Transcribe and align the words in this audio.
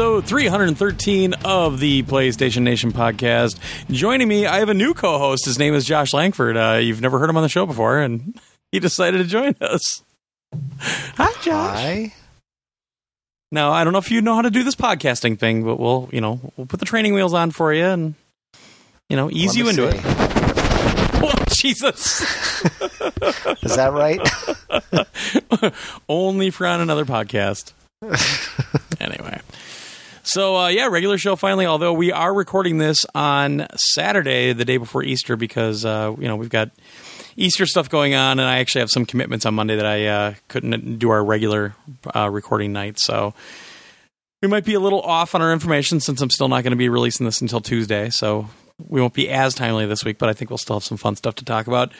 episode 0.00 0.24
313 0.24 1.34
of 1.44 1.78
the 1.78 2.02
PlayStation 2.04 2.62
Nation 2.62 2.90
podcast. 2.90 3.58
Joining 3.90 4.28
me, 4.28 4.46
I 4.46 4.60
have 4.60 4.70
a 4.70 4.74
new 4.74 4.94
co 4.94 5.18
host. 5.18 5.44
His 5.44 5.58
name 5.58 5.74
is 5.74 5.84
Josh 5.84 6.14
Langford. 6.14 6.56
Uh, 6.56 6.78
you've 6.80 7.02
never 7.02 7.18
heard 7.18 7.28
him 7.28 7.36
on 7.36 7.42
the 7.42 7.50
show 7.50 7.66
before, 7.66 7.98
and 7.98 8.34
he 8.72 8.80
decided 8.80 9.18
to 9.18 9.24
join 9.24 9.54
us. 9.60 10.02
Hi, 10.80 11.30
Josh. 11.42 11.76
Hi. 11.76 12.14
Now, 13.52 13.72
I 13.72 13.84
don't 13.84 13.92
know 13.92 13.98
if 13.98 14.10
you 14.10 14.22
know 14.22 14.34
how 14.34 14.40
to 14.40 14.48
do 14.48 14.62
this 14.62 14.74
podcasting 14.74 15.38
thing, 15.38 15.64
but 15.64 15.76
we'll, 15.78 16.08
you 16.10 16.22
know, 16.22 16.40
we'll 16.56 16.66
put 16.66 16.80
the 16.80 16.86
training 16.86 17.12
wheels 17.12 17.34
on 17.34 17.50
for 17.50 17.70
you 17.70 17.84
and, 17.84 18.14
you 19.10 19.16
know, 19.16 19.30
ease 19.30 19.54
you 19.54 19.68
into 19.68 19.92
see. 19.92 19.98
it. 19.98 20.04
Oh, 21.22 21.44
Jesus. 21.50 22.22
Is 23.62 23.76
that 23.76 23.92
right? 23.92 25.74
Only 26.08 26.48
for 26.48 26.66
on 26.66 26.80
another 26.80 27.04
podcast. 27.04 27.74
anyway. 28.98 29.38
So 30.32 30.56
uh, 30.56 30.68
yeah, 30.68 30.86
regular 30.86 31.18
show 31.18 31.34
finally. 31.34 31.66
Although 31.66 31.92
we 31.92 32.12
are 32.12 32.32
recording 32.32 32.78
this 32.78 33.04
on 33.16 33.66
Saturday, 33.74 34.52
the 34.52 34.64
day 34.64 34.76
before 34.76 35.02
Easter, 35.02 35.34
because 35.34 35.84
uh, 35.84 36.14
you 36.20 36.28
know 36.28 36.36
we've 36.36 36.48
got 36.48 36.70
Easter 37.36 37.66
stuff 37.66 37.90
going 37.90 38.14
on, 38.14 38.38
and 38.38 38.48
I 38.48 38.58
actually 38.58 38.82
have 38.82 38.90
some 38.90 39.06
commitments 39.06 39.44
on 39.44 39.54
Monday 39.54 39.74
that 39.74 39.86
I 39.86 40.06
uh, 40.06 40.34
couldn't 40.46 41.00
do 41.00 41.10
our 41.10 41.24
regular 41.24 41.74
uh, 42.14 42.30
recording 42.30 42.72
night. 42.72 43.00
So 43.00 43.34
we 44.40 44.46
might 44.46 44.64
be 44.64 44.74
a 44.74 44.80
little 44.80 45.00
off 45.00 45.34
on 45.34 45.42
our 45.42 45.52
information 45.52 45.98
since 45.98 46.20
I'm 46.20 46.30
still 46.30 46.48
not 46.48 46.62
going 46.62 46.70
to 46.70 46.76
be 46.76 46.88
releasing 46.88 47.26
this 47.26 47.40
until 47.40 47.60
Tuesday. 47.60 48.08
So 48.10 48.48
we 48.86 49.00
won't 49.00 49.14
be 49.14 49.28
as 49.30 49.56
timely 49.56 49.84
this 49.86 50.04
week, 50.04 50.18
but 50.18 50.28
I 50.28 50.32
think 50.32 50.48
we'll 50.48 50.58
still 50.58 50.76
have 50.76 50.84
some 50.84 50.96
fun 50.96 51.16
stuff 51.16 51.34
to 51.36 51.44
talk 51.44 51.66
about. 51.66 51.92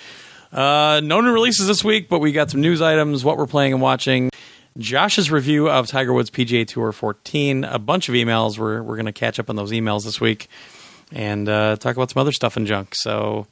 Uh, 0.52 1.00
no 1.02 1.20
new 1.20 1.32
releases 1.32 1.66
this 1.66 1.82
week, 1.82 2.08
but 2.08 2.20
we 2.20 2.30
got 2.30 2.48
some 2.48 2.60
news 2.60 2.80
items, 2.80 3.24
what 3.24 3.36
we're 3.36 3.48
playing 3.48 3.72
and 3.72 3.82
watching. 3.82 4.30
Josh's 4.78 5.30
review 5.30 5.68
of 5.68 5.86
Tiger 5.88 6.12
Woods 6.12 6.30
PGA 6.30 6.66
Tour 6.66 6.92
14, 6.92 7.64
a 7.64 7.78
bunch 7.78 8.08
of 8.08 8.14
emails. 8.14 8.58
We're 8.58 8.82
we're 8.82 8.96
going 8.96 9.06
to 9.06 9.12
catch 9.12 9.38
up 9.38 9.50
on 9.50 9.56
those 9.56 9.72
emails 9.72 10.04
this 10.04 10.20
week 10.20 10.48
and 11.12 11.48
uh, 11.48 11.76
talk 11.76 11.96
about 11.96 12.10
some 12.10 12.20
other 12.20 12.32
stuff 12.32 12.56
and 12.56 12.66
junk. 12.66 12.94
So 12.94 13.46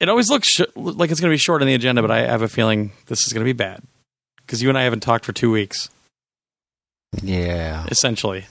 it 0.00 0.08
always 0.08 0.30
looks 0.30 0.48
sh- 0.48 0.60
like 0.76 1.10
it's 1.10 1.20
going 1.20 1.30
to 1.30 1.34
be 1.34 1.38
short 1.38 1.60
on 1.62 1.66
the 1.68 1.74
agenda, 1.74 2.02
but 2.02 2.10
I 2.10 2.20
have 2.20 2.42
a 2.42 2.48
feeling 2.48 2.92
this 3.06 3.26
is 3.26 3.32
going 3.32 3.42
to 3.44 3.48
be 3.48 3.52
bad 3.52 3.82
because 4.46 4.62
you 4.62 4.68
and 4.68 4.78
I 4.78 4.82
haven't 4.84 5.00
talked 5.00 5.24
for 5.24 5.32
two 5.32 5.50
weeks, 5.50 5.88
Yeah. 7.22 7.86
essentially. 7.90 8.46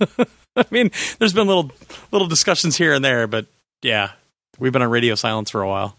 I 0.56 0.64
mean, 0.70 0.90
there's 1.18 1.32
been 1.32 1.46
little 1.46 1.70
little 2.12 2.28
discussions 2.28 2.76
here 2.76 2.92
and 2.92 3.04
there, 3.04 3.26
but 3.26 3.46
yeah, 3.82 4.12
we've 4.58 4.72
been 4.72 4.82
on 4.82 4.90
radio 4.90 5.14
silence 5.14 5.50
for 5.50 5.62
a 5.62 5.68
while. 5.68 5.96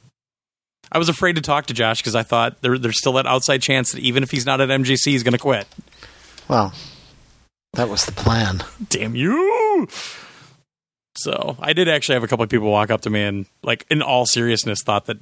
I 0.91 0.97
was 0.97 1.09
afraid 1.09 1.35
to 1.35 1.41
talk 1.41 1.67
to 1.67 1.73
Josh 1.73 2.01
because 2.01 2.15
I 2.15 2.23
thought 2.23 2.61
there, 2.61 2.77
there's 2.77 2.97
still 2.97 3.13
that 3.13 3.25
outside 3.27 3.61
chance 3.61 3.91
that 3.91 4.01
even 4.01 4.23
if 4.23 4.31
he's 4.31 4.45
not 4.45 4.61
at 4.61 4.69
MGC, 4.69 5.05
he's 5.05 5.23
going 5.23 5.33
to 5.33 5.37
quit. 5.39 5.67
Well, 6.47 6.73
that 7.73 7.89
was 7.89 8.05
the 8.05 8.11
plan. 8.11 8.63
damn 8.89 9.15
you. 9.15 9.87
So 11.15 11.57
I 11.59 11.73
did 11.73 11.87
actually 11.89 12.15
have 12.15 12.23
a 12.23 12.27
couple 12.27 12.43
of 12.43 12.49
people 12.49 12.71
walk 12.71 12.89
up 12.89 13.01
to 13.01 13.09
me 13.09 13.23
and, 13.23 13.45
like, 13.61 13.85
in 13.89 14.01
all 14.01 14.25
seriousness, 14.25 14.81
thought 14.83 15.05
that. 15.05 15.17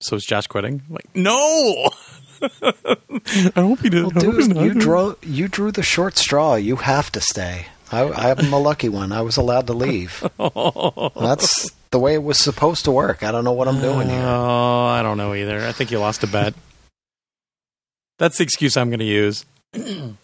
So 0.00 0.16
is 0.16 0.24
Josh 0.24 0.46
quitting? 0.46 0.82
I'm 0.88 0.94
like, 0.94 1.08
no. 1.14 1.90
I 2.42 3.60
hope 3.60 3.80
he 3.80 3.90
did. 3.90 4.04
Well, 4.04 4.12
I 4.16 4.24
hope 4.24 4.34
he's 4.36 4.48
dude, 4.48 4.56
you 4.56 4.74
drew 4.74 5.16
you 5.22 5.48
drew 5.48 5.72
the 5.72 5.82
short 5.82 6.16
straw. 6.16 6.54
You 6.54 6.76
have 6.76 7.10
to 7.12 7.20
stay. 7.20 7.66
I, 7.90 8.30
I'm 8.30 8.50
the 8.50 8.58
lucky 8.58 8.88
one. 8.88 9.12
I 9.12 9.22
was 9.22 9.36
allowed 9.36 9.66
to 9.66 9.72
leave. 9.72 10.22
That's 10.38 11.70
the 11.90 11.98
way 11.98 12.14
it 12.14 12.22
was 12.22 12.38
supposed 12.38 12.84
to 12.84 12.90
work. 12.90 13.22
I 13.22 13.32
don't 13.32 13.44
know 13.44 13.52
what 13.52 13.68
I'm 13.68 13.80
doing 13.80 14.08
here. 14.08 14.22
Oh, 14.22 14.86
I 14.86 15.02
don't 15.02 15.16
know 15.16 15.34
either. 15.34 15.66
I 15.66 15.72
think 15.72 15.90
you 15.90 15.98
lost 15.98 16.22
a 16.22 16.26
bet. 16.26 16.54
That's 18.18 18.38
the 18.38 18.44
excuse 18.44 18.76
I'm 18.76 18.90
going 18.90 18.98
to 18.98 19.04
use. 19.04 19.44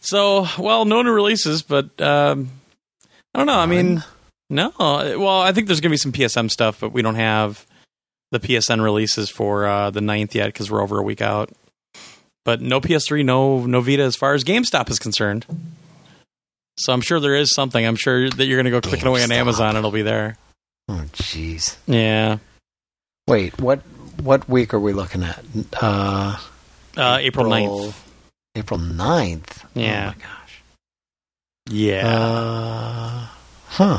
so, 0.00 0.46
well, 0.58 0.84
no 0.84 1.02
new 1.02 1.10
releases, 1.10 1.62
but 1.62 2.00
um, 2.00 2.50
I 3.34 3.38
don't 3.38 3.46
know. 3.46 3.58
I 3.58 3.66
mean, 3.66 4.04
no. 4.48 4.72
Well, 4.78 5.40
I 5.40 5.52
think 5.52 5.66
there's 5.66 5.80
going 5.80 5.90
to 5.90 5.94
be 5.94 5.98
some 5.98 6.12
PSM 6.12 6.50
stuff, 6.50 6.80
but 6.80 6.92
we 6.92 7.02
don't 7.02 7.16
have 7.16 7.66
the 8.30 8.40
PSN 8.40 8.82
releases 8.82 9.28
for 9.30 9.66
uh, 9.66 9.90
the 9.90 10.00
9th 10.00 10.34
yet 10.34 10.46
because 10.46 10.70
we're 10.70 10.82
over 10.82 10.98
a 10.98 11.02
week 11.02 11.20
out. 11.20 11.50
But 12.44 12.60
no 12.60 12.80
PS3, 12.80 13.24
no 13.24 13.66
no 13.66 13.80
Vita 13.80 14.04
as 14.04 14.14
far 14.14 14.32
as 14.34 14.44
GameStop 14.44 14.88
is 14.88 15.00
concerned. 15.00 15.44
So 16.78 16.92
I'm 16.92 17.00
sure 17.00 17.18
there 17.18 17.34
is 17.34 17.52
something. 17.52 17.84
I'm 17.84 17.96
sure 17.96 18.30
that 18.30 18.46
you're 18.46 18.56
going 18.56 18.66
to 18.66 18.70
go 18.70 18.80
clicking 18.80 19.08
away 19.08 19.24
on 19.24 19.32
Amazon 19.32 19.70
and 19.70 19.78
it'll 19.78 19.90
be 19.90 20.02
there. 20.02 20.36
Oh, 20.88 21.04
jeez. 21.12 21.76
Yeah. 21.86 22.38
Wait, 23.28 23.60
what 23.60 23.80
what 24.22 24.48
week 24.48 24.72
are 24.72 24.80
we 24.80 24.92
looking 24.92 25.22
at? 25.22 25.44
Uh, 25.80 26.36
Uh, 26.96 27.18
April 27.20 27.46
9th. 27.46 27.94
April 28.54 28.80
9th. 28.80 29.64
Yeah. 29.74 30.12
Oh 30.14 30.16
my 30.18 30.22
gosh. 30.24 30.62
Yeah. 31.68 32.08
Uh, 32.08 33.26
huh. 33.68 33.98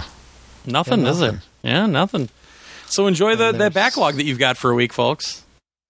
nothing, 0.65 1.03
yeah, 1.03 1.09
is 1.11 1.21
it? 1.21 1.35
Yeah, 1.61 1.85
nothing. 1.85 2.29
So 2.87 3.05
enjoy 3.05 3.35
the, 3.35 3.51
that 3.51 3.73
backlog 3.73 4.15
that 4.15 4.23
you've 4.23 4.39
got 4.39 4.57
for 4.57 4.71
a 4.71 4.75
week, 4.75 4.93
folks. 4.93 5.43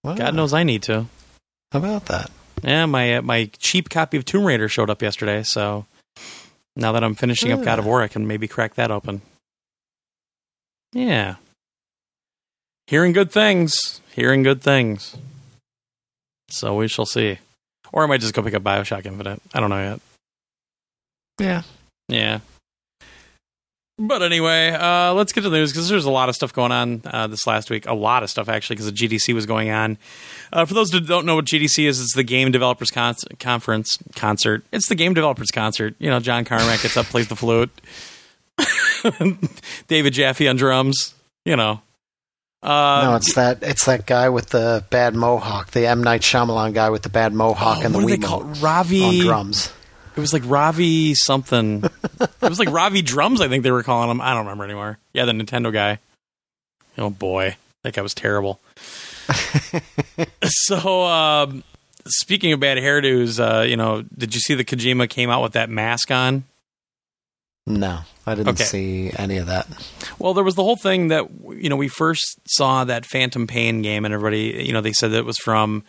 Wow. 0.04 0.14
God 0.14 0.34
knows 0.34 0.52
I 0.52 0.64
need 0.64 0.82
to. 0.84 1.06
How 1.72 1.78
about 1.78 2.06
that? 2.06 2.30
Yeah, 2.62 2.86
my 2.86 3.16
uh, 3.18 3.22
my 3.22 3.48
cheap 3.58 3.88
copy 3.88 4.16
of 4.16 4.24
Tomb 4.24 4.44
Raider 4.44 4.68
showed 4.68 4.90
up 4.90 5.00
yesterday, 5.00 5.44
so 5.44 5.86
now 6.74 6.90
that 6.92 7.04
I'm 7.04 7.14
finishing 7.14 7.52
up 7.52 7.60
Ah. 7.60 7.64
God 7.64 7.78
of 7.78 7.86
War, 7.86 8.02
I 8.02 8.08
can 8.08 8.26
maybe 8.26 8.48
crack 8.48 8.74
that 8.74 8.90
open. 8.90 9.22
Yeah. 10.92 11.36
Hearing 12.86 13.12
good 13.12 13.30
things. 13.30 14.00
Hearing 14.14 14.42
good 14.42 14.62
things. 14.62 15.16
So 16.48 16.74
we 16.76 16.88
shall 16.88 17.06
see. 17.06 17.38
Or 17.92 18.02
I 18.02 18.06
might 18.06 18.20
just 18.20 18.34
go 18.34 18.42
pick 18.42 18.54
up 18.54 18.62
Bioshock 18.62 19.06
Infinite. 19.06 19.40
I 19.54 19.60
don't 19.60 19.70
know 19.70 19.90
yet. 19.90 20.00
Yeah. 21.38 21.62
Yeah. 22.08 22.40
But 24.00 24.22
anyway, 24.22 24.70
uh, 24.70 25.12
let's 25.14 25.32
get 25.32 25.40
to 25.42 25.50
the 25.50 25.56
news 25.56 25.72
because 25.72 25.88
there's 25.88 26.04
a 26.04 26.10
lot 26.10 26.28
of 26.28 26.36
stuff 26.36 26.52
going 26.52 26.70
on 26.70 27.02
uh, 27.04 27.26
this 27.26 27.48
last 27.48 27.68
week. 27.68 27.84
A 27.86 27.94
lot 27.94 28.22
of 28.22 28.30
stuff 28.30 28.48
actually 28.48 28.76
because 28.76 28.86
the 28.86 28.92
GDC 28.92 29.34
was 29.34 29.44
going 29.44 29.70
on. 29.70 29.98
Uh, 30.52 30.64
for 30.64 30.74
those 30.74 30.90
that 30.90 31.06
don't 31.06 31.26
know 31.26 31.34
what 31.34 31.46
GDC 31.46 31.84
is, 31.84 32.00
it's 32.00 32.14
the 32.14 32.22
Game 32.22 32.52
Developers 32.52 32.92
Con- 32.92 33.16
Conference 33.40 33.98
concert. 34.14 34.64
It's 34.70 34.88
the 34.88 34.94
Game 34.94 35.14
Developers 35.14 35.50
concert. 35.50 35.96
You 35.98 36.10
know, 36.10 36.20
John 36.20 36.44
Carmack 36.44 36.82
gets 36.82 36.96
up, 36.96 37.06
plays 37.06 37.26
the 37.26 37.34
flute. 37.34 37.70
David 39.88 40.12
Jaffe 40.12 40.48
on 40.48 40.56
drums. 40.56 41.14
You 41.44 41.56
know. 41.56 41.80
Uh, 42.60 43.02
no, 43.04 43.16
it's 43.16 43.34
that 43.34 43.62
it's 43.62 43.86
that 43.86 44.04
guy 44.04 44.28
with 44.28 44.48
the 44.48 44.84
bad 44.90 45.14
mohawk, 45.14 45.70
the 45.70 45.86
M 45.86 46.02
Night 46.02 46.22
Shyamalan 46.22 46.74
guy 46.74 46.90
with 46.90 47.02
the 47.02 47.08
bad 47.08 47.32
mohawk 47.32 47.78
oh, 47.78 47.82
and 47.82 47.94
the 47.94 47.98
what 47.98 48.08
Wiimote 48.08 48.24
call? 48.24 48.42
Ravi 48.42 49.04
on 49.04 49.18
drums. 49.24 49.72
It 50.16 50.20
was 50.20 50.32
like 50.32 50.42
Ravi 50.44 51.14
something. 51.14 51.84
it 52.20 52.48
was 52.48 52.58
like 52.58 52.70
Ravi 52.70 53.02
drums. 53.02 53.40
I 53.40 53.46
think 53.46 53.62
they 53.62 53.70
were 53.70 53.84
calling 53.84 54.10
him. 54.10 54.20
I 54.20 54.30
don't 54.34 54.46
remember 54.46 54.64
anymore. 54.64 54.98
Yeah, 55.12 55.24
the 55.24 55.32
Nintendo 55.32 55.72
guy. 55.72 56.00
Oh 56.96 57.10
boy, 57.10 57.56
that 57.84 57.94
guy 57.94 58.02
was 58.02 58.14
terrible. 58.14 58.58
so, 60.44 61.04
um, 61.04 61.62
speaking 62.06 62.52
of 62.52 62.58
bad 62.58 62.78
hairdos, 62.78 63.38
uh, 63.38 63.62
you 63.62 63.76
know, 63.76 64.02
did 64.16 64.34
you 64.34 64.40
see 64.40 64.54
the 64.54 64.64
Kojima 64.64 65.08
came 65.08 65.30
out 65.30 65.42
with 65.42 65.52
that 65.52 65.70
mask 65.70 66.10
on? 66.10 66.42
No, 67.68 68.00
I 68.26 68.34
didn't 68.34 68.48
Okay. 68.54 68.64
see 68.64 69.10
any 69.16 69.36
of 69.36 69.46
that. 69.46 69.66
Well, 70.18 70.32
there 70.34 70.42
was 70.44 70.54
the 70.54 70.62
whole 70.62 70.76
thing 70.76 71.08
that 71.08 71.26
you 71.50 71.68
know 71.68 71.76
we 71.76 71.88
first 71.88 72.38
saw 72.48 72.84
that 72.84 73.04
Phantom 73.04 73.46
Pain 73.46 73.82
game, 73.82 74.04
and 74.04 74.14
everybody, 74.14 74.64
you 74.66 74.72
know, 74.72 74.80
they 74.80 74.92
said 74.92 75.10
that 75.12 75.18
it 75.18 75.24
was 75.26 75.38
from 75.38 75.84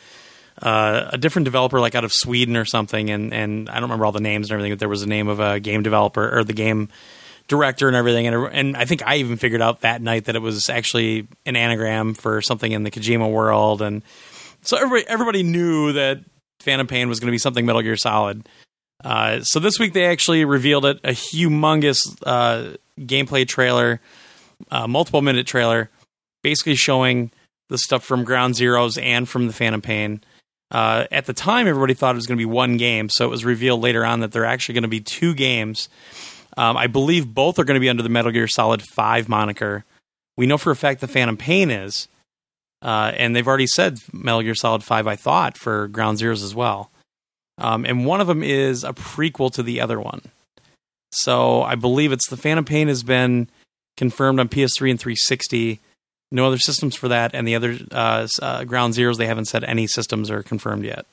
uh, 0.61 1.09
a 1.13 1.17
different 1.17 1.45
developer, 1.45 1.79
like 1.79 1.95
out 1.95 2.03
of 2.03 2.11
Sweden 2.13 2.57
or 2.57 2.65
something, 2.65 3.09
and 3.09 3.33
and 3.33 3.69
I 3.69 3.75
don't 3.75 3.83
remember 3.83 4.05
all 4.05 4.11
the 4.11 4.19
names 4.19 4.47
and 4.47 4.53
everything, 4.53 4.73
but 4.73 4.79
there 4.79 4.89
was 4.89 5.01
the 5.01 5.07
name 5.07 5.27
of 5.29 5.39
a 5.39 5.59
game 5.59 5.83
developer 5.83 6.37
or 6.37 6.43
the 6.43 6.53
game 6.53 6.89
director 7.47 7.87
and 7.87 7.95
everything, 7.95 8.27
and 8.27 8.35
and 8.51 8.77
I 8.77 8.83
think 8.85 9.01
I 9.07 9.15
even 9.17 9.37
figured 9.37 9.61
out 9.61 9.81
that 9.81 10.01
night 10.01 10.25
that 10.25 10.35
it 10.35 10.41
was 10.41 10.69
actually 10.69 11.27
an 11.45 11.55
anagram 11.55 12.13
for 12.13 12.41
something 12.41 12.71
in 12.71 12.83
the 12.83 12.91
Kojima 12.91 13.31
world, 13.31 13.81
and 13.81 14.03
so 14.63 14.75
everybody 14.75 15.07
everybody 15.07 15.43
knew 15.43 15.93
that 15.93 16.19
Phantom 16.59 16.87
Pain 16.87 17.07
was 17.07 17.21
going 17.21 17.27
to 17.27 17.31
be 17.31 17.37
something 17.39 17.65
Metal 17.65 17.81
Gear 17.81 17.95
Solid. 17.95 18.47
Uh, 19.03 19.41
so 19.41 19.59
this 19.59 19.79
week 19.79 19.93
they 19.93 20.05
actually 20.05 20.43
revealed 20.45 20.85
it 20.85 20.99
a 21.03 21.11
humongous 21.11 21.99
uh, 22.25 22.75
gameplay 22.99 23.47
trailer, 23.47 24.01
uh, 24.71 24.87
multiple 24.87 25.21
minute 25.21 25.47
trailer, 25.47 25.89
basically 26.43 26.75
showing 26.75 27.31
the 27.69 27.77
stuff 27.77 28.03
from 28.03 28.23
Ground 28.23 28.55
Zeroes 28.55 29.01
and 29.01 29.27
from 29.27 29.47
the 29.47 29.53
Phantom 29.53 29.81
Pain. 29.81 30.21
Uh, 30.71 31.05
at 31.11 31.25
the 31.25 31.33
time, 31.33 31.67
everybody 31.67 31.93
thought 31.93 32.13
it 32.13 32.17
was 32.17 32.27
going 32.27 32.37
to 32.37 32.41
be 32.41 32.45
one 32.45 32.77
game, 32.77 33.09
so 33.09 33.25
it 33.25 33.29
was 33.29 33.45
revealed 33.45 33.81
later 33.81 34.05
on 34.05 34.19
that 34.19 34.31
they're 34.31 34.45
actually 34.45 34.73
going 34.73 34.83
to 34.83 34.89
be 34.89 34.99
two 34.99 35.33
games. 35.33 35.89
Um, 36.57 36.77
I 36.77 36.87
believe 36.87 37.33
both 37.33 37.57
are 37.57 37.63
going 37.63 37.75
to 37.75 37.81
be 37.81 37.89
under 37.89 38.03
the 38.03 38.09
Metal 38.09 38.31
Gear 38.31 38.47
Solid 38.47 38.81
5 38.81 39.29
moniker. 39.29 39.85
We 40.37 40.45
know 40.45 40.57
for 40.57 40.71
a 40.71 40.75
fact 40.75 41.01
the 41.01 41.07
Phantom 41.07 41.37
Pain 41.37 41.71
is, 41.71 42.07
uh, 42.81 43.13
and 43.15 43.35
they've 43.35 43.47
already 43.47 43.67
said 43.67 43.97
Metal 44.11 44.41
Gear 44.41 44.55
Solid 44.55 44.83
5, 44.83 45.07
I 45.07 45.15
thought, 45.15 45.57
for 45.57 45.87
Ground 45.87 46.17
Zeroes 46.17 46.43
as 46.43 46.53
well. 46.53 46.91
Um, 47.59 47.85
and 47.85 48.05
one 48.05 48.21
of 48.21 48.27
them 48.27 48.41
is 48.41 48.83
a 48.83 48.93
prequel 48.93 49.51
to 49.53 49.61
the 49.63 49.81
other 49.81 49.99
one. 49.99 50.21
So 51.11 51.61
I 51.63 51.75
believe 51.75 52.11
it's 52.11 52.29
the 52.29 52.37
Phantom 52.37 52.63
Pain 52.65 52.87
has 52.87 53.03
been 53.03 53.49
confirmed 53.97 54.39
on 54.39 54.47
PS3 54.47 54.91
and 54.91 54.99
360. 54.99 55.79
No 56.31 56.45
other 56.45 56.59
systems 56.59 56.95
for 56.95 57.07
that, 57.07 57.33
and 57.33 57.47
the 57.47 57.55
other 57.55 57.77
uh, 57.91 58.27
uh, 58.41 58.63
Ground 58.63 58.93
Zeroes 58.93 59.17
they 59.17 59.25
haven't 59.25 59.45
said 59.45 59.63
any 59.63 59.87
systems 59.87 60.29
are 60.29 60.43
confirmed 60.43 60.85
yet. 60.85 61.05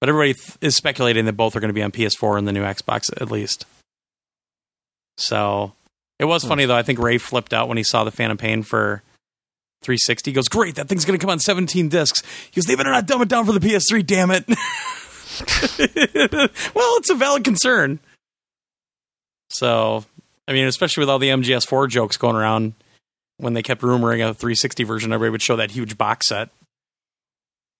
but 0.00 0.08
everybody 0.08 0.34
th- 0.34 0.58
is 0.60 0.74
speculating 0.76 1.24
that 1.26 1.34
both 1.34 1.54
are 1.54 1.60
going 1.60 1.68
to 1.68 1.72
be 1.74 1.82
on 1.82 1.92
PS4 1.92 2.36
and 2.36 2.46
the 2.48 2.52
new 2.52 2.64
Xbox 2.64 3.10
at 3.20 3.30
least. 3.30 3.64
So 5.18 5.72
it 6.18 6.24
was 6.24 6.44
funny 6.44 6.66
though. 6.66 6.74
I 6.76 6.82
think 6.82 6.98
Ray 6.98 7.18
flipped 7.18 7.52
out 7.54 7.68
when 7.68 7.76
he 7.76 7.84
saw 7.84 8.02
the 8.04 8.10
Phantom 8.10 8.36
Pain 8.36 8.62
for 8.64 9.02
360. 9.82 10.30
He 10.30 10.34
goes, 10.34 10.48
"Great, 10.48 10.74
that 10.74 10.88
thing's 10.88 11.04
going 11.04 11.18
to 11.18 11.22
come 11.22 11.30
on 11.30 11.38
17 11.38 11.88
discs." 11.88 12.22
He 12.50 12.60
goes, 12.60 12.64
"They 12.66 12.74
better 12.74 12.90
not 12.90 13.06
dumb 13.06 13.22
it 13.22 13.28
down 13.28 13.46
for 13.46 13.52
the 13.52 13.60
PS3, 13.60 14.04
damn 14.04 14.30
it." 14.32 14.44
well, 16.74 16.96
it's 16.98 17.10
a 17.10 17.14
valid 17.14 17.44
concern. 17.44 17.98
So, 19.50 20.04
I 20.48 20.52
mean, 20.52 20.66
especially 20.66 21.02
with 21.02 21.10
all 21.10 21.18
the 21.18 21.28
MGS4 21.28 21.88
jokes 21.88 22.16
going 22.16 22.36
around 22.36 22.74
when 23.38 23.54
they 23.54 23.62
kept 23.62 23.82
rumoring 23.82 24.20
a 24.20 24.34
360 24.34 24.84
version, 24.84 25.12
everybody 25.12 25.30
would 25.32 25.42
show 25.42 25.56
that 25.56 25.70
huge 25.70 25.96
box 25.98 26.28
set. 26.28 26.50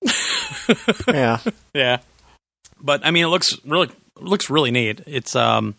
Yeah. 1.08 1.38
Yeah. 1.74 1.98
But 2.80 3.04
I 3.04 3.10
mean, 3.10 3.24
it 3.24 3.28
looks 3.28 3.58
really 3.64 3.90
looks 4.20 4.48
really 4.50 4.70
neat. 4.70 5.00
It's 5.06 5.36
um 5.36 5.74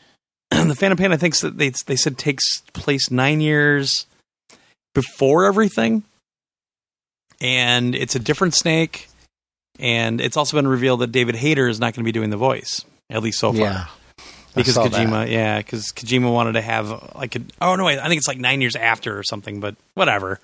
the 0.50 0.74
Phantom 0.74 0.96
Pain. 0.96 1.12
I 1.12 1.16
think 1.16 1.36
that 1.38 1.58
they 1.58 1.72
they 1.86 1.96
said 1.96 2.18
takes 2.18 2.60
place 2.72 3.10
nine 3.10 3.40
years 3.40 4.06
before 4.94 5.44
everything, 5.44 6.04
and 7.40 7.94
it's 7.94 8.14
a 8.14 8.18
different 8.18 8.54
Snake. 8.54 9.08
And 9.80 10.20
it's 10.20 10.36
also 10.36 10.56
been 10.56 10.68
revealed 10.68 11.00
that 11.00 11.10
David 11.10 11.34
Hayter 11.36 11.66
is 11.66 11.80
not 11.80 11.94
going 11.94 12.04
to 12.04 12.08
be 12.08 12.12
doing 12.12 12.30
the 12.30 12.36
voice, 12.36 12.84
at 13.08 13.22
least 13.22 13.38
so 13.38 13.52
far, 13.52 13.62
Yeah. 13.62 13.86
Because 14.54 14.76
Kojima, 14.76 15.10
that. 15.10 15.28
yeah, 15.30 15.58
because 15.58 15.86
Kojima 15.92 16.30
wanted 16.32 16.52
to 16.54 16.60
have 16.60 17.14
like 17.14 17.36
a, 17.36 17.40
oh 17.62 17.76
no, 17.76 17.84
wait, 17.84 17.98
I 18.00 18.08
think 18.08 18.18
it's 18.18 18.26
like 18.28 18.38
nine 18.38 18.60
years 18.60 18.74
after 18.76 19.16
or 19.16 19.22
something, 19.22 19.60
but 19.60 19.76
whatever. 19.94 20.40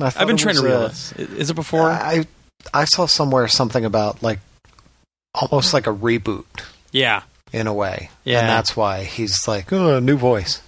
I've 0.00 0.26
been 0.26 0.36
trying 0.36 0.56
to 0.56 0.62
realize. 0.62 1.12
uh, 1.18 1.22
Is 1.22 1.48
it 1.48 1.54
before? 1.54 1.88
I 1.90 2.26
I 2.74 2.84
saw 2.84 3.06
somewhere 3.06 3.46
something 3.48 3.84
about 3.84 4.22
like 4.24 4.40
almost 5.34 5.72
like 5.72 5.86
a 5.86 5.94
reboot 5.94 6.44
yeah, 6.90 7.22
in 7.52 7.66
a 7.68 7.72
way. 7.72 8.10
Yeah. 8.24 8.40
And 8.40 8.48
that's 8.48 8.76
why 8.76 9.04
he's 9.04 9.46
like, 9.46 9.72
oh, 9.72 10.00
new 10.00 10.16
voice. 10.16 10.60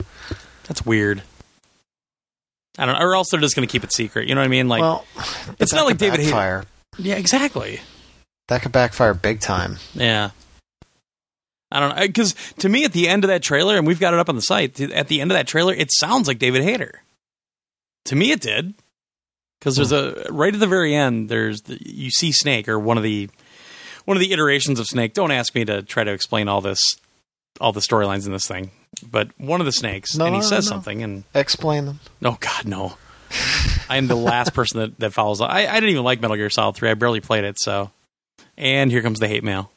That's 0.68 0.86
weird. 0.86 1.22
I 2.78 2.86
don't 2.86 2.94
know. 2.98 3.04
Or 3.04 3.14
else 3.16 3.28
they're 3.30 3.40
just 3.40 3.56
going 3.56 3.66
to 3.66 3.70
keep 3.72 3.82
it 3.84 3.92
secret. 3.92 4.28
You 4.28 4.34
know 4.36 4.40
what 4.40 4.46
I 4.46 4.48
mean? 4.48 4.68
Like, 4.68 4.80
well, 4.80 5.04
it's 5.58 5.72
not 5.72 5.86
like 5.86 5.98
David 5.98 6.20
Hayter. 6.20 6.64
yeah, 6.98 7.16
exactly. 7.16 7.80
That 8.50 8.62
could 8.62 8.72
backfire 8.72 9.14
big 9.14 9.38
time. 9.38 9.76
Yeah. 9.94 10.30
I 11.70 11.78
don't 11.78 11.94
know. 11.96 12.02
Because 12.04 12.34
to 12.58 12.68
me, 12.68 12.84
at 12.84 12.92
the 12.92 13.06
end 13.06 13.22
of 13.22 13.28
that 13.28 13.44
trailer, 13.44 13.76
and 13.78 13.86
we've 13.86 14.00
got 14.00 14.12
it 14.12 14.18
up 14.18 14.28
on 14.28 14.34
the 14.34 14.42
site, 14.42 14.80
at 14.80 15.06
the 15.06 15.20
end 15.20 15.30
of 15.30 15.36
that 15.36 15.46
trailer, 15.46 15.72
it 15.72 15.90
sounds 15.92 16.26
like 16.26 16.40
David 16.40 16.64
Hayter. 16.64 17.00
To 18.06 18.16
me, 18.16 18.32
it 18.32 18.40
did. 18.40 18.74
Because 19.60 19.76
there's 19.76 19.92
a 19.92 20.26
right 20.30 20.52
at 20.52 20.58
the 20.58 20.66
very 20.66 20.96
end. 20.96 21.28
There's 21.28 21.60
the, 21.60 21.78
you 21.80 22.10
see 22.10 22.32
Snake 22.32 22.68
or 22.68 22.76
one 22.76 22.96
of 22.96 23.04
the 23.04 23.30
one 24.04 24.16
of 24.16 24.20
the 24.20 24.32
iterations 24.32 24.80
of 24.80 24.86
Snake. 24.86 25.14
Don't 25.14 25.30
ask 25.30 25.54
me 25.54 25.64
to 25.66 25.82
try 25.82 26.02
to 26.02 26.10
explain 26.10 26.48
all 26.48 26.60
this, 26.60 26.80
all 27.60 27.72
the 27.72 27.78
storylines 27.80 28.26
in 28.26 28.32
this 28.32 28.46
thing. 28.48 28.72
But 29.08 29.28
one 29.38 29.60
of 29.60 29.66
the 29.66 29.72
snakes, 29.72 30.16
No, 30.16 30.24
and 30.26 30.34
he 30.34 30.42
says 30.42 30.64
no. 30.64 30.70
something, 30.70 31.02
and 31.04 31.22
Explain 31.34 31.84
them. 31.84 32.00
Oh 32.24 32.36
God, 32.40 32.66
no! 32.66 32.94
I 33.88 33.96
am 33.98 34.08
the 34.08 34.16
last 34.16 34.54
person 34.54 34.80
that, 34.80 34.98
that 34.98 35.12
follows. 35.12 35.40
I, 35.40 35.66
I 35.68 35.74
didn't 35.74 35.90
even 35.90 36.02
like 36.04 36.20
Metal 36.20 36.36
Gear 36.36 36.50
Solid 36.50 36.74
Three. 36.74 36.90
I 36.90 36.94
barely 36.94 37.20
played 37.20 37.44
it. 37.44 37.56
So, 37.60 37.90
and 38.60 38.90
here 38.92 39.02
comes 39.02 39.18
the 39.18 39.26
hate 39.26 39.42
mail. 39.42 39.72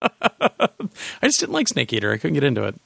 I 0.02 0.68
just 1.24 1.40
didn't 1.40 1.52
like 1.52 1.68
Snake 1.68 1.92
Eater. 1.92 2.12
I 2.12 2.16
couldn't 2.16 2.34
get 2.34 2.44
into 2.44 2.64
it. 2.64 2.76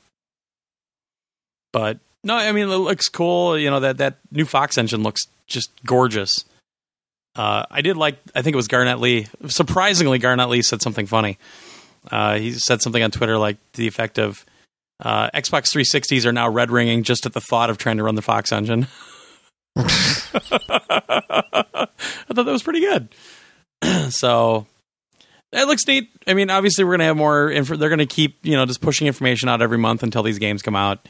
But 1.72 1.98
no, 2.24 2.34
I 2.34 2.50
mean 2.52 2.68
it 2.68 2.76
looks 2.76 3.08
cool. 3.08 3.56
You 3.58 3.70
know 3.70 3.80
that 3.80 3.98
that 3.98 4.18
new 4.32 4.44
Fox 4.44 4.78
engine 4.78 5.02
looks 5.02 5.22
just 5.46 5.70
gorgeous. 5.84 6.44
Uh, 7.36 7.64
I 7.70 7.82
did 7.82 7.96
like. 7.96 8.18
I 8.34 8.42
think 8.42 8.54
it 8.54 8.56
was 8.56 8.68
Garnett 8.68 9.00
Lee. 9.00 9.26
Surprisingly, 9.48 10.18
Garnett 10.18 10.48
Lee 10.48 10.62
said 10.62 10.82
something 10.82 11.06
funny. 11.06 11.38
Uh, 12.10 12.36
he 12.36 12.52
said 12.52 12.80
something 12.80 13.02
on 13.02 13.10
Twitter 13.10 13.38
like 13.38 13.56
the 13.74 13.86
effect 13.88 14.18
of, 14.18 14.44
uh, 15.00 15.30
"Xbox 15.30 15.74
360s 15.74 16.26
are 16.26 16.32
now 16.32 16.48
red 16.48 16.70
ringing 16.70 17.02
just 17.02 17.26
at 17.26 17.32
the 17.32 17.40
thought 17.40 17.70
of 17.70 17.78
trying 17.78 17.96
to 17.96 18.04
run 18.04 18.14
the 18.14 18.22
Fox 18.22 18.52
engine." 18.52 18.86
I 19.76 19.82
thought 22.32 22.46
that 22.46 22.46
was 22.46 22.62
pretty 22.62 22.80
good. 22.80 23.08
so 24.10 24.66
it 25.52 25.66
looks 25.66 25.86
neat. 25.86 26.10
I 26.26 26.34
mean, 26.34 26.50
obviously, 26.50 26.84
we're 26.84 26.92
gonna 26.92 27.04
have 27.04 27.16
more. 27.16 27.50
Inf- 27.50 27.68
they're 27.68 27.88
gonna 27.88 28.06
keep 28.06 28.44
you 28.44 28.56
know 28.56 28.66
just 28.66 28.80
pushing 28.80 29.06
information 29.06 29.48
out 29.48 29.62
every 29.62 29.78
month 29.78 30.02
until 30.02 30.22
these 30.22 30.38
games 30.38 30.62
come 30.62 30.76
out. 30.76 31.06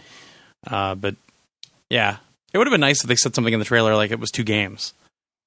Uh, 0.66 0.94
but 0.94 1.16
yeah, 1.90 2.18
it 2.52 2.58
would 2.58 2.66
have 2.66 2.72
been 2.72 2.80
nice 2.80 3.02
if 3.02 3.08
they 3.08 3.16
said 3.16 3.34
something 3.34 3.52
in 3.52 3.58
the 3.58 3.66
trailer 3.66 3.94
like 3.94 4.10
it 4.10 4.20
was 4.20 4.30
two 4.30 4.44
games 4.44 4.94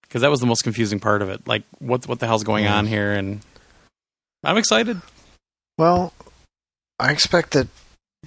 because 0.04 0.22
that 0.22 0.32
was 0.32 0.40
the 0.40 0.46
most 0.46 0.64
confusing 0.64 1.00
part 1.00 1.22
of 1.22 1.30
it. 1.30 1.48
Like, 1.48 1.64
what 1.80 2.08
what 2.08 2.20
the 2.20 2.28
hell's 2.28 2.44
going 2.44 2.68
on 2.68 2.88
here? 2.88 3.14
And 3.14 3.42
I'm 4.44 4.58
excited. 4.58 5.02
Well, 5.78 6.14
I 7.00 7.12
expect 7.12 7.52
that 7.52 7.68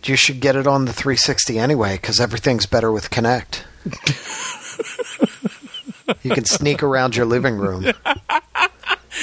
you 0.04 0.16
should 0.16 0.40
get 0.40 0.56
it 0.56 0.66
on 0.66 0.84
the 0.84 0.92
360 0.92 1.58
anyway 1.58 1.96
because 1.96 2.20
everything's 2.20 2.66
better 2.66 2.92
with 2.92 3.10
Kinect. 3.10 3.64
you 6.22 6.30
can 6.30 6.44
sneak 6.44 6.82
around 6.82 7.16
your 7.16 7.26
living 7.26 7.56
room. 7.56 7.92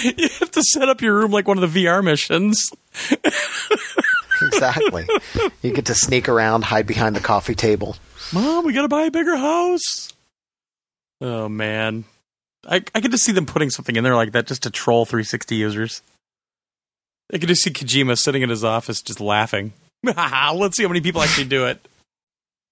you 0.17 0.29
have 0.39 0.51
to 0.51 0.63
set 0.63 0.89
up 0.89 1.01
your 1.01 1.15
room 1.15 1.31
like 1.31 1.47
one 1.47 1.61
of 1.61 1.73
the 1.73 1.85
VR 1.85 2.03
missions. 2.03 2.69
Exactly. 4.41 5.07
You 5.61 5.73
get 5.73 5.85
to 5.85 5.95
sneak 5.95 6.29
around, 6.29 6.63
hide 6.63 6.87
behind 6.87 7.15
the 7.15 7.19
coffee 7.19 7.55
table. 7.55 7.95
Mom, 8.33 8.65
we 8.65 8.73
gotta 8.73 8.87
buy 8.87 9.03
a 9.03 9.11
bigger 9.11 9.35
house. 9.35 10.13
Oh 11.21 11.49
man, 11.49 12.05
I 12.67 12.83
I 12.93 13.01
could 13.01 13.11
just 13.11 13.23
see 13.23 13.31
them 13.31 13.45
putting 13.45 13.69
something 13.69 13.95
in 13.95 14.03
there 14.03 14.15
like 14.15 14.33
that 14.33 14.47
just 14.47 14.63
to 14.63 14.69
troll 14.69 15.05
360 15.05 15.55
users. 15.55 16.01
I 17.33 17.39
could 17.39 17.49
just 17.49 17.63
see 17.63 17.71
Kojima 17.71 18.17
sitting 18.17 18.41
in 18.41 18.49
his 18.49 18.63
office 18.63 19.01
just 19.01 19.19
laughing. 19.19 19.73
Let's 20.03 20.77
see 20.77 20.83
how 20.83 20.89
many 20.89 21.01
people 21.01 21.21
actually 21.21 21.47
do 21.47 21.65
it. 21.65 21.85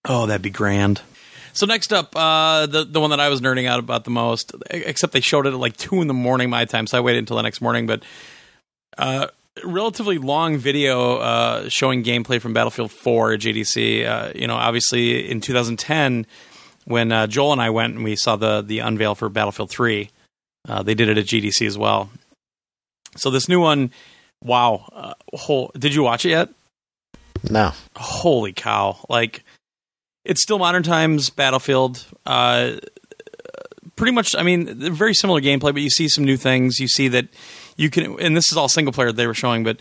Oh, 0.07 0.27
that'd 0.27 0.41
be 0.41 0.51
grand. 0.51 1.01
So 1.55 1.65
next 1.65 1.93
up, 1.93 2.13
uh, 2.15 2.65
the 2.65 2.83
the 2.83 2.99
one 2.99 3.11
that 3.11 3.21
I 3.21 3.29
was 3.29 3.39
nerding 3.39 3.65
out 3.65 3.79
about 3.79 4.03
the 4.03 4.11
most, 4.11 4.53
except 4.69 5.13
they 5.13 5.21
showed 5.21 5.47
it 5.47 5.53
at 5.53 5.59
like 5.59 5.77
two 5.77 6.01
in 6.01 6.07
the 6.07 6.13
morning 6.13 6.49
my 6.49 6.65
time, 6.65 6.85
so 6.85 6.97
I 6.97 7.01
waited 7.01 7.19
until 7.19 7.37
the 7.37 7.43
next 7.43 7.61
morning. 7.61 7.87
But 7.87 8.03
uh, 8.97 9.27
relatively 9.63 10.17
long 10.17 10.57
video 10.57 11.17
uh, 11.17 11.69
showing 11.69 12.03
gameplay 12.03 12.41
from 12.41 12.53
Battlefield 12.53 12.91
4 12.91 13.33
at 13.33 13.39
GDC. 13.39 14.05
Uh, 14.05 14.33
you 14.35 14.47
know, 14.47 14.55
obviously 14.55 15.31
in 15.31 15.39
2010, 15.39 16.25
when 16.83 17.13
uh, 17.13 17.25
Joel 17.27 17.53
and 17.53 17.61
I 17.61 17.69
went 17.69 17.95
and 17.95 18.03
we 18.03 18.17
saw 18.17 18.35
the 18.35 18.61
the 18.61 18.79
unveil 18.79 19.15
for 19.15 19.29
Battlefield 19.29 19.69
3, 19.69 20.09
uh, 20.67 20.83
they 20.83 20.93
did 20.93 21.07
it 21.07 21.17
at 21.17 21.25
GDC 21.25 21.65
as 21.65 21.77
well. 21.77 22.09
So 23.15 23.29
this 23.29 23.47
new 23.47 23.61
one, 23.61 23.91
wow! 24.43 24.89
Uh, 24.91 25.13
whole, 25.33 25.71
did 25.79 25.95
you 25.95 26.03
watch 26.03 26.25
it 26.25 26.31
yet? 26.31 26.49
No. 27.49 27.71
holy 27.95 28.51
cow 28.51 28.97
like 29.07 29.44
it's 30.25 30.41
still 30.41 30.59
modern 30.59 30.83
times 30.83 31.29
battlefield 31.29 32.05
uh 32.25 32.71
pretty 33.95 34.11
much 34.11 34.35
i 34.35 34.43
mean 34.43 34.93
very 34.93 35.13
similar 35.13 35.39
gameplay 35.39 35.73
but 35.73 35.77
you 35.77 35.89
see 35.89 36.09
some 36.09 36.23
new 36.23 36.37
things. 36.37 36.79
You 36.79 36.87
see 36.87 37.07
that 37.09 37.27
you 37.77 37.89
can 37.89 38.19
and 38.19 38.35
this 38.35 38.51
is 38.51 38.57
all 38.57 38.67
single 38.67 38.93
player 38.93 39.11
they 39.11 39.27
were 39.27 39.33
showing 39.33 39.63
but 39.63 39.79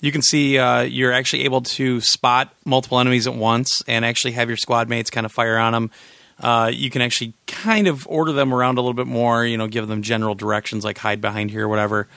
you 0.00 0.12
can 0.12 0.20
see 0.20 0.58
uh, 0.58 0.82
you're 0.82 1.12
actually 1.12 1.44
able 1.44 1.62
to 1.62 2.02
spot 2.02 2.52
multiple 2.66 3.00
enemies 3.00 3.26
at 3.26 3.34
once 3.34 3.82
and 3.88 4.04
actually 4.04 4.32
have 4.32 4.48
your 4.48 4.58
squad 4.58 4.90
mates 4.90 5.08
kind 5.08 5.24
of 5.24 5.32
fire 5.32 5.56
on 5.56 5.72
them 5.72 5.90
uh, 6.38 6.70
you 6.72 6.90
can 6.90 7.00
actually 7.00 7.32
kind 7.46 7.86
of 7.88 8.06
order 8.08 8.32
them 8.32 8.52
around 8.52 8.76
a 8.76 8.82
little 8.82 8.94
bit 8.94 9.06
more 9.06 9.44
you 9.44 9.56
know 9.56 9.66
give 9.66 9.88
them 9.88 10.02
general 10.02 10.34
directions 10.34 10.84
like 10.84 10.98
hide 10.98 11.20
behind 11.20 11.50
here 11.50 11.64
or 11.64 11.68
whatever. 11.68 12.08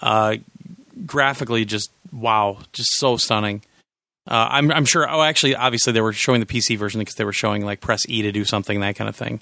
Uh, 0.00 0.36
graphically 1.04 1.64
just 1.64 1.90
wow 2.12 2.58
just 2.72 2.90
so 2.96 3.16
stunning 3.16 3.62
uh, 4.28 4.48
I'm, 4.50 4.72
I'm 4.72 4.84
sure. 4.84 5.08
Oh, 5.08 5.22
actually, 5.22 5.54
obviously, 5.54 5.92
they 5.92 6.00
were 6.00 6.12
showing 6.12 6.40
the 6.40 6.46
PC 6.46 6.76
version 6.76 6.98
because 6.98 7.14
they 7.14 7.24
were 7.24 7.32
showing 7.32 7.64
like 7.64 7.80
press 7.80 8.00
E 8.08 8.22
to 8.22 8.32
do 8.32 8.44
something, 8.44 8.80
that 8.80 8.96
kind 8.96 9.08
of 9.08 9.16
thing. 9.16 9.40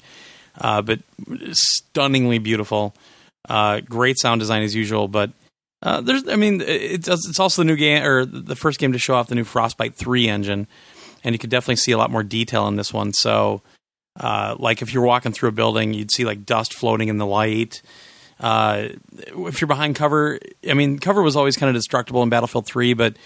Uh, 0.61 0.83
but 0.83 1.01
stunningly 1.53 2.39
beautiful, 2.39 2.95
uh, 3.49 3.81
great 3.81 4.19
sound 4.19 4.41
design 4.41 4.63
as 4.63 4.75
usual. 4.75 5.09
But 5.09 5.31
uh, 5.83 6.01
there's, 6.01 6.29
I 6.29 6.37
mean, 6.37 6.63
it's 6.67 7.09
it's 7.09 7.41
also 7.41 7.63
the 7.63 7.67
new 7.67 7.77
game 7.77 8.05
or 8.05 8.25
the 8.25 8.57
first 8.57 8.79
game 8.79 8.93
to 8.93 8.99
show 8.99 9.15
off 9.15 9.29
the 9.29 9.35
new 9.35 9.45
Frostbite 9.45 9.95
three 9.95 10.29
engine, 10.29 10.67
and 11.23 11.35
you 11.35 11.39
could 11.39 11.51
definitely 11.51 11.77
see 11.77 11.93
a 11.93 11.99
lot 11.99 12.11
more 12.11 12.23
detail 12.23 12.69
in 12.69 12.77
this 12.77 12.93
one. 12.93 13.13
So, 13.15 13.63
uh, 14.21 14.57
like 14.59 14.83
if 14.83 14.93
you're 14.93 15.05
walking 15.05 15.33
through 15.33 15.49
a 15.49 15.53
building, 15.53 15.95
you'd 15.95 16.13
see 16.13 16.25
like 16.25 16.45
dust 16.45 16.75
floating 16.75 17.09
in 17.09 17.17
the 17.17 17.27
light. 17.27 17.83
Uh, 18.39 18.89
if 19.17 19.61
you're 19.61 19.69
behind 19.69 19.97
cover, 19.97 20.39
I 20.69 20.75
mean, 20.75 20.99
cover 20.99 21.23
was 21.23 21.37
always 21.37 21.57
kind 21.57 21.69
of 21.69 21.75
destructible 21.75 22.23
in 22.23 22.29
Battlefield 22.29 22.67
3, 22.67 22.95
but 22.95 23.17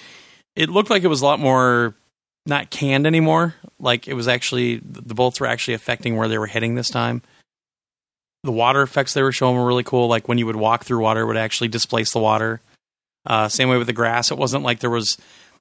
it 0.59 0.69
looked 0.69 0.91
like 0.91 1.05
it 1.05 1.09
was 1.09 1.23
a 1.23 1.25
lot 1.25 1.39
more 1.39 1.95
not 2.45 2.69
canned 2.69 3.07
anymore. 3.07 3.55
Like 3.79 4.09
it 4.09 4.15
was 4.15 4.27
actually 4.27 4.81
the 4.83 5.15
bolts 5.15 5.39
were 5.39 5.47
actually 5.47 5.75
affecting 5.75 6.17
where 6.17 6.27
they 6.27 6.37
were 6.37 6.49
hitting 6.49 6.75
this 6.75 6.91
time. 6.91 7.23
The 8.43 8.51
water 8.51 8.83
effects 8.83 9.15
they 9.15 9.23
were 9.23 9.33
showing 9.33 9.57
were 9.57 9.67
really 9.67 9.85
cool. 9.85 10.09
Like 10.09 10.27
when 10.27 10.37
you 10.37 10.47
would 10.47 10.57
walk 10.57 10.85
through 10.85 11.01
water, 11.01 11.21
it 11.21 11.27
would 11.27 11.37
actually 11.37 11.69
displace 11.69 12.13
the 12.13 12.19
water. 12.19 12.61
Uh, 13.25 13.49
same 13.49 13.69
way 13.69 13.79
with 13.79 13.87
the 13.87 13.93
grass. 13.93 14.33
It 14.33 14.39
wasn't 14.39 14.65
like 14.65 14.81
there 14.81 14.91
was 14.91 15.17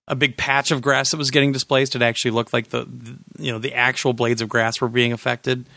a 0.08 0.16
big 0.16 0.36
patch 0.36 0.72
of 0.72 0.82
grass 0.82 1.12
that 1.12 1.18
was 1.18 1.30
getting 1.30 1.51
displaced. 1.51 1.96
It 1.96 2.01
actually 2.01 2.32
looked 2.32 2.54
like 2.54 2.70
the, 2.70 2.86
the 2.86 3.18
you 3.38 3.51
know 3.51 3.60
the 3.60 3.75
actual 3.75 4.13
blades 4.13 4.42
of 4.42 4.50
grass 4.50 4.82
were 4.82 4.89
being 4.89 5.13
affected. 5.13 5.68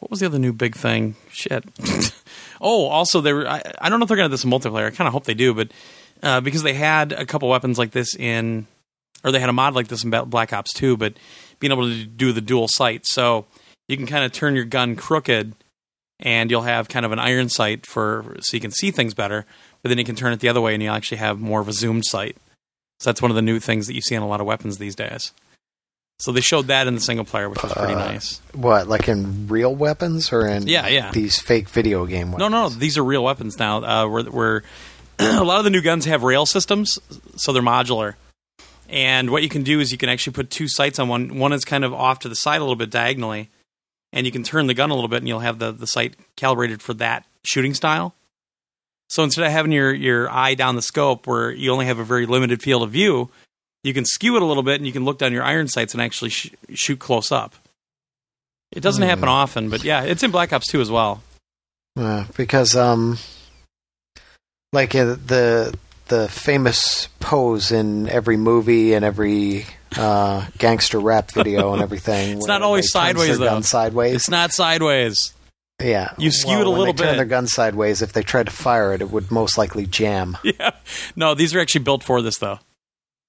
What 0.00 0.10
was 0.10 0.18
the 0.18 0.26
other 0.26 0.38
new 0.40 0.52
big 0.52 0.74
thing? 0.74 1.14
Shit. 1.30 1.64
Oh, 2.62 2.88
also 2.88 3.22
they 3.22 3.32
were. 3.32 3.48
I, 3.48 3.62
I 3.80 3.88
don't 3.88 4.00
know 4.00 4.04
if 4.04 4.08
they're 4.08 4.18
to 4.18 4.24
have 4.24 4.30
this 4.30 4.44
in 4.44 4.50
multiplayer. 4.50 4.86
I 4.86 4.90
kind 4.90 5.08
of 5.08 5.14
hope 5.14 5.24
they 5.24 5.32
do, 5.32 5.54
but 5.54 5.70
uh, 6.22 6.40
because 6.40 6.62
they 6.62 6.74
had 6.74 7.12
a 7.12 7.24
couple 7.26 7.48
weapons 7.48 7.78
like 7.78 7.90
this 7.92 8.14
in, 8.16 8.66
or 9.24 9.32
they 9.32 9.40
had 9.40 9.48
a 9.48 9.52
mod 9.52 9.74
like 9.74 9.88
this 9.88 10.04
in 10.04 10.10
Black 10.10 10.52
Ops 10.52 10.72
2, 10.74 10.96
but 10.96 11.14
being 11.58 11.72
able 11.72 11.88
to 11.88 12.04
do 12.04 12.32
the 12.32 12.40
dual 12.40 12.68
sight, 12.68 13.02
so 13.06 13.46
you 13.88 13.96
can 13.96 14.06
kind 14.06 14.24
of 14.24 14.32
turn 14.32 14.54
your 14.54 14.64
gun 14.64 14.96
crooked, 14.96 15.54
and 16.20 16.50
you'll 16.50 16.62
have 16.62 16.88
kind 16.88 17.04
of 17.06 17.12
an 17.12 17.18
iron 17.18 17.48
sight 17.48 17.86
for 17.86 18.36
so 18.40 18.56
you 18.56 18.60
can 18.60 18.70
see 18.70 18.90
things 18.90 19.14
better. 19.14 19.46
But 19.82 19.88
then 19.88 19.98
you 19.98 20.04
can 20.04 20.14
turn 20.16 20.32
it 20.32 20.40
the 20.40 20.48
other 20.48 20.60
way, 20.60 20.74
and 20.74 20.82
you'll 20.82 20.94
actually 20.94 21.18
have 21.18 21.40
more 21.40 21.60
of 21.60 21.68
a 21.68 21.72
zoomed 21.72 22.04
sight. 22.04 22.36
So 23.00 23.08
that's 23.08 23.22
one 23.22 23.30
of 23.30 23.34
the 23.34 23.40
new 23.42 23.58
things 23.60 23.86
that 23.86 23.94
you 23.94 24.02
see 24.02 24.14
in 24.14 24.20
a 24.22 24.28
lot 24.28 24.40
of 24.40 24.46
weapons 24.46 24.76
these 24.76 24.94
days. 24.94 25.32
So 26.18 26.32
they 26.32 26.42
showed 26.42 26.66
that 26.66 26.86
in 26.86 26.94
the 26.94 27.00
single 27.00 27.24
player, 27.24 27.48
which 27.48 27.62
was 27.62 27.72
pretty 27.72 27.94
Uh, 27.94 27.98
nice. 27.98 28.42
What, 28.52 28.88
like 28.88 29.08
in 29.08 29.48
real 29.48 29.74
weapons 29.74 30.30
or 30.34 30.46
in 30.46 30.66
Yeah, 30.66 30.86
yeah. 30.88 31.10
these 31.12 31.38
fake 31.40 31.70
video 31.70 32.04
game 32.04 32.26
No, 32.32 32.36
weapons? 32.48 32.50
no, 32.52 32.68
these 32.68 32.98
are 32.98 33.02
real 33.04 33.24
weapons 33.24 33.58
now. 33.58 33.78
Uh, 33.82 34.06
where, 34.06 34.24
where 34.24 34.62
a 35.40 35.44
lot 35.44 35.58
of 35.58 35.64
the 35.64 35.70
new 35.70 35.82
guns 35.82 36.06
have 36.06 36.22
rail 36.22 36.46
systems, 36.46 36.98
so 37.36 37.52
they're 37.52 37.62
modular. 37.62 38.14
And 38.88 39.30
what 39.30 39.42
you 39.42 39.48
can 39.48 39.62
do 39.62 39.80
is 39.80 39.92
you 39.92 39.98
can 39.98 40.08
actually 40.08 40.32
put 40.32 40.50
two 40.50 40.66
sights 40.66 40.98
on 40.98 41.08
one. 41.08 41.38
One 41.38 41.52
is 41.52 41.64
kind 41.64 41.84
of 41.84 41.92
off 41.92 42.20
to 42.20 42.28
the 42.28 42.34
side 42.34 42.56
a 42.56 42.60
little 42.60 42.76
bit 42.76 42.90
diagonally, 42.90 43.50
and 44.12 44.26
you 44.26 44.32
can 44.32 44.42
turn 44.42 44.66
the 44.66 44.74
gun 44.74 44.90
a 44.90 44.94
little 44.94 45.08
bit, 45.08 45.18
and 45.18 45.28
you'll 45.28 45.40
have 45.40 45.58
the, 45.58 45.72
the 45.72 45.86
sight 45.86 46.14
calibrated 46.36 46.82
for 46.82 46.94
that 46.94 47.26
shooting 47.44 47.74
style. 47.74 48.14
So 49.08 49.22
instead 49.24 49.44
of 49.44 49.52
having 49.52 49.72
your, 49.72 49.92
your 49.92 50.30
eye 50.30 50.54
down 50.54 50.76
the 50.76 50.82
scope 50.82 51.26
where 51.26 51.50
you 51.50 51.72
only 51.72 51.86
have 51.86 51.98
a 51.98 52.04
very 52.04 52.26
limited 52.26 52.62
field 52.62 52.82
of 52.82 52.90
view, 52.90 53.30
you 53.82 53.92
can 53.92 54.04
skew 54.04 54.36
it 54.36 54.42
a 54.42 54.44
little 54.44 54.62
bit, 54.62 54.76
and 54.76 54.86
you 54.86 54.92
can 54.92 55.04
look 55.04 55.18
down 55.18 55.32
your 55.32 55.42
iron 55.42 55.68
sights 55.68 55.94
and 55.94 56.02
actually 56.02 56.30
sh- 56.30 56.54
shoot 56.74 56.98
close 56.98 57.30
up. 57.30 57.54
It 58.72 58.80
doesn't 58.80 59.02
happen 59.02 59.28
often, 59.28 59.68
but 59.68 59.82
yeah, 59.82 60.02
it's 60.02 60.22
in 60.22 60.30
Black 60.30 60.52
Ops 60.52 60.68
2 60.68 60.80
as 60.80 60.90
well. 60.90 61.22
Uh, 61.98 62.24
because 62.36 62.76
um, 62.76 63.18
like 64.72 64.94
uh, 64.94 65.16
the 65.26 65.76
the 66.08 66.28
famous 66.28 67.08
pose 67.20 67.70
in 67.72 68.08
every 68.08 68.36
movie 68.36 68.94
and 68.94 69.04
every 69.04 69.66
uh, 69.96 70.46
gangster 70.58 70.98
rap 71.00 71.30
video 71.30 71.72
and 71.72 71.82
everything. 71.82 72.36
It's 72.38 72.46
not 72.46 72.62
always 72.62 72.90
sideways, 72.90 73.38
though. 73.38 73.60
sideways. 73.60 74.14
It's 74.14 74.30
not 74.30 74.52
sideways. 74.52 75.34
yeah, 75.80 76.12
you 76.18 76.30
skew 76.30 76.50
Well, 76.58 76.60
it 76.60 76.66
a 76.66 76.70
little 76.70 76.86
they 76.86 77.04
Turn 77.04 77.12
bit. 77.12 77.16
their 77.16 77.24
gun 77.26 77.46
sideways. 77.46 78.02
If 78.02 78.12
they 78.12 78.22
tried 78.22 78.46
to 78.46 78.52
fire 78.52 78.92
it, 78.92 79.00
it 79.02 79.10
would 79.10 79.30
most 79.30 79.56
likely 79.58 79.86
jam. 79.86 80.36
Yeah. 80.44 80.70
No, 81.16 81.34
these 81.34 81.54
are 81.54 81.60
actually 81.60 81.84
built 81.84 82.02
for 82.02 82.22
this 82.22 82.38
though. 82.38 82.58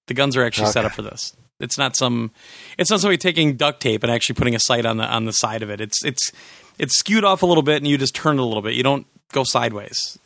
The 0.07 0.13
guns 0.13 0.35
are 0.35 0.43
actually 0.43 0.67
set 0.67 0.85
up 0.85 0.93
for 0.93 1.01
this. 1.03 1.35
It's 1.59 1.77
not 1.77 1.95
some 1.95 2.31
it's 2.77 2.89
not 2.89 2.99
somebody 2.99 3.17
taking 3.17 3.55
duct 3.55 3.79
tape 3.81 4.01
and 4.03 4.11
actually 4.11 4.35
putting 4.35 4.55
a 4.55 4.59
sight 4.59 4.85
on 4.85 4.97
the 4.97 5.05
on 5.05 5.25
the 5.25 5.31
side 5.33 5.61
of 5.61 5.69
it. 5.69 5.79
It's 5.79 6.03
it's 6.03 6.31
it's 6.79 6.97
skewed 6.97 7.23
off 7.23 7.43
a 7.43 7.45
little 7.45 7.61
bit 7.63 7.77
and 7.77 7.87
you 7.87 7.97
just 7.97 8.15
turn 8.15 8.37
it 8.37 8.41
a 8.41 8.45
little 8.45 8.63
bit. 8.63 8.73
You 8.73 8.81
don't 8.83 9.05
go 9.31 9.43
sideways. 9.43 10.17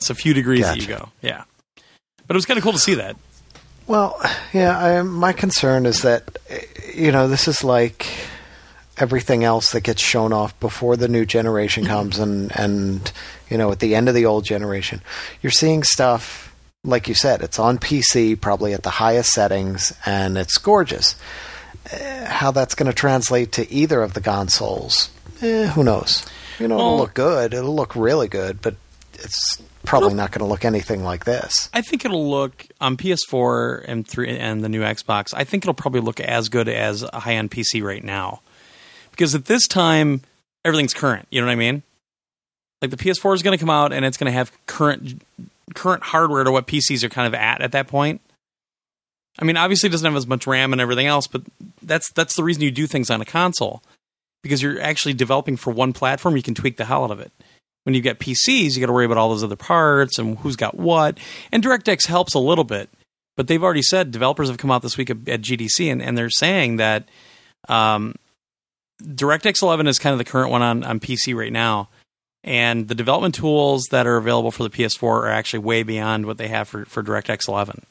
It's 0.00 0.10
a 0.10 0.14
few 0.14 0.32
degrees 0.34 0.62
that 0.62 0.78
you 0.80 0.86
go. 0.86 1.10
Yeah. 1.20 1.44
But 2.26 2.34
it 2.34 2.38
was 2.38 2.46
kind 2.46 2.56
of 2.58 2.64
cool 2.64 2.72
to 2.72 2.78
see 2.78 2.94
that. 2.94 3.16
Well, 3.86 4.18
yeah. 4.54 4.78
I, 4.78 5.02
my 5.02 5.32
concern 5.32 5.84
is 5.84 6.02
that 6.02 6.24
you 6.94 7.12
know 7.12 7.28
this 7.28 7.46
is 7.48 7.62
like 7.62 8.06
everything 8.96 9.44
else 9.44 9.72
that 9.72 9.82
gets 9.82 10.00
shown 10.02 10.32
off 10.32 10.58
before 10.60 10.96
the 10.96 11.08
new 11.08 11.24
generation 11.26 11.84
comes, 11.84 12.18
and 12.18 12.50
and 12.56 13.12
you 13.50 13.58
know 13.58 13.70
at 13.72 13.80
the 13.80 13.94
end 13.94 14.08
of 14.08 14.14
the 14.14 14.26
old 14.26 14.44
generation, 14.44 15.02
you're 15.42 15.50
seeing 15.50 15.82
stuff 15.82 16.54
like 16.84 17.08
you 17.08 17.14
said. 17.14 17.42
It's 17.42 17.58
on 17.58 17.78
PC, 17.78 18.40
probably 18.40 18.72
at 18.72 18.82
the 18.84 18.90
highest 18.90 19.32
settings, 19.32 19.92
and 20.06 20.38
it's 20.38 20.56
gorgeous. 20.56 21.14
Eh, 21.90 22.24
How 22.26 22.52
that's 22.52 22.74
going 22.74 22.90
to 22.90 22.94
translate 22.96 23.52
to 23.52 23.70
either 23.70 24.02
of 24.02 24.14
the 24.14 24.20
consoles, 24.22 25.10
eh, 25.42 25.66
who 25.66 25.82
knows? 25.84 26.24
You 26.58 26.68
know, 26.68 26.76
Well- 26.76 26.86
it'll 26.86 26.98
look 26.98 27.14
good. 27.14 27.54
It'll 27.54 27.74
look 27.74 27.94
really 27.96 28.28
good, 28.28 28.62
but 28.62 28.76
it's 29.14 29.60
probably 29.84 30.14
not 30.14 30.30
going 30.30 30.40
to 30.40 30.46
look 30.46 30.64
anything 30.64 31.02
like 31.02 31.24
this. 31.24 31.68
I 31.72 31.82
think 31.82 32.04
it'll 32.04 32.30
look 32.30 32.66
um, 32.80 32.92
on 32.92 32.96
PS4 32.96 33.84
and 33.86 34.06
three 34.06 34.36
and 34.38 34.62
the 34.62 34.68
new 34.68 34.82
Xbox. 34.82 35.32
I 35.34 35.44
think 35.44 35.64
it'll 35.64 35.74
probably 35.74 36.00
look 36.00 36.20
as 36.20 36.48
good 36.48 36.68
as 36.68 37.02
a 37.02 37.20
high 37.20 37.34
end 37.34 37.50
PC 37.50 37.82
right 37.82 38.04
now, 38.04 38.40
because 39.10 39.34
at 39.34 39.46
this 39.46 39.66
time 39.66 40.22
everything's 40.64 40.94
current. 40.94 41.26
You 41.30 41.40
know 41.40 41.46
what 41.46 41.52
I 41.52 41.56
mean? 41.56 41.82
Like 42.82 42.90
the 42.90 42.96
PS4 42.96 43.34
is 43.34 43.42
going 43.42 43.56
to 43.56 43.60
come 43.60 43.70
out 43.70 43.92
and 43.92 44.04
it's 44.04 44.16
going 44.16 44.30
to 44.30 44.36
have 44.36 44.52
current 44.66 45.22
current 45.74 46.02
hardware 46.02 46.44
to 46.44 46.50
what 46.50 46.66
PCs 46.66 47.04
are 47.04 47.08
kind 47.08 47.26
of 47.26 47.34
at 47.34 47.60
at 47.60 47.72
that 47.72 47.86
point. 47.86 48.20
I 49.38 49.44
mean, 49.44 49.56
obviously 49.56 49.88
it 49.88 49.92
doesn't 49.92 50.06
have 50.06 50.16
as 50.16 50.26
much 50.26 50.46
RAM 50.46 50.72
and 50.72 50.80
everything 50.80 51.06
else, 51.06 51.26
but 51.26 51.42
that's 51.82 52.10
that's 52.12 52.36
the 52.36 52.44
reason 52.44 52.62
you 52.62 52.70
do 52.70 52.86
things 52.86 53.10
on 53.10 53.20
a 53.20 53.24
console 53.24 53.82
because 54.42 54.62
you're 54.62 54.80
actually 54.80 55.14
developing 55.14 55.56
for 55.56 55.72
one 55.72 55.92
platform. 55.92 56.36
You 56.36 56.42
can 56.42 56.54
tweak 56.54 56.76
the 56.76 56.84
hell 56.84 57.04
out 57.04 57.10
of 57.10 57.20
it. 57.20 57.32
When 57.84 57.94
you 57.94 58.00
get 58.00 58.18
PCs, 58.18 58.74
you 58.74 58.80
got 58.80 58.86
to 58.86 58.92
worry 58.92 59.06
about 59.06 59.16
all 59.16 59.30
those 59.30 59.44
other 59.44 59.56
parts 59.56 60.18
and 60.18 60.38
who's 60.38 60.56
got 60.56 60.76
what. 60.76 61.18
And 61.50 61.62
DirectX 61.62 62.06
helps 62.06 62.34
a 62.34 62.38
little 62.38 62.64
bit, 62.64 62.90
but 63.36 63.48
they've 63.48 63.62
already 63.62 63.82
said 63.82 64.10
developers 64.10 64.48
have 64.48 64.58
come 64.58 64.70
out 64.70 64.82
this 64.82 64.98
week 64.98 65.10
at 65.10 65.28
at 65.28 65.40
GDC 65.40 65.90
and, 65.90 66.02
and 66.02 66.16
they're 66.16 66.30
saying 66.30 66.76
that 66.76 67.08
um, 67.68 68.14
DirectX 69.02 69.62
11 69.62 69.86
is 69.86 69.98
kind 69.98 70.12
of 70.12 70.18
the 70.18 70.24
current 70.24 70.50
one 70.50 70.62
on, 70.62 70.84
on 70.84 71.00
PC 71.00 71.34
right 71.34 71.52
now. 71.52 71.88
And 72.42 72.88
the 72.88 72.94
development 72.94 73.34
tools 73.34 73.84
that 73.90 74.06
are 74.06 74.16
available 74.16 74.50
for 74.50 74.62
the 74.62 74.70
PS4 74.70 75.02
are 75.02 75.28
actually 75.28 75.58
way 75.60 75.82
beyond 75.82 76.24
what 76.24 76.38
they 76.38 76.48
have 76.48 76.68
for, 76.68 76.84
for 76.86 77.02
DirectX 77.02 77.48
11. 77.48 77.84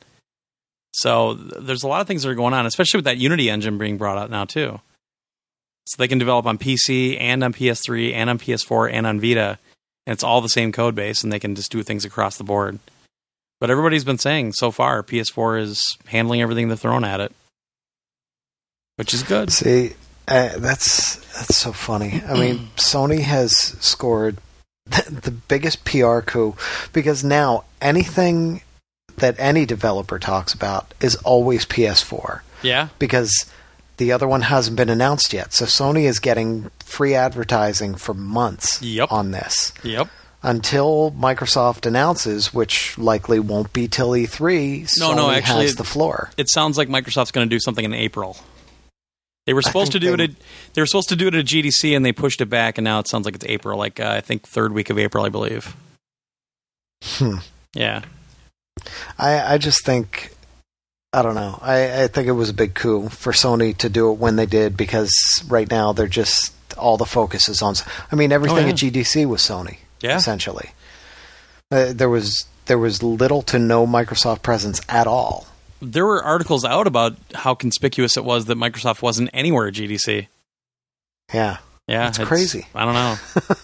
So 0.91 1.35
there's 1.35 1.83
a 1.83 1.87
lot 1.87 2.01
of 2.01 2.07
things 2.07 2.23
that 2.23 2.29
are 2.29 2.35
going 2.35 2.53
on, 2.53 2.65
especially 2.65 2.97
with 2.97 3.05
that 3.05 3.17
Unity 3.17 3.49
engine 3.49 3.77
being 3.77 3.97
brought 3.97 4.17
out 4.17 4.31
now 4.31 4.45
too. 4.45 4.79
So 5.85 5.95
they 5.97 6.07
can 6.07 6.17
develop 6.17 6.45
on 6.45 6.57
PC 6.57 7.19
and 7.19 7.43
on 7.43 7.53
PS3 7.53 8.13
and 8.13 8.29
on 8.29 8.39
PS4 8.39 8.91
and 8.91 9.07
on 9.07 9.19
Vita, 9.19 9.59
and 10.09 10.15
it's 10.15 10.23
all 10.23 10.41
the 10.41 10.49
same 10.49 10.71
code 10.71 10.95
base, 10.95 11.23
and 11.23 11.31
they 11.31 11.37
can 11.37 11.53
just 11.53 11.71
do 11.71 11.83
things 11.83 12.03
across 12.03 12.35
the 12.35 12.43
board. 12.43 12.79
But 13.59 13.69
everybody's 13.69 14.03
been 14.03 14.17
saying 14.17 14.53
so 14.53 14.71
far 14.71 15.03
PS4 15.03 15.61
is 15.61 15.97
handling 16.07 16.41
everything 16.41 16.67
they're 16.67 16.77
thrown 16.77 17.03
at 17.03 17.19
it, 17.19 17.31
which 18.95 19.13
is 19.13 19.21
good. 19.21 19.51
See, 19.51 19.93
uh, 20.27 20.57
that's 20.57 21.17
that's 21.37 21.55
so 21.55 21.71
funny. 21.71 22.23
I 22.27 22.33
mean, 22.33 22.69
Sony 22.77 23.19
has 23.19 23.55
scored 23.55 24.37
the, 24.87 25.19
the 25.25 25.31
biggest 25.31 25.85
PR 25.85 26.21
coup 26.21 26.55
because 26.91 27.23
now 27.23 27.65
anything 27.79 28.63
that 29.17 29.35
any 29.37 29.63
developer 29.67 30.17
talks 30.17 30.55
about 30.55 30.91
is 31.01 31.17
always 31.17 31.67
PS4 31.67 32.39
Yeah, 32.63 32.87
because 32.97 33.45
the 33.99 34.11
other 34.11 34.27
one 34.27 34.41
hasn't 34.41 34.75
been 34.75 34.89
announced 34.89 35.31
yet. 35.31 35.53
So 35.53 35.65
Sony 35.65 36.05
is 36.05 36.17
getting 36.19 36.71
free 36.83 37.13
advertising 37.13 37.93
for 37.95 38.13
months 38.15 38.81
Yep. 38.81 39.11
on 39.11 39.29
this 39.31 39.71
yep. 39.83 40.07
until 40.41 41.11
Microsoft 41.11 41.85
announces, 41.85 42.51
which 42.53 42.97
likely 42.97 43.39
won't 43.39 43.71
be 43.71 43.87
till 43.87 44.09
E3. 44.11 44.89
No, 44.99 45.11
Sony 45.11 45.15
no, 45.15 45.29
actually, 45.29 45.65
has 45.65 45.75
the 45.75 45.83
floor. 45.83 46.31
It 46.37 46.49
sounds 46.49 46.77
like 46.77 46.89
Microsoft's 46.89 47.31
going 47.31 47.47
to 47.47 47.55
do 47.55 47.59
something 47.59 47.85
in 47.85 47.93
April. 47.93 48.35
They 49.45 49.53
were 49.53 49.61
supposed 49.61 49.91
to 49.93 49.99
do 49.99 50.15
they- 50.17 50.23
it. 50.25 50.29
At, 50.31 50.35
they 50.73 50.81
were 50.81 50.85
supposed 50.85 51.09
to 51.09 51.15
do 51.15 51.27
it 51.27 51.33
at 51.35 51.45
GDC, 51.45 51.95
and 51.95 52.05
they 52.05 52.11
pushed 52.11 52.41
it 52.41 52.47
back, 52.47 52.77
and 52.77 52.85
now 52.85 52.99
it 52.99 53.07
sounds 53.07 53.25
like 53.25 53.35
it's 53.35 53.45
April. 53.45 53.77
Like 53.79 53.99
uh, 53.99 54.09
I 54.17 54.21
think 54.21 54.47
third 54.47 54.73
week 54.73 54.89
of 54.89 54.99
April, 54.99 55.25
I 55.25 55.29
believe. 55.29 55.75
Hmm. 57.03 57.37
Yeah, 57.73 58.01
I, 59.17 59.53
I 59.55 59.57
just 59.57 59.83
think 59.85 60.31
I 61.11 61.21
don't 61.23 61.35
know. 61.35 61.57
I, 61.61 62.03
I 62.03 62.07
think 62.07 62.27
it 62.27 62.33
was 62.33 62.49
a 62.49 62.53
big 62.53 62.75
coup 62.75 63.09
for 63.09 63.31
Sony 63.31 63.75
to 63.77 63.89
do 63.89 64.11
it 64.11 64.19
when 64.19 64.35
they 64.35 64.45
did 64.45 64.77
because 64.77 65.11
right 65.47 65.69
now 65.69 65.91
they're 65.91 66.07
just 66.07 66.53
all 66.77 66.97
the 66.97 67.05
focus 67.05 67.49
is 67.49 67.61
on. 67.61 67.75
I 68.11 68.15
mean, 68.15 68.31
everything 68.31 68.57
Oh, 68.59 68.61
yeah. 68.61 68.69
at 68.69 68.75
GDC 68.75 69.25
was 69.25 69.41
Sony 69.41 69.77
yeah. 70.01 70.17
essentially. 70.17 70.69
Uh, 71.71 71.93
there 71.93 72.09
was 72.09 72.45
there 72.65 72.77
was 72.77 73.01
little 73.01 73.41
to 73.43 73.57
no 73.57 73.87
Microsoft 73.87 74.43
presence 74.43 74.81
at 74.87 75.07
all. 75.07 75.47
There 75.81 76.05
were 76.05 76.23
articles 76.23 76.63
out 76.65 76.85
about 76.87 77.15
how 77.33 77.55
conspicuous 77.55 78.15
it 78.17 78.23
was 78.25 78.45
that 78.45 78.57
Microsoft 78.57 79.01
wasn't 79.01 79.29
anywhere 79.33 79.67
at 79.67 79.73
GDC. 79.75 80.27
Yeah, 81.33 81.57
Yeah, 81.87 82.07
It's 82.09 82.17
crazy. 82.19 82.67
I 82.75 82.85
don't 82.85 82.93
know. 82.93 83.15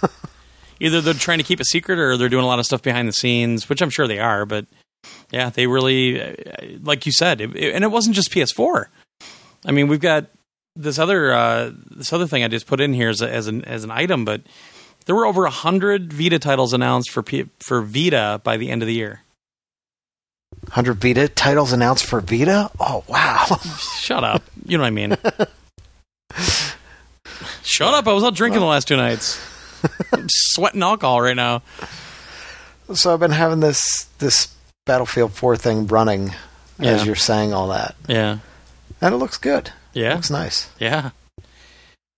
Either 0.79 1.01
they're 1.01 1.13
trying 1.13 1.37
to 1.39 1.43
keep 1.43 1.59
a 1.59 1.65
secret, 1.65 1.99
or 1.99 2.15
they're 2.17 2.29
doing 2.29 2.43
a 2.43 2.47
lot 2.47 2.59
of 2.59 2.65
stuff 2.65 2.81
behind 2.81 3.07
the 3.07 3.13
scenes, 3.13 3.69
which 3.69 3.81
I'm 3.81 3.89
sure 3.89 4.07
they 4.07 4.19
are. 4.19 4.45
But 4.45 4.65
yeah, 5.31 5.50
they 5.50 5.67
really, 5.67 6.21
uh, 6.21 6.33
like 6.83 7.05
you 7.05 7.12
said, 7.12 7.41
it, 7.41 7.55
it- 7.55 7.74
and 7.75 7.83
it 7.83 7.88
wasn't 7.91 8.15
just 8.15 8.31
PS4. 8.31 8.85
I 9.65 9.71
mean, 9.71 9.88
we've 9.88 10.00
got 10.00 10.25
this 10.75 11.00
other 11.00 11.33
uh, 11.33 11.71
this 11.91 12.12
other 12.13 12.27
thing 12.27 12.43
I 12.43 12.47
just 12.47 12.67
put 12.67 12.79
in 12.81 12.93
here 12.93 13.09
as, 13.09 13.21
a, 13.21 13.29
as 13.31 13.47
an 13.47 13.63
as 13.65 13.83
an 13.83 13.91
item, 13.91 14.25
but 14.25 14.41
there 15.05 15.15
were 15.15 15.25
over 15.25 15.45
hundred 15.47 16.12
Vita 16.13 16.38
titles 16.39 16.74
announced 16.74 17.09
for 17.12 17.24
P- 17.24 17.50
for 17.59 17.81
Vita 17.81 18.41
by 18.43 18.57
the 18.57 18.69
end 18.69 18.81
of 18.83 18.88
the 18.88 18.93
year. 18.93 19.21
hundred 20.69 20.95
Vita 21.01 21.27
titles 21.29 21.71
announced 21.74 22.05
for 22.05 22.21
Vita. 22.21 22.69
Oh 22.79 23.03
wow! 23.07 23.45
Shut 24.00 24.24
up. 24.24 24.43
You 24.65 24.77
know 24.77 24.83
what 24.83 24.88
I 24.88 24.91
mean. 24.91 25.17
Shut 27.63 27.93
up. 27.93 28.07
I 28.07 28.13
was 28.13 28.24
out 28.24 28.35
drinking 28.35 28.59
the 28.62 28.65
last 28.67 28.88
two 28.88 28.97
nights. 28.97 29.39
I'm 30.13 30.27
sweating 30.29 30.81
alcohol 30.83 31.21
right 31.21 31.35
now. 31.35 31.62
so 32.93 33.13
I've 33.13 33.19
been 33.19 33.31
having 33.31 33.59
this 33.59 34.05
this 34.19 34.53
Battlefield 34.86 35.34
Four 35.34 35.58
thing 35.58 35.88
running 35.88 36.34
Yeah. 36.80 36.92
as 36.92 37.06
you're 37.06 37.15
saying 37.15 37.54
all 37.54 37.70
that, 37.70 37.96
Yeah. 38.08 38.38
and 39.01 39.13
it 39.13 39.18
looks 39.18 39.38
good. 39.38 39.68
It 39.94 40.01
Yeah. 40.01 40.13
looks 40.15 40.30
nice. 40.30 40.68
Yeah. 40.80 41.12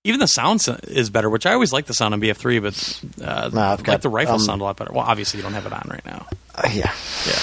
Even 0.03 0.19
the 0.19 0.27
sound 0.27 0.61
is 0.83 1.09
better, 1.09 1.29
which 1.29 1.45
I 1.45 1.53
always 1.53 1.73
like 1.73 1.85
the 1.85 1.93
sound 1.93 2.13
on 2.13 2.21
BF3, 2.21 2.59
but 2.59 3.25
uh, 3.25 3.49
No, 3.53 3.61
I've 3.61 3.85
like 3.87 4.01
the 4.01 4.09
rifle 4.09 4.35
um, 4.35 4.39
sound 4.39 4.61
a 4.61 4.63
lot 4.63 4.77
better. 4.77 4.91
Well, 4.93 5.05
obviously 5.05 5.37
you 5.37 5.43
don't 5.43 5.53
have 5.53 5.65
it 5.65 5.73
on 5.73 5.87
right 5.89 6.05
now. 6.05 6.27
Uh, 6.55 6.69
yeah, 6.71 6.91
Yeah. 7.25 7.39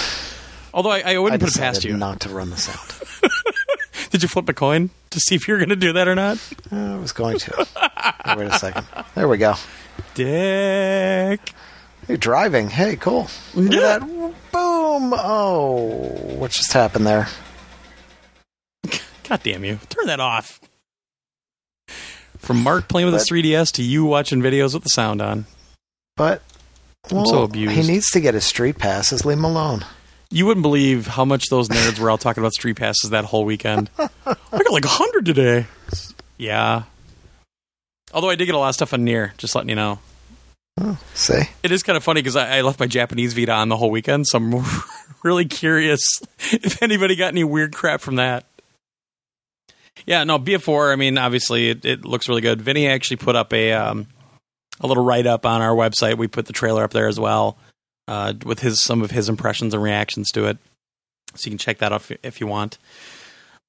Although 0.73 0.91
I, 0.91 0.99
I 1.05 1.13
I 1.13 1.17
wouldn't 1.19 1.41
put 1.41 1.55
it 1.55 1.59
past 1.59 1.83
you. 1.85 1.95
not 1.95 2.19
to 2.21 2.29
run 2.29 2.49
the 2.49 2.57
sound. 2.57 3.31
Did 4.11 4.21
you 4.23 4.29
flip 4.29 4.47
a 4.49 4.53
coin 4.53 4.89
to 5.11 5.19
see 5.19 5.35
if 5.35 5.47
you're 5.47 5.57
going 5.57 5.69
to 5.69 5.75
do 5.75 5.93
that 5.93 6.07
or 6.07 6.15
not? 6.15 6.37
I 6.71 6.95
was 6.95 7.11
going 7.13 7.39
to. 7.39 7.67
Wait 8.37 8.47
a 8.47 8.59
second. 8.59 8.85
There 9.15 9.27
we 9.27 9.37
go. 9.37 9.55
Dick. 10.15 11.53
You're 12.07 12.17
driving. 12.17 12.69
Hey, 12.69 12.95
cool. 12.95 13.29
Look 13.53 13.73
Yeah. 13.73 13.95
at 13.95 13.99
that. 14.01 14.41
Boom. 14.51 15.13
Oh, 15.17 15.77
what 16.37 16.51
just 16.51 16.71
happened 16.73 17.07
there? 17.07 17.27
God 19.27 19.41
damn 19.43 19.65
you. 19.65 19.79
Turn 19.89 20.05
that 20.07 20.19
off. 20.19 20.59
From 22.37 22.61
Mark 22.61 22.87
playing 22.87 23.05
with 23.07 23.15
his 23.15 23.23
But- 23.23 23.29
3DS 23.35 23.71
to 23.73 23.81
you 23.83 24.05
watching 24.05 24.41
videos 24.41 24.73
with 24.75 24.83
the 24.83 24.89
sound 24.89 25.21
on. 25.21 25.45
But 26.15 26.43
well, 27.09 27.25
so 27.25 27.43
abused. 27.43 27.73
He 27.75 27.81
needs 27.91 28.09
to 28.11 28.19
get 28.19 28.35
his 28.35 28.45
street 28.45 28.77
passes. 28.77 29.25
Leave 29.25 29.37
him 29.39 29.43
alone. 29.43 29.83
You 30.29 30.45
wouldn't 30.45 30.61
believe 30.63 31.07
how 31.07 31.25
much 31.25 31.47
those 31.49 31.69
nerds 31.69 31.97
were 31.99 32.09
all 32.11 32.17
talking 32.17 32.41
about 32.41 32.53
street 32.53 32.75
passes 32.77 33.09
that 33.09 33.25
whole 33.25 33.45
weekend. 33.45 33.89
I 33.97 34.07
got 34.51 34.71
like 34.71 34.85
100 34.85 35.25
today. 35.25 35.65
Yeah. 36.37 36.83
Although 38.13 38.29
I 38.29 38.35
did 38.35 38.45
get 38.45 38.55
a 38.55 38.57
lot 38.59 38.69
of 38.69 38.75
stuff 38.75 38.93
on 38.93 39.03
near, 39.03 39.33
just 39.37 39.55
letting 39.55 39.69
you 39.69 39.75
know. 39.75 39.99
See, 41.13 41.41
It 41.63 41.71
is 41.71 41.83
kind 41.83 41.95
of 41.95 42.03
funny 42.03 42.21
because 42.21 42.35
I, 42.35 42.57
I 42.57 42.61
left 42.61 42.81
my 42.81 42.87
Japanese 42.87 43.33
Vita 43.33 43.53
on 43.53 43.69
the 43.69 43.77
whole 43.77 43.89
weekend, 43.89 44.27
so 44.27 44.37
I'm 44.37 44.65
really 45.23 45.45
curious 45.45 46.01
if 46.51 46.83
anybody 46.83 47.15
got 47.15 47.29
any 47.29 47.45
weird 47.45 47.73
crap 47.73 48.01
from 48.01 48.17
that. 48.17 48.45
Yeah, 50.05 50.25
no, 50.25 50.37
BF4, 50.37 50.91
I 50.91 50.97
mean, 50.97 51.17
obviously 51.17 51.69
it, 51.69 51.85
it 51.85 52.05
looks 52.05 52.27
really 52.27 52.41
good. 52.41 52.61
Vinny 52.61 52.87
actually 52.87 53.17
put 53.17 53.37
up 53.37 53.53
a 53.53 53.71
um, 53.71 54.07
a 54.81 54.87
little 54.87 55.03
write 55.03 55.25
up 55.25 55.45
on 55.45 55.61
our 55.61 55.73
website. 55.73 56.17
We 56.17 56.27
put 56.27 56.45
the 56.45 56.53
trailer 56.53 56.83
up 56.83 56.91
there 56.91 57.07
as 57.07 57.17
well 57.17 57.57
uh, 58.09 58.33
with 58.45 58.59
his 58.59 58.83
some 58.83 59.01
of 59.01 59.11
his 59.11 59.29
impressions 59.29 59.73
and 59.73 59.81
reactions 59.81 60.29
to 60.31 60.45
it. 60.47 60.57
So 61.35 61.47
you 61.47 61.51
can 61.51 61.57
check 61.57 61.77
that 61.77 61.93
out 61.93 62.01
if, 62.01 62.19
if 62.21 62.41
you 62.41 62.47
want. 62.47 62.77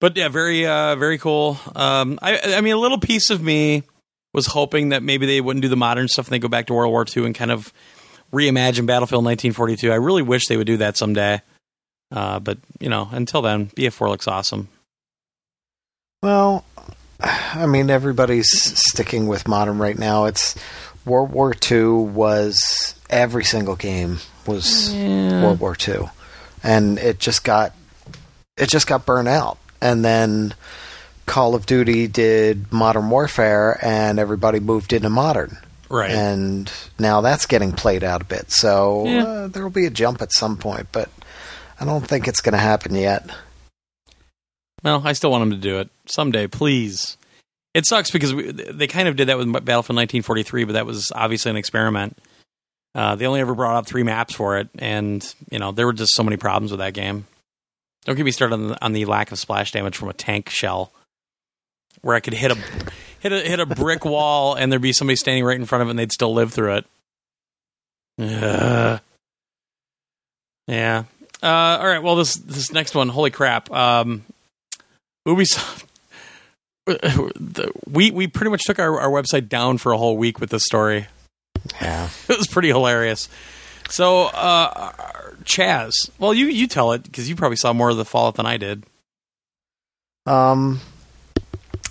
But 0.01 0.17
yeah, 0.17 0.29
very 0.29 0.67
uh, 0.67 0.97
very 0.97 1.19
cool. 1.19 1.59
Um, 1.77 2.19
I, 2.21 2.57
I 2.57 2.61
mean, 2.61 2.75
a 2.75 2.79
little 2.79 2.99
piece 2.99 3.31
of 3.31 3.41
me 3.41 3.85
was 4.37 4.47
hoping 4.47 4.91
that 4.91 5.03
maybe 5.03 5.25
they 5.25 5.41
wouldn't 5.41 5.63
do 5.63 5.69
the 5.69 5.77
modern 5.77 6.09
stuff 6.09 6.27
and 6.27 6.35
they 6.35 6.39
go 6.39 6.47
back 6.47 6.67
to 6.67 6.75
World 6.75 6.93
War 6.93 7.07
II 7.17 7.25
and 7.25 7.35
kind 7.35 7.51
of 7.51 7.73
reimagine 8.33 8.85
Battlefield 8.85 9.25
1942. 9.25 9.91
I 9.91 9.95
really 9.95 10.21
wish 10.21 10.47
they 10.47 10.59
would 10.59 10.67
do 10.67 10.77
that 10.77 10.99
someday. 10.99 11.41
Uh, 12.13 12.39
but 12.39 12.59
you 12.79 12.91
know, 12.91 13.09
until 13.11 13.41
then, 13.41 13.71
BF4 13.71 14.09
looks 14.11 14.29
awesome. 14.29 14.69
well, 16.23 16.65
I 17.19 17.65
mean, 17.65 17.89
everybody's 17.89 18.51
sticking 18.91 19.27
with 19.27 19.49
modern 19.49 19.79
right 19.79 19.99
now. 19.99 20.27
It's 20.27 20.55
World 21.07 21.33
War 21.33 21.55
II 21.71 22.05
was 22.13 22.95
every 23.09 23.43
single 23.45 23.75
game 23.75 24.19
was 24.47 24.93
World 24.95 25.61
War 25.61 25.75
II, 25.89 26.11
and 26.63 26.99
it 26.99 27.19
just 27.19 27.43
got 27.43 27.73
it 28.59 28.69
just 28.69 28.87
got 28.87 29.07
burnt 29.07 29.29
out. 29.29 29.57
And 29.81 30.05
then 30.05 30.55
Call 31.27 31.55
of 31.55 31.67
Duty 31.67 32.07
did 32.09 32.73
Modern 32.73 33.11
Warfare, 33.11 33.79
and 33.83 34.19
everybody 34.19 34.61
moved 34.61 34.93
into 34.93 35.11
modern. 35.11 35.59
Right. 35.89 36.11
and 36.11 36.73
now 36.99 37.21
that's 37.21 37.47
getting 37.47 37.71
played 37.71 38.03
out 38.03 38.21
a 38.21 38.25
bit. 38.25 38.51
So 38.51 39.05
Yeah. 39.07 39.23
uh, 39.25 39.47
there 39.47 39.63
will 39.63 39.71
be 39.71 39.87
a 39.87 39.91
jump 39.91 40.21
at 40.21 40.33
some 40.33 40.57
point, 40.57 40.89
but 40.91 41.09
I 41.81 41.85
don't 41.85 42.05
think 42.05 42.27
it's 42.27 42.41
going 42.41 42.55
to 42.55 42.59
happen 42.59 42.97
yet. 42.97 43.31
Well, 44.83 45.03
I 45.05 45.13
still 45.13 45.31
want 45.31 45.43
them 45.43 45.51
to 45.53 45.57
do 45.57 45.79
it 45.79 45.89
someday, 46.07 46.49
please. 46.49 47.17
It 47.75 47.87
sucks 47.87 48.11
because 48.11 48.35
we, 48.35 48.51
they 48.51 48.87
kind 48.89 49.07
of 49.07 49.15
did 49.17 49.29
that 49.29 49.39
with 49.39 49.47
Battlefield 49.53 49.97
1943, 49.97 50.65
but 50.65 50.73
that 50.73 50.87
was 50.87 51.13
obviously 51.15 51.51
an 51.51 51.57
experiment. 51.57 52.19
Uh, 52.95 53.15
they 53.15 53.27
only 53.27 53.41
ever 53.41 53.55
brought 53.55 53.77
out 53.77 53.87
three 53.87 54.03
maps 54.03 54.35
for 54.35 54.59
it, 54.59 54.69
and 54.79 55.35
you 55.51 55.59
know 55.59 55.71
there 55.71 55.87
were 55.87 55.93
just 55.93 56.15
so 56.15 56.25
many 56.25 56.37
problems 56.37 56.71
with 56.73 56.81
that 56.81 56.95
game. 56.95 57.27
Don't 58.07 58.17
get 58.17 58.25
me 58.25 58.31
started 58.33 58.55
on 58.55 58.69
the, 58.69 58.85
on 58.85 58.93
the 58.93 59.05
lack 59.05 59.31
of 59.33 59.39
splash 59.39 59.71
damage 59.73 59.97
from 59.97 60.09
a 60.09 60.15
tank 60.15 60.49
shell, 60.49 60.93
where 62.03 62.17
I 62.17 62.21
could 62.21 62.35
hit 62.35 62.51
a 62.53 62.57
hit 63.21 63.33
a 63.33 63.41
hit 63.41 63.61
a 63.61 63.67
brick 63.67 64.05
wall 64.05 64.55
and 64.55 64.71
there'd 64.71 64.83
be 64.83 64.93
somebody 64.93 65.17
standing 65.17 65.45
right 65.45 65.59
in 65.59 65.67
front 65.67 65.83
of 65.83 65.89
it 65.89 65.91
and 65.91 65.99
they'd 65.99 66.13
still 66.13 66.33
live 66.33 66.53
through 66.53 66.77
it. 66.77 66.87
Ugh. 68.19 69.01
Yeah. 70.67 71.05
Uh, 71.43 71.47
all 71.81 71.87
right. 71.87 72.03
Well, 72.03 72.17
this 72.17 72.35
this 72.35 72.73
next 72.73 72.95
one, 72.95 73.09
holy 73.09 73.31
crap! 73.31 73.71
Um, 73.71 74.25
Ubisoft. 75.27 75.85
We 77.91 78.13
we 78.13 78.29
pretty 78.29 78.51
much 78.51 78.63
took 78.65 78.79
our, 78.79 79.01
our 79.01 79.11
website 79.11 79.49
down 79.49 79.79
for 79.79 79.91
a 79.91 79.99
whole 79.99 80.17
week 80.17 80.39
with 80.39 80.51
this 80.51 80.65
story. 80.65 81.09
Yeah. 81.81 82.09
It 82.29 82.39
was 82.39 82.47
pretty 82.47 82.69
hilarious. 82.69 83.29
So, 83.89 84.25
uh, 84.27 84.93
Chaz, 85.45 85.93
well, 86.19 86.33
you 86.33 86.47
you 86.47 86.67
tell 86.69 86.93
it 86.93 87.03
because 87.03 87.29
you 87.29 87.35
probably 87.37 87.57
saw 87.57 87.73
more 87.73 87.91
of 87.91 87.97
the 87.97 88.05
Fallout 88.05 88.37
than 88.37 88.47
I 88.47 88.57
did. 88.57 88.85
Um, 90.27 90.81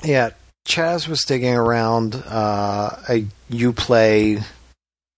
yeah, 0.05 0.29
Chaz 0.67 1.07
was 1.07 1.21
digging 1.21 1.55
around 1.55 2.15
uh, 2.27 2.95
a 3.09 3.25
UPlay 3.51 4.43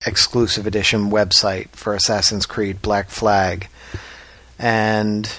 exclusive 0.05 0.67
edition 0.67 1.09
website 1.09 1.69
for 1.69 1.93
Assassin's 1.95 2.45
Creed 2.45 2.81
Black 2.81 3.09
Flag, 3.09 3.67
and 4.59 5.29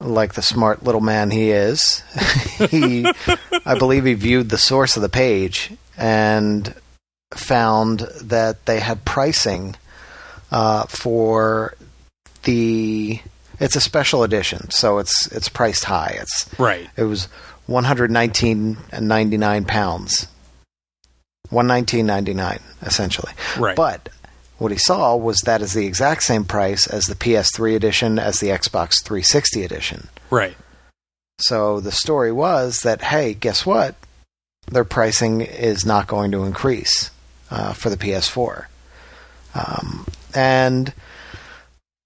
like 0.00 0.34
the 0.34 0.42
smart 0.42 0.82
little 0.82 1.00
man 1.00 1.30
he 1.30 1.50
is, 1.50 2.02
he, 2.70 3.06
I 3.66 3.78
believe, 3.78 4.04
he 4.04 4.14
viewed 4.14 4.48
the 4.48 4.58
source 4.58 4.96
of 4.96 5.02
the 5.02 5.08
page 5.10 5.72
and 5.96 6.74
found 7.32 8.00
that 8.22 8.64
they 8.66 8.80
had 8.80 9.04
pricing 9.04 9.76
uh, 10.50 10.84
for 10.86 11.74
the. 12.44 13.20
It's 13.58 13.76
a 13.76 13.80
special 13.80 14.22
edition, 14.22 14.70
so 14.70 14.98
it's 14.98 15.30
it's 15.32 15.50
priced 15.50 15.84
high. 15.84 16.16
It's 16.18 16.48
Right. 16.58 16.88
it 16.96 17.02
was 17.04 17.28
one 17.70 17.84
hundred 17.84 18.10
nineteen 18.10 18.76
and 18.90 19.06
ninety 19.06 19.36
nine 19.36 19.64
pounds. 19.64 20.26
One 21.50 21.68
nineteen 21.68 22.04
ninety 22.04 22.34
nine, 22.34 22.60
essentially. 22.82 23.32
Right. 23.56 23.76
But 23.76 24.08
what 24.58 24.72
he 24.72 24.76
saw 24.78 25.14
was 25.16 25.38
that 25.42 25.62
is 25.62 25.72
the 25.72 25.86
exact 25.86 26.24
same 26.24 26.44
price 26.44 26.86
as 26.88 27.06
the 27.06 27.14
PS3 27.14 27.74
edition, 27.76 28.18
as 28.18 28.40
the 28.40 28.48
Xbox 28.48 29.02
360 29.02 29.62
edition. 29.62 30.08
right. 30.28 30.56
So 31.38 31.80
the 31.80 31.92
story 31.92 32.30
was 32.32 32.80
that 32.82 33.00
hey, 33.02 33.32
guess 33.32 33.64
what? 33.64 33.94
Their 34.70 34.84
pricing 34.84 35.40
is 35.40 35.86
not 35.86 36.06
going 36.06 36.32
to 36.32 36.44
increase 36.44 37.10
uh, 37.50 37.72
for 37.72 37.88
the 37.88 37.96
PS4, 37.96 38.66
um, 39.54 40.06
and 40.34 40.92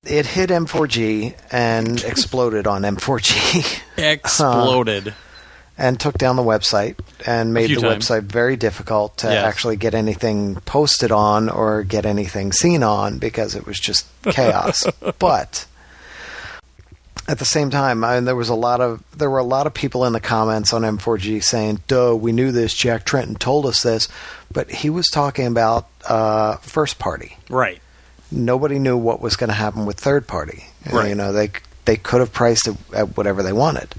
it 0.05 0.27
hit 0.27 0.51
N4G 0.51 1.35
and 1.51 2.05
exploded 2.05 2.67
on 2.69 2.83
N4G. 2.83 3.81
Exploded. 3.97 5.15
and 5.77 5.99
took 5.99 6.17
down 6.19 6.37
the 6.37 6.43
website 6.43 6.97
and 7.27 7.53
made 7.53 7.71
the 7.71 7.81
times. 7.81 8.09
website 8.09 8.23
very 8.23 8.57
difficult 8.57 9.17
to 9.19 9.27
Yes. 9.29 9.45
actually 9.45 9.77
get 9.77 9.95
anything 9.95 10.57
posted 10.67 11.11
on 11.11 11.49
or 11.49 11.83
get 11.83 12.07
anything 12.07 12.53
seen 12.53 12.83
on 12.83 13.19
because 13.19 13.55
it 13.55 13.67
was 13.67 13.81
just 13.81 14.07
chaos. 14.23 14.85
but 15.19 15.67
at 17.27 17.39
the 17.39 17.45
same 17.45 17.71
time, 17.71 18.05
I, 18.05 18.21
there 18.21 18.37
was 18.37 18.51
a 18.51 18.55
lot 18.55 18.81
of 18.81 19.03
there 19.17 19.31
were 19.31 19.39
a 19.39 19.45
lot 19.45 19.67
of 19.67 19.73
people 19.75 20.05
in 20.05 20.13
the 20.13 20.21
comments 20.21 20.73
on 20.73 20.83
N4G 20.83 21.43
saying, 21.43 21.81
"Duh, 21.89 22.15
we 22.15 22.33
knew 22.33 22.53
this. 22.53 22.75
Jack 22.75 23.07
Tretton 23.07 23.39
told 23.39 23.65
us 23.67 23.83
this," 23.83 24.09
but 24.53 24.71
he 24.71 24.91
was 24.91 25.07
talking 25.09 25.47
about 25.47 25.89
uh, 26.07 26.57
first 26.57 26.99
party 26.99 27.39
right. 27.49 27.81
nobody 28.31 28.79
knew 28.79 28.97
what 28.97 29.23
was 29.23 29.37
going 29.37 29.49
to 29.49 29.55
happen 29.55 29.87
with 29.87 29.99
third 29.99 30.27
party. 30.27 30.67
Right. 30.93 31.09
You 31.09 31.15
know, 31.15 31.33
they 31.33 31.51
they 31.87 31.97
could 31.97 32.21
have 32.21 32.33
priced 32.33 32.69
it 32.69 32.77
at 32.95 33.17
whatever 33.17 33.43
they 33.43 33.53
wanted. 33.55 33.95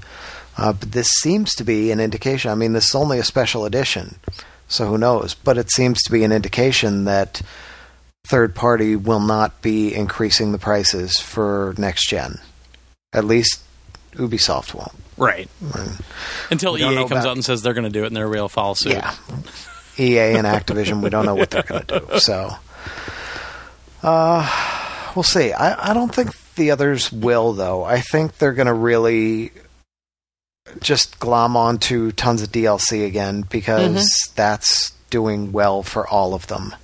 Uh, 0.58 0.72
but 0.72 0.92
this 0.92 1.08
seems 1.20 1.54
to 1.56 1.64
be 1.64 1.90
an 1.90 2.00
indication. 2.00 2.50
I 2.50 2.54
mean, 2.54 2.72
this 2.72 2.86
is 2.86 2.94
only 2.94 3.18
a 3.18 3.24
special 3.24 3.64
edition, 3.66 4.16
so 4.68 4.86
who 4.86 4.96
knows? 4.98 5.34
But 5.34 5.58
it 5.58 5.70
seems 5.70 6.02
to 6.04 6.12
be 6.12 6.24
an 6.24 6.32
indication 6.32 7.04
that 7.04 7.42
third 8.26 8.54
party 8.54 8.96
will 8.96 9.20
not 9.20 9.60
be 9.62 9.94
increasing 9.94 10.52
the 10.52 10.58
prices 10.58 11.20
for 11.20 11.74
next 11.78 12.08
gen. 12.08 12.38
At 13.12 13.24
least 13.24 13.60
Ubisoft 14.14 14.74
won't. 14.74 14.92
Right. 15.18 15.48
Until 16.50 16.76
EA 16.78 16.94
comes 16.96 17.10
about- 17.10 17.26
out 17.26 17.32
and 17.36 17.44
says 17.44 17.62
they're 17.62 17.74
going 17.74 17.84
to 17.84 17.90
do 17.90 18.04
it, 18.04 18.08
and 18.08 18.16
they're 18.16 18.28
will 18.28 18.48
follow 18.48 18.74
suit. 18.74 18.92
Yeah. 18.94 19.14
EA 19.98 20.36
and 20.36 20.46
Activision, 20.46 21.02
we 21.02 21.08
don't 21.10 21.24
know 21.24 21.34
what 21.34 21.50
they're 21.50 21.62
going 21.62 21.84
to 21.86 22.00
do. 22.00 22.18
So, 22.18 22.50
uh, 24.02 25.10
we'll 25.14 25.22
see. 25.22 25.52
I, 25.52 25.90
I 25.90 25.94
don't 25.94 26.14
think 26.14 26.30
the 26.54 26.70
others 26.70 27.10
will, 27.12 27.52
though. 27.52 27.84
I 27.84 28.00
think 28.00 28.36
they're 28.38 28.52
going 28.52 28.66
to 28.66 28.74
really 28.74 29.52
just 30.80 31.18
glom 31.18 31.56
onto 31.56 32.12
tons 32.12 32.42
of 32.42 32.50
DLC 32.52 33.06
again 33.06 33.42
because 33.42 34.08
that's 34.34 34.92
doing 35.10 35.52
well 35.52 35.82
for 35.82 36.06
all 36.06 36.34
of 36.34 36.46
them. 36.48 36.74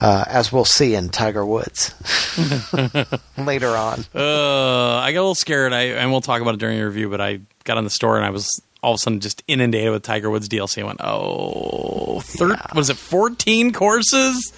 Uh, 0.00 0.24
as 0.26 0.50
we'll 0.52 0.64
see 0.64 0.94
in 0.96 1.08
Tiger 1.08 1.46
Woods 1.46 1.94
later 3.38 3.68
on. 3.68 4.04
Uh, 4.12 4.96
I 4.96 5.12
got 5.12 5.20
a 5.20 5.22
little 5.22 5.34
scared. 5.36 5.72
I 5.72 5.82
and 5.82 6.10
we'll 6.10 6.20
talk 6.20 6.42
about 6.42 6.54
it 6.54 6.60
during 6.60 6.76
the 6.78 6.84
review. 6.84 7.08
But 7.08 7.20
I 7.20 7.40
got 7.62 7.78
on 7.78 7.84
the 7.84 7.90
store 7.90 8.16
and 8.16 8.26
I 8.26 8.30
was 8.30 8.48
all 8.82 8.94
of 8.94 8.96
a 8.96 8.98
sudden 8.98 9.20
just 9.20 9.44
inundated 9.46 9.92
with 9.92 10.02
Tiger 10.02 10.28
Woods 10.28 10.48
DLC. 10.48 10.82
I 10.82 10.86
went, 10.86 11.00
oh, 11.04 12.18
thir- 12.24 12.48
Yeah. 12.48 12.66
what 12.72 12.80
is 12.80 12.90
it, 12.90 12.96
14 12.96 13.72
courses? 13.72 14.52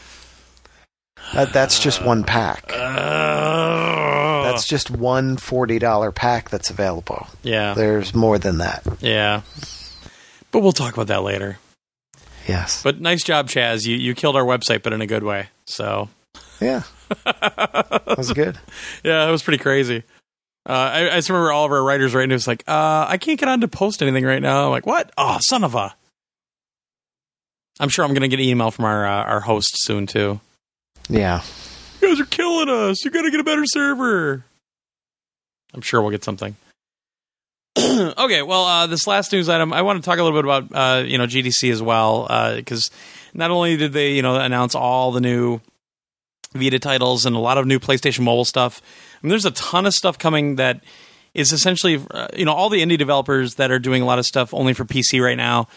That, 1.35 1.53
that's 1.53 1.79
just 1.79 2.03
one 2.03 2.25
pack. 2.25 2.73
That's 4.45 4.67
just 4.67 4.91
one 4.91 5.37
forty 5.37 5.79
dollar 5.79 6.13
pack 6.13 6.51
that's 6.51 6.71
available. 6.71 7.27
yeah, 7.43 7.75
There's 7.75 8.15
more 8.15 8.39
than 8.39 8.59
that. 8.59 8.85
yeah. 9.01 9.43
But 10.51 10.61
we'll 10.61 10.73
talk 10.73 10.95
about 10.95 11.09
that 11.09 11.23
later. 11.23 11.59
Yes. 12.47 12.83
But 12.83 13.01
nice 13.01 13.25
job, 13.25 13.49
Chaz. 13.49 13.87
You 13.87 13.97
you 13.97 14.15
killed 14.15 14.37
our 14.37 14.45
website, 14.45 14.83
but 14.83 14.93
in 14.93 15.01
a 15.01 15.07
good 15.07 15.23
way. 15.25 15.49
So 15.67 16.09
yeah. 16.61 16.83
that 17.25 18.15
was 18.17 18.33
good. 18.33 18.59
yeah, 19.05 19.27
it 19.27 19.31
was 19.31 19.43
pretty 19.43 19.63
crazy. 19.63 20.03
Uh, 20.67 20.73
I, 20.73 21.11
I 21.11 21.15
just 21.17 21.29
remember 21.29 21.53
all 21.53 21.67
of 21.67 21.73
our 21.73 21.83
writers 21.83 22.15
writing. 22.15 22.31
It 22.31 22.35
was 22.35 22.49
like, 22.49 22.65
uh, 22.67 23.05
I 23.07 23.19
can't 23.19 23.39
get 23.39 23.51
on 23.51 23.61
to 23.61 23.69
post 23.69 24.01
anything 24.01 24.25
right 24.25 24.41
now. 24.41 24.65
I'm 24.65 24.71
like, 24.71 24.87
what? 24.87 25.13
Oh, 25.19 25.39
son 25.43 25.63
of 25.63 25.75
a. 25.75 25.95
I'm 27.81 27.91
sure 27.91 28.05
I'm 28.05 28.13
going 28.13 28.23
to 28.23 28.29
get 28.29 28.41
an 28.43 28.47
email 28.49 28.71
from 28.71 28.85
our 28.87 29.07
uh, 29.07 29.25
our 29.25 29.41
host 29.41 29.73
soon 29.83 30.07
too. 30.07 30.41
Yeah. 31.09 31.43
Guys 32.05 32.21
are 32.21 32.27
killing 32.27 32.69
us. 32.69 33.03
You 33.03 33.11
got 33.11 33.23
to 33.23 33.31
get 33.31 33.41
a 33.41 33.45
better 33.45 33.65
server. 33.65 34.45
I'm 35.73 35.81
sure 35.81 36.03
we'll 36.03 36.11
get 36.11 36.23
something. 36.23 36.55
okay, 37.79 38.43
well, 38.43 38.65
uh, 38.65 38.87
this 38.87 39.07
last 39.07 39.33
news 39.33 39.49
item, 39.49 39.73
I 39.73 39.81
want 39.81 40.03
to 40.03 40.07
talk 40.09 40.19
a 40.19 40.23
little 40.23 40.39
bit 40.39 40.45
about 40.45 40.69
uh, 40.73 41.03
you 41.05 41.17
know 41.17 41.27
GDC 41.27 41.73
as 41.73 41.81
well 41.81 42.27
because 42.57 42.91
not 43.33 43.51
only 43.51 43.79
did 43.79 43.93
they 43.95 44.13
you 44.13 44.23
know 44.23 44.37
announce 44.37 44.75
all 44.75 45.13
the 45.13 45.21
new 45.21 45.61
Vita 46.53 46.79
titles 46.79 47.25
and 47.25 47.35
a 47.35 47.39
lot 47.39 47.57
of 47.57 47.67
new 47.67 47.81
PlayStation 47.81 48.21
Mobile 48.21 48.45
stuff. 48.45 48.83
I 49.15 49.27
mean, 49.27 49.31
there's 49.31 49.47
a 49.47 49.51
ton 49.53 49.87
of 49.87 49.95
stuff 49.95 50.19
coming 50.19 50.57
that 50.57 50.85
is 51.33 51.53
essentially 51.53 52.05
uh, 52.11 52.29
you 52.37 52.45
know 52.45 52.53
all 52.53 52.69
the 52.69 52.83
indie 52.83 52.99
developers 52.99 53.55
that 53.55 53.71
are 53.71 53.79
doing 53.79 54.03
a 54.03 54.05
lot 54.05 54.19
of 54.19 54.27
stuff 54.27 54.53
only 54.53 54.75
for 54.75 54.85
PC 54.85 55.25
right 55.25 55.39
now. 55.39 55.69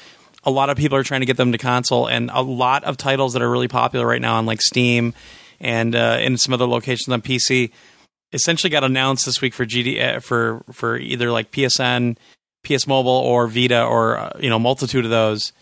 A 0.44 0.52
lot 0.52 0.70
of 0.70 0.78
people 0.78 0.98
are 0.98 1.04
trying 1.04 1.22
to 1.22 1.26
get 1.26 1.38
them 1.38 1.54
to 1.54 1.58
console, 1.58 2.08
and 2.08 2.30
a 2.34 2.42
lot 2.42 2.84
of 2.84 2.98
titles 2.98 3.32
that 3.32 3.42
are 3.42 3.50
really 3.50 3.70
popular 3.70 4.06
right 4.06 4.22
now 4.22 4.36
on 4.36 4.46
like 4.46 4.62
Steam 4.62 5.14
and 5.60 5.96
uh, 5.96 6.18
in 6.22 6.38
some 6.38 6.54
other 6.54 6.68
locations 6.68 7.12
on 7.12 7.22
PC 7.22 7.72
essentially 8.34 8.70
got 8.70 8.84
announced 8.84 9.26
this 9.26 9.42
week 9.42 9.54
for 9.54 9.66
GD 9.66 10.02
uh, 10.02 10.20
for 10.20 10.64
for 10.72 10.98
either 10.98 11.32
like 11.32 11.52
PSN, 11.52 12.18
PS 12.64 12.88
Mobile, 12.88 13.12
or 13.12 13.48
Vita, 13.48 13.84
or 13.84 14.18
uh, 14.18 14.32
you 14.40 14.50
know 14.50 14.60
multitude 14.60 15.06
of 15.06 15.12
those, 15.12 15.54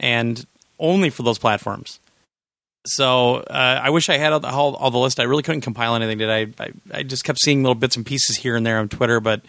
and 0.00 0.44
only 0.78 1.10
for 1.10 1.22
those 1.22 1.38
platforms. 1.38 2.00
So 2.86 3.36
uh, 3.36 3.80
I 3.82 3.90
wish 3.90 4.08
I 4.08 4.16
had 4.16 4.32
all 4.32 4.40
the, 4.40 4.48
all, 4.48 4.74
all 4.76 4.90
the 4.90 4.98
list. 4.98 5.20
I 5.20 5.24
really 5.24 5.42
couldn't 5.42 5.60
compile 5.60 5.94
anything. 5.94 6.18
Did 6.18 6.30
I, 6.30 6.46
I? 6.62 6.70
I 6.92 7.02
just 7.02 7.24
kept 7.24 7.40
seeing 7.40 7.62
little 7.62 7.74
bits 7.74 7.96
and 7.96 8.06
pieces 8.06 8.36
here 8.36 8.56
and 8.56 8.64
there 8.64 8.78
on 8.78 8.88
Twitter, 8.88 9.20
but 9.20 9.42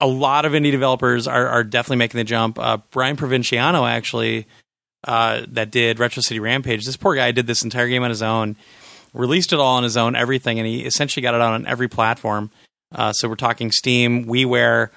a 0.00 0.06
lot 0.06 0.44
of 0.44 0.52
indie 0.52 0.70
developers 0.70 1.26
are, 1.26 1.48
are 1.48 1.64
definitely 1.64 1.96
making 1.96 2.18
the 2.18 2.24
jump. 2.24 2.58
Uh, 2.58 2.78
Brian 2.90 3.16
Provinciano 3.16 3.88
actually 3.88 4.46
uh, 5.04 5.42
that 5.48 5.70
did 5.70 5.98
Retro 5.98 6.22
City 6.22 6.40
Rampage. 6.40 6.84
This 6.84 6.96
poor 6.96 7.14
guy 7.14 7.30
did 7.32 7.46
this 7.46 7.62
entire 7.62 7.88
game 7.88 8.02
on 8.02 8.10
his 8.10 8.22
own, 8.22 8.56
released 9.14 9.52
it 9.52 9.58
all 9.58 9.76
on 9.76 9.84
his 9.84 9.96
own, 9.96 10.14
everything, 10.16 10.58
and 10.58 10.66
he 10.66 10.84
essentially 10.84 11.22
got 11.22 11.34
it 11.34 11.40
out 11.40 11.54
on 11.54 11.66
every 11.66 11.88
platform. 11.88 12.50
Uh, 12.94 13.12
so 13.12 13.28
we're 13.28 13.36
talking 13.36 13.70
Steam, 13.70 14.26
WiiWare, 14.26 14.90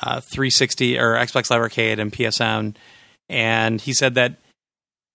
uh, 0.00 0.20
360 0.20 0.98
or 0.98 1.14
Xbox 1.14 1.50
Live 1.50 1.60
Arcade, 1.60 1.98
and 1.98 2.12
PSN. 2.12 2.76
And 3.28 3.80
he 3.80 3.92
said 3.92 4.14
that 4.14 4.36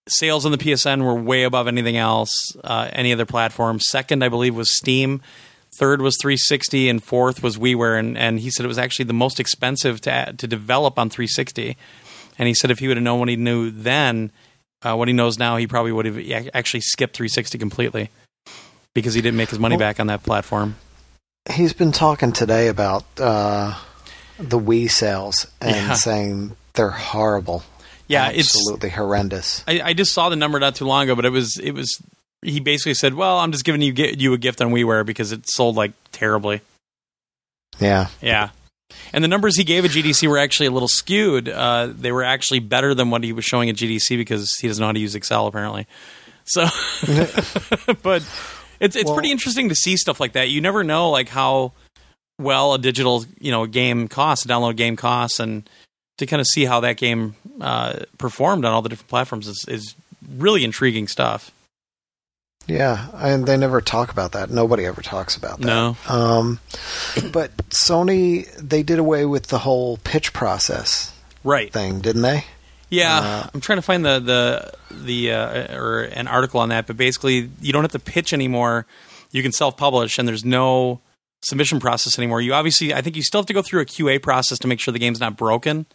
sales 0.08 0.46
on 0.46 0.52
the 0.52 0.58
PSN 0.58 1.04
were 1.04 1.16
way 1.16 1.44
above 1.44 1.68
anything 1.68 1.98
else, 1.98 2.32
uh, 2.64 2.90
any 2.92 3.14
other 3.14 3.26
platform. 3.26 3.80
Second, 3.80 4.24
I 4.24 4.30
believe, 4.30 4.56
was 4.56 4.76
Steam. 4.78 5.22
Third 5.78 6.02
was 6.02 6.18
360, 6.22 6.90
and 6.90 7.04
fourth 7.04 7.44
was 7.44 7.58
WiiWare. 7.58 8.00
And, 8.00 8.18
and 8.18 8.40
he 8.40 8.50
said 8.50 8.66
it 8.66 8.70
was 8.70 8.80
actually 8.80 9.06
the 9.06 9.14
most 9.14 9.40
expensive 9.40 10.02
to 10.02 10.34
to 10.38 10.48
develop 10.48 10.98
on 10.98 11.10
360. 11.10 11.78
And 12.40 12.48
he 12.48 12.54
said 12.54 12.72
if 12.72 12.80
he 12.80 12.88
would 12.88 12.98
have 12.98 13.04
known 13.04 13.20
what 13.20 13.30
he 13.30 13.36
knew 13.36 13.72
then, 13.72 14.32
uh, 14.84 14.96
what 14.96 15.08
he 15.08 15.14
knows 15.14 15.38
now, 15.38 15.58
he 15.58 15.68
probably 15.68 15.92
would 15.92 16.06
have 16.06 16.50
actually 16.54 16.82
skipped 16.82 17.16
360 17.16 17.58
completely 17.58 18.10
because 19.02 19.14
he 19.14 19.22
didn't 19.22 19.38
make 19.38 19.50
his 19.50 19.60
money 19.60 19.74
Well- 19.76 19.80
back 19.88 20.00
on 20.00 20.08
that 20.08 20.24
platform. 20.24 20.76
He's 21.54 21.72
been 21.72 21.94
talking 21.94 22.34
today 22.34 22.68
about 22.68 23.06
uh, 23.18 23.74
the 24.38 24.60
Wii 24.60 24.92
sales 24.92 25.48
and 25.62 25.76
Yeah. 25.76 25.94
saying 25.94 26.58
they're 26.74 26.90
horrible. 26.90 27.64
Yeah, 28.08 28.30
it's 28.30 28.54
absolutely 28.56 28.90
horrendous. 28.90 29.64
I, 29.68 29.82
I 29.82 29.94
just 29.94 30.14
saw 30.14 30.28
the 30.30 30.36
number 30.36 30.60
not 30.60 30.76
too 30.76 30.84
long 30.86 31.04
ago, 31.04 31.16
but 31.16 31.26
it 31.26 31.30
was 31.30 31.58
it 31.62 31.72
was 31.72 32.02
he 32.42 32.60
basically 32.60 32.94
said, 32.96 33.14
"Well, 33.14 33.38
I'm 33.40 33.52
just 33.54 33.64
giving 33.64 33.82
you 33.82 33.94
you 33.94 34.34
a 34.34 34.38
gift 34.38 34.62
on 34.62 34.72
WiiWare 34.72 35.06
because 35.06 35.32
it 35.32 35.50
sold 35.50 35.76
like 35.78 35.92
terribly." 36.12 36.62
Yeah. 37.80 38.08
Yeah. 38.22 38.50
And 39.14 39.24
the 39.24 39.28
numbers 39.30 39.56
he 39.58 39.64
gave 39.64 39.86
at 39.86 39.92
GDC 39.92 40.28
were 40.28 40.38
actually 40.38 40.68
a 40.68 40.72
little 40.72 40.88
skewed. 40.90 41.48
Uh, 41.48 41.92
they 41.98 42.12
were 42.12 42.24
actually 42.24 42.60
better 42.60 42.94
than 42.94 43.10
what 43.10 43.24
he 43.24 43.32
was 43.34 43.46
showing 43.46 43.70
at 43.70 43.76
GDC 43.76 44.18
because 44.18 44.54
he 44.60 44.68
doesn't 44.68 44.82
know 44.82 44.88
how 44.88 44.94
to 44.94 45.00
use 45.00 45.16
Excel 45.16 45.48
apparently. 45.48 45.88
So, 46.46 46.66
but 48.04 48.24
it's 48.80 48.96
it's 48.96 49.06
Well- 49.06 49.16
pretty 49.16 49.32
interesting 49.32 49.70
to 49.70 49.76
see 49.76 49.98
stuff 49.98 50.20
like 50.20 50.34
that. 50.34 50.50
You 50.50 50.62
never 50.62 50.84
know 50.84 51.10
like 51.10 51.30
how 51.30 51.74
well 52.40 52.74
a 52.74 52.80
digital 52.80 53.26
you 53.40 53.52
know 53.52 53.66
game 53.66 54.08
costs, 54.08 54.46
a 54.46 54.48
download 54.48 54.76
game 54.76 54.96
costs, 54.96 55.40
and 55.40 55.68
to 56.18 56.26
kind 56.26 56.40
of 56.42 56.48
see 56.48 56.66
how 56.66 56.80
that 56.82 56.98
game 56.98 57.36
uh, 57.62 58.00
performed 58.18 58.66
on 58.66 58.74
all 58.74 58.82
the 58.82 58.90
different 58.90 59.10
platforms 59.10 59.48
is, 59.48 59.66
is 59.68 59.96
really 60.38 60.64
intriguing 60.64 61.08
stuff. 61.08 61.52
Yeah, 62.68 63.08
and 63.14 63.46
they 63.46 63.56
never 63.56 63.80
talk 63.80 64.12
about 64.12 64.34
that. 64.34 64.50
Nobody 64.50 64.86
ever 64.86 65.02
talks 65.02 65.38
about 65.38 65.60
that. 65.60 65.66
No. 65.66 65.96
Um, 66.10 66.60
but 67.32 67.56
Sony, 67.70 68.52
they 68.58 68.84
did 68.84 69.00
away 69.00 69.26
with 69.26 69.48
the 69.48 69.60
whole 69.60 69.98
pitch 70.04 70.34
process 70.34 71.14
Right. 71.46 71.72
thing, 71.72 72.02
didn't 72.02 72.24
they? 72.24 72.44
Yeah, 72.90 73.18
Uh, 73.20 73.50
I'm 73.54 73.62
trying 73.62 73.78
to 73.78 73.82
find 73.82 74.06
the 74.06 74.20
the 74.20 74.74
the 74.92 75.32
uh, 75.32 75.76
or 75.76 76.02
an 76.04 76.28
article 76.28 76.60
on 76.60 76.70
that, 76.70 76.88
but 76.88 76.96
basically 76.98 77.50
you 77.62 77.74
don't 77.74 77.84
have 77.84 77.92
to 77.92 78.00
pitch 78.00 78.34
anymore. 78.34 78.86
You 79.32 79.44
can 79.44 79.52
self-publish, 79.52 80.18
and 80.20 80.28
there's 80.28 80.46
no 80.46 81.02
submission 81.42 81.80
process 81.80 82.18
anymore. 82.18 82.42
You 82.42 82.54
obviously, 82.54 82.94
I 82.94 83.02
think 83.02 83.16
you 83.16 83.24
still 83.24 83.42
have 83.42 83.46
to 83.48 83.54
go 83.54 83.62
through 83.62 83.82
a 83.82 83.86
QA 83.86 84.22
process 84.22 84.58
to 84.60 84.68
make 84.68 84.80
sure 84.80 84.92
the 84.92 85.00
game's 85.00 85.20
not 85.20 85.36
broken. 85.36 85.86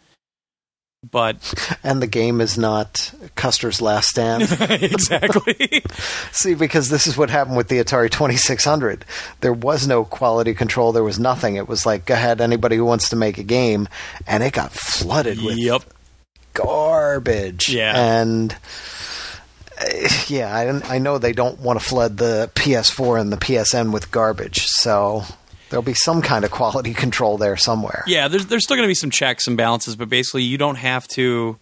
But 1.09 1.53
And 1.83 2.01
the 2.01 2.07
game 2.07 2.39
is 2.39 2.57
not 2.57 3.11
Custer's 3.35 3.81
Last 3.81 4.07
Stand. 4.09 4.43
exactly, 4.69 5.83
See, 6.31 6.53
because 6.53 6.89
this 6.89 7.07
is 7.07 7.17
what 7.17 7.29
happened 7.29 7.57
with 7.57 7.67
the 7.67 7.79
Atari 7.79 8.09
2600. 8.09 9.03
There 9.41 9.51
was 9.51 9.85
no 9.85 10.05
quality 10.05 10.53
control. 10.53 10.93
There 10.93 11.03
was 11.03 11.19
nothing. 11.19 11.57
It 11.57 11.67
was 11.67 11.85
like, 11.85 12.05
go 12.05 12.13
ahead, 12.13 12.39
anybody 12.39 12.77
who 12.77 12.85
wants 12.85 13.09
to 13.09 13.15
make 13.17 13.37
a 13.37 13.43
game. 13.43 13.89
And 14.27 14.43
it 14.43 14.53
got 14.53 14.71
flooded 14.71 15.41
with 15.43 15.57
yep, 15.57 15.83
garbage. 16.53 17.69
Yeah. 17.69 17.93
And 18.21 18.55
uh, 19.79 19.85
yeah, 20.27 20.55
I, 20.55 20.95
I 20.95 20.97
know 20.99 21.17
they 21.17 21.33
don't 21.33 21.59
want 21.59 21.79
to 21.79 21.85
flood 21.85 22.17
the 22.17 22.51
PS4 22.55 23.19
and 23.19 23.31
the 23.31 23.37
PSN 23.37 23.91
with 23.91 24.11
garbage. 24.11 24.65
So 24.65 25.23
there'll 25.69 25.83
be 25.83 25.93
some 25.93 26.21
kind 26.21 26.45
of 26.45 26.51
quality 26.51 26.93
control 27.03 27.37
there 27.37 27.57
somewhere. 27.57 28.03
yeah. 28.07 28.27
There's 28.27 28.45
there's 28.47 28.63
still 28.63 28.77
going 28.77 28.87
to 28.87 28.91
be 28.91 28.95
some 28.95 29.11
checks 29.11 29.47
and 29.47 29.57
balances, 29.57 29.95
but 29.95 30.09
basically 30.09 30.43
you 30.43 30.57
don't 30.57 30.75
have 30.77 31.07
to 31.09 31.57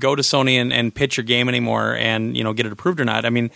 go 0.00 0.14
to 0.16 0.22
Sony 0.22 0.54
and, 0.54 0.72
and 0.72 0.94
pitch 0.94 1.16
your 1.16 1.24
game 1.24 1.48
anymore 1.48 1.94
and 1.94 2.36
you 2.36 2.42
know 2.42 2.52
get 2.52 2.66
it 2.66 2.72
approved 2.72 3.00
or 3.00 3.04
not. 3.04 3.24
I 3.24 3.30
mean, 3.30 3.50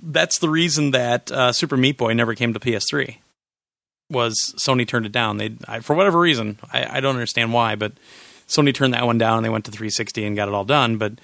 that's 0.00 0.38
the 0.38 0.48
reason 0.48 0.92
that 0.92 1.30
uh, 1.30 1.52
Super 1.52 1.76
Meat 1.76 1.98
Boy 1.98 2.14
never 2.14 2.34
came 2.34 2.54
to 2.54 2.60
PS3. 2.60 3.18
Was 4.10 4.36
Sony 4.58 4.86
turned 4.86 5.06
it 5.06 5.12
down? 5.12 5.36
They 5.36 5.54
I, 5.68 5.80
for 5.80 5.94
whatever 5.94 6.18
reason 6.18 6.58
I, 6.72 6.98
I 6.98 7.00
don't 7.00 7.14
understand 7.14 7.52
why, 7.52 7.76
but 7.76 7.92
Sony 8.52 8.74
turned 8.74 8.94
that 8.94 9.06
one 9.06 9.18
down 9.18 9.38
and 9.38 9.44
they 9.44 9.50
went 9.50 9.64
to 9.66 9.70
360 9.70 10.24
and 10.24 10.36
got 10.36 10.48
it 10.48 10.54
all 10.54 10.64
done. 10.64 10.98
But 10.98 11.14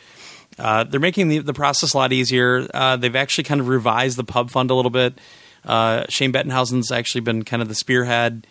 uh, 0.58 0.84
they're 0.84 1.00
making 1.00 1.28
the, 1.28 1.38
the 1.38 1.52
process 1.52 1.94
a 1.94 1.96
lot 1.96 2.12
easier. 2.12 2.66
Uh, 2.72 2.96
they've 2.96 3.16
actually 3.16 3.44
kind 3.44 3.60
of 3.60 3.68
revised 3.68 4.16
the 4.16 4.24
pub 4.24 4.50
fund 4.50 4.70
a 4.70 4.74
little 4.74 4.90
bit. 4.90 5.18
Uh, 5.64 6.04
Shane 6.08 6.32
Bettenhausen's 6.32 6.90
actually 6.90 7.20
been 7.20 7.44
kind 7.44 7.62
of 7.62 7.68
the 7.68 7.74
spearhead 7.74 8.46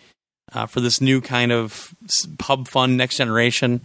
uh, 0.52 0.66
for 0.66 0.80
this 0.80 1.00
new 1.00 1.20
kind 1.20 1.52
of 1.52 1.94
pub 2.38 2.68
fund 2.68 2.96
next 2.96 3.16
generation. 3.16 3.80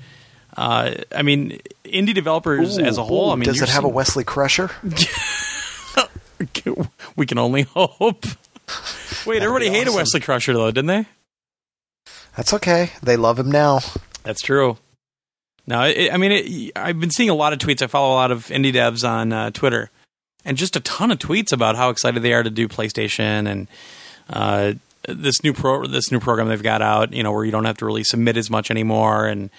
Uh, 0.56 0.96
I 1.14 1.24
mean, 1.24 1.60
indie 1.84 2.14
developers 2.14 2.78
as 2.78 2.98
a 2.98 3.04
whole. 3.04 3.32
I 3.32 3.36
mean, 3.36 3.46
does 3.46 3.62
it 3.62 3.70
have 3.70 3.84
a 3.84 3.90
Wesley 3.90 4.24
Crusher? 4.24 4.70
we 7.16 7.26
can 7.26 7.38
only 7.38 7.64
hope. 7.64 8.26
Wait, 9.26 9.42
everybody 9.42 9.70
be 9.70 9.72
hated 9.72 9.90
awesome. 9.90 9.98
Wesley 9.98 10.20
Crusher 10.20 10.54
though, 10.54 10.72
didn't 10.72 10.88
they? 10.88 11.06
That's 12.38 12.54
okay. 12.54 12.92
They 13.02 13.18
love 13.18 13.40
him 13.40 13.52
now. 13.52 13.80
That's 14.24 14.42
true. 14.42 14.78
No, 15.66 15.84
it, 15.84 16.14
I 16.14 16.18
mean, 16.18 16.32
it, 16.32 16.72
I've 16.76 17.00
been 17.00 17.12
seeing 17.12 17.30
a 17.30 17.36
lot 17.36 17.54
of 17.54 17.60
tweets. 17.60 17.82
I 17.82 17.88
follow 17.88 18.14
a 18.14 18.16
lot 18.16 18.32
of 18.32 18.48
indie 18.48 18.74
devs 18.74 19.08
on 19.08 19.32
uh, 19.32 19.52
Twitter, 19.52 19.90
and 20.44 20.58
just 20.58 20.76
a 20.76 20.82
ton 20.82 21.12
of 21.12 21.20
tweets 21.20 21.54
about 21.54 21.76
how 21.76 21.90
excited 21.90 22.22
they 22.22 22.34
are 22.34 22.44
to 22.44 22.50
do 22.50 22.68
PlayStation 22.68 23.48
and 23.48 23.68
uh, 24.30 24.74
this 25.08 25.44
new 25.44 25.54
pro 25.54 25.86
this 25.88 26.12
new 26.12 26.20
program 26.20 26.50
they've 26.50 26.62
got 26.62 26.82
out. 26.82 27.14
You 27.14 27.24
know, 27.24 27.32
where 27.32 27.46
you 27.46 27.52
don't 27.52 27.66
have 27.66 27.78
to 27.78 27.86
really 27.86 28.04
submit 28.04 28.36
as 28.36 28.50
much 28.50 28.72
anymore, 28.72 29.26
and 29.26 29.50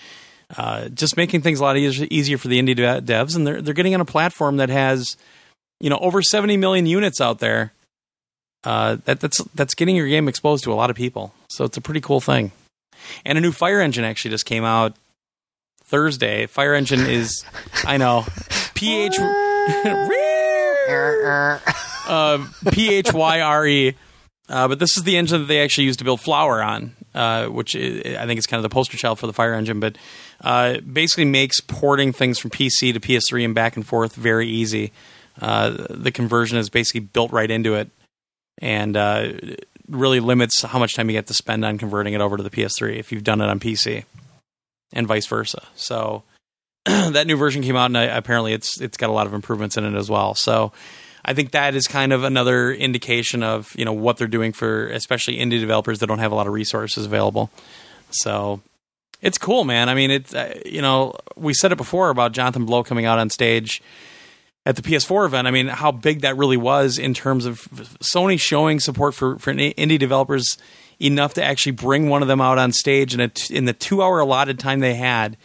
uh, 0.57 0.88
just 0.88 1.17
making 1.17 1.40
things 1.43 1.61
a 1.61 1.62
lot 1.62 1.77
easier, 1.77 2.07
easier 2.11 2.38
for 2.38 2.49
the 2.49 2.61
indie 2.61 2.77
de- 2.77 3.03
devs. 3.03 3.35
And 3.35 3.47
they're 3.47 3.62
they're 3.62 3.75
getting 3.75 3.95
on 3.95 4.01
a 4.01 4.07
platform 4.07 4.59
that 4.59 4.69
has 4.69 5.17
you 5.81 5.88
know 5.88 5.99
over 5.99 6.23
70 6.23 6.57
million 6.59 6.87
units 6.87 7.21
out 7.21 7.38
there. 7.38 7.73
Uh, 8.62 8.97
that, 9.05 9.21
that's 9.21 9.43
that's 9.55 9.75
getting 9.75 9.97
your 9.97 10.09
game 10.09 10.29
exposed 10.29 10.64
to 10.64 10.73
a 10.73 10.75
lot 10.75 10.90
of 10.90 10.97
people. 10.97 11.35
So 11.49 11.64
it's 11.64 11.77
a 11.77 11.83
pretty 11.83 12.01
cool 12.01 12.21
thing. 12.21 12.53
And 13.25 13.37
a 13.37 13.40
new 13.40 13.53
PhyreEngine 13.53 14.03
actually 14.03 14.31
just 14.31 14.47
came 14.47 14.64
out 14.64 14.97
Thursday. 15.85 16.47
PhyreEngine 16.47 17.09
is, 17.09 17.44
I 17.85 17.97
know, 17.97 18.25
PH. 18.75 19.18
uh, 22.09 22.47
P 22.70 22.94
H 22.94 23.12
Y 23.12 23.40
R 23.40 23.66
E. 23.66 23.94
Uh, 24.49 24.68
but 24.68 24.79
this 24.79 24.97
is 24.97 25.05
the 25.05 25.16
engine 25.16 25.40
that 25.40 25.47
they 25.47 25.62
actually 25.62 25.85
used 25.85 26.01
to 26.01 26.05
build 26.05 26.20
Flower 26.20 26.62
on, 26.62 26.94
uh, 27.14 27.47
which 27.47 27.75
is, 27.75 28.16
I 28.16 28.27
think 28.27 28.38
is 28.38 28.47
kind 28.47 28.59
of 28.59 28.62
the 28.62 28.75
poster 28.75 28.97
child 28.99 29.18
for 29.18 29.27
the 29.27 29.33
PhyreEngine. 29.33 29.81
But 29.81 29.97
uh, 30.42 30.81
basically 30.81 31.25
makes 31.25 31.61
porting 31.61 32.12
things 32.12 32.38
from 32.38 32.51
PC 32.51 32.92
to 32.92 33.01
PS3 33.01 33.44
and 33.44 33.55
back 33.55 33.77
and 33.77 33.87
forth 33.87 34.14
very 34.14 34.47
easy. 34.49 34.92
Uh, 35.40 35.87
the 35.90 36.12
conversion 36.12 36.59
is 36.59 36.68
basically 36.68 37.01
built 37.01 37.33
right 37.33 37.51
into 37.51 37.75
it, 37.75 37.88
and 38.59 38.97
uh, 38.97 39.33
really 39.88 40.20
limits 40.20 40.62
how 40.62 40.79
much 40.79 40.94
time 40.94 41.09
you 41.09 41.14
get 41.14 41.27
to 41.27 41.35
spend 41.35 41.64
on 41.64 41.79
converting 41.79 42.12
it 42.14 42.20
over 42.20 42.37
to 42.37 42.42
the 42.42 42.51
PS3 42.51 42.99
if 42.99 43.11
you've 43.11 43.25
done 43.25 43.40
it 43.40 43.49
on 43.49 43.59
PC, 43.59 44.05
and 44.94 45.07
vice 45.07 45.26
versa. 45.26 45.62
So 45.74 46.22
that 46.85 47.26
new 47.26 47.37
version 47.37 47.62
came 47.62 47.76
out, 47.76 47.87
and 47.87 47.98
I, 47.98 48.04
apparently 48.04 48.54
it's 48.54 48.80
it's 48.80 48.96
got 48.96 49.11
a 49.11 49.12
lot 49.12 49.26
of 49.26 49.35
improvements 49.35 49.76
in 49.76 49.85
it 49.85 49.96
as 49.98 50.11
well. 50.11 50.35
So 50.35 50.72
I 51.24 51.35
think 51.35 51.50
that 51.50 51.74
is 51.74 51.87
kind 51.87 52.12
of 52.12 52.24
another 52.24 52.72
indication 52.72 53.42
of 53.42 53.74
you 53.76 53.85
know 53.85 53.92
what 53.92 54.16
they're 54.16 54.26
doing 54.26 54.52
for 54.52 54.88
especially 54.88 55.37
indie 55.37 55.61
developers 55.61 55.98
that 55.98 56.07
don't 56.07 56.18
have 56.18 56.33
a 56.33 56.35
lot 56.35 56.46
of 56.46 56.52
resources 56.52 57.04
available. 57.04 57.50
So 58.11 58.61
it's 59.20 59.38
cool, 59.38 59.64
man. 59.64 59.88
I 59.88 59.94
mean, 59.94 60.11
it's 60.11 60.35
uh, 60.35 60.61
you 60.64 60.83
know 60.83 61.14
we 61.37 61.54
said 61.54 61.72
it 61.72 61.76
before 61.76 62.11
about 62.11 62.33
Jonathan 62.33 62.64
Blow 62.64 62.85
coming 62.85 63.07
out 63.07 63.18
on 63.18 63.30
stage 63.30 63.83
at 64.66 64.76
the 64.76 64.83
PS4 64.83 65.26
event. 65.26 65.46
I 65.46 65.50
mean, 65.50 65.68
how 65.68 65.92
big 65.92 66.20
that 66.20 66.37
really 66.37 66.57
was 66.57 66.98
in 66.98 67.14
terms 67.14 67.46
of 67.46 67.68
Sony 68.02 68.38
showing 68.38 68.80
support 68.80 69.14
for 69.14 69.38
for 69.38 69.52
indie 69.54 69.98
developers 69.98 70.59
enough 71.00 71.35
to 71.35 71.44
actually 71.44 71.72
bring 71.72 72.09
one 72.09 72.22
of 72.22 72.28
them 72.28 72.40
out 72.40 72.59
on 72.59 72.72
stage 72.72 73.14
in 73.14 73.33
in 73.50 73.64
the 73.64 73.72
two 73.72 74.02
hour 74.02 74.20
allotted 74.20 74.59
time 74.59 74.80
they 74.80 74.94
had 74.94 75.37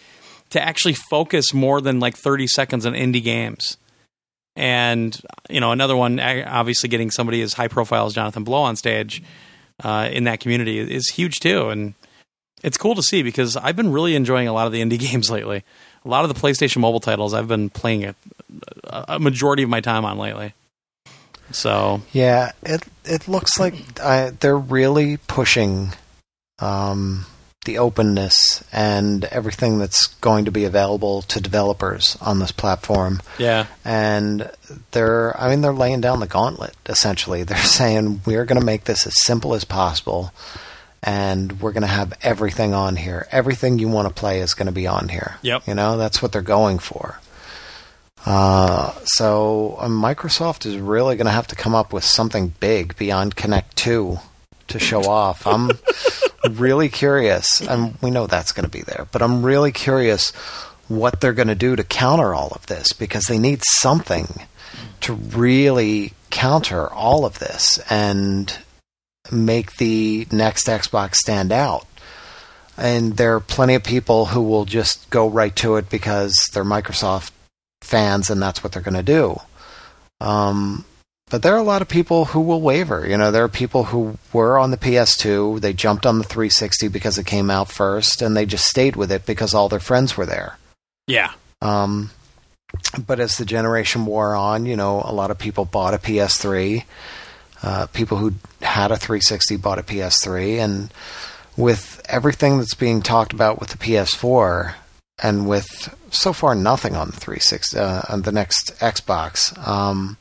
to 0.49 0.62
actually 0.62 0.93
focus 0.93 1.53
more 1.53 1.81
than 1.81 1.99
like 1.99 2.17
30 2.17 2.47
seconds 2.47 2.85
on 2.85 2.93
indie 2.93 3.23
games. 3.23 3.77
And 4.55 5.19
you 5.49 5.59
know, 5.59 5.71
another 5.71 5.95
one, 5.95 6.19
obviously, 6.19 6.89
getting 6.89 7.12
somebody 7.12 7.41
as 7.41 7.53
high 7.53 7.67
profile 7.67 8.07
as 8.07 8.13
Jonathan 8.13 8.43
Blow 8.43 8.62
on 8.62 8.75
stage 8.75 9.23
uh, 9.83 10.09
in 10.12 10.25
that 10.25 10.39
community 10.39 10.79
is 10.79 11.09
huge 11.09 11.39
too, 11.39 11.69
and 11.69 11.93
it's 12.62 12.77
cool 12.77 12.95
to 12.95 13.03
see 13.03 13.23
because 13.23 13.55
I've 13.55 13.75
been 13.75 13.91
really 13.91 14.15
enjoying 14.15 14.47
a 14.47 14.53
lot 14.53 14.67
of 14.67 14.73
the 14.73 14.81
indie 14.81 14.99
games 15.12 15.29
lately. 15.29 15.63
A 16.05 16.09
lot 16.09 16.25
of 16.25 16.33
the 16.33 16.39
PlayStation 16.39 16.77
mobile 16.77 16.99
titles 16.99 17.33
I've 17.33 17.47
been 17.47 17.69
playing 17.69 18.05
a, 18.05 18.15
a 18.89 19.19
majority 19.19 19.63
of 19.63 19.69
my 19.69 19.81
time 19.81 20.05
on 20.05 20.17
lately. 20.17 20.53
So 21.51 22.01
yeah, 22.12 22.51
it 22.63 22.83
it 23.05 23.27
looks 23.27 23.59
like 23.59 23.99
I, 23.99 24.31
they're 24.31 24.57
really 24.57 25.17
pushing 25.17 25.93
um, 26.59 27.25
the 27.65 27.77
openness 27.77 28.63
and 28.71 29.25
everything 29.25 29.77
that's 29.79 30.07
going 30.07 30.45
to 30.45 30.51
be 30.51 30.63
available 30.63 31.21
to 31.23 31.41
developers 31.41 32.17
on 32.21 32.39
this 32.39 32.51
platform. 32.51 33.21
Yeah. 33.38 33.67
And 33.83 34.49
they're 34.91 35.39
I 35.39 35.49
mean 35.49 35.62
they're 35.62 35.73
laying 35.73 36.01
down 36.01 36.19
the 36.19 36.27
gauntlet 36.27 36.75
essentially. 36.85 37.43
They're 37.49 37.57
saying 37.57 38.21
we're 38.25 38.45
going 38.45 38.59
to 38.59 38.65
make 38.65 38.85
this 38.85 39.05
as 39.05 39.21
simple 39.21 39.53
as 39.53 39.65
possible 39.65 40.33
and 41.03 41.62
we're 41.62 41.71
going 41.71 41.81
to 41.81 41.88
have 41.88 42.13
everything 42.21 42.73
on 42.73 42.95
here. 42.95 43.27
Everything 43.31 43.79
you 43.79 43.88
want 43.88 44.07
to 44.07 44.13
play 44.13 44.41
is 44.41 44.53
going 44.53 44.65
to 44.65 44.71
be 44.71 44.88
on 44.88 45.09
here. 45.09 45.38
Yep. 45.41 45.67
You 45.67 45.75
know, 45.75 45.97
that's 45.97 46.21
what 46.21 46.31
they're 46.31 46.41
going 46.41 46.79
for. 46.79 47.19
Uh, 48.25 48.93
so 49.05 49.77
uh, 49.79 49.88
Microsoft 49.88 50.65
is 50.65 50.77
really 50.77 51.15
going 51.15 51.25
to 51.25 51.32
have 51.32 51.47
to 51.47 51.55
come 51.55 51.73
up 51.73 51.93
with 51.93 52.03
something 52.03 52.53
big 52.60 52.95
beyond 52.97 53.36
Kinect 53.36 53.73
2 53.75 54.19
to 54.67 54.79
show 54.79 55.03
off. 55.03 55.47
I'm 55.47 55.71
really 56.51 56.89
curious, 56.89 57.62
and 57.62 57.97
we 58.01 58.12
know 58.12 58.27
that's 58.27 58.51
going 58.51 58.65
to 58.65 58.69
be 58.69 58.82
there, 58.82 59.08
but 59.12 59.21
I'm 59.21 59.43
really 59.43 59.71
curious 59.71 60.32
what 60.88 61.21
they're 61.21 61.34
going 61.34 61.47
to 61.47 61.55
do 61.55 61.75
to 61.75 61.84
counter 61.84 62.34
all 62.34 62.49
of 62.49 62.65
this 62.65 62.93
because 62.93 63.25
they 63.25 63.38
need 63.38 63.63
something 63.63 64.27
to 65.01 65.13
really 65.13 66.13
counter 66.29 66.89
all 66.91 67.25
of 67.25 67.39
this 67.39 67.79
and 67.89 68.60
make 69.32 69.77
the 69.77 70.27
next 70.32 70.67
Xbox 70.67 71.15
stand 71.15 71.51
out. 71.51 71.86
And 72.77 73.17
there 73.17 73.36
are 73.36 73.41
plenty 73.41 73.75
of 73.75 73.84
people 73.84 74.27
who 74.27 74.41
will 74.41 74.65
just 74.65 75.10
go 75.10 75.27
right 75.27 75.55
to 75.58 75.75
it 75.75 75.89
because 75.89 76.34
they're 76.53 76.63
Microsoft 76.63 77.32
fans 77.89 78.30
and 78.30 78.41
that's 78.41 78.63
what 78.63 78.71
they're 78.71 78.82
going 78.82 78.93
to 78.93 79.04
do. 79.04 79.39
Um, 80.21 80.86
but 81.30 81.43
there 81.43 81.54
are 81.54 81.60
a 81.60 81.63
lot 81.63 81.82
of 81.82 81.88
people 81.88 82.25
who 82.25 82.41
will 82.41 82.62
waver. 82.62 83.08
You 83.08 83.17
know, 83.17 83.32
there 83.32 83.43
are 83.43 83.49
people 83.49 83.86
who 83.86 84.17
were 84.34 84.58
on 84.58 84.71
the 84.71 84.78
PS2, 84.78 85.62
they 85.62 85.73
jumped 85.73 86.06
on 86.06 86.17
the 86.17 86.23
360 86.23 86.88
because 86.88 87.17
it 87.17 87.25
came 87.25 87.52
out 87.52 87.69
first, 87.69 88.21
and 88.21 88.36
they 88.36 88.45
just 88.45 88.65
stayed 88.65 88.95
with 88.95 89.12
it 89.12 89.25
because 89.25 89.54
all 89.54 89.69
their 89.69 89.80
friends 89.80 90.17
were 90.17 90.25
there. 90.25 90.58
Yeah. 91.08 91.34
Um, 91.62 92.10
but 93.06 93.19
as 93.19 93.38
the 93.38 93.45
generation 93.45 94.06
wore 94.06 94.36
on, 94.36 94.65
you 94.65 94.75
know, 94.75 95.02
a 95.06 95.13
lot 95.13 95.32
of 95.32 95.38
people 95.38 95.65
bought 95.65 95.93
a 95.93 95.97
PS3. 95.97 96.84
Uh, 97.62 97.88
people 97.88 98.17
who 98.17 98.34
had 98.62 98.91
a 98.91 98.97
360 98.97 99.58
bought 99.58 99.80
a 99.80 99.84
PS3, 99.84 100.60
and 100.60 100.93
with 101.58 102.02
everything 102.08 102.58
that's 102.58 102.73
being 102.73 103.02
talked 103.02 103.34
about 103.34 103.60
with 103.60 103.69
the 103.69 103.78
PS4, 103.78 104.75
and 105.21 105.47
with 105.47 105.93
so 106.12 106.34
far 106.34 106.56
nothing 106.56 106.95
on 106.95 107.08
the 107.08 107.15
360 107.15 107.78
uh, 107.78 108.02
on 108.10 108.22
the 108.24 108.32
next 108.32 108.74
Xbox, 108.80 109.56
um, 109.67 110.17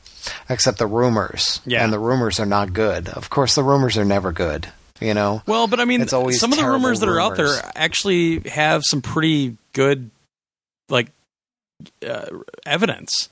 except 0.49 0.77
the 0.77 0.87
rumors. 0.87 1.61
Yeah. 1.65 1.83
And 1.83 1.91
the 1.93 1.99
rumors 1.99 2.39
are 2.39 2.45
not 2.45 2.73
good. 2.73 3.09
Of 3.09 3.29
course, 3.29 3.55
the 3.55 3.63
rumors 3.63 3.97
are 3.97 4.05
never 4.05 4.31
good. 4.31 4.67
You 5.01 5.13
know. 5.13 5.41
Well, 5.47 5.67
but 5.67 5.79
I 5.79 5.85
mean, 5.85 6.01
It's 6.01 6.11
always 6.11 6.39
some 6.41 6.51
of 6.51 6.59
the 6.59 6.67
rumors 6.67 6.99
that 6.99 7.07
are 7.07 7.21
out 7.21 7.37
there 7.37 7.55
actually 7.73 8.39
have 8.49 8.81
some 8.83 9.01
pretty 9.01 9.55
good, 9.71 10.09
like, 10.89 11.07
uh, 12.05 12.25
evidence. 12.65 13.29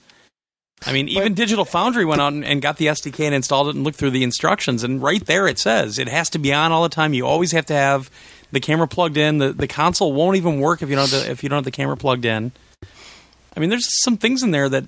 I 0.86 0.94
mean, 0.94 1.10
even 1.10 1.34
Digital 1.34 1.66
Foundry 1.66 2.06
went 2.06 2.22
out 2.22 2.32
and, 2.32 2.46
and 2.46 2.62
got 2.62 2.78
the 2.78 2.86
SDK 2.86 3.26
and 3.26 3.36
installed 3.36 3.68
it 3.68 3.76
and 3.76 3.84
looked 3.84 3.98
through 3.98 4.12
the 4.12 4.24
instructions, 4.24 4.84
and 4.84 5.02
right 5.02 5.26
there 5.26 5.48
it 5.48 5.60
says 5.60 5.98
it 6.00 6.08
has 6.08 6.30
to 6.30 6.40
be 6.40 6.54
on 6.54 6.72
all 6.72 6.84
the 6.84 6.90
time. 6.90 7.14
You 7.14 7.26
always 7.26 7.52
have 7.52 7.66
to 7.66 7.74
have 7.74 8.10
the 8.52 8.60
camera 8.60 8.88
plugged 8.88 9.18
in. 9.18 9.38
The 9.40 9.54
the 9.54 9.68
console 9.68 10.14
won't 10.14 10.38
even 10.38 10.60
work 10.60 10.82
if 10.82 10.90
you 10.90 10.96
don't 10.96 11.10
have 11.10 11.24
the, 11.26 11.32
if 11.32 11.44
you 11.44 11.50
don't 11.50 11.58
have 11.58 11.66
the 11.66 11.72
camera 11.72 11.98
plugged 11.98 12.26
in. 12.26 12.52
I 13.56 13.60
mean, 13.60 13.70
there's 13.70 13.88
some 14.04 14.18
things 14.18 14.44
in 14.44 14.52
there 14.52 14.70
that, 14.70 14.84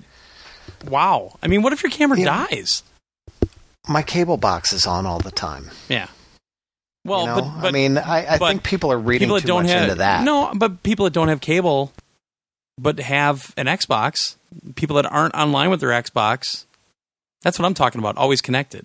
wow. 0.88 1.36
I 1.42 1.48
mean, 1.48 1.62
what 1.62 1.72
if 1.72 1.82
your 1.82 1.90
camera 1.90 2.18
Yeah. 2.18 2.46
dies? 2.48 2.82
My 3.88 4.02
cable 4.02 4.36
box 4.36 4.72
is 4.72 4.86
on 4.86 5.06
all 5.06 5.18
the 5.18 5.32
time. 5.32 5.70
Yeah. 5.88 6.06
Well, 7.04 7.20
you 7.22 7.26
know? 7.26 7.34
but, 7.36 7.60
but 7.62 7.68
I 7.68 7.70
mean, 7.72 7.98
I, 7.98 8.34
I 8.34 8.38
think 8.38 8.62
people 8.62 8.92
are 8.92 8.98
reading 8.98 9.26
people 9.26 9.36
that 9.36 9.40
too 9.40 9.46
don't 9.48 9.62
much 9.64 9.72
have 9.72 9.82
into 9.84 9.94
that. 9.96 10.22
no, 10.22 10.52
but 10.54 10.82
people 10.82 11.04
that 11.04 11.12
don't 11.14 11.28
have 11.28 11.40
cable, 11.40 11.92
but 12.78 13.00
have 13.00 13.52
an 13.56 13.66
Xbox, 13.66 14.36
people 14.76 14.96
that 14.96 15.06
aren't 15.06 15.34
online 15.34 15.70
with 15.70 15.80
their 15.80 15.90
Xbox, 15.90 16.64
that's 17.42 17.58
what 17.58 17.64
I'm 17.64 17.74
talking 17.74 17.98
about. 17.98 18.16
Always 18.18 18.40
connected. 18.42 18.84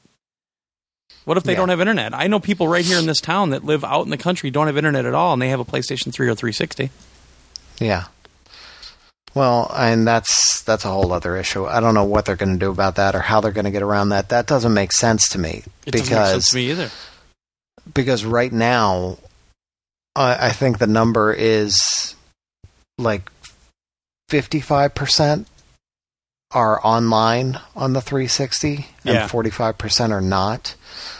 What 1.24 1.38
if 1.38 1.44
they 1.44 1.54
Yeah. 1.54 1.58
don't 1.60 1.70
have 1.70 1.80
internet? 1.80 2.14
I 2.14 2.28
know 2.28 2.40
people 2.40 2.68
right 2.68 2.86
here 2.86 3.00
in 3.00 3.06
this 3.08 3.20
town 3.22 3.50
that 3.52 3.64
live 3.66 3.84
out 3.84 4.04
in 4.04 4.10
the 4.12 4.18
country 4.18 4.52
don't 4.52 4.68
have 4.68 4.78
internet 4.78 5.06
at 5.06 5.14
all, 5.16 5.34
and 5.34 5.42
they 5.42 5.50
have 5.50 5.60
a 5.60 5.66
PlayStation 5.66 6.12
3 6.14 6.28
or 6.28 6.36
360. 6.36 6.92
Yeah. 7.80 8.06
Well, 9.34 9.70
and 9.76 10.08
that's 10.08 10.62
that's 10.62 10.86
a 10.86 10.90
whole 10.90 11.12
other 11.12 11.36
issue. 11.36 11.66
I 11.66 11.80
don't 11.82 11.94
know 11.94 12.06
what 12.06 12.26
they're 12.26 12.36
going 12.38 12.54
to 12.54 12.60
do 12.60 12.72
about 12.72 12.96
that 12.96 13.16
or 13.16 13.20
how 13.20 13.42
they're 13.42 13.52
going 13.52 13.66
to 13.66 13.72
get 13.72 13.82
around 13.82 14.10
that. 14.10 14.30
That 14.30 14.46
doesn't 14.48 14.74
make 14.74 14.94
sense 14.94 15.28
to 15.30 15.40
me 15.40 15.64
It 15.86 15.92
doesn't 15.92 16.06
make 16.06 16.10
because 16.10 16.30
sense 16.32 16.50
to 16.52 16.56
me 16.56 16.72
either. 16.72 16.92
because 17.94 18.24
right 18.24 18.52
now, 18.54 19.18
I, 20.16 20.48
I 20.48 20.50
think 20.52 20.78
the 20.78 20.88
number 20.88 21.34
is 21.34 22.16
like 22.98 23.30
fifty 24.30 24.62
five 24.62 24.96
percent 24.96 25.48
are 26.52 26.80
online 26.86 27.60
on 27.76 27.92
the 27.92 28.00
360 28.02 28.88
Yeah. 29.04 29.24
and 29.24 29.30
45% 29.32 30.12
are 30.12 30.22
not. 30.22 30.76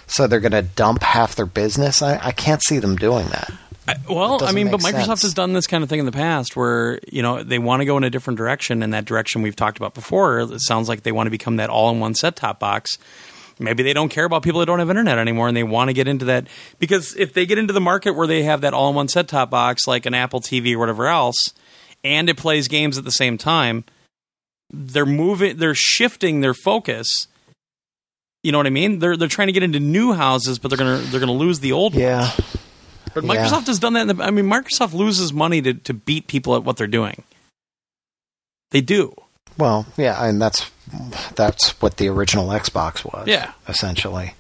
So 0.08 0.28
they're 0.28 0.40
going 0.40 0.52
to 0.52 0.62
dump 0.62 1.04
half 1.04 1.36
their 1.36 1.46
business. 1.46 2.02
I, 2.02 2.20
I 2.22 2.32
can't 2.32 2.64
see 2.64 2.80
them 2.80 2.96
doing 2.96 3.28
that. 3.28 3.52
I, 3.88 3.96
well, 4.10 4.44
I 4.44 4.52
mean, 4.52 4.72
but 4.72 4.80
Microsoft 4.80 5.06
sense. 5.06 5.22
has 5.22 5.34
done 5.34 5.54
this 5.54 5.68
kind 5.68 5.84
of 5.84 5.90
thing 5.90 6.00
in 6.00 6.06
the 6.08 6.12
past 6.12 6.56
where, 6.56 7.00
you 7.12 7.22
know, 7.22 7.44
they 7.44 7.60
want 7.60 7.82
to 7.82 7.86
go 7.86 7.98
in 7.98 8.04
a 8.04 8.10
different 8.10 8.38
direction, 8.38 8.82
and 8.82 8.94
that 8.94 9.06
direction 9.06 9.44
we've 9.44 9.56
talked 9.56 9.78
about 9.78 9.94
before. 9.94 10.40
It 10.40 10.62
sounds 10.62 10.90
like 10.90 11.04
they 11.04 11.12
want 11.12 11.28
to 11.28 11.32
become 11.32 11.58
that 11.58 11.70
all 11.70 11.92
in 11.92 12.00
one 12.00 12.16
set 12.16 12.36
top 12.36 12.60
box. 12.60 12.98
Maybe 13.60 13.84
they 13.84 13.94
don't 13.94 14.10
care 14.10 14.26
about 14.26 14.44
people 14.44 14.60
that 14.60 14.66
don't 14.66 14.80
have 14.80 14.90
internet 14.90 15.18
anymore 15.18 15.48
and 15.48 15.56
they 15.56 15.64
want 15.64 15.90
to 15.90 15.94
get 15.94 16.08
into 16.08 16.26
that. 16.26 16.48
Because 16.80 17.16
if 17.16 17.34
they 17.34 17.46
get 17.46 17.58
into 17.58 17.74
the 17.74 17.82
market 17.82 18.12
where 18.12 18.28
they 18.28 18.44
have 18.44 18.62
that 18.62 18.74
all 18.74 18.90
in 18.90 18.96
one 18.96 19.08
set 19.08 19.28
top 19.28 19.50
box, 19.50 19.88
like 19.88 20.06
an 20.06 20.14
Apple 20.14 20.42
TV 20.42 20.74
or 20.74 20.80
whatever 20.80 21.08
else, 21.08 21.38
and 22.04 22.30
it 22.30 22.38
plays 22.38 22.68
games 22.68 22.98
at 22.98 23.06
the 23.06 23.12
same 23.12 23.38
time, 23.38 23.86
they're 24.72 25.06
moving, 25.06 25.58
they're 25.58 25.76
shifting 25.76 26.42
their 26.42 26.54
focus. 26.54 27.08
You 28.46 28.52
know 28.52 28.60
what 28.60 28.68
I 28.68 28.72
mean? 28.72 29.00
They're 29.00 29.18
they're 29.18 29.28
trying 29.28 29.48
to 29.48 29.52
get 29.54 29.64
into 29.64 29.80
new 29.80 30.14
houses, 30.14 30.60
but 30.60 30.70
they're 30.70 30.78
gonna 30.78 30.98
they're 30.98 31.20
gonna 31.20 31.32
lose 31.32 31.62
the 31.62 31.72
old 31.72 31.94
ones. 31.94 32.04
Yeah. 32.04 32.32
But 33.16 33.24
Yeah. 33.24 33.34
Microsoft 33.34 33.66
has 33.68 33.80
done 33.80 33.94
that. 33.94 34.08
In 34.08 34.16
the, 34.18 34.24
I 34.24 34.30
mean, 34.30 34.46
Microsoft 34.46 34.94
loses 34.94 35.34
money 35.34 35.62
to, 35.64 35.74
to 35.74 35.94
beat 35.94 36.28
people 36.28 36.56
at 36.56 36.64
what 36.64 36.78
they're 36.78 36.86
doing. 36.86 37.24
They 38.72 38.82
do. 38.82 39.16
Well, 39.58 39.88
yeah, 39.98 40.24
and 40.24 40.40
that's 40.42 40.70
that's 41.36 41.72
what 41.82 41.98
the 41.98 42.08
original 42.10 42.50
Xbox 42.50 43.04
was. 43.04 43.28
Yeah. 43.28 43.54
essentially. 43.68 44.34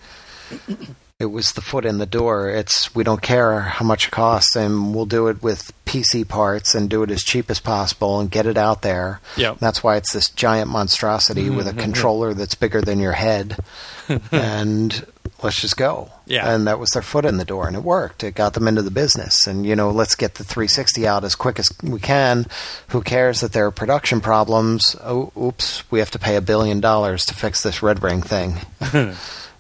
It 1.18 1.28
was 1.28 1.54
the 1.54 1.62
foot 1.62 1.86
in 1.86 1.98
the 1.98 2.06
door. 2.06 2.50
It's 2.50 2.94
we 2.94 3.06
don't 3.06 3.22
care 3.22 3.62
how 3.62 3.86
much 3.86 4.08
it 4.08 4.12
costs, 4.12 4.56
and 4.56 4.94
we'll 4.94 5.06
do 5.06 5.28
it 5.28 5.42
with 5.42 5.72
PC 5.86 6.28
parts 6.28 6.76
and 6.76 6.90
do 6.90 7.04
it 7.04 7.12
as 7.12 7.24
cheap 7.24 7.50
as 7.50 7.62
possible 7.62 8.20
and 8.20 8.30
get 8.30 8.46
it 8.46 8.58
out 8.58 8.82
there. 8.82 9.22
Yep. 9.38 9.60
That's 9.60 9.82
why 9.82 9.96
it's 9.96 10.12
this 10.12 10.30
giant 10.30 10.70
monstrosity 10.70 11.50
with 11.50 11.68
a 11.68 11.70
mm-hmm. 11.70 11.80
controller 11.80 12.34
that's 12.34 12.56
bigger 12.56 12.82
than 12.82 13.00
your 13.00 13.14
head, 13.14 13.58
and 14.32 15.06
let's 15.42 15.62
just 15.62 15.78
go. 15.78 16.12
Yeah. 16.26 16.54
And 16.54 16.68
that 16.68 16.80
was 16.80 16.90
their 16.90 17.02
foot 17.02 17.24
in 17.24 17.38
the 17.38 17.46
door, 17.46 17.66
and 17.66 17.78
it 17.78 17.84
worked. 17.84 18.22
It 18.26 18.36
got 18.36 18.54
them 18.54 18.68
into 18.68 18.82
the 18.82 18.92
business, 18.92 19.48
and 19.48 19.66
you 19.66 19.78
know, 19.78 19.92
let's 19.92 20.16
get 20.16 20.36
the 20.36 20.44
360 20.44 21.08
out 21.08 21.24
as 21.24 21.36
quick 21.36 21.60
as 21.60 21.72
we 21.82 22.02
can. 22.02 22.46
Who 22.90 23.02
cares 23.02 23.40
that 23.40 23.54
there 23.54 23.68
are 23.68 23.72
production 23.72 24.20
problems? 24.20 24.98
Oh, 25.02 25.32
oops, 25.42 25.90
we 25.90 26.00
have 26.00 26.12
to 26.12 26.20
pay 26.20 26.36
a 26.36 26.42
billion 26.42 26.82
dollars 26.82 27.24
to 27.28 27.34
fix 27.34 27.64
this 27.64 27.82
red 27.82 28.04
ring 28.04 28.22
thing. 28.22 28.58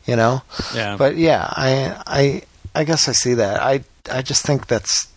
you 0.05 0.15
know. 0.15 0.41
Yeah. 0.73 0.95
But 0.97 1.17
yeah, 1.17 1.47
I 1.51 2.01
I 2.05 2.41
I 2.73 2.83
guess 2.83 3.07
I 3.07 3.11
see 3.11 3.33
that. 3.35 3.61
I 3.61 3.83
I 4.11 4.21
just 4.21 4.43
think 4.45 4.67
that's 4.67 5.07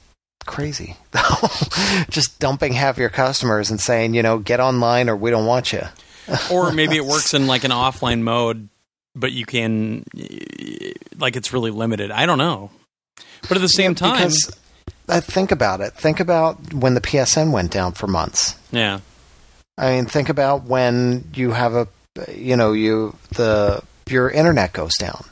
crazy. 0.47 0.97
just 2.11 2.39
dumping 2.39 2.73
half 2.73 2.99
your 2.99 3.11
customers 3.11 3.71
and 3.71 3.81
saying, 3.81 4.15
you 4.15 4.23
know, 4.23 4.39
get 4.39 4.61
online 4.61 5.09
or 5.09 5.17
we 5.17 5.31
don't 5.31 5.47
want 5.47 5.73
you. 5.73 5.83
or 6.51 6.73
maybe 6.73 6.97
it 6.97 7.05
works 7.05 7.35
in 7.35 7.47
like 7.47 7.65
an 7.65 7.71
offline 7.71 8.21
mode, 8.23 8.69
but 9.15 9.33
you 9.33 9.45
can 9.47 10.05
like 11.19 11.37
it's 11.37 11.53
really 11.53 11.71
limited. 11.71 12.11
I 12.11 12.27
don't 12.27 12.39
know. 12.39 12.71
But 13.49 13.57
at 13.57 13.61
the 13.61 13.69
same 13.69 13.95
time, 13.95 14.17
Because 14.17 14.51
uh, 15.09 15.21
think 15.21 15.53
about 15.53 15.81
it. 15.81 15.93
Think 15.95 16.21
about 16.21 16.75
when 16.75 16.95
the 16.95 17.01
PSN 17.01 17.51
went 17.53 17.71
down 17.71 17.93
for 17.93 18.07
months. 18.07 18.57
yeah, 18.73 19.01
I 19.77 19.93
mean, 19.93 20.07
think 20.07 20.29
about 20.29 20.65
when 20.65 21.25
you 21.35 21.53
have 21.53 21.75
a, 21.75 21.89
you 22.35 22.57
know, 22.57 22.73
you 22.73 23.17
the 23.31 23.83
your 24.11 24.31
internet 24.31 24.73
goes 24.73 24.95
down. 24.99 25.25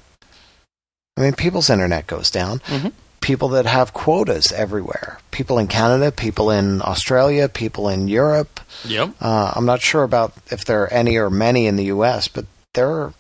I 1.17 1.23
mean, 1.23 1.33
people's 1.35 1.71
internet 1.71 2.07
goes 2.07 2.31
down. 2.31 2.61
Mhm. 2.61 2.93
People 3.21 3.49
that 3.49 3.67
have 3.67 3.93
quotas 3.93 4.53
everywhere. 4.53 5.19
People 5.31 5.59
in 5.59 5.67
Canada, 5.67 6.13
people 6.13 6.51
in 6.51 6.81
Australia, 6.83 7.49
people 7.49 7.89
in 7.89 8.07
Europe. 8.09 8.61
yep, 8.85 9.11
Uh, 9.21 9.53
I'm 9.57 9.65
not 9.67 9.81
sure 9.81 10.03
about 10.03 10.33
if 10.51 10.65
there 10.65 10.83
are 10.83 10.93
any 10.93 11.17
or 11.17 11.31
many 11.31 11.67
in 11.67 11.77
the 11.77 11.87
U.S., 11.87 12.29
but 12.29 12.45
there 12.75 12.91
are 12.91 13.15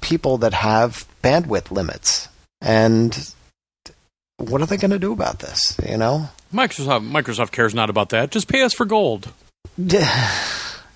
people 0.00 0.38
that 0.38 0.54
have 0.54 1.06
bandwidth 1.22 1.70
limits, 1.70 2.28
and 2.60 3.32
what 4.38 4.62
are 4.62 4.66
they 4.66 4.76
going 4.76 4.90
to 4.92 4.98
do 4.98 5.12
about 5.12 5.40
this? 5.40 5.76
You 5.86 5.96
know? 5.96 6.28
Microsoft 6.54 7.10
Microsoft 7.10 7.50
cares 7.50 7.74
not 7.74 7.90
about 7.90 8.10
that. 8.10 8.30
Just 8.30 8.46
pay 8.48 8.62
us 8.62 8.72
for 8.72 8.86
gold. 8.86 9.32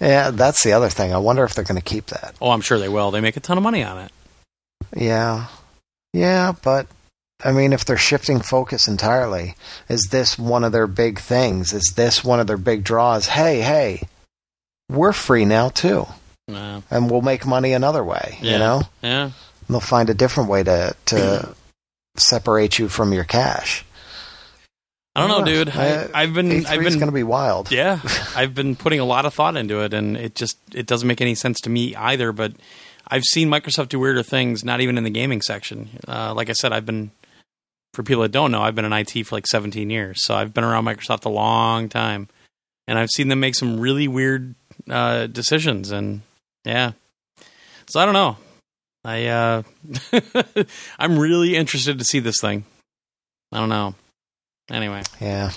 Yeah, 0.01 0.31
that's 0.31 0.63
the 0.63 0.73
other 0.73 0.89
thing. 0.89 1.13
I 1.13 1.19
wonder 1.19 1.45
if 1.45 1.55
they're 1.55 1.65
going 1.65 1.81
to 1.81 1.85
keep 1.85 2.07
that. 2.07 2.35
Oh, 2.41 2.51
I'm 2.51 2.61
sure 2.61 2.79
they 2.79 2.89
will. 2.89 3.11
They 3.11 3.21
make 3.21 3.37
a 3.37 3.41
ton 3.41 3.57
of 3.57 3.65
money 3.65 3.83
on 3.83 3.99
it. 3.99 4.13
Yeah. 4.97 5.47
Yeah, 6.13 6.53
but 6.63 6.87
I 7.45 7.53
mean, 7.53 7.73
if 7.73 7.85
they're 7.85 7.97
shifting 7.97 8.41
focus 8.41 8.89
entirely, 8.89 9.55
is 9.89 10.09
this 10.11 10.39
one 10.39 10.65
of 10.65 10.73
their 10.73 10.87
big 10.87 11.21
things? 11.21 11.73
Is 11.73 11.93
this 11.95 12.25
one 12.25 12.41
of 12.41 12.47
their 12.47 12.57
big 12.57 12.83
draws? 12.83 13.29
Hey, 13.29 13.61
hey, 13.61 14.03
we're 14.89 15.13
free 15.13 15.45
now 15.45 15.69
too, 15.69 16.07
and 16.49 17.11
we'll 17.11 17.21
make 17.23 17.47
money 17.47 17.75
another 17.75 18.03
way. 18.03 18.39
Yeah. 18.41 18.53
You 18.53 18.59
know, 18.59 18.83
yeah, 19.03 19.31
they'll 19.69 19.81
find 19.81 20.11
a 20.11 20.15
different 20.15 20.51
way 20.51 20.65
to 20.65 20.97
to 21.07 21.55
separate 22.17 22.79
you 22.79 22.89
from 22.89 23.13
your 23.13 23.25
cash. 23.25 23.85
I 25.19 25.27
don't 25.27 25.39
know, 25.39 25.45
dude. 25.45 25.69
Uh, 25.69 26.09
I, 26.15 26.23
I've 26.23 26.35
been 26.35 26.49
E3 26.49 26.67
I've 26.67 26.81
is 26.83 26.95
been 26.95 27.01
going 27.01 27.09
to 27.09 27.13
be 27.13 27.23
wild. 27.23 27.73
Yeah, 27.79 28.01
I've 28.37 28.55
been 28.55 28.77
putting 28.77 29.01
a 29.01 29.05
lot 29.05 29.27
of 29.27 29.35
thought 29.35 29.57
into 29.57 29.81
it, 29.81 29.93
and 29.93 30.17
it 30.17 30.35
just 30.35 30.57
it 30.75 30.87
doesn't 30.87 31.09
make 31.09 31.21
any 31.21 31.35
sense 31.35 31.61
to 31.63 31.71
me 31.71 31.95
either. 31.97 32.33
But 32.33 32.53
I've 33.09 33.25
seen 33.25 33.49
Microsoft 33.49 33.89
do 33.89 33.99
weirder 33.99 34.23
things, 34.23 34.65
not 34.65 34.81
even 34.81 34.97
in 34.97 35.05
the 35.05 35.11
gaming 35.11 35.43
section. 35.43 35.91
Uh, 36.07 36.35
like 36.35 36.51
I 36.51 36.53
said, 36.53 36.73
I've 36.73 36.87
been 36.87 37.11
for 37.95 38.03
people 38.03 38.23
that 38.23 38.33
don't 38.33 38.53
know, 38.53 38.63
I've 38.63 38.75
been 38.75 38.85
in 38.85 38.93
IT 38.93 39.27
for 39.27 39.35
like 39.35 39.47
17 39.47 39.91
years, 39.91 40.25
so 40.25 40.35
I've 40.35 40.55
been 40.55 40.63
around 40.63 40.85
Microsoft 40.85 41.25
a 41.25 41.31
long 41.31 41.89
time, 41.89 42.29
and 42.87 42.99
I've 42.99 43.11
seen 43.11 43.27
them 43.27 43.41
make 43.41 43.57
some 43.57 43.81
really 43.81 44.07
weird 44.07 44.55
uh, 44.89 45.27
decisions. 45.27 45.91
And 45.91 46.21
yeah, 46.65 46.93
so 47.89 47.99
I 47.99 48.05
don't 48.05 48.15
know. 48.15 48.37
I 49.05 49.27
uh, 49.27 49.63
I'm 50.99 51.19
really 51.19 51.57
interested 51.57 51.99
to 51.99 52.05
see 52.05 52.21
this 52.21 52.41
thing. 52.41 52.65
I 53.53 53.59
don't 53.59 53.69
know. 53.69 53.95
Anyway. 54.71 55.03
Yeah. 55.21 55.51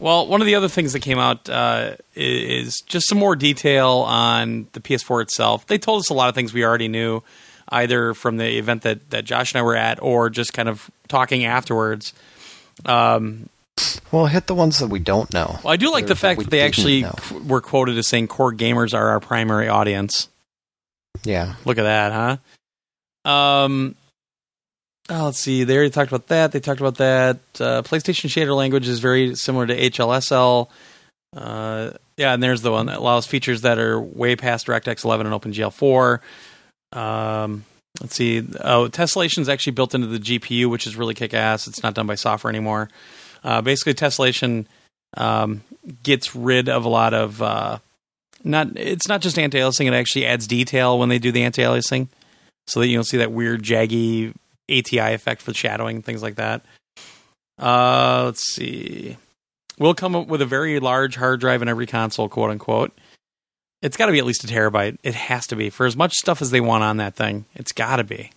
Well, 0.00 0.26
one 0.28 0.40
of 0.40 0.46
the 0.46 0.54
other 0.54 0.68
things 0.68 0.92
that 0.92 1.00
came 1.00 1.18
out 1.18 1.48
uh, 1.48 1.96
is 2.14 2.80
just 2.86 3.08
some 3.08 3.18
more 3.18 3.34
detail 3.34 3.88
on 4.06 4.68
the 4.72 4.80
PS4 4.80 5.22
itself. 5.22 5.66
They 5.66 5.78
told 5.78 6.00
us 6.00 6.08
a 6.10 6.14
lot 6.14 6.28
of 6.28 6.34
things 6.36 6.52
we 6.54 6.64
already 6.64 6.86
knew, 6.88 7.22
either 7.70 8.14
from 8.14 8.36
the 8.36 8.58
event 8.58 8.82
that, 8.82 9.10
that 9.10 9.24
Josh 9.24 9.52
and 9.54 9.58
I 9.58 9.62
were 9.62 9.74
at 9.76 10.00
or 10.00 10.30
just 10.30 10.52
kind 10.52 10.68
of 10.68 10.88
talking 11.08 11.44
afterwards. 11.44 12.12
Um, 12.86 13.48
Well, 14.12 14.26
hit 14.26 14.46
the 14.46 14.54
ones 14.54 14.78
that 14.78 14.86
we 14.88 15.00
don't 15.00 15.32
know. 15.32 15.58
well, 15.64 15.72
I 15.72 15.76
do 15.76 15.90
like 15.90 16.06
the 16.06 16.14
fact 16.14 16.38
we 16.38 16.44
that 16.44 16.50
they 16.50 16.60
actually 16.60 17.02
know. 17.02 17.14
were 17.46 17.60
quoted 17.60 17.98
as 17.98 18.06
saying 18.08 18.28
core 18.28 18.52
gamers 18.52 18.94
are 18.94 19.08
our 19.08 19.20
primary 19.20 19.68
audience. 19.68 20.28
Yeah. 21.24 21.56
Look 21.64 21.78
at 21.78 21.82
that, 21.82 22.38
huh? 23.24 23.30
Um, 23.30 23.96
oh, 25.08 25.24
let's 25.26 25.38
see. 25.38 25.64
They 25.64 25.74
already 25.76 25.90
talked 25.90 26.10
about 26.10 26.28
that. 26.28 26.52
They 26.52 26.60
talked 26.60 26.80
about 26.80 26.96
that. 26.96 27.38
Uh, 27.58 27.82
PlayStation 27.82 28.28
shader 28.28 28.56
language 28.56 28.88
is 28.88 29.00
very 29.00 29.34
similar 29.34 29.66
to 29.66 29.76
HLSL. 29.76 30.68
Uh, 31.36 31.90
yeah, 32.16 32.34
and 32.34 32.42
there's 32.42 32.62
the 32.62 32.72
one 32.72 32.86
that 32.86 32.98
allows 32.98 33.26
features 33.26 33.62
that 33.62 33.78
are 33.78 34.00
way 34.00 34.36
past 34.36 34.66
DirectX 34.66 35.04
11 35.04 35.26
and 35.26 35.34
OpenGL 35.34 35.72
4. 35.72 36.20
Um, 36.92 37.64
let's 38.00 38.16
see. 38.16 38.38
Oh, 38.60 38.88
tessellation 38.88 39.38
is 39.38 39.48
actually 39.48 39.72
built 39.72 39.94
into 39.94 40.06
the 40.06 40.18
GPU, 40.18 40.70
which 40.70 40.86
is 40.86 40.96
really 40.96 41.14
kick 41.14 41.34
ass. 41.34 41.66
It's 41.66 41.82
not 41.82 41.94
done 41.94 42.06
by 42.06 42.14
software 42.14 42.50
anymore. 42.50 42.88
Uh, 43.44 43.60
basically, 43.60 43.94
tessellation 43.94 44.66
um, 45.16 45.62
gets 46.02 46.34
rid 46.34 46.68
of 46.68 46.84
a 46.84 46.88
lot 46.88 47.14
of 47.14 47.40
uh, 47.40 47.78
not. 48.42 48.76
It's 48.76 49.08
not 49.08 49.20
just 49.20 49.38
anti-aliasing; 49.38 49.86
it 49.86 49.94
actually 49.94 50.26
adds 50.26 50.46
detail 50.46 50.98
when 50.98 51.08
they 51.08 51.18
do 51.18 51.30
the 51.30 51.44
anti-aliasing, 51.44 52.08
so 52.66 52.80
that 52.80 52.88
you 52.88 52.96
don't 52.96 53.04
see 53.04 53.18
that 53.18 53.32
weird 53.32 53.62
jaggy 53.62 54.34
ATI 54.70 55.14
effect 55.14 55.42
for 55.42 55.52
shadowing 55.54 56.02
things 56.02 56.22
like 56.22 56.36
that. 56.36 56.64
Uh, 57.58 58.22
let's 58.26 58.54
see. 58.54 59.16
We'll 59.78 59.94
come 59.94 60.14
up 60.16 60.26
with 60.26 60.42
a 60.42 60.46
very 60.46 60.80
large 60.80 61.16
hard 61.16 61.40
drive 61.40 61.62
in 61.62 61.68
every 61.68 61.86
console, 61.86 62.28
quote 62.28 62.50
unquote. 62.50 62.92
It's 63.80 63.96
got 63.96 64.06
to 64.06 64.12
be 64.12 64.18
at 64.18 64.24
least 64.26 64.42
a 64.44 64.48
terabyte. 64.48 64.98
It 65.04 65.14
has 65.14 65.46
to 65.48 65.56
be 65.56 65.70
for 65.70 65.86
as 65.86 65.96
much 65.96 66.12
stuff 66.14 66.42
as 66.42 66.50
they 66.50 66.60
want 66.60 66.82
on 66.82 66.96
that 66.96 67.14
thing. 67.14 67.44
It's 67.54 67.70
got 67.72 67.96
to 67.96 68.04
be. 68.04 68.32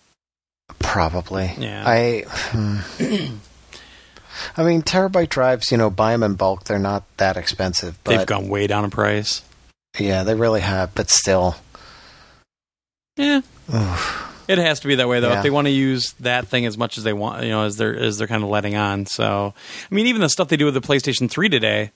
Probably. 0.78 1.52
Yeah. 1.58 1.82
I. 1.84 2.24
hmm. 2.28 3.36
I 4.56 4.62
mean, 4.64 4.82
terabyte 4.82 5.28
drives. 5.28 5.70
You 5.70 5.78
know, 5.78 5.90
buy 5.90 6.12
them 6.12 6.22
in 6.22 6.34
bulk. 6.34 6.64
They're 6.64 6.78
not 6.78 7.04
that 7.16 7.36
expensive. 7.36 7.98
But 8.04 8.16
They've 8.16 8.26
gone 8.26 8.48
way 8.48 8.66
down 8.66 8.84
in 8.84 8.90
price. 8.90 9.42
yeah, 9.98 10.22
they 10.22 10.34
really 10.34 10.60
have. 10.60 10.94
But 10.94 11.10
still, 11.10 11.56
Yeah, 13.16 13.42
oof. 13.74 14.31
It 14.48 14.58
has 14.58 14.80
to 14.80 14.88
be 14.88 14.96
that 14.96 15.08
way 15.08 15.20
though. 15.20 15.30
Yeah. 15.30 15.38
If 15.38 15.42
they 15.42 15.50
want 15.50 15.66
to 15.66 15.72
use 15.72 16.12
that 16.20 16.48
thing 16.48 16.66
as 16.66 16.76
much 16.76 16.98
as 16.98 17.04
they 17.04 17.12
want, 17.12 17.44
you 17.44 17.50
know, 17.50 17.64
as 17.64 17.76
they're 17.76 17.96
as 17.96 18.18
they're 18.18 18.26
kind 18.26 18.42
of 18.42 18.48
letting 18.48 18.76
on. 18.76 19.06
So, 19.06 19.54
I 19.90 19.94
mean, 19.94 20.06
even 20.06 20.20
the 20.20 20.28
stuff 20.28 20.48
they 20.48 20.56
do 20.56 20.64
with 20.64 20.74
the 20.74 20.80
PlayStation 20.80 21.30
3 21.30 21.48
today, 21.48 21.90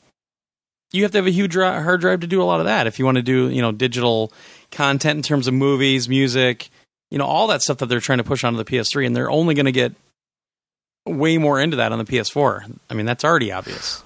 you 0.93 1.03
have 1.03 1.13
to 1.13 1.19
have 1.19 1.27
a 1.27 1.31
huge 1.31 1.55
hard 1.55 2.01
drive 2.01 2.21
to 2.21 2.27
do 2.27 2.43
a 2.43 2.45
lot 2.45 2.61
of 2.61 2.67
that. 2.67 2.87
If 2.87 2.99
you 2.99 3.05
want 3.05 3.17
to 3.17 3.23
do, 3.23 3.51
you 3.51 3.63
know, 3.63 3.73
digital 3.73 4.33
content 4.71 5.17
in 5.17 5.23
terms 5.23 5.47
of 5.47 5.55
movies, 5.55 6.09
music, 6.09 6.71
you 7.11 7.19
know, 7.19 7.27
all 7.27 7.47
that 7.49 7.63
stuff 7.63 7.79
that 7.79 7.87
they're 7.87 8.01
trying 8.01 8.19
to 8.19 8.25
push 8.25 8.45
onto 8.45 8.57
the 8.57 8.65
PS3, 8.65 9.07
and 9.07 9.17
they're 9.17 9.31
only 9.31 9.55
going 9.55 9.67
to 9.67 9.73
get 9.73 9.95
way 11.05 11.39
more 11.39 11.61
into 11.61 11.77
that 11.77 11.93
on 11.93 11.99
the 11.99 12.05
PS4. 12.05 12.79
I 12.91 12.95
mean, 12.95 13.07
that's 13.07 13.25
already 13.25 13.53
obvious. 13.53 14.03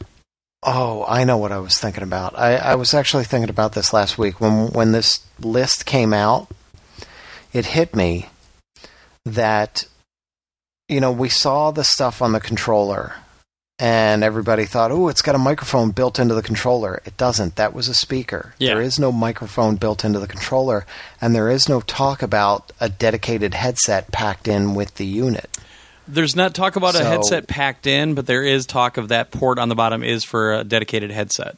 Oh, 0.63 1.07
I 1.09 1.25
know 1.25 1.39
what 1.39 1.53
I 1.53 1.59
was 1.59 1.79
thinking 1.79 2.03
about. 2.03 2.39
I, 2.39 2.57
I 2.57 2.75
was 2.75 2.93
actually 2.93 3.25
thinking 3.25 3.49
about 3.49 3.73
this 3.73 3.95
last 3.95 4.19
week 4.19 4.41
when 4.41 4.69
when 4.73 4.93
this 4.93 5.21
list 5.39 5.87
came 5.87 6.13
out. 6.13 6.49
It 7.53 7.67
hit 7.67 7.97
me 7.97 8.29
that 9.25 9.85
you 10.89 11.01
know 11.01 11.13
we 11.13 11.29
saw 11.29 11.71
the 11.71 11.85
stuff 11.85 12.21
on 12.23 12.33
the 12.33 12.41
controller, 12.41 13.15
and 13.79 14.23
everybody 14.25 14.65
thought, 14.65 14.91
"Oh, 14.91 15.09
it's 15.09 15.23
got 15.23 15.35
a 15.35 15.39
microphone 15.39 15.91
built 15.91 16.19
into 16.19 16.35
the 16.35 16.43
controller." 16.43 17.01
It 17.05 17.17
doesn't. 17.17 17.57
That 17.57 17.73
was 17.75 17.89
a 17.89 17.95
speaker. 17.95 18.55
Yeah. 18.59 18.75
There 18.75 18.83
is 18.83 18.99
no 18.99 19.13
microphone 19.13 19.77
built 19.77 20.05
into 20.05 20.19
the 20.19 20.27
controller, 20.27 20.87
and 21.21 21.35
there 21.35 21.51
is 21.51 21.69
no 21.69 21.81
talk 21.81 22.23
about 22.23 22.73
a 22.81 22.89
dedicated 22.89 23.55
headset 23.55 24.11
packed 24.13 24.49
in 24.49 24.75
with 24.75 24.95
the 24.97 25.07
unit. 25.07 25.49
There's 26.09 26.35
not 26.35 26.55
talk 26.55 26.75
about 26.75 26.97
a 26.97 27.05
headset 27.05 27.47
packed 27.47 27.87
in, 27.87 28.15
but 28.15 28.27
there 28.27 28.43
is 28.43 28.67
talk 28.67 28.97
of 28.97 29.09
that 29.09 29.31
port 29.31 29.61
on 29.61 29.69
the 29.69 29.77
bottom 29.77 30.03
is 30.03 30.25
for 30.25 30.55
a 30.55 30.65
dedicated 30.65 31.13
headset. 31.13 31.57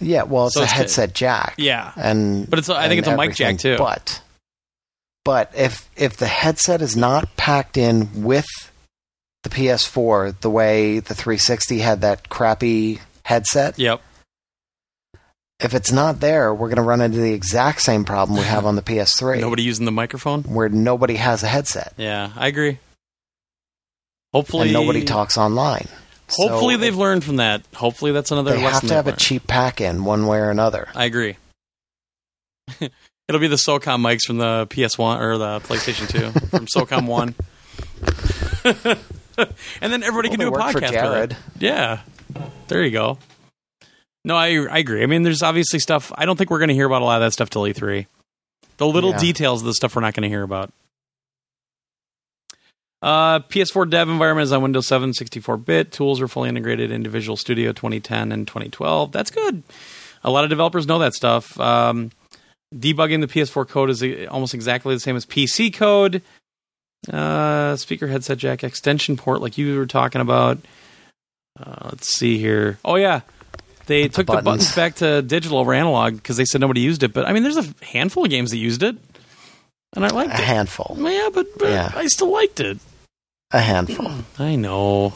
Yeah, 0.00 0.22
well, 0.22 0.46
it's 0.46 0.54
So 0.54 0.60
a 0.60 0.64
it's- 0.64 0.76
headset 0.78 1.14
jack. 1.14 1.54
Yeah. 1.58 1.90
and 1.96 2.48
But 2.48 2.60
it's 2.60 2.68
I 2.68 2.86
think 2.88 3.00
it's 3.00 3.08
a 3.08 3.16
mic 3.16 3.34
jack, 3.34 3.58
too. 3.58 3.76
But 3.78 4.20
but 5.24 5.52
if 5.56 5.88
if 5.96 6.16
the 6.16 6.26
headset 6.26 6.82
is 6.82 6.96
not 6.96 7.36
packed 7.36 7.76
in 7.76 8.22
with 8.22 8.46
the 9.42 9.48
PS4 9.50 10.40
the 10.40 10.50
way 10.50 10.98
the 11.00 11.14
360 11.14 11.78
had 11.80 12.00
that 12.02 12.28
crappy 12.28 13.00
headset, 13.24 13.78
Yep. 13.78 14.00
if 15.60 15.74
it's 15.74 15.92
not 15.92 16.20
there, 16.20 16.52
we're 16.54 16.68
going 16.68 16.76
to 16.76 16.82
run 16.82 17.00
into 17.00 17.18
the 17.18 17.32
exact 17.32 17.80
same 17.82 18.04
problem 18.04 18.38
we 18.38 18.44
have 18.44 18.66
on 18.66 18.76
the 18.76 18.82
PS3, 18.82 19.40
Nobody 19.40 19.62
using 19.62 19.84
the 19.84 19.92
microphone. 19.92 20.42
where 20.44 20.68
nobody 20.68 21.16
has 21.16 21.42
a 21.42 21.48
headset. 21.48 21.92
Yeah, 21.96 22.32
I 22.36 22.48
agree. 22.48 22.78
Hopefully, 24.32 24.62
and 24.68 24.72
nobody 24.72 25.04
talks 25.04 25.36
online. 25.36 25.88
Hopefully, 26.30 26.74
So 26.76 26.80
they've 26.80 26.96
learned 26.96 27.22
from 27.24 27.36
that. 27.36 27.62
Hopefully, 27.74 28.12
that's 28.12 28.30
another 28.30 28.52
They 28.52 28.62
lesson. 28.62 28.72
have 28.72 28.80
to 28.80 28.86
they've 28.86 28.96
have 28.96 29.06
a 29.08 29.12
cheap 29.16 29.46
pack 29.46 29.80
in 29.80 30.04
one 30.04 30.26
way 30.26 30.38
or 30.38 30.48
another. 30.50 30.88
I 30.94 31.04
agree. 31.04 31.36
It'll 33.28 33.40
be 33.40 33.48
the 33.48 33.56
SOCOM 33.56 34.00
mics 34.00 34.22
from 34.26 34.38
the 34.38 34.66
PS1 34.68 35.20
or 35.20 35.38
the 35.38 35.60
PlayStation 35.60 36.08
2 36.08 36.46
from 36.48 36.66
SOCOM 36.66 37.06
1. 37.06 37.34
and 39.80 39.92
then 39.92 40.02
everybody 40.02 40.28
can 40.28 40.38
do 40.40 40.48
a 40.48 40.52
podcast 40.52 40.88
for. 40.88 40.92
Jared. 40.92 41.36
Yeah. 41.58 42.00
There 42.68 42.82
you 42.84 42.90
go. 42.90 43.18
No, 44.24 44.36
I 44.36 44.48
I 44.66 44.78
agree. 44.78 45.02
I 45.02 45.06
mean, 45.06 45.22
there's 45.22 45.42
obviously 45.42 45.78
stuff. 45.78 46.12
I 46.14 46.26
don't 46.26 46.36
think 46.36 46.50
we're 46.50 46.58
going 46.58 46.68
to 46.68 46.74
hear 46.74 46.86
about 46.86 47.02
a 47.02 47.04
lot 47.04 47.16
of 47.22 47.26
that 47.26 47.32
stuff 47.32 47.50
till 47.50 47.62
E3. 47.62 48.06
The 48.76 48.86
little 48.86 49.10
Yeah. 49.10 49.18
details 49.18 49.62
of 49.62 49.66
the 49.66 49.74
stuff 49.74 49.94
we're 49.96 50.02
not 50.02 50.14
going 50.14 50.22
to 50.22 50.28
hear 50.28 50.42
about. 50.42 50.72
Uh, 53.02 53.40
PS4 53.40 53.90
dev 53.90 54.08
environment 54.08 54.44
is 54.44 54.52
on 54.52 54.62
Windows 54.62 54.86
7, 54.86 55.10
64-bit. 55.10 55.90
Tools 55.90 56.20
are 56.20 56.28
fully 56.28 56.48
integrated 56.48 56.92
in 56.92 57.02
Visual 57.08 57.36
Studio 57.36 57.72
2010 57.72 58.30
and 58.30 58.46
2012. 58.46 59.10
That's 59.10 59.30
good. 59.32 59.64
A 60.22 60.30
lot 60.30 60.44
of 60.44 60.50
developers 60.50 60.86
know 60.86 61.00
that 61.00 61.14
stuff. 61.14 61.58
Um, 61.58 62.12
debugging 62.74 63.20
the 63.20 63.26
PS4 63.26 63.68
code 63.68 63.90
is 63.90 64.02
almost 64.28 64.54
exactly 64.54 64.94
the 64.94 65.00
same 65.00 65.16
as 65.16 65.26
PC 65.26 65.72
code. 65.74 66.22
Uh, 67.12 67.74
speaker 67.76 68.06
headset 68.06 68.38
jack 68.38 68.62
extension 68.62 69.16
port, 69.16 69.40
like 69.40 69.58
you 69.58 69.76
were 69.76 69.86
talking 69.86 70.20
about. 70.20 70.58
Uh, 71.58 71.88
let's 71.90 72.08
see 72.16 72.38
here. 72.38 72.78
Oh 72.84 72.94
yeah, 72.96 73.22
they 73.86 74.04
took 74.08 74.26
the 74.26 74.32
buttons. 74.34 74.44
buttons 74.44 74.76
back 74.76 74.94
to 74.96 75.20
digital 75.22 75.58
over 75.58 75.74
analog 75.74 76.14
because 76.14 76.36
they 76.36 76.44
said 76.44 76.60
nobody 76.60 76.80
used 76.80 77.02
it. 77.02 77.12
But 77.12 77.26
I 77.26 77.32
mean, 77.32 77.42
there's 77.42 77.56
a 77.56 77.66
handful 77.84 78.24
of 78.24 78.30
games 78.30 78.50
that 78.52 78.58
used 78.58 78.82
it, 78.84 78.96
and 79.94 80.04
I 80.06 80.08
liked 80.08 80.30
A 80.30 80.34
it. 80.34 80.40
handful. 80.44 80.96
Yeah, 81.00 81.28
but, 81.34 81.46
but 81.58 81.70
Yeah. 81.70 81.92
I 81.94 82.06
still 82.06 82.30
liked 82.32 82.60
it. 82.60 82.78
A 83.50 83.60
handful. 83.60 84.10
I 84.38 84.54
know. 84.56 85.12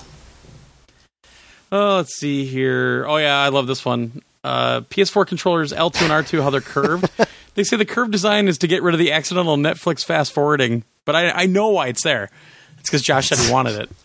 Oh, 1.73 1.97
let's 1.97 2.17
see 2.19 2.45
here. 2.47 3.05
Oh 3.09 3.17
yeah, 3.17 3.39
I 3.39 3.49
love 3.49 3.67
this 3.67 3.85
one. 3.85 4.23
Uh, 4.45 4.83
PS4 4.83 5.27
controllers 5.27 5.73
L2 5.73 6.03
and 6.03 6.13
R2, 6.27 6.43
how 6.43 6.51
they're 6.51 6.61
curved. 6.61 7.09
they 7.57 7.65
say 7.65 7.77
the 7.77 7.85
curved 7.85 8.13
design 8.13 8.47
is 8.47 8.59
to 8.59 8.69
get 8.69 8.83
rid 8.83 8.95
of 8.95 8.99
the 9.01 9.11
accidental 9.11 9.57
Netflix 9.57 10.05
fast 10.05 10.33
forwarding, 10.33 10.85
but 11.05 11.17
I, 11.17 11.31
I 11.31 11.47
know 11.47 11.71
why 11.71 11.89
it's 11.89 12.03
there. 12.05 12.31
It's 12.79 12.89
because 12.89 13.03
Josh 13.03 13.29
said 13.29 13.39
he 13.39 13.51
wanted 13.53 13.81
it. 13.81 13.91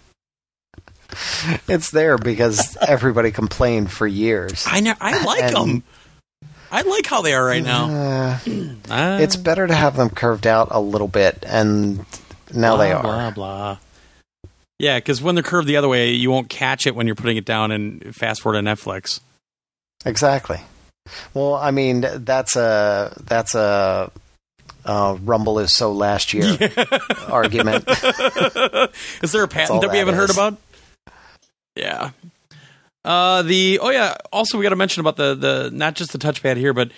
It's 1.67 1.91
there 1.91 2.17
because 2.17 2.77
everybody 2.81 3.31
complained 3.31 3.91
for 3.91 4.07
years. 4.07 4.65
I 4.65 4.79
know. 4.79 4.93
I 5.01 5.21
like 5.25 5.43
And- 5.43 5.55
them. 5.55 5.83
I 6.71 6.83
like 6.83 7.05
how 7.05 7.21
they 7.21 7.33
are 7.33 7.45
right 7.45 7.61
now. 7.61 8.37
Uh, 8.89 9.17
it's 9.21 9.35
better 9.35 9.67
to 9.67 9.73
have 9.75 9.97
them 9.97 10.09
curved 10.09 10.47
out 10.47 10.69
a 10.71 10.79
little 10.79 11.09
bit, 11.09 11.43
and 11.45 12.05
now 12.53 12.77
they 12.77 12.93
are. 12.93 13.03
Blah 13.03 13.31
blah. 13.31 13.77
Yeah, 14.79 14.97
because 14.99 15.21
when 15.21 15.35
they're 15.35 15.43
curved 15.43 15.67
the 15.67 15.75
other 15.75 15.89
way, 15.89 16.11
you 16.11 16.31
won't 16.31 16.47
catch 16.47 16.87
it 16.87 16.95
when 16.95 17.07
you're 17.07 17.15
putting 17.17 17.35
it 17.35 17.43
down 17.43 17.71
and 17.71 18.15
fast 18.15 18.41
forward 18.41 18.61
to 18.61 18.65
Netflix. 18.65 19.19
Exactly. 20.05 20.61
Well, 21.33 21.55
I 21.55 21.71
mean, 21.71 22.01
that's 22.01 22.55
a 22.55 23.15
that's 23.25 23.55
a 23.55 24.11
uh, 24.85 25.17
Rumble 25.21 25.59
is 25.59 25.75
so 25.75 25.91
last 25.91 26.33
year 26.33 26.57
argument. 27.27 27.85
is 29.21 29.31
there 29.31 29.43
a 29.43 29.47
patent 29.47 29.81
that 29.81 29.89
we 29.91 29.97
haven't 29.97 30.15
heard 30.15 30.31
about? 30.31 30.57
Yeah. 31.75 32.11
Uh, 33.03 33.41
the 33.41 33.79
oh 33.81 33.89
yeah. 33.89 34.15
Also, 34.31 34.57
we 34.57 34.63
got 34.63 34.69
to 34.69 34.75
mention 34.75 35.01
about 35.01 35.15
the 35.15 35.35
the 35.35 35.69
not 35.73 35.95
just 35.95 36.11
the 36.11 36.17
touchpad 36.17 36.57
here, 36.57 36.73
but 36.73 36.91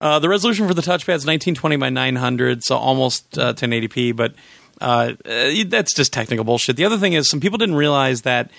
uh, 0.00 0.18
the 0.18 0.28
resolution 0.28 0.68
for 0.68 0.74
the 0.74 0.82
touchpad 0.82 1.16
is 1.16 1.26
1920 1.26 1.76
by 1.76 1.90
900, 1.90 2.62
so 2.62 2.76
almost 2.76 3.38
uh, 3.38 3.54
1080p. 3.54 4.14
But 4.14 4.34
uh, 4.80 5.12
uh, 5.24 5.50
that's 5.66 5.94
just 5.94 6.12
technical 6.12 6.44
bullshit. 6.44 6.76
The 6.76 6.84
other 6.84 6.98
thing 6.98 7.14
is, 7.14 7.28
some 7.30 7.40
people 7.40 7.58
didn't 7.58 7.76
realize 7.76 8.22
that 8.22 8.50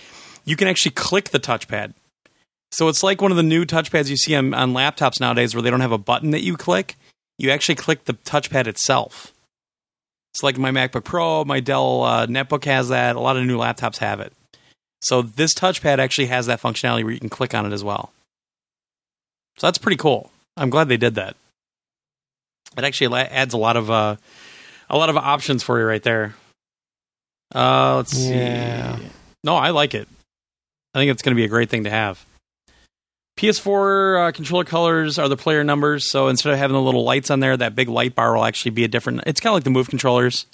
you 0.45 0.55
can 0.55 0.67
actually 0.67 0.91
click 0.91 1.29
the 1.29 1.39
touchpad. 1.39 1.93
So 2.71 2.87
it's 2.87 3.01
like 3.03 3.21
one 3.21 3.31
of 3.31 3.37
the 3.37 3.43
new 3.43 3.65
touchpads 3.65 4.09
you 4.09 4.17
see 4.17 4.35
on, 4.35 4.53
on 4.53 4.73
laptops 4.73 5.19
nowadays, 5.19 5.55
where 5.55 5.61
they 5.61 5.69
don't 5.71 5.81
have 5.81 5.91
a 5.91 5.97
button 5.97 6.31
that 6.31 6.41
you 6.43 6.55
click. 6.55 6.95
You 7.37 7.51
actually 7.51 7.75
click 7.75 8.05
the 8.05 8.13
touchpad 8.13 8.67
itself. 8.67 9.33
It's 10.33 10.43
like 10.43 10.57
my 10.57 10.69
MacBook 10.71 11.03
Pro, 11.03 11.43
my 11.43 11.59
Dell 11.59 12.03
uh, 12.03 12.27
netbook 12.27 12.65
has 12.65 12.89
that. 12.89 13.15
A 13.15 13.19
lot 13.19 13.37
of 13.37 13.45
new 13.45 13.57
laptops 13.57 13.97
have 13.97 14.19
it. 14.19 14.33
So 15.01 15.21
this 15.21 15.53
touchpad 15.55 15.97
actually 15.97 16.27
has 16.27 16.45
that 16.45 16.61
functionality 16.61 17.03
where 17.03 17.13
you 17.13 17.19
can 17.19 17.29
click 17.29 17.53
on 17.55 17.65
it 17.65 17.73
as 17.73 17.83
well. 17.83 18.11
So 19.57 19.67
that's 19.67 19.77
pretty 19.77 19.97
cool. 19.97 20.29
I'm 20.55 20.69
glad 20.69 20.89
they 20.89 20.97
did 20.97 21.15
that. 21.15 21.35
It 22.77 22.83
actually 22.83 23.13
adds 23.19 23.53
a 23.53 23.57
lot 23.57 23.77
of 23.77 23.89
uh, 23.89 24.17
a 24.89 24.97
lot 24.97 25.09
of 25.09 25.17
options 25.17 25.63
for 25.63 25.79
you 25.79 25.85
right 25.85 26.03
there. 26.03 26.35
Uh, 27.55 27.95
let's 27.97 28.13
Yeah. 28.15 28.97
see. 28.97 29.05
No, 29.43 29.55
I 29.55 29.71
like 29.71 29.95
it. 29.95 30.07
I 30.93 30.99
think 30.99 31.11
it's 31.11 31.21
going 31.23 31.35
to 31.35 31.39
be 31.39 31.45
a 31.45 31.49
great 31.49 31.69
thing 31.69 31.85
to 31.85 31.89
have. 31.89 32.23
PS4 33.39 34.27
uh, 34.27 34.31
controller 34.33 34.65
colors 34.65 35.17
are 35.17 35.29
the 35.29 35.37
player 35.37 35.63
numbers. 35.63 36.11
So 36.11 36.27
instead 36.27 36.51
of 36.51 36.59
having 36.59 36.73
the 36.75 36.81
little 36.81 37.05
lights 37.05 37.31
on 37.31 37.39
there, 37.39 37.55
that 37.55 37.73
big 37.73 37.87
light 37.87 38.13
bar 38.13 38.35
will 38.35 38.43
actually 38.43 38.71
be 38.71 38.83
a 38.83 38.89
different. 38.89 39.21
It's 39.25 39.39
kind 39.39 39.51
of 39.51 39.55
like 39.55 39.63
the 39.63 39.69
Move 39.69 39.87
controllers. 39.89 40.45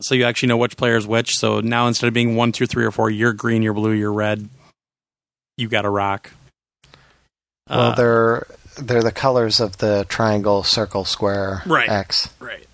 So 0.00 0.14
you 0.14 0.24
actually 0.24 0.48
know 0.48 0.56
which 0.56 0.78
player 0.78 0.96
is 0.96 1.06
which. 1.06 1.34
So 1.34 1.60
now 1.60 1.86
instead 1.86 2.08
of 2.08 2.14
being 2.14 2.36
one, 2.36 2.52
two, 2.52 2.66
three, 2.66 2.86
or 2.86 2.90
four, 2.90 3.10
you're 3.10 3.34
green, 3.34 3.62
you're 3.62 3.74
blue, 3.74 3.90
you're 3.92 4.12
red. 4.14 4.48
You 5.58 5.68
got 5.68 5.82
to 5.82 5.90
rock. 5.90 6.30
Well, 7.68 7.80
Uh, 7.80 7.94
they're 7.94 8.46
they're 8.78 9.02
the 9.02 9.12
colors 9.12 9.60
of 9.60 9.76
the 9.76 10.06
triangle, 10.08 10.62
circle, 10.64 11.04
square, 11.04 11.62
Right. 11.66 11.88
X. 11.88 12.30
Right. 12.40 12.66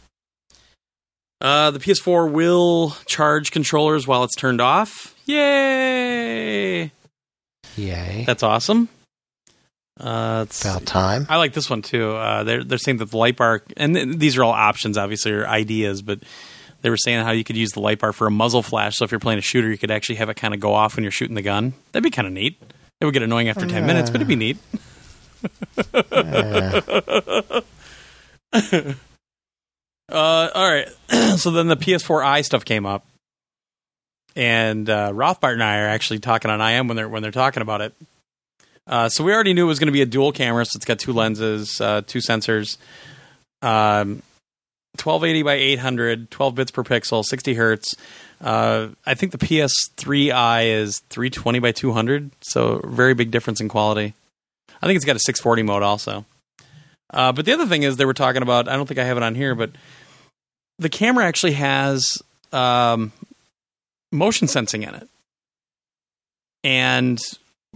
Uh, 1.41 1.73
the 1.73 1.81
PS4 1.81 2.31
will 2.31 2.91
charge 3.07 3.51
controllers 3.51 4.07
while 4.07 4.23
it's 4.25 4.37
turned 4.37 4.61
off. 4.61 5.15
Yay! 5.27 6.93
Yay! 7.77 8.25
That's 8.27 8.43
awesome. 8.43 8.89
Uh, 10.01 10.39
let's 10.41 10.65
About 10.65 10.87
time. 10.87 11.27
I 11.29 11.37
like 11.37 11.53
this 11.53 11.69
one 11.69 11.83
too. 11.83 12.13
Uh, 12.13 12.43
they're 12.45 12.65
they're 12.65 12.79
saying 12.79 12.97
that 12.99 13.11
the 13.11 13.17
light 13.17 13.37
bar, 13.37 13.63
and 13.77 13.95
th- 13.95 14.17
these 14.17 14.39
are 14.39 14.45
all 14.45 14.53
options, 14.53 14.97
obviously, 14.97 15.33
or 15.33 15.47
ideas, 15.47 16.01
but 16.01 16.21
they 16.81 16.89
were 16.89 16.97
saying 16.97 17.23
how 17.23 17.33
you 17.33 17.45
could 17.45 17.57
use 17.57 17.73
the 17.73 17.81
light 17.81 17.99
bar 17.99 18.13
for 18.13 18.27
a 18.27 18.31
muzzle 18.31 18.63
flash. 18.63 18.97
So 18.97 19.05
if 19.05 19.13
you're 19.13 19.21
playing 19.21 19.39
a 19.39 19.43
shooter, 19.43 19.69
you 19.69 19.77
could 19.77 19.91
actually 19.91 20.17
have 20.17 20.31
it 20.31 20.35
kind 20.35 20.55
of 20.55 20.61
go 20.61 20.73
off 20.73 20.97
when 20.97 21.03
you're 21.03 21.13
shooting 21.13 21.35
the 21.35 21.43
gun. 21.43 21.75
That'd 21.93 22.05
be 22.05 22.11
kind 22.11 22.27
of 22.27 22.33
neat. 22.33 22.57
It 23.01 23.05
would 23.05 23.13
get 23.13 23.23
annoying 23.23 23.49
after 23.49 23.67
ten 23.67 23.87
minutes, 23.87 24.09
but 24.11 24.23
it'd 24.23 24.29
be 24.29 24.37
neat. 24.37 24.59
Uh, 30.11 30.49
all 30.55 30.69
right. 30.69 30.89
so 31.39 31.53
then 31.53 31.69
the 31.69 31.77
PS4i 31.77 32.45
stuff 32.45 32.65
came 32.65 32.85
up, 32.85 33.07
and 34.35 34.91
uh, 34.91 35.13
Rothbart 35.13 35.53
and 35.53 35.63
I 35.63 35.79
are 35.79 35.89
actually 35.89 36.19
talking 36.19 36.51
on 36.51 36.61
IM 36.61 36.89
when 36.89 36.97
they're 36.97 37.09
when 37.09 37.23
they're 37.23 37.31
talking 37.31 37.63
about 37.63 37.81
it. 37.81 37.95
Uh, 38.91 39.09
so 39.09 39.23
we 39.23 39.33
already 39.33 39.55
knew 39.55 39.65
it 39.65 39.69
was 39.69 39.79
going 39.79 39.87
to 39.87 39.93
be 39.93 40.03
a 40.03 40.07
dual 40.07 40.33
camera, 40.33 40.65
so 40.67 40.77
it's 40.77 40.85
got 40.85 40.99
two 40.99 41.13
lenses, 41.13 41.81
uh, 41.81 42.03
two 42.05 42.19
sensors, 42.19 42.77
um, 43.63 44.21
1280 44.99 45.43
by 45.45 45.55
800, 45.55 46.31
12 46.33 46.55
bits 46.57 46.71
per 46.73 46.83
pixel, 46.83 47.25
60 47.25 47.55
hertz. 47.55 47.95
Uh, 48.41 48.89
I 49.07 49.15
think 49.15 49.31
the 49.31 49.39
PS3i 49.39 50.67
is 50.67 50.99
320 51.09 51.61
by 51.61 51.71
200, 51.71 52.33
so 52.41 52.81
very 52.85 53.15
big 53.15 53.31
difference 53.31 53.61
in 53.61 53.69
quality. 53.69 54.15
I 54.83 54.87
think 54.87 54.97
it's 54.97 55.05
got 55.05 55.15
a 55.15 55.21
640 55.21 55.63
mode 55.63 55.85
also. 55.85 56.25
Uh, 57.13 57.31
but 57.31 57.45
the 57.45 57.53
other 57.53 57.67
thing 57.67 57.85
is 57.85 57.97
they 57.97 58.05
were 58.05 58.15
talking 58.15 58.43
about. 58.43 58.69
I 58.69 58.77
don't 58.77 58.87
think 58.87 58.99
I 58.99 59.05
have 59.05 59.17
it 59.17 59.23
on 59.23 59.37
here, 59.37 59.55
but 59.55 59.71
the 60.79 60.89
camera 60.89 61.27
actually 61.27 61.53
has 61.53 62.09
um, 62.53 63.13
motion 64.11 64.49
sensing 64.49 64.83
in 64.83 64.95
it. 64.95 65.09
And 66.65 67.21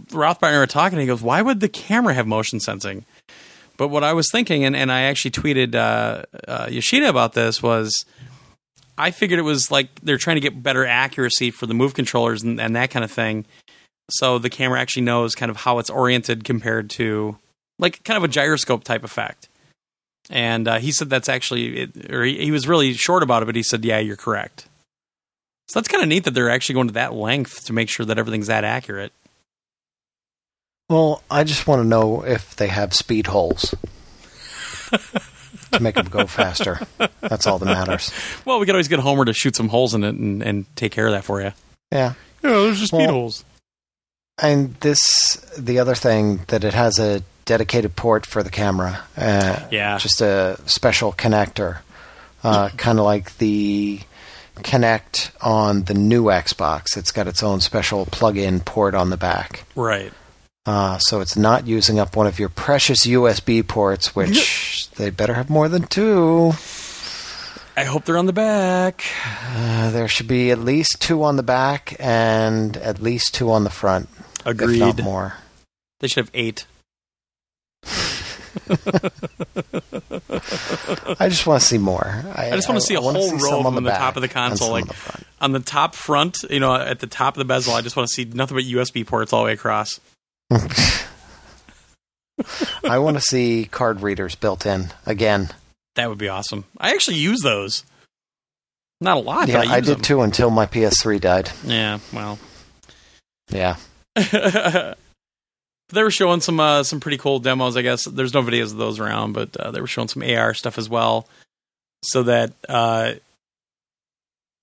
Rothbard 0.07 0.47
and 0.47 0.55
I 0.55 0.59
were 0.59 0.67
talking, 0.67 0.97
and 0.97 1.01
he 1.01 1.07
goes, 1.07 1.21
"Why 1.21 1.41
would 1.41 1.59
the 1.59 1.69
camera 1.69 2.13
have 2.13 2.27
motion 2.27 2.59
sensing?" 2.59 3.05
But 3.77 3.89
what 3.89 4.03
I 4.03 4.13
was 4.13 4.29
thinking, 4.31 4.63
and, 4.63 4.75
and 4.75 4.91
I 4.91 5.01
actually 5.01 5.31
tweeted 5.31 5.75
uh, 5.75 6.23
uh, 6.47 6.67
Yoshida 6.69 7.09
about 7.09 7.33
this, 7.33 7.61
was 7.61 8.05
I 8.97 9.11
figured 9.11 9.39
it 9.39 9.43
was 9.43 9.69
like 9.69 9.99
they're 10.01 10.17
trying 10.17 10.37
to 10.37 10.41
get 10.41 10.63
better 10.63 10.85
accuracy 10.85 11.51
for 11.51 11.65
the 11.65 11.73
move 11.73 11.93
controllers 11.93 12.43
and, 12.43 12.59
and 12.59 12.75
that 12.75 12.91
kind 12.91 13.03
of 13.03 13.11
thing. 13.11 13.45
So 14.09 14.37
the 14.39 14.49
camera 14.49 14.79
actually 14.79 15.03
knows 15.03 15.35
kind 15.35 15.49
of 15.49 15.57
how 15.57 15.79
it's 15.79 15.89
oriented 15.89 16.43
compared 16.43 16.89
to 16.91 17.37
like 17.79 18.03
kind 18.03 18.17
of 18.17 18.23
a 18.23 18.27
gyroscope 18.27 18.83
type 18.83 19.03
effect. 19.03 19.49
And 20.29 20.67
uh, 20.67 20.79
he 20.79 20.91
said 20.91 21.09
that's 21.09 21.29
actually, 21.29 21.81
it, 21.81 22.11
or 22.11 22.23
he, 22.23 22.45
he 22.45 22.51
was 22.51 22.67
really 22.67 22.93
short 22.93 23.23
about 23.23 23.43
it, 23.43 23.45
but 23.45 23.55
he 23.55 23.63
said, 23.63 23.83
yeah, 23.83 23.99
you're 23.99 24.15
correct. 24.15 24.67
So 25.67 25.79
that's 25.79 25.87
kind 25.87 26.03
of 26.03 26.09
neat 26.09 26.23
that 26.23 26.33
they're 26.33 26.49
actually 26.49 26.75
going 26.75 26.87
to 26.87 26.93
that 26.93 27.13
length 27.13 27.65
to 27.65 27.73
make 27.73 27.89
sure 27.89 28.05
that 28.05 28.17
everything's 28.17 28.47
that 28.47 28.63
accurate. 28.63 29.11
Well, 30.89 31.23
I 31.31 31.43
just 31.43 31.65
want 31.67 31.81
to 31.81 31.87
know 31.87 32.23
if 32.23 32.55
they 32.55 32.67
have 32.67 32.93
speed 32.93 33.27
holes 33.27 33.73
to 35.71 35.79
make 35.79 35.95
them 35.95 36.07
go 36.07 36.27
faster. 36.27 36.79
That's 37.21 37.47
all 37.47 37.57
that 37.59 37.65
matters. 37.65 38.11
Well, 38.45 38.59
we 38.59 38.65
could 38.65 38.75
always 38.75 38.87
get 38.87 38.99
Homer 38.99 39.25
to 39.25 39.33
shoot 39.33 39.55
some 39.55 39.69
holes 39.69 39.93
in 39.95 40.03
it 40.03 40.15
and, 40.15 40.43
and 40.43 40.75
take 40.75 40.91
care 40.91 41.07
of 41.07 41.13
that 41.13 41.23
for 41.23 41.41
you. 41.41 41.53
Yeah. 41.91 42.13
Yeah, 42.43 42.49
there's 42.51 42.79
just 42.79 42.93
Well- 42.93 43.09
holes. 43.11 43.43
And 44.37 44.75
this, 44.81 44.99
the 45.57 45.79
other 45.79 45.95
thing 45.95 46.41
that 46.47 46.65
it 46.65 46.73
has 46.73 46.99
a 46.99 47.23
dedicated 47.45 47.95
port 47.95 48.25
for 48.25 48.43
the 48.43 48.49
camera. 48.51 49.01
Uh, 49.15 49.61
Yeah. 49.71 49.97
Just 49.97 50.19
a 50.19 50.59
special 50.65 51.13
connector, 51.13 51.77
uh, 52.43 52.67
kind 52.75 52.99
of 52.99 53.05
like 53.05 53.37
the 53.37 54.01
Kinect 54.57 55.31
on 55.41 55.83
the 55.85 55.93
new 55.93 56.25
Xbox. 56.25 56.97
It's 56.97 57.11
got 57.13 57.27
its 57.27 57.41
own 57.43 57.61
special 57.61 58.05
plug-in 58.07 58.59
port 58.59 58.93
on 58.93 59.09
the 59.09 59.17
back. 59.17 59.63
Right. 59.75 60.11
Uh, 60.65 60.97
so 60.97 61.21
it's 61.21 61.37
not 61.37 61.67
using 61.67 61.99
up 61.99 62.15
one 62.15 62.25
of 62.25 62.39
your 62.39 62.49
precious 62.49 63.05
USB 63.05 63.65
ports, 63.67 64.15
which 64.15 64.89
they 64.91 65.09
better 65.11 65.35
have 65.35 65.49
more 65.49 65.69
than 65.69 65.83
two. 65.83 66.53
I 67.77 67.83
hope 67.83 68.05
they're 68.05 68.17
on 68.17 68.25
the 68.25 68.33
back. 68.33 69.03
Uh, 69.53 69.91
there 69.91 70.07
should 70.07 70.27
be 70.27 70.49
at 70.49 70.59
least 70.59 71.01
two 71.01 71.23
on 71.23 71.35
the 71.35 71.43
back 71.43 71.95
and 71.99 72.77
at 72.77 73.01
least 73.01 73.35
two 73.35 73.51
on 73.51 73.63
the 73.63 73.69
front, 73.69 74.09
Agreed. 74.45 74.81
if 74.81 74.97
not 74.97 75.03
more. 75.03 75.33
They 75.99 76.07
should 76.07 76.25
have 76.25 76.31
eight. 76.33 76.65
I 81.19 81.29
just 81.29 81.45
want 81.45 81.61
to 81.61 81.67
see 81.67 81.77
more. 81.77 82.23
I, 82.33 82.51
I 82.51 82.55
just 82.55 82.69
want 82.69 82.79
to 82.79 82.85
see 82.85 82.95
a 82.95 83.01
whole 83.01 83.13
see 83.13 83.35
row 83.43 83.57
of 83.59 83.63
them 83.65 83.67
on 83.67 83.75
the 83.75 83.89
back 83.89 83.99
top 83.99 84.15
of 84.15 84.21
the 84.21 84.27
console, 84.27 84.71
like 84.71 84.83
on 84.83 84.87
the 84.87 85.25
on 85.41 85.51
the 85.51 85.59
top 85.59 85.93
front. 85.95 86.37
You 86.49 86.59
know, 86.59 86.73
at 86.73 86.99
the 86.99 87.07
top 87.07 87.35
of 87.35 87.39
the 87.39 87.45
bezel. 87.45 87.73
I 87.73 87.81
just 87.81 87.95
want 87.95 88.07
to 88.07 88.13
see 88.13 88.25
nothing 88.25 88.55
but 88.55 88.63
USB 88.63 89.05
ports 89.05 89.33
all 89.33 89.41
the 89.41 89.47
way 89.47 89.53
across. 89.53 89.99
I 92.83 92.99
want 92.99 93.17
to 93.17 93.21
see 93.21 93.67
card 93.71 94.01
readers 94.01 94.35
built 94.35 94.65
in 94.65 94.93
again. 95.05 95.49
That 95.95 96.09
would 96.09 96.17
be 96.17 96.29
awesome. 96.29 96.65
I 96.77 96.91
actually 96.91 97.17
use 97.17 97.41
those. 97.41 97.83
Not 99.01 99.17
a 99.17 99.21
lot, 99.21 99.47
yeah, 99.47 99.59
but 99.59 99.67
I 99.67 99.75
I, 99.75 99.79
did 99.81 99.97
them. 99.97 100.01
too 100.01 100.21
until 100.21 100.49
my 100.49 100.65
PS3 100.65 101.19
died. 101.19 101.51
Yeah, 101.65 101.99
well. 102.13 102.39
Yeah, 103.49 103.75
they 104.15 104.95
were 105.93 106.11
showing 106.11 106.41
some 106.41 106.59
uh, 106.59 106.83
some 106.83 106.99
pretty 106.99 107.17
cool 107.17 107.39
demos. 107.39 107.77
I 107.77 107.81
guess 107.81 108.05
there's 108.05 108.33
no 108.33 108.41
videos 108.41 108.71
of 108.71 108.77
those 108.77 108.99
around, 108.99 109.33
but 109.33 109.55
uh, 109.57 109.71
they 109.71 109.81
were 109.81 109.87
showing 109.87 110.07
some 110.07 110.23
AR 110.23 110.53
stuff 110.53 110.77
as 110.77 110.89
well. 110.89 111.27
So 112.03 112.23
that 112.23 112.53
uh, 112.67 113.13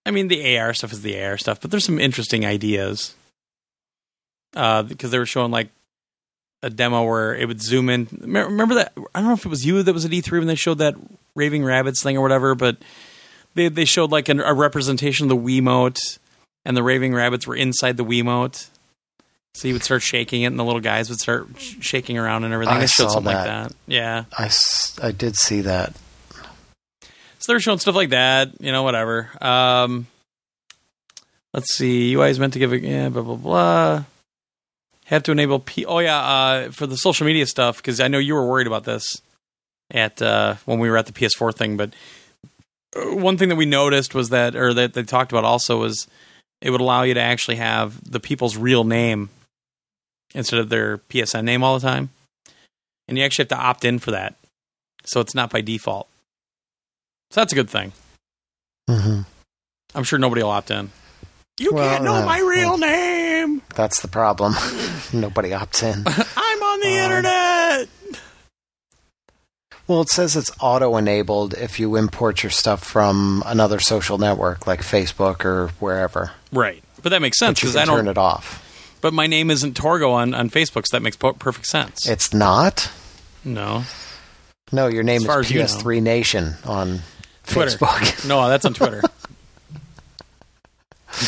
I 0.05 0.11
mean, 0.11 0.29
the 0.29 0.59
AR 0.59 0.75
stuff 0.75 0.93
is 0.93 1.03
the 1.03 1.23
AR 1.23 1.39
stuff, 1.39 1.61
but 1.61 1.71
there's 1.71 1.85
some 1.85 2.01
interesting 2.01 2.45
ideas. 2.45 3.15
Uh, 4.55 4.83
because 4.83 5.11
they 5.11 5.19
were 5.19 5.27
showing 5.27 5.51
like 5.51 5.69
a 6.63 6.71
demo 6.71 7.05
where 7.05 7.35
it 7.35 7.47
would 7.49 7.63
zoom 7.63 7.89
in. 7.89 8.07
Remember 8.21 8.75
that? 8.77 8.93
I 9.15 9.21
don't 9.21 9.29
know 9.29 9.35
if 9.35 9.45
it 9.47 9.49
was 9.49 9.65
you 9.67 9.83
that 9.83 9.93
was 9.93 10.05
at 10.05 10.11
E3 10.11 10.31
when 10.33 10.47
they 10.47 10.55
showed 10.55 10.79
that 10.79 10.95
Raving 11.35 11.63
Rabbids 11.63 12.03
thing 12.03 12.17
or 12.17 12.21
whatever, 12.21 12.55
but 12.55 12.77
they 13.55 13.69
they 13.69 13.85
showed 13.85 14.11
like 14.11 14.29
an, 14.29 14.41
a 14.41 14.55
representation 14.55 15.31
of 15.31 15.31
the 15.31 15.61
Wiimote, 15.61 16.19
and 16.65 16.77
the 16.77 16.83
Raving 16.83 17.13
Rabbids 17.13 17.47
were 17.47 17.57
inside 17.57 17.97
the 17.97 18.05
Wiimote. 18.05 18.69
So 19.55 19.69
you 19.69 19.75
would 19.75 19.83
start 19.83 20.03
shaking 20.03 20.43
it, 20.43 20.47
and 20.47 20.59
the 20.59 20.65
little 20.65 20.81
guys 20.81 21.11
would 21.11 21.19
start 21.19 21.49
sh- 21.59 21.77
shaking 21.81 22.17
around 22.17 22.45
and 22.45 22.55
everything. 22.55 22.77
I 22.77 22.81
they 22.81 22.87
showed 22.87 23.09
saw 23.09 23.15
something 23.15 23.35
like 23.35 23.45
that. 23.45 23.69
that. 23.69 23.77
Yeah. 23.87 24.25
I 25.03 25.13
did 25.13 25.37
see 25.37 25.63
that. 25.63 25.95
So 27.39 27.53
they're 27.53 27.61
showing 27.61 27.79
stuff 27.79 27.95
like 27.97 28.11
that, 28.11 28.61
you 28.61 28.73
know, 28.73 28.83
whatever. 28.85 29.29
Um, 29.41 30.07
let's 31.53 31.75
see. 31.75 32.15
UI 32.15 32.31
is 32.31 32.39
meant 32.39 32.53
to 32.53 32.59
give 32.59 32.73
a 32.73 32.79
yeah, 32.79 33.09
blah 33.09 33.23
blah 33.23 33.37
blah. 33.37 34.05
Have 35.13 35.23
to 35.25 35.33
enable 35.33 35.61
P. 35.61 35.85
Oh 35.85 35.99
yeah, 35.99 36.19
uh, 36.19 36.71
for 36.71 36.87
the 36.87 36.97
social 36.97 37.27
media 37.27 37.45
stuff 37.47 37.77
because 37.77 38.01
I 38.01 38.09
know 38.09 38.19
you 38.19 38.35
were 38.35 38.47
worried 38.49 38.67
about 38.67 38.85
this 38.85 39.05
at 39.91 40.23
uh, 40.23 40.55
when 40.65 40.79
we 40.79 40.89
were 40.89 40.97
at 40.97 41.05
the 41.05 41.13
PS4 41.13 41.55
thing. 41.55 41.77
But 41.77 41.93
uh, 42.97 43.15
one 43.17 43.37
thing 43.37 43.51
that 43.51 43.57
we 43.57 43.67
noticed 43.67 44.15
was 44.15 44.31
that, 44.31 44.57
or 44.57 44.73
that 44.73 44.95
they 44.95 45.03
talked 45.03 45.31
about 45.31 45.45
also, 45.45 45.81
was 45.81 46.09
it 46.63 46.71
would 46.71 46.81
allow 46.81 47.03
you 47.03 47.13
to 47.13 47.21
actually 47.21 47.57
have 47.57 48.03
the 48.11 48.21
people's 48.21 48.57
real 48.57 48.85
name 48.85 49.29
instead 50.35 50.59
of 50.61 50.71
their 50.71 50.97
PSN 50.97 51.45
name 51.45 51.63
all 51.63 51.79
the 51.79 51.87
time, 51.87 52.09
and 53.07 53.19
you 53.19 53.25
actually 53.25 53.43
have 53.43 53.49
to 53.51 53.57
opt 53.63 53.85
in 53.85 53.99
for 53.99 54.13
that, 54.13 54.35
so 55.05 55.21
it's 55.21 55.35
not 55.35 55.51
by 55.51 55.61
default. 55.61 56.09
So 57.33 57.43
that's 57.43 57.53
a 57.53 57.57
good 57.57 57.69
thing. 57.69 57.93
hmm 58.89 59.21
I'm 59.95 60.05
sure 60.05 60.19
nobody 60.19 60.43
will 60.43 60.51
opt 60.51 60.71
in. 60.71 60.91
You 61.61 61.75
Well, 61.75 61.87
can't 61.87 62.03
know 62.05 62.15
uh, 62.15 62.25
my 62.25 62.39
real 62.39 62.71
well- 62.71 62.79
name. 62.79 63.32
That's 63.75 64.01
the 64.03 64.09
problem. 64.09 64.53
Nobody 65.13 65.51
opts 65.51 65.83
in. 65.83 66.05
I'm 66.37 66.63
on 66.63 66.81
the 66.81 66.99
Um, 66.99 67.05
internet. 67.05 67.89
Well, 69.89 70.01
it 70.03 70.09
says 70.09 70.37
it's 70.37 70.51
auto 70.61 70.97
enabled 70.97 71.55
if 71.55 71.81
you 71.81 71.97
import 71.97 72.43
your 72.43 72.51
stuff 72.51 72.85
from 72.85 73.43
another 73.47 73.81
social 73.81 74.17
network 74.17 74.67
like 74.67 74.81
Facebook 74.81 75.45
or 75.45 75.69
wherever. 75.81 76.31
Right, 76.53 76.83
but 77.03 77.11
that 77.11 77.21
makes 77.21 77.39
sense 77.39 77.61
because 77.61 77.77
I 77.77 77.85
don't. 77.85 77.97
turn 77.97 78.09
it 78.09 78.17
off. 78.19 78.61
But 79.01 79.13
my 79.13 79.27
name 79.27 79.51
isn't 79.51 79.75
Torgo 79.77 80.13
on 80.13 80.33
on 80.35 80.49
Facebook, 80.51 80.85
so 80.87 80.97
that 80.97 81.03
makes 81.03 81.17
po- 81.17 81.33
perfect 81.33 81.67
sense. 81.67 82.09
It's 82.09 82.33
not. 82.33 82.91
no, 83.45 83.83
No, 84.71 84.87
your 84.87 85.03
name 85.03 85.23
is 85.23 85.29
as 85.29 85.51
you 85.51 85.59
know. 85.59 85.65
PS3 85.67 86.01
Nation 86.01 86.55
on 86.65 87.01
Twitter. 87.47 87.77
Facebook. 87.77 88.29
no, 88.29 88.49
that's 88.49 88.65
on 88.65 88.75
Twitter. 88.75 89.03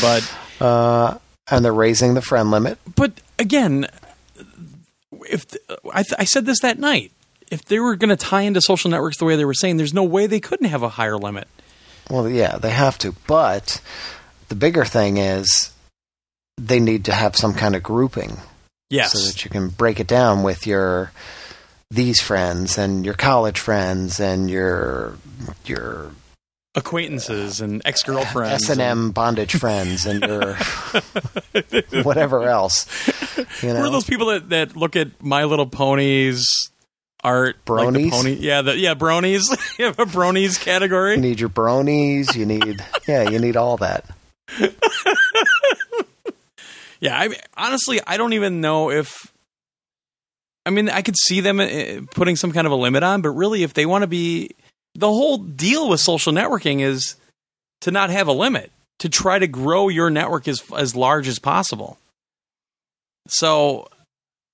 but 0.01 0.35
Uh, 0.61 1.17
and 1.49 1.63
they're 1.63 1.73
raising 1.73 2.13
the 2.13 2.21
friend 2.21 2.51
limit. 2.51 2.77
but 2.95 3.13
again, 3.39 3.87
if 5.29 5.45
I, 5.91 6.03
th- 6.03 6.15
I 6.19 6.25
said 6.25 6.45
this 6.45 6.59
that 6.61 6.79
night, 6.79 7.11
if 7.51 7.65
they 7.65 7.79
were 7.79 7.95
going 7.95 8.09
to 8.09 8.15
tie 8.15 8.41
into 8.41 8.61
social 8.61 8.89
networks 8.89 9.17
the 9.17 9.25
way 9.25 9.35
they 9.35 9.45
were 9.45 9.53
saying, 9.53 9.77
there's 9.77 9.93
no 9.93 10.03
way 10.03 10.27
they 10.27 10.39
couldn't 10.39 10.67
have 10.67 10.83
a 10.83 10.89
higher 10.89 11.17
limit. 11.17 11.47
Well, 12.09 12.29
yeah, 12.29 12.57
they 12.57 12.71
have 12.71 12.97
to. 12.99 13.13
But 13.27 13.81
the 14.49 14.55
bigger 14.55 14.85
thing 14.85 15.17
is 15.17 15.71
they 16.57 16.79
need 16.79 17.05
to 17.05 17.13
have 17.13 17.35
some 17.35 17.53
kind 17.53 17.75
of 17.75 17.83
grouping 17.83 18.37
Yes, 18.89 19.13
so 19.13 19.19
that 19.19 19.43
you 19.43 19.49
can 19.49 19.69
break 19.69 19.99
it 19.99 20.07
down 20.07 20.43
with 20.43 20.67
your 20.67 21.11
these 21.91 22.21
friends 22.21 22.77
and 22.77 23.03
your 23.05 23.13
college 23.15 23.59
friends 23.59 24.19
and 24.19 24.49
your 24.49 25.17
your 25.65 26.11
acquaintances 26.75 27.61
and 27.61 27.81
ex 27.85 28.03
girlfriends. 28.03 28.63
S 28.63 28.69
and 28.69 28.81
M 28.81 29.11
bondage 29.11 29.55
friends 29.57 30.05
and 30.05 30.23
your 30.23 30.55
whatever 32.03 32.43
else. 32.43 32.85
You 33.61 33.73
know, 33.73 33.79
Who 33.79 33.85
are 33.85 33.89
those 33.91 34.05
people 34.05 34.27
that, 34.27 34.49
that 34.49 34.75
look 34.75 34.95
at 34.95 35.21
My 35.23 35.45
Little 35.45 35.67
Ponies 35.67 36.45
art? 37.23 37.57
Like 37.67 37.87
Bronies? 37.87 38.11
pony, 38.11 38.33
yeah, 38.33 38.61
the, 38.61 38.77
yeah, 38.77 38.93
bronies. 38.93 39.43
you 39.79 39.85
have 39.85 39.99
a 39.99 40.05
bronies 40.05 40.59
category. 40.59 41.15
you 41.15 41.21
need 41.21 41.39
your 41.39 41.49
bronies. 41.49 42.35
You 42.35 42.45
need 42.45 42.83
yeah, 43.07 43.29
you 43.29 43.39
need 43.39 43.57
all 43.57 43.77
that. 43.77 44.05
Yeah, 47.01 47.19
I 47.19 47.27
mean, 47.27 47.37
honestly, 47.55 47.99
I 48.07 48.17
don't 48.17 48.33
even 48.33 48.61
know 48.61 48.89
if. 48.89 49.31
I 50.65 50.71
mean, 50.71 50.89
I 50.89 51.03
could 51.03 51.15
see 51.17 51.41
them 51.41 51.59
uh, 51.59 52.01
putting 52.15 52.35
some 52.35 52.51
kind 52.51 52.65
of 52.65 52.73
a 52.73 52.75
limit 52.75 53.03
on, 53.03 53.21
but 53.21 53.29
really, 53.29 53.61
if 53.61 53.75
they 53.75 53.85
want 53.85 54.01
to 54.01 54.07
be, 54.07 54.51
the 54.95 55.07
whole 55.07 55.37
deal 55.37 55.89
with 55.89 55.99
social 55.99 56.33
networking 56.33 56.81
is 56.81 57.15
to 57.81 57.91
not 57.91 58.09
have 58.09 58.27
a 58.27 58.33
limit, 58.33 58.71
to 58.99 59.09
try 59.09 59.37
to 59.37 59.47
grow 59.47 59.89
your 59.89 60.09
network 60.09 60.47
as 60.47 60.63
as 60.75 60.95
large 60.95 61.27
as 61.27 61.39
possible. 61.39 61.97
So, 63.27 63.87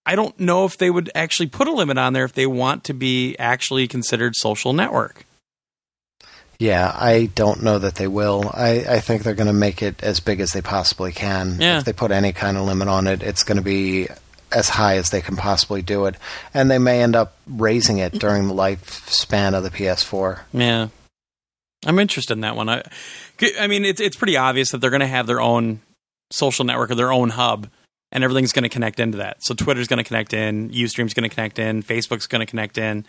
I 0.06 0.16
don't 0.16 0.39
know 0.39 0.66
if 0.66 0.78
they 0.78 0.89
would 0.89 1.12
actually 1.14 1.48
put 1.48 1.68
a 1.68 1.72
limit 1.72 1.98
on 1.98 2.14
there 2.14 2.26
if 2.26 2.34
they 2.34 2.48
want 2.48 2.86
to 2.86 2.94
be 2.94 3.36
actually 3.38 3.88
considered 3.88 4.36
social 4.36 4.74
network. 4.74 5.26
Yeah, 6.58 6.92
I 6.94 7.26
don't 7.34 7.64
know 7.64 7.80
that 7.80 7.96
they 7.96 8.08
will. 8.08 8.50
I, 8.54 8.86
I 8.88 9.00
think 9.00 9.24
they're 9.24 9.34
going 9.34 9.48
to 9.48 9.54
make 9.54 9.82
it 9.82 10.04
as 10.04 10.20
big 10.20 10.39
as 10.39 10.52
they 10.52 10.62
possibly 10.62 11.12
can. 11.12 11.58
Yeah. 11.60 11.80
If 11.80 11.86
they 11.86 11.94
put 11.94 12.12
any 12.12 12.34
kind 12.34 12.56
of 12.56 12.68
limit 12.68 12.88
on 12.88 13.08
it, 13.08 13.24
it's 13.24 13.44
going 13.44 13.58
to 13.58 13.64
be 13.64 14.10
as 14.52 14.70
high 14.70 14.97
as 14.97 15.10
they 15.10 15.22
can 15.22 15.36
possibly 15.36 15.82
do 15.82 16.06
it. 16.06 16.16
And 16.54 16.70
they 16.70 16.78
may 16.80 17.02
end 17.02 17.16
up 17.16 17.36
raising 17.47 17.97
it 17.97 18.14
during 18.14 18.47
the 18.47 18.54
lifespan 18.54 19.54
of 19.54 19.64
the 19.64 19.70
PS4. 19.70 20.41
Yeah, 20.54 20.88
I'm 21.86 21.99
interested 21.99 22.34
in 22.34 22.41
that 22.41 22.56
one. 22.56 22.70
I, 22.70 22.84
I 23.60 23.68
mean, 23.68 23.86
it's 23.86 24.02
it's 24.02 24.16
pretty 24.16 24.38
obvious 24.38 24.72
that 24.72 24.80
they're 24.80 24.89
going 24.89 25.02
to 25.02 25.08
have 25.08 25.28
their 25.28 25.41
own 25.41 25.82
social 26.30 26.66
network 26.66 26.91
or 26.91 26.95
their 26.95 27.12
own 27.12 27.30
hub, 27.30 27.70
and 28.12 28.24
everything's 28.24 28.54
going 28.54 28.64
to 28.64 28.70
connect 28.70 28.99
into 28.99 29.18
that. 29.18 29.43
So 29.43 29.54
Twitter's 29.54 29.88
going 29.88 29.97
to 29.97 30.04
connect 30.04 30.34
in, 30.34 30.70
UStream's 30.70 31.14
going 31.14 31.30
to 31.30 31.34
connect 31.34 31.60
in, 31.60 31.84
Facebook's 31.84 32.28
going 32.28 32.41
to 32.41 32.45
connect 32.45 32.78
in. 32.78 33.06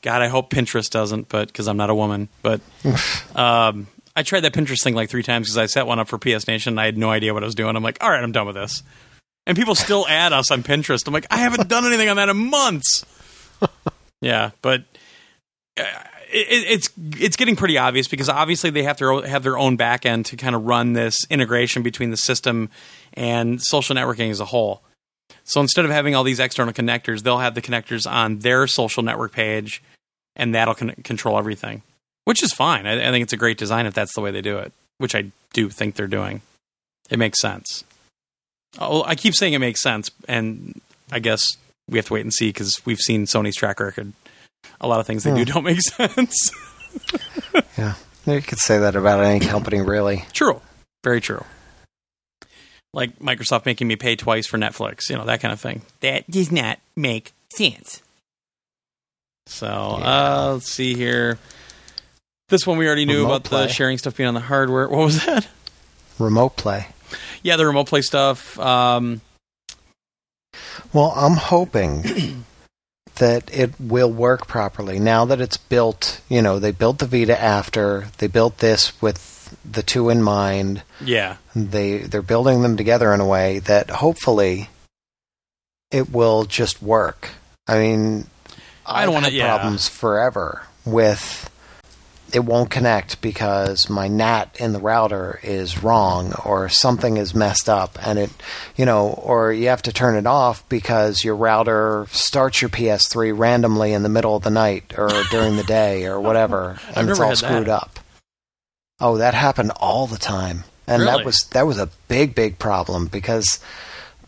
God, 0.00 0.22
I 0.22 0.28
hope 0.28 0.50
Pinterest 0.50 0.90
doesn't, 0.90 1.28
but 1.28 1.48
because 1.48 1.66
I'm 1.66 1.76
not 1.76 1.90
a 1.90 1.94
woman. 1.94 2.28
But 2.42 2.60
um, 3.34 3.88
I 4.14 4.22
tried 4.22 4.40
that 4.40 4.52
Pinterest 4.52 4.82
thing 4.82 4.94
like 4.94 5.10
three 5.10 5.22
times 5.22 5.48
because 5.48 5.58
I 5.58 5.66
set 5.66 5.86
one 5.86 5.98
up 5.98 6.08
for 6.08 6.18
PS 6.18 6.46
Nation. 6.46 6.74
and 6.74 6.80
I 6.80 6.86
had 6.86 6.96
no 6.96 7.10
idea 7.10 7.34
what 7.34 7.42
I 7.42 7.46
was 7.46 7.54
doing. 7.54 7.74
I'm 7.76 7.82
like, 7.82 7.98
all 8.00 8.10
right, 8.10 8.22
I'm 8.22 8.32
done 8.32 8.46
with 8.46 8.56
this. 8.56 8.82
And 9.48 9.56
people 9.56 9.74
still 9.74 10.06
add 10.06 10.34
us 10.34 10.50
on 10.50 10.62
Pinterest. 10.62 11.06
I'm 11.06 11.14
like, 11.14 11.26
I 11.30 11.38
haven't 11.38 11.68
done 11.68 11.86
anything 11.86 12.10
on 12.10 12.16
that 12.16 12.28
in 12.28 12.36
months. 12.36 13.06
yeah, 14.20 14.50
but 14.60 14.84
uh, 15.78 15.84
it, 16.30 16.64
it's 16.68 16.90
it's 17.18 17.36
getting 17.36 17.56
pretty 17.56 17.78
obvious 17.78 18.08
because 18.08 18.28
obviously 18.28 18.68
they 18.68 18.82
have 18.82 18.98
to 18.98 19.22
have 19.22 19.42
their 19.42 19.56
own 19.56 19.76
back 19.76 20.04
end 20.04 20.26
to 20.26 20.36
kind 20.36 20.54
of 20.54 20.66
run 20.66 20.92
this 20.92 21.16
integration 21.30 21.82
between 21.82 22.10
the 22.10 22.18
system 22.18 22.68
and 23.14 23.60
social 23.62 23.96
networking 23.96 24.30
as 24.30 24.38
a 24.38 24.44
whole. 24.44 24.82
So 25.44 25.62
instead 25.62 25.86
of 25.86 25.90
having 25.90 26.14
all 26.14 26.24
these 26.24 26.40
external 26.40 26.74
connectors, 26.74 27.22
they'll 27.22 27.38
have 27.38 27.54
the 27.54 27.62
connectors 27.62 28.10
on 28.10 28.40
their 28.40 28.66
social 28.66 29.02
network 29.02 29.32
page, 29.32 29.82
and 30.36 30.54
that'll 30.54 30.74
con- 30.74 30.94
control 31.04 31.38
everything, 31.38 31.82
which 32.26 32.42
is 32.42 32.52
fine. 32.52 32.86
I, 32.86 33.08
I 33.08 33.10
think 33.10 33.22
it's 33.22 33.32
a 33.32 33.38
great 33.38 33.56
design 33.56 33.86
if 33.86 33.94
that's 33.94 34.14
the 34.14 34.20
way 34.20 34.30
they 34.30 34.42
do 34.42 34.58
it, 34.58 34.74
which 34.98 35.14
I 35.14 35.32
do 35.54 35.70
think 35.70 35.94
they're 35.94 36.06
doing. 36.06 36.42
It 37.08 37.18
makes 37.18 37.40
sense. 37.40 37.84
Oh, 38.78 39.02
I 39.04 39.14
keep 39.14 39.34
saying 39.34 39.54
it 39.54 39.58
makes 39.60 39.80
sense, 39.80 40.10
and 40.28 40.80
I 41.10 41.18
guess 41.20 41.42
we 41.88 41.98
have 41.98 42.06
to 42.06 42.12
wait 42.14 42.20
and 42.22 42.32
see 42.32 42.48
because 42.50 42.84
we've 42.84 42.98
seen 43.00 43.24
Sony's 43.26 43.56
track 43.56 43.80
record. 43.80 44.12
A 44.80 44.86
lot 44.88 45.00
of 45.00 45.06
things 45.06 45.24
they 45.24 45.30
do 45.30 45.44
Hmm. 45.44 45.50
don't 45.52 45.64
make 45.64 45.80
sense. 45.82 46.50
Yeah, 47.76 47.94
you 48.26 48.42
could 48.42 48.58
say 48.58 48.78
that 48.78 48.94
about 48.96 49.24
any 49.24 49.40
company, 49.44 49.80
really. 49.80 50.24
True. 50.32 50.60
Very 51.04 51.20
true. 51.20 51.44
Like 52.92 53.18
Microsoft 53.18 53.66
making 53.66 53.86
me 53.88 53.96
pay 53.96 54.16
twice 54.16 54.46
for 54.46 54.58
Netflix, 54.58 55.08
you 55.10 55.16
know, 55.16 55.24
that 55.26 55.40
kind 55.40 55.52
of 55.52 55.60
thing. 55.60 55.82
That 56.00 56.28
does 56.30 56.50
not 56.50 56.78
make 56.96 57.32
sense. 57.54 58.02
So, 59.46 59.66
uh, 59.66 60.50
let's 60.54 60.70
see 60.70 60.94
here. 60.94 61.38
This 62.48 62.66
one 62.66 62.78
we 62.78 62.86
already 62.86 63.04
knew 63.04 63.22
Remote 63.22 63.46
about 63.46 63.50
the 63.50 63.68
sharing 63.68 63.98
stuff 63.98 64.16
being 64.16 64.26
on 64.28 64.34
the 64.34 64.40
hardware. 64.40 64.88
What 64.88 65.04
was 65.04 65.24
that? 65.26 65.46
Remote 66.18 66.56
play. 66.56 66.88
Yeah, 67.42 67.56
the 67.56 67.66
remote 67.66 67.86
play 67.88 68.02
stuff. 68.02 68.58
Um, 68.58 69.20
Well, 70.92 71.12
I'm 71.16 71.36
hoping 71.36 72.44
that 73.16 73.50
it 73.52 73.72
will 73.80 74.10
work 74.12 74.46
properly 74.46 74.98
now 74.98 75.24
that 75.24 75.40
it's 75.40 75.56
built. 75.56 76.20
You 76.28 76.42
know, 76.42 76.58
they 76.58 76.70
built 76.72 76.98
the 76.98 77.06
Vita 77.06 77.40
after 77.40 78.08
they 78.18 78.26
built 78.26 78.58
this 78.58 79.00
with 79.02 79.56
the 79.64 79.82
two 79.82 80.08
in 80.10 80.22
mind. 80.22 80.82
yeah. 81.00 81.36
They 81.54 81.98
they're 81.98 82.22
building 82.22 82.62
them 82.62 82.76
together 82.76 83.12
in 83.14 83.20
a 83.20 83.26
way 83.26 83.58
that 83.60 83.90
hopefully 83.90 84.68
it 85.90 86.10
will 86.10 86.44
just 86.44 86.82
work. 86.82 87.30
I 87.66 87.78
mean, 87.78 88.26
I 88.86 89.04
don't 89.04 89.14
wanna- 89.14 89.26
had 89.26 89.32
yeah. 89.34 89.56
problems 89.56 89.88
forever 89.88 90.66
with 90.84 91.50
it 92.32 92.40
won't 92.40 92.70
connect 92.70 93.20
because 93.22 93.88
my 93.88 94.06
NAT 94.08 94.56
in 94.60 94.72
the 94.72 94.78
router 94.80 95.40
is 95.42 95.82
wrong 95.82 96.34
or 96.44 96.68
something 96.68 97.16
is 97.16 97.34
messed 97.34 97.68
up 97.68 97.98
and 98.06 98.18
it 98.18 98.30
you 98.76 98.84
know 98.84 99.08
or 99.08 99.52
you 99.52 99.68
have 99.68 99.82
to 99.82 99.92
turn 99.92 100.14
it 100.16 100.26
off 100.26 100.68
because 100.68 101.24
your 101.24 101.34
router 101.36 102.06
starts 102.10 102.60
your 102.60 102.68
PS3 102.68 103.36
randomly 103.36 103.92
in 103.92 104.02
the 104.02 104.08
middle 104.08 104.36
of 104.36 104.42
the 104.42 104.50
night 104.50 104.92
or 104.98 105.08
during 105.30 105.56
the 105.56 105.64
day 105.64 106.06
or 106.06 106.20
whatever 106.20 106.78
and 106.94 107.08
it's 107.08 107.18
all 107.18 107.28
had 107.28 107.38
that. 107.38 107.46
screwed 107.46 107.68
up. 107.68 107.98
Oh, 109.00 109.16
that 109.18 109.34
happened 109.34 109.70
all 109.76 110.06
the 110.06 110.18
time. 110.18 110.64
And 110.86 111.02
Really? 111.02 111.18
that 111.18 111.24
was 111.24 111.38
that 111.52 111.66
was 111.66 111.78
a 111.78 111.88
big 112.08 112.34
big 112.34 112.58
problem 112.58 113.06
because 113.06 113.58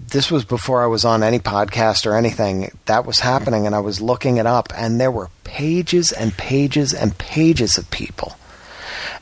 this 0.09 0.31
was 0.31 0.45
before 0.45 0.83
I 0.83 0.87
was 0.87 1.05
on 1.05 1.23
any 1.23 1.39
podcast 1.39 2.07
or 2.07 2.17
anything. 2.17 2.71
That 2.87 3.07
was 3.07 3.21
happening, 3.21 3.67
and 3.67 3.75
I 3.75 3.81
was 3.81 4.01
looking 4.01 4.39
it 4.39 4.47
up, 4.47 4.73
and 4.77 5.01
there 5.01 5.11
were 5.11 5.29
pages 5.45 6.11
and 6.13 6.37
pages 6.37 6.93
and 6.93 7.17
pages 7.19 7.79
of 7.79 7.91
people. 7.91 8.37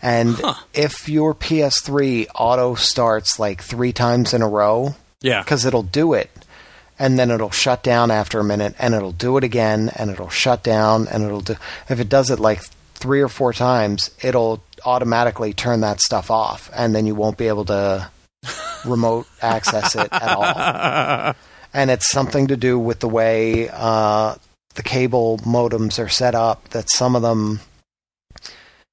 And 0.00 0.36
Huh. 0.36 0.54
if 0.74 1.08
your 1.08 1.34
PS3 1.34 2.26
auto 2.34 2.74
starts 2.74 3.38
like 3.38 3.62
three 3.62 3.92
times 3.92 4.32
in 4.32 4.42
a 4.42 4.48
row, 4.48 4.94
Yeah. 5.20 5.40
because 5.42 5.64
it'll 5.64 5.82
do 5.82 6.14
it, 6.14 6.30
and 6.98 7.18
then 7.18 7.30
it'll 7.30 7.50
shut 7.50 7.82
down 7.82 8.10
after 8.10 8.38
a 8.40 8.44
minute, 8.44 8.74
and 8.78 8.94
it'll 8.94 9.12
do 9.12 9.36
it 9.36 9.44
again, 9.44 9.90
and 9.96 10.10
it'll 10.10 10.28
shut 10.30 10.62
down, 10.62 11.08
and 11.08 11.24
it'll 11.24 11.40
do. 11.40 11.56
If 11.88 12.00
it 12.00 12.08
does 12.08 12.30
it 12.30 12.38
like 12.38 12.62
three 12.94 13.20
or 13.20 13.28
four 13.28 13.52
times, 13.52 14.10
it'll 14.22 14.62
automatically 14.84 15.52
turn 15.52 15.80
that 15.80 16.00
stuff 16.00 16.30
off, 16.30 16.70
and 16.74 16.94
then 16.94 17.04
you 17.06 17.14
won't 17.14 17.36
be 17.36 17.48
able 17.48 17.64
to 17.66 18.08
remote 18.84 19.26
access 19.42 19.94
it 19.94 20.08
at 20.12 20.36
all. 20.36 21.34
And 21.72 21.90
it's 21.90 22.10
something 22.10 22.46
to 22.48 22.56
do 22.56 22.78
with 22.78 23.00
the 23.00 23.08
way 23.08 23.68
uh, 23.72 24.36
the 24.74 24.82
cable 24.82 25.38
modems 25.38 26.02
are 26.02 26.08
set 26.08 26.34
up. 26.34 26.68
That 26.70 26.90
some 26.90 27.14
of 27.14 27.22
them. 27.22 27.60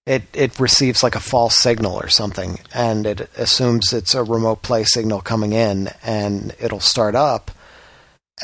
It, 0.06 0.22
it 0.36 0.60
receives 0.60 1.02
like 1.02 1.16
a 1.16 1.20
false 1.20 1.58
signal 1.58 2.00
or 2.00 2.10
something, 2.10 2.60
and 2.76 3.08
it 3.08 3.22
assumes 3.38 3.92
it's 3.92 4.14
a 4.14 4.24
remote 4.24 4.62
play 4.62 4.84
signal 4.84 5.22
coming 5.22 5.54
in, 5.54 5.90
and 6.04 6.54
it'll 6.60 6.80
start 6.80 7.16
up, 7.16 7.50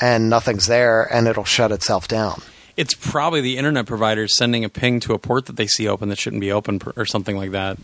and 0.01 0.27
nothing's 0.27 0.65
there, 0.65 1.03
and 1.13 1.27
it'll 1.27 1.43
shut 1.43 1.71
itself 1.71 2.07
down. 2.07 2.41
It's 2.77 2.95
probably 2.95 3.41
the 3.41 3.57
internet 3.57 3.85
provider 3.85 4.27
sending 4.27 4.65
a 4.65 4.69
ping 4.69 4.99
to 5.01 5.13
a 5.13 5.19
port 5.19 5.45
that 5.45 5.55
they 5.55 5.67
see 5.67 5.87
open 5.87 6.09
that 6.09 6.17
shouldn't 6.17 6.41
be 6.41 6.51
open 6.51 6.81
or 6.95 7.05
something 7.05 7.37
like 7.37 7.51
that. 7.51 7.77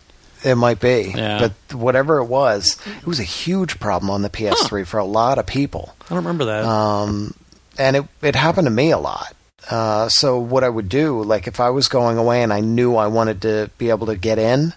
It 0.44 0.54
might 0.54 0.78
be, 0.80 1.12
Yeah. 1.16 1.38
but 1.68 1.76
whatever 1.76 2.18
it 2.18 2.26
was, 2.26 2.76
it 3.00 3.06
was 3.06 3.18
a 3.20 3.24
huge 3.24 3.80
problem 3.80 4.10
on 4.10 4.22
the 4.22 4.30
PS3 4.30 4.86
for 4.86 4.98
a 4.98 5.04
lot 5.04 5.38
of 5.38 5.46
people. 5.46 5.94
I 6.06 6.08
don't 6.10 6.18
remember 6.18 6.44
that. 6.46 6.64
um, 6.64 7.34
and 7.76 7.96
it 7.96 8.04
it 8.22 8.34
happened 8.36 8.66
to 8.66 8.70
me 8.70 8.90
a 8.92 8.98
lot. 8.98 9.34
Uh, 9.70 10.08
so 10.08 10.38
what 10.38 10.64
I 10.64 10.68
would 10.68 10.88
do, 10.88 11.22
like 11.22 11.46
if 11.46 11.60
I 11.60 11.70
was 11.70 11.88
going 11.88 12.16
away 12.18 12.42
and 12.42 12.52
I 12.52 12.60
knew 12.60 12.96
I 12.96 13.08
wanted 13.08 13.42
to 13.42 13.70
be 13.78 13.90
able 13.90 14.06
to 14.06 14.16
get 14.16 14.38
in, 14.38 14.72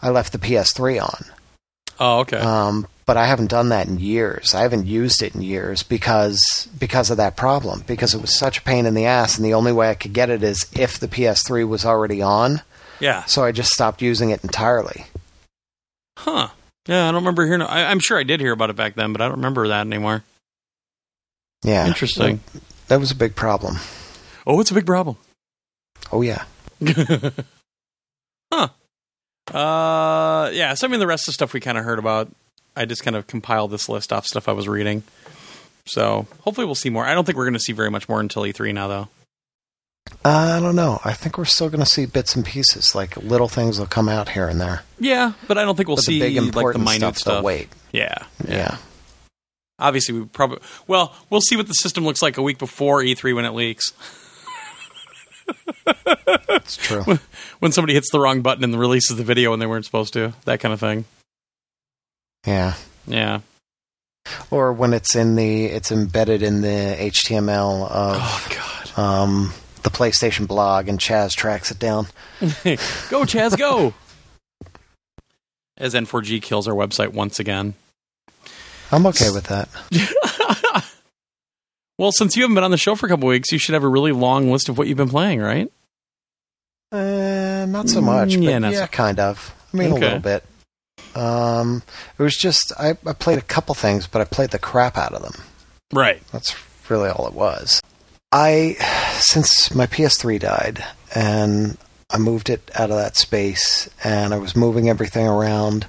I 0.00 0.10
left 0.10 0.32
the 0.32 0.38
PS3 0.38 1.02
on. 1.02 1.24
oh, 1.98 2.18
okay. 2.20 2.36
Um, 2.38 2.86
but 3.04 3.16
I 3.16 3.26
haven't 3.26 3.50
done 3.50 3.70
that 3.70 3.88
in 3.88 3.98
years. 3.98 4.54
I 4.54 4.62
haven't 4.62 4.86
used 4.86 5.22
it 5.22 5.34
in 5.34 5.42
years 5.42 5.82
because 5.82 6.68
because 6.78 7.10
of 7.10 7.16
that 7.16 7.36
problem. 7.36 7.82
Because 7.86 8.14
it 8.14 8.20
was 8.20 8.38
such 8.38 8.58
a 8.58 8.62
pain 8.62 8.86
in 8.86 8.94
the 8.94 9.06
ass, 9.06 9.36
and 9.36 9.44
the 9.44 9.54
only 9.54 9.72
way 9.72 9.90
I 9.90 9.94
could 9.94 10.12
get 10.12 10.30
it 10.30 10.42
is 10.44 10.66
if 10.78 11.00
the 11.00 11.08
PS3 11.08 11.66
was 11.66 11.84
already 11.84 12.22
on. 12.22 12.60
Yeah. 13.02 13.24
So 13.24 13.42
I 13.42 13.52
just 13.52 13.70
stopped 13.70 14.00
using 14.00 14.30
it 14.30 14.42
entirely. 14.44 15.06
Huh. 16.16 16.48
Yeah, 16.86 17.08
I 17.08 17.12
don't 17.12 17.16
remember 17.22 17.44
hearing. 17.44 17.62
I, 17.62 17.90
I'm 17.90 17.98
sure 17.98 18.18
I 18.18 18.22
did 18.22 18.40
hear 18.40 18.52
about 18.52 18.70
it 18.70 18.76
back 18.76 18.94
then, 18.94 19.12
but 19.12 19.20
I 19.20 19.26
don't 19.26 19.36
remember 19.36 19.68
that 19.68 19.86
anymore. 19.86 20.24
Yeah, 21.64 21.86
Interesting. 21.86 22.40
That, 22.52 22.62
that 22.88 23.00
was 23.00 23.10
a 23.10 23.14
big 23.16 23.34
problem. 23.36 23.76
Oh, 24.46 24.60
it's 24.60 24.70
a 24.70 24.74
big 24.74 24.86
problem. 24.86 25.16
Oh 26.10 26.22
yeah. 26.22 26.44
huh. 28.52 28.68
Uh, 29.52 30.50
yeah. 30.52 30.74
So 30.74 30.86
I 30.86 30.90
mean, 30.90 31.00
the 31.00 31.06
rest 31.06 31.24
of 31.24 31.26
the 31.26 31.32
stuff 31.32 31.52
we 31.52 31.60
kind 31.60 31.78
of 31.78 31.84
heard 31.84 31.98
about. 31.98 32.30
I 32.74 32.84
just 32.86 33.04
kind 33.04 33.16
of 33.16 33.26
compiled 33.26 33.70
this 33.70 33.88
list 33.88 34.12
off 34.12 34.26
stuff 34.26 34.48
I 34.48 34.52
was 34.52 34.66
reading. 34.66 35.02
So 35.86 36.26
hopefully 36.40 36.64
we'll 36.64 36.74
see 36.74 36.90
more. 36.90 37.04
I 37.04 37.14
don't 37.14 37.24
think 37.24 37.36
we're 37.36 37.44
going 37.44 37.52
to 37.54 37.60
see 37.60 37.72
very 37.72 37.90
much 37.90 38.08
more 38.08 38.18
until 38.20 38.42
E3 38.42 38.72
now, 38.72 38.88
though. 38.88 39.08
I 40.24 40.60
don't 40.60 40.76
know. 40.76 41.00
I 41.04 41.12
think 41.14 41.36
we're 41.38 41.44
still 41.44 41.68
going 41.68 41.80
to 41.80 41.86
see 41.86 42.06
bits 42.06 42.36
and 42.36 42.44
pieces, 42.44 42.94
like 42.94 43.16
little 43.16 43.48
things 43.48 43.78
will 43.78 43.86
come 43.86 44.08
out 44.08 44.28
here 44.30 44.48
and 44.48 44.60
there. 44.60 44.82
Yeah, 45.00 45.32
but 45.48 45.58
I 45.58 45.64
don't 45.64 45.76
think 45.76 45.88
we'll 45.88 45.96
but 45.96 46.04
see 46.04 46.20
the 46.20 46.26
big 46.26 46.36
like 46.36 46.42
the 46.42 46.46
important 46.48 46.84
minute 46.84 46.98
stuff, 46.98 47.18
stuff. 47.18 47.44
wait. 47.44 47.68
Yeah, 47.92 48.14
Yeah. 48.46 48.76
Obviously, 49.78 50.16
we 50.20 50.24
probably 50.26 50.58
well, 50.86 51.12
we'll 51.28 51.40
see 51.40 51.56
what 51.56 51.66
the 51.66 51.72
system 51.74 52.04
looks 52.04 52.22
like 52.22 52.36
a 52.36 52.42
week 52.42 52.58
before 52.58 53.02
E3 53.02 53.34
when 53.34 53.44
it 53.44 53.50
leaks. 53.50 53.92
it's 55.86 56.76
true. 56.76 57.04
When 57.58 57.70
somebody 57.70 57.94
hits 57.94 58.10
the 58.10 58.18
wrong 58.18 58.42
button 58.42 58.64
and 58.64 58.78
releases 58.78 59.16
the 59.16 59.22
video 59.22 59.50
when 59.50 59.60
they 59.60 59.66
weren't 59.66 59.84
supposed 59.84 60.12
to, 60.14 60.32
that 60.46 60.58
kind 60.58 60.72
of 60.74 60.80
thing. 60.80 61.04
yeah. 62.46 62.74
Yeah. 63.06 63.40
Or 64.50 64.72
when 64.72 64.92
it's 64.94 65.14
in 65.14 65.36
the, 65.36 65.66
it's 65.66 65.92
embedded 65.92 66.42
in 66.42 66.60
the 66.60 66.96
HTML 66.98 67.88
of 67.88 68.16
Oh 68.20 68.48
God. 68.96 68.98
um, 68.98 69.52
the 69.82 69.90
PlayStation 69.90 70.46
blog, 70.46 70.88
and 70.88 70.98
Chaz 70.98 71.34
tracks 71.34 71.70
it 71.70 71.78
down. 71.78 72.06
go 72.40 73.24
Chaz, 73.24 73.56
go. 73.56 73.94
As 75.78 75.94
N4G 75.94 76.40
kills 76.42 76.68
our 76.68 76.74
website 76.74 77.12
once 77.12 77.38
again. 77.38 77.74
I'm 78.90 79.06
okay 79.06 79.30
with 79.30 79.44
that. 79.44 79.68
well, 81.98 82.12
since 82.12 82.36
you 82.36 82.42
haven't 82.42 82.54
been 82.54 82.64
on 82.64 82.70
the 82.70 82.76
show 82.76 82.94
for 82.94 83.06
a 83.06 83.08
couple 83.08 83.28
weeks, 83.28 83.50
you 83.52 83.58
should 83.58 83.72
have 83.72 83.82
a 83.84 83.88
really 83.88 84.12
long 84.12 84.50
list 84.50 84.68
of 84.68 84.76
what 84.78 84.86
you've 84.86 84.98
been 84.98 85.08
playing, 85.08 85.40
right? 85.40 85.70
Uh, 86.92 87.64
not 87.68 87.88
so 87.88 88.00
much, 88.02 88.30
Mm, 88.30 88.44
but 88.44 88.62
yeah, 88.62 88.70
yeah, 88.70 88.80
so- 88.80 88.86
kind 88.88 89.18
of. 89.18 89.54
I 89.72 89.76
mean, 89.78 89.92
Okay. 89.94 90.02
a 90.02 90.04
little 90.04 90.18
bit. 90.20 90.44
Um, 91.16 91.82
it 92.18 92.22
was 92.22 92.36
just 92.36 92.72
I, 92.78 92.90
I 93.06 93.12
played 93.14 93.38
a 93.38 93.42
couple 93.42 93.74
things, 93.74 94.06
but 94.06 94.20
I 94.20 94.24
played 94.24 94.50
the 94.50 94.58
crap 94.58 94.96
out 94.98 95.12
of 95.14 95.22
them. 95.22 95.42
Right. 95.92 96.22
That's 96.32 96.54
really 96.90 97.08
all 97.08 97.26
it 97.26 97.32
was. 97.34 97.80
I, 98.32 98.74
since 99.18 99.74
my 99.74 99.86
PS3 99.86 100.40
died 100.40 100.84
and 101.14 101.76
I 102.10 102.18
moved 102.18 102.48
it 102.50 102.70
out 102.74 102.90
of 102.90 102.96
that 102.96 103.16
space 103.16 103.88
and 104.02 104.32
I 104.32 104.38
was 104.38 104.56
moving 104.56 104.88
everything 104.88 105.26
around, 105.26 105.86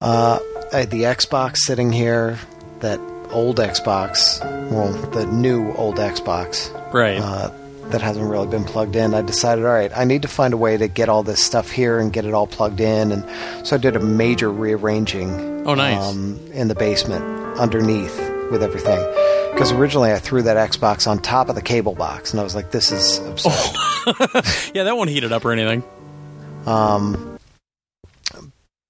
uh, 0.00 0.38
I 0.72 0.78
had 0.80 0.90
the 0.90 1.02
Xbox 1.02 1.56
sitting 1.58 1.92
here, 1.92 2.38
that 2.80 3.00
old 3.30 3.58
Xbox, 3.58 4.40
well, 4.70 4.92
the 5.10 5.26
new 5.26 5.72
old 5.74 5.96
Xbox, 5.96 6.70
Right. 6.92 7.18
uh, 7.20 7.50
that 7.90 8.00
hasn't 8.00 8.28
really 8.30 8.46
been 8.46 8.64
plugged 8.64 8.94
in. 8.94 9.14
I 9.14 9.22
decided, 9.22 9.64
all 9.64 9.72
right, 9.72 9.90
I 9.94 10.04
need 10.04 10.22
to 10.22 10.28
find 10.28 10.54
a 10.54 10.56
way 10.56 10.76
to 10.76 10.86
get 10.86 11.08
all 11.08 11.24
this 11.24 11.42
stuff 11.44 11.70
here 11.72 11.98
and 11.98 12.12
get 12.12 12.24
it 12.24 12.32
all 12.32 12.46
plugged 12.46 12.80
in. 12.80 13.10
And 13.10 13.66
so 13.66 13.74
I 13.74 13.78
did 13.80 13.96
a 13.96 14.00
major 14.00 14.50
rearranging 14.50 15.66
Oh, 15.66 15.74
nice. 15.74 16.00
um, 16.00 16.38
in 16.52 16.68
the 16.68 16.76
basement 16.76 17.24
underneath 17.58 18.16
with 18.52 18.62
everything. 18.62 18.98
Because 19.60 19.72
originally 19.72 20.10
I 20.10 20.18
threw 20.18 20.40
that 20.44 20.56
Xbox 20.70 21.06
on 21.06 21.18
top 21.18 21.50
of 21.50 21.54
the 21.54 21.60
cable 21.60 21.94
box, 21.94 22.30
and 22.30 22.40
I 22.40 22.42
was 22.42 22.54
like, 22.54 22.70
"This 22.70 22.90
is 22.90 23.18
absurd." 23.18 23.52
yeah, 24.74 24.84
that 24.84 24.96
won't 24.96 25.10
heat 25.10 25.22
it 25.22 25.32
up 25.32 25.44
or 25.44 25.52
anything. 25.52 25.82
Um, 26.64 27.38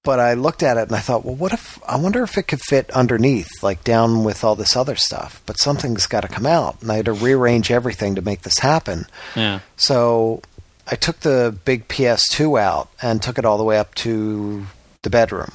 but 0.05 0.21
I 0.21 0.35
looked 0.35 0.63
at 0.63 0.77
it 0.77 0.87
and 0.87 0.95
I 0.95 0.99
thought, 1.01 1.25
well, 1.25 1.35
what 1.35 1.51
if 1.51 1.77
I 1.85 1.97
wonder 1.97 2.23
if 2.23 2.37
it 2.37 2.43
could 2.43 2.61
fit 2.61 2.89
underneath, 2.91 3.49
like 3.61 3.83
down 3.83 4.23
with 4.23 4.45
all 4.45 4.55
this 4.55 4.77
other 4.77 4.95
stuff? 4.95 5.41
But 5.45 5.59
something's 5.59 6.07
got 6.07 6.21
to 6.21 6.29
come 6.29 6.45
out, 6.45 6.81
and 6.81 6.89
I 6.89 6.95
had 6.95 7.05
to 7.05 7.11
rearrange 7.13 7.69
everything 7.69 8.15
to 8.15 8.21
make 8.21 8.43
this 8.43 8.59
happen. 8.59 9.07
Yeah. 9.35 9.59
So 9.75 10.41
I 10.87 10.95
took 10.95 11.19
the 11.19 11.53
big 11.65 11.89
PS2 11.89 12.57
out 12.57 12.87
and 13.01 13.21
took 13.21 13.37
it 13.37 13.43
all 13.43 13.57
the 13.57 13.65
way 13.65 13.77
up 13.77 13.93
to 13.95 14.65
the 15.03 15.09
bedroom 15.09 15.51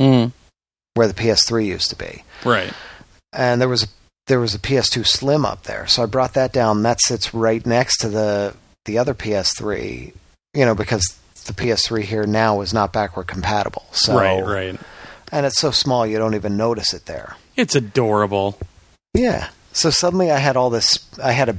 Mm. 0.00 0.30
where 0.94 1.08
the 1.08 1.14
PS3 1.14 1.66
used 1.66 1.90
to 1.90 1.96
be. 1.96 2.22
Right. 2.44 2.72
and 3.32 3.60
there 3.60 3.68
was 3.68 3.82
a, 3.82 3.86
there 4.30 4.40
was 4.40 4.54
a 4.54 4.58
PS2 4.58 5.06
Slim 5.06 5.44
up 5.44 5.64
there. 5.64 5.86
So 5.88 6.02
I 6.02 6.06
brought 6.06 6.32
that 6.34 6.52
down. 6.52 6.82
That 6.84 7.00
sits 7.02 7.34
right 7.34 7.64
next 7.66 7.98
to 7.98 8.08
the 8.08 8.54
the 8.86 8.96
other 8.96 9.12
PS3. 9.12 10.14
You 10.54 10.64
know, 10.64 10.74
because 10.74 11.04
the 11.46 11.52
PS3 11.52 12.02
here 12.04 12.26
now 12.26 12.60
is 12.62 12.72
not 12.72 12.92
backward 12.92 13.26
compatible. 13.26 13.84
So 13.92 14.16
Right, 14.16 14.40
right. 14.42 14.80
and 15.32 15.44
it's 15.46 15.58
so 15.60 15.70
small 15.70 16.06
you 16.06 16.16
don't 16.18 16.34
even 16.34 16.56
notice 16.56 16.94
it 16.94 17.06
there. 17.06 17.36
It's 17.56 17.74
adorable. 17.74 18.58
Yeah. 19.14 19.48
So 19.72 19.90
suddenly 19.90 20.30
I 20.30 20.38
had 20.38 20.56
all 20.56 20.70
this. 20.70 20.98
I 21.22 21.32
had 21.32 21.48
a 21.50 21.56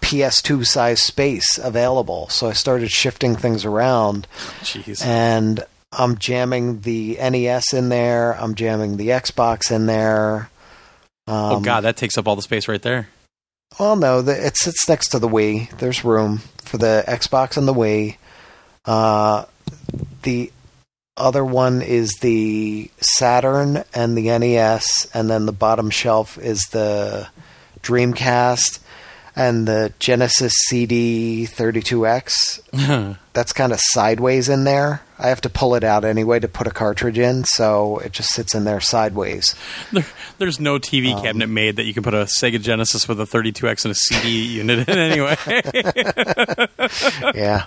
PS2 0.00 0.66
size 0.66 1.00
space 1.02 1.58
available. 1.58 2.28
So 2.28 2.48
I 2.48 2.52
started 2.52 2.90
shifting 2.90 3.36
things 3.36 3.64
around, 3.64 4.26
Jeez. 4.60 5.04
and 5.04 5.64
I'm 5.92 6.18
jamming 6.18 6.80
the 6.80 7.16
NES 7.20 7.72
in 7.72 7.88
there. 7.88 8.32
I'm 8.40 8.54
jamming 8.54 8.96
the 8.96 9.08
Xbox 9.08 9.70
in 9.70 9.86
there. 9.86 10.48
Um, 11.26 11.52
oh 11.52 11.60
god, 11.60 11.82
that 11.82 11.96
takes 11.96 12.18
up 12.18 12.28
all 12.28 12.36
the 12.36 12.42
space 12.42 12.68
right 12.68 12.82
there. 12.82 13.08
Well, 13.78 13.96
no, 13.96 14.22
the, 14.22 14.46
it 14.46 14.56
sits 14.56 14.88
next 14.88 15.08
to 15.08 15.18
the 15.18 15.28
Wii. 15.28 15.76
There's 15.78 16.04
room 16.04 16.38
for 16.58 16.78
the 16.78 17.04
Xbox 17.08 17.56
and 17.56 17.66
the 17.66 17.74
Wii. 17.74 18.16
Uh, 18.84 19.46
the 20.22 20.52
other 21.16 21.44
one 21.44 21.82
is 21.82 22.12
the 22.20 22.90
Saturn 23.00 23.84
and 23.94 24.16
the 24.16 24.38
NES, 24.38 25.08
and 25.14 25.30
then 25.30 25.46
the 25.46 25.52
bottom 25.52 25.90
shelf 25.90 26.38
is 26.38 26.60
the 26.72 27.28
Dreamcast 27.80 28.80
and 29.36 29.66
the 29.66 29.92
Genesis 29.98 30.52
CD 30.68 31.46
32X. 31.50 33.16
That's 33.32 33.52
kind 33.52 33.72
of 33.72 33.80
sideways 33.80 34.48
in 34.48 34.64
there. 34.64 35.02
I 35.18 35.28
have 35.28 35.40
to 35.42 35.48
pull 35.50 35.74
it 35.74 35.82
out 35.84 36.04
anyway 36.04 36.38
to 36.40 36.48
put 36.48 36.66
a 36.66 36.70
cartridge 36.70 37.18
in, 37.18 37.44
so 37.44 37.98
it 37.98 38.12
just 38.12 38.30
sits 38.30 38.54
in 38.54 38.64
there 38.64 38.80
sideways. 38.80 39.54
There, 39.92 40.04
there's 40.38 40.58
no 40.60 40.78
TV 40.78 41.14
Um, 41.14 41.22
cabinet 41.22 41.48
made 41.48 41.76
that 41.76 41.84
you 41.84 41.94
can 41.94 42.02
put 42.02 42.14
a 42.14 42.24
Sega 42.24 42.60
Genesis 42.60 43.06
with 43.08 43.20
a 43.20 43.24
32X 43.24 43.84
and 43.84 43.92
a 43.92 43.94
CD 43.94 44.28
unit 44.58 44.88
in 44.88 44.98
anyway. 44.98 45.36
yeah. 47.34 47.66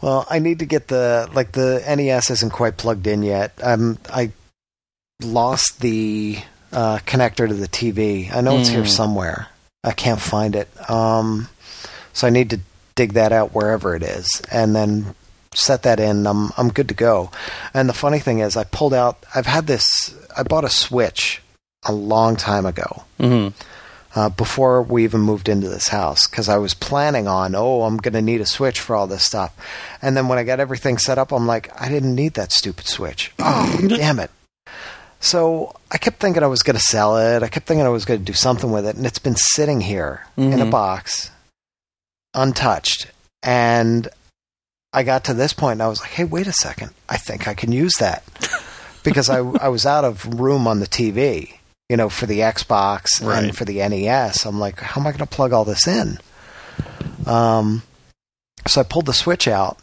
Well, 0.00 0.26
I 0.28 0.38
need 0.40 0.58
to 0.60 0.66
get 0.66 0.88
the 0.88 1.28
like 1.32 1.52
the 1.52 1.82
NES 1.86 2.30
isn't 2.30 2.50
quite 2.52 2.76
plugged 2.76 3.06
in 3.06 3.22
yet. 3.22 3.52
Um, 3.62 3.98
I 4.12 4.32
lost 5.22 5.80
the 5.80 6.38
uh, 6.72 6.98
connector 7.06 7.46
to 7.46 7.54
the 7.54 7.68
TV. 7.68 8.34
I 8.34 8.40
know 8.40 8.58
it's 8.58 8.68
here 8.68 8.82
Mm. 8.82 8.88
somewhere. 8.88 9.48
I 9.84 9.92
can't 9.92 10.20
find 10.20 10.54
it. 10.54 10.68
Um, 10.90 11.48
so 12.12 12.26
I 12.26 12.30
need 12.30 12.50
to 12.50 12.60
dig 12.94 13.14
that 13.14 13.32
out 13.32 13.54
wherever 13.54 13.96
it 13.96 14.02
is, 14.02 14.42
and 14.50 14.76
then 14.76 15.14
set 15.54 15.82
that 15.82 16.00
in. 16.00 16.26
I'm 16.26 16.50
I'm 16.56 16.70
good 16.70 16.88
to 16.88 16.94
go. 16.94 17.30
And 17.74 17.88
the 17.88 17.94
funny 17.94 18.18
thing 18.18 18.40
is, 18.40 18.56
I 18.56 18.64
pulled 18.64 18.94
out. 18.94 19.24
I've 19.34 19.46
had 19.46 19.66
this. 19.66 20.14
I 20.36 20.42
bought 20.42 20.64
a 20.64 20.70
Switch 20.70 21.42
a 21.84 21.92
long 21.92 22.36
time 22.36 22.64
ago 22.64 23.02
hmm 23.18 23.48
uh, 24.14 24.28
before 24.28 24.82
we 24.82 25.04
even 25.04 25.20
moved 25.20 25.48
into 25.48 25.68
this 25.68 25.88
house 25.88 26.26
because 26.26 26.48
I 26.48 26.58
was 26.58 26.74
planning 26.74 27.26
on, 27.26 27.54
oh, 27.54 27.82
I'm 27.82 27.96
going 27.96 28.14
to 28.14 28.22
need 28.22 28.40
a 28.40 28.46
Switch 28.46 28.80
for 28.80 28.94
all 28.94 29.06
this 29.06 29.24
stuff. 29.24 29.54
And 30.02 30.16
then 30.16 30.28
when 30.28 30.38
I 30.38 30.44
got 30.44 30.60
everything 30.60 30.98
set 30.98 31.18
up, 31.18 31.32
I'm 31.32 31.46
like, 31.46 31.70
I 31.80 31.88
didn't 31.88 32.14
need 32.14 32.34
that 32.34 32.52
stupid 32.52 32.86
Switch. 32.86 33.32
Oh, 33.38 33.80
damn 33.88 34.18
it. 34.18 34.30
So 35.22 35.74
I 35.90 35.98
kept 35.98 36.18
thinking 36.20 36.42
I 36.42 36.48
was 36.48 36.62
going 36.62 36.76
to 36.76 36.82
sell 36.82 37.16
it. 37.16 37.42
I 37.44 37.48
kept 37.48 37.66
thinking 37.66 37.86
I 37.86 37.90
was 37.90 38.04
going 38.04 38.18
to 38.20 38.24
do 38.26 38.32
something 38.32 38.70
with 38.72 38.84
it. 38.86 38.96
And 38.96 39.06
it's 39.06 39.20
been 39.20 39.36
sitting 39.36 39.80
here 39.80 40.26
in 40.36 40.60
a 40.60 40.66
Mhm. 40.66 40.70
box, 40.70 41.30
untouched. 42.34 43.06
And 43.42 44.08
I 44.92 45.04
got 45.04 45.24
to 45.24 45.34
this 45.34 45.52
point 45.52 45.74
and 45.74 45.82
I 45.82 45.88
was 45.88 46.00
like, 46.00 46.10
hey, 46.10 46.24
wait 46.24 46.46
a 46.48 46.52
second. 46.52 46.90
I 47.08 47.16
think 47.16 47.46
I 47.48 47.54
can 47.54 47.72
use 47.72 47.94
that. 48.00 48.24
because 49.04 49.30
I, 49.30 49.38
I 49.38 49.68
was 49.68 49.86
out 49.86 50.04
of 50.04 50.26
room 50.40 50.66
on 50.66 50.80
the 50.80 50.86
TV, 50.86 51.54
you 51.88 51.96
know, 51.96 52.08
for 52.08 52.26
the 52.26 52.40
Xbox 52.40 53.22
Right. 53.22 53.44
and 53.44 53.56
for 53.56 53.64
the 53.64 53.78
NES. 53.88 54.44
I'm 54.44 54.58
like, 54.60 54.80
how 54.80 55.00
am 55.00 55.06
I 55.06 55.10
going 55.10 55.18
to 55.20 55.26
plug 55.26 55.52
all 55.52 55.64
this 55.64 55.86
in? 55.86 56.18
Um, 57.26 57.82
so 58.66 58.80
I 58.80 58.84
pulled 58.84 59.06
the 59.06 59.14
switch 59.14 59.46
out. 59.48 59.78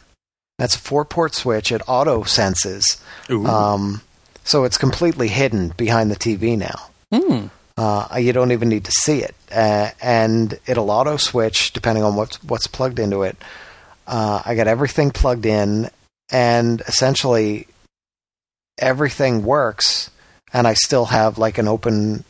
That's 0.57 0.75
a 0.75 0.79
four 0.79 1.05
port 1.05 1.33
switch. 1.33 1.71
It 1.71 1.81
auto 1.87 2.23
senses. 2.23 3.01
Ooh. 3.29 3.45
Um, 3.45 4.01
so 4.43 4.63
it's 4.63 4.77
completely 4.77 5.27
hidden 5.27 5.73
behind 5.77 6.11
the 6.11 6.15
TV 6.15 6.57
now. 6.57 6.89
Hmm. 7.11 7.47
Uh, 7.77 8.17
you 8.19 8.33
don't 8.33 8.51
even 8.51 8.67
need 8.67 8.83
to 8.85 8.91
see 8.91 9.19
it, 9.19 9.33
uh, 9.53 9.91
and 10.01 10.59
it'll 10.67 10.91
auto 10.91 11.15
switch 11.15 11.71
depending 11.71 12.03
on 12.03 12.15
what's 12.15 12.43
what's 12.43 12.67
plugged 12.67 12.99
into 12.99 13.23
it. 13.23 13.37
Uh, 14.05 14.41
I 14.45 14.55
got 14.55 14.67
everything 14.67 15.11
plugged 15.11 15.45
in, 15.45 15.89
and 16.29 16.81
essentially 16.81 17.67
everything 18.77 19.43
works, 19.45 20.09
and 20.51 20.67
I 20.67 20.73
still 20.73 21.05
have 21.05 21.37
like 21.37 21.57
an 21.57 21.67
open, 21.67 22.25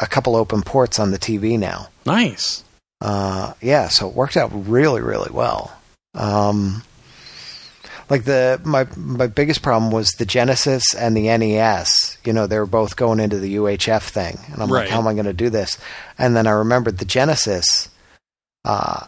a 0.00 0.06
couple 0.06 0.36
open 0.36 0.62
ports 0.62 0.98
on 0.98 1.10
the 1.10 1.18
TV 1.18 1.58
now. 1.58 1.88
Nice. 2.06 2.62
Uh, 3.00 3.54
yeah, 3.60 3.88
so 3.88 4.08
it 4.08 4.14
worked 4.14 4.36
out 4.36 4.50
really, 4.52 5.00
really 5.00 5.30
well. 5.32 5.76
Um, 6.14 6.84
like 8.10 8.24
the 8.24 8.60
my 8.64 8.86
my 8.96 9.26
biggest 9.26 9.62
problem 9.62 9.90
was 9.90 10.10
the 10.12 10.26
Genesis 10.26 10.94
and 10.94 11.16
the 11.16 11.28
NES. 11.36 12.18
You 12.24 12.32
know, 12.32 12.46
they 12.46 12.58
were 12.58 12.66
both 12.66 12.96
going 12.96 13.20
into 13.20 13.38
the 13.38 13.56
UHF 13.56 14.02
thing, 14.08 14.38
and 14.52 14.62
I'm 14.62 14.70
Right. 14.72 14.80
like, 14.82 14.88
how 14.90 14.98
am 14.98 15.06
I 15.08 15.14
going 15.14 15.26
to 15.26 15.32
do 15.32 15.50
this? 15.50 15.78
And 16.18 16.36
then 16.36 16.46
I 16.46 16.50
remembered 16.50 16.98
the 16.98 17.04
Genesis. 17.04 17.88
Uh, 18.64 19.06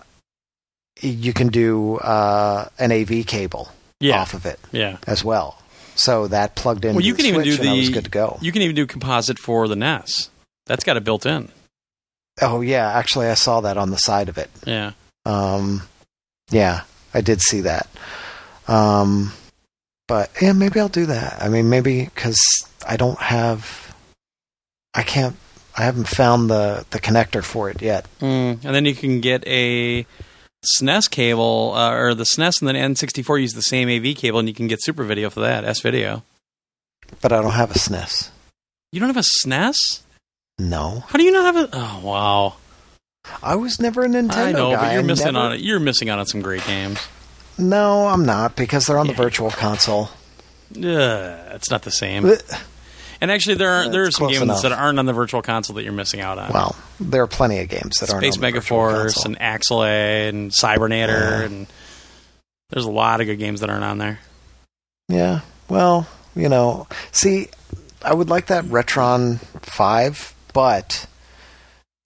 you 1.01 1.33
can 1.33 1.49
do 1.49 1.97
uh, 1.99 2.69
an 2.79 2.93
AV 2.93 3.25
cable 3.27 3.69
Yeah. 4.01 4.21
off 4.21 4.35
of 4.35 4.47
it 4.47 4.59
Yeah. 4.73 4.99
as 5.07 5.25
well. 5.25 5.59
So 5.97 6.27
that 6.29 6.55
plugged 6.57 6.85
in. 6.85 6.95
Well, 6.97 7.05
you 7.05 7.13
the 7.13 7.17
can 7.19 7.27
even 7.27 7.43
do 7.43 7.51
I 7.69 7.77
was 7.77 7.87
the- 7.89 7.93
good 7.93 8.05
to 8.05 8.11
go. 8.11 8.39
You 8.41 8.51
can 8.53 8.63
even 8.63 8.75
do 8.75 8.87
composite 8.87 9.39
for 9.39 9.69
the 9.69 9.77
NES. 9.77 10.31
That's 10.67 10.83
got 10.85 10.97
it 10.97 11.05
built 11.05 11.27
in. 11.27 11.51
oh 12.43 12.63
yeah, 12.63 12.91
actually, 12.93 13.29
I 13.29 13.35
saw 13.35 13.61
that 13.61 13.77
on 13.77 13.91
the 13.91 13.97
side 13.99 14.29
of 14.29 14.39
it. 14.39 14.51
Yeah. 14.67 14.93
Um, 15.25 15.83
yeah, 16.51 16.83
I 17.13 17.21
did 17.21 17.41
see 17.41 17.61
that. 17.61 17.87
Um, 18.69 19.33
but 20.09 20.31
yeah, 20.41 20.53
maybe 20.53 20.81
I'll 20.81 20.89
do 20.89 21.07
that. 21.07 21.43
I 21.43 21.49
mean, 21.49 21.69
maybe 21.71 22.05
because 22.05 22.39
I 22.87 22.97
don't 22.97 23.19
have, 23.19 23.95
I 24.95 25.03
can't, 25.03 25.37
I 25.77 25.83
haven't 25.85 26.09
found 26.09 26.49
the 26.51 26.85
the 26.91 27.01
connector 27.01 27.43
for 27.43 27.69
it 27.71 27.83
yet. 27.83 28.07
Mm. 28.21 28.65
And 28.65 28.75
then 28.75 28.85
you 28.85 28.95
can 28.95 29.21
get 29.21 29.45
a 29.47 30.07
SNES 30.81 31.11
cable, 31.11 31.73
uh, 31.75 31.93
or 31.93 32.15
the 32.15 32.25
SNES 32.25 32.61
and 32.63 32.69
the 32.69 32.73
N64 32.75 33.41
use 33.41 33.53
the 33.53 33.61
same 33.63 33.89
AV 33.89 34.17
cable, 34.17 34.39
and 34.39 34.49
you 34.49 34.55
can 34.55 34.67
get 34.69 34.83
Super 34.83 35.05
Video 35.05 35.31
for 35.31 35.41
that, 35.41 35.65
S 35.65 35.81
Video. 35.81 36.23
But 37.21 37.33
I 37.33 37.43
don't 37.43 37.53
have 37.53 37.71
a 37.71 37.75
SNES. 37.79 38.31
You 38.93 39.01
don't 39.01 39.09
have 39.13 39.17
a 39.25 39.47
SNES? 39.47 39.77
No, 40.59 41.01
How 41.09 41.19
do 41.19 41.25
you 41.25 41.33
not 41.33 41.55
have 41.55 41.65
a? 41.65 41.69
Oh 41.73 42.01
wow! 42.05 42.55
I 43.43 43.57
was 43.57 43.81
never 43.81 44.05
a 44.05 44.09
Nintendo 44.09 44.37
I 44.37 44.53
know, 44.53 44.71
guy. 44.71 44.77
but 44.81 44.93
you're 44.93 45.03
I 45.03 45.07
missing 45.07 45.33
never- 45.33 45.47
on 45.47 45.53
it. 45.55 45.61
You're 45.61 45.81
missing 45.81 46.09
out 46.09 46.21
on 46.21 46.27
some 46.27 46.41
great 46.43 46.65
games. 46.65 47.01
No, 47.59 48.07
I'm 48.07 48.25
not 48.27 48.57
because 48.57 48.87
they're 48.87 48.99
on 48.99 49.07
the 49.07 49.13
Virtual 49.13 49.51
Console. 49.51 50.11
Ugh, 50.77 50.83
it's 50.83 51.71
not 51.71 51.83
the 51.83 51.91
same. 51.91 52.27
And 53.21 53.31
actually, 53.31 53.55
there 53.55 53.71
are 53.71 53.89
there 53.89 54.03
are 54.05 54.11
some 54.11 54.27
games 54.29 54.43
enough. 54.43 54.63
that 54.63 54.73
aren't 54.73 54.99
on 54.99 55.07
the 55.07 55.13
Virtual 55.13 55.41
Console 55.41 55.77
that 55.77 55.85
you're 55.85 55.93
missing 55.93 56.21
out 56.21 56.37
on. 56.39 56.53
Well, 56.53 56.77
there 57.01 57.23
are 57.23 57.27
plenty 57.27 57.61
of 57.61 57.69
games 57.69 57.97
that 58.01 58.11
aren't 58.11 58.25
Space 58.25 58.37
on 58.37 58.41
Virtual 58.53 58.79
Megaforce 58.81 59.25
and 59.25 59.39
Axelay 59.39 60.29
and 60.29 60.51
Cybernator, 60.51 61.09
Yeah. 61.09 61.43
and 61.43 61.67
there's 62.71 62.85
a 62.85 62.91
lot 62.91 63.21
of 63.21 63.27
good 63.27 63.39
games 63.39 63.61
that 63.61 63.71
aren't 63.71 63.85
on 63.85 63.99
there. 63.99 64.19
Yeah. 65.09 65.41
Well, 65.69 66.07
you 66.35 66.49
know, 66.49 66.87
see, 67.13 67.49
I 68.03 68.13
would 68.13 68.29
like 68.29 68.47
that 68.47 68.65
Retron 68.65 69.39
5, 69.63 70.35
but 70.53 71.07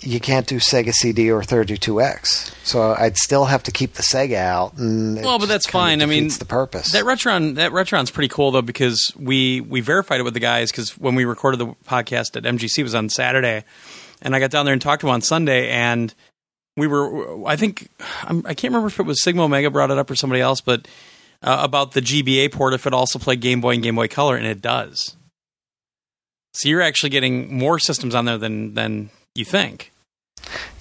you 0.03 0.21
can't 0.21 0.47
do 0.47 0.57
Sega 0.57 0.93
CD 0.93 1.31
or 1.31 1.43
32X. 1.43 2.55
So 2.65 2.93
I'd 2.93 3.17
still 3.17 3.47
have 3.47 3.65
to 3.65 3.73
keep 3.73 3.95
the 3.95 4.03
Sega 4.03 4.37
out. 4.37 4.79
And 4.79 5.17
Well, 5.17 5.39
but 5.39 5.49
that's 5.49 5.69
fine. 5.69 6.03
I 6.03 6.07
mean, 6.07 6.25
defeats 6.25 6.39
the 6.39 6.45
purpose. 6.45 6.93
That 6.93 7.05
Retron, 7.05 7.57
that 7.57 7.73
Retron's 7.73 8.11
pretty 8.11 8.29
cool 8.29 8.53
though 8.53 8.63
because 8.63 9.13
we 9.17 9.61
we 9.61 9.81
verified 9.81 10.21
it 10.21 10.23
with 10.23 10.35
the 10.35 10.41
guys 10.41 10.71
because 10.71 10.97
when 10.97 11.15
we 11.15 11.25
recorded 11.25 11.59
the 11.59 11.67
podcast 11.85 12.37
at 12.37 12.45
MGC 12.45 12.79
it 12.79 12.83
was 12.85 12.95
on 12.95 13.09
Saturday, 13.09 13.65
and 14.23 14.37
I 14.37 14.41
got 14.41 14.51
down 14.51 14.67
there 14.67 14.73
and 14.73 14.81
talked 14.81 15.01
to 15.01 15.09
him 15.09 15.15
on 15.15 15.21
Sunday, 15.21 15.69
and 15.69 16.15
we 16.77 16.87
were 16.87 17.47
I 17.47 17.57
think 17.57 17.89
I'm, 18.23 18.39
I 18.47 18.55
can't 18.55 18.73
remember 18.73 18.89
if 18.89 19.01
it 19.01 19.07
was 19.07 19.21
Sigma 19.23 19.45
Omega 19.45 19.71
brought 19.71 19.91
it 19.91 19.99
up 19.99 20.11
or 20.11 20.15
somebody 20.15 20.41
else, 20.41 20.61
but 20.61 20.87
uh, 21.43 21.59
about 21.61 21.93
the 21.93 22.01
GBA 22.01 22.53
port 22.53 22.73
if 22.73 22.87
it 22.87 22.95
also 22.95 23.19
played 23.19 23.41
Game 23.41 23.61
Boy 23.61 23.75
and 23.75 23.83
Game 23.83 23.97
Boy 23.97 24.07
Color, 24.07 24.37
and 24.37 24.47
it 24.47 24.61
does. 24.61 25.17
So 26.53 26.69
you're 26.69 26.83
actually 26.83 27.11
getting 27.11 27.57
more 27.57 27.79
systems 27.81 28.15
on 28.15 28.25
there 28.27 28.39
than 28.39 28.75
than 28.75 29.11
you 29.39 29.45
think. 29.45 29.93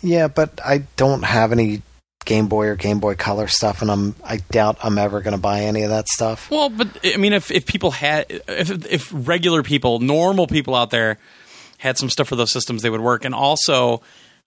yeah, 0.01 0.28
but 0.28 0.60
I 0.64 0.80
don't 0.95 1.24
have 1.24 1.51
any 1.51 1.82
Game 2.26 2.47
Boy 2.47 2.68
or 2.68 2.76
Game 2.76 2.99
Boy 2.99 3.16
Color 3.16 3.47
stuff, 3.47 3.82
and 3.82 3.89
I'm 3.89 4.16
I 4.24 4.38
doubt 4.51 4.78
I'm 4.84 4.97
ever 4.97 5.22
going 5.22 5.36
to 5.36 5.41
buy 5.41 5.62
any 5.62 5.84
of 5.84 5.89
that 5.89 6.08
stuff. 6.10 6.51
Well, 6.51 6.70
but 6.70 6.88
I 7.05 7.18
mean, 7.18 7.34
if 7.34 7.49
if 7.51 7.66
people 7.66 7.91
had, 7.91 8.26
if 8.30 8.70
if 8.86 9.10
regular 9.14 9.64
people, 9.64 9.99
normal 9.99 10.45
people 10.45 10.76
out 10.76 10.89
there 10.89 11.18
had 11.78 11.97
some 11.97 12.10
stuff 12.10 12.28
for 12.28 12.36
those 12.36 12.51
systems, 12.51 12.82
they 12.82 12.89
would 12.89 13.01
work. 13.01 13.24
And 13.24 13.34
also, 13.34 14.01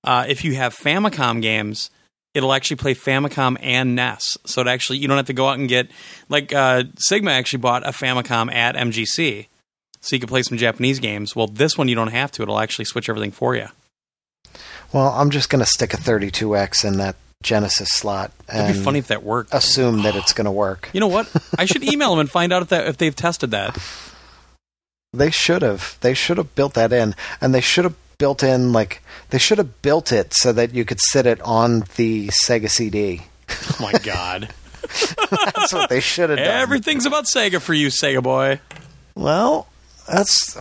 uh, 0.05 0.27
if 0.29 0.45
you 0.45 0.55
have 0.57 0.77
Famicom 0.77 1.41
games, 1.41 1.91
it'll 2.35 2.53
actually 2.53 2.77
play 2.77 2.95
Famicom 2.95 3.57
and 3.61 3.95
NES. 3.95 4.37
So 4.45 4.61
it 4.61 4.67
actually 4.67 4.99
you 4.99 5.09
don't 5.09 5.17
have 5.17 5.27
to 5.27 5.33
go 5.33 5.49
out 5.49 5.59
and 5.59 5.69
get 5.69 5.91
like 6.29 6.53
uh, 6.53 6.85
Sigma 6.99 7.31
actually 7.31 7.61
bought 7.61 7.87
a 7.87 7.93
Famicom 7.93 8.53
at 8.53 8.75
MGC, 8.77 9.47
so 10.03 10.17
you 10.17 10.21
can 10.21 10.29
play 10.29 10.43
some 10.43 10.59
Japanese 10.59 10.99
games. 10.99 11.35
Well, 11.35 11.47
this 11.47 11.79
one 11.79 11.89
you 11.89 11.95
don't 11.95 12.09
have 12.09 12.31
to; 12.33 12.43
it'll 12.43 12.61
actually 12.61 12.85
switch 12.85 13.09
everything 13.09 13.33
for 13.33 13.57
you. 13.57 13.69
Well, 14.93 15.09
I'm 15.09 15.31
just 15.31 15.51
going 15.51 15.61
to 15.65 15.71
stick 15.71 15.95
a 15.95 15.97
32X 15.97 16.85
in 16.85 16.99
that 16.99 17.17
Genesis 17.43 17.89
slot 17.93 18.33
and 18.49 18.65
It'd 18.69 18.77
be 18.77 18.85
funny 18.85 18.99
if 18.99 19.07
that 19.09 19.23
worked. 19.23 19.55
assume 19.55 20.03
that 20.03 20.15
it's 20.17 20.33
going 20.35 20.45
to 20.45 20.51
work. 20.51 20.91
You 20.93 21.01
know 21.01 21.09
what? 21.09 21.31
I 21.59 21.65
should 21.65 21.83
email 21.83 22.11
them 22.11 22.19
and 22.21 22.31
find 22.31 22.53
out 22.53 22.63
if 22.63 22.69
that 22.69 22.87
if 22.87 22.99
they've 22.99 23.17
tested 23.17 23.51
that. 23.53 23.79
They 25.13 25.31
should 25.31 25.63
have. 25.63 25.97
They 26.03 26.15
should 26.15 26.37
have 26.37 26.55
built 26.55 26.75
that 26.75 26.93
in, 26.93 27.15
and 27.41 27.55
they 27.55 27.61
should 27.61 27.85
have 27.85 27.95
built 28.19 28.43
in 28.43 28.73
like 28.73 29.03
they 29.31 29.39
should 29.39 29.59
have 29.59 29.81
built 29.83 30.13
it 30.13 30.35
so 30.35 30.53
that 30.53 30.75
you 30.75 30.85
could 30.85 31.01
sit 31.01 31.27
it 31.27 31.41
on 31.41 31.85
the 31.97 32.29
Sega 32.29 32.69
CD. 32.71 33.23
Oh 33.49 33.77
my 33.81 33.93
god! 34.05 34.53
That's 35.31 35.73
what 35.73 35.89
they 35.89 36.01
should 36.01 36.31
have 36.31 36.39
done. 36.39 36.47
Everything's 36.47 37.07
about 37.07 37.25
Sega 37.25 37.61
for 37.61 37.75
you, 37.75 37.89
Sega 37.89 38.23
boy. 38.23 38.61
Well, 39.17 39.67
that's 40.07 40.57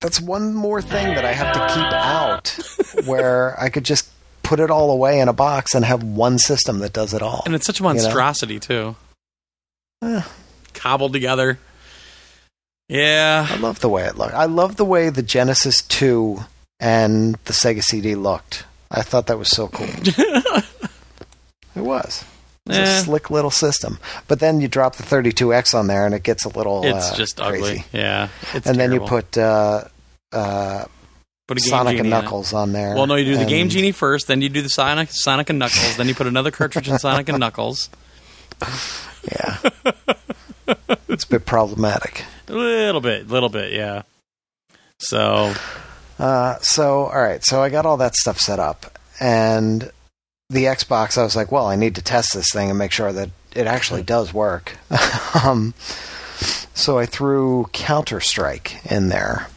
that's 0.00 0.20
one 0.20 0.54
more 0.54 0.80
thing 0.80 1.14
that 1.14 1.24
I 1.24 1.32
have 1.32 1.52
to 1.54 1.74
keep 1.74 1.92
out, 1.92 3.06
where 3.06 3.58
I 3.60 3.68
could 3.68 3.84
just 3.84 4.10
put 4.42 4.60
it 4.60 4.70
all 4.70 4.90
away 4.90 5.20
in 5.20 5.28
a 5.28 5.32
box 5.32 5.74
and 5.74 5.84
have 5.84 6.02
one 6.02 6.38
system 6.38 6.78
that 6.78 6.92
does 6.92 7.12
it 7.14 7.22
all. 7.22 7.42
And 7.44 7.54
it's 7.54 7.66
such 7.66 7.80
a 7.80 7.82
know? 7.82 7.90
monstrosity 7.90 8.58
too, 8.60 8.96
Eh, 10.02 10.22
cobbled 10.74 11.12
together. 11.12 11.58
Yeah, 12.88 13.46
I 13.50 13.56
love 13.56 13.80
the 13.80 13.88
way 13.88 14.04
it 14.04 14.16
looked. 14.16 14.34
I 14.34 14.44
love 14.46 14.76
the 14.76 14.84
way 14.84 15.10
the 15.10 15.22
Genesis 15.22 15.82
Two 15.82 16.44
and 16.80 17.34
the 17.44 17.52
Sega 17.52 17.82
CD 17.82 18.14
looked. 18.14 18.64
I 18.90 19.02
thought 19.02 19.26
that 19.26 19.38
was 19.38 19.50
so 19.50 19.68
cool. 19.68 19.86
it 19.96 20.64
was. 21.76 22.24
It's 22.68 22.76
Eh. 22.78 22.82
a 22.82 23.00
slick 23.02 23.30
little 23.30 23.50
system. 23.50 23.98
But 24.28 24.40
then 24.40 24.60
you 24.60 24.68
drop 24.68 24.96
the 24.96 25.02
32X 25.02 25.74
on 25.74 25.86
there 25.86 26.04
and 26.06 26.14
it 26.14 26.22
gets 26.22 26.44
a 26.44 26.48
little 26.50 26.84
it's 26.84 27.12
uh, 27.12 27.16
just 27.16 27.36
crazy. 27.38 27.64
ugly. 27.64 27.84
Yeah, 27.92 28.28
it's 28.54 28.66
and 28.66 28.78
then 28.78 28.92
you 28.92 29.00
put 29.00 29.36
uh, 29.38 29.84
uh, 30.32 30.84
Put 31.46 31.60
Sonic 31.62 31.92
and 31.92 31.98
Genie 32.04 32.08
it. 32.08 32.10
Knuckles 32.10 32.52
on 32.52 32.72
there. 32.72 32.94
Well, 32.94 33.06
no, 33.06 33.14
you 33.14 33.24
do 33.24 33.38
the 33.38 33.46
Game 33.46 33.70
Genie 33.70 33.92
first, 33.92 34.26
then 34.26 34.42
you 34.42 34.50
do 34.50 34.60
the 34.60 34.68
Sonic, 34.68 35.08
Sonic 35.10 35.48
and 35.48 35.58
Knuckles, 35.58 35.96
then 35.96 36.06
you 36.06 36.14
put 36.14 36.26
another 36.26 36.50
cartridge 36.50 36.88
in 36.90 36.98
Sonic 36.98 37.28
and 37.30 37.38
Knuckles. 37.40 37.88
Yeah. 39.32 39.58
it's 41.08 41.24
a 41.24 41.28
bit 41.28 41.44
problematic. 41.44 42.24
A 42.48 42.52
little 42.52 43.00
bit, 43.00 43.28
little 43.28 43.48
bit, 43.48 43.72
yeah. 43.72 44.02
So 44.98 45.54
Uh, 46.18 46.56
so, 46.60 47.04
all 47.06 47.20
right. 47.20 47.44
So 47.44 47.62
I 47.62 47.68
got 47.68 47.84
all 47.86 47.96
that 47.98 48.14
stuff 48.14 48.38
set 48.38 48.58
up. 48.58 48.98
And 49.20 49.90
the 50.50 50.64
Xbox, 50.64 51.18
I 51.18 51.24
was 51.24 51.36
like, 51.36 51.52
well, 51.52 51.66
I 51.66 51.76
need 51.76 51.94
to 51.96 52.02
test 52.02 52.32
this 52.32 52.50
thing 52.50 52.70
and 52.70 52.78
make 52.78 52.90
sure 52.90 53.12
that 53.12 53.28
it 53.54 53.66
actually 53.66 54.02
does 54.02 54.32
work. 54.32 54.78
um, 55.44 55.74
so 56.72 56.98
I 56.98 57.04
threw 57.04 57.66
Counter 57.74 58.20
Strike 58.20 58.80
in 58.90 59.10
there. 59.10 59.48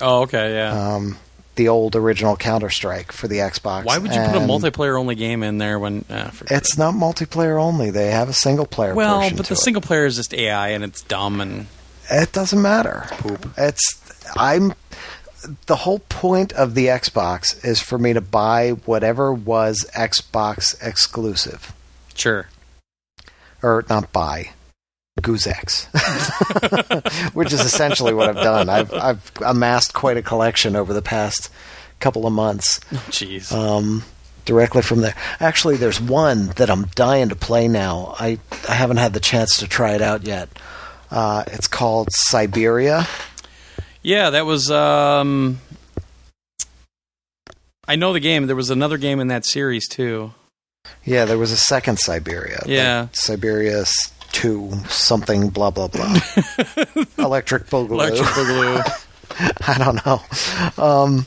Oh, 0.00 0.22
okay, 0.22 0.54
yeah. 0.54 0.94
Um, 0.94 1.18
the 1.56 1.68
old 1.68 1.94
original 1.94 2.36
Counter 2.36 2.70
Strike 2.70 3.12
for 3.12 3.28
the 3.28 3.36
Xbox. 3.36 3.84
Why 3.84 3.98
would 3.98 4.14
you 4.14 4.20
put 4.22 4.36
a 4.36 4.40
multiplayer 4.40 4.98
only 4.98 5.14
game 5.14 5.42
in 5.42 5.58
there 5.58 5.78
when? 5.78 6.06
Uh, 6.08 6.30
It's 6.50 6.78
not 6.78 6.94
multiplayer 6.94 7.60
only. 7.60 7.90
They 7.90 8.10
have 8.10 8.30
a 8.30 8.32
single 8.32 8.66
player 8.66 8.94
well, 8.94 9.28
but 9.36 9.46
the 9.46 9.54
it. 9.54 9.58
single 9.58 9.82
player 9.82 10.06
is 10.06 10.16
just 10.16 10.32
AI 10.32 10.68
and 10.68 10.82
it's 10.82 11.02
dumb 11.02 11.40
and 11.42 11.66
It 12.10 12.32
doesn't 12.32 12.60
matter. 12.62 13.04
Poop. 13.10 13.46
It's 13.58 14.00
I'm 14.36 14.72
the 15.66 15.76
whole 15.76 15.98
point 16.00 16.52
of 16.52 16.74
the 16.74 16.86
Xbox 16.86 17.64
is 17.64 17.80
for 17.80 17.98
me 17.98 18.12
to 18.12 18.20
buy 18.20 18.70
whatever 18.70 19.32
was 19.32 19.88
Xbox 19.94 20.74
exclusive. 20.86 21.72
sure. 22.14 22.48
Or 23.62 23.84
not 23.88 24.12
buy. 24.12 24.50
Goozex. 25.20 25.86
Which 27.34 27.52
is 27.52 27.60
essentially 27.60 28.12
what 28.12 28.28
I've 28.28 28.42
done. 28.42 28.68
I've 28.68 28.92
I've 28.92 29.32
amassed 29.44 29.94
quite 29.94 30.16
a 30.16 30.22
collection 30.22 30.76
over 30.76 30.92
the 30.92 31.02
past 31.02 31.50
couple 32.00 32.26
of 32.26 32.32
months. 32.32 32.80
Jeez. 33.10 33.52
Um 33.52 34.02
directly 34.44 34.82
from 34.82 35.00
there. 35.00 35.14
Actually 35.40 35.76
there's 35.76 36.00
one 36.00 36.48
that 36.56 36.68
I'm 36.68 36.86
dying 36.94 37.28
to 37.30 37.36
play 37.36 37.68
now. 37.68 38.14
I 38.18 38.38
I 38.68 38.74
haven't 38.74 38.98
had 38.98 39.12
the 39.14 39.20
chance 39.20 39.58
to 39.58 39.68
try 39.68 39.94
it 39.94 40.02
out 40.02 40.24
yet. 40.24 40.48
Uh, 41.10 41.44
it's 41.46 41.68
called 41.68 42.08
Siberia. 42.10 43.06
Yeah, 44.04 44.30
that 44.30 44.46
was. 44.46 44.70
um 44.70 45.58
I 47.86 47.96
know 47.96 48.12
the 48.12 48.20
game. 48.20 48.46
There 48.46 48.56
was 48.56 48.70
another 48.70 48.96
game 48.96 49.20
in 49.20 49.28
that 49.28 49.44
series 49.44 49.88
too. 49.88 50.32
Yeah, 51.04 51.24
there 51.26 51.38
was 51.38 51.50
a 51.50 51.56
second 51.56 51.98
Siberia. 51.98 52.62
Yeah. 52.66 53.08
Siberia 53.12 53.84
2 54.32 54.72
something 54.88 55.48
blah 55.50 55.70
blah 55.70 55.88
blah. 55.88 56.14
Electric 57.18 57.66
Boogaloo. 57.66 57.92
Electric 58.08 58.28
Boogaloo. 58.28 59.02
I 59.68 59.78
don't 59.78 60.06
know. 60.06 60.82
Um, 60.82 61.26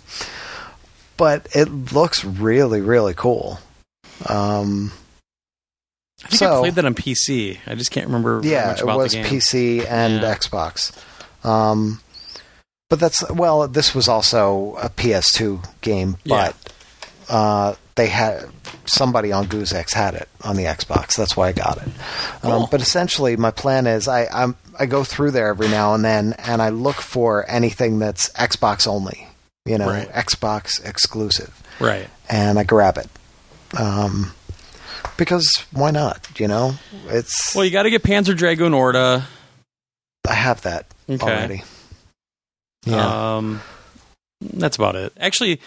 but 1.17 1.47
it 1.55 1.93
looks 1.93 2.23
really 2.25 2.81
really 2.81 3.13
cool. 3.13 3.59
Um, 4.27 4.91
I 6.23 6.27
think 6.29 6.41
I 6.41 6.59
played 6.59 6.75
that 6.75 6.85
on 6.85 6.95
PC. 6.95 7.59
I 7.67 7.75
just 7.75 7.91
can't 7.91 8.07
remember 8.07 8.41
yeah, 8.43 8.67
much 8.67 8.79
it 8.79 8.85
was 8.87 9.11
the 9.11 9.21
game. 9.21 9.25
PC 9.25 9.85
and 9.87 10.21
Yeah. 10.21 10.35
Xbox. 10.35 10.91
Um, 11.45 12.01
but 12.89 12.99
that's 12.99 13.29
well, 13.31 13.67
this 13.67 13.93
was 13.93 14.07
also 14.07 14.75
a 14.81 14.89
PS2 14.89 15.63
game, 15.81 16.17
Yeah. 16.23 16.51
but 16.51 16.73
uh, 17.29 17.75
they 17.95 18.07
had 18.07 18.45
somebody 18.85 19.31
on 19.31 19.47
Goozex 19.47 19.93
had 19.93 20.13
it 20.13 20.29
on 20.43 20.55
the 20.55 20.63
Xbox. 20.63 21.15
That's 21.17 21.35
why 21.35 21.49
I 21.49 21.51
got 21.51 21.77
it. 21.77 21.89
Um, 22.43 22.67
but 22.71 22.81
essentially, 22.81 23.35
my 23.35 23.51
plan 23.51 23.87
is 23.87 24.07
I 24.07 24.27
I'm, 24.27 24.55
I 24.79 24.85
go 24.85 25.03
through 25.03 25.31
there 25.31 25.47
every 25.49 25.67
now 25.67 25.93
and 25.93 26.05
then, 26.05 26.33
and 26.37 26.61
I 26.61 26.69
look 26.69 26.95
for 26.97 27.49
anything 27.49 27.99
that's 27.99 28.29
Xbox 28.33 28.87
only, 28.87 29.27
you 29.65 29.77
know, 29.77 29.87
Right. 29.89 30.09
Xbox 30.13 30.83
exclusive, 30.85 31.61
Right. 31.79 32.07
and 32.29 32.57
I 32.59 32.63
grab 32.63 32.97
it. 32.97 33.09
Um, 33.77 34.31
because 35.17 35.65
why 35.71 35.91
not? 35.91 36.25
You 36.39 36.47
know, 36.47 36.75
it's 37.09 37.53
Well, 37.55 37.65
you 37.65 37.71
got 37.71 37.83
to 37.83 37.89
get 37.89 38.03
Panzer 38.03 38.37
Dragoon 38.37 38.73
Orta. 38.73 39.25
I 40.29 40.33
have 40.33 40.61
that 40.61 40.85
Okay. 41.09 41.25
already. 41.25 41.63
Yeah. 42.91 43.35
Um, 43.37 43.61
that's 44.41 44.75
about 44.77 44.95
it. 44.95 45.13
Actually, 45.19 45.59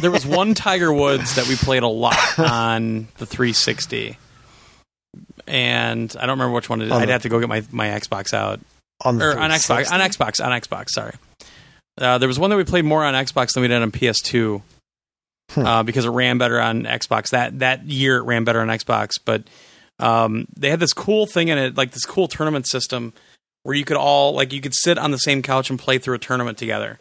there 0.00 0.10
was 0.10 0.26
one 0.26 0.54
Tiger 0.54 0.92
Woods 0.92 1.36
that 1.36 1.48
we 1.48 1.56
played 1.56 1.82
a 1.82 1.88
lot 1.88 2.38
on 2.38 3.08
the 3.18 3.26
360, 3.26 4.16
and 5.46 6.14
I 6.18 6.20
don't 6.26 6.30
remember 6.38 6.54
which 6.54 6.68
one 6.68 6.80
it 6.82 6.86
is. 6.86 6.92
On 6.92 7.02
I'd 7.02 7.08
the- 7.08 7.12
have 7.12 7.22
to 7.22 7.28
go 7.28 7.40
get 7.40 7.48
my, 7.48 7.62
my 7.70 7.88
Xbox 7.88 8.32
out 8.34 8.60
on 9.04 9.18
the 9.18 9.24
or 9.26 9.38
on 9.38 9.50
Xbox 9.50 9.90
on 9.90 10.00
Xbox 10.00 10.44
on 10.44 10.52
Xbox. 10.60 10.90
Sorry, 10.90 11.14
uh, 11.98 12.18
there 12.18 12.28
was 12.28 12.38
one 12.38 12.50
that 12.50 12.56
we 12.56 12.64
played 12.64 12.84
more 12.84 13.04
on 13.04 13.14
Xbox 13.14 13.54
than 13.54 13.62
we 13.62 13.68
did 13.68 13.82
on 13.82 13.90
PS2 13.90 14.62
Hmm. 15.52 15.64
uh, 15.66 15.82
because 15.82 16.04
it 16.04 16.10
ran 16.10 16.36
better 16.36 16.60
on 16.60 16.82
Xbox. 16.82 17.30
That 17.30 17.60
that 17.60 17.84
year 17.86 18.18
it 18.18 18.24
ran 18.24 18.44
better 18.44 18.60
on 18.60 18.68
Xbox, 18.68 19.12
but 19.24 19.44
um, 19.98 20.46
they 20.54 20.68
had 20.68 20.78
this 20.78 20.92
cool 20.92 21.24
thing 21.26 21.48
in 21.48 21.56
it, 21.56 21.74
like 21.76 21.92
this 21.92 22.04
cool 22.04 22.28
tournament 22.28 22.68
system 22.68 23.14
where 23.68 23.76
you 23.76 23.84
could 23.84 23.98
all 23.98 24.32
like 24.32 24.50
you 24.54 24.62
could 24.62 24.74
sit 24.74 24.96
on 24.96 25.10
the 25.10 25.18
same 25.18 25.42
couch 25.42 25.68
and 25.68 25.78
play 25.78 25.98
through 25.98 26.14
a 26.14 26.18
tournament 26.18 26.56
together, 26.56 26.98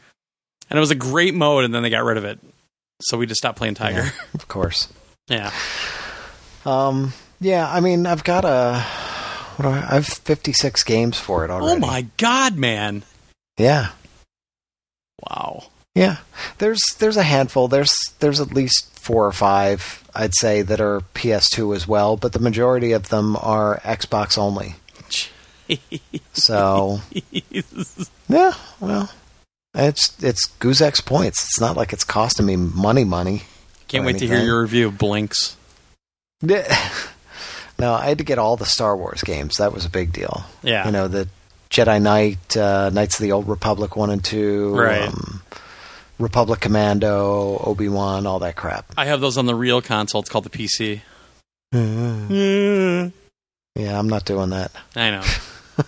and 0.69 0.75
it 0.75 0.79
was 0.81 0.91
a 0.91 0.95
great 0.95 1.33
mode. 1.33 1.63
And 1.63 1.73
then 1.73 1.81
they 1.81 1.89
got 1.89 2.03
rid 2.03 2.17
of 2.17 2.25
it, 2.25 2.39
so 3.01 3.17
we 3.17 3.25
just 3.25 3.39
stopped 3.39 3.57
playing 3.57 3.75
Tiger. 3.75 4.03
Yeah, 4.03 4.11
of 4.33 4.49
course. 4.49 4.89
Yeah, 5.29 5.51
Um, 6.65 7.13
yeah, 7.39 7.69
I 7.71 7.79
mean, 7.79 8.05
I've 8.05 8.23
got 8.25 8.43
a. 8.43 8.81
What 9.55 9.63
do 9.63 9.69
I, 9.69 9.77
I 9.77 9.93
have 9.95 10.05
56 10.07 10.83
games 10.83 11.17
for 11.19 11.45
it 11.45 11.49
already. 11.49 11.77
Oh 11.77 11.79
my 11.87 12.05
god, 12.17 12.57
man! 12.57 13.03
Yeah, 13.57 13.91
Wow. 15.21 15.63
yeah. 15.95 16.17
There's 16.57 16.79
there's 16.99 17.17
a 17.17 17.23
handful. 17.23 17.67
There's 17.67 17.93
there's 18.19 18.39
at 18.39 18.53
least 18.53 18.93
four 18.93 19.25
or 19.25 19.31
five 19.31 20.03
I'd 20.13 20.35
say 20.35 20.61
that 20.63 20.81
are 20.81 21.01
PS2 21.15 21.75
as 21.75 21.87
well, 21.87 22.17
but 22.17 22.33
the 22.33 22.39
majority 22.39 22.91
of 22.91 23.09
them 23.09 23.35
are 23.37 23.79
Xbox 23.83 24.37
only. 24.37 24.75
So 26.33 27.01
yeah, 28.29 28.53
well, 28.79 29.09
it's 29.73 30.15
it's 30.23 30.47
Goozex 30.59 31.03
points. 31.03 31.43
It's 31.43 31.59
not 31.59 31.75
like 31.75 31.93
it's 31.93 32.03
costing 32.03 32.45
me 32.45 32.55
money, 32.55 33.03
money. 33.03 33.43
Can't 33.87 34.05
wait 34.05 34.19
to 34.19 34.27
hear 34.27 34.39
your 34.43 34.61
review 34.61 34.87
of 34.87 34.93
Blinx. 34.95 35.55
Yeah. 36.41 36.91
no, 37.79 37.93
I 37.93 38.05
had 38.05 38.17
to 38.19 38.23
get 38.23 38.37
all 38.37 38.55
the 38.55 38.65
Star 38.65 38.95
Wars 38.95 39.23
games. 39.23 39.55
That 39.55 39.73
was 39.73 39.83
a 39.85 39.89
big 39.89 40.11
deal. 40.13 40.43
Yeah, 40.61 40.85
You 40.85 40.91
know, 40.91 41.07
the 41.07 41.27
Jedi 41.71 41.99
Knight, 42.01 42.55
uh, 42.55 42.89
Knights 42.91 43.15
of 43.17 43.23
the 43.23 43.31
Old 43.31 43.47
Republic 43.47 43.95
1 43.95 44.09
and 44.11 44.23
2, 44.23 44.75
Right. 44.75 45.07
um, 45.07 45.41
Republic 46.19 46.59
Commando, 46.59 47.57
Obi 47.63 47.89
Wan, 47.89 48.27
all 48.27 48.39
that 48.39 48.55
crap. 48.55 48.85
I 48.97 49.05
have 49.05 49.21
those 49.21 49.37
on 49.37 49.45
the 49.47 49.55
real 49.55 49.81
console. 49.81 50.21
It's 50.21 50.29
called 50.29 50.45
the 50.45 50.49
PC. 50.51 51.01
Yeah, 53.75 53.99
I'm 53.99 54.09
not 54.09 54.25
doing 54.25 54.49
that. 54.51 54.71
I 54.95 55.11
know. 55.11 55.21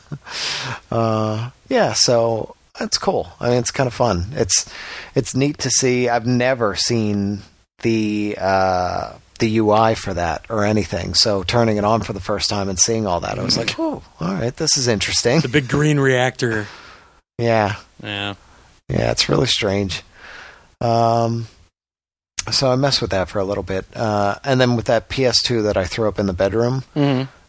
Uh, 0.92 1.52
yeah, 1.70 1.94
so 1.94 2.56
that's 2.80 2.98
cool. 2.98 3.30
I 3.40 3.50
mean, 3.50 3.60
it's 3.60 3.72
kind 3.72 3.88
of 3.88 3.94
fun. 3.94 4.28
It's 4.34 4.70
it's 5.16 5.36
neat 5.36 5.58
to 5.60 5.70
see. 5.70 6.10
I've 6.10 6.26
never 6.26 6.76
seen 6.76 7.42
the 7.82 8.38
uh, 8.40 9.14
the 9.40 9.58
UI 9.60 9.96
for 9.96 10.14
that 10.14 10.46
or 10.50 10.66
anything. 10.66 11.14
So 11.14 11.44
turning 11.44 11.78
it 11.78 11.84
on 11.84 12.02
for 12.02 12.14
the 12.14 12.20
first 12.20 12.50
time 12.50 12.70
and 12.70 12.80
seeing 12.80 13.06
all 13.06 13.20
that, 13.22 13.38
I 13.40 13.44
was 13.44 13.58
like, 13.58 13.76
oh, 13.80 14.02
all 14.20 14.34
right, 14.34 14.56
this 14.56 14.78
is 14.78 14.88
interesting. 14.88 15.40
The 15.42 15.48
big 15.48 15.68
green 15.68 16.00
reactor. 16.00 16.68
Yeah, 17.38 17.76
Yeah. 18.04 18.34
yeah, 18.90 19.12
it's 19.12 19.30
really 19.30 19.48
strange. 19.48 20.04
Um, 20.82 21.48
so 22.52 22.72
I 22.72 22.76
messed 22.76 23.02
with 23.02 23.12
that 23.12 23.30
for 23.30 23.40
a 23.40 23.44
little 23.46 23.64
bit, 23.64 23.86
uh, 23.96 24.36
and 24.44 24.60
then 24.60 24.76
with 24.76 24.86
that 24.88 25.08
PS2 25.10 25.64
that 25.64 25.78
I 25.78 25.86
threw 25.86 26.08
up 26.08 26.20
in 26.20 26.26
the 26.26 26.34
bedroom, 26.34 26.84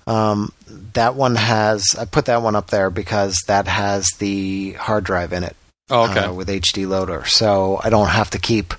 um, 0.06 0.52
that 0.94 1.14
one 1.14 1.36
has 1.36 1.84
I 1.98 2.04
put 2.04 2.26
that 2.26 2.42
one 2.42 2.56
up 2.56 2.68
there 2.70 2.90
because 2.90 3.38
that 3.46 3.66
has 3.68 4.08
the 4.18 4.72
hard 4.72 5.04
drive 5.04 5.32
in 5.32 5.44
it 5.44 5.56
Oh, 5.90 6.08
okay. 6.10 6.20
uh, 6.20 6.32
with 6.32 6.48
HD 6.48 6.86
loader, 6.88 7.24
so 7.26 7.80
I 7.82 7.90
don't 7.90 8.08
have 8.08 8.30
to 8.30 8.38
keep 8.38 8.74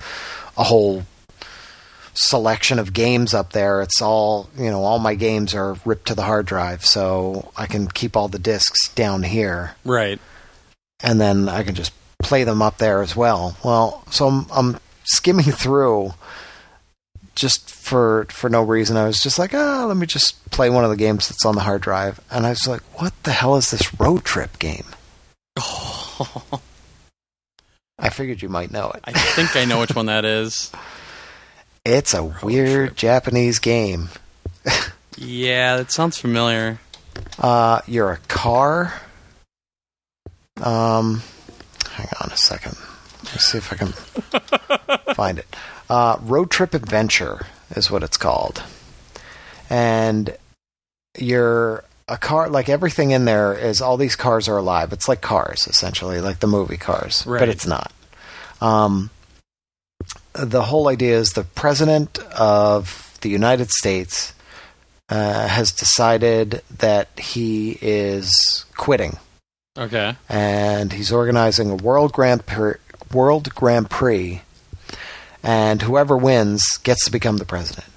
a 0.58 0.64
whole 0.64 1.04
selection 2.14 2.80
of 2.80 2.94
games 2.94 3.34
up 3.34 3.52
there. 3.54 3.82
It's 3.82 4.02
all 4.02 4.50
you 4.58 4.70
know, 4.70 4.84
all 4.84 5.00
my 5.00 5.16
games 5.16 5.54
are 5.54 5.76
ripped 5.86 6.08
to 6.08 6.16
the 6.16 6.24
hard 6.24 6.46
drive, 6.46 6.86
so 6.86 7.52
I 7.58 7.66
can 7.66 7.88
keep 7.88 8.16
all 8.16 8.28
the 8.28 8.40
discs 8.40 8.90
down 8.94 9.24
here 9.24 9.76
right. 9.86 10.20
and 11.02 11.20
then 11.20 11.48
I 11.50 11.64
can 11.64 11.76
just 11.76 11.94
play 12.20 12.44
them 12.44 12.62
up 12.62 12.78
there 12.78 13.02
as 13.02 13.16
well. 13.16 13.58
Well, 13.64 14.04
so 14.12 14.28
I'm, 14.28 14.46
I'm 14.52 14.78
skimming 15.04 15.46
through 15.52 16.14
just 17.42 17.70
for 17.72 18.28
for 18.30 18.50
no 18.50 18.62
reason. 18.62 18.96
I 18.96 19.06
was 19.06 19.20
just 19.20 19.40
like, 19.40 19.54
ah, 19.56 19.86
let 19.88 19.98
me 19.98 20.06
just 20.06 20.50
play 20.52 20.70
one 20.70 20.84
of 20.84 20.92
the 20.92 20.96
games 20.96 21.28
that's 21.28 21.44
on 21.46 21.56
the 21.56 21.62
hard 21.62 21.82
drive, 21.82 22.22
and 22.30 22.46
I 22.46 22.50
was 22.50 22.68
like, 22.68 22.82
what 23.02 23.14
the 23.24 23.32
hell 23.32 23.56
is 23.56 23.72
this 23.72 24.00
road 24.00 24.24
trip 24.24 24.60
game? 24.60 24.86
I 28.00 28.10
figured 28.10 28.42
you 28.42 28.50
might 28.50 28.72
know 28.72 28.92
it. 28.92 29.02
I 29.04 29.12
think 29.12 29.56
I 29.56 29.66
know 29.66 29.80
which 29.80 29.96
one 29.96 30.06
that 30.06 30.24
is. 30.24 30.72
It's 31.84 32.14
a 32.14 32.24
weird 32.24 32.90
trip. 32.90 32.98
Japanese 32.98 33.58
game. 33.58 34.10
Yeah, 35.18 35.78
that 35.78 35.92
sounds 35.92 36.18
familiar. 36.18 36.80
Uh, 37.38 37.82
you're 37.86 38.12
a 38.12 38.18
car. 38.28 38.94
Um, 40.62 41.22
hang 41.92 42.08
on 42.22 42.32
a 42.32 42.38
second. 42.38 42.76
Let's 43.26 43.46
see 43.52 43.58
if 43.60 43.72
I 43.72 43.76
can 43.76 45.14
find 45.14 45.38
it. 45.38 45.46
Uh, 45.92 46.18
Road 46.22 46.50
Trip 46.50 46.74
Adventure 46.74 47.46
is 47.76 47.92
what 47.92 48.02
it's 48.02 48.16
called, 48.16 48.64
and 49.70 50.38
you're 51.18 51.84
a 52.08 52.18
car. 52.18 52.48
Like 52.50 52.70
everything 52.70 53.12
in 53.12 53.26
there 53.26 53.54
is 53.54 53.82
all 53.82 53.98
these 53.98 54.16
cars 54.16 54.48
are 54.48 54.56
alive. 54.58 54.94
It's 54.94 55.10
like 55.10 55.20
cars 55.20 55.68
essentially, 55.68 56.22
like 56.22 56.40
the 56.40 56.48
movie 56.48 56.78
Cars, 56.78 57.26
Right. 57.28 57.40
but 57.40 57.50
it's 57.50 57.68
not. 57.68 57.92
Um, 58.62 59.10
the 60.34 60.62
whole 60.64 60.88
idea 60.88 61.18
is 61.18 61.32
the 61.34 61.44
president 61.44 62.20
of 62.40 63.18
the 63.20 63.30
United 63.30 63.70
States 63.70 64.34
uh, 65.10 65.48
has 65.50 65.74
decided 65.74 66.62
that 66.80 67.10
he 67.20 67.78
is 67.82 68.32
quitting 68.78 69.18
Okay. 69.78 70.16
and 70.30 70.94
he's 70.94 71.12
organizing 71.12 71.70
a 71.70 71.76
world 71.76 72.14
grand 72.14 72.46
Prix, 72.46 72.76
world 73.12 73.54
grand 73.56 73.90
prix 73.90 74.42
and 75.44 75.82
whoever 75.82 76.18
wins 76.18 76.64
gets 76.84 77.06
to 77.06 77.12
become 77.12 77.38
the 77.38 77.46
president. 77.46 77.88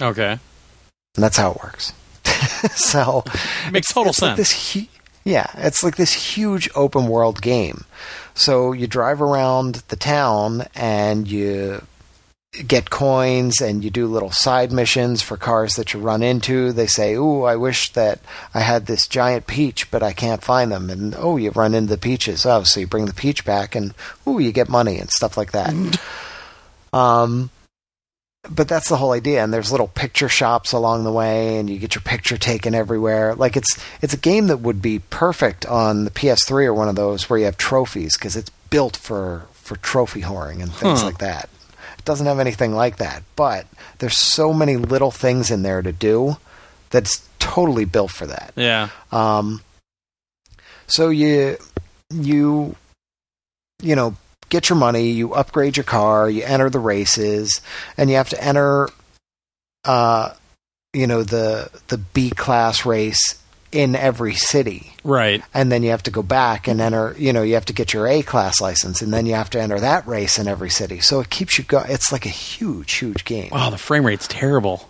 Okay. 0.00 0.32
and 0.32 1.24
that's 1.24 1.36
how 1.36 1.52
it 1.52 1.58
works. 1.62 1.92
So 2.74 3.24
Makes 3.72 3.92
total 3.92 4.10
it's 4.10 4.20
like 4.22 4.36
sense. 4.36 4.38
this 4.38 4.72
hu- 4.74 4.86
yeah 5.24 5.46
it's 5.56 5.82
like 5.82 5.96
this 5.96 6.12
huge 6.12 6.68
open 6.74 7.06
world 7.08 7.40
game. 7.42 7.84
So 8.34 8.72
you 8.72 8.86
drive 8.86 9.20
around 9.22 9.76
the 9.88 9.96
town 9.96 10.64
and 10.74 11.26
you 11.28 11.82
get 12.66 12.90
coins 12.90 13.60
and 13.60 13.84
you 13.84 13.90
do 13.90 14.06
little 14.08 14.30
side 14.32 14.72
missions 14.72 15.22
for 15.22 15.36
cars 15.36 15.76
that 15.76 15.92
you 15.94 16.00
run 16.00 16.22
into. 16.22 16.72
They 16.72 16.86
say 16.86 17.14
ooh 17.14 17.42
i 17.44 17.54
wish 17.56 17.92
that 17.92 18.18
i 18.54 18.60
had 18.60 18.86
this 18.86 19.06
giant 19.06 19.46
peach 19.46 19.90
but 19.90 20.02
i 20.02 20.12
can't 20.12 20.42
find 20.42 20.72
them. 20.72 20.90
And 20.90 21.14
oh 21.16 21.36
you 21.36 21.50
run 21.50 21.74
into 21.74 21.90
the 21.90 21.98
peaches. 21.98 22.44
Oh 22.44 22.62
so 22.64 22.80
you 22.80 22.86
bring 22.86 23.06
the 23.06 23.14
peach 23.14 23.44
back 23.44 23.74
and 23.74 23.94
ooh 24.26 24.38
you 24.38 24.52
get 24.52 24.68
money 24.68 24.98
and 24.98 25.10
stuff 25.10 25.36
like 25.36 25.52
that 25.52 25.72
um 26.92 27.50
but 28.48 28.66
that's 28.68 28.88
the 28.88 28.96
whole 28.96 29.12
idea 29.12 29.44
and 29.44 29.52
there's 29.52 29.70
little 29.70 29.88
picture 29.88 30.28
shops 30.28 30.72
along 30.72 31.04
the 31.04 31.12
way 31.12 31.58
and 31.58 31.68
you 31.68 31.78
get 31.78 31.94
your 31.94 32.02
picture 32.02 32.38
taken 32.38 32.74
everywhere 32.74 33.34
like 33.34 33.56
it's 33.56 33.78
it's 34.00 34.14
a 34.14 34.18
game 34.18 34.46
that 34.46 34.56
would 34.58 34.80
be 34.80 34.98
perfect 35.10 35.66
on 35.66 36.04
the 36.04 36.10
ps3 36.10 36.64
or 36.64 36.74
one 36.74 36.88
of 36.88 36.96
those 36.96 37.28
where 37.28 37.38
you 37.38 37.44
have 37.44 37.56
trophies 37.58 38.16
because 38.16 38.36
it's 38.36 38.50
built 38.70 38.96
for 38.96 39.46
for 39.52 39.76
trophy 39.76 40.22
whoring 40.22 40.62
and 40.62 40.72
things 40.72 41.00
Huh. 41.00 41.06
like 41.06 41.18
that 41.18 41.48
it 41.98 42.04
doesn't 42.06 42.26
have 42.26 42.38
anything 42.40 42.72
like 42.74 42.96
that 42.96 43.22
but 43.36 43.66
there's 43.98 44.16
so 44.18 44.52
many 44.54 44.76
little 44.76 45.10
things 45.10 45.50
in 45.50 45.62
there 45.62 45.82
to 45.82 45.92
do 45.92 46.38
that's 46.88 47.28
totally 47.38 47.84
built 47.84 48.10
for 48.10 48.26
that 48.26 48.52
Yeah. 48.56 48.88
um, 49.12 49.60
so 50.86 51.10
you 51.10 51.56
you 52.10 52.74
you 53.82 53.94
know 53.94 54.16
get 54.50 54.68
your 54.68 54.76
money, 54.76 55.10
you 55.10 55.32
upgrade 55.32 55.76
your 55.76 55.84
car, 55.84 56.28
you 56.28 56.42
enter 56.42 56.68
the 56.68 56.78
races, 56.78 57.60
and 57.96 58.10
you 58.10 58.16
have 58.16 58.28
to 58.28 58.44
enter 58.44 58.88
uh, 59.84 60.34
you 60.92 61.06
know 61.06 61.22
the 61.22 61.70
the 61.88 61.98
B 61.98 62.30
class 62.30 62.84
race 62.84 63.40
in 63.72 63.94
every 63.94 64.34
city. 64.34 64.92
Right. 65.04 65.42
And 65.54 65.70
then 65.70 65.82
you 65.82 65.90
have 65.90 66.02
to 66.04 66.10
go 66.10 66.22
back 66.22 66.66
and 66.66 66.80
enter, 66.80 67.14
you 67.16 67.32
know, 67.32 67.42
you 67.42 67.54
have 67.54 67.66
to 67.66 67.72
get 67.72 67.92
your 67.92 68.06
A 68.06 68.22
class 68.22 68.60
license 68.60 69.00
and 69.00 69.12
then 69.12 69.26
you 69.26 69.34
have 69.34 69.50
to 69.50 69.60
enter 69.60 69.78
that 69.78 70.06
race 70.08 70.38
in 70.38 70.48
every 70.48 70.70
city. 70.70 71.00
So 71.00 71.20
it 71.20 71.30
keeps 71.30 71.56
you 71.56 71.64
going. 71.64 71.86
It's 71.88 72.10
like 72.10 72.26
a 72.26 72.30
huge, 72.30 72.92
huge 72.94 73.24
game. 73.24 73.50
Wow, 73.52 73.70
the 73.70 73.78
frame 73.78 74.04
rate's 74.04 74.26
terrible. 74.26 74.88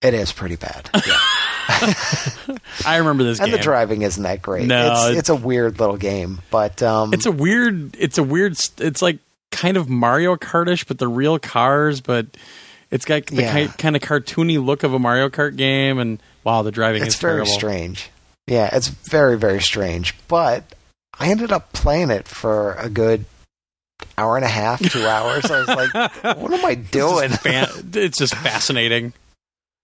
It 0.00 0.14
is 0.14 0.32
pretty 0.32 0.56
bad. 0.56 0.88
Yeah. 1.06 1.18
I 1.68 2.96
remember 2.98 3.24
this 3.24 3.38
and 3.40 3.46
game. 3.50 3.56
the 3.56 3.62
driving 3.62 4.02
isn't 4.02 4.22
that 4.22 4.42
great. 4.42 4.66
No, 4.66 4.92
it's, 4.92 5.00
it's- 5.04 5.18
it's 5.18 5.28
a 5.28 5.34
weird 5.36 5.78
little 5.78 5.96
game, 5.96 6.40
but 6.50 6.82
um, 6.82 7.12
It's 7.12 7.26
a 7.26 7.32
weird. 7.32 7.96
It's 7.98 8.18
a 8.18 8.22
weird. 8.22 8.56
It's 8.78 9.02
like 9.02 9.18
kind 9.50 9.76
of 9.76 9.88
Mario 9.88 10.36
Kartish, 10.36 10.86
but 10.86 10.98
the 10.98 11.08
real 11.08 11.38
cars. 11.38 12.00
But 12.00 12.26
it's 12.90 13.04
got 13.04 13.26
the 13.26 13.42
Yeah. 13.42 13.66
ki- 13.66 13.72
kind 13.78 13.96
of 13.96 14.02
cartoony 14.02 14.64
look 14.64 14.82
of 14.82 14.94
a 14.94 14.98
Mario 14.98 15.28
Kart 15.28 15.56
game. 15.56 15.98
And 15.98 16.22
wow, 16.44 16.62
the 16.62 16.70
driving 16.72 17.02
it's 17.02 17.14
is 17.16 17.20
very 17.20 17.34
terrible. 17.36 17.52
strange. 17.52 18.10
Yeah, 18.46 18.70
it's 18.72 18.88
very 18.88 19.36
very 19.38 19.60
strange. 19.60 20.14
But 20.28 20.64
I 21.18 21.30
ended 21.30 21.52
up 21.52 21.72
playing 21.72 22.10
it 22.10 22.26
for 22.26 22.72
a 22.74 22.88
good 22.88 23.24
hour 24.16 24.36
and 24.36 24.44
a 24.44 24.48
half, 24.48 24.80
two 24.80 25.06
hours. 25.06 25.44
I 25.50 25.58
was 25.60 25.68
like, 25.68 25.92
what 26.38 26.52
am 26.52 26.64
I 26.64 26.74
doing? 26.74 27.24
It's 27.32 27.42
just, 27.42 27.42
fan- 27.42 27.90
it's 27.94 28.18
just 28.18 28.34
fascinating. 28.36 29.12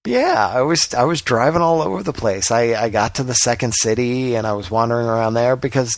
Yeah, 0.07 0.51
I 0.53 0.63
was 0.63 0.93
I 0.93 1.05
was 1.05 1.23
driving 1.23 1.63
all 1.63 1.81
over 1.81 2.03
the 2.03 2.13
place. 2.13 2.51
I, 2.51 2.75
I 2.75 2.89
got 2.91 3.15
to 3.17 3.23
the 3.23 3.35
second 3.35 3.73
city 3.75 4.35
and 4.35 4.47
I 4.47 4.53
was 4.53 4.71
wandering 4.71 5.07
around 5.07 5.35
there 5.35 5.57
because 5.57 5.97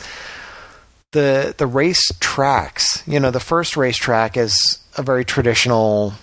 the 1.12 1.54
the 1.56 1.66
race 1.66 2.06
tracks, 2.20 3.02
you 3.06 3.18
know, 3.18 3.30
the 3.30 3.40
first 3.40 3.76
racetrack 3.76 4.36
is 4.36 4.54
a 4.96 5.02
very 5.02 5.24
traditional 5.24 6.14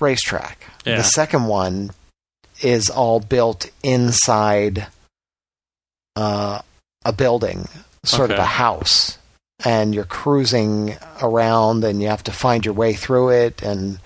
racetrack. 0.00 0.66
Yeah. 0.84 0.98
The 0.98 1.02
second 1.02 1.46
one 1.46 1.90
is 2.62 2.88
all 2.88 3.18
built 3.18 3.70
inside 3.82 4.86
uh, 6.14 6.60
a 7.04 7.12
building, 7.12 7.68
sort 8.04 8.30
of 8.30 8.38
a 8.38 8.44
house. 8.44 9.18
And 9.64 9.94
you're 9.94 10.04
cruising 10.04 10.96
around 11.22 11.82
and 11.82 12.02
you 12.02 12.08
have 12.08 12.24
to 12.24 12.32
find 12.32 12.64
your 12.64 12.74
way 12.74 12.92
through 12.92 13.30
it 13.30 13.62
and 13.62 13.98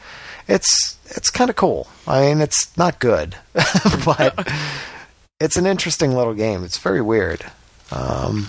it's 0.47 0.97
it's 1.17 1.31
kind 1.31 1.51
of 1.51 1.57
cool. 1.57 1.87
I 2.07 2.21
mean, 2.23 2.41
it's 2.41 2.77
not 2.77 2.99
good, 3.01 3.37
but 4.05 4.49
it's 5.41 5.57
an 5.57 5.67
interesting 5.67 6.15
little 6.15 6.35
game. 6.35 6.65
It's 6.65 6.79
very 6.79 7.01
weird, 7.03 7.45
um, 7.91 8.49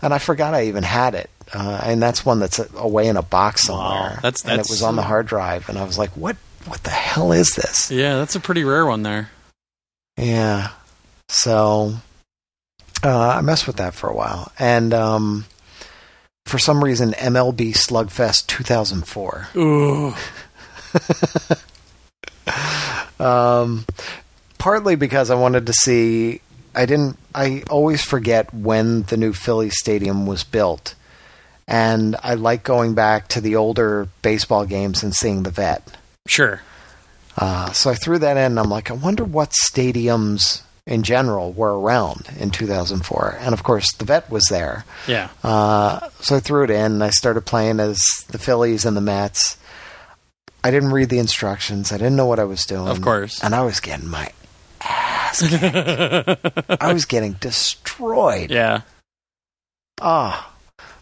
and 0.00 0.12
I 0.14 0.18
forgot 0.18 0.54
I 0.54 0.64
even 0.64 0.82
had 0.84 1.14
it. 1.14 1.30
Uh, 1.54 1.80
and 1.84 2.00
that's 2.02 2.24
one 2.24 2.38
that's 2.38 2.58
away 2.76 3.08
in 3.08 3.16
a 3.18 3.22
box 3.22 3.68
Wow. 3.68 3.76
somewhere. 3.76 4.18
That's- 4.22 4.42
and 4.44 4.60
it 4.60 4.66
was 4.70 4.82
on 4.82 4.96
the 4.96 5.02
hard 5.02 5.26
drive, 5.26 5.68
and 5.68 5.76
I 5.78 5.84
was 5.84 5.98
like, 5.98 6.10
"What? 6.16 6.36
What 6.66 6.82
the 6.84 6.90
hell 6.90 7.32
is 7.32 7.50
this?" 7.56 7.90
Yeah, 7.90 8.16
that's 8.16 8.34
a 8.36 8.40
pretty 8.40 8.64
rare 8.64 8.86
one 8.86 9.02
there. 9.02 9.30
Yeah. 10.16 10.68
So 11.28 11.94
uh, 13.02 13.28
I 13.36 13.40
messed 13.42 13.66
with 13.66 13.76
that 13.76 13.92
for 13.94 14.08
a 14.08 14.14
while, 14.14 14.50
and 14.58 14.94
um, 14.94 15.44
for 16.46 16.58
some 16.58 16.82
reason, 16.82 17.12
MLB 17.12 17.72
Slugfest 17.74 18.46
2004. 18.46 19.48
Ooh. 19.56 20.14
um, 23.20 23.84
partly 24.58 24.96
because 24.96 25.30
I 25.30 25.34
wanted 25.34 25.66
to 25.66 25.72
see. 25.72 26.40
I 26.74 26.86
didn't. 26.86 27.18
I 27.34 27.62
always 27.68 28.02
forget 28.02 28.52
when 28.54 29.02
the 29.02 29.16
new 29.16 29.32
Philly 29.32 29.70
stadium 29.70 30.26
was 30.26 30.44
built, 30.44 30.94
and 31.68 32.16
I 32.22 32.34
like 32.34 32.62
going 32.62 32.94
back 32.94 33.28
to 33.28 33.40
the 33.40 33.56
older 33.56 34.08
baseball 34.22 34.64
games 34.64 35.02
and 35.02 35.14
seeing 35.14 35.42
the 35.42 35.50
vet. 35.50 35.96
Sure. 36.26 36.62
Uh, 37.36 37.72
so 37.72 37.90
I 37.90 37.94
threw 37.94 38.18
that 38.18 38.36
in. 38.36 38.52
and 38.52 38.60
I'm 38.60 38.70
like, 38.70 38.90
I 38.90 38.94
wonder 38.94 39.24
what 39.24 39.50
stadiums 39.50 40.62
in 40.86 41.02
general 41.02 41.52
were 41.52 41.78
around 41.78 42.28
in 42.38 42.50
2004, 42.50 43.38
and 43.40 43.54
of 43.54 43.62
course, 43.62 43.92
the 43.94 44.04
vet 44.04 44.30
was 44.30 44.44
there. 44.50 44.84
Yeah. 45.06 45.28
Uh, 45.42 46.08
so 46.20 46.36
I 46.36 46.40
threw 46.40 46.64
it 46.64 46.70
in 46.70 46.92
and 46.92 47.04
I 47.04 47.10
started 47.10 47.42
playing 47.42 47.80
as 47.80 48.00
the 48.28 48.38
Phillies 48.38 48.84
and 48.84 48.96
the 48.96 49.00
Mets. 49.00 49.56
I 50.64 50.70
didn't 50.70 50.92
read 50.92 51.08
the 51.08 51.18
instructions. 51.18 51.92
I 51.92 51.96
didn't 51.98 52.16
know 52.16 52.26
what 52.26 52.38
I 52.38 52.44
was 52.44 52.64
doing. 52.64 52.88
Of 52.88 53.00
course. 53.02 53.42
And 53.42 53.54
I 53.54 53.62
was 53.62 53.80
getting 53.80 54.08
my 54.08 54.30
ass 54.80 55.40
kicked. 55.48 56.70
I 56.82 56.92
was 56.92 57.04
getting 57.04 57.32
destroyed. 57.34 58.50
Yeah. 58.50 58.82
Ah. 60.00 60.48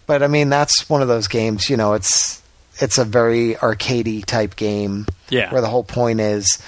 But 0.07 0.23
I 0.23 0.27
mean, 0.27 0.49
that's 0.49 0.89
one 0.89 1.03
of 1.03 1.09
those 1.09 1.29
games, 1.29 1.71
you 1.71 1.77
know, 1.77 1.93
it's 1.95 2.43
it's 2.81 2.99
a 2.99 3.05
very 3.05 3.55
arcadey 3.57 4.25
type 4.25 4.57
game 4.57 5.07
Yeah. 5.29 5.53
where 5.53 5.61
the 5.61 5.69
whole 5.69 5.85
point 5.85 6.21
is 6.21 6.59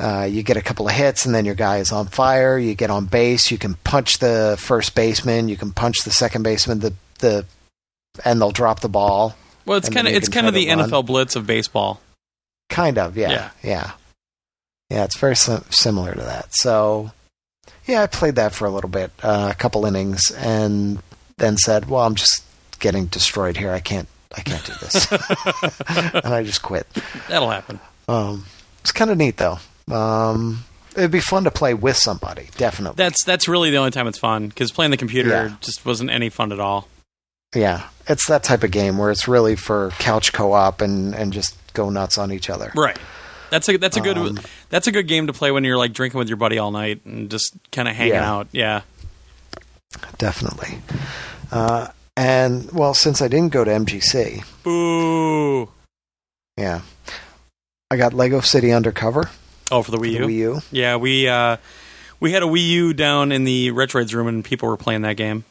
uh, 0.00 0.22
you 0.28 0.42
get 0.42 0.56
a 0.56 0.62
couple 0.62 0.88
of 0.88 0.94
hits 0.94 1.24
and 1.26 1.34
then 1.34 1.44
your 1.44 1.54
guy 1.54 1.78
is 1.78 1.92
on 1.92 2.06
fire. 2.06 2.58
You 2.58 2.74
get 2.74 2.90
on 2.90 3.04
base. 3.06 3.50
You 3.50 3.58
can 3.58 3.74
punch 3.84 4.18
the 4.18 4.56
first 4.58 4.94
baseman. 4.94 5.48
You 5.48 5.56
can 5.56 5.70
punch 5.72 5.98
the 6.04 6.10
second 6.10 6.42
baseman. 6.42 6.80
The 6.80 6.94
the 7.20 7.44
and 8.24 8.40
they'll 8.40 8.50
drop 8.50 8.80
the 8.80 8.88
ball. 8.88 9.36
well, 9.66 9.78
it's 9.78 9.88
kind 9.88 10.08
of 10.08 10.14
it's 10.14 10.28
kind 10.28 10.46
of 10.48 10.54
the 10.54 10.68
run. 10.68 10.90
NFL 10.90 11.06
blitz 11.06 11.36
of 11.36 11.46
baseball. 11.46 12.00
Kind 12.68 12.98
of, 12.98 13.16
yeah, 13.16 13.30
Yeah. 13.30 13.50
yeah, 13.62 13.90
yeah. 14.90 15.04
it's 15.04 15.16
very 15.18 15.36
sim- 15.36 15.64
similar 15.70 16.14
to 16.14 16.20
that. 16.22 16.48
So, 16.54 17.12
yeah, 17.86 18.02
I 18.02 18.06
played 18.06 18.34
that 18.36 18.54
for 18.54 18.66
a 18.66 18.70
little 18.70 18.90
bit, 18.90 19.10
uh, 19.22 19.48
a 19.50 19.54
couple 19.54 19.84
innings, 19.86 20.30
and 20.32 20.98
then 21.38 21.56
said, 21.56 21.88
"Well, 21.88 22.02
I'm 22.04 22.14
just 22.14 22.42
getting 22.80 23.06
destroyed 23.06 23.56
here. 23.56 23.70
I 23.72 23.80
can't, 23.80 24.08
I 24.36 24.40
can't 24.40 24.64
do 24.64 24.72
this," 24.80 25.10
and 26.24 26.34
I 26.34 26.42
just 26.44 26.62
quit. 26.62 26.86
That'll 27.28 27.50
happen. 27.50 27.80
Um, 28.08 28.46
it's 28.80 28.92
kind 28.92 29.10
of 29.10 29.18
neat 29.18 29.36
though. 29.36 29.58
Um, 29.94 30.64
it'd 30.96 31.10
be 31.10 31.20
fun 31.20 31.44
to 31.44 31.50
play 31.50 31.74
with 31.74 31.96
somebody, 31.96 32.48
definitely. 32.56 32.96
That's 32.96 33.22
that's 33.24 33.46
really 33.48 33.70
the 33.70 33.76
only 33.76 33.90
time 33.90 34.06
it's 34.08 34.18
fun 34.18 34.48
because 34.48 34.72
playing 34.72 34.90
the 34.90 34.96
computer 34.96 35.28
Yeah. 35.30 35.56
just 35.60 35.84
wasn't 35.86 36.10
any 36.10 36.30
fun 36.30 36.50
at 36.52 36.60
all. 36.60 36.88
yeah, 37.54 37.88
it's 38.08 38.26
that 38.28 38.42
type 38.42 38.62
of 38.64 38.70
game 38.70 38.98
where 38.98 39.10
it's 39.10 39.28
really 39.28 39.54
for 39.56 39.90
couch 39.98 40.32
co-op 40.32 40.80
and 40.80 41.14
and 41.14 41.32
just 41.32 41.56
go 41.74 41.90
nuts 41.90 42.16
on 42.16 42.32
each 42.32 42.48
other. 42.48 42.72
Right. 42.74 42.98
That's 43.50 43.68
a 43.68 43.76
that's 43.76 43.96
a 43.96 44.00
good 44.00 44.16
Um, 44.18 44.40
that's 44.70 44.86
a 44.86 44.92
good 44.92 45.06
game 45.06 45.26
to 45.28 45.32
play 45.32 45.50
when 45.52 45.62
you're 45.64 45.76
like 45.76 45.92
drinking 45.92 46.18
with 46.18 46.28
your 46.28 46.36
buddy 46.38 46.58
all 46.58 46.70
night 46.72 47.04
and 47.04 47.30
just 47.30 47.54
kind 47.70 47.86
of 47.86 47.94
hanging 47.94 48.14
Yeah. 48.14 48.32
out. 48.32 48.48
Yeah. 48.52 48.80
Definitely. 50.18 50.78
Uh, 51.52 51.88
and 52.16 52.70
well, 52.72 52.94
since 52.94 53.20
I 53.22 53.28
didn't 53.28 53.50
go 53.52 53.64
to 53.64 53.70
MGC, 53.70 54.42
Boo. 54.64 55.68
yeah, 56.56 56.80
I 57.90 57.96
got 57.96 58.12
Lego 58.14 58.40
City 58.40 58.72
Undercover 58.72 59.30
Oh, 59.70 59.82
for 59.82 59.90
the 59.90 59.98
Wii 59.98 60.02
the 60.02 60.08
U. 60.10 60.26
Wii 60.26 60.34
U. 60.34 60.60
Yeah, 60.72 60.96
we 60.96 61.28
uh, 61.28 61.56
we 62.20 62.32
had 62.32 62.42
a 62.42 62.46
Wii 62.46 62.66
U 62.68 62.92
down 62.94 63.30
in 63.32 63.44
the 63.44 63.70
Retroids 63.72 64.14
room 64.14 64.26
and 64.26 64.44
people 64.44 64.68
were 64.68 64.76
playing 64.76 65.02
that 65.02 65.16
game. 65.16 65.44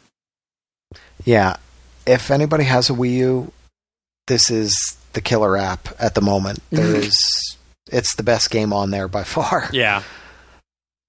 Yeah, 1.24 1.57
if 2.05 2.32
anybody 2.32 2.65
has 2.65 2.89
a 2.89 2.93
Wii 2.93 3.13
U, 3.13 3.51
this 4.28 4.49
is 4.49 4.97
the 5.14 5.22
killer 5.22 5.57
app 5.57 5.89
at 5.99 6.16
the 6.16 6.22
moment. 6.22 6.59
There 6.72 6.95
is, 6.95 7.57
it's 7.91 8.16
the 8.16 8.24
best 8.24 8.49
game 8.51 8.74
on 8.74 8.91
there 8.91 9.07
by 9.07 9.24
far. 9.24 9.70
Yeah. 9.74 10.03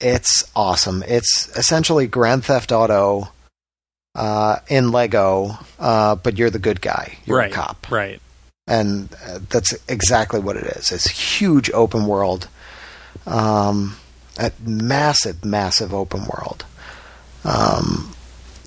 It's 0.01 0.45
awesome. 0.55 1.03
It's 1.07 1.49
essentially 1.57 2.07
Grand 2.07 2.45
Theft 2.45 2.73
Auto 2.73 3.29
uh, 4.15 4.57
in 4.69 4.91
Lego, 4.93 5.57
uh, 5.79 6.17
but 6.17 6.37
you're 6.37 6.51
the 6.51 6.59
good 6.59 6.81
guy. 6.81 7.17
You're 7.25 7.39
right. 7.39 7.51
a 7.51 7.55
cop, 7.55 7.91
Right. 7.91 8.21
and 8.67 9.09
uh, 9.27 9.39
that's 9.49 9.73
exactly 9.89 10.41
what 10.41 10.57
it 10.57 10.65
is. 10.65 10.91
It's 10.93 11.09
huge 11.09 11.71
open 11.73 12.07
world, 12.07 12.49
um, 13.27 13.97
a 14.39 14.53
massive, 14.61 15.45
massive 15.45 15.95
open 15.95 16.27
world. 16.27 16.65
Um, 17.45 18.15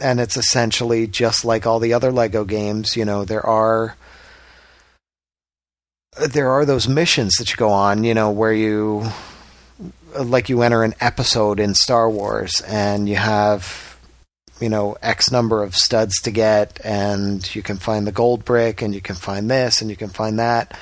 and 0.01 0.19
it's 0.19 0.37
essentially 0.37 1.07
just 1.07 1.43
like 1.45 1.67
all 1.67 1.79
the 1.79 1.93
other 1.93 2.11
Lego 2.11 2.45
games. 2.45 2.95
You 2.95 3.05
know, 3.05 3.25
there 3.25 3.45
are 3.45 3.95
there 6.25 6.49
are 6.51 6.65
those 6.65 6.87
missions 6.87 7.33
that 7.37 7.49
you 7.51 7.55
go 7.57 7.69
on. 7.69 8.03
You 8.03 8.13
know, 8.13 8.31
where 8.31 8.53
you 8.53 9.07
like 10.19 10.49
you 10.49 10.61
enter 10.61 10.83
an 10.83 10.95
episode 10.99 11.59
in 11.59 11.73
Star 11.75 12.09
Wars, 12.09 12.61
and 12.67 13.07
you 13.07 13.15
have 13.15 13.97
you 14.59 14.69
know 14.69 14.97
X 15.01 15.31
number 15.31 15.63
of 15.63 15.75
studs 15.75 16.19
to 16.21 16.31
get, 16.31 16.79
and 16.83 17.53
you 17.55 17.61
can 17.61 17.77
find 17.77 18.07
the 18.07 18.11
gold 18.11 18.45
brick, 18.45 18.81
and 18.81 18.93
you 18.95 19.01
can 19.01 19.15
find 19.15 19.49
this, 19.49 19.81
and 19.81 19.89
you 19.89 19.95
can 19.95 20.09
find 20.09 20.39
that. 20.39 20.77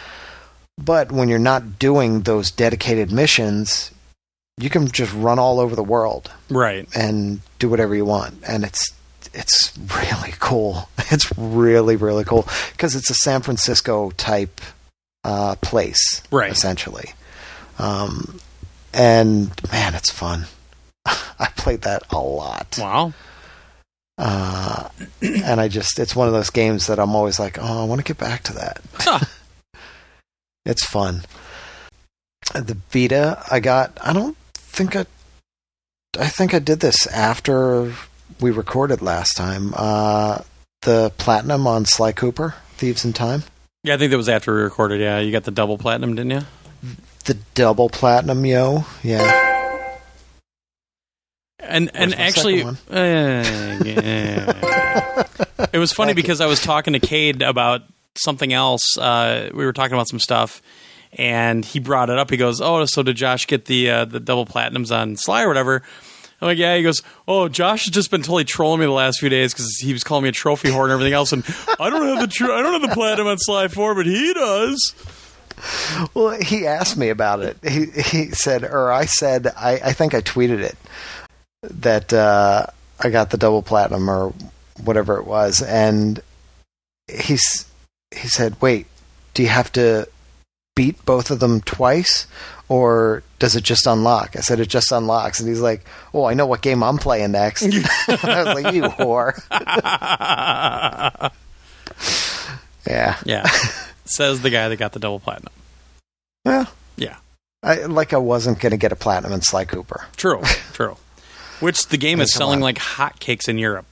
But 0.78 1.12
when 1.12 1.30
you're 1.30 1.40
not 1.40 1.80
doing 1.80 2.22
those 2.22 2.52
dedicated 2.52 3.12
missions, 3.12 3.92
you 4.58 4.70
can 4.70 4.88
just 4.90 5.14
run 5.14 5.40
all 5.40 5.60
over 5.60 5.76
the 5.76 5.84
world 5.84 6.32
Right. 6.50 6.88
and 6.96 7.40
do 7.60 7.70
whatever 7.70 7.94
you 7.96 8.06
want 8.06 8.36
and 8.48 8.64
it's 8.64 8.94
it's 9.34 9.78
really 9.98 10.34
cool 10.40 10.88
it's 11.12 11.38
really 11.38 11.96
really 11.98 12.24
cool 12.24 12.48
because 12.72 12.96
it's 12.96 13.10
a 13.10 13.14
san 13.16 13.42
francisco 13.42 14.12
type 14.12 14.62
uh, 15.26 15.56
place 15.62 16.22
Right. 16.32 16.52
essentially. 16.52 17.10
Um, 17.80 18.40
and 18.94 19.50
man 19.72 19.96
it's 19.96 20.12
fun. 20.12 20.46
I 21.06 21.48
played 21.58 21.82
that 21.82 22.04
a 22.12 22.20
lot. 22.20 22.78
Wow. 22.80 23.14
uh, 24.18 24.88
and 25.22 25.60
i 25.60 25.68
just 25.68 26.00
it's 26.00 26.16
one 26.16 26.28
of 26.30 26.34
those 26.34 26.50
games 26.50 26.88
that 26.88 27.00
i'm 27.00 27.14
always 27.16 27.38
like 27.38 27.58
oh 27.60 27.82
i 27.82 27.86
want 27.86 28.00
to 28.00 28.06
get 28.14 28.18
back 28.18 28.44
to 28.44 28.54
that. 28.54 28.80
Huh. 28.94 29.20
it's 30.66 30.86
fun. 30.86 31.24
The 32.54 32.78
vita 32.92 33.44
i 33.52 33.60
got 33.60 33.98
i 34.02 34.14
don't 34.14 34.38
think 34.54 34.96
i 34.96 35.06
i 36.18 36.28
think 36.28 36.54
i 36.54 36.60
did 36.60 36.80
this 36.80 37.08
after 37.08 37.94
we 38.40 38.52
recorded 38.52 39.02
last 39.02 39.34
time. 39.36 39.74
Uh 39.76 40.40
the 40.84 41.12
platinum 41.18 41.66
on 41.68 41.84
sly 41.86 42.12
cooper 42.14 42.56
thieves 42.78 43.04
in 43.04 43.12
time 43.12 43.44
Yeah, 43.86 43.94
I 43.94 43.98
think 43.98 44.10
that 44.12 44.18
was 44.18 44.30
after 44.30 44.54
we 44.56 44.62
recorded. 44.62 45.00
Yeah, 45.00 45.20
you 45.20 45.32
got 45.32 45.44
the 45.44 45.52
double 45.52 45.78
platinum, 45.78 46.16
didn't 46.16 46.32
you? 46.32 46.42
the 47.26 47.34
double 47.56 47.90
platinum 47.90 48.46
yo 48.46 48.86
yeah 49.02 49.56
And 51.60 51.90
and 51.96 52.14
actually, 52.14 52.62
uh, 52.62 52.76
yeah. 52.92 54.54
it 55.74 55.80
was 55.80 55.92
funny 55.92 56.10
Thank 56.10 56.18
you. 56.18 56.24
because 56.24 56.42
I 56.42 56.46
was 56.46 56.62
talking 56.62 56.94
to 56.94 57.00
Cade 57.00 57.42
about 57.42 57.82
something 58.16 58.54
else. 58.54 58.98
Uh, 58.98 59.50
we 59.54 59.66
were 59.66 59.74
talking 59.74 59.94
about 59.96 60.08
some 60.08 60.20
stuff, 60.20 60.62
and 61.14 61.66
he 61.66 61.80
brought 61.80 62.12
it 62.12 62.20
up. 62.20 62.30
He 62.30 62.38
goes, 62.38 62.62
"Oh, 62.62 62.86
so 62.86 63.02
did 63.02 63.16
Josh 63.16 63.48
get 63.48 63.66
the 63.66 63.90
uh, 63.90 64.06
the 64.06 64.20
double 64.20 64.46
platinums 64.46 64.96
on 64.96 65.16
Sly 65.16 65.42
or 65.44 65.48
whatever?" 65.48 65.82
I'm 66.42 66.50
like, 66.50 66.58
"Yeah." 66.58 66.76
He 66.76 66.84
goes, 66.84 67.02
"Oh, 67.28 67.48
Josh 67.48 67.86
has 67.86 67.94
just 67.94 68.12
been 68.12 68.22
totally 68.22 68.44
trolling 68.44 68.80
me 68.80 68.86
the 68.86 68.92
last 68.92 69.20
few 69.20 69.30
days 69.30 69.54
because 69.54 69.78
he 69.80 69.94
was 69.94 70.04
calling 70.04 70.24
me 70.24 70.30
a 70.30 70.34
trophy 70.34 70.70
whore 70.70 70.84
and 70.84 70.92
everything 70.92 71.14
else, 71.14 71.32
and 71.32 71.44
I 71.80 71.90
don't 71.90 72.06
have 72.08 72.20
the 72.20 72.28
tr- 72.28 72.52
I 72.52 72.62
don't 72.62 72.82
have 72.82 72.90
the 72.90 72.96
platinum 72.96 73.28
on 73.28 73.38
Sly 73.38 73.68
Four, 73.68 73.96
but 73.96 74.06
he 74.06 74.34
does." 74.34 74.96
well 76.14 76.38
he 76.42 76.68
asked 76.68 76.98
me 76.98 77.08
about 77.08 77.40
it 77.40 77.58
he 77.64 77.86
he 77.86 78.30
said 78.32 78.64
or 78.66 78.92
i 78.92 79.06
said 79.06 79.48
i 79.56 79.80
i 79.86 79.94
think 79.94 80.14
i 80.14 80.20
tweeted 80.20 80.60
it 80.60 80.76
that 81.64 82.12
uh 82.12 82.66
i 83.00 83.10
got 83.10 83.30
the 83.30 83.38
double 83.38 83.62
platinum 83.62 84.10
or 84.10 84.34
whatever 84.84 85.18
it 85.18 85.26
was 85.26 85.62
and 85.62 86.20
he's 87.08 87.66
he 88.14 88.28
said 88.28 88.62
wait 88.62 88.86
do 89.34 89.44
you 89.44 89.48
have 89.48 89.72
to 89.72 90.06
beat 90.76 91.04
both 91.06 91.32
of 91.32 91.40
them 91.40 91.62
twice 91.62 92.28
or 92.68 93.24
does 93.40 93.56
it 93.56 93.64
just 93.64 93.88
unlock 93.88 94.36
i 94.36 94.42
said 94.42 94.60
it 94.60 94.68
just 94.68 94.92
unlocks 94.92 95.40
and 95.40 95.48
he's 95.48 95.62
like 95.62 95.86
oh 96.14 96.26
i 96.26 96.34
know 96.34 96.46
what 96.46 96.62
game 96.62 96.84
i'm 96.84 96.98
playing 96.98 97.32
next 97.32 97.64
i 97.64 98.44
was 98.44 98.62
like 98.62 98.74
you 98.74 98.84
whore 98.84 99.34
yeah 102.88 103.18
Yeah, 103.26 103.46
says 104.06 104.42
the 104.42 104.50
guy 104.50 104.70
that 104.70 104.78
got 104.78 104.92
the 104.92 105.00
double 105.00 105.20
platinum. 105.20 105.54
well 106.44 106.68
Yeah. 106.98 107.18
I, 107.64 107.86
like 107.86 108.14
i 108.14 108.18
wasn't 108.18 108.60
going 108.60 108.72
to 108.72 108.78
get 108.78 108.92
a 108.92 108.96
platinum 108.96 109.32
in 109.34 109.42
sly 109.42 109.66
cooper 109.66 110.06
True, 110.18 110.42
true. 110.74 110.98
Which 111.62 111.88
the 111.88 111.98
game 111.98 112.20
is 112.26 112.34
selling 112.34 112.60
lot. 112.60 112.66
like 112.66 112.78
hotcakes 112.78 113.48
in 113.48 113.58
Europe. 113.58 113.86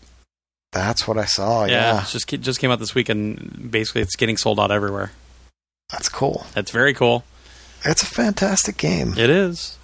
that's 0.71 1.07
what 1.07 1.17
i 1.17 1.25
saw 1.25 1.65
yeah, 1.65 1.93
yeah, 1.95 2.01
it's 2.01 2.11
just 2.11 2.27
just 2.27 2.59
came 2.59 2.71
out 2.71 2.79
this 2.79 2.93
week, 2.93 3.09
and 3.09 3.71
basically 3.71 4.01
it's 4.01 4.15
getting 4.15 4.37
sold 4.37 4.59
out 4.59 4.71
everywhere. 4.71 5.11
That's 5.89 6.09
cool 6.09 6.45
That's 6.53 6.71
very 6.71 6.93
cool. 6.93 7.23
it's 7.85 8.03
a 8.03 8.07
fantastic 8.07 8.77
game 8.77 9.13
It 9.17 9.29
is. 9.29 9.77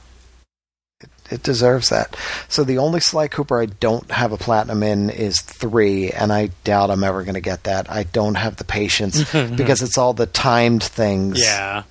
it 1.30 1.43
deserves 1.43 1.89
that. 1.89 2.15
So 2.47 2.63
the 2.63 2.77
only 2.80 2.99
Sly 2.99 3.27
Cooper 3.27 3.61
I 3.61 3.67
don't 3.67 4.09
have 4.11 4.31
a 4.31 4.38
platinum 4.38 4.81
in 4.81 5.09
is 5.11 5.39
three, 5.41 6.09
and 6.11 6.34
I 6.34 6.49
doubt 6.63 6.89
I'm 6.89 7.03
ever 7.03 7.23
going 7.23 7.35
to 7.35 7.41
get 7.41 7.63
that. 7.65 7.89
I 7.89 8.01
don't 8.03 8.34
have 8.35 8.55
the 8.55 8.63
patience 8.63 9.23
because 9.55 9.84
it's 9.84 9.97
all 9.97 10.13
the 10.13 10.26
timed 10.26 10.81
things. 10.84 11.39
Yeah, 11.39 11.84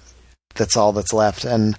that's 0.56 0.76
all 0.76 0.92
that's 0.92 1.12
left. 1.12 1.44
And 1.44 1.76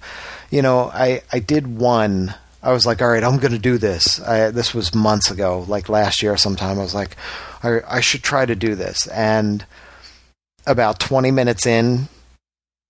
you 0.50 0.62
know, 0.62 0.90
I 0.94 1.20
I 1.32 1.38
did 1.38 1.78
one. 1.78 2.34
I 2.62 2.72
was 2.72 2.86
like, 2.86 3.02
all 3.02 3.08
right, 3.08 3.22
I'm 3.24 3.38
going 3.38 3.52
to 3.52 3.58
do 3.58 3.76
this. 3.78 4.20
I, 4.22 4.50
this 4.50 4.72
was 4.74 4.94
months 4.94 5.30
ago, 5.30 5.64
like 5.68 5.88
last 5.90 6.22
year 6.22 6.36
sometime. 6.38 6.78
I 6.78 6.82
was 6.82 6.94
like, 6.94 7.16
I, 7.62 7.80
I 7.88 8.00
should 8.00 8.22
try 8.22 8.44
to 8.46 8.54
do 8.54 8.74
this. 8.74 9.06
And 9.08 9.64
about 10.66 10.98
20 11.00 11.30
minutes 11.30 11.64
in 11.66 12.08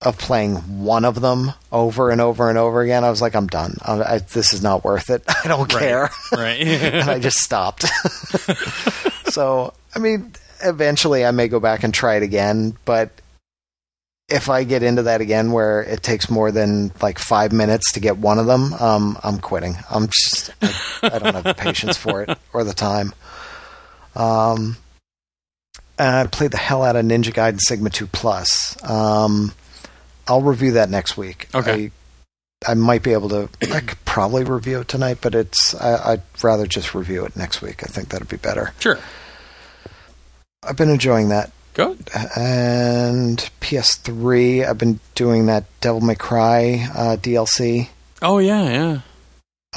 of 0.01 0.17
playing 0.17 0.55
one 0.83 1.05
of 1.05 1.21
them 1.21 1.51
over 1.71 2.09
and 2.09 2.19
over 2.19 2.49
and 2.49 2.57
over 2.57 2.81
again, 2.81 3.03
I 3.03 3.09
was 3.11 3.21
like, 3.21 3.35
I'm 3.35 3.45
done. 3.47 3.75
I, 3.83 4.01
I, 4.01 4.17
this 4.17 4.51
is 4.53 4.63
not 4.63 4.83
worth 4.83 5.09
it. 5.11 5.23
I 5.43 5.47
don't 5.47 5.71
Right. 5.73 5.79
care. 5.81 6.09
right. 6.31 6.59
and 6.61 7.09
I 7.09 7.19
just 7.19 7.37
stopped. 7.37 7.83
so, 9.31 9.73
I 9.95 9.99
mean, 9.99 10.33
eventually 10.63 11.23
I 11.25 11.31
may 11.31 11.47
go 11.47 11.59
back 11.59 11.83
and 11.83 11.93
try 11.93 12.15
it 12.15 12.23
again, 12.23 12.75
but 12.85 13.11
if 14.27 14.49
I 14.49 14.63
get 14.63 14.81
into 14.81 15.03
that 15.03 15.21
again 15.21 15.51
where 15.51 15.83
it 15.83 16.01
takes 16.01 16.29
more 16.29 16.51
than 16.51 16.91
like 17.01 17.19
five 17.19 17.51
minutes 17.51 17.91
to 17.93 17.99
get 17.99 18.17
one 18.17 18.39
of 18.39 18.47
them, 18.47 18.73
um, 18.75 19.19
I'm 19.23 19.39
quitting. 19.39 19.75
I'm 19.89 20.07
just, 20.07 20.51
I, 20.61 21.09
I 21.15 21.19
don't 21.19 21.33
have 21.35 21.43
the 21.43 21.53
patience 21.53 21.97
for 21.97 22.23
it 22.23 22.37
or 22.53 22.63
the 22.63 22.73
time. 22.73 23.13
Um, 24.15 24.77
I 25.99 26.25
played 26.27 26.51
the 26.51 26.57
hell 26.57 26.81
out 26.83 26.95
of 26.95 27.05
Ninja 27.05 27.31
Gaiden 27.33 27.59
Sigma 27.61 27.89
2 27.91 28.07
Plus. 28.07 28.75
Um, 28.89 29.53
I'll 30.27 30.41
review 30.41 30.71
that 30.73 30.89
next 30.89 31.17
week. 31.17 31.47
Okay. 31.53 31.91
I, 32.65 32.71
I 32.71 32.73
might 32.75 33.03
be 33.03 33.13
able 33.13 33.29
to. 33.29 33.49
I 33.73 33.79
could 33.79 34.03
probably 34.05 34.43
review 34.43 34.81
it 34.81 34.87
tonight, 34.87 35.17
but 35.21 35.33
it's. 35.35 35.73
I, 35.75 36.13
I'd 36.13 36.21
rather 36.43 36.67
just 36.67 36.93
review 36.93 37.25
it 37.25 37.35
next 37.35 37.61
week. 37.61 37.83
I 37.83 37.87
think 37.87 38.09
that'd 38.09 38.29
be 38.29 38.37
better. 38.37 38.73
Sure. 38.79 38.99
I've 40.63 40.77
been 40.77 40.89
enjoying 40.89 41.29
that. 41.29 41.51
Good. 41.73 42.09
And 42.37 43.37
PS3, 43.61 44.67
I've 44.67 44.77
been 44.77 44.99
doing 45.15 45.45
that 45.47 45.63
Devil 45.79 46.01
May 46.01 46.15
Cry 46.15 46.87
uh, 46.93 47.17
DLC. 47.17 47.89
Oh 48.21 48.37
yeah, 48.37 48.69
yeah. 48.69 48.99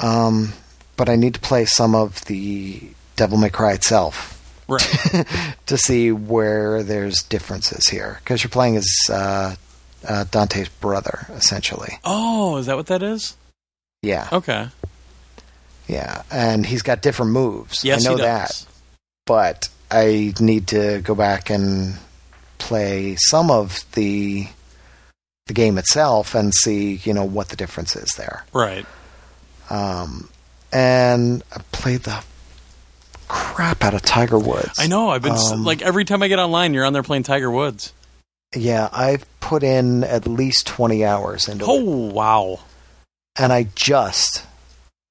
Um, 0.01 0.53
but 0.97 1.09
I 1.09 1.15
need 1.15 1.33
to 1.35 1.39
play 1.39 1.65
some 1.65 1.95
of 1.95 2.23
the 2.25 2.81
Devil 3.15 3.37
May 3.37 3.49
Cry 3.49 3.73
itself 3.73 4.33
Right. 4.67 5.25
to 5.67 5.77
see 5.77 6.11
where 6.11 6.83
there's 6.83 7.21
differences 7.23 7.87
here. 7.87 8.19
Because 8.23 8.43
you're 8.43 8.49
playing 8.49 8.77
as 8.77 8.87
uh, 9.09 9.55
uh, 10.07 10.25
Dante's 10.31 10.69
brother, 10.69 11.27
essentially. 11.31 11.99
oh, 12.03 12.57
is 12.57 12.65
that 12.67 12.75
what 12.77 12.87
that 12.87 13.03
is? 13.03 13.35
Yeah, 14.01 14.27
Okay. 14.31 14.67
yeah. 15.87 16.21
And 16.31 16.65
he's 16.65 16.81
got 16.83 17.01
different 17.01 17.31
moves. 17.31 17.83
Yes, 17.83 18.05
I 18.05 18.09
know 18.11 18.17
that. 18.17 18.65
But 19.25 19.69
I 19.89 20.33
need 20.39 20.67
to 20.67 21.01
go 21.03 21.15
back 21.15 21.49
and 21.49 21.95
play 22.57 23.15
some 23.17 23.49
of 23.51 23.83
the 23.93 24.47
the 25.47 25.53
game 25.53 25.77
itself 25.77 26.33
and 26.35 26.53
see, 26.55 26.95
you 27.03 27.13
know, 27.13 27.23
what 27.23 27.49
the 27.49 27.55
difference 27.55 27.95
is 27.95 28.11
there. 28.17 28.45
Right. 28.53 28.85
Um, 29.69 30.29
and 30.71 31.43
I 31.55 31.59
played 31.71 32.01
the 32.01 32.23
crap 33.27 33.83
out 33.83 33.93
of 33.93 34.01
Tiger 34.01 34.39
Woods. 34.39 34.73
I 34.79 34.87
know. 34.87 35.09
I've 35.09 35.21
been 35.21 35.33
Um, 35.33 35.63
like 35.63 35.81
every 35.83 36.03
time 36.05 36.23
I 36.23 36.27
get 36.29 36.39
online, 36.39 36.73
you're 36.73 36.85
on 36.85 36.93
there 36.93 37.03
playing 37.03 37.23
Tiger 37.23 37.49
Woods. 37.51 37.93
Yeah, 38.55 38.89
I've 38.91 39.25
put 39.39 39.63
in 39.63 40.03
at 40.03 40.27
least 40.27 40.67
20 40.67 41.05
hours 41.05 41.47
into 41.47 41.65
it. 41.65 41.69
Oh 41.69 42.11
wow. 42.11 42.59
And 43.37 43.51
I 43.51 43.67
just, 43.75 44.43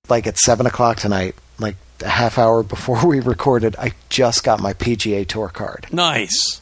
like 0.08 0.26
at 0.26 0.38
7 0.38 0.66
o'clock 0.66 0.96
tonight, 0.96 1.34
like 1.58 1.76
a 2.02 2.08
half 2.08 2.38
hour 2.38 2.62
before 2.62 3.06
we 3.06 3.20
recorded, 3.20 3.76
I 3.78 3.92
just 4.08 4.44
got 4.44 4.60
my 4.60 4.72
PGA 4.72 5.26
Tour 5.26 5.48
card. 5.48 5.86
Nice. 5.92 6.60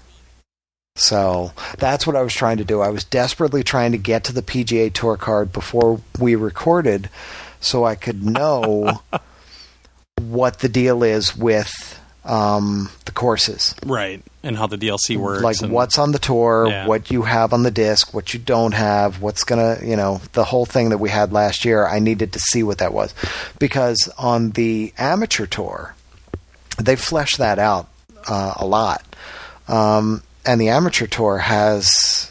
So 0.94 1.52
that's 1.78 2.06
what 2.06 2.16
I 2.16 2.22
was 2.22 2.34
trying 2.34 2.58
to 2.58 2.64
do. 2.64 2.80
I 2.80 2.90
was 2.90 3.04
desperately 3.04 3.62
trying 3.62 3.92
to 3.92 3.98
get 3.98 4.24
to 4.24 4.32
the 4.32 4.42
PGA 4.42 4.92
Tour 4.92 5.16
card 5.16 5.52
before 5.52 6.00
we 6.18 6.34
recorded 6.34 7.08
so 7.60 7.84
I 7.84 7.94
could 7.94 8.22
know 8.22 9.00
what 10.20 10.58
the 10.58 10.68
deal 10.68 11.02
is 11.02 11.36
with 11.36 11.98
um, 12.24 12.90
the 13.06 13.12
courses. 13.12 13.74
Right. 13.86 14.22
And 14.44 14.56
how 14.56 14.66
the 14.66 14.76
DLC 14.76 15.16
works. 15.16 15.42
like 15.42 15.60
and- 15.62 15.70
what's 15.72 15.98
on 15.98 16.12
the 16.12 16.18
tour, 16.18 16.66
Yeah. 16.68 16.86
what 16.86 17.10
you 17.10 17.22
have 17.22 17.52
on 17.52 17.62
the 17.62 17.70
disc, 17.70 18.12
what 18.12 18.34
you 18.34 18.40
don't 18.40 18.72
have, 18.72 19.20
what's 19.22 19.44
gonna, 19.44 19.78
you 19.82 19.94
know, 19.96 20.20
the 20.32 20.44
whole 20.44 20.66
thing 20.66 20.88
that 20.90 20.98
we 20.98 21.10
had 21.10 21.32
last 21.32 21.64
year. 21.64 21.86
I 21.86 21.98
needed 22.00 22.32
to 22.32 22.38
see 22.40 22.62
what 22.62 22.78
that 22.78 22.92
was 22.92 23.14
because 23.58 24.08
on 24.18 24.50
the 24.50 24.92
amateur 24.98 25.46
tour, 25.46 25.94
they 26.78 26.96
fleshed 26.96 27.38
that 27.38 27.58
out 27.58 27.88
uh, 28.26 28.54
a 28.56 28.66
lot, 28.66 29.02
um, 29.68 30.22
and 30.44 30.60
the 30.60 30.68
amateur 30.70 31.06
tour 31.06 31.38
has 31.38 32.30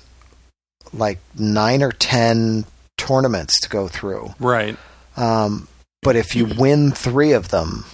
like 0.94 1.20
nine 1.38 1.82
or 1.82 1.92
ten 1.94 2.66
tournaments 2.98 3.60
to 3.62 3.70
go 3.70 3.88
through. 3.88 4.34
Right. 4.40 4.78
Um, 5.16 5.68
but 6.02 6.16
if 6.16 6.36
you 6.36 6.46
win 6.46 6.92
three 6.92 7.32
of 7.32 7.50
them, 7.50 7.86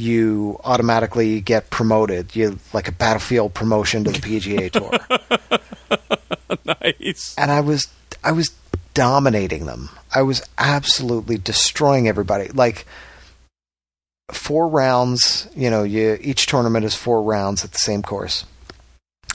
you 0.00 0.58
automatically 0.64 1.40
get 1.40 1.70
promoted. 1.70 2.34
You 2.34 2.58
like 2.72 2.88
a 2.88 2.92
battlefield 2.92 3.54
promotion 3.54 4.04
to 4.04 4.10
the 4.10 4.18
PGA 4.18 4.70
Tour. 6.58 6.66
nice. 6.82 7.34
and 7.38 7.50
I 7.50 7.60
was 7.60 7.86
I 8.24 8.32
was 8.32 8.50
dominating 8.94 9.66
them. 9.66 9.90
I 10.14 10.22
was 10.22 10.42
absolutely 10.58 11.38
destroying 11.38 12.08
everybody. 12.08 12.48
Like 12.48 12.86
four 14.32 14.68
rounds, 14.68 15.48
you 15.54 15.70
know, 15.70 15.82
you 15.82 16.18
each 16.20 16.46
tournament 16.46 16.84
is 16.84 16.94
four 16.94 17.22
rounds 17.22 17.64
at 17.64 17.72
the 17.72 17.78
same 17.78 18.02
course. 18.02 18.44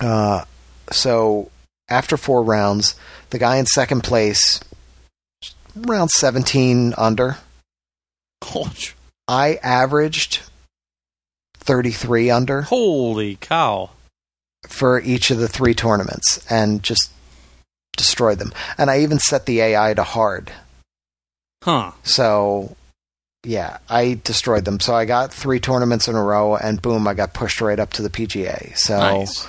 Uh, 0.02 0.44
so 0.92 1.52
after 1.90 2.18
four 2.18 2.44
rounds, 2.44 2.96
the 3.30 3.40
guy 3.40 3.58
in 3.58 3.66
second 3.66 4.02
place, 4.04 4.60
round 5.76 6.10
seventeen 6.12 6.94
under. 6.98 7.38
Oh, 8.54 8.70
I 9.28 9.56
averaged 9.64 10.42
thirty 11.66 11.92
three 11.92 12.30
under 12.30 12.62
Holy 12.64 13.36
cow. 13.38 13.90
for 14.68 15.00
each 15.02 15.32
of 15.32 15.38
the 15.40 15.48
three 15.48 15.74
tournaments, 15.74 16.46
and 16.50 16.82
just 16.84 17.12
destroyed 17.98 18.40
them. 18.40 18.54
And 18.78 18.90
I 18.90 19.00
even 19.02 19.20
set 19.20 19.46
the 19.46 19.62
AI 19.62 19.94
to 19.94 20.04
hard. 20.04 20.52
Huh. 21.64 21.92
So, 22.04 22.76
yeah, 23.44 23.78
I 23.90 24.20
destroyed 24.24 24.66
them. 24.66 24.80
So 24.80 24.94
I 24.94 25.06
got 25.06 25.34
three 25.34 25.60
tournaments 25.60 26.08
in 26.08 26.16
a 26.16 26.22
row, 26.24 26.56
and 26.56 26.82
boom, 26.82 27.08
I 27.08 27.14
got 27.14 27.34
pushed 27.34 27.62
right 27.62 27.80
up 27.80 27.94
to 27.94 28.02
the 28.02 28.10
PGA. 28.10 28.76
So 28.78 28.98
Nice. 29.00 29.48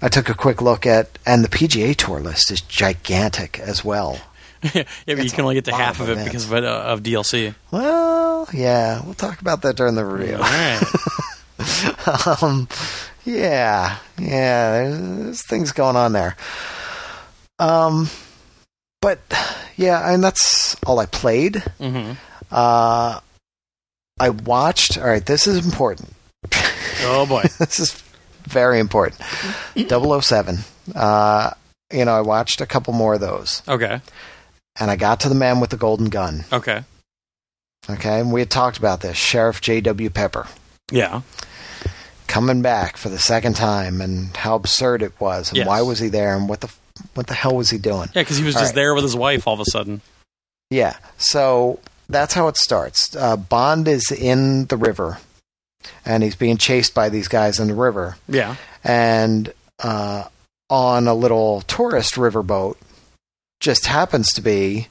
I 0.00 0.08
took 0.08 0.28
a 0.28 0.34
quick 0.34 0.62
look 0.62 0.86
at, 0.86 1.18
and 1.26 1.44
the 1.44 1.48
PGA 1.48 1.94
Tour 1.94 2.20
list 2.20 2.50
is 2.50 2.60
gigantic 2.60 3.58
as 3.60 3.84
well. 3.84 4.18
yeah, 4.62 4.82
but 5.06 5.16
you 5.18 5.22
It's 5.24 5.32
can 5.34 5.42
only 5.42 5.54
get 5.56 5.66
to 5.66 5.74
half 5.74 6.00
of 6.00 6.08
it 6.08 6.12
events. 6.12 6.28
because 6.30 6.44
of, 6.46 6.52
uh, 6.64 6.66
of 6.66 7.02
DLC. 7.04 7.54
Well, 7.70 8.48
yeah, 8.52 9.04
we'll 9.04 9.14
talk 9.14 9.40
about 9.40 9.62
that 9.62 9.76
during 9.76 9.94
the 9.94 10.04
review. 10.04 10.34
All 10.34 10.40
right. 10.40 10.82
um, 12.42 12.68
yeah, 13.24 13.98
yeah, 14.18 14.70
there's, 14.72 14.98
there's 15.18 15.46
things 15.46 15.72
going 15.72 15.96
on 15.96 16.12
there. 16.12 16.36
Um, 17.58 18.08
but 19.00 19.18
yeah, 19.76 20.12
and 20.12 20.22
that's 20.22 20.76
all 20.86 20.98
I 20.98 21.06
played. 21.06 21.56
hmm 21.78 22.12
Uh, 22.50 23.20
I 24.20 24.30
watched. 24.30 24.98
All 24.98 25.04
right, 25.06 25.24
this 25.24 25.46
is 25.46 25.64
important. 25.64 26.12
Oh 27.02 27.26
boy. 27.26 27.42
this 27.58 27.78
is 27.80 28.02
very 28.44 28.78
important. 28.80 29.20
007. 29.76 30.58
Uh, 30.94 31.50
you 31.92 32.04
know, 32.04 32.12
I 32.16 32.20
watched 32.22 32.60
a 32.60 32.66
couple 32.66 32.92
more 32.94 33.14
of 33.14 33.20
those, 33.20 33.62
Okay. 33.68 34.00
and 34.80 34.90
I 34.90 34.96
got 34.96 35.20
to 35.20 35.28
the 35.28 35.34
man 35.34 35.60
with 35.60 35.70
the 35.70 35.76
golden 35.76 36.08
gun. 36.08 36.44
Okay. 36.52 36.82
Okay, 37.90 38.20
and 38.20 38.32
we 38.32 38.40
had 38.40 38.50
talked 38.50 38.76
about 38.78 39.00
this. 39.00 39.16
Sheriff 39.16 39.60
J.W. 39.60 40.10
Pepper 40.10 40.46
Yeah. 40.90 41.22
Coming 42.38 42.62
back 42.62 42.96
for 42.96 43.08
the 43.08 43.18
second 43.18 43.56
time, 43.56 44.00
and 44.00 44.36
how 44.36 44.54
absurd 44.54 45.02
it 45.02 45.12
was, 45.20 45.48
and 45.48 45.56
Yes. 45.58 45.66
why 45.66 45.82
was 45.82 45.98
he 45.98 46.06
there, 46.08 46.36
and 46.36 46.48
what 46.48 46.60
the 46.60 46.70
what 47.14 47.26
the 47.26 47.34
hell 47.34 47.56
was 47.56 47.70
he 47.70 47.78
doing? 47.78 48.08
Yeah, 48.14 48.22
because 48.22 48.36
he 48.38 48.44
was 48.44 48.54
All 48.54 48.62
just 48.62 48.70
right. 48.70 48.74
there 48.76 48.94
with 48.94 49.02
his 49.02 49.16
wife 49.16 49.46
all 49.48 49.54
of 49.54 49.60
a 49.60 49.64
sudden. 49.64 50.00
Yeah. 50.70 50.96
So 51.16 51.80
that's 52.08 52.34
how 52.34 52.46
it 52.48 52.56
starts. 52.56 53.14
Uh, 53.16 53.36
Bond 53.36 53.88
is 53.88 54.10
in 54.12 54.66
the 54.66 54.76
river, 54.76 55.18
and 56.04 56.22
he's 56.22 56.36
being 56.36 56.56
chased 56.58 56.94
by 56.94 57.08
these 57.08 57.26
guys 57.28 57.58
in 57.58 57.66
the 57.68 57.74
river. 57.74 58.16
Yeah. 58.28 58.54
And 58.84 59.52
uh, 59.82 60.24
on 60.70 61.08
a 61.08 61.14
little 61.14 61.62
tourist 61.62 62.14
riverboat, 62.14 62.76
just 63.60 63.86
happens 63.86 64.28
to 64.34 64.40
be 64.40 64.86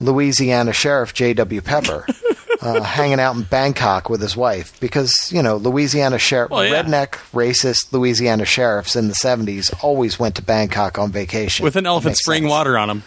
Louisiana 0.00 0.72
Sheriff 0.74 1.14
J.W. 1.14 1.60
Pepper. 1.62 2.06
Uh, 2.62 2.80
hanging 2.82 3.18
out 3.18 3.34
in 3.34 3.42
Bangkok 3.42 4.08
with 4.08 4.20
his 4.20 4.36
wife 4.36 4.78
because 4.80 5.12
you 5.32 5.42
know 5.42 5.56
Louisiana 5.56 6.18
sheriff, 6.18 6.50
Well, 6.50 6.64
yeah. 6.64 6.82
redneck, 6.82 7.14
racist 7.32 7.92
Louisiana 7.92 8.44
sheriffs 8.44 8.94
in 8.94 9.08
the 9.08 9.14
seventies 9.14 9.70
always 9.82 10.18
went 10.18 10.36
to 10.36 10.42
Bangkok 10.42 10.96
on 10.98 11.10
vacation 11.10 11.64
With 11.64 11.74
an 11.76 11.86
elephant 11.86 12.16
spraying 12.16 12.44
sense. 12.44 12.50
water 12.50 12.78
on 12.78 12.88
him. 12.88 13.02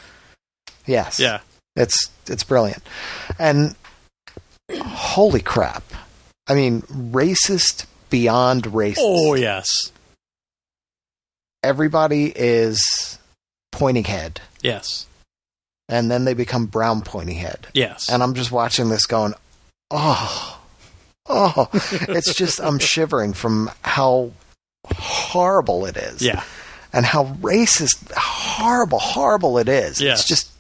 Yes, 0.86 1.20
Yeah. 1.20 1.40
it's 1.76 2.10
it's 2.28 2.44
brilliant. 2.44 2.84
And 3.40 3.76
holy 4.82 5.42
crap. 5.42 5.84
I 6.48 6.54
mean, 6.54 6.82
racist 6.84 7.86
beyond 8.10 8.66
racist. 8.66 8.98
Oh 9.00 9.36
yes. 9.36 9.68
Everybody 11.64 12.32
is 12.36 13.18
pointing 13.72 14.04
head 14.04 14.42
Yes. 14.62 15.08
and 15.90 16.12
then 16.12 16.26
they 16.26 16.34
become 16.34 16.66
brown 16.68 17.02
pointy 17.02 17.34
head. 17.36 17.68
Yes. 17.74 18.10
And 18.10 18.22
I'm 18.22 18.34
just 18.36 18.52
watching 18.52 18.90
this 18.90 19.06
going, 19.06 19.34
"Oh. 19.96 20.60
Oh, 21.28 21.70
it's 21.74 22.36
just 22.36 22.62
I'm 22.62 22.78
shivering 22.78 23.34
from 23.34 23.72
how 23.82 24.32
horrible 24.86 25.86
it 25.86 25.98
is." 25.98 26.22
yeah. 26.22 26.44
and 26.94 27.06
how 27.06 27.26
racist, 27.42 28.12
horrible, 28.16 29.00
horrible 29.00 29.58
it 29.58 29.68
is. 29.68 30.00
Yes. 30.00 30.20
It's 30.20 30.28
just. 30.28 30.52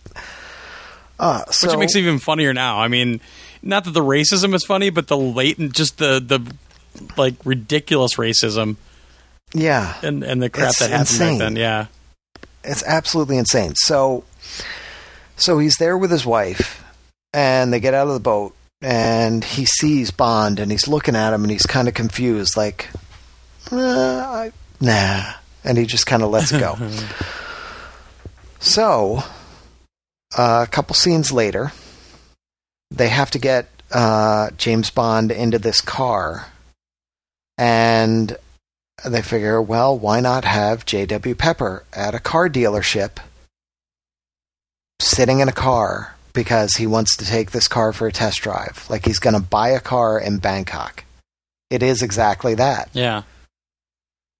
Uh, 1.19 1.45
so, 1.51 1.69
Which 1.69 1.77
makes 1.77 1.95
it 1.95 1.99
even 1.99 2.19
funnier 2.19 2.53
now. 2.53 2.79
I 2.79 2.87
mean, 2.89 3.21
not 3.61 3.85
that 3.85 3.91
the 3.91 4.01
racism 4.01 4.53
is 4.53 4.65
funny, 4.65 4.89
but 4.89 5.07
the 5.07 5.15
latent, 5.17 5.73
just 5.73 5.97
the 5.97 6.19
the 6.19 6.39
like 7.15 7.35
ridiculous 7.45 8.15
racism 8.15 8.77
yeah, 9.53 9.95
and 10.01 10.23
and 10.23 10.41
the 10.41 10.49
crap 10.49 10.69
It's 10.69 10.79
that 10.79 10.89
happened 10.89 11.01
insane. 11.09 11.37
back 11.39 11.45
then. 11.45 11.55
Yeah. 11.55 11.85
it's 12.63 12.83
absolutely 12.83 13.37
insane. 13.37 13.75
So, 13.75 14.23
so 15.37 15.59
he's 15.59 15.77
there 15.77 15.97
with 15.97 16.11
his 16.11 16.25
wife, 16.25 16.83
and 17.33 17.71
they 17.71 17.79
get 17.79 17.93
out 17.93 18.07
of 18.07 18.13
the 18.13 18.19
boat, 18.19 18.53
and 18.85 19.43
he 19.43 19.65
sees 19.65 20.11
Bond, 20.11 20.59
and 20.59 20.69
he's 20.69 20.87
looking 20.87 21.15
at 21.15 21.33
him, 21.33 21.41
and 21.43 21.49
he's 21.49 21.65
kind 21.65 21.87
of 21.87 21.95
confused, 21.95 22.55
like, 22.55 22.87
uh, 23.71 23.79
I, 23.79 24.51
nah. 24.79 25.23
And 25.63 25.79
he 25.79 25.87
just 25.87 26.05
kind 26.05 26.21
of 26.21 26.29
lets 26.29 26.51
go. 26.51 26.77
so, 28.59 29.23
uh, 30.37 30.63
a 30.67 30.69
couple 30.69 30.93
scenes 30.93 31.31
later, 31.31 31.71
they 32.91 33.09
have 33.09 33.31
to 33.31 33.39
get 33.39 33.67
uh, 33.91 34.51
James 34.55 34.91
Bond 34.91 35.31
into 35.31 35.57
this 35.57 35.81
car. 35.81 36.49
And 37.57 38.37
they 39.03 39.23
figure, 39.23 39.59
well, 39.59 39.97
why 39.97 40.19
not 40.19 40.45
have 40.45 40.85
J.W. 40.85 41.33
Pepper 41.33 41.85
at 41.91 42.13
a 42.13 42.19
car 42.19 42.49
dealership 42.49 43.17
sitting 44.99 45.39
in 45.39 45.49
a 45.49 45.53
car 45.53 46.14
because 46.35 46.73
he 46.73 46.85
wants 46.85 47.17
to 47.17 47.25
take 47.25 47.51
this 47.51 47.67
car 47.67 47.91
for 47.93 48.05
a 48.07 48.11
test 48.11 48.41
drive? 48.41 48.85
Like 48.89 49.05
he's 49.05 49.19
going 49.19 49.33
to 49.33 49.41
buy 49.41 49.69
a 49.69 49.79
car 49.79 50.19
in 50.19 50.37
Bangkok. 50.37 51.03
It 51.71 51.81
is 51.81 52.03
exactly 52.03 52.53
that. 52.55 52.89
Yeah. 52.93 53.23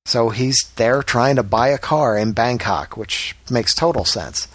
So 0.05 0.29
he's 0.29 0.71
there 0.75 1.01
trying 1.01 1.37
to 1.37 1.43
buy 1.43 1.69
a 1.69 1.79
car 1.79 2.15
in 2.15 2.33
Bangkok, 2.33 2.95
which 2.95 3.35
makes 3.49 3.73
total 3.73 4.05
sense. 4.05 4.47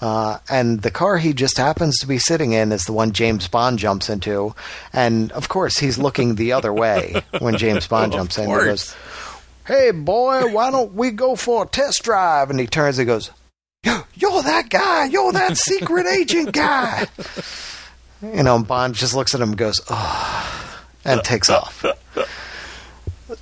Uh, 0.00 0.38
and 0.48 0.80
the 0.82 0.90
car 0.90 1.18
he 1.18 1.32
just 1.32 1.58
happens 1.58 1.98
to 1.98 2.06
be 2.06 2.18
sitting 2.18 2.52
in 2.52 2.72
is 2.72 2.84
the 2.84 2.92
one 2.92 3.12
James 3.12 3.48
Bond 3.48 3.78
jumps 3.78 4.08
into. 4.08 4.54
And 4.92 5.30
of 5.32 5.48
course, 5.48 5.78
he's 5.78 5.98
looking 5.98 6.36
the 6.36 6.52
other 6.52 6.72
way 6.72 7.22
when 7.40 7.58
James 7.58 7.86
Bond 7.86 8.12
jumps 8.14 8.38
in. 8.38 8.48
He 8.48 8.54
goes, 8.54 8.94
Hey, 9.66 9.90
boy, 9.90 10.50
why 10.50 10.70
don't 10.70 10.94
we 10.94 11.10
go 11.10 11.36
for 11.36 11.64
a 11.64 11.66
test 11.66 12.02
drive? 12.02 12.48
And 12.48 12.58
he 12.58 12.66
turns 12.66 12.98
and 12.98 13.06
goes, 13.06 13.30
"Yo, 13.30 13.34
You're 14.14 14.42
that 14.42 14.68
guy. 14.70 15.06
You're 15.06 15.32
that 15.32 15.56
secret 15.56 16.06
agent 16.12 16.52
guy. 16.52 17.06
You 18.22 18.42
know, 18.42 18.56
and 18.56 18.66
Bond 18.66 18.94
just 18.94 19.14
looks 19.14 19.34
at 19.34 19.40
him 19.40 19.50
and 19.50 19.58
goes, 19.58 19.80
Oh, 19.88 20.80
and 21.04 21.22
takes 21.22 21.48
off. 21.48 21.84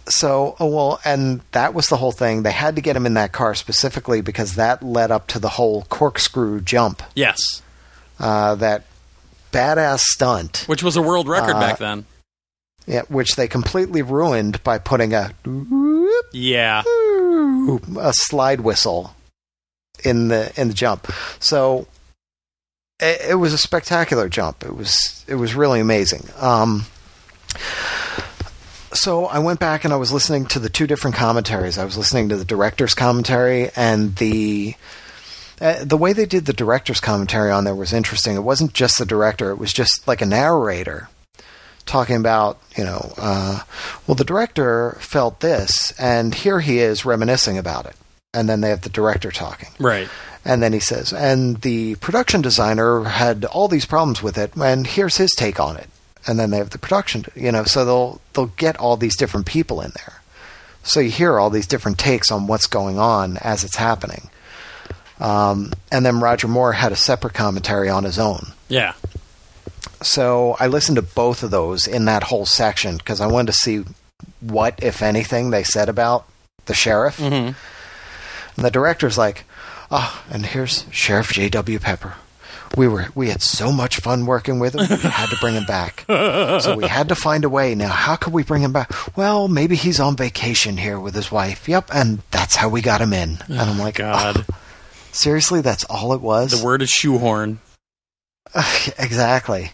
So, 0.09 0.57
oh, 0.59 0.67
well, 0.67 1.01
and 1.05 1.41
that 1.53 1.73
was 1.73 1.87
the 1.87 1.97
whole 1.97 2.11
thing. 2.13 2.43
They 2.43 2.51
had 2.53 2.75
to 2.77 2.83
get 2.83 2.97
him 2.97 3.07
in 3.07 3.15
that 3.15 3.33
car 3.33 3.55
specifically 3.55 4.21
because 4.21 4.57
that 4.57 4.83
led 4.83 5.11
up 5.13 5.29
to 5.29 5.39
the 5.39 5.49
whole 5.51 5.83
corkscrew 5.83 6.61
jump, 6.61 7.03
Yes. 7.15 7.63
uh, 8.19 8.57
that 8.57 8.85
badass 9.53 10.01
stunt, 10.01 10.65
Which 10.67 10.83
was 10.83 10.97
a 10.97 11.03
world 11.03 11.29
record 11.29 11.55
Uh, 11.57 11.61
back 11.61 11.79
then. 11.79 12.05
yeah, 12.87 13.03
which 13.09 13.37
they 13.37 13.47
completely 13.49 14.03
ruined 14.03 14.63
by 14.65 14.79
putting 14.79 15.15
a 15.15 15.33
Yeah. 16.33 16.83
a 16.85 18.13
slide 18.13 18.61
whistle 18.63 19.15
in 20.05 20.29
the 20.29 20.53
in 20.61 20.69
the 20.69 20.75
jump. 20.75 21.11
So 21.39 21.87
it, 23.01 23.31
it 23.31 23.35
was 23.35 23.53
a 23.53 23.59
spectacular 23.59 24.29
jump. 24.29 24.65
It 24.65 24.75
was 24.75 25.25
it 25.29 25.37
was 25.37 25.55
really 25.55 25.81
amazing. 25.81 26.29
Um, 26.39 26.87
so 28.93 29.27
I 29.27 29.39
went 29.39 29.61
back 29.61 29.85
and 29.85 29.93
I 29.93 29.97
was 29.97 30.13
listening 30.13 30.47
to 30.47 30.59
the 30.59 30.69
two 30.69 30.87
different 30.87 31.17
commentaries. 31.17 31.79
I 31.79 31.85
was 31.85 31.99
listening 31.99 32.29
to 32.31 32.37
the 32.37 32.45
director's 32.45 32.95
commentary 32.95 33.71
and 33.77 34.17
the 34.17 34.75
uh, 35.61 35.85
the 35.85 35.97
way 35.97 36.13
they 36.13 36.27
did 36.27 36.47
the 36.47 36.53
director's 36.53 37.01
commentary 37.01 37.51
on 37.51 37.65
there 37.65 37.75
was 37.75 37.93
interesting. 37.93 38.37
It 38.37 38.41
wasn't 38.41 38.75
just 38.75 38.99
the 38.99 39.07
director; 39.07 39.51
it 39.51 39.59
was 39.59 39.73
just 39.73 40.07
like 40.07 40.21
a 40.21 40.27
narrator 40.27 41.09
talking 41.87 42.17
about, 42.17 42.59
you 42.77 42.85
know, 42.85 43.15
uh, 43.17 43.61
well, 44.07 44.17
the 44.17 44.25
director 44.25 44.97
felt 45.01 45.41
this, 45.41 45.93
and 45.99 46.35
here 46.35 46.61
he 46.61 46.79
is 46.79 47.05
reminiscing 47.05 47.57
about 47.57 47.87
it. 47.87 47.95
And 48.37 48.49
then 48.49 48.61
they 48.61 48.69
have 48.69 48.83
the 48.83 48.91
director 48.91 49.31
talking. 49.31 49.71
Right. 49.81 50.09
And 50.45 50.63
then 50.63 50.73
he 50.73 50.79
says, 50.79 51.13
and 51.13 51.61
the 51.63 51.97
production 51.97 52.41
designer 52.43 53.03
had 53.05 53.45
all 53.47 53.67
these 53.67 53.87
problems 53.87 54.23
with 54.23 54.39
it, 54.39 54.55
and 54.55 54.87
here's 54.87 55.17
his 55.17 55.33
take 55.33 55.59
on 55.59 55.77
it. 55.77 55.89
And 56.29 56.39
then 56.39 56.51
they 56.51 56.59
have 56.59 56.71
the 56.71 56.79
production, 56.79 57.25
you 57.35 57.51
know, 57.51 57.65
so 57.65 57.85
they'll 57.85 58.21
they'll 58.33 58.55
get 58.57 58.77
all 58.79 58.97
these 58.97 59.17
different 59.17 59.47
people 59.47 59.81
in 59.81 59.93
there. 59.97 60.21
So 60.83 61.01
you 61.01 61.11
hear 61.11 61.39
all 61.39 61.51
these 61.51 61.67
different 61.67 61.99
takes 61.99 62.31
on 62.31 62.47
what's 62.47 62.67
going 62.67 62.99
on 62.99 63.39
as 63.39 63.65
it's 63.65 63.77
happening. 63.77 64.31
Um, 65.19 65.73
and 65.91 66.05
then 66.05 66.21
Roger 66.21 66.47
Moore 66.47 66.75
had 66.75 66.93
a 66.93 66.97
separate 66.97 67.35
commentary 67.35 67.89
on 67.89 68.05
his 68.05 68.19
own. 68.19 68.53
Yeah. 68.69 68.93
So 70.03 70.57
I 70.61 70.67
listened 70.67 70.97
to 70.97 71.03
both 71.03 71.43
of 71.43 71.51
those 71.51 71.87
in 71.87 72.05
that 72.05 72.25
whole 72.25 72.47
section 72.47 72.99
because 72.99 73.21
I 73.21 73.27
wanted 73.27 73.53
to 73.53 73.59
see 73.59 73.85
what, 74.41 74.83
if 74.83 75.03
anything, 75.03 75.51
they 75.51 75.65
said 75.65 75.89
about 75.89 76.29
the 76.67 76.75
sheriff. 76.75 77.19
hmm 77.19 77.51
And 78.57 78.65
the 78.65 78.71
director's 78.71 79.19
like, 79.19 79.45
"Ah, 79.91 80.25
and 80.31 80.47
here's 80.47 80.87
Sheriff 80.91 81.33
J.W. 81.33 81.79
Pepper. 81.79 82.15
We 82.77 82.89
were 82.89 83.07
we 83.15 83.29
had 83.29 83.43
so 83.43 83.71
much 83.71 84.01
fun 84.01 84.27
working 84.27 84.59
with 84.59 84.75
him. 84.75 84.89
We 84.91 84.97
had 85.11 85.29
to 85.31 85.37
bring 85.41 85.55
him 85.55 85.65
back. 85.65 86.05
so 86.09 86.77
we 86.77 86.89
had 86.89 87.09
to 87.11 87.15
find 87.15 87.45
a 87.45 87.49
way. 87.49 87.75
Now, 87.75 87.89
how 87.91 88.17
could 88.17 88.33
we 88.33 88.43
bring 88.43 88.63
him 88.63 88.73
back? 88.73 89.17
Well, 89.17 89.47
maybe 89.49 89.77
he's 89.77 90.01
on 90.01 90.17
vacation 90.17 90.77
here 90.77 90.99
with 90.99 91.15
his 91.15 91.31
wife. 91.31 91.69
Yep, 91.69 91.91
and 91.95 92.23
that's 92.31 92.57
how 92.57 92.69
we 92.69 92.83
got 92.83 93.01
him 93.01 93.13
in. 93.13 93.39
And 93.49 93.61
I'm 93.61 93.79
like, 93.79 93.97
God. 93.97 94.45
"Ah, 94.51 94.59
seriously, 95.13 95.61
that's 95.61 95.85
all 95.85 96.13
it 96.13 96.21
was. 96.21 96.59
The 96.59 96.65
word 96.65 96.83
is 96.83 96.91
shoehorn. 96.91 97.61
exactly. 98.99 99.71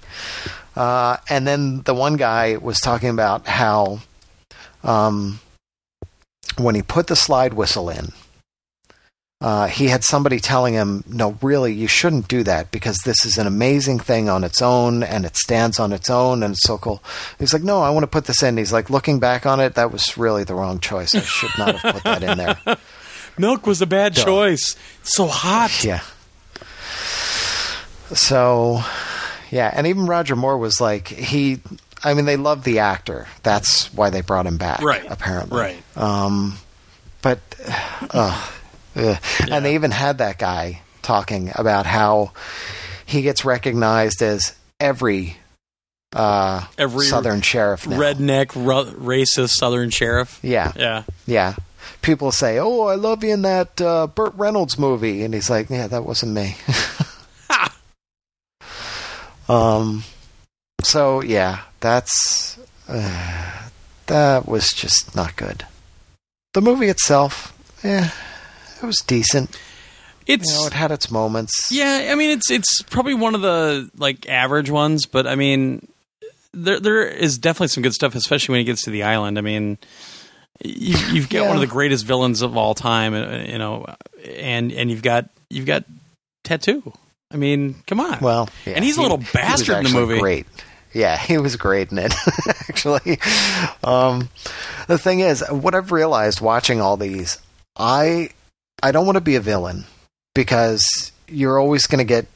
Uh, 0.77 1.17
and 1.29 1.47
then 1.47 1.83
the 1.83 1.95
one 1.95 2.17
guy 2.17 2.57
was 2.57 2.79
talking 2.81 3.11
about 3.11 3.47
how 3.47 4.01
um, 4.83 5.41
when 6.59 6.75
he 6.75 6.83
put 6.83 7.07
the 7.07 7.17
slide 7.17 7.55
whistle 7.55 7.91
in, 7.91 8.13
uh, 9.43 9.67
he 9.67 9.89
had 9.89 10.05
somebody 10.05 10.39
telling 10.41 10.75
him, 10.75 11.03
"No, 11.07 11.37
really, 11.43 11.73
you 11.73 11.89
shouldn't 11.89 12.29
do 12.29 12.43
that 12.45 12.71
because 12.71 12.99
this 13.05 13.25
is 13.27 13.39
an 13.39 13.47
amazing 13.47 13.99
thing 13.99 14.29
on 14.29 14.45
its 14.45 14.63
own, 14.63 15.03
and 15.03 15.25
it 15.25 15.37
stands 15.37 15.81
on 15.81 15.93
its 15.93 16.09
own, 16.09 16.43
and 16.43 16.53
it's 16.53 16.63
so 16.67 16.79
cool." 16.79 17.03
He's 17.39 17.53
like, 17.53 17.63
"No, 17.63 17.83
I 17.83 17.91
want 17.91 18.05
to 18.05 18.09
put 18.09 18.27
this 18.27 18.43
in." 18.43 18.57
He's 18.57 18.73
like, 18.73 18.89
looking 18.89 19.19
back 19.19 19.45
on 19.45 19.61
it, 19.61 19.75
that 19.75 19.91
was 19.91 20.17
really 20.17 20.45
the 20.45 20.55
wrong 20.55 20.79
choice. 20.81 21.15
I 21.15 21.21
should 21.21 21.51
not 21.59 21.77
have 21.77 21.95
put 21.95 22.05
that 22.05 22.23
in 22.23 22.39
there. 22.39 22.59
Milk 23.39 23.67
was 23.67 23.81
a 23.83 23.87
bad 23.87 24.15
Duh. 24.15 24.25
choice. 24.25 24.77
It's 25.01 25.15
so 25.15 25.27
hot. 25.27 25.83
Yeah. 25.85 26.01
So, 28.15 28.83
yeah, 29.51 29.71
and 29.75 29.87
even 29.87 30.07
Roger 30.07 30.37
Moore 30.37 30.59
was 30.59 30.81
like 30.81 31.09
he. 31.09 31.61
I 32.05 32.15
mean, 32.15 32.25
they 32.25 32.37
loved 32.37 32.65
the 32.65 32.81
actor. 32.81 33.29
That's 33.43 33.93
why 33.95 34.11
they 34.11 34.23
brought 34.23 34.47
him 34.47 34.57
back. 34.59 34.83
Right. 34.83 35.05
Apparently. 35.09 35.57
Right. 35.59 35.97
Um, 35.97 36.59
but, 37.23 37.39
uh, 38.11 38.49
ugh. 38.97 39.19
and 39.51 39.65
they 39.65 39.75
even 39.75 39.91
had 39.91 40.19
that 40.19 40.39
guy 40.39 40.83
talking 41.03 41.51
about 41.55 41.87
how 41.87 42.33
he 43.07 43.23
gets 43.23 43.45
recognized 43.45 44.23
as 44.23 44.55
every 44.81 45.37
uh, 46.15 46.67
Every 46.77 47.07
Southern 47.07 47.41
sheriff 47.41 47.87
now. 47.87 47.99
Redneck, 47.99 48.55
ru- 48.55 48.93
racist 49.01 49.51
Southern 49.51 49.91
sheriff. 49.91 50.39
Yeah. 50.43 50.73
Yeah. 50.77 51.05
Yeah. 51.27 51.55
People 52.03 52.33
say, 52.33 52.59
"Oh, 52.59 52.83
I 52.83 52.97
love 52.97 53.25
you 53.25 53.33
in 53.33 53.43
that 53.43 53.81
uh, 53.81 54.07
Burt 54.09 54.35
Reynolds 54.35 54.79
movie," 54.79 55.23
and 55.25 55.33
he's 55.33 55.49
like, 55.49 55.71
"Yeah, 55.71 55.87
that 55.87 56.05
wasn't 56.05 56.33
me." 56.33 56.57
um. 59.49 60.05
So 60.83 61.23
yeah, 61.23 61.63
that's 61.81 62.59
uh, 62.89 63.69
that 64.07 64.47
was 64.47 64.71
just 64.71 65.15
not 65.15 65.37
good. 65.37 65.65
The 66.55 66.61
movie 66.61 66.89
itself, 66.89 67.57
eh, 67.85 68.11
it 68.83 68.87
was 68.87 68.99
decent. 68.99 69.59
It's 70.27 70.53
You 70.53 70.61
know, 70.61 70.67
it 70.69 70.73
had 70.73 70.93
its 70.93 71.11
moments. 71.11 71.69
Yeah, 71.71 72.09
I 72.11 72.15
mean 72.15 72.31
it's 72.31 72.51
it's 72.51 72.83
probably 72.83 73.15
one 73.15 73.35
of 73.35 73.41
the 73.41 73.91
like 73.97 74.29
average 74.29 74.71
ones, 74.71 75.07
but 75.07 75.27
I 75.27 75.35
mean 75.35 75.89
there 76.53 76.79
there 76.79 77.07
is 77.07 77.39
definitely 77.39 77.69
some 77.69 77.83
good 77.83 77.95
stuff, 77.95 78.15
especially 78.15 78.53
when 78.53 78.61
he 78.61 78.65
gets 78.65 78.83
to 78.83 78.91
the 78.91 79.03
island. 79.03 79.37
I 79.39 79.41
mean, 79.41 79.79
you, 80.65 80.97
you've 81.13 81.29
got 81.29 81.43
Yeah. 81.43 81.47
one 81.49 81.57
of 81.57 81.61
the 81.61 81.67
greatest 81.67 82.05
villains 82.05 82.43
of 82.43 82.57
all 82.57 82.75
time, 82.75 83.15
uh, 83.15 83.39
you 83.51 83.59
know, 83.59 83.87
and 84.37 84.71
and 84.73 84.91
you've 84.91 85.03
got 85.03 85.29
you've 85.51 85.67
got 85.67 85.85
tattoo. 86.45 86.93
I 87.33 87.37
mean, 87.37 87.77
come 87.87 87.99
on. 87.99 88.21
Well, 88.21 88.49
yeah, 88.67 88.75
And 88.75 88.85
he's 88.85 88.99
a 88.99 89.03
little 89.03 89.23
bastard 89.33 89.79
in 89.79 89.85
the 89.85 89.91
movie. 89.91 90.19
Great. 90.21 90.47
Yeah, 90.93 91.17
he 91.17 91.39
was 91.39 91.57
great 91.57 91.91
in 91.91 91.97
it. 91.99 92.13
actually, 92.69 93.19
um, 93.83 94.29
the 94.89 94.99
thing 94.99 95.21
is, 95.21 95.43
what 95.51 95.75
I've 95.75 95.91
realized 95.91 96.43
watching 96.43 96.83
all 96.83 96.99
these, 96.99 97.39
I 97.75 98.29
I 98.83 98.93
don't 98.93 99.07
want 99.07 99.17
to 99.17 99.23
be 99.23 99.37
a 99.37 99.41
villain 99.41 99.85
because 100.35 101.13
you're 101.29 101.59
always 101.59 101.87
going 101.87 101.99
to 101.99 102.05
get 102.05 102.27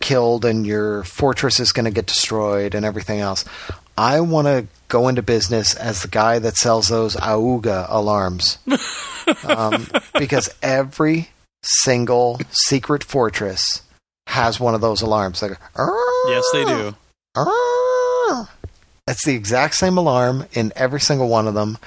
killed 0.00 0.44
and 0.44 0.66
your 0.66 1.04
fortress 1.04 1.60
is 1.60 1.72
going 1.72 1.84
to 1.84 1.90
get 1.90 2.06
destroyed 2.06 2.74
and 2.74 2.84
everything 2.84 3.20
else. 3.20 3.44
I 3.98 4.20
want 4.20 4.46
to 4.46 4.66
go 4.88 5.08
into 5.08 5.22
business 5.22 5.74
as 5.74 6.02
the 6.02 6.08
guy 6.08 6.38
that 6.38 6.56
sells 6.56 6.88
those 6.88 7.16
Auga 7.16 7.86
alarms. 7.88 8.58
um, 9.44 9.86
because 10.18 10.54
every 10.62 11.30
single 11.62 12.40
secret 12.50 13.04
fortress 13.04 13.82
has 14.26 14.58
one 14.58 14.74
of 14.74 14.80
those 14.80 15.02
alarms. 15.02 15.42
Like, 15.42 15.58
yes, 16.28 16.44
they 16.52 16.64
do. 16.64 16.94
It's 19.06 19.24
the 19.24 19.34
exact 19.34 19.74
same 19.74 19.98
alarm 19.98 20.46
in 20.52 20.72
every 20.76 21.00
single 21.00 21.28
one 21.28 21.48
of 21.48 21.54
them. 21.54 21.78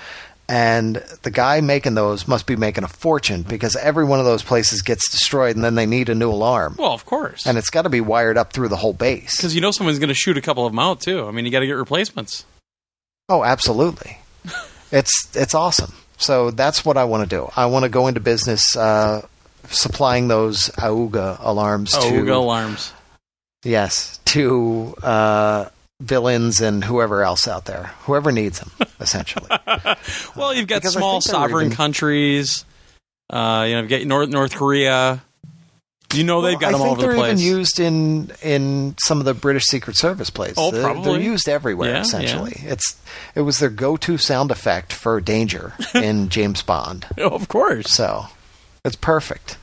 And 0.49 0.97
the 1.23 1.31
guy 1.31 1.61
making 1.61 1.95
those 1.95 2.27
must 2.27 2.45
be 2.45 2.55
making 2.57 2.83
a 2.83 2.87
fortune 2.89 3.43
because 3.43 3.75
every 3.77 4.03
one 4.03 4.19
of 4.19 4.25
those 4.25 4.43
places 4.43 4.81
gets 4.81 5.09
destroyed 5.09 5.55
and 5.55 5.63
then 5.63 5.75
they 5.75 5.85
need 5.85 6.09
a 6.09 6.15
new 6.15 6.29
alarm. 6.29 6.75
Well, 6.77 6.91
of 6.91 7.05
course. 7.05 7.45
And 7.45 7.57
it's 7.57 7.69
got 7.69 7.83
to 7.83 7.89
be 7.89 8.01
wired 8.01 8.37
up 8.37 8.51
through 8.51 8.67
the 8.67 8.75
whole 8.75 8.91
base. 8.93 9.37
because 9.37 9.55
you 9.55 9.61
know 9.61 9.71
someone's 9.71 9.99
going 9.99 10.09
to 10.09 10.13
shoot 10.13 10.37
a 10.37 10.41
couple 10.41 10.65
of 10.65 10.73
them 10.73 10.79
out 10.79 10.99
too. 10.99 11.25
I 11.25 11.31
mean, 11.31 11.45
you 11.45 11.51
got 11.51 11.61
to 11.61 11.65
get 11.67 11.73
replacements. 11.73 12.45
Oh, 13.29 13.43
absolutely. 13.43 14.17
it's 14.91 15.29
it's 15.33 15.55
awesome. 15.55 15.93
So 16.17 16.51
that's 16.51 16.83
what 16.85 16.97
I 16.97 17.05
want 17.05 17.27
to 17.29 17.35
do. 17.35 17.49
I 17.55 17.65
want 17.67 17.83
to 17.83 17.89
go 17.89 18.07
into 18.07 18.19
business 18.19 18.75
uh, 18.75 19.25
supplying 19.69 20.27
those 20.27 20.67
Auga 20.77 21.37
alarms 21.39 21.93
Oh, 21.95 22.09
to 22.09 22.33
alarms. 22.33 22.91
yes 23.63 24.19
to 24.25 24.93
uh, 25.01 25.69
villains 26.01 26.61
and 26.61 26.83
whoever 26.83 27.23
else 27.23 27.47
out 27.47 27.65
there, 27.65 27.91
whoever 28.01 28.31
needs 28.31 28.59
them, 28.59 28.71
essentially. 28.99 29.47
Well, 30.35 30.53
you've 30.53 30.67
got 30.67 30.83
small 30.83 31.21
think 31.21 31.31
sovereign 31.31 31.65
even- 31.67 31.75
countries. 31.77 32.65
Uh, 33.29 33.65
you 33.67 33.73
know, 33.75 33.81
you've 33.81 33.89
got 33.89 34.01
North 34.03 34.29
North 34.29 34.55
Korea. 34.55 35.23
You 36.13 36.23
know 36.23 36.41
they've 36.41 36.59
got 36.59 36.73
them 36.73 36.81
all 36.81 36.91
over 36.91 37.01
the 37.01 37.07
they're 37.07 37.15
place. 37.15 37.41
even 37.41 37.57
used 37.57 37.79
in 37.79 38.31
in 38.43 38.95
some 39.03 39.17
of 39.19 39.25
the 39.25 39.33
British 39.33 39.63
Secret 39.63 39.97
Service 39.97 40.29
places. 40.29 40.57
Oh, 40.59 40.69
They're- 40.69 40.83
probably. 40.83 41.13
They're 41.13 41.21
used 41.21 41.49
everywhere. 41.49 41.89
Yeah, 41.93 42.01
essentially, 42.01 42.53
it's 42.57 43.01
it 43.33 43.41
was 43.41 43.57
their 43.57 43.69
go-to 43.71 44.19
sound 44.19 44.51
effect 44.51 44.93
for 44.93 45.19
danger 45.19 45.73
in 45.95 46.29
James 46.29 46.61
Bond. 46.61 47.07
Oh, 47.17 47.29
of 47.29 47.47
course. 47.47 47.91
So 47.91 48.25
it's 48.85 48.95
perfect. 48.95 49.57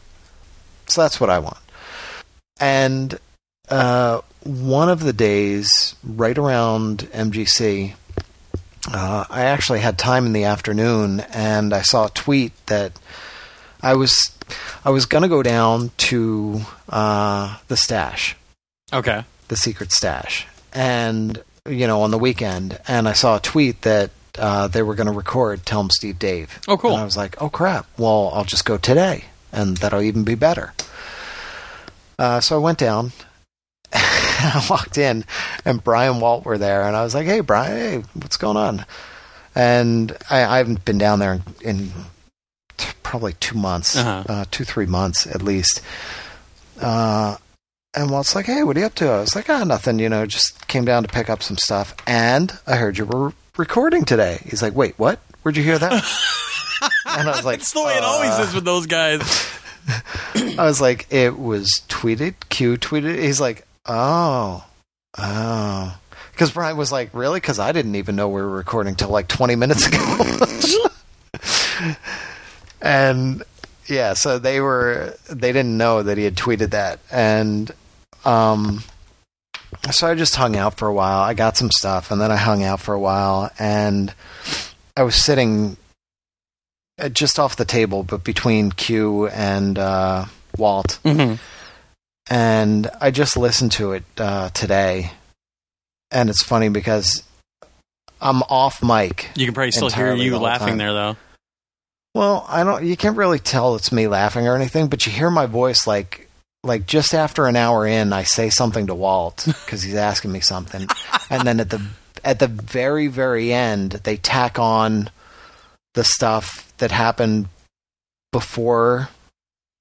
So 0.89 1.03
that's 1.03 1.21
what 1.21 1.31
I 1.31 1.39
want. 1.39 1.59
And 2.59 3.17
uh, 3.69 4.23
one 4.45 4.89
of 4.89 5.01
the 5.01 5.13
days, 5.13 5.95
right 6.03 6.37
around 6.37 7.09
MGC, 7.13 7.95
uh, 8.93 9.25
I 9.29 9.43
actually 9.43 9.81
had 9.81 9.99
time 9.99 10.27
in 10.27 10.33
the 10.33 10.45
afternoon, 10.45 11.21
and 11.33 11.73
I 11.75 11.83
saw 11.83 12.07
a 12.07 12.11
tweet 12.11 12.53
that 12.67 12.93
I 13.83 13.95
was 13.95 14.33
I 14.85 14.91
was 14.91 15.07
going 15.07 15.23
to 15.23 15.29
go 15.29 15.43
down 15.43 15.91
to 16.09 16.63
uh, 16.89 17.59
the 17.69 17.77
stash, 17.77 18.37
Okay. 18.93 19.23
the 19.49 19.57
secret 19.57 19.93
stash, 19.93 20.47
and 20.73 21.43
you 21.69 21.87
know 21.87 22.03
on 22.03 22.11
the 22.11 22.19
weekend, 22.19 22.79
and 22.89 23.07
I 23.09 23.13
saw 23.13 23.37
a 23.37 23.41
tweet 23.41 23.83
that 23.83 24.11
uh, 24.39 24.69
they 24.69 24.83
were 24.83 24.95
going 24.95 25.07
to 25.07 25.13
record 25.13 25.65
"Tell 25.67 25.81
'em 25.81 25.91
Steve 25.91 26.19
Dave." 26.19 26.59
Oh, 26.67 26.77
cool. 26.79 26.93
And 26.93 27.01
I 27.03 27.05
was 27.05 27.17
like, 27.17 27.41
"Oh 27.43 27.49
crap! 27.51 27.87
Well, 27.99 28.31
I'll 28.35 28.45
just 28.45 28.65
go 28.65 28.77
today, 28.79 29.25
and 29.53 29.77
that'll 29.77 30.03
even 30.03 30.25
be 30.25 30.35
better." 30.35 30.73
Uh, 32.19 32.41
so 32.41 32.57
I 32.57 32.59
went 32.59 32.79
down. 32.79 33.13
I 34.55 34.67
walked 34.71 34.99
in, 34.99 35.25
and 35.65 35.83
Bryan 35.83 36.21
Walt 36.21 36.45
were 36.45 36.59
there, 36.59 36.83
and 36.87 36.97
I 36.97 37.03
was 37.03 37.15
like, 37.15 37.27
"Hey, 37.27 37.41
Bryan, 37.41 37.77
hey, 38.03 38.03
what's 38.15 38.37
going 38.37 38.57
on?" 38.57 38.85
And 39.55 40.17
I, 40.31 40.45
I 40.45 40.59
haven't 40.59 40.85
been 40.85 40.99
down 40.99 41.19
there 41.19 41.41
in, 41.63 41.91
t- 42.77 42.89
probably 43.03 43.33
two 43.35 43.57
months, 43.59 43.97
Uh-huh. 43.97 44.25
uh, 44.29 44.45
two 44.51 44.65
three 44.65 44.87
months 44.87 45.27
at 45.27 45.43
least. 45.43 45.81
Uh, 46.81 47.37
and 47.95 48.11
Walt's 48.11 48.35
like, 48.35 48.47
"Hey, 48.47 48.63
what 48.63 48.77
are 48.77 48.81
you 48.81 48.87
up 48.87 48.95
to?" 48.97 49.09
I 49.11 49.21
was 49.21 49.35
like, 49.35 49.51
"Ah, 49.51 49.65
nothing. 49.65 49.99
You 49.99 50.09
know, 50.09 50.25
just 50.27 50.67
came 50.69 50.85
down 50.85 51.03
to 51.03 51.09
pick 51.09 51.29
up 51.29 51.43
some 51.43 51.57
stuff." 51.57 51.95
And 52.07 52.57
I 52.67 52.77
heard 52.77 52.99
you 52.99 53.05
were 53.05 53.33
recording 53.57 54.05
today. 54.05 54.41
He's 54.49 54.63
like, 54.63 54.75
"Wait, 54.75 54.95
what? 54.99 55.19
Where'd 55.43 55.57
you 55.57 55.65
hear 55.65 55.79
that?" 55.79 55.93
and 57.07 57.29
I 57.29 57.37
was 57.37 57.45
like, 57.45 57.59
It's 57.61 57.73
the 57.73 57.83
way 57.83 57.95
it 57.97 58.05
always 58.05 58.31
"Uh." 58.31 58.43
is 58.49 58.55
with 58.55 58.65
those 58.65 58.87
guys. 58.87 59.21
I 60.35 60.65
was 60.65 60.81
like, 60.81 61.07
it 61.11 61.37
was 61.39 61.69
tweeted. 61.89 62.35
Q 62.49 62.77
tweeted. 62.77 63.19
He's 63.21 63.41
like, 63.41 63.67
oh, 63.87 64.65
oh. 65.19 65.99
Because 66.33 66.53
Bryan 66.53 66.77
was 66.77 66.91
like, 66.91 67.11
really? 67.13 67.41
Because 67.41 67.59
I 67.59 67.73
didn't 67.73 67.97
even 67.97 68.17
know 68.17 68.29
we 68.29 68.41
were 68.41 68.49
recording 68.49 68.95
till 68.95 69.11
like 69.11 69.29
20 69.29 69.57
minutes 69.57 69.87
ago. 69.87 70.87
and 72.81 73.43
yeah, 73.87 74.15
so 74.15 74.39
they 74.39 74.61
were, 74.61 75.15
they 75.29 75.53
didn't 75.53 75.77
know 75.77 76.03
that 76.03 76.17
he 76.17 76.25
had 76.25 76.37
tweeted 76.37 76.71
that. 76.71 77.01
And, 77.11 77.71
um, 78.25 78.83
so 79.91 80.07
I 80.07 80.15
just 80.15 80.37
hung 80.37 80.57
out 80.57 80.79
for 80.79 80.89
a 80.89 80.95
while. 80.95 81.21
I 81.21 81.35
got 81.35 81.57
some 81.57 81.71
stuff 81.71 82.11
and 82.11 82.21
then 82.21 82.31
I 82.31 82.37
hung 82.37 82.63
out 82.63 82.81
for 82.81 82.95
a 82.95 83.01
while 83.01 83.51
and 83.59 84.15
I 84.97 85.03
was 85.03 85.15
sitting 85.15 85.77
uh, 86.99 87.09
just 87.09 87.39
off 87.39 87.57
the 87.57 87.65
table, 87.65 88.03
but 88.03 88.25
between 88.25 88.73
Q 88.73 89.29
and 89.29 89.79
uh, 89.79 90.27
Walt. 90.57 90.99
hmm 91.05 91.35
And 92.31 92.89
I 93.01 93.11
just 93.11 93.37
listened 93.37 93.73
to 93.73 93.93
it 93.93 94.05
uh, 94.17 94.51
today, 94.51 95.11
and 96.13 96.31
it's 96.31 96.45
funny 96.45 96.69
because 96.69 97.25
I'm 98.21 98.43
off 98.43 98.83
mic. 98.83 99.31
You 99.35 99.47
can 99.47 99.55
probably 99.55 99.73
still 99.73 99.91
hear 99.91 100.15
you 100.15 100.31
the 100.31 100.39
laughing 100.39 100.77
there, 100.77 100.93
though. 100.93 101.17
Well, 102.15 102.47
I 102.49 102.63
don't. 102.63 102.85
You 102.85 102.97
can't 102.97 103.17
really 103.17 103.41
tell 103.41 103.75
it's 103.75 103.91
me 103.91 104.07
laughing 104.07 104.47
or 104.47 104.55
anything, 104.55 104.87
but 104.87 105.07
you 105.07 105.13
hear 105.13 105.31
my 105.31 105.47
voice 105.47 105.89
like 105.89 106.29
like 106.63 106.87
just 106.87 107.15
after 107.15 107.47
an 107.47 107.57
hour 107.57 107.87
in, 107.87 108.13
I 108.13 108.23
say 108.23 108.49
something 108.49 108.87
to 108.87 108.95
Walt 108.95 109.45
because 109.47 109.83
he's 109.83 109.97
asking 109.97 110.31
me 110.31 110.41
something, 110.41 110.87
and 111.31 111.43
then 111.43 111.59
at 111.59 111.71
the 111.71 111.83
at 112.25 112.39
the 112.39 112.49
very 112.49 113.09
very 113.09 113.53
end, 113.53 113.93
they 113.93 114.17
tack 114.17 114.59
on 114.59 115.11
the 115.95 116.05
stuff 116.05 116.73
that 116.79 116.93
happened 116.93 117.49
before 118.33 119.09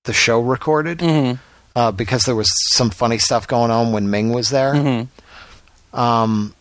the 0.05 0.13
show 0.13 0.39
recorded 0.39 1.01
hmm 1.01 1.33
uh, 1.79 1.91
because 1.93 2.23
there 2.23 2.35
was 2.35 2.51
some 2.73 2.89
funny 2.89 3.17
stuff 3.17 3.47
going 3.47 3.71
on 3.71 3.93
when 3.93 4.09
Ming 4.09 4.33
was 4.33 4.49
there. 4.49 4.75
hmm 4.75 5.97
Um, 5.97 6.53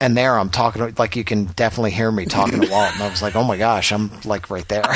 and 0.00 0.16
there 0.16 0.36
I'm 0.36 0.50
talking 0.50 0.82
to, 0.82 0.92
like 1.00 1.14
you 1.14 1.22
can 1.22 1.44
definitely 1.44 1.92
hear 1.92 2.10
me 2.10 2.26
talking 2.26 2.60
to 2.60 2.68
Walt, 2.70 2.92
and 2.94 3.02
I 3.02 3.08
was 3.08 3.22
like, 3.22 3.36
oh 3.36 3.44
my 3.44 3.56
gosh, 3.56 3.92
I'm 3.92 4.10
like 4.24 4.50
right 4.50 4.66
there. 4.66 4.82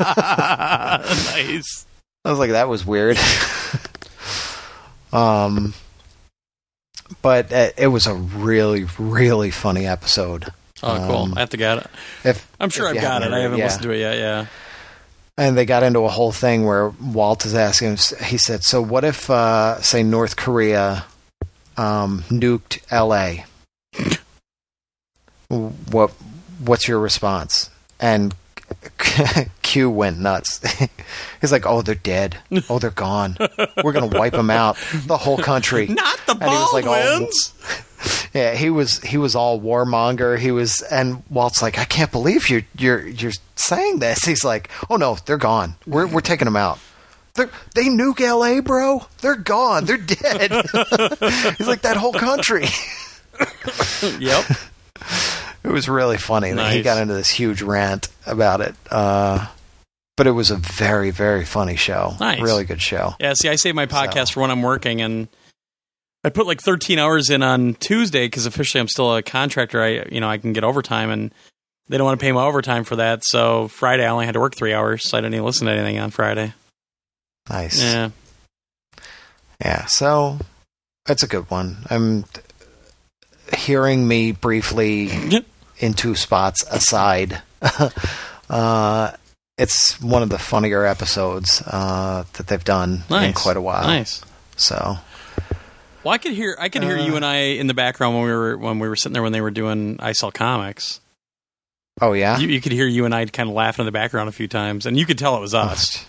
nice. 0.00 1.84
I 2.24 2.30
was 2.30 2.38
like, 2.38 2.52
that 2.52 2.68
was 2.68 2.86
weird. 2.86 3.18
um, 5.12 5.74
but 7.20 7.52
uh, 7.52 7.70
it 7.76 7.88
was 7.88 8.06
a 8.06 8.14
really, 8.14 8.86
really 8.98 9.50
funny 9.50 9.86
episode. 9.86 10.54
Oh, 10.82 10.96
cool. 11.06 11.16
Um, 11.16 11.34
I 11.36 11.40
have 11.40 11.50
to 11.50 11.58
get 11.58 11.78
it. 11.78 11.86
If 12.24 12.50
I'm 12.58 12.70
sure 12.70 12.88
I've 12.88 12.94
got 12.94 13.20
it. 13.20 13.24
haven't 13.24 13.34
I 13.34 13.40
haven't 13.40 13.58
yeah. 13.58 13.64
listened 13.64 13.82
to 13.82 13.90
it 13.90 13.98
yet. 13.98 14.16
Yeah. 14.16 14.46
And 15.38 15.56
they 15.56 15.64
got 15.64 15.82
into 15.82 16.00
a 16.00 16.08
whole 16.08 16.32
thing 16.32 16.66
where 16.66 16.90
Walt 16.90 17.46
is 17.46 17.54
asking. 17.54 17.96
He 18.24 18.36
said, 18.36 18.62
"So 18.64 18.82
what 18.82 19.02
if, 19.04 19.30
uh, 19.30 19.80
say, 19.80 20.02
North 20.02 20.36
Korea 20.36 21.06
um, 21.76 22.22
nuked 22.28 22.80
L.A.? 22.90 23.46
what 25.48 26.10
What's 26.64 26.86
your 26.86 26.98
response?" 26.98 27.70
And 27.98 28.34
Q 29.62 29.90
went 29.90 30.18
nuts. 30.18 30.60
He's 31.40 31.52
like, 31.52 31.64
"Oh, 31.66 31.82
they're 31.82 31.94
dead. 31.94 32.36
Oh, 32.68 32.78
they're 32.78 32.90
gone. 32.90 33.36
We're 33.82 33.92
gonna 33.92 34.06
wipe 34.18 34.32
them 34.34 34.50
out. 34.50 34.76
The 35.06 35.16
whole 35.16 35.38
country." 35.38 35.86
Not 35.88 36.18
the 36.26 36.32
And 36.32 36.42
he 36.42 36.48
was 36.48 36.72
like, 36.72 36.84
oh, 36.84 36.88
Baldwins. 36.88 37.54
Yeah, 38.34 38.54
he 38.54 38.70
was 38.70 38.98
he 39.02 39.18
was 39.18 39.34
all 39.36 39.60
warmonger. 39.60 40.38
He 40.38 40.50
was, 40.52 40.80
and 40.90 41.22
Walt's 41.28 41.60
like, 41.60 41.78
I 41.78 41.84
can't 41.84 42.10
believe 42.10 42.48
you're 42.48 42.62
you're 42.78 43.06
you're 43.06 43.32
saying 43.56 43.98
this. 43.98 44.20
He's 44.24 44.42
like, 44.44 44.70
Oh 44.88 44.96
no, 44.96 45.16
they're 45.26 45.36
gone. 45.36 45.74
We're 45.86 46.06
we're 46.06 46.20
taking 46.22 46.46
them 46.46 46.56
out. 46.56 46.78
They're, 47.34 47.50
they 47.74 47.84
nuke 47.84 48.20
L.A., 48.20 48.60
bro. 48.60 49.06
They're 49.22 49.36
gone. 49.36 49.84
They're 49.86 49.96
dead. 49.96 50.50
He's 51.58 51.66
like 51.66 51.82
that 51.82 51.96
whole 51.96 52.12
country. 52.12 52.66
yep. 54.18 54.44
It 55.64 55.68
was 55.70 55.88
really 55.88 56.18
funny 56.18 56.52
that 56.52 56.72
he 56.72 56.82
got 56.82 57.00
into 57.00 57.14
this 57.14 57.30
huge 57.30 57.62
rant 57.62 58.08
about 58.26 58.60
it. 58.60 58.74
Uh, 58.90 59.46
but 60.16 60.26
it 60.26 60.32
was 60.32 60.50
a 60.50 60.56
very 60.56 61.10
very 61.10 61.44
funny 61.44 61.76
show. 61.76 62.14
Nice. 62.20 62.40
really 62.40 62.64
good 62.64 62.82
show. 62.82 63.14
Yeah. 63.20 63.32
See, 63.34 63.48
I 63.48 63.56
save 63.56 63.74
my 63.74 63.86
podcast 63.86 64.28
So- 64.28 64.34
for 64.34 64.40
when 64.40 64.50
I'm 64.50 64.62
working, 64.62 65.00
and 65.00 65.28
I 66.24 66.30
put 66.30 66.46
like 66.46 66.60
13 66.60 66.98
hours 66.98 67.30
in 67.30 67.42
on 67.42 67.74
Tuesday 67.74 68.26
because 68.26 68.46
officially 68.46 68.80
I'm 68.80 68.88
still 68.88 69.16
a 69.16 69.22
contractor. 69.22 69.82
I, 69.82 70.06
you 70.10 70.20
know, 70.20 70.28
I 70.28 70.38
can 70.38 70.52
get 70.52 70.64
overtime, 70.64 71.10
and 71.10 71.34
they 71.88 71.98
don't 71.98 72.04
want 72.04 72.20
to 72.20 72.24
pay 72.24 72.32
my 72.32 72.44
overtime 72.44 72.84
for 72.84 72.96
that. 72.96 73.24
So 73.24 73.68
Friday 73.68 74.04
I 74.04 74.08
only 74.08 74.26
had 74.26 74.34
to 74.34 74.40
work 74.40 74.54
three 74.54 74.72
hours, 74.72 75.08
so 75.08 75.18
I 75.18 75.20
didn't 75.20 75.34
even 75.34 75.46
listen 75.46 75.66
to 75.66 75.72
anything 75.72 75.98
on 75.98 76.10
Friday. 76.10 76.54
Nice. 77.50 77.82
Yeah. 77.82 78.10
Yeah, 79.60 79.86
so 79.86 80.38
it's 81.08 81.22
a 81.22 81.28
good 81.28 81.50
one. 81.50 81.78
I'm 81.88 82.24
hearing 83.56 84.06
me 84.06 84.32
briefly 84.32 85.10
in 85.78 85.94
two 85.94 86.14
spots 86.14 86.64
aside. 86.70 87.42
uh, 88.50 89.12
it's 89.58 90.00
one 90.00 90.22
of 90.22 90.30
the 90.30 90.38
funnier 90.38 90.84
episodes 90.84 91.62
uh, 91.66 92.24
that 92.32 92.46
they've 92.46 92.64
done 92.64 93.02
in 93.10 93.32
quite 93.34 93.56
a 93.56 93.60
while. 93.60 93.86
Nice. 93.86 94.22
So 94.56 94.96
Well, 96.04 96.12
I 96.12 96.18
could 96.18 96.32
hear 96.32 96.56
I 96.58 96.68
could 96.68 96.82
hear 96.82 96.98
Uh, 96.98 97.04
you 97.04 97.16
and 97.16 97.24
I 97.24 97.36
in 97.36 97.66
the 97.66 97.74
background 97.74 98.14
when 98.16 98.24
we 98.24 98.32
were 98.32 98.56
when 98.58 98.78
we 98.78 98.88
were 98.88 98.96
sitting 98.96 99.12
there 99.12 99.22
when 99.22 99.32
they 99.32 99.40
were 99.40 99.50
doing 99.50 99.96
I 100.00 100.12
Sell 100.12 100.32
Comics. 100.32 101.00
Oh 102.00 102.12
yeah, 102.12 102.38
You, 102.38 102.48
you 102.48 102.60
could 102.60 102.72
hear 102.72 102.86
you 102.86 103.04
and 103.04 103.14
I 103.14 103.24
kind 103.26 103.48
of 103.48 103.54
laughing 103.54 103.82
in 103.82 103.86
the 103.86 103.92
background 103.92 104.28
a 104.28 104.32
few 104.32 104.48
times, 104.48 104.86
and 104.86 104.98
you 104.98 105.06
could 105.06 105.18
tell 105.18 105.36
it 105.36 105.40
was 105.40 105.54
us. 105.54 106.04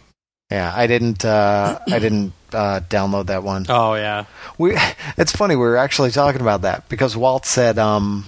yeah. 0.50 0.72
I 0.74 0.86
didn't. 0.86 1.24
Uh, 1.24 1.78
I 1.86 1.98
didn't 1.98 2.32
uh, 2.52 2.80
download 2.88 3.26
that 3.26 3.42
one. 3.42 3.66
Oh 3.68 3.94
yeah, 3.94 4.24
We. 4.58 4.76
It's 5.16 5.32
funny. 5.32 5.54
We 5.54 5.62
were 5.62 5.76
actually 5.76 6.10
talking 6.10 6.40
about 6.40 6.62
that 6.62 6.88
because 6.88 7.16
Walt 7.16 7.46
said. 7.46 7.78
Um, 7.78 8.26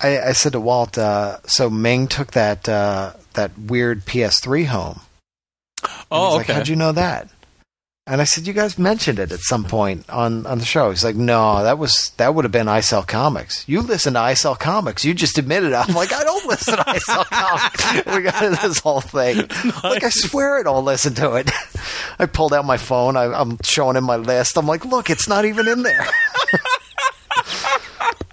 I, 0.00 0.20
I 0.20 0.32
said 0.32 0.52
to 0.52 0.60
Walt. 0.60 0.96
Uh, 0.98 1.38
so 1.46 1.68
Ming 1.68 2.06
took 2.06 2.32
that 2.32 2.68
uh, 2.68 3.14
that 3.34 3.58
weird 3.58 4.04
PS3 4.04 4.66
home. 4.66 5.00
And 5.82 5.92
oh 6.10 6.28
okay. 6.28 6.36
like, 6.36 6.46
How'd 6.48 6.68
you 6.68 6.76
know 6.76 6.92
that? 6.92 7.28
And 8.08 8.20
I 8.20 8.24
said, 8.24 8.46
You 8.46 8.52
guys 8.52 8.78
mentioned 8.78 9.18
it 9.18 9.32
at 9.32 9.40
some 9.40 9.64
point 9.64 10.08
on, 10.08 10.46
on 10.46 10.58
the 10.58 10.64
show. 10.64 10.90
He's 10.90 11.02
like, 11.04 11.16
No, 11.16 11.64
that 11.64 11.76
was 11.76 12.12
that 12.18 12.34
would 12.34 12.44
have 12.44 12.52
been 12.52 12.68
I 12.68 12.78
Sell 12.80 13.02
Comics. 13.02 13.68
You 13.68 13.80
listen 13.82 14.14
to 14.14 14.20
I 14.20 14.34
Sell 14.34 14.54
Comics. 14.54 15.04
You 15.04 15.12
just 15.12 15.38
admitted 15.38 15.72
it. 15.72 15.74
I'm 15.74 15.92
like, 15.94 16.12
I 16.12 16.22
don't 16.22 16.46
listen 16.46 16.76
to 16.76 16.88
I 16.88 16.98
Sell 16.98 17.24
Comics. 17.24 18.06
We 18.16 18.22
got 18.22 18.42
into 18.44 18.68
this 18.68 18.78
whole 18.78 19.00
thing. 19.00 19.38
Like, 19.82 20.04
I 20.04 20.10
swear 20.10 20.58
I 20.58 20.62
don't 20.62 20.84
listen 20.84 21.14
to 21.14 21.34
it. 21.34 21.50
I 22.20 22.26
pulled 22.26 22.52
out 22.54 22.64
my 22.64 22.76
phone. 22.76 23.16
I, 23.16 23.24
I'm 23.24 23.58
showing 23.64 23.96
him 23.96 24.04
my 24.04 24.16
list. 24.16 24.56
I'm 24.56 24.66
like, 24.66 24.84
look, 24.84 25.10
it's 25.10 25.28
not 25.28 25.44
even 25.44 25.66
in 25.66 25.82
there. 25.82 26.06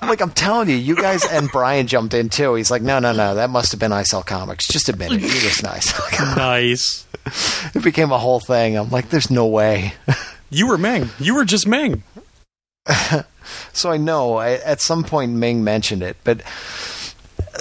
I'm 0.03 0.09
like, 0.09 0.21
I'm 0.21 0.31
telling 0.31 0.69
you, 0.69 0.75
you 0.75 0.95
guys 0.95 1.25
and 1.25 1.49
Bryan 1.51 1.87
jumped 1.87 2.13
in 2.13 2.29
too. 2.29 2.53
He's 2.55 2.69
like, 2.69 2.81
no, 2.81 2.99
no, 2.99 3.11
no, 3.13 3.35
that 3.35 3.49
must 3.49 3.71
have 3.71 3.79
been 3.79 3.91
I 3.91 4.03
Sell 4.03 4.21
Comics. 4.23 4.67
Just 4.67 4.89
admit 4.89 5.11
it. 5.13 5.21
You 5.21 5.27
I 5.67 5.79
Sell 5.79 6.05
Comics. 6.11 6.37
nice. 6.37 7.05
It 7.75 7.83
became 7.83 8.11
a 8.11 8.17
whole 8.17 8.39
thing. 8.39 8.77
I'm 8.77 8.89
like, 8.89 9.09
there's 9.09 9.31
no 9.31 9.45
way. 9.47 9.93
You 10.49 10.67
were 10.67 10.77
Ming. 10.77 11.09
You 11.19 11.33
were 11.33 11.45
just 11.45 11.65
Ming. 11.67 12.03
So 13.73 13.91
I 13.91 13.97
know 13.97 14.35
I, 14.37 14.51
at 14.53 14.81
some 14.81 15.03
point 15.03 15.31
Ming 15.31 15.63
mentioned 15.63 16.03
it, 16.03 16.15
but 16.23 16.41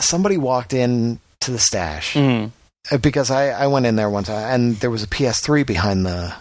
somebody 0.00 0.36
walked 0.36 0.72
in 0.74 1.18
to 1.40 1.50
the 1.50 1.58
stash 1.58 2.14
Mm. 2.14 2.50
Uh, 2.90 2.98
because 2.98 3.30
I, 3.30 3.48
I 3.50 3.66
went 3.68 3.86
in 3.86 3.94
there 3.96 4.10
one 4.10 4.24
time 4.24 4.44
and 4.54 4.76
there 4.76 4.90
was 4.90 5.02
a 5.02 5.06
PS3 5.06 5.64
behind 5.66 6.04
the 6.04 6.34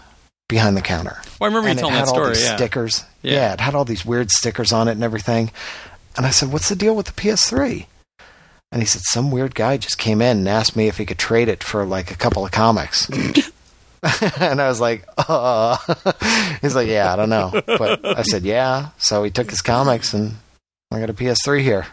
behind 0.50 0.76
the 0.76 0.82
counter. 0.82 1.22
Well, 1.40 1.50
I 1.52 1.56
remember 1.56 1.68
you 1.68 1.72
and 1.72 1.80
it 1.80 1.82
telling 1.82 1.96
had 1.96 2.06
that 2.06 2.10
all 2.10 2.16
story. 2.16 2.34
these 2.34 2.44
Yeah. 2.44 2.56
stickers. 2.56 3.04
Yeah. 3.22 3.34
Yeah. 3.34 3.54
it 3.54 3.60
had 3.62 3.76
all 3.76 3.86
these 3.86 4.04
weird 4.06 4.30
stickers 4.32 4.72
on 4.74 4.88
it 4.88 4.92
and 4.94 5.04
everything. 5.04 5.52
And 6.18 6.26
I 6.26 6.30
said, 6.30 6.52
"What's 6.52 6.70
the 6.70 6.76
deal 6.76 6.96
with 6.96 7.08
the 7.08 7.14
PS3?" 7.14 7.86
And 8.72 8.82
he 8.82 8.88
said, 8.88 9.02
"Some 9.06 9.32
weird 9.32 9.56
guy 9.56 9.78
just 9.78 9.98
came 9.98 10.22
in 10.22 10.40
and 10.40 10.50
asked 10.50 10.76
me 10.76 10.88
if 10.88 10.98
he 10.98 11.06
could 11.06 11.20
trade 11.20 11.50
it 11.50 11.64
for 11.64 11.86
like 11.86 12.12
a 12.12 12.16
couple 12.16 12.46
of 12.46 12.52
comics." 12.52 13.10
and 14.40 14.60
I 14.62 14.68
was 14.68 14.80
like, 14.80 15.08
"Uh." 15.18 15.78
He's 16.62 16.76
like, 16.76 16.88
"Yeah, 16.88 17.14
I 17.14 17.16
don't 17.16 17.30
know," 17.30 17.52
but 17.66 18.06
I 18.06 18.24
said, 18.24 18.44
"Yeah." 18.44 18.90
So 18.98 19.24
he 19.24 19.30
took 19.30 19.50
his 19.50 19.62
comics 19.62 20.14
and 20.14 20.36
I 20.92 21.00
got 21.00 21.10
a 21.10 21.14
PS3 21.14 21.62
here. 21.62 21.88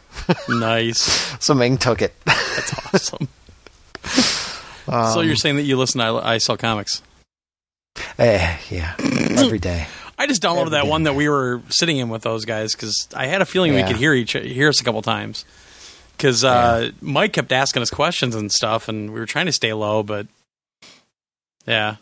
Nice. 0.49 1.01
So 1.45 1.55
Ming 1.55 1.79
took 1.79 2.03
it. 2.03 2.15
That's 2.25 2.95
awesome. 2.95 3.29
Um, 4.89 5.13
so 5.13 5.21
you're 5.21 5.37
saying 5.37 5.57
that 5.57 5.63
you 5.63 5.77
listen 5.77 6.01
to 6.01 6.07
I, 6.07 6.35
I 6.35 6.39
Sell 6.39 6.57
Comics? 6.57 7.03
eh, 8.19 8.57
yeah, 8.71 8.95
every 8.99 9.59
day. 9.59 9.87
I 10.19 10.27
just 10.27 10.43
downloaded 10.43 10.71
that 10.71 10.87
one 10.87 11.05
that 11.05 11.15
we 11.15 11.29
were 11.29 11.63
sitting 11.69 11.99
in 11.99 12.09
with 12.09 12.23
those 12.23 12.45
guys 12.45 12.75
because 12.75 13.09
I 13.15 13.27
had 13.27 13.41
a 13.41 13.47
feeling 13.47 13.75
we 13.75 13.85
could 13.85 13.97
hear 13.97 14.13
each 14.13 14.33
hear 14.33 14.69
us 14.69 14.81
a 14.81 14.85
couple 14.85 15.01
times. 15.03 15.45
Because 16.17 16.43
uh, 16.43 16.91
Mike 17.01 17.33
kept 17.33 17.53
asking 17.53 17.83
us 17.83 17.91
questions 17.91 18.35
and 18.35 18.51
stuff, 18.51 18.89
and 18.89 19.13
we 19.13 19.21
were 19.21 19.27
trying 19.27 19.47
to 19.47 19.53
stay 19.53 19.73
low, 19.73 20.03
but 20.03 20.27
yeah, 21.67 21.97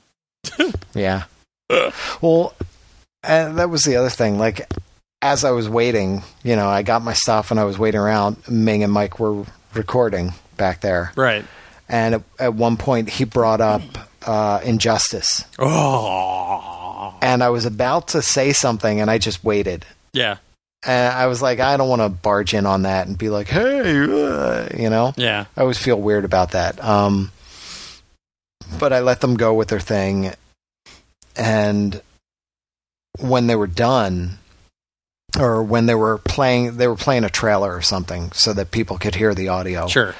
Yeah. 0.95 1.25
well, 2.21 2.55
and 3.23 3.59
that 3.59 3.69
was 3.71 3.83
the 3.83 3.97
other 3.97 4.09
thing. 4.09 4.39
Like, 4.39 4.73
as 5.21 5.45
I 5.45 5.51
was 5.51 5.69
waiting, 5.69 6.23
you 6.43 6.57
know, 6.57 6.69
I 6.69 6.83
got 6.83 7.03
my 7.03 7.13
stuff 7.13 7.51
and 7.51 7.59
I 7.61 7.65
was 7.65 7.79
waiting 7.79 8.01
around. 8.01 8.37
Ming 8.49 8.83
and 8.83 8.93
Mike 8.93 9.19
were 9.19 9.45
recording 9.75 10.33
back 10.57 10.81
there, 10.81 11.13
right. 11.17 11.45
and 11.89 12.15
at, 12.17 12.23
at 12.39 12.55
one 12.55 12.77
point 12.77 13.11
he 13.11 13.25
brought 13.25 13.61
up 13.61 13.83
uh, 14.27 14.61
Injustice, 14.65 15.45
Oh, 15.59 16.76
and 17.23 17.43
I 17.43 17.51
was 17.51 17.65
about 17.67 18.09
to 18.09 18.23
say 18.23 18.53
something, 18.53 19.01
and 19.01 19.11
I 19.11 19.19
just 19.19 19.43
waited. 19.45 19.85
yeah, 20.13 20.37
And 20.85 21.13
I 21.15 21.27
was 21.27 21.41
like, 21.43 21.61
I 21.61 21.77
don't 21.77 21.89
want 21.89 22.03
to 22.03 22.09
barge 22.09 22.55
in 22.55 22.67
on 22.67 22.83
that 22.83 23.07
and 23.07 23.17
be 23.19 23.29
like, 23.29 23.49
hey, 23.49 23.81
uh, 23.81 24.69
you 24.77 24.91
know. 24.91 25.13
yeah, 25.17 25.47
I 25.57 25.61
always 25.61 25.79
feel 25.79 26.01
weird 26.01 26.25
about 26.25 26.53
that. 26.53 26.83
Um, 26.83 27.33
but 28.79 28.93
I 28.93 29.01
let 29.01 29.21
them 29.21 29.37
go 29.37 29.55
with 29.55 29.69
their 29.69 29.81
thing, 29.81 30.33
and 31.37 32.01
when 33.19 33.47
they 33.47 33.57
were 33.57 33.67
done, 33.67 34.39
or 35.39 35.63
when 35.63 35.87
they 35.87 35.95
were 35.95 36.19
playing, 36.19 36.77
they 36.77 36.89
were 36.89 36.97
playing 36.97 37.25
a 37.25 37.31
trailer 37.31 37.75
or 37.75 37.83
something 37.83 38.33
so 38.33 38.53
that 38.53 38.71
people 38.71 38.99
could 38.99 39.15
hear 39.15 39.35
the 39.35 39.49
audio. 39.49 39.87
sure. 39.89 40.15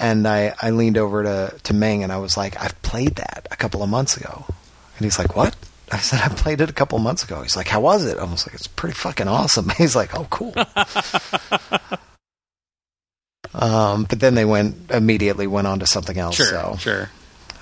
And 0.00 0.28
I, 0.28 0.54
I 0.62 0.70
leaned 0.70 0.96
over 0.96 1.24
to 1.24 1.54
to 1.64 1.74
Ming 1.74 2.04
and 2.04 2.12
I 2.12 2.18
was 2.18 2.36
like, 2.36 2.60
I've 2.62 2.80
played 2.82 3.16
that 3.16 3.48
a 3.50 3.56
couple 3.56 3.82
of 3.82 3.88
months 3.90 4.16
ago, 4.16 4.44
and 4.46 5.04
he's 5.04 5.18
like, 5.18 5.34
What? 5.34 5.56
I 5.90 5.98
said, 5.98 6.20
I 6.22 6.28
played 6.34 6.60
it 6.60 6.68
a 6.70 6.72
couple 6.72 6.98
months 6.98 7.22
ago. 7.24 7.42
He's 7.42 7.56
like, 7.56 7.68
How 7.68 7.80
was 7.80 8.04
it? 8.04 8.18
I 8.18 8.24
was 8.24 8.46
like, 8.46 8.54
It's 8.54 8.66
pretty 8.66 8.94
fucking 8.94 9.28
awesome. 9.28 9.68
He's 9.78 9.96
like, 9.96 10.14
Oh, 10.14 10.26
cool. 10.30 10.52
um, 13.54 14.04
but 14.04 14.20
then 14.20 14.34
they 14.34 14.44
went 14.44 14.90
immediately 14.90 15.46
went 15.46 15.66
on 15.66 15.78
to 15.80 15.86
something 15.86 16.18
else. 16.18 16.36
Sure, 16.36 16.46
So, 16.46 16.76
sure. 16.78 17.10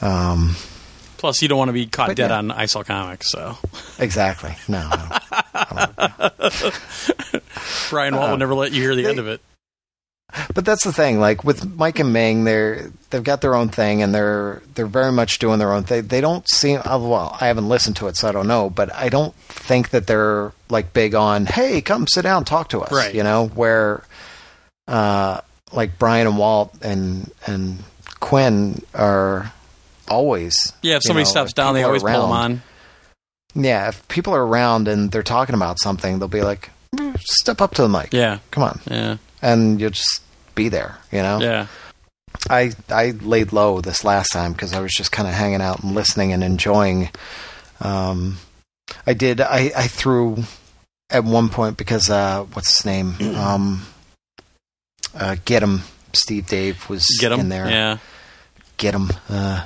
um, 0.00 0.56
Plus, 1.18 1.40
you 1.40 1.48
don't 1.48 1.58
want 1.58 1.70
to 1.70 1.72
be 1.72 1.86
caught 1.86 2.14
dead 2.14 2.30
yeah. 2.30 2.36
on 2.38 2.50
I 2.50 2.66
Sell 2.66 2.84
Comics, 2.84 3.30
so 3.30 3.56
exactly. 3.98 4.54
No, 4.68 4.88
no. 4.90 5.18
Bryan 7.90 8.14
Walt 8.16 8.30
would 8.32 8.38
never 8.38 8.54
let 8.54 8.72
you 8.72 8.82
hear 8.82 8.94
the 8.94 9.02
they- 9.04 9.08
end 9.10 9.18
of 9.18 9.26
it. 9.28 9.40
But 10.54 10.64
that's 10.64 10.84
the 10.84 10.92
thing. 10.92 11.20
Like 11.20 11.44
with 11.44 11.76
Mike 11.76 11.98
and 11.98 12.12
Ming, 12.12 12.44
they're 12.44 12.90
they've 13.10 13.22
got 13.22 13.40
their 13.40 13.54
own 13.54 13.68
thing, 13.68 14.02
and 14.02 14.14
they're 14.14 14.60
they're 14.74 14.86
very 14.86 15.12
much 15.12 15.38
doing 15.38 15.58
their 15.58 15.72
own 15.72 15.84
thing. 15.84 16.08
They 16.08 16.20
don't 16.20 16.46
seem 16.48 16.80
uh, 16.84 16.98
well. 16.98 17.36
I 17.40 17.46
haven't 17.46 17.68
listened 17.68 17.96
to 17.96 18.08
it, 18.08 18.16
so 18.16 18.28
I 18.28 18.32
don't 18.32 18.48
know. 18.48 18.68
But 18.68 18.92
I 18.94 19.08
don't 19.08 19.34
think 19.46 19.90
that 19.90 20.06
they're 20.06 20.52
like 20.68 20.92
big 20.92 21.14
on. 21.14 21.46
Hey, 21.46 21.80
come 21.80 22.06
sit 22.08 22.22
down, 22.22 22.44
talk 22.44 22.68
to 22.70 22.82
us. 22.82 22.92
Right. 22.92 23.14
You 23.14 23.22
know 23.22 23.46
where, 23.48 24.04
uh, 24.88 25.40
like 25.72 25.98
Bryan 25.98 26.26
and 26.26 26.38
Walt 26.38 26.74
and 26.82 27.30
and 27.46 27.78
Quinn 28.20 28.82
are 28.94 29.52
always. 30.08 30.54
Yeah, 30.82 30.96
if 30.96 31.02
somebody 31.04 31.24
know, 31.24 31.30
steps 31.30 31.50
if 31.50 31.54
down, 31.54 31.74
they 31.74 31.82
always 31.84 32.02
pull 32.02 32.22
them 32.22 32.32
on. 32.32 32.62
Yeah, 33.54 33.88
if 33.88 34.06
people 34.08 34.34
are 34.34 34.44
around 34.46 34.88
and 34.88 35.10
they're 35.10 35.22
talking 35.22 35.54
about 35.54 35.78
something, 35.78 36.18
they'll 36.18 36.28
be 36.28 36.42
like, 36.42 36.70
"Mm, 36.94 37.18
"Step 37.20 37.60
up 37.62 37.74
to 37.74 37.82
the 37.82 37.88
mic. 37.88 38.12
Yeah, 38.12 38.38
Come 38.50 38.64
on," 38.64 38.80
yeah, 38.90 39.16
and 39.46 39.80
you'll 39.80 39.90
just 39.90 40.22
be 40.54 40.68
there. 40.68 40.98
You 41.12 41.22
know. 41.22 41.38
yeah. 41.40 41.66
I 42.50 42.72
I 42.90 43.10
laid 43.22 43.52
low 43.52 43.80
this 43.80 44.04
last 44.04 44.28
time 44.32 44.52
because 44.52 44.72
I 44.74 44.80
was 44.80 44.92
just 44.92 45.10
kind 45.12 45.26
of 45.28 45.34
hanging 45.34 45.62
out 45.62 45.82
and 45.82 45.94
listening 45.94 46.32
and 46.32 46.44
enjoying. 46.44 47.08
Um, 47.80 48.38
I 49.06 49.14
did. 49.14 49.40
I 49.40 49.72
I 49.76 49.86
threw 49.88 50.44
at 51.10 51.24
one 51.24 51.48
point 51.48 51.76
because 51.76 52.10
uh, 52.10 52.44
what's 52.52 52.76
his 52.78 52.84
name? 52.86 53.14
Um, 53.36 53.86
uh, 55.14 55.36
get 55.44 55.62
him. 55.62 55.82
Steve 56.12 56.46
Dave 56.46 56.88
was 56.88 57.04
Get 57.20 57.30
them. 57.30 57.40
in 57.40 57.48
there. 57.48 57.68
Yeah, 57.70 57.98
Get 58.76 58.94
him. 58.94 59.10
Uh, 59.30 59.64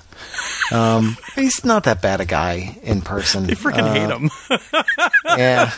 um, 0.72 1.16
he's 1.34 1.64
not 1.64 1.84
that 1.84 2.02
bad 2.02 2.20
a 2.20 2.24
guy 2.24 2.78
in 2.82 3.00
person. 3.02 3.46
they 3.48 3.54
freaking 3.54 3.82
Uh, 3.82 3.94
hate 3.94 4.10
him. 4.10 4.30
yeah. 5.38 5.72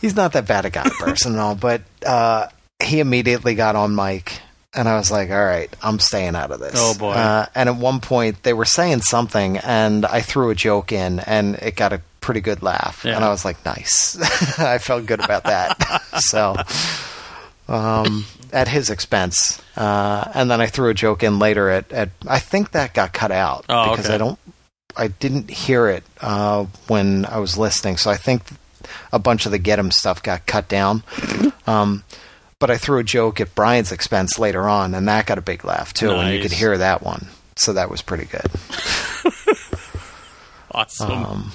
He's 0.00 0.16
not 0.16 0.32
that 0.32 0.46
bad 0.46 0.64
a 0.64 0.70
guy 0.70 0.88
person 0.98 1.32
and 1.32 1.40
all, 1.40 1.54
but 1.60 1.82
uh, 2.06 2.48
he 2.82 3.00
immediately 3.00 3.54
got 3.54 3.76
on 3.76 3.94
mic 3.94 4.40
and 4.74 4.88
I 4.88 4.96
was 4.96 5.10
like, 5.10 5.30
all 5.30 5.44
right, 5.44 5.74
I'm 5.82 5.98
staying 5.98 6.34
out 6.34 6.50
of 6.50 6.58
this. 6.58 6.74
Oh, 6.76 6.98
boy. 6.98 7.12
Uh, 7.12 7.46
and 7.54 7.68
at 7.68 7.76
one 7.76 8.00
point 8.00 8.42
they 8.42 8.52
were 8.52 8.64
saying 8.64 9.02
something 9.02 9.58
and 9.58 10.04
I 10.04 10.20
threw 10.20 10.50
a 10.50 10.54
joke 10.54 10.90
in 10.90 11.20
and 11.20 11.54
it 11.56 11.76
got 11.76 11.92
a 11.92 12.00
pretty 12.20 12.40
good 12.40 12.62
laugh. 12.62 13.04
Yeah. 13.04 13.16
And 13.16 13.24
I 13.24 13.28
was 13.28 13.44
like, 13.44 13.64
nice. 13.64 14.18
I 14.58 14.78
felt 14.78 15.06
good 15.06 15.22
about 15.22 15.44
that. 15.44 15.78
so, 16.18 16.56
um, 17.68 18.24
at 18.52 18.66
his 18.66 18.90
expense. 18.90 19.62
Uh, 19.76 20.30
and 20.34 20.50
then 20.50 20.60
I 20.60 20.66
threw 20.66 20.90
a 20.90 20.94
joke 20.94 21.22
in 21.22 21.38
later 21.38 21.70
at, 21.70 21.92
at 21.92 22.10
I 22.26 22.40
think 22.40 22.72
that 22.72 22.94
got 22.94 23.12
cut 23.12 23.30
out 23.30 23.64
Oh, 23.68 23.90
because 23.90 24.06
okay. 24.06 24.14
I 24.14 24.18
don't 24.18 24.38
I 24.96 25.08
didn't 25.08 25.50
hear 25.50 25.88
it 25.88 26.04
uh, 26.20 26.66
when 26.86 27.26
I 27.26 27.38
was 27.38 27.58
listening, 27.58 27.96
so 27.96 28.10
I 28.10 28.16
think 28.16 28.44
a 29.12 29.18
bunch 29.18 29.46
of 29.46 29.52
the 29.52 29.58
get 29.58 29.78
'em 29.78 29.90
stuff 29.90 30.22
got 30.22 30.46
cut 30.46 30.68
down. 30.68 31.02
Um, 31.66 32.04
but 32.58 32.70
I 32.70 32.76
threw 32.78 32.98
a 32.98 33.04
joke 33.04 33.40
at 33.40 33.54
Bryan's 33.54 33.92
expense 33.92 34.38
later 34.38 34.68
on, 34.68 34.94
and 34.94 35.06
that 35.08 35.26
got 35.26 35.38
a 35.38 35.42
big 35.42 35.64
laugh 35.64 35.92
too, 35.92 36.10
and 36.12 36.34
you 36.34 36.40
could 36.42 36.52
hear 36.52 36.76
that 36.78 37.02
one. 37.02 37.28
So 37.56 37.72
that 37.74 37.90
was 37.90 38.02
pretty 38.02 38.24
good. 38.26 38.50
Awesome. 40.70 41.10
Um, 41.12 41.52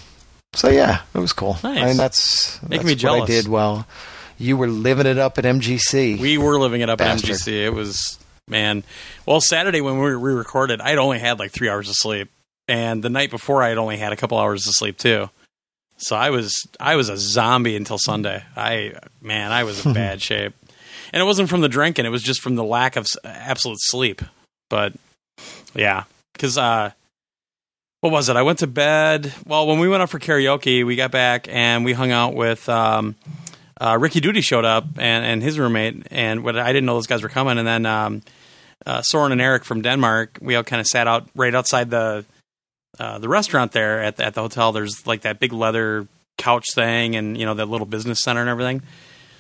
so 0.53 0.69
yeah, 0.69 1.01
it 1.13 1.19
was 1.19 1.33
cool. 1.33 1.57
Nice. 1.63 1.81
I 1.81 1.85
mean, 1.87 1.97
that's, 1.97 2.59
Making 2.63 2.87
me 2.87 2.91
what 2.93 2.99
jealous. 2.99 3.23
I 3.23 3.25
did 3.25 3.47
well. 3.47 3.85
You 4.37 4.55
were 4.55 4.67
living 4.67 5.07
it 5.07 5.17
up 5.17 5.37
at 5.37 5.43
MGC. 5.43 6.17
we 6.19 6.37
were 6.37 6.57
living 6.57 6.79
it 6.81 6.89
up 6.89 6.99
Bastard. 6.99 7.31
at 7.31 7.35
MGC. 7.35 7.65
It 7.65 7.73
was 7.73 8.17
man. 8.47 8.83
Well, 9.25 9.41
Saturday 9.41 9.81
when 9.81 9.99
we 9.99 10.11
re-recorded, 10.11 10.79
I'd 10.79 10.97
only 10.97 11.19
had 11.19 11.37
like 11.39 11.51
three 11.51 11.67
hours 11.67 11.89
of 11.89 11.95
sleep, 11.95 12.29
and 12.69 13.03
the 13.03 13.09
night 13.09 13.29
before, 13.29 13.61
I 13.61 13.69
had 13.69 13.77
only 13.77 13.97
had 13.97 14.13
a 14.13 14.15
couple 14.15 14.37
hours 14.37 14.65
of 14.67 14.73
sleep 14.75 14.97
too. 14.97 15.29
So 15.99 16.15
I 16.15 16.29
was 16.29 16.55
I 16.79 16.95
was 16.95 17.09
a 17.09 17.17
zombie 17.17 17.75
until 17.75 17.97
Sunday. 17.97 18.43
I 18.55 18.93
man, 19.21 19.51
I 19.51 19.63
was 19.63 19.85
in 19.85 19.93
bad 20.05 20.21
shape, 20.21 20.53
and 21.13 21.21
it 21.21 21.25
wasn't 21.25 21.49
from 21.49 21.61
the 21.61 21.69
drinking; 21.69 22.05
it 22.05 22.09
was 22.09 22.23
just 22.23 22.41
from 22.41 22.55
the 22.55 22.63
lack 22.63 22.95
of 22.95 23.05
absolute 23.23 23.79
sleep. 23.81 24.21
But 24.69 24.93
yeah, 25.75 26.05
because 26.33 26.57
uh, 26.57 26.91
what 28.01 28.11
was 28.11 28.29
it? 28.29 28.37
I 28.37 28.43
went 28.43 28.59
to 28.59 28.67
bed. 28.67 29.33
Well, 29.45 29.67
when 29.67 29.79
we 29.79 29.89
went 29.89 30.01
out 30.01 30.09
for 30.09 30.19
karaoke, 30.19 30.85
we 30.85 30.95
got 30.95 31.11
back 31.11 31.47
and 31.49 31.83
we 31.83 31.93
hung 31.93 32.11
out 32.11 32.33
with 32.33 32.69
um, 32.69 33.15
uh, 33.79 33.97
Ricky 33.99 34.21
Duty 34.21 34.41
showed 34.41 34.65
up 34.65 34.85
and, 34.97 35.25
and 35.25 35.43
his 35.43 35.59
roommate, 35.59 36.07
and 36.11 36.43
what 36.43 36.57
I 36.57 36.67
didn't 36.67 36.85
know 36.85 36.95
those 36.95 37.07
guys 37.07 37.23
were 37.23 37.29
coming. 37.29 37.57
And 37.57 37.67
then 37.67 37.85
um, 37.85 38.21
uh, 38.85 39.01
Soren 39.01 39.33
and 39.33 39.41
Eric 39.41 39.65
from 39.65 39.81
Denmark, 39.81 40.39
we 40.41 40.55
all 40.55 40.63
kind 40.63 40.79
of 40.79 40.87
sat 40.87 41.07
out 41.07 41.27
right 41.35 41.53
outside 41.53 41.89
the 41.89 42.23
uh, 42.97 43.19
the 43.19 43.29
restaurant 43.29 43.71
there 43.71 44.01
at 44.01 44.17
the, 44.17 44.25
at 44.25 44.33
the 44.33 44.41
hotel. 44.41 44.71
There's 44.71 45.05
like 45.05 45.21
that 45.21 45.39
big 45.39 45.53
leather 45.53 46.07
couch 46.37 46.65
thing, 46.73 47.15
and 47.15 47.37
you 47.37 47.45
know 47.45 47.53
that 47.53 47.67
little 47.67 47.85
business 47.85 48.21
center 48.21 48.41
and 48.41 48.49
everything. 48.49 48.81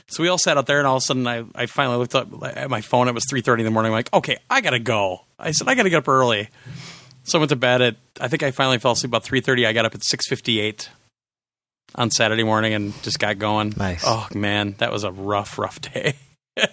So 0.07 0.23
we 0.23 0.29
all 0.29 0.37
sat 0.37 0.57
out 0.57 0.65
there, 0.65 0.79
and 0.79 0.87
all 0.87 0.97
of 0.97 1.03
a 1.03 1.05
sudden, 1.05 1.27
I, 1.27 1.45
I 1.55 1.65
finally 1.67 1.97
looked 1.97 2.15
up 2.15 2.27
at 2.43 2.69
my 2.69 2.81
phone. 2.81 3.07
It 3.07 3.13
was 3.13 3.25
three 3.29 3.41
thirty 3.41 3.61
in 3.61 3.65
the 3.65 3.71
morning. 3.71 3.91
I'm 3.91 3.97
like, 3.97 4.13
okay, 4.13 4.37
I 4.49 4.61
gotta 4.61 4.79
go. 4.79 5.25
I 5.37 5.51
said 5.51 5.67
I 5.67 5.75
gotta 5.75 5.89
get 5.89 5.97
up 5.97 6.07
early. 6.07 6.49
So 7.23 7.37
I 7.37 7.39
went 7.39 7.49
to 7.49 7.55
bed 7.55 7.81
at. 7.81 7.95
I 8.19 8.27
think 8.27 8.43
I 8.43 8.51
finally 8.51 8.79
fell 8.79 8.91
asleep 8.91 9.09
about 9.11 9.23
three 9.23 9.41
thirty. 9.41 9.65
I 9.65 9.73
got 9.73 9.85
up 9.85 9.95
at 9.95 10.03
six 10.03 10.27
fifty 10.27 10.59
eight 10.59 10.89
on 11.95 12.11
Saturday 12.11 12.43
morning 12.43 12.73
and 12.73 12.93
just 13.03 13.19
got 13.19 13.39
going. 13.39 13.73
Nice. 13.77 14.03
Oh 14.05 14.27
man, 14.33 14.75
that 14.79 14.91
was 14.91 15.03
a 15.03 15.11
rough, 15.11 15.57
rough 15.57 15.79
day. 15.81 16.15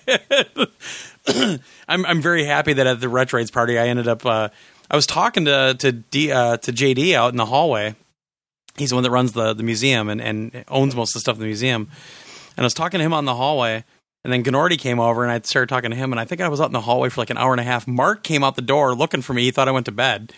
I'm 1.88 2.06
I'm 2.06 2.22
very 2.22 2.44
happy 2.44 2.74
that 2.74 2.86
at 2.86 3.00
the 3.00 3.06
Retroids 3.06 3.52
party 3.52 3.78
I 3.78 3.88
ended 3.88 4.08
up. 4.08 4.24
Uh, 4.24 4.48
I 4.90 4.96
was 4.96 5.06
talking 5.06 5.44
to 5.46 5.74
to 5.78 5.92
D, 5.92 6.32
uh, 6.32 6.56
to 6.58 6.72
JD 6.72 7.14
out 7.14 7.32
in 7.32 7.36
the 7.36 7.46
hallway. 7.46 7.94
He's 8.76 8.90
the 8.90 8.96
one 8.96 9.04
that 9.04 9.10
runs 9.10 9.32
the 9.32 9.54
the 9.54 9.62
museum 9.62 10.08
and, 10.08 10.20
and 10.20 10.64
owns 10.68 10.94
most 10.94 11.10
of 11.10 11.14
the 11.14 11.20
stuff 11.20 11.36
in 11.36 11.40
the 11.40 11.46
museum. 11.46 11.88
And 12.56 12.64
I 12.64 12.66
was 12.66 12.74
talking 12.74 12.98
to 12.98 13.04
him 13.04 13.12
on 13.12 13.24
the 13.24 13.34
hallway. 13.34 13.84
And 14.24 14.32
then 14.32 14.42
Gnordy 14.42 14.76
came 14.76 14.98
over 14.98 15.22
and 15.22 15.30
I 15.30 15.40
started 15.40 15.68
talking 15.68 15.90
to 15.90 15.96
him. 15.96 16.12
And 16.12 16.18
I 16.18 16.24
think 16.24 16.40
I 16.40 16.48
was 16.48 16.60
out 16.60 16.66
in 16.66 16.72
the 16.72 16.80
hallway 16.80 17.10
for 17.10 17.20
like 17.20 17.30
an 17.30 17.38
hour 17.38 17.52
and 17.52 17.60
a 17.60 17.64
half. 17.64 17.86
Mark 17.86 18.24
came 18.24 18.42
out 18.42 18.56
the 18.56 18.62
door 18.62 18.94
looking 18.94 19.22
for 19.22 19.34
me. 19.34 19.44
He 19.44 19.50
thought 19.52 19.68
I 19.68 19.70
went 19.70 19.86
to 19.86 19.92
bed. 19.92 20.32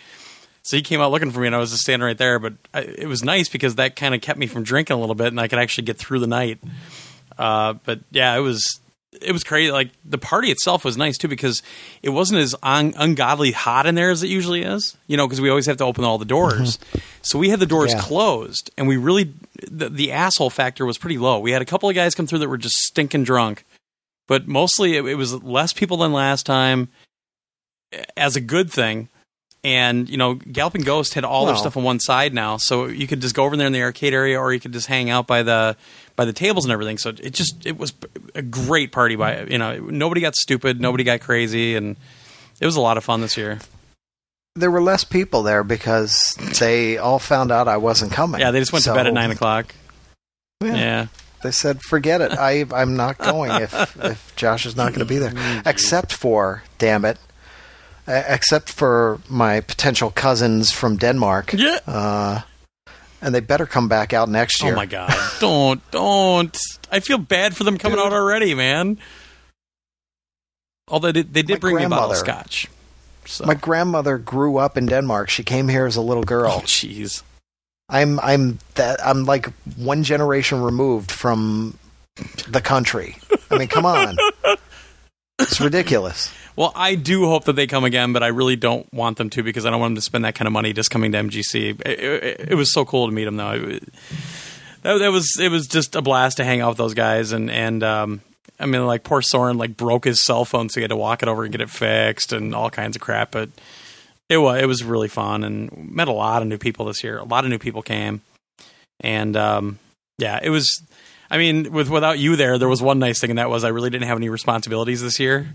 So 0.62 0.76
he 0.76 0.82
came 0.82 1.00
out 1.00 1.10
looking 1.10 1.30
for 1.30 1.40
me 1.40 1.46
and 1.46 1.56
I 1.56 1.58
was 1.58 1.70
just 1.70 1.84
standing 1.84 2.04
right 2.04 2.18
there. 2.18 2.38
But 2.38 2.54
I, 2.74 2.80
it 2.80 3.06
was 3.06 3.24
nice 3.24 3.48
because 3.48 3.76
that 3.76 3.96
kind 3.96 4.14
of 4.14 4.20
kept 4.20 4.38
me 4.38 4.46
from 4.46 4.62
drinking 4.62 4.94
a 4.94 5.00
little 5.00 5.14
bit 5.14 5.28
and 5.28 5.40
I 5.40 5.48
could 5.48 5.58
actually 5.58 5.84
get 5.84 5.96
through 5.96 6.18
the 6.18 6.26
night. 6.26 6.58
Uh, 7.38 7.74
but 7.84 8.00
yeah, 8.10 8.36
it 8.36 8.40
was 8.40 8.80
it 9.22 9.32
was 9.32 9.42
crazy. 9.44 9.72
Like 9.72 9.90
the 10.04 10.18
party 10.18 10.50
itself 10.50 10.84
was 10.84 10.96
nice 10.96 11.16
too 11.18 11.28
because 11.28 11.62
it 12.02 12.10
wasn't 12.10 12.40
as 12.40 12.54
un- 12.62 12.94
ungodly 12.96 13.52
hot 13.52 13.86
in 13.86 13.94
there 13.94 14.10
as 14.10 14.22
it 14.22 14.28
usually 14.28 14.62
is. 14.62 14.96
You 15.06 15.16
know, 15.16 15.26
because 15.26 15.40
we 15.40 15.48
always 15.48 15.66
have 15.66 15.78
to 15.78 15.84
open 15.84 16.04
all 16.04 16.18
the 16.18 16.24
doors. 16.24 16.76
Mm-hmm. 16.78 16.98
So 17.22 17.38
we 17.38 17.48
had 17.48 17.60
the 17.60 17.66
doors 17.66 17.92
Yeah. 17.92 18.00
closed, 18.00 18.70
and 18.76 18.86
we 18.86 18.96
really 18.96 19.32
the, 19.70 19.88
the 19.88 20.12
asshole 20.12 20.50
factor 20.50 20.86
was 20.86 20.98
pretty 20.98 21.18
low. 21.18 21.38
We 21.40 21.52
had 21.52 21.62
a 21.62 21.66
couple 21.66 21.88
of 21.88 21.94
guys 21.94 22.14
come 22.14 22.26
through 22.26 22.38
that 22.40 22.48
were 22.48 22.58
just 22.58 22.76
stinking 22.76 23.24
drunk, 23.24 23.64
but 24.26 24.46
mostly 24.46 24.96
it, 24.96 25.04
it 25.04 25.14
was 25.16 25.42
less 25.42 25.72
people 25.72 25.96
than 25.98 26.12
last 26.12 26.46
time, 26.46 26.88
as 28.16 28.36
a 28.36 28.40
good 28.40 28.70
thing. 28.70 29.08
And 29.64 30.08
you 30.08 30.16
know, 30.16 30.34
Galloping 30.34 30.82
Ghost 30.82 31.14
had 31.14 31.24
all 31.24 31.44
their 31.46 31.56
stuff 31.56 31.76
on 31.76 31.82
one 31.82 31.98
side 31.98 32.32
now, 32.32 32.58
so 32.58 32.86
you 32.86 33.08
could 33.08 33.20
just 33.20 33.34
go 33.34 33.44
over 33.44 33.56
there 33.56 33.66
in 33.66 33.72
the 33.72 33.82
arcade 33.82 34.14
area, 34.14 34.38
or 34.38 34.52
you 34.52 34.60
could 34.60 34.72
just 34.72 34.86
hang 34.86 35.10
out 35.10 35.26
by 35.26 35.42
the 35.42 35.76
by 36.14 36.24
the 36.24 36.32
tables 36.32 36.64
and 36.64 36.70
everything. 36.72 36.96
So 36.96 37.10
it 37.10 37.30
just 37.34 37.66
it 37.66 37.76
was 37.76 37.92
a 38.36 38.42
great 38.42 38.92
party. 38.92 39.16
By 39.16 39.42
you 39.44 39.58
know, 39.58 39.76
nobody 39.78 40.20
got 40.20 40.36
stupid, 40.36 40.80
nobody 40.80 41.02
got 41.02 41.20
crazy, 41.20 41.74
and 41.74 41.96
it 42.60 42.66
was 42.66 42.76
a 42.76 42.80
lot 42.80 42.96
of 42.98 43.04
fun 43.04 43.20
this 43.20 43.36
year. 43.36 43.58
There 44.54 44.70
were 44.70 44.80
less 44.82 45.02
people 45.04 45.42
there 45.42 45.64
because 45.64 46.16
they 46.60 46.96
all 46.96 47.18
found 47.18 47.50
out 47.50 47.66
I 47.68 47.76
wasn't 47.78 48.12
coming. 48.12 48.40
Yeah, 48.40 48.52
they 48.52 48.60
just 48.60 48.72
went 48.72 48.84
So, 48.84 48.92
to 48.92 48.96
bed 48.96 49.06
at 49.08 49.12
nine 49.14 49.30
o'clock. 49.32 49.74
Yeah. 50.62 50.74
Yeah, 50.76 51.06
They 51.42 51.50
said, 51.50 51.80
"Forget 51.82 52.20
it. 52.20 52.32
I 52.32 52.64
I'm 52.72 52.96
not 52.96 53.18
going 53.18 53.50
if 53.62 53.74
if 54.04 54.36
Josh 54.36 54.66
is 54.66 54.76
not 54.76 54.90
going 54.92 55.00
to 55.00 55.04
be 55.04 55.18
there." 55.18 55.32
Except 55.66 56.12
for, 56.12 56.62
damn 56.78 57.04
it, 57.04 57.18
except 58.08 58.70
for 58.70 59.20
my 59.28 59.60
potential 59.60 60.10
cousins 60.10 60.72
from 60.72 60.96
Denmark. 60.96 61.52
yeah. 61.52 61.78
Uh, 61.86 62.40
and 63.20 63.34
they 63.34 63.40
better 63.40 63.66
come 63.66 63.88
back 63.88 64.12
out 64.12 64.28
next 64.28 64.62
year. 64.62 64.72
Oh 64.72 64.76
my 64.76 64.86
god! 64.86 65.12
don't 65.40 65.90
don't. 65.90 66.56
I 66.90 67.00
feel 67.00 67.18
bad 67.18 67.56
for 67.56 67.64
them 67.64 67.76
coming 67.76 67.98
Dude. 67.98 68.06
out 68.06 68.12
already, 68.12 68.54
man. 68.54 68.98
Although 70.86 71.12
they, 71.12 71.22
they 71.22 71.42
did 71.42 71.54
My 71.54 71.58
bring 71.58 71.76
me 71.76 71.84
a 71.84 71.88
bottle 71.88 72.12
of 72.12 72.16
scotch. 72.16 72.68
So. 73.26 73.44
My 73.44 73.54
grandmother 73.54 74.16
grew 74.16 74.56
up 74.56 74.78
in 74.78 74.86
Denmark. 74.86 75.28
She 75.28 75.42
came 75.44 75.68
here 75.68 75.84
as 75.84 75.96
a 75.96 76.00
little 76.00 76.22
oh 76.22 76.26
girl. 76.26 76.60
jeez. 76.60 77.22
I'm 77.88 78.18
I'm 78.20 78.58
that 78.76 79.04
I'm 79.04 79.24
like 79.24 79.52
one 79.76 80.02
generation 80.02 80.62
removed 80.62 81.10
from 81.10 81.78
the 82.48 82.60
country. 82.60 83.16
I 83.50 83.58
mean, 83.58 83.68
come 83.68 83.84
on. 83.86 84.16
It's 85.38 85.60
ridiculous. 85.60 86.32
Well, 86.58 86.72
I 86.74 86.96
do 86.96 87.26
hope 87.26 87.44
that 87.44 87.52
they 87.52 87.68
come 87.68 87.84
again, 87.84 88.12
but 88.12 88.24
I 88.24 88.26
really 88.26 88.56
don't 88.56 88.92
want 88.92 89.16
them 89.16 89.30
to 89.30 89.44
because 89.44 89.64
I 89.64 89.70
don't 89.70 89.78
want 89.78 89.92
them 89.92 89.94
to 89.94 90.02
spend 90.02 90.24
that 90.24 90.34
kind 90.34 90.48
of 90.48 90.52
money 90.52 90.72
just 90.72 90.90
coming 90.90 91.12
to 91.12 91.18
MGC. 91.18 91.80
It, 91.86 91.86
it, 91.86 92.48
it 92.50 92.54
was 92.56 92.72
so 92.72 92.84
cool 92.84 93.06
to 93.06 93.12
meet 93.12 93.26
them, 93.26 93.36
though. 93.36 93.52
It, 93.52 93.84
that, 94.82 94.98
that 94.98 95.12
was 95.12 95.38
it 95.40 95.52
was 95.52 95.68
just 95.68 95.94
a 95.94 96.02
blast 96.02 96.38
to 96.38 96.44
hang 96.44 96.60
out 96.60 96.70
with 96.70 96.78
those 96.78 96.94
guys, 96.94 97.30
and 97.30 97.48
and 97.48 97.84
um, 97.84 98.22
I 98.58 98.66
mean, 98.66 98.84
like 98.86 99.04
poor 99.04 99.22
Soren 99.22 99.56
like 99.56 99.76
broke 99.76 100.04
his 100.04 100.24
cell 100.24 100.44
phone, 100.44 100.68
so 100.68 100.80
he 100.80 100.82
had 100.82 100.90
to 100.90 100.96
walk 100.96 101.22
it 101.22 101.28
over 101.28 101.44
and 101.44 101.52
get 101.52 101.60
it 101.60 101.70
fixed, 101.70 102.32
and 102.32 102.56
all 102.56 102.70
kinds 102.70 102.96
of 102.96 103.02
crap. 103.02 103.30
But 103.30 103.50
it 104.28 104.38
was 104.38 104.60
it 104.60 104.66
was 104.66 104.82
really 104.82 105.06
fun, 105.06 105.44
and 105.44 105.92
met 105.92 106.08
a 106.08 106.12
lot 106.12 106.42
of 106.42 106.48
new 106.48 106.58
people 106.58 106.86
this 106.86 107.04
year. 107.04 107.18
A 107.18 107.24
lot 107.24 107.44
of 107.44 107.50
new 107.50 107.58
people 107.58 107.82
came, 107.82 108.20
and 109.00 109.36
um, 109.36 109.78
yeah, 110.18 110.40
it 110.42 110.50
was. 110.50 110.82
I 111.30 111.38
mean, 111.38 111.72
with 111.72 111.88
without 111.88 112.18
you 112.18 112.36
there, 112.36 112.58
there 112.58 112.68
was 112.68 112.82
one 112.82 112.98
nice 112.98 113.20
thing, 113.20 113.30
and 113.30 113.38
that 113.38 113.50
was 113.50 113.64
I 113.64 113.68
really 113.68 113.90
didn't 113.90 114.08
have 114.08 114.16
any 114.16 114.28
responsibilities 114.28 115.02
this 115.02 115.20
year. 115.20 115.52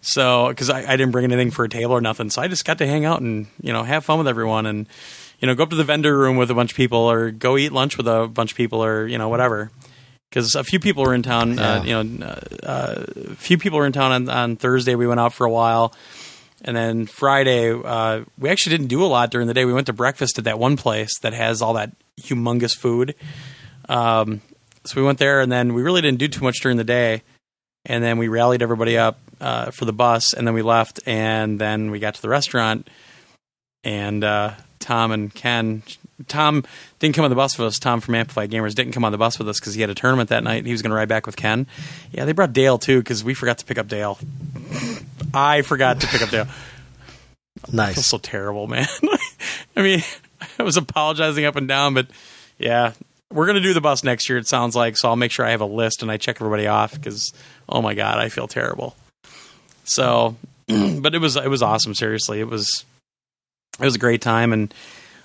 So, 0.00 0.48
because 0.48 0.68
I, 0.68 0.80
I 0.80 0.96
didn't 0.96 1.12
bring 1.12 1.24
anything 1.24 1.52
for 1.52 1.64
a 1.64 1.68
table 1.68 1.92
or 1.92 2.00
nothing, 2.00 2.28
so 2.28 2.42
I 2.42 2.48
just 2.48 2.64
got 2.64 2.78
to 2.78 2.86
hang 2.86 3.04
out 3.04 3.20
and 3.20 3.46
you 3.60 3.72
know 3.72 3.84
have 3.84 4.04
fun 4.04 4.18
with 4.18 4.26
everyone, 4.26 4.66
and 4.66 4.88
you 5.38 5.46
know 5.46 5.54
go 5.54 5.62
up 5.62 5.70
to 5.70 5.76
the 5.76 5.84
vendor 5.84 6.16
room 6.16 6.36
with 6.36 6.50
a 6.50 6.54
bunch 6.54 6.72
of 6.72 6.76
people, 6.76 6.98
or 6.98 7.30
go 7.30 7.56
eat 7.56 7.72
lunch 7.72 7.96
with 7.96 8.08
a 8.08 8.26
bunch 8.26 8.50
of 8.50 8.56
people, 8.56 8.84
or 8.84 9.06
you 9.06 9.16
know 9.16 9.28
whatever. 9.28 9.70
Because 10.28 10.54
a 10.54 10.64
few 10.64 10.80
people 10.80 11.04
were 11.04 11.14
in 11.14 11.22
town, 11.22 11.58
uh, 11.58 11.82
you 11.84 12.02
know, 12.02 12.26
uh, 12.26 12.40
uh, 12.66 13.04
a 13.32 13.36
few 13.36 13.58
people 13.58 13.78
were 13.78 13.84
in 13.84 13.92
town 13.92 14.12
on, 14.12 14.28
on 14.30 14.56
Thursday. 14.56 14.94
We 14.94 15.06
went 15.06 15.20
out 15.20 15.34
for 15.34 15.44
a 15.44 15.50
while, 15.50 15.94
and 16.62 16.76
then 16.76 17.06
Friday 17.06 17.70
uh, 17.70 18.24
we 18.38 18.48
actually 18.48 18.76
didn't 18.76 18.88
do 18.88 19.04
a 19.04 19.06
lot 19.06 19.30
during 19.30 19.46
the 19.46 19.54
day. 19.54 19.66
We 19.66 19.74
went 19.74 19.86
to 19.86 19.92
breakfast 19.92 20.38
at 20.38 20.44
that 20.44 20.58
one 20.58 20.76
place 20.76 21.16
that 21.20 21.32
has 21.32 21.62
all 21.62 21.74
that 21.74 21.92
humongous 22.20 22.76
food. 22.76 23.14
Um, 23.88 24.40
so 24.84 25.00
we 25.00 25.06
went 25.06 25.18
there, 25.18 25.40
and 25.40 25.50
then 25.50 25.74
we 25.74 25.82
really 25.82 26.00
didn't 26.00 26.18
do 26.18 26.28
too 26.28 26.42
much 26.44 26.60
during 26.60 26.76
the 26.76 26.84
day. 26.84 27.22
And 27.84 28.02
then 28.04 28.18
we 28.18 28.28
rallied 28.28 28.62
everybody 28.62 28.96
up 28.96 29.18
uh, 29.40 29.70
for 29.72 29.84
the 29.84 29.92
bus, 29.92 30.34
and 30.34 30.46
then 30.46 30.54
we 30.54 30.62
left, 30.62 31.00
and 31.06 31.58
then 31.60 31.90
we 31.90 31.98
got 31.98 32.14
to 32.14 32.22
the 32.22 32.28
restaurant, 32.28 32.88
and 33.82 34.22
uh, 34.22 34.52
Tom 34.78 35.10
and 35.10 35.34
Ken. 35.34 35.82
Tom 36.28 36.64
didn't 37.00 37.16
come 37.16 37.24
on 37.24 37.30
the 37.30 37.34
bus 37.36 37.58
with 37.58 37.66
us. 37.66 37.80
Tom 37.80 38.00
from 38.00 38.14
Amplified 38.14 38.50
Gamers 38.52 38.76
didn't 38.76 38.92
come 38.92 39.04
on 39.04 39.10
the 39.10 39.18
bus 39.18 39.38
with 39.40 39.48
us 39.48 39.58
because 39.58 39.74
he 39.74 39.80
had 39.80 39.90
a 39.90 39.94
tournament 39.96 40.28
that 40.28 40.44
night. 40.44 40.64
He 40.64 40.70
was 40.70 40.82
going 40.82 40.90
to 40.90 40.96
ride 40.96 41.08
back 41.08 41.26
with 41.26 41.34
Ken. 41.34 41.66
Yeah, 42.12 42.24
they 42.24 42.30
brought 42.32 42.52
Dale 42.52 42.78
too 42.78 42.98
because 43.00 43.24
we 43.24 43.34
forgot 43.34 43.58
to 43.58 43.64
pick 43.64 43.78
up 43.78 43.88
Dale. 43.88 44.16
I 45.34 45.62
forgot 45.62 46.00
to 46.02 46.06
pick 46.06 46.22
up 46.22 46.30
Dale. 46.30 46.46
I 47.64 47.66
feel 47.68 47.74
Nice. 47.76 48.06
so 48.06 48.18
terrible, 48.18 48.68
man. 48.68 48.86
I 49.76 49.82
mean, 49.82 50.02
I 50.58 50.62
was 50.62 50.76
apologizing 50.76 51.44
up 51.44 51.56
and 51.56 51.66
down, 51.66 51.94
but 51.94 52.06
yeah, 52.58 52.92
we're 53.32 53.46
gonna 53.46 53.60
do 53.60 53.74
the 53.74 53.80
bus 53.80 54.04
next 54.04 54.28
year. 54.28 54.38
It 54.38 54.46
sounds 54.46 54.76
like 54.76 54.96
so. 54.96 55.08
I'll 55.08 55.16
make 55.16 55.32
sure 55.32 55.46
I 55.46 55.50
have 55.50 55.60
a 55.60 55.66
list 55.66 56.02
and 56.02 56.10
I 56.10 56.16
check 56.16 56.36
everybody 56.36 56.66
off 56.66 56.92
because 56.92 57.32
oh 57.68 57.82
my 57.82 57.94
god, 57.94 58.18
I 58.18 58.28
feel 58.28 58.48
terrible. 58.48 58.96
So, 59.84 60.36
but 60.66 61.14
it 61.14 61.20
was 61.20 61.36
it 61.36 61.48
was 61.48 61.62
awesome. 61.62 61.94
Seriously, 61.94 62.40
it 62.40 62.48
was 62.48 62.84
it 63.78 63.84
was 63.84 63.94
a 63.94 64.00
great 64.00 64.22
time 64.22 64.52
and. 64.52 64.72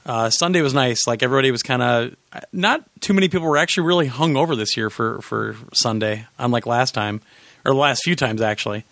Uh, 0.06 0.30
Sunday 0.30 0.62
was 0.62 0.74
nice. 0.74 1.06
Like 1.06 1.22
everybody 1.22 1.52
was 1.52 1.62
kind 1.62 1.82
of 1.82 2.16
not 2.54 2.82
too 3.02 3.14
many 3.14 3.28
people 3.28 3.46
were 3.46 3.58
actually 3.58 3.88
really 3.88 4.08
hung 4.08 4.38
over 4.38 4.56
this 4.56 4.78
year 4.78 4.90
for 4.90 5.22
for 5.22 5.58
Sunday, 5.74 6.26
unlike 6.40 6.66
last 6.66 6.94
time 6.94 7.20
or 7.66 7.74
the 7.74 7.78
last 7.78 8.04
few 8.04 8.16
times 8.16 8.42
actually. 8.42 8.86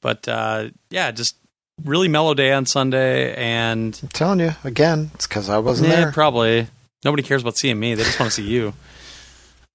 But 0.00 0.26
uh, 0.26 0.70
yeah, 0.88 1.10
just 1.10 1.36
really 1.84 2.08
mellow 2.08 2.34
day 2.34 2.52
on 2.52 2.66
Sunday, 2.66 3.34
and 3.34 3.98
I'm 4.02 4.08
telling 4.08 4.40
you 4.40 4.52
again, 4.64 5.10
it's 5.14 5.26
because 5.26 5.48
I 5.48 5.58
wasn't 5.58 5.90
yeah, 5.90 5.96
there. 5.96 6.12
probably 6.12 6.66
nobody 7.04 7.22
cares 7.22 7.42
about 7.42 7.56
seeing 7.56 7.78
me. 7.78 7.94
They 7.94 8.04
just 8.04 8.18
want 8.18 8.30
to 8.32 8.34
see 8.34 8.48
you. 8.48 8.74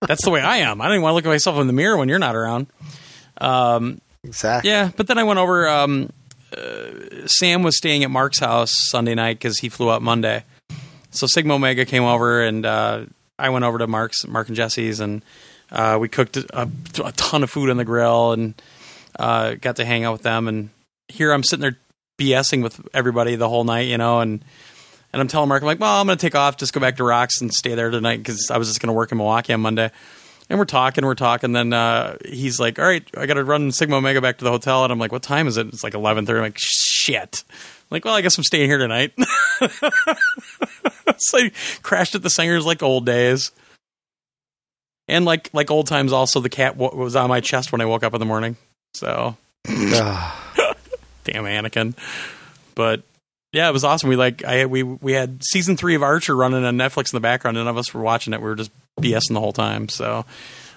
That's 0.01 0.23
the 0.23 0.31
way 0.31 0.41
I 0.41 0.57
am. 0.57 0.79
I 0.81 0.85
don't 0.85 0.95
even 0.95 1.03
want 1.03 1.11
to 1.11 1.15
look 1.15 1.25
at 1.25 1.29
myself 1.29 1.59
in 1.59 1.67
the 1.67 1.73
mirror 1.73 1.97
when 1.97 2.07
you're 2.07 2.19
not 2.19 2.35
around. 2.35 2.67
Um, 3.39 3.99
exactly. 4.23 4.69
yeah, 4.69 4.91
but 4.95 5.07
then 5.07 5.17
I 5.17 5.23
went 5.23 5.39
over. 5.39 5.67
Um, 5.67 6.11
uh, 6.55 7.25
Sam 7.25 7.63
was 7.63 7.77
staying 7.77 8.03
at 8.03 8.11
Mark's 8.11 8.39
house 8.39 8.71
Sunday 8.89 9.15
night 9.15 9.37
because 9.37 9.59
he 9.59 9.69
flew 9.69 9.91
out 9.91 10.01
Monday. 10.01 10.43
So 11.11 11.25
Sigma 11.27 11.55
Omega 11.55 11.85
came 11.85 12.03
over, 12.03 12.41
and 12.43 12.65
uh, 12.65 13.05
I 13.39 13.49
went 13.49 13.65
over 13.65 13.79
to 13.79 13.87
Mark's, 13.87 14.25
Mark 14.27 14.47
and 14.47 14.55
Jesse's, 14.55 14.99
and 14.99 15.23
uh, 15.71 15.97
we 15.99 16.09
cooked 16.09 16.37
a, 16.37 16.69
a 17.03 17.11
ton 17.13 17.43
of 17.43 17.49
food 17.49 17.69
on 17.69 17.77
the 17.77 17.85
grill, 17.85 18.33
and 18.33 18.53
uh, 19.17 19.55
got 19.55 19.77
to 19.77 19.85
hang 19.85 20.03
out 20.03 20.13
with 20.13 20.23
them. 20.23 20.47
And 20.47 20.69
here 21.07 21.31
I'm 21.31 21.43
sitting 21.43 21.61
there 21.61 21.77
BSing 22.17 22.63
with 22.63 22.79
everybody 22.93 23.35
the 23.35 23.49
whole 23.49 23.63
night, 23.63 23.87
you 23.87 23.97
know, 23.97 24.19
and 24.19 24.43
and 25.13 25.21
I'm 25.21 25.27
telling 25.27 25.49
Mark, 25.49 25.61
I'm 25.61 25.67
like, 25.67 25.79
well, 25.79 25.99
I'm 25.99 26.05
going 26.07 26.17
to 26.17 26.21
take 26.21 26.35
off, 26.35 26.57
just 26.57 26.73
go 26.73 26.79
back 26.79 26.97
to 26.97 27.03
Rocks 27.03 27.41
and 27.41 27.53
stay 27.53 27.75
there 27.75 27.89
tonight 27.89 28.17
because 28.17 28.49
I 28.51 28.57
was 28.57 28.67
just 28.67 28.79
going 28.79 28.87
to 28.87 28.93
work 28.93 29.11
in 29.11 29.17
Milwaukee 29.17 29.53
on 29.53 29.61
Monday. 29.61 29.91
And 30.49 30.57
we're 30.57 30.65
talking, 30.65 31.05
we're 31.05 31.15
talking. 31.15 31.51
Then 31.51 31.73
uh, 31.73 32.17
he's 32.25 32.57
like, 32.57 32.79
"All 32.79 32.85
right, 32.85 33.03
I 33.17 33.25
got 33.25 33.33
to 33.33 33.43
run 33.43 33.71
Sigma 33.73 33.97
Omega 33.97 34.21
back 34.21 34.37
to 34.37 34.45
the 34.45 34.49
hotel." 34.49 34.85
And 34.85 34.93
I'm 34.93 34.99
like, 34.99 35.11
"What 35.11 35.21
time 35.21 35.45
is 35.45 35.57
it?" 35.57 35.67
It's 35.67 35.83
like 35.83 35.91
11:30. 35.93 36.29
I'm 36.29 36.41
like, 36.41 36.57
"Shit!" 36.57 37.43
I'm 37.49 37.95
like, 37.95 38.05
well, 38.05 38.15
I 38.15 38.21
guess 38.21 38.37
I'm 38.37 38.45
staying 38.45 38.69
here 38.69 38.77
tonight. 38.77 39.13
it's 39.61 41.33
like 41.33 41.53
crashed 41.83 42.15
at 42.15 42.21
the 42.21 42.29
Sangers 42.29 42.65
like 42.65 42.81
old 42.81 43.05
days, 43.05 43.51
and 45.09 45.25
like 45.25 45.49
like 45.51 45.69
old 45.69 45.87
times. 45.87 46.13
Also, 46.13 46.39
the 46.39 46.49
cat 46.49 46.77
w- 46.77 46.97
was 46.97 47.17
on 47.17 47.27
my 47.27 47.41
chest 47.41 47.73
when 47.73 47.81
I 47.81 47.85
woke 47.85 48.03
up 48.03 48.13
in 48.13 48.19
the 48.19 48.25
morning. 48.25 48.55
So 48.93 49.35
damn 49.65 50.43
Anakin. 51.25 51.93
But 52.73 53.03
yeah, 53.57 53.67
it 53.69 53.73
was 53.73 53.83
awesome. 53.83 54.09
We 54.09 54.15
like 54.15 54.43
I 54.45 54.65
we 54.67 54.83
we 54.83 55.13
had 55.13 55.43
season 55.43 55.75
three 55.77 55.95
of 55.95 56.03
Archer 56.03 56.35
running 56.35 56.63
on 56.63 56.77
Netflix 56.77 57.11
in 57.11 57.17
the 57.17 57.21
background. 57.21 57.55
None 57.57 57.67
of 57.67 57.77
us 57.77 57.93
were 57.93 58.01
watching 58.01 58.33
it. 58.33 58.39
We 58.41 58.47
were 58.47 58.55
just 58.55 58.71
BSing 59.01 59.33
the 59.33 59.39
whole 59.39 59.53
time. 59.53 59.89
So 59.89 60.25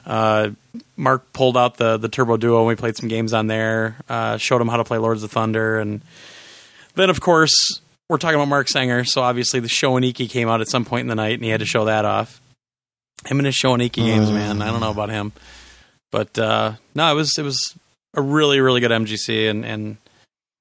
Uh, 0.06 0.50
Mark 0.96 1.30
pulled 1.34 1.56
out 1.58 1.76
the 1.76 1.98
the 1.98 2.08
Turbo 2.08 2.38
Duo 2.38 2.58
and 2.60 2.66
we 2.68 2.74
played 2.74 2.96
some 2.96 3.08
games 3.08 3.32
on 3.34 3.46
there. 3.48 3.96
Uh, 4.08 4.38
showed 4.38 4.60
him 4.62 4.68
how 4.68 4.78
to 4.78 4.84
play 4.84 4.96
Lords 4.98 5.22
of 5.22 5.30
Thunder, 5.30 5.78
and 5.78 6.00
then 6.94 7.10
of 7.10 7.20
course 7.20 7.80
we're 8.08 8.16
talking 8.16 8.36
about 8.36 8.48
Mark 8.48 8.68
Sanger. 8.68 9.04
So 9.04 9.20
obviously 9.20 9.60
the 9.60 9.68
Shoaniki 9.68 10.28
came 10.28 10.48
out 10.48 10.60
at 10.62 10.68
some 10.68 10.84
point 10.86 11.02
in 11.02 11.08
the 11.08 11.14
night, 11.14 11.34
and 11.34 11.44
he 11.44 11.50
had 11.50 11.60
to 11.60 11.66
show 11.66 11.84
that 11.84 12.04
off. 12.06 12.40
Him 13.26 13.38
and 13.38 13.46
his 13.46 13.54
Shoaniki 13.54 14.02
games, 14.06 14.30
man. 14.30 14.62
I 14.62 14.70
don't 14.70 14.80
know 14.80 14.90
about 14.90 15.10
him, 15.10 15.32
but 16.10 16.38
uh, 16.38 16.72
no, 16.94 17.12
it 17.12 17.14
was 17.14 17.36
it 17.36 17.42
was 17.44 17.60
a 18.14 18.22
really 18.22 18.60
really 18.60 18.80
good 18.80 18.90
MGC, 18.90 19.50
and 19.50 19.66
and 19.66 19.98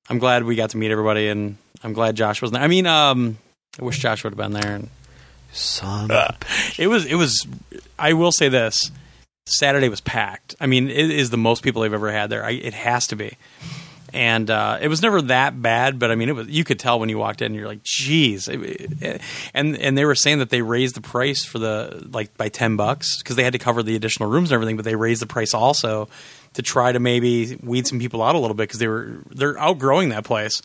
I'm 0.10 0.20
glad 0.20 0.44
we 0.44 0.56
got 0.56 0.72
to 0.72 0.78
meet 0.78 0.92
everybody, 0.92 1.30
and 1.30 1.56
I'm 1.84 1.94
glad 1.94 2.16
Josh 2.16 2.42
wasn't. 2.42 2.56
there. 2.56 2.64
I 2.64 2.68
mean, 2.68 2.86
um, 2.88 3.38
I 3.80 3.84
wish 3.84 4.00
Josh 4.00 4.24
would 4.24 4.34
have 4.34 4.38
been 4.38 4.54
there. 4.54 4.76
And 4.76 4.90
Son. 5.52 6.12
uh, 6.12 6.34
it 6.78 6.88
was 6.88 7.06
it 7.06 7.16
was. 7.16 7.48
I 7.98 8.14
will 8.14 8.32
say 8.32 8.50
this: 8.50 8.92
Saturday 9.46 9.90
was 9.90 10.02
packed. 10.02 10.56
I 10.60 10.68
mean, 10.68 10.90
it 10.90 11.10
is 11.12 11.30
the 11.30 11.38
most 11.38 11.64
people 11.64 11.82
they've 11.82 11.94
ever 11.94 12.12
had 12.12 12.30
there. 12.30 12.44
I, 12.46 12.52
it 12.52 12.74
has 12.74 13.08
to 13.08 13.16
be. 13.16 13.38
And 14.12 14.50
uh, 14.50 14.80
it 14.82 14.88
was 14.88 15.04
never 15.04 15.22
that 15.24 15.62
bad, 15.62 16.00
but 16.00 16.10
I 16.10 16.16
mean, 16.16 16.30
it 16.30 16.36
was. 16.36 16.48
You 16.48 16.64
could 16.64 16.80
tell 16.80 17.00
when 17.00 17.10
you 17.10 17.20
walked 17.20 17.44
in, 17.44 17.54
you're 17.54 17.68
like, 17.68 17.84
"Geez!" 17.84 18.48
And 18.48 19.78
and 19.78 19.98
they 19.98 20.04
were 20.04 20.16
saying 20.16 20.40
that 20.40 20.50
they 20.50 20.64
raised 20.64 20.96
the 20.96 21.02
price 21.02 21.46
for 21.46 21.60
the 21.60 22.08
like 22.12 22.36
by 22.36 22.50
ten 22.50 22.76
bucks 22.76 23.20
because 23.22 23.36
they 23.36 23.44
had 23.44 23.54
to 23.54 23.60
cover 23.60 23.84
the 23.84 23.96
additional 23.96 24.28
rooms 24.28 24.50
and 24.50 24.56
everything, 24.56 24.78
but 24.78 24.86
they 24.86 24.96
raised 24.96 25.22
the 25.22 25.28
price 25.28 25.54
also 25.54 26.10
to 26.56 26.64
try 26.64 26.92
to 26.92 27.00
maybe 27.00 27.56
weed 27.62 27.86
some 27.86 28.00
people 28.00 28.24
out 28.24 28.34
a 28.34 28.40
little 28.40 28.56
bit 28.56 28.64
because 28.64 28.80
they 28.80 28.88
were 28.88 29.18
they're 29.30 29.60
outgrowing 29.60 30.10
that 30.10 30.24
place, 30.24 30.64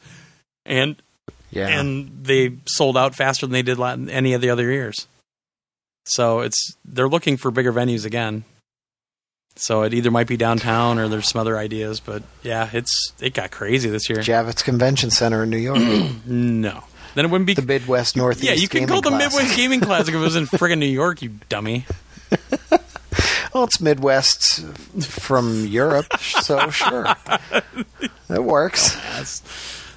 and 0.67 0.97
Yeah. 1.51 1.69
and 1.69 2.25
they 2.25 2.57
sold 2.67 2.97
out 2.97 3.15
faster 3.15 3.47
than 3.47 3.53
they 3.53 3.63
did 3.63 3.79
any 3.81 4.33
of 4.35 4.41
the 4.41 4.51
other 4.51 4.71
years. 4.71 5.07
So 6.05 6.41
it's 6.41 6.77
they're 6.85 7.09
looking 7.09 7.37
for 7.37 7.51
bigger 7.51 7.73
venues 7.73 8.05
again. 8.05 8.45
So 9.57 9.83
it 9.83 9.95
either 9.95 10.11
might 10.11 10.27
be 10.27 10.37
downtown 10.37 10.99
or 10.99 11.07
there's 11.09 11.29
some 11.29 11.41
other 11.41 11.57
ideas, 11.57 12.01
but 12.01 12.23
yeah, 12.43 12.69
it's 12.73 13.13
it 13.21 13.35
got 13.35 13.51
crazy 13.53 13.89
this 13.89 14.09
year. 14.11 14.19
Javits 14.19 14.65
Convention 14.65 15.11
Center 15.11 15.45
in 15.45 15.51
New 15.51 15.59
York. 15.59 15.79
No, 16.27 16.83
then 17.15 17.25
it 17.27 17.31
wouldn't 17.31 17.47
be. 17.47 17.55
the 17.55 17.63
Midwest 17.63 18.17
Northeast. 18.17 18.45
yeah, 18.45 18.55
you 18.55 18.67
could 18.67 18.81
Gaming 18.81 18.89
call 18.89 19.01
the 19.03 19.11
Classic. 19.11 19.33
Midwest 19.39 19.57
Gaming 19.61 19.81
Classic 19.81 20.09
if 20.15 20.21
it 20.21 20.25
was 20.25 20.35
in 20.37 20.47
friggin' 20.47 20.79
New 20.79 20.87
York, 20.87 21.23
you 21.23 21.31
dummy. 21.49 21.87
Well, 23.55 23.63
it's 23.63 23.81
Midwest 23.81 24.65
from 25.05 25.65
Europe, 25.67 26.19
so 26.19 26.71
sure, 26.71 27.07
it 28.29 28.43
works. 28.43 28.97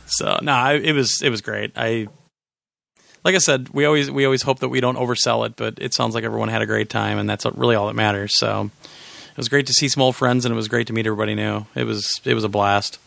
So 0.08 0.40
no, 0.42 0.52
I, 0.54 0.74
it 0.74 0.94
was 0.94 1.22
it 1.22 1.30
was 1.30 1.42
great. 1.42 1.72
I 1.76 2.08
like 3.24 3.36
I 3.36 3.40
said, 3.40 3.70
we 3.70 3.86
always 3.86 4.10
we 4.10 4.26
always 4.26 4.42
hope 4.42 4.60
that 4.60 4.70
we 4.70 4.80
don't 4.80 4.98
oversell 4.98 5.46
it, 5.46 5.56
but 5.56 5.76
it 5.80 5.94
sounds 5.94 6.16
like 6.16 6.24
everyone 6.24 6.50
had 6.50 6.62
a 6.62 6.66
great 6.66 6.90
time, 6.90 7.18
and 7.18 7.30
that's 7.30 7.46
really 7.46 7.76
all 7.76 7.88
that 7.88 7.94
matters. 7.96 8.38
So 8.38 8.70
it 8.84 9.38
was 9.38 9.50
great 9.50 9.68
to 9.68 9.74
see 9.74 9.90
some 9.90 10.02
old 10.04 10.16
friends, 10.16 10.46
and 10.46 10.54
it 10.54 10.56
was 10.56 10.68
great 10.68 10.88
to 10.88 10.94
meet 10.94 11.06
everybody 11.06 11.36
new. 11.36 11.66
It 11.76 11.84
was 11.84 12.10
it 12.24 12.34
was 12.34 12.44
a 12.44 12.50
blast. 12.50 13.00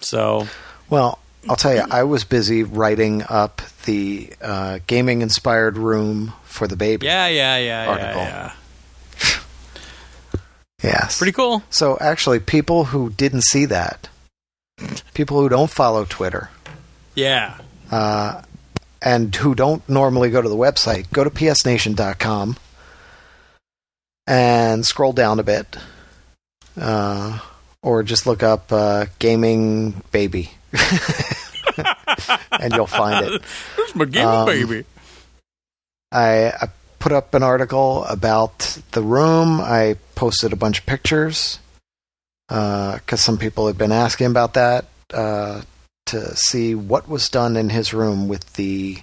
So 0.00 0.46
Well, 0.90 1.18
I'll 1.48 1.56
tell 1.56 1.74
you, 1.74 1.84
I 1.90 2.02
was 2.02 2.24
busy 2.24 2.64
writing 2.64 3.22
up 3.28 3.62
the 3.84 4.32
uh, 4.42 4.80
gaming 4.86 5.22
inspired 5.22 5.78
room 5.78 6.32
for 6.42 6.66
the 6.66 6.76
baby. 6.76 7.06
yeah, 7.06 7.28
yeah, 7.28 7.56
yeah, 7.58 7.96
yeah, 7.96 8.16
yeah. 8.16 8.52
Yes. 10.82 11.18
Pretty 11.18 11.32
cool. 11.32 11.62
So 11.70 11.96
actually, 12.00 12.40
people 12.40 12.84
who 12.86 13.10
didn't 13.10 13.42
see 13.44 13.64
that, 13.66 14.08
people 15.14 15.40
who 15.40 15.48
don't 15.48 15.70
follow 15.70 16.04
Twitter, 16.04 16.50
Yeah, 17.14 17.58
uh, 17.90 18.42
and 19.02 19.34
who 19.34 19.54
don't 19.54 19.86
normally 19.88 20.30
go 20.30 20.42
to 20.42 20.48
the 20.48 20.56
website, 20.56 21.10
go 21.12 21.24
to 21.24 21.30
psnation.com 21.30 22.56
and 24.26 24.84
scroll 24.84 25.12
down 25.12 25.38
a 25.38 25.42
bit, 25.42 25.76
uh, 26.80 27.38
or 27.82 28.02
just 28.02 28.26
look 28.26 28.42
up 28.42 28.72
uh, 28.72 29.06
"gaming 29.18 30.02
baby," 30.12 30.50
and 32.50 32.72
you'll 32.74 32.86
find 32.86 33.24
it. 33.26 33.42
there's 33.76 33.94
my 33.94 34.04
gaming 34.04 34.28
Um, 34.28 34.46
baby. 34.46 34.84
I, 36.12 36.48
I 36.48 36.68
put 36.98 37.12
up 37.12 37.34
an 37.34 37.42
article 37.42 38.04
about 38.04 38.78
the 38.92 39.02
room. 39.02 39.60
I 39.60 39.96
posted 40.14 40.52
a 40.52 40.56
bunch 40.56 40.78
of 40.80 40.86
pictures 40.86 41.58
because 42.48 43.20
some 43.20 43.38
people 43.38 43.66
had 43.66 43.78
been 43.78 43.92
asking 43.92 44.28
about 44.28 44.54
that 44.54 44.86
uh, 45.12 45.62
to 46.06 46.36
see 46.36 46.74
what 46.74 47.08
was 47.08 47.28
done 47.28 47.56
in 47.56 47.70
his 47.70 47.92
room 47.92 48.28
with 48.28 48.54
the 48.54 48.98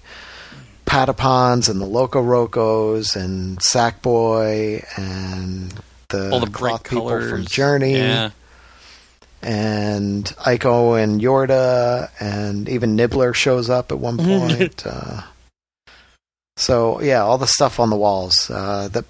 Patapons 0.86 1.70
and 1.70 1.82
the 1.82 1.86
Loco 1.86 2.22
Rocos 2.22 3.16
and 3.16 3.58
Sackboy 3.60 4.86
and 4.98 5.74
the 6.10 6.32
All 6.32 6.40
the 6.40 6.50
cloth 6.50 6.84
people 6.84 7.08
colors 7.08 7.32
from 7.32 7.46
Journey 7.46 7.98
Yeah, 7.98 8.32
and 9.42 10.26
Ico 10.26 11.02
and 11.02 11.20
Yorda, 11.20 12.10
and 12.20 12.70
even 12.70 12.96
Nibbler 12.96 13.34
shows 13.34 13.70
up 13.70 13.92
at 13.92 14.00
one 14.00 14.18
point. 14.18 14.86
uh, 14.86 15.22
so 16.58 17.02
yeah, 17.02 17.24
all 17.24 17.38
the 17.38 17.48
stuff 17.48 17.80
on 17.80 17.90
the 17.90 17.96
walls 17.96 18.50
uh, 18.50 18.88
that 18.90 19.06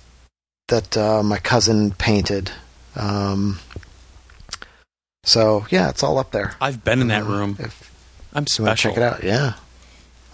that 0.70 0.98
uh, 0.98 1.22
my 1.24 1.38
cousin 1.38 1.92
painted. 1.92 2.52
Um, 2.96 3.60
so 5.24 5.66
yeah, 5.70 5.90
it's 5.90 6.04
all 6.04 6.18
up 6.18 6.32
there. 6.32 6.56
I've 6.62 6.84
been 6.84 7.02
in 7.02 7.08
that 7.08 7.24
Uh, 7.24 7.26
room. 7.26 7.56
If 7.60 7.92
I'm 8.34 8.48
special. 8.48 8.92
check 8.92 8.98
it 8.98 9.04
out, 9.04 9.24
yeah, 9.24 9.54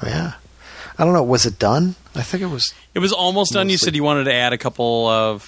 yeah. 0.06 0.34
I 0.98 1.06
don't 1.06 1.14
know. 1.14 1.24
Was 1.24 1.46
it 1.46 1.58
done? 1.60 1.96
I 2.16 2.22
think 2.24 2.44
it 2.44 2.48
was 2.48 2.74
It 2.94 3.00
was 3.00 3.14
almost 3.14 3.54
done. 3.54 3.70
You 3.70 3.78
said 3.78 3.96
you 3.96 4.04
wanted 4.04 4.26
to 4.26 4.34
add 4.34 4.52
a 4.54 4.58
couple 4.58 5.08
of. 5.08 5.48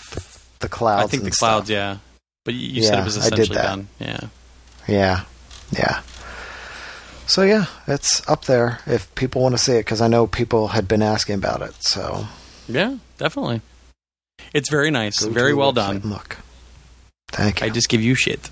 the 0.59 0.69
clouds. 0.69 1.05
I 1.05 1.07
think 1.07 1.23
the 1.23 1.31
clouds. 1.31 1.65
stuff. 1.67 1.73
Yeah, 1.73 1.97
but 2.45 2.53
you, 2.53 2.67
you 2.67 2.83
said 2.83 2.99
it 2.99 3.03
was 3.03 3.17
I 3.17 3.29
did 3.29 3.33
essentially 3.39 3.55
that. 3.57 3.63
done. 3.63 3.87
Yeah. 3.99 4.19
Yeah, 4.87 5.23
yeah. 5.71 6.01
So 7.27 7.43
yeah, 7.43 7.65
it's 7.87 8.27
up 8.27 8.45
there 8.45 8.79
if 8.85 9.13
people 9.15 9.41
want 9.41 9.53
to 9.53 9.57
see 9.57 9.73
it 9.73 9.79
because 9.85 10.01
I 10.01 10.07
know 10.07 10.27
people 10.27 10.69
had 10.69 10.87
been 10.87 11.01
asking 11.01 11.35
about 11.35 11.61
it. 11.61 11.75
So 11.81 12.27
Yeah, 12.67 12.97
definitely. 13.17 13.61
It's 14.53 14.69
very 14.69 14.91
nice. 14.91 15.19
go 15.23 15.29
very 15.29 15.53
well 15.53 15.71
done. 15.71 16.01
Look, 16.03 16.37
thank 17.29 17.61
you, 17.61 17.67
I 17.67 17.69
just 17.69 17.87
give 17.89 18.01
you 18.01 18.15
shit. 18.15 18.49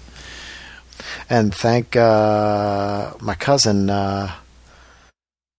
And 1.30 1.54
thank 1.54 1.96
uh, 1.96 3.14
my 3.22 3.36
cousin 3.36 3.90
uh, 3.90 4.32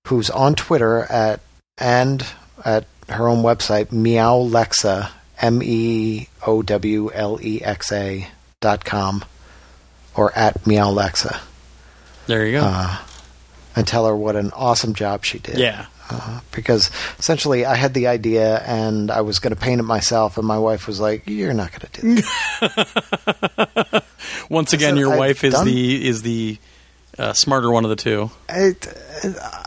who's 0.07 0.31
on 0.31 0.55
Twitter 0.55 1.03
at 1.11 1.41
and 1.79 2.25
at 2.65 2.87
her 3.09 3.29
own 3.29 3.43
website 3.43 3.91
Meow 3.93 4.39
Lexa 4.39 5.11
M 5.41 5.63
E 5.63 6.29
O 6.47 6.63
W 6.63 7.11
L 7.13 7.39
E 7.43 7.63
X 7.63 7.91
A 7.93 8.29
dot 8.61 8.85
com 8.85 9.25
or 10.15 10.33
at 10.37 10.67
Meow 10.67 10.91
Lexa 10.93 11.41
There 12.27 12.45
you 12.47 12.61
go. 12.61 12.65
uh, 12.67 12.99
and 13.77 13.87
tell 13.87 14.07
her 14.07 14.17
what 14.17 14.37
an 14.37 14.51
awesome 14.55 14.95
job 14.95 15.25
she 15.25 15.39
did. 15.39 15.59
yeah. 15.59 15.87
Uh, 16.13 16.41
because 16.53 16.91
essentially 17.19 17.65
I 17.65 17.75
had 17.77 17.95
the 17.95 18.07
idea 18.09 18.59
and 18.67 19.11
I 19.11 19.21
was 19.23 19.39
going 19.39 19.55
to 19.55 19.61
paint 19.61 19.81
it 19.81 19.85
myself, 19.85 20.37
and 20.39 20.47
my 20.47 20.59
wife 20.59 20.87
was 20.87 21.01
like, 21.01 21.23
"You're 21.27 21.55
not 21.55 21.71
going 21.71 21.81
to 21.93 22.01
do 22.01 22.15
that." 22.23 24.05
Once 24.51 24.73
again, 24.73 24.91
said, 24.95 24.99
your 24.99 25.13
I've 25.13 25.19
wife 25.19 25.45
is 25.45 25.55
done- 25.55 25.67
the 25.67 26.07
is 26.09 26.23
the 26.23 26.59
uh, 27.19 27.33
smarter 27.33 27.71
one 27.71 27.85
of 27.85 27.91
the 27.91 27.97
two. 27.97 28.31
I, 28.49 28.75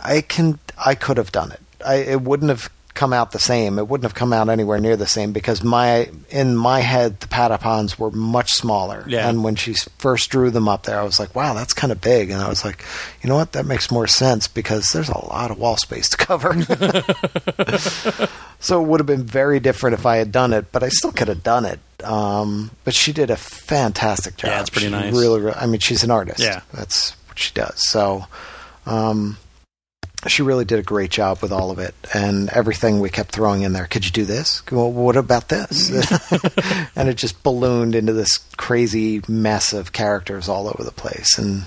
I 0.04 0.22
can, 0.28 0.60
I 0.84 0.96
could 0.96 1.18
have 1.18 1.32
done 1.32 1.52
it. 1.52 1.60
I, 1.86 1.96
it 1.96 2.22
wouldn't 2.22 2.50
have 2.50 2.70
come 2.94 3.12
out 3.14 3.32
the 3.32 3.40
same. 3.40 3.80
It 3.80 3.88
wouldn't 3.88 4.04
have 4.04 4.14
come 4.14 4.34
out 4.34 4.50
anywhere 4.50 4.80
near 4.80 4.96
the 4.96 5.08
same 5.08 5.32
because 5.34 5.64
my 5.64 6.10
in 6.30 6.56
my 6.56 6.82
head 6.82 7.20
the 7.20 7.28
patapons 7.28 7.98
were 7.98 8.12
much 8.12 8.52
smaller. 8.52 9.04
Yeah. 9.08 9.28
And 9.28 9.44
when 9.44 9.56
she 9.56 9.74
first 9.98 10.30
drew 10.30 10.52
them 10.52 10.68
up 10.68 10.84
there, 10.84 11.00
I 11.00 11.04
was 11.04 11.20
like, 11.20 11.34
"Wow, 11.36 11.54
that's 11.54 11.74
kind 11.74 11.92
of 11.92 12.02
big." 12.02 12.30
And 12.30 12.42
I 12.42 12.50
was 12.50 12.64
like, 12.64 12.86
"You 13.22 13.30
know 13.30 13.36
what? 13.36 13.54
That 13.54 13.66
makes 13.66 13.90
more 13.92 14.08
sense 14.08 14.48
because 14.48 14.90
there's 14.90 15.10
a 15.10 15.26
lot 15.26 15.50
of 15.52 15.58
wall 15.58 15.78
space 15.78 16.10
to 16.10 16.18
cover." 16.18 16.54
so 18.60 18.82
it 18.82 18.88
would 18.88 19.00
have 19.00 19.08
been 19.08 19.24
very 19.24 19.60
different 19.60 19.96
if 19.96 20.06
I 20.06 20.18
had 20.18 20.32
done 20.32 20.54
it, 20.54 20.72
but 20.72 20.84
I 20.84 20.90
still 20.90 21.12
could 21.12 21.28
have 21.28 21.44
done 21.44 21.66
it. 21.66 21.80
Um, 22.04 22.72
but 22.84 22.94
she 22.94 23.14
did 23.14 23.30
a 23.32 23.36
fantastic 23.38 24.38
job. 24.38 24.50
Yeah, 24.50 24.62
it's 24.62 24.70
pretty 24.70 24.88
She 24.88 24.92
nice. 24.92 25.14
Really, 25.14 25.42
really, 25.42 25.56
I 25.56 25.66
mean, 25.66 25.80
she's 25.80 26.04
an 26.04 26.12
artist. 26.12 26.42
Yeah. 26.42 26.62
that's 26.74 27.12
what 27.28 27.40
she 27.40 27.54
does. 27.54 27.82
So, 27.90 28.26
um, 28.86 29.38
she 30.32 30.42
really 30.42 30.66
did 30.66 30.80
a 30.80 30.84
great 30.84 31.12
job 31.12 31.42
with 31.42 31.52
all 31.52 31.72
of 31.72 31.80
it 31.80 31.94
and 32.14 32.50
everything 32.50 33.00
we 33.00 33.10
kept 33.10 33.32
throwing 33.32 33.62
in 33.64 33.74
there. 33.74 33.86
Could 33.88 34.06
you 34.06 34.12
do 34.12 34.26
this? 34.26 34.64
Well, 34.72 34.92
what 34.92 35.16
about 35.18 35.50
this? 35.50 35.90
and 36.96 37.10
it 37.10 37.16
just 37.18 37.44
ballooned 37.44 37.96
into 37.96 38.14
this 38.14 38.38
crazy 38.58 39.22
mess 39.28 39.74
of 39.74 39.92
characters 39.92 40.48
all 40.48 40.68
over 40.68 40.84
the 40.84 40.92
place. 40.92 41.38
And 41.38 41.64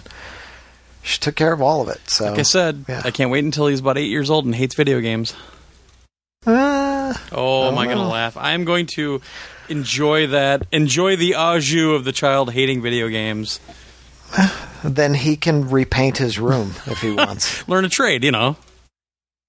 she 1.03 1.19
took 1.19 1.37
care 1.37 1.53
of 1.53 1.61
all 1.61 1.83
of 1.83 1.89
it. 1.89 2.01
So, 2.11 2.31
Like 2.31 2.39
I 2.39 2.43
said, 2.43 2.85
yeah. 2.89 3.03
I 3.05 3.11
can't 3.11 3.31
wait 3.31 3.45
until 3.45 3.67
he's 3.67 3.81
about 3.81 3.99
eight 3.99 4.11
years 4.11 4.31
old 4.31 4.45
and 4.45 4.55
hates 4.55 4.75
video 4.75 5.01
games. 5.01 5.35
Uh, 6.47 7.15
Oh, 7.33 7.69
am 7.69 7.79
I 7.79 7.85
going 7.87 7.99
to 7.99 8.05
laugh? 8.05 8.37
I 8.37 8.53
am 8.53 8.65
going 8.65 8.87
to 8.97 9.21
enjoy 9.69 10.29
that. 10.29 10.67
Enjoy 10.73 11.17
the 11.17 11.35
au 11.37 11.59
jus 11.61 11.95
of 11.97 12.05
the 12.05 12.13
child 12.13 12.53
hating 12.53 12.83
video 12.83 13.09
games. 13.09 13.61
Then 14.95 15.15
he 15.15 15.37
can 15.37 15.69
repaint 15.71 16.19
his 16.19 16.39
room 16.39 16.75
if 16.87 17.01
he 17.01 17.11
wants. 17.15 17.67
Learn 17.69 17.85
a 17.85 17.89
trade, 17.89 18.23
you 18.25 18.31
know. 18.31 18.57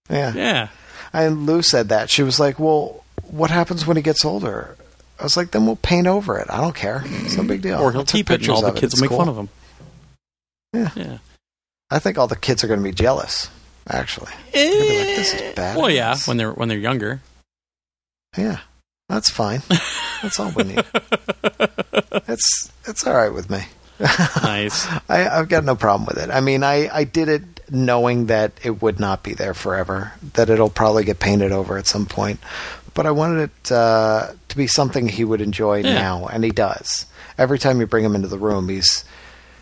Yeah. 0.10 0.34
Yeah. 0.34 0.68
And 1.14 1.46
Lou 1.46 1.62
said 1.62 1.90
that. 1.90 2.10
She 2.10 2.24
was 2.24 2.40
like, 2.40 2.60
"Well, 2.60 3.04
what 3.24 3.50
happens 3.52 3.86
when 3.86 3.98
he 3.98 4.04
gets 4.04 4.24
older?" 4.26 4.76
I 5.20 5.24
was 5.24 5.36
like, 5.36 5.50
then 5.52 5.66
we'll 5.66 5.78
paint 5.78 6.06
over 6.06 6.38
it. 6.38 6.48
I 6.50 6.62
don't 6.62 6.76
care. 6.76 7.02
It's 7.04 7.36
no 7.36 7.44
big 7.44 7.62
deal. 7.64 7.80
or 7.82 7.92
he'll 7.92 8.06
keep 8.06 8.30
it, 8.30 8.42
and 8.42 8.50
all 8.52 8.62
the 8.62 8.68
it. 8.68 8.76
kids 8.76 8.94
will 8.96 9.02
make 9.02 9.10
cool. 9.10 9.18
fun 9.18 9.30
of 9.30 9.36
him. 9.38 9.50
Yeah. 10.74 10.92
Yeah. 10.96 11.18
I 11.90 11.98
think 12.00 12.18
all 12.20 12.28
the 12.28 12.36
kids 12.36 12.64
are 12.64 12.68
going 12.68 12.80
to 12.80 12.84
be 12.84 12.92
jealous. 12.92 13.50
Actually, 13.90 14.32
They're 14.54 14.70
be 14.72 14.80
like, 14.98 15.16
this 15.16 15.34
is 15.34 15.56
bad. 15.56 15.78
Well, 15.78 15.90
yeah, 15.90 16.18
when 16.26 16.36
they're 16.38 16.52
when 16.52 16.68
they're 16.68 16.78
younger. 16.78 17.22
yeah, 18.38 18.60
that's 19.08 19.30
fine. 19.30 19.62
That's 20.22 20.40
all 20.42 20.52
we 20.52 20.64
need. 20.66 20.84
it's 22.28 22.72
it's 22.86 23.08
all 23.08 23.14
right 23.16 23.34
with 23.34 23.50
me. 23.50 23.62
Nice. 24.00 24.88
I, 25.10 25.28
I've 25.28 25.50
got 25.50 25.64
no 25.64 25.76
problem 25.76 26.06
with 26.08 26.18
it. 26.18 26.30
I 26.30 26.40
mean, 26.42 26.64
I, 26.64 26.90
I 26.94 27.04
did 27.04 27.30
it 27.30 27.44
knowing 27.70 28.28
that 28.28 28.54
it 28.64 28.82
would 28.82 29.00
not 29.00 29.24
be 29.24 29.34
there 29.34 29.54
forever, 29.54 30.14
that 30.34 30.50
it'll 30.50 30.70
probably 30.70 31.04
get 31.04 31.20
painted 31.20 31.52
over 31.52 31.78
at 31.78 31.88
some 31.88 32.06
point. 32.06 32.40
But 32.94 33.06
I 33.06 33.12
wanted 33.12 33.50
it 33.66 33.72
uh, 33.72 34.32
to 34.48 34.58
be 34.58 34.68
something 34.68 35.08
he 35.08 35.24
would 35.24 35.42
enjoy 35.42 35.80
Yeah. 35.84 35.94
now, 35.94 36.28
and 36.28 36.44
he 36.44 36.52
does. 36.52 37.06
Every 37.38 37.60
time 37.60 37.80
you 37.80 37.86
bring 37.88 38.04
him 38.06 38.16
into 38.16 38.28
the 38.28 38.38
room, 38.40 38.70
he's 38.70 39.06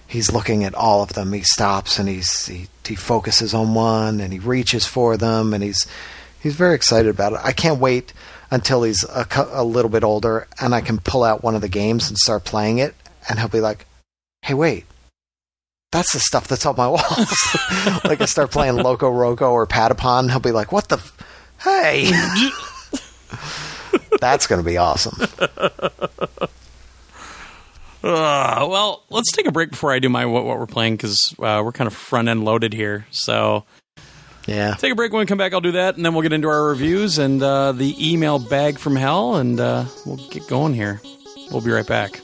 he's 0.08 0.32
looking 0.32 0.64
at 0.64 0.76
all 0.76 1.02
of 1.02 1.14
them. 1.14 1.34
He 1.34 1.42
stops 1.42 2.00
and 2.00 2.08
he's 2.08 2.46
he, 2.46 2.68
he 2.88 2.96
focuses 2.96 3.54
on 3.54 3.74
one 3.74 4.22
and 4.22 4.32
he 4.32 4.40
reaches 4.40 4.86
for 4.86 5.18
them, 5.18 5.54
and 5.54 5.62
he's 5.64 5.86
he's 6.40 6.56
very 6.56 6.76
excited 6.76 7.10
about 7.10 7.34
it. 7.34 7.40
I 7.44 7.52
can't 7.52 7.80
wait 7.82 8.14
until 8.52 8.84
he's 8.84 9.04
a, 9.04 9.26
a 9.52 9.64
little 9.66 9.90
bit 9.90 10.04
older 10.04 10.48
and 10.62 10.74
I 10.76 10.80
can 10.82 11.00
pull 11.00 11.24
out 11.24 11.44
one 11.44 11.56
of 11.56 11.62
the 11.62 11.68
games 11.68 12.08
and 12.08 12.18
start 12.18 12.46
playing 12.46 12.78
it, 12.78 12.96
and 13.28 13.38
he'll 13.40 13.50
be 13.50 13.60
like, 13.60 13.86
"Hey, 14.46 14.54
wait." 14.54 14.86
That's 15.92 16.12
the 16.14 16.20
stuff 16.20 16.48
that's 16.48 16.66
on 16.66 16.76
my 16.76 16.88
walls. 16.90 17.04
like 18.04 18.20
I 18.20 18.26
start 18.26 18.52
playing 18.52 18.76
Loco 18.76 19.10
Roco 19.12 19.52
or 19.52 19.66
Patapon, 19.66 20.30
he'll 20.30 20.40
be 20.40 20.52
like, 20.52 20.72
"What 20.72 20.90
the? 20.90 20.98
F- 20.98 21.18
hey!" 21.64 22.12
That's 24.20 24.48
going 24.48 24.62
to 24.62 24.66
be 24.66 24.78
awesome. 24.78 25.18
Uh, 28.04 28.68
well, 28.70 29.04
let's 29.10 29.32
take 29.32 29.48
a 29.48 29.52
break 29.52 29.72
before 29.72 29.92
I 29.92 29.98
do 29.98 30.10
my 30.10 30.28
what, 30.28 30.46
what 30.46 30.60
we're 30.60 30.68
playing 30.68 30.96
because 30.96 31.18
uh, 31.40 31.60
we're 31.66 31.72
kind 31.72 31.88
of 31.88 31.94
front 31.96 32.28
end 32.28 32.46
loaded 32.46 32.72
here. 32.72 33.08
So 33.10 33.66
Yeah. 34.46 34.76
take 34.76 34.92
a 34.92 34.96
break 34.96 35.12
when 35.12 35.22
we 35.22 35.26
come 35.26 35.40
back. 35.40 35.54
I'll 35.54 35.62
do 35.62 35.72
that, 35.72 35.96
and 35.96 36.06
then 36.06 36.14
we'll 36.14 36.22
get 36.22 36.32
into 36.32 36.48
our 36.48 36.66
reviews 36.66 37.18
and 37.18 37.42
uh, 37.42 37.72
the 37.72 37.96
email 38.14 38.38
bag 38.38 38.78
from 38.78 38.96
hell, 38.96 39.38
and 39.38 39.60
uh, 39.60 39.86
we'll 40.06 40.18
get 40.30 40.48
going 40.48 40.76
here. 40.76 41.02
We'll 41.50 41.62
be 41.62 41.72
right 41.72 41.88
back. 41.88 42.22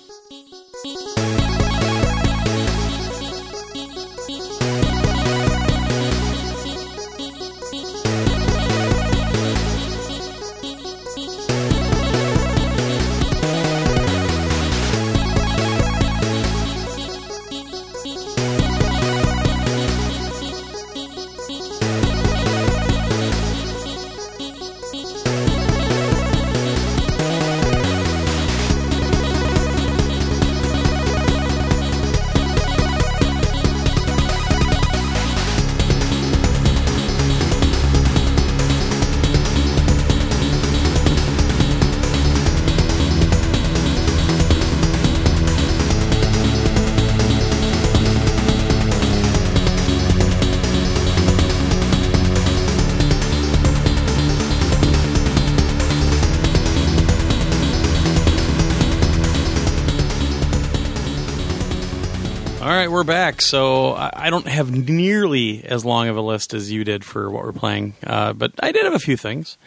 Back. 63.31 63.41
So 63.41 63.93
I 63.95 64.29
don't 64.29 64.47
have 64.47 64.71
nearly 64.71 65.63
as 65.63 65.85
long 65.85 66.07
of 66.07 66.17
a 66.17 66.21
list 66.21 66.53
as 66.53 66.71
you 66.71 66.83
did 66.83 67.03
for 67.03 67.29
what 67.29 67.43
we're 67.43 67.53
playing, 67.53 67.93
uh, 68.05 68.33
but 68.33 68.51
I 68.59 68.71
did 68.71 68.83
have 68.85 68.93
a 68.93 68.99
few 68.99 69.17
things. 69.17 69.57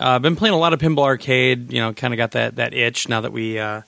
Uh, 0.00 0.10
I've 0.10 0.22
been 0.22 0.36
playing 0.36 0.54
a 0.54 0.58
lot 0.58 0.72
of 0.72 0.80
Pinball 0.80 1.04
Arcade. 1.04 1.72
You 1.72 1.80
know, 1.80 1.92
kind 1.92 2.12
of 2.12 2.18
got 2.18 2.32
that 2.32 2.56
that 2.56 2.74
itch 2.74 3.08
now 3.08 3.20
that 3.20 3.32
we. 3.32 3.58
Uh, 3.58 3.82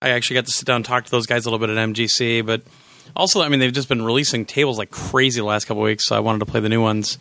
I 0.00 0.10
actually 0.10 0.34
got 0.34 0.46
to 0.46 0.52
sit 0.52 0.64
down 0.64 0.76
and 0.76 0.84
talk 0.84 1.04
to 1.06 1.10
those 1.10 1.26
guys 1.26 1.44
a 1.44 1.50
little 1.50 1.66
bit 1.66 1.76
at 1.76 1.88
MGC, 1.88 2.46
but 2.46 2.62
also, 3.16 3.42
I 3.42 3.48
mean, 3.48 3.58
they've 3.58 3.72
just 3.72 3.88
been 3.88 4.04
releasing 4.04 4.44
tables 4.44 4.78
like 4.78 4.90
crazy 4.90 5.40
the 5.40 5.46
last 5.46 5.64
couple 5.64 5.82
weeks. 5.82 6.06
So 6.06 6.14
I 6.14 6.20
wanted 6.20 6.38
to 6.40 6.46
play 6.46 6.60
the 6.60 6.68
new 6.68 6.80
ones. 6.80 7.18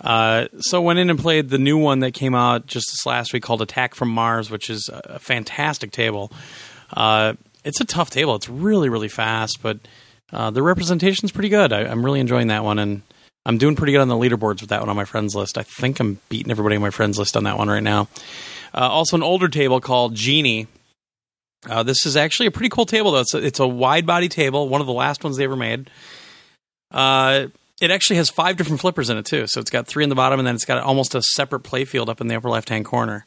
Uh, 0.00 0.46
so 0.58 0.80
went 0.80 0.98
in 0.98 1.10
and 1.10 1.18
played 1.18 1.48
the 1.48 1.58
new 1.58 1.78
one 1.78 2.00
that 2.00 2.12
came 2.12 2.34
out 2.34 2.66
just 2.66 2.86
this 2.90 3.06
last 3.06 3.32
week 3.32 3.42
called 3.42 3.62
Attack 3.62 3.94
from 3.94 4.08
Mars, 4.08 4.50
which 4.50 4.70
is 4.70 4.88
a 4.92 5.18
fantastic 5.18 5.90
table. 5.90 6.30
Uh, 6.92 7.34
it's 7.64 7.80
a 7.80 7.84
tough 7.84 8.10
table. 8.10 8.34
It's 8.34 8.48
really 8.48 8.88
really 8.88 9.08
fast, 9.08 9.62
but 9.62 9.78
uh, 10.32 10.50
the 10.50 10.62
representation's 10.62 11.32
pretty 11.32 11.48
good. 11.48 11.72
I, 11.72 11.80
I'm 11.80 12.04
really 12.04 12.20
enjoying 12.20 12.48
that 12.48 12.64
one, 12.64 12.78
and 12.78 13.02
I'm 13.44 13.58
doing 13.58 13.76
pretty 13.76 13.92
good 13.92 14.00
on 14.00 14.08
the 14.08 14.14
leaderboards 14.14 14.60
with 14.60 14.70
that 14.70 14.80
one 14.80 14.88
on 14.88 14.96
my 14.96 15.04
friends 15.04 15.34
list. 15.34 15.58
I 15.58 15.62
think 15.62 16.00
I'm 16.00 16.20
beating 16.28 16.50
everybody 16.50 16.76
on 16.76 16.82
my 16.82 16.90
friends 16.90 17.18
list 17.18 17.36
on 17.36 17.44
that 17.44 17.58
one 17.58 17.68
right 17.68 17.82
now. 17.82 18.08
Uh, 18.74 18.88
also, 18.88 19.16
an 19.16 19.22
older 19.22 19.48
table 19.48 19.80
called 19.80 20.14
Genie. 20.14 20.66
Uh, 21.68 21.82
this 21.82 22.06
is 22.06 22.16
actually 22.16 22.46
a 22.46 22.50
pretty 22.50 22.68
cool 22.68 22.86
table, 22.86 23.12
though. 23.12 23.20
It's 23.20 23.34
a, 23.34 23.38
it's 23.38 23.60
a 23.60 23.66
wide 23.66 24.06
body 24.06 24.28
table, 24.28 24.68
one 24.68 24.80
of 24.80 24.86
the 24.86 24.92
last 24.92 25.22
ones 25.22 25.36
they 25.36 25.44
ever 25.44 25.56
made. 25.56 25.90
Uh, 26.90 27.48
it 27.80 27.90
actually 27.90 28.16
has 28.16 28.30
five 28.30 28.56
different 28.56 28.80
flippers 28.80 29.10
in 29.10 29.16
it 29.16 29.26
too. 29.26 29.46
So 29.46 29.60
it's 29.60 29.70
got 29.70 29.86
three 29.86 30.04
in 30.04 30.08
the 30.08 30.14
bottom, 30.14 30.38
and 30.38 30.46
then 30.46 30.54
it's 30.54 30.64
got 30.64 30.82
almost 30.82 31.14
a 31.14 31.22
separate 31.22 31.60
play 31.60 31.84
field 31.84 32.08
up 32.08 32.20
in 32.20 32.28
the 32.28 32.36
upper 32.36 32.48
left 32.48 32.68
hand 32.68 32.84
corner. 32.84 33.26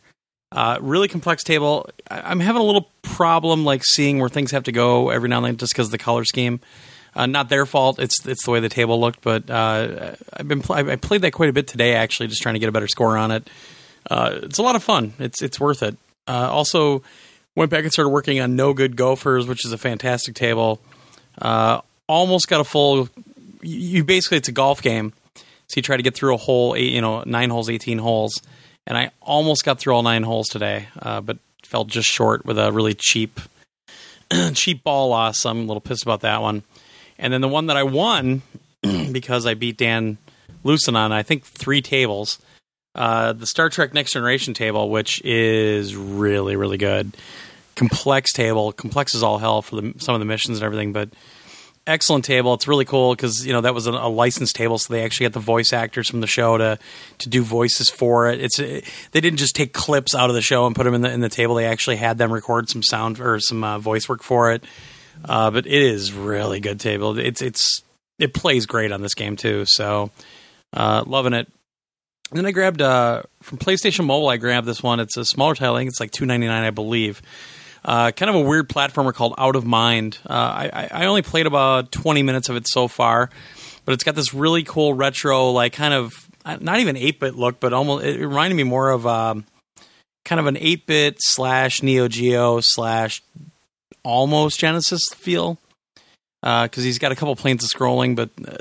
Uh, 0.51 0.77
really 0.79 1.07
complex 1.07 1.43
table. 1.43 1.89
I'm 2.09 2.39
having 2.39 2.61
a 2.61 2.65
little 2.65 2.89
problem 3.01 3.65
like 3.65 3.83
seeing 3.83 4.19
where 4.19 4.29
things 4.29 4.51
have 4.51 4.63
to 4.63 4.71
go 4.71 5.09
every 5.09 5.27
now 5.27 5.37
and 5.37 5.45
then, 5.45 5.57
just 5.57 5.73
because 5.73 5.87
of 5.87 5.91
the 5.91 5.97
color 5.97 6.23
scheme. 6.23 6.61
Uh, 7.15 7.25
not 7.25 7.47
their 7.47 7.65
fault. 7.65 7.97
It's 7.99 8.25
it's 8.25 8.43
the 8.43 8.51
way 8.51 8.59
the 8.59 8.69
table 8.69 8.99
looked, 8.99 9.21
but 9.21 9.49
uh, 9.49 10.15
I've 10.33 10.47
been 10.47 10.61
pl- 10.61 10.75
I 10.75 10.95
played 10.97 11.21
that 11.21 11.31
quite 11.31 11.49
a 11.49 11.53
bit 11.53 11.67
today. 11.67 11.93
Actually, 11.93 12.27
just 12.27 12.41
trying 12.41 12.55
to 12.55 12.59
get 12.59 12.67
a 12.67 12.73
better 12.73 12.89
score 12.89 13.17
on 13.17 13.31
it. 13.31 13.49
Uh, 14.09 14.39
it's 14.43 14.57
a 14.57 14.63
lot 14.63 14.75
of 14.75 14.83
fun. 14.83 15.13
It's 15.17 15.41
it's 15.41 15.59
worth 15.59 15.81
it. 15.81 15.95
Uh, 16.27 16.49
also, 16.51 17.03
went 17.55 17.71
back 17.71 17.83
and 17.83 17.93
started 17.93 18.09
working 18.09 18.41
on 18.41 18.55
No 18.57 18.73
Good 18.73 18.97
Gophers, 18.97 19.47
which 19.47 19.65
is 19.65 19.71
a 19.71 19.77
fantastic 19.77 20.35
table. 20.35 20.81
Uh, 21.41 21.81
almost 22.07 22.49
got 22.49 22.59
a 22.59 22.65
full. 22.65 23.07
You 23.61 24.03
basically 24.03 24.37
it's 24.37 24.49
a 24.49 24.53
golf 24.53 24.81
game, 24.81 25.13
so 25.35 25.77
you 25.77 25.81
try 25.81 25.95
to 25.95 26.03
get 26.03 26.15
through 26.15 26.33
a 26.33 26.37
whole 26.37 26.75
eight, 26.75 26.91
you 26.91 27.01
know, 27.01 27.23
nine 27.25 27.49
holes, 27.49 27.69
eighteen 27.69 27.97
holes, 27.97 28.41
and 28.85 28.97
I 28.97 29.11
almost 29.21 29.63
got 29.63 29.79
through 29.79 29.95
all 29.95 30.03
nine 30.03 30.23
holes 30.23 30.49
today, 30.49 30.89
uh, 31.01 31.21
but 31.21 31.37
fell 31.63 31.85
just 31.85 32.09
short 32.09 32.45
with 32.45 32.59
a 32.59 32.73
really 32.73 32.93
cheap, 32.93 33.39
cheap 34.53 34.83
ball 34.83 35.09
loss. 35.09 35.45
I'm 35.45 35.59
a 35.59 35.63
little 35.63 35.81
pissed 35.81 36.03
about 36.03 36.21
that 36.21 36.41
one. 36.41 36.63
And 37.17 37.31
then 37.31 37.41
the 37.41 37.47
one 37.47 37.67
that 37.67 37.77
I 37.77 37.83
won 37.83 38.41
because 39.11 39.45
I 39.45 39.53
beat 39.53 39.77
Dan 39.77 40.17
Lucen 40.63 40.95
on 40.95 41.11
I 41.11 41.23
think 41.23 41.43
three 41.43 41.81
tables. 41.81 42.39
Uh, 42.93 43.33
the 43.33 43.45
Star 43.45 43.69
Trek 43.69 43.93
Next 43.93 44.13
Generation 44.13 44.53
table, 44.53 44.89
which 44.89 45.21
is 45.25 45.95
really 45.95 46.55
really 46.55 46.77
good, 46.77 47.15
complex 47.75 48.31
table. 48.31 48.71
Complex 48.71 49.13
is 49.13 49.21
all 49.23 49.37
hell 49.37 49.61
for 49.61 49.81
the, 49.81 49.93
some 49.97 50.15
of 50.15 50.19
the 50.19 50.25
missions 50.25 50.57
and 50.57 50.65
everything, 50.65 50.93
but 50.93 51.09
excellent 51.87 52.25
table. 52.25 52.53
It's 52.53 52.67
really 52.67 52.85
cool 52.85 53.13
because 53.13 53.45
you 53.45 53.53
know 53.53 53.61
that 53.61 53.73
was 53.73 53.87
a, 53.87 53.91
a 53.91 54.09
licensed 54.09 54.55
table, 54.55 54.77
so 54.77 54.93
they 54.93 55.03
actually 55.03 55.25
got 55.25 55.33
the 55.33 55.39
voice 55.39 55.73
actors 55.73 56.09
from 56.09 56.21
the 56.21 56.27
show 56.27 56.57
to 56.57 56.79
to 57.19 57.29
do 57.29 57.43
voices 57.43 57.89
for 57.89 58.29
it. 58.29 58.41
It's 58.41 58.57
they 58.57 58.81
didn't 59.21 59.37
just 59.37 59.55
take 59.55 59.73
clips 59.73 60.15
out 60.15 60.29
of 60.29 60.35
the 60.35 60.41
show 60.41 60.65
and 60.65 60.75
put 60.75 60.83
them 60.83 60.93
in 60.93 61.01
the 61.01 61.11
in 61.11 61.21
the 61.21 61.29
table. 61.29 61.55
They 61.55 61.65
actually 61.65 61.97
had 61.97 62.17
them 62.17 62.31
record 62.31 62.69
some 62.69 62.83
sound 62.83 63.19
or 63.19 63.39
some 63.39 63.63
uh, 63.63 63.79
voice 63.79 64.09
work 64.09 64.23
for 64.23 64.51
it. 64.51 64.63
Uh, 65.23 65.51
but 65.51 65.65
it 65.65 65.81
is 65.81 66.13
really 66.13 66.59
good 66.59 66.79
table. 66.79 67.17
It's 67.17 67.41
it's 67.41 67.81
it 68.19 68.33
plays 68.33 68.65
great 68.65 68.91
on 68.91 69.01
this 69.01 69.13
game 69.13 69.35
too. 69.35 69.65
So 69.65 70.11
uh, 70.73 71.03
loving 71.05 71.33
it. 71.33 71.47
And 72.31 72.39
then 72.39 72.45
I 72.47 72.51
grabbed 72.51 72.81
uh, 72.81 73.23
from 73.41 73.59
PlayStation 73.59 74.05
Mobile. 74.05 74.29
I 74.29 74.37
grabbed 74.37 74.65
this 74.65 74.81
one. 74.81 74.99
It's 74.99 75.15
a 75.15 75.23
smaller 75.23 75.53
title. 75.55 75.75
I 75.75 75.79
think 75.79 75.89
it's 75.89 75.99
like 75.99 76.11
two 76.11 76.25
ninety 76.25 76.47
nine, 76.47 76.63
I 76.63 76.71
believe. 76.71 77.21
Uh, 77.83 78.09
kind 78.11 78.29
of 78.29 78.35
a 78.35 78.41
weird 78.41 78.67
platformer 78.67 79.13
called 79.13 79.35
Out 79.37 79.55
of 79.55 79.63
Mind. 79.63 80.17
Uh, 80.27 80.33
I, 80.33 80.89
I 80.91 81.05
only 81.05 81.21
played 81.21 81.45
about 81.45 81.91
twenty 81.91 82.23
minutes 82.23 82.49
of 82.49 82.55
it 82.55 82.67
so 82.67 82.87
far, 82.87 83.29
but 83.85 83.93
it's 83.93 84.03
got 84.03 84.15
this 84.15 84.33
really 84.33 84.63
cool 84.63 84.95
retro, 84.95 85.51
like 85.51 85.73
kind 85.73 85.93
of 85.93 86.11
uh, 86.45 86.57
not 86.59 86.79
even 86.79 86.97
eight 86.97 87.19
bit 87.19 87.35
look, 87.35 87.59
but 87.59 87.73
almost 87.73 88.03
it 88.05 88.25
reminded 88.25 88.55
me 88.55 88.63
more 88.63 88.89
of 88.89 89.05
um, 89.05 89.45
kind 90.25 90.39
of 90.39 90.47
an 90.47 90.57
eight 90.57 90.87
bit 90.87 91.17
slash 91.19 91.83
Neo 91.83 92.07
Geo 92.07 92.59
slash 92.59 93.21
almost 94.05 94.59
Genesis 94.59 95.01
feel 95.15 95.59
because 96.41 96.83
he's 96.83 96.99
got 96.99 97.11
a 97.11 97.15
couple 97.15 97.35
planes 97.35 97.63
of 97.63 97.69
scrolling, 97.71 98.15
but 98.15 98.29
uh, 98.47 98.57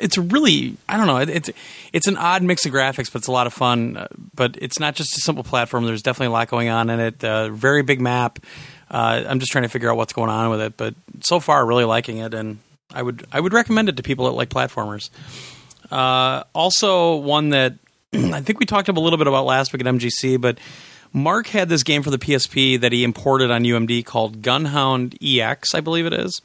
it's 0.00 0.16
really 0.16 0.76
I 0.88 0.96
don't 0.96 1.06
know. 1.06 1.18
It, 1.18 1.28
it's 1.28 1.50
it's 1.92 2.06
an 2.06 2.16
odd 2.16 2.42
mix 2.42 2.64
of 2.64 2.72
graphics, 2.72 3.12
but 3.12 3.16
it's 3.16 3.28
a 3.28 3.32
lot 3.32 3.46
of 3.46 3.52
fun. 3.52 3.98
Uh, 3.98 4.08
but 4.34 4.56
it's 4.60 4.80
not 4.80 4.94
just 4.94 5.16
a 5.18 5.20
simple 5.20 5.44
platform. 5.44 5.84
There's 5.84 6.02
definitely 6.02 6.28
a 6.28 6.30
lot 6.30 6.48
going 6.48 6.70
on 6.70 6.88
in 6.88 6.98
it. 6.98 7.22
Uh, 7.22 7.50
very 7.50 7.82
big 7.82 8.00
map. 8.00 8.38
Uh, 8.90 9.22
I'm 9.28 9.38
just 9.38 9.52
trying 9.52 9.62
to 9.62 9.68
figure 9.68 9.90
out 9.90 9.98
what's 9.98 10.14
going 10.14 10.30
on 10.30 10.50
with 10.50 10.60
it, 10.62 10.76
but 10.76 10.94
so 11.20 11.38
far, 11.40 11.64
really 11.64 11.84
liking 11.84 12.18
it, 12.18 12.32
and 12.32 12.58
I 12.92 13.02
would 13.02 13.26
I 13.30 13.38
would 13.38 13.52
recommend 13.52 13.90
it 13.90 13.98
to 13.98 14.02
people 14.02 14.24
that 14.24 14.32
like 14.32 14.48
platformers. 14.48 15.10
Uh, 15.90 16.44
also, 16.54 17.16
one 17.16 17.50
that 17.50 17.74
I 18.14 18.40
think 18.40 18.58
we 18.60 18.66
talked 18.66 18.88
a 18.88 18.92
little 18.92 19.18
bit 19.18 19.26
about 19.26 19.44
last 19.44 19.72
week 19.74 19.84
at 19.84 19.94
MGC, 19.94 20.40
but 20.40 20.58
Mark 21.12 21.48
had 21.48 21.68
this 21.68 21.82
game 21.82 22.02
for 22.02 22.10
the 22.10 22.18
PSP 22.18 22.80
that 22.80 22.92
he 22.92 23.04
imported 23.04 23.50
on 23.50 23.64
UMD 23.64 24.04
called 24.04 24.42
Gunhound 24.42 25.16
EX, 25.22 25.74
I 25.74 25.80
believe 25.80 26.06
it 26.06 26.12
is, 26.12 26.40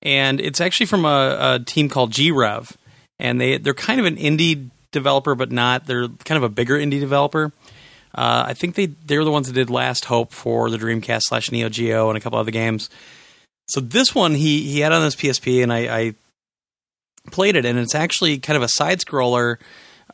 and 0.00 0.40
it's 0.40 0.60
actually 0.60 0.86
from 0.86 1.04
a, 1.04 1.58
a 1.60 1.64
team 1.64 1.88
called 1.88 2.10
G-Rev, 2.12 2.76
and 3.18 3.40
they 3.40 3.58
they're 3.58 3.74
kind 3.74 4.00
of 4.00 4.06
an 4.06 4.16
indie 4.16 4.70
developer, 4.90 5.34
but 5.34 5.50
not. 5.50 5.86
They're 5.86 6.08
kind 6.08 6.36
of 6.36 6.42
a 6.42 6.48
bigger 6.48 6.76
indie 6.78 7.00
developer. 7.00 7.52
Uh, 8.14 8.44
I 8.48 8.54
think 8.54 8.74
they 8.74 8.86
they're 8.86 9.24
the 9.24 9.30
ones 9.30 9.46
that 9.46 9.54
did 9.54 9.70
Last 9.70 10.06
Hope 10.06 10.32
for 10.32 10.70
the 10.70 10.78
Dreamcast 10.78 11.22
slash 11.24 11.50
Neo 11.50 11.68
Geo 11.68 12.08
and 12.08 12.16
a 12.16 12.20
couple 12.20 12.38
other 12.38 12.50
games. 12.50 12.90
So 13.68 13.80
this 13.80 14.14
one 14.14 14.34
he 14.34 14.62
he 14.70 14.80
had 14.80 14.92
on 14.92 15.02
his 15.02 15.16
PSP, 15.16 15.62
and 15.62 15.72
I, 15.72 15.78
I 15.98 16.14
played 17.30 17.56
it, 17.56 17.64
and 17.64 17.78
it's 17.78 17.94
actually 17.94 18.38
kind 18.38 18.56
of 18.56 18.62
a 18.62 18.68
side 18.68 19.00
scroller 19.00 19.56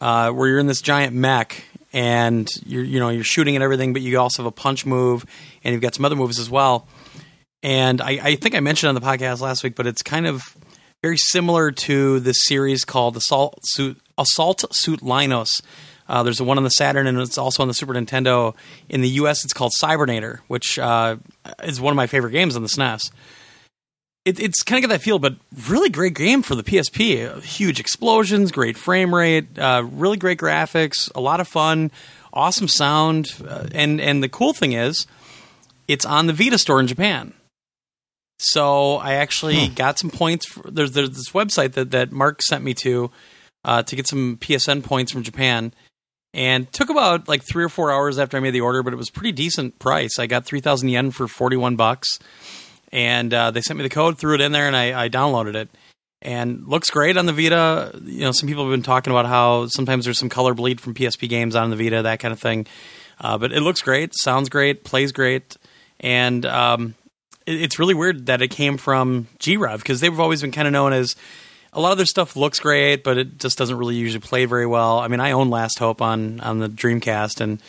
uh, 0.00 0.30
where 0.30 0.48
you're 0.48 0.58
in 0.58 0.66
this 0.66 0.80
giant 0.80 1.14
mech 1.14 1.64
and 1.92 2.48
you're 2.66 2.84
you 2.84 2.98
know 2.98 3.08
you're 3.08 3.24
shooting 3.24 3.56
at 3.56 3.62
everything, 3.62 3.92
but 3.92 4.02
you 4.02 4.18
also 4.18 4.42
have 4.42 4.48
a 4.48 4.54
punch 4.54 4.86
move, 4.86 5.24
and 5.64 5.72
you've 5.72 5.82
got 5.82 5.94
some 5.94 6.04
other 6.04 6.16
moves 6.16 6.38
as 6.38 6.50
well. 6.50 6.86
And 7.62 8.00
I, 8.00 8.20
I 8.22 8.34
think 8.36 8.54
I 8.54 8.60
mentioned 8.60 8.88
on 8.88 8.94
the 8.94 9.00
podcast 9.00 9.40
last 9.40 9.64
week, 9.64 9.74
but 9.74 9.86
it's 9.86 10.02
kind 10.02 10.26
of 10.26 10.56
very 11.02 11.16
similar 11.16 11.70
to 11.70 12.20
this 12.20 12.44
series 12.44 12.84
called 12.84 13.16
Assault 13.16 13.58
Suit 13.64 14.00
Assault 14.16 14.64
Suit 14.72 15.00
Leynos. 15.00 15.62
Uh, 16.08 16.22
there's 16.22 16.40
one 16.40 16.56
on 16.56 16.64
the 16.64 16.70
Saturn, 16.70 17.06
and 17.06 17.18
it's 17.18 17.36
also 17.36 17.62
on 17.62 17.68
the 17.68 17.74
Super 17.74 17.92
Nintendo. 17.92 18.54
In 18.88 19.02
the 19.02 19.08
U.S., 19.10 19.44
it's 19.44 19.52
called 19.52 19.72
Cybernator, 19.82 20.38
which 20.48 20.78
uh, 20.78 21.16
is 21.62 21.82
one 21.82 21.92
of 21.92 21.96
my 21.96 22.06
favorite 22.06 22.30
games 22.30 22.56
on 22.56 22.62
the 22.62 22.68
SNES 22.68 23.10
it, 24.24 24.40
it's 24.40 24.62
kind 24.62 24.82
of 24.82 24.88
got 24.88 24.94
that 24.94 25.02
feel, 25.02 25.18
but 25.18 25.36
really 25.68 25.88
great 25.88 26.14
game 26.14 26.42
for 26.42 26.54
the 26.54 26.62
PSP. 26.62 27.42
Huge 27.42 27.80
explosions, 27.80 28.52
great 28.52 28.76
frame 28.76 29.14
rate, 29.14 29.58
uh, 29.58 29.84
really 29.90 30.16
great 30.16 30.38
graphics, 30.38 31.10
a 31.14 31.20
lot 31.20 31.40
of 31.40 31.48
fun, 31.48 31.90
awesome 32.32 32.68
sound, 32.68 33.28
uh, 33.46 33.66
and 33.72 34.00
and 34.00 34.22
the 34.22 34.28
cool 34.28 34.52
thing 34.52 34.72
is, 34.72 35.06
it's 35.86 36.04
on 36.04 36.26
the 36.26 36.32
Vita 36.32 36.58
store 36.58 36.80
in 36.80 36.86
Japan. 36.86 37.32
So 38.38 38.96
I 38.96 39.14
actually 39.14 39.68
hmm. 39.68 39.74
got 39.74 39.98
some 39.98 40.10
points. 40.10 40.46
For, 40.46 40.70
there's 40.70 40.92
there's 40.92 41.10
this 41.10 41.30
website 41.30 41.72
that 41.72 41.90
that 41.92 42.12
Mark 42.12 42.42
sent 42.42 42.62
me 42.62 42.74
to 42.74 43.10
uh, 43.64 43.82
to 43.84 43.96
get 43.96 44.06
some 44.06 44.36
PSN 44.40 44.84
points 44.84 45.10
from 45.10 45.22
Japan, 45.22 45.72
and 46.34 46.70
took 46.72 46.90
about 46.90 47.28
like 47.28 47.42
three 47.42 47.64
or 47.64 47.68
four 47.68 47.90
hours 47.90 48.18
after 48.18 48.36
I 48.36 48.40
made 48.40 48.50
the 48.50 48.60
order, 48.60 48.82
but 48.82 48.92
it 48.92 48.96
was 48.96 49.10
pretty 49.10 49.32
decent 49.32 49.78
price. 49.78 50.18
I 50.18 50.26
got 50.26 50.44
three 50.44 50.60
thousand 50.60 50.90
yen 50.90 51.10
for 51.10 51.26
forty 51.26 51.56
one 51.56 51.76
bucks 51.76 52.18
and 52.92 53.32
uh, 53.32 53.50
they 53.50 53.60
sent 53.60 53.78
me 53.78 53.82
the 53.82 53.88
code, 53.88 54.18
threw 54.18 54.34
it 54.34 54.40
in 54.40 54.52
there, 54.52 54.66
and 54.66 54.76
I, 54.76 55.04
I, 55.04 55.08
downloaded 55.08 55.54
it. 55.54 55.68
And 56.20 56.66
looks 56.66 56.90
great 56.90 57.16
on 57.16 57.26
the 57.26 57.32
Vita. 57.32 57.92
You 58.02 58.22
know, 58.22 58.32
some 58.32 58.48
people 58.48 58.64
have 58.64 58.72
been 58.72 58.82
talking 58.82 59.12
about 59.12 59.26
how 59.26 59.66
sometimes 59.68 60.04
there's 60.04 60.18
some 60.18 60.28
color 60.28 60.52
bleed 60.52 60.80
from 60.80 60.94
PSP 60.94 61.28
games 61.28 61.54
on 61.54 61.70
the 61.70 61.76
Vita, 61.76 62.02
that 62.02 62.18
kind 62.18 62.32
of 62.32 62.40
thing. 62.40 62.66
Uh, 63.20 63.38
but 63.38 63.52
it 63.52 63.60
looks 63.60 63.82
great, 63.82 64.12
sounds 64.14 64.48
great, 64.48 64.84
plays 64.84 65.12
great, 65.12 65.56
and 66.00 66.44
um, 66.46 66.94
it, 67.46 67.62
it's 67.62 67.78
really 67.78 67.94
weird 67.94 68.26
that 68.26 68.42
it 68.42 68.48
came 68.48 68.78
from 68.78 69.28
G-Rev 69.38 69.80
because 69.80 70.00
they've 70.00 70.18
always 70.18 70.40
been 70.40 70.52
kind 70.52 70.68
of 70.68 70.72
known 70.72 70.92
as 70.92 71.14
a 71.72 71.80
lot 71.80 71.92
of 71.92 71.98
their 71.98 72.06
stuff 72.06 72.36
looks 72.36 72.60
great, 72.60 73.04
but 73.04 73.18
it 73.18 73.38
just 73.38 73.58
doesn't 73.58 73.76
really 73.76 73.94
usually 73.94 74.20
play 74.20 74.44
very 74.44 74.66
well. 74.66 74.98
I 74.98 75.08
mean, 75.08 75.20
I 75.20 75.32
own 75.32 75.50
Last 75.50 75.78
Hope 75.78 76.00
on 76.00 76.40
on 76.40 76.58
the 76.58 76.68
Dreamcast, 76.68 77.40
and 77.40 77.60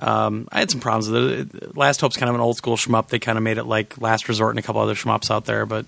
um, 0.00 0.48
I 0.50 0.60
had 0.60 0.70
some 0.70 0.80
problems 0.80 1.10
with 1.10 1.54
it. 1.54 1.76
Last 1.76 2.00
Hope's 2.00 2.16
kind 2.16 2.30
of 2.30 2.34
an 2.34 2.40
old 2.40 2.56
school 2.56 2.76
shmup. 2.76 3.08
They 3.08 3.18
kind 3.18 3.36
of 3.36 3.44
made 3.44 3.58
it 3.58 3.64
like 3.64 4.00
Last 4.00 4.28
Resort 4.28 4.50
and 4.50 4.58
a 4.58 4.62
couple 4.62 4.80
other 4.80 4.94
shmups 4.94 5.30
out 5.30 5.44
there, 5.44 5.66
but 5.66 5.84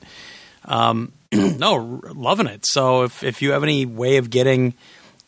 um, 0.66 1.12
no, 1.32 2.00
loving 2.14 2.46
it. 2.46 2.64
So 2.66 3.04
if 3.04 3.24
if 3.24 3.40
you 3.40 3.52
have 3.52 3.62
any 3.62 3.86
way 3.86 4.18
of 4.18 4.28
getting, 4.28 4.74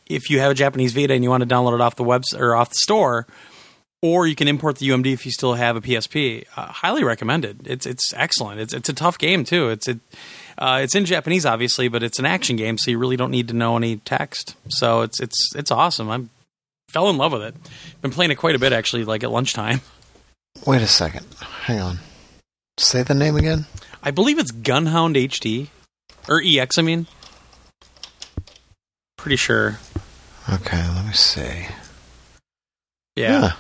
if 0.07 0.29
you 0.29 0.39
have 0.41 0.51
a 0.51 0.55
Japanese 0.55 0.93
Vita 0.93 1.15
and 1.15 1.25
you 1.25 1.31
want 1.31 1.43
to 1.43 1.49
download 1.49 1.75
it 1.75 1.81
off 1.81 1.97
the 1.97 2.05
web 2.05 2.25
or 2.37 2.55
off 2.55 2.69
the 2.69 2.79
store, 2.83 3.27
or 4.03 4.27
you 4.27 4.35
can 4.35 4.49
import 4.49 4.77
the 4.77 4.89
UMD 4.91 5.11
if 5.15 5.25
you 5.25 5.33
still 5.33 5.55
have 5.55 5.77
a 5.77 5.81
PSP. 5.81 6.45
Uh, 6.55 6.67
highly 6.67 7.05
recommended. 7.05 7.67
It's 7.67 7.87
it's 7.87 8.13
excellent. 8.15 8.61
It's 8.61 8.75
it's 8.75 8.91
a 8.91 8.93
tough 8.93 9.17
game 9.17 9.45
too. 9.45 9.71
It's 9.71 9.89
it. 9.89 9.99
Uh, 10.59 10.81
it's 10.83 10.95
in 10.95 11.07
Japanese, 11.07 11.47
obviously, 11.47 11.89
but 11.89 12.03
it's 12.03 12.19
an 12.19 12.27
action 12.27 12.57
game, 12.57 12.77
so 12.77 12.91
you 12.91 12.99
really 12.99 13.17
don't 13.17 13.31
need 13.31 13.49
to 13.49 13.55
know 13.55 13.77
any 13.77 13.97
text. 13.97 14.57
So 14.69 15.01
it's 15.01 15.21
it's 15.21 15.55
it's 15.57 15.71
awesome. 15.71 16.11
I'm 16.11 16.29
fell 16.95 17.11
in 17.11 17.17
love 17.17 17.33
with 17.33 17.43
it. 17.43 17.57
Been 18.03 18.13
playing 18.13 18.31
it 18.31 18.37
quite 18.37 18.55
a 18.55 18.59
bit 18.59 18.73
actually, 18.73 19.05
like 19.05 19.25
at 19.25 19.33
lunchtime. 19.33 19.81
Wait 20.65 20.81
a 20.81 20.87
second. 20.87 21.27
Hang 21.41 21.81
on. 21.81 21.99
Say 22.79 23.03
the 23.03 23.15
name 23.15 23.37
again. 23.37 23.67
I 24.01 24.13
believe 24.13 24.39
it's 24.39 24.53
Gunhound 24.53 25.17
HD 25.17 25.69
or 26.29 26.41
EX. 26.45 26.79
I 26.79 26.83
mean, 26.83 27.09
pretty 29.17 29.35
sure. 29.35 29.81
Okay, 30.49 30.89
let 30.95 31.05
me 31.05 31.13
see. 31.13 31.67
Yeah. 33.17 33.41
yeah. 33.41 33.53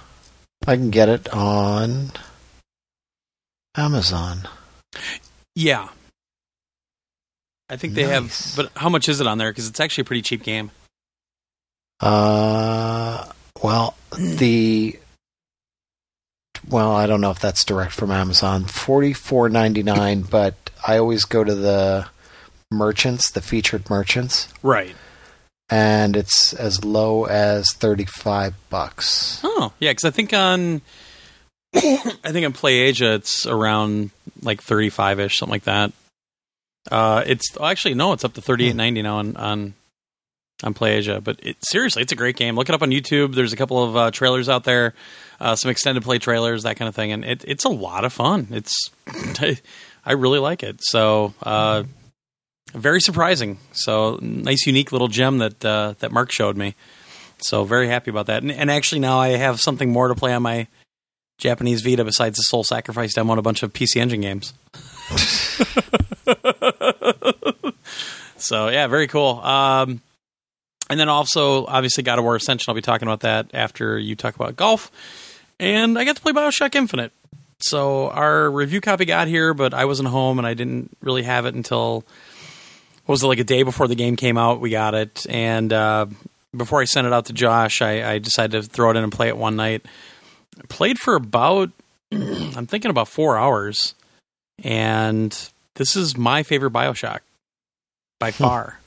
I 0.66 0.76
can 0.76 0.90
get 0.90 1.08
it 1.08 1.28
on 1.30 2.12
Amazon. 3.76 4.48
Yeah. 5.56 5.88
I 7.68 7.76
think 7.76 7.94
nice. 7.94 8.06
they 8.06 8.12
have, 8.12 8.52
but 8.54 8.70
how 8.80 8.88
much 8.88 9.08
is 9.08 9.20
it 9.20 9.26
on 9.26 9.38
there? 9.38 9.50
Because 9.50 9.68
it's 9.68 9.80
actually 9.80 10.02
a 10.02 10.04
pretty 10.04 10.22
cheap 10.22 10.44
game. 10.44 10.70
Uh, 12.00 13.26
well, 13.62 13.96
the 14.18 14.98
well, 16.68 16.92
I 16.92 17.06
don't 17.06 17.20
know 17.20 17.30
if 17.30 17.38
that's 17.38 17.64
direct 17.64 17.92
from 17.92 18.10
Amazon. 18.10 18.64
Forty 18.64 19.12
four 19.12 19.48
ninety 19.48 19.82
nine, 19.82 20.22
but 20.22 20.54
I 20.86 20.98
always 20.98 21.24
go 21.24 21.44
to 21.44 21.54
the 21.54 22.06
merchants, 22.70 23.30
the 23.30 23.40
featured 23.40 23.88
merchants, 23.90 24.48
right? 24.62 24.94
And 25.70 26.16
it's 26.16 26.52
as 26.52 26.84
low 26.84 27.24
as 27.24 27.72
thirty 27.72 28.04
five 28.04 28.54
bucks. 28.70 29.40
Oh, 29.44 29.72
yeah, 29.78 29.90
because 29.90 30.04
I 30.04 30.10
think 30.10 30.32
on 30.32 30.82
I 31.74 32.30
think 32.32 32.46
on 32.46 32.52
PlayAsia 32.52 33.16
it's 33.16 33.46
around 33.46 34.10
like 34.42 34.62
thirty 34.62 34.90
five 34.90 35.20
ish, 35.20 35.38
something 35.38 35.52
like 35.52 35.64
that. 35.64 35.92
Uh, 36.90 37.24
it's 37.26 37.56
actually 37.60 37.94
no, 37.94 38.12
it's 38.12 38.24
up 38.24 38.34
to 38.34 38.42
thirty 38.42 38.68
eight 38.68 38.76
ninety 38.76 39.02
now 39.02 39.16
on 39.18 39.36
on 39.36 39.74
on 40.62 40.74
PlayAsia. 40.74 41.22
But 41.22 41.40
it, 41.42 41.56
seriously, 41.62 42.02
it's 42.02 42.12
a 42.12 42.16
great 42.16 42.36
game. 42.36 42.56
Look 42.56 42.68
it 42.68 42.74
up 42.74 42.82
on 42.82 42.90
YouTube. 42.90 43.34
There's 43.34 43.52
a 43.52 43.56
couple 43.56 43.82
of 43.82 43.96
uh, 43.96 44.10
trailers 44.10 44.48
out 44.48 44.64
there, 44.64 44.94
uh, 45.40 45.56
some 45.56 45.70
extended 45.70 46.04
play 46.04 46.18
trailers, 46.18 46.62
that 46.62 46.76
kind 46.76 46.88
of 46.88 46.94
thing, 46.94 47.12
and 47.12 47.24
it, 47.24 47.44
it's 47.46 47.64
a 47.64 47.68
lot 47.68 48.04
of 48.04 48.12
fun. 48.12 48.48
It's 48.50 48.90
I 50.06 50.12
really 50.12 50.38
like 50.38 50.62
it. 50.62 50.76
So 50.80 51.34
uh, 51.42 51.84
very 52.72 53.00
surprising. 53.00 53.58
So 53.72 54.18
nice, 54.20 54.66
unique 54.66 54.92
little 54.92 55.08
gem 55.08 55.38
that 55.38 55.64
uh, 55.64 55.94
that 56.00 56.12
Mark 56.12 56.32
showed 56.32 56.56
me. 56.56 56.74
So 57.38 57.64
very 57.64 57.88
happy 57.88 58.10
about 58.10 58.26
that. 58.26 58.42
And, 58.42 58.52
and, 58.52 58.70
actually 58.70 59.00
now 59.00 59.18
I 59.18 59.30
have 59.30 59.60
something 59.60 59.90
more 59.90 60.08
to 60.08 60.14
play 60.14 60.32
on 60.32 60.42
my 60.42 60.66
Japanese 61.36 61.82
Vita 61.82 62.04
besides 62.04 62.36
the 62.36 62.42
Soul 62.42 62.64
Sacrifice 62.64 63.12
demo 63.12 63.32
and 63.32 63.38
a 63.38 63.42
bunch 63.42 63.62
of 63.62 63.72
PC 63.72 63.96
Engine 63.96 64.22
games. 64.22 64.54
so 68.38 68.68
yeah, 68.68 68.86
very 68.86 69.08
cool. 69.08 69.40
Um, 69.40 70.00
and 70.94 71.00
then 71.00 71.08
also, 71.08 71.66
obviously, 71.66 72.04
God 72.04 72.20
of 72.20 72.24
War 72.24 72.36
Ascension. 72.36 72.70
I'll 72.70 72.76
be 72.76 72.80
talking 72.80 73.08
about 73.08 73.22
that 73.22 73.50
after 73.52 73.98
you 73.98 74.14
talk 74.14 74.36
about 74.36 74.54
golf. 74.54 74.92
And 75.58 75.98
I 75.98 76.04
got 76.04 76.14
to 76.14 76.22
play 76.22 76.30
Bioshock 76.30 76.76
Infinite. 76.76 77.10
So 77.58 78.10
our 78.10 78.48
review 78.48 78.80
copy 78.80 79.04
got 79.04 79.26
here, 79.26 79.54
but 79.54 79.74
I 79.74 79.86
wasn't 79.86 80.10
home 80.10 80.38
and 80.38 80.46
I 80.46 80.54
didn't 80.54 80.96
really 81.02 81.24
have 81.24 81.46
it 81.46 81.56
until 81.56 82.04
what 83.06 83.14
was 83.14 83.24
it 83.24 83.26
like 83.26 83.40
a 83.40 83.44
day 83.44 83.64
before 83.64 83.88
the 83.88 83.96
game 83.96 84.14
came 84.14 84.38
out? 84.38 84.60
We 84.60 84.70
got 84.70 84.94
it, 84.94 85.26
and 85.28 85.72
uh, 85.72 86.06
before 86.56 86.80
I 86.80 86.84
sent 86.84 87.08
it 87.08 87.12
out 87.12 87.26
to 87.26 87.32
Josh, 87.32 87.82
I, 87.82 88.12
I, 88.12 88.18
decided 88.20 88.62
to 88.62 88.68
throw 88.68 88.90
it 88.90 88.96
in 88.96 89.02
and 89.02 89.10
play 89.10 89.26
it 89.26 89.36
one 89.36 89.56
night. 89.56 89.84
I 90.56 90.62
played 90.68 91.00
for 91.00 91.16
about 91.16 91.70
I'm 92.12 92.66
thinking 92.66 92.92
about 92.92 93.08
four 93.08 93.36
hours, 93.36 93.96
and 94.62 95.36
this 95.74 95.96
is 95.96 96.16
my 96.16 96.44
favorite 96.44 96.72
Bioshock 96.72 97.18
by 98.20 98.30
hmm. 98.30 98.44
far. 98.44 98.78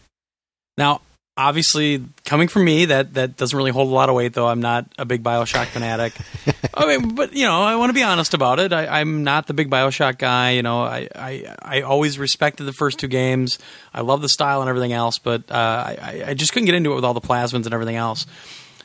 Now 0.78 1.02
obviously 1.38 2.04
coming 2.26 2.48
from 2.48 2.66
me 2.66 2.86
that 2.86 3.14
that 3.14 3.38
doesn't 3.38 3.56
really 3.56 3.72
hold 3.72 3.88
a 3.88 3.94
lot 3.94 4.10
of 4.10 4.16
weight 4.16 4.34
though 4.34 4.48
i'm 4.48 4.60
not 4.60 4.92
a 4.98 5.06
big 5.06 5.24
bioshock 5.24 5.68
fanatic. 5.68 6.14
I 6.74 6.86
mean 6.88 7.16
but 7.16 7.34
you 7.34 7.46
know 7.46 7.62
i 7.62 7.76
want 7.76 7.90
to 7.90 7.94
be 7.94 8.04
honest 8.04 8.34
about 8.34 8.60
it. 8.60 8.74
I, 8.74 9.00
am 9.02 9.24
not 9.24 9.48
the 9.48 9.54
big 9.54 9.70
bioshock 9.70 10.18
guy 10.18 10.52
you 10.52 10.64
know. 10.64 10.82
I, 10.82 11.08
I, 11.16 11.56
I 11.62 11.82
always 11.82 12.18
respected 12.18 12.64
the 12.64 12.74
first 12.74 13.00
two 13.00 13.08
games. 13.08 13.60
I 13.94 14.02
love 14.02 14.22
the 14.22 14.30
style 14.30 14.62
and 14.62 14.70
everything 14.70 14.94
else 14.94 15.20
but 15.20 15.50
uh, 15.52 15.54
I, 15.54 16.24
I 16.28 16.34
just 16.34 16.52
couldn't 16.52 16.66
get 16.66 16.76
into 16.76 16.92
it 16.92 16.96
with 16.96 17.06
all 17.06 17.14
the 17.14 17.22
plasmids 17.22 17.66
and 17.66 17.74
everything 17.74 17.96
else. 17.96 18.26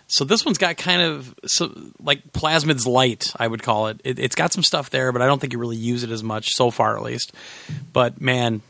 So 0.08 0.24
this 0.24 0.44
one's 0.44 0.58
got 0.58 0.76
kind 0.76 1.00
of 1.00 1.34
so, 1.46 1.74
like 1.98 2.32
plasmids 2.32 2.86
light 2.86 3.32
i 3.36 3.48
would 3.48 3.62
call 3.62 3.86
it. 3.86 4.00
it 4.04 4.18
it's 4.18 4.34
got 4.34 4.52
some 4.52 4.62
stuff 4.62 4.90
there 4.90 5.10
but 5.10 5.22
i 5.22 5.26
don't 5.26 5.40
think 5.40 5.54
you 5.54 5.58
really 5.58 5.76
use 5.76 6.02
it 6.02 6.10
as 6.10 6.22
much 6.22 6.50
so 6.50 6.70
far 6.70 6.96
at 6.96 7.02
least. 7.02 7.32
But 7.92 8.20
man 8.20 8.60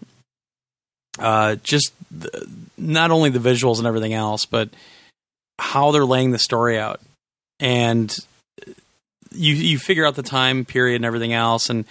uh, 1.19 1.57
just 1.57 1.93
not 2.77 3.11
only 3.11 3.31
the 3.31 3.39
visuals 3.39 3.79
and 3.79 3.87
everything 3.87 4.13
else, 4.13 4.45
but 4.45 4.69
how 5.59 5.91
they're 5.91 6.05
laying 6.05 6.33
the 6.33 6.39
story 6.39 6.79
out 6.79 7.01
and 7.61 8.15
you 9.31 9.55
you 9.55 9.79
figure 9.79 10.07
out 10.07 10.17
the 10.17 10.23
time 10.23 10.65
period 10.65 10.97
and 10.97 11.05
everything 11.05 11.33
else, 11.33 11.71
and 11.71 11.85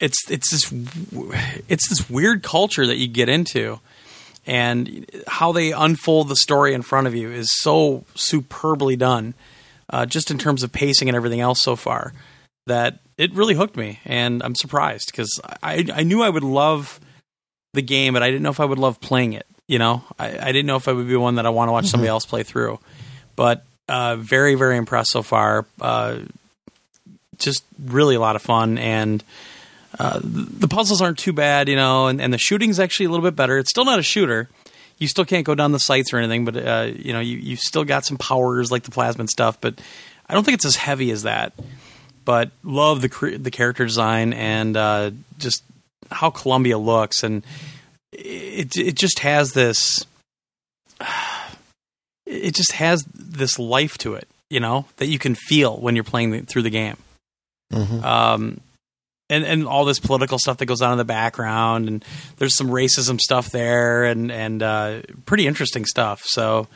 it's 0.00 0.30
it's 0.30 0.50
this 0.50 0.70
it's 1.68 1.88
this 1.88 2.10
weird 2.10 2.42
culture 2.42 2.86
that 2.86 2.96
you 2.96 3.06
get 3.06 3.28
into, 3.28 3.80
and 4.46 5.06
how 5.26 5.52
they 5.52 5.72
unfold 5.72 6.28
the 6.28 6.36
story 6.36 6.74
in 6.74 6.82
front 6.82 7.06
of 7.06 7.14
you 7.14 7.30
is 7.30 7.48
so 7.60 8.04
superbly 8.14 8.96
done, 8.96 9.34
uh, 9.90 10.04
just 10.04 10.30
in 10.30 10.38
terms 10.38 10.62
of 10.62 10.72
pacing 10.72 11.08
and 11.08 11.16
everything 11.16 11.40
else 11.40 11.62
so 11.62 11.76
far, 11.76 12.12
that 12.66 12.98
it 13.16 13.32
really 13.32 13.54
hooked 13.54 13.76
me, 13.76 14.00
and 14.04 14.42
I'm 14.42 14.54
surprised 14.54 15.06
because 15.06 15.40
I 15.62 15.86
I 15.92 16.02
knew 16.02 16.22
I 16.22 16.28
would 16.28 16.44
love 16.44 17.00
the 17.72 17.82
game, 17.82 18.12
but 18.14 18.22
I 18.22 18.30
didn't 18.30 18.42
know 18.42 18.50
if 18.50 18.60
I 18.60 18.66
would 18.66 18.78
love 18.78 19.00
playing 19.00 19.32
it. 19.32 19.46
You 19.66 19.78
know, 19.78 20.04
I, 20.18 20.38
I 20.38 20.52
didn't 20.52 20.66
know 20.66 20.76
if 20.76 20.88
I 20.88 20.92
would 20.92 21.08
be 21.08 21.16
one 21.16 21.36
that 21.36 21.46
I 21.46 21.50
want 21.50 21.68
to 21.68 21.72
watch 21.72 21.86
somebody 21.86 22.08
else 22.08 22.26
play 22.26 22.42
through, 22.42 22.78
but 23.34 23.64
uh, 23.88 24.16
very 24.16 24.54
very 24.54 24.76
impressed 24.76 25.10
so 25.10 25.22
far. 25.22 25.66
Uh, 25.80 26.20
just 27.38 27.64
really 27.82 28.14
a 28.14 28.20
lot 28.20 28.36
of 28.36 28.42
fun 28.42 28.78
and. 28.78 29.22
Uh, 29.96 30.18
the 30.24 30.66
puzzles 30.66 31.00
aren't 31.00 31.18
too 31.18 31.32
bad, 31.32 31.68
you 31.68 31.76
know, 31.76 32.08
and, 32.08 32.20
and 32.20 32.32
the 32.32 32.38
shooting's 32.38 32.80
actually 32.80 33.06
a 33.06 33.10
little 33.10 33.22
bit 33.22 33.36
better. 33.36 33.58
It's 33.58 33.70
still 33.70 33.84
not 33.84 34.00
a 34.00 34.02
shooter. 34.02 34.48
You 34.98 35.06
still 35.06 35.24
can't 35.24 35.46
go 35.46 35.54
down 35.54 35.70
the 35.70 35.78
sights 35.78 36.12
or 36.12 36.18
anything, 36.18 36.44
but 36.44 36.56
uh, 36.56 36.90
you 36.96 37.12
know, 37.12 37.20
you 37.20 37.38
you've 37.38 37.60
still 37.60 37.84
got 37.84 38.04
some 38.04 38.16
powers 38.16 38.72
like 38.72 38.82
the 38.82 38.90
plasmid 38.90 39.28
stuff. 39.28 39.60
But 39.60 39.80
I 40.28 40.34
don't 40.34 40.42
think 40.42 40.56
it's 40.56 40.64
as 40.64 40.74
heavy 40.74 41.12
as 41.12 41.22
that. 41.22 41.52
But 42.24 42.50
love 42.64 43.02
the 43.02 43.38
the 43.38 43.52
character 43.52 43.84
design 43.84 44.32
and 44.32 44.76
uh, 44.76 45.10
just 45.38 45.62
how 46.10 46.30
Columbia 46.30 46.76
looks, 46.76 47.22
and 47.22 47.44
it 48.18 48.76
it 48.76 48.94
just 48.96 49.20
has 49.20 49.52
this. 49.52 50.06
It 52.26 52.54
just 52.54 52.72
has 52.72 53.04
this 53.14 53.58
life 53.58 53.98
to 53.98 54.14
it, 54.14 54.26
you 54.48 54.58
know, 54.58 54.86
that 54.96 55.06
you 55.06 55.18
can 55.18 55.34
feel 55.34 55.76
when 55.76 55.94
you're 55.94 56.04
playing 56.04 56.30
the, 56.30 56.40
through 56.40 56.62
the 56.62 56.70
game. 56.70 56.96
Mhm. 57.72 58.02
Um, 58.02 58.60
and 59.30 59.44
and 59.44 59.66
all 59.66 59.84
this 59.84 59.98
political 59.98 60.38
stuff 60.38 60.58
that 60.58 60.66
goes 60.66 60.80
on 60.82 60.92
in 60.92 60.98
the 60.98 61.04
background, 61.04 61.88
and 61.88 62.04
there's 62.36 62.56
some 62.56 62.68
racism 62.68 63.20
stuff 63.20 63.50
there, 63.50 64.04
and 64.04 64.30
and 64.32 64.62
uh, 64.62 65.00
pretty 65.26 65.46
interesting 65.46 65.84
stuff. 65.84 66.22
So 66.24 66.68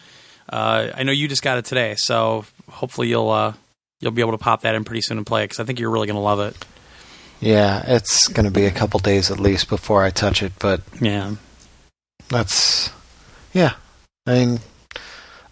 uh, 0.51 0.89
I 0.94 1.02
know 1.02 1.12
you 1.12 1.28
just 1.28 1.43
got 1.43 1.59
it 1.59 1.65
today, 1.65 1.94
so 1.97 2.44
hopefully 2.70 3.09
you'll 3.09 3.31
uh, 3.31 3.52
you'll 4.01 4.12
be 4.12 4.23
able 4.23 4.32
to 4.32 4.39
pop 4.39 4.62
that 4.62 4.74
in 4.74 4.85
pretty 4.85 5.02
soon 5.02 5.19
and 5.19 5.27
play 5.27 5.44
it 5.44 5.48
because 5.48 5.60
I 5.60 5.65
think 5.65 5.78
you're 5.78 5.90
really 5.90 6.06
going 6.06 6.16
to 6.16 6.20
love 6.23 6.40
it. 6.40 6.56
Yeah, 7.40 7.85
it's 7.86 8.27
going 8.28 8.44
to 8.47 8.51
be 8.51 8.65
a 8.66 8.70
couple 8.70 8.98
days 9.01 9.31
at 9.31 9.39
least 9.39 9.69
before 9.69 10.02
I 10.02 10.10
touch 10.10 10.43
it, 10.43 10.52
but 10.59 10.81
Yeah, 11.01 11.35
that's 12.28 12.90
yeah. 13.52 13.74
I 14.27 14.32
mean, 14.35 14.60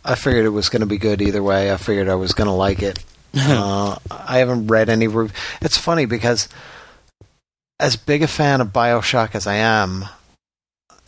I 0.04 0.14
figured 0.16 0.44
it 0.44 0.50
was 0.50 0.68
going 0.68 0.80
to 0.80 0.86
be 0.86 0.98
good 0.98 1.22
either 1.22 1.42
way. 1.42 1.72
I 1.72 1.76
figured 1.76 2.08
I 2.08 2.14
was 2.16 2.32
going 2.32 2.48
to 2.48 2.52
like 2.52 2.82
it. 2.82 2.98
uh, 3.34 3.96
I 4.10 4.38
haven't 4.38 4.66
read 4.66 4.88
any. 4.88 5.08
Rev- 5.08 5.32
it's 5.60 5.78
funny 5.78 6.06
because 6.06 6.48
as 7.78 7.96
big 7.96 8.22
a 8.22 8.28
fan 8.28 8.60
of 8.60 8.68
Bioshock 8.68 9.34
as 9.34 9.46
I 9.46 9.54
am, 9.56 10.06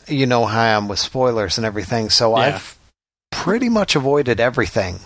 you 0.07 0.27
know 0.27 0.45
how 0.47 0.61
I 0.61 0.67
am 0.69 0.89
with 0.89 0.99
spoilers 0.99 1.59
and 1.59 1.67
everything. 1.67 2.09
So 2.11 2.37
Yeah. 2.37 2.43
I've 2.57 2.79
pretty 3.31 3.69
much 3.69 3.97
avoided 3.97 4.41
everything, 4.41 5.01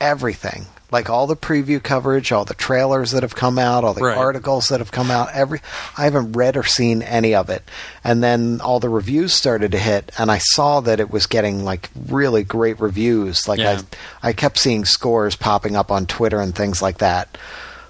everything. 0.00 0.66
Like 0.94 1.10
all 1.10 1.26
the 1.26 1.34
preview 1.36 1.82
coverage, 1.82 2.30
all 2.30 2.44
the 2.44 2.54
trailers 2.54 3.10
that 3.10 3.24
have 3.24 3.34
come 3.34 3.58
out, 3.58 3.82
all 3.82 3.94
the 3.94 4.02
Right. 4.04 4.16
articles 4.16 4.68
that 4.68 4.78
have 4.78 4.92
come 4.92 5.10
out. 5.10 5.28
Every 5.34 5.60
I 5.98 6.04
haven't 6.04 6.32
read 6.32 6.56
or 6.56 6.62
seen 6.62 7.02
any 7.02 7.34
of 7.34 7.50
it. 7.50 7.64
And 8.04 8.22
then 8.22 8.60
all 8.62 8.78
the 8.78 8.88
reviews 8.88 9.32
started 9.34 9.72
to 9.72 9.78
hit, 9.78 10.12
and 10.18 10.30
I 10.30 10.38
saw 10.38 10.78
that 10.82 11.00
it 11.00 11.10
was 11.10 11.26
getting 11.26 11.64
like 11.64 11.90
really 12.08 12.44
great 12.44 12.78
reviews. 12.78 13.48
Like 13.48 13.58
Yeah. 13.58 13.80
I, 14.22 14.28
I 14.28 14.32
kept 14.34 14.56
seeing 14.58 14.84
scores 14.84 15.34
popping 15.34 15.74
up 15.74 15.90
on 15.90 16.06
Twitter 16.06 16.40
and 16.40 16.54
things 16.54 16.80
like 16.80 16.98
that. 16.98 17.36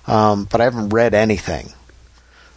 Um, 0.07 0.49
but 0.51 0.63
I 0.63 0.65
haven't 0.65 0.89
read 0.89 1.13
anything. 1.13 1.73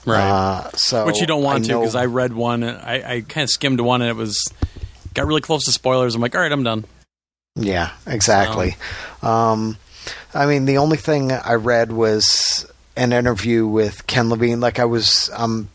right. 0.06 0.22
Uh, 0.30 0.72
so 0.76 1.06
Which 1.06 1.20
you 1.20 1.28
don't 1.28 1.44
want 1.44 1.66
to 1.66 1.80
because 1.80 1.96
I 1.96 2.06
read 2.06 2.32
one. 2.32 2.64
And 2.64 2.78
I, 2.78 2.94
I 3.16 3.22
kind 3.28 3.44
of 3.44 3.50
skimmed 3.50 3.82
one 3.82 4.02
and 4.02 4.10
it 4.10 4.16
was 4.16 4.38
got 5.14 5.26
really 5.28 5.42
close 5.42 5.66
to 5.66 5.72
spoilers. 5.74 6.16
I'm 6.16 6.22
like, 6.22 6.36
all 6.36 6.42
right, 6.42 6.52
I'm 6.54 6.64
done. 6.64 6.86
Yeah, 7.56 7.90
exactly. 8.06 8.78
Um, 9.22 9.78
I 10.34 10.46
mean, 10.46 10.66
the 10.66 10.78
only 10.78 10.98
thing 10.98 11.32
I 11.32 11.54
read 11.54 11.92
was 11.92 12.66
an 12.96 13.14
interview 13.14 13.68
with 13.68 14.08
Ken 14.08 14.30
Levine. 14.30 14.60
Like 14.60 14.80
I 14.80 14.86
was 14.86 15.30
um, 15.36 15.70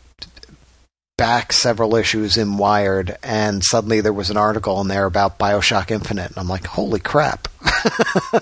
back 1.17 1.53
several 1.53 1.95
issues 1.95 2.37
in 2.37 2.57
Wired, 2.57 3.17
and 3.23 3.63
suddenly 3.63 4.01
there 4.01 4.13
was 4.13 4.29
an 4.29 4.37
article 4.37 4.81
in 4.81 4.87
there 4.87 5.05
about 5.05 5.37
Bioshock 5.39 5.91
Infinite, 5.91 6.29
and 6.29 6.37
I'm 6.37 6.47
like, 6.49 6.65
holy 6.65 6.99
crap! 6.99 7.47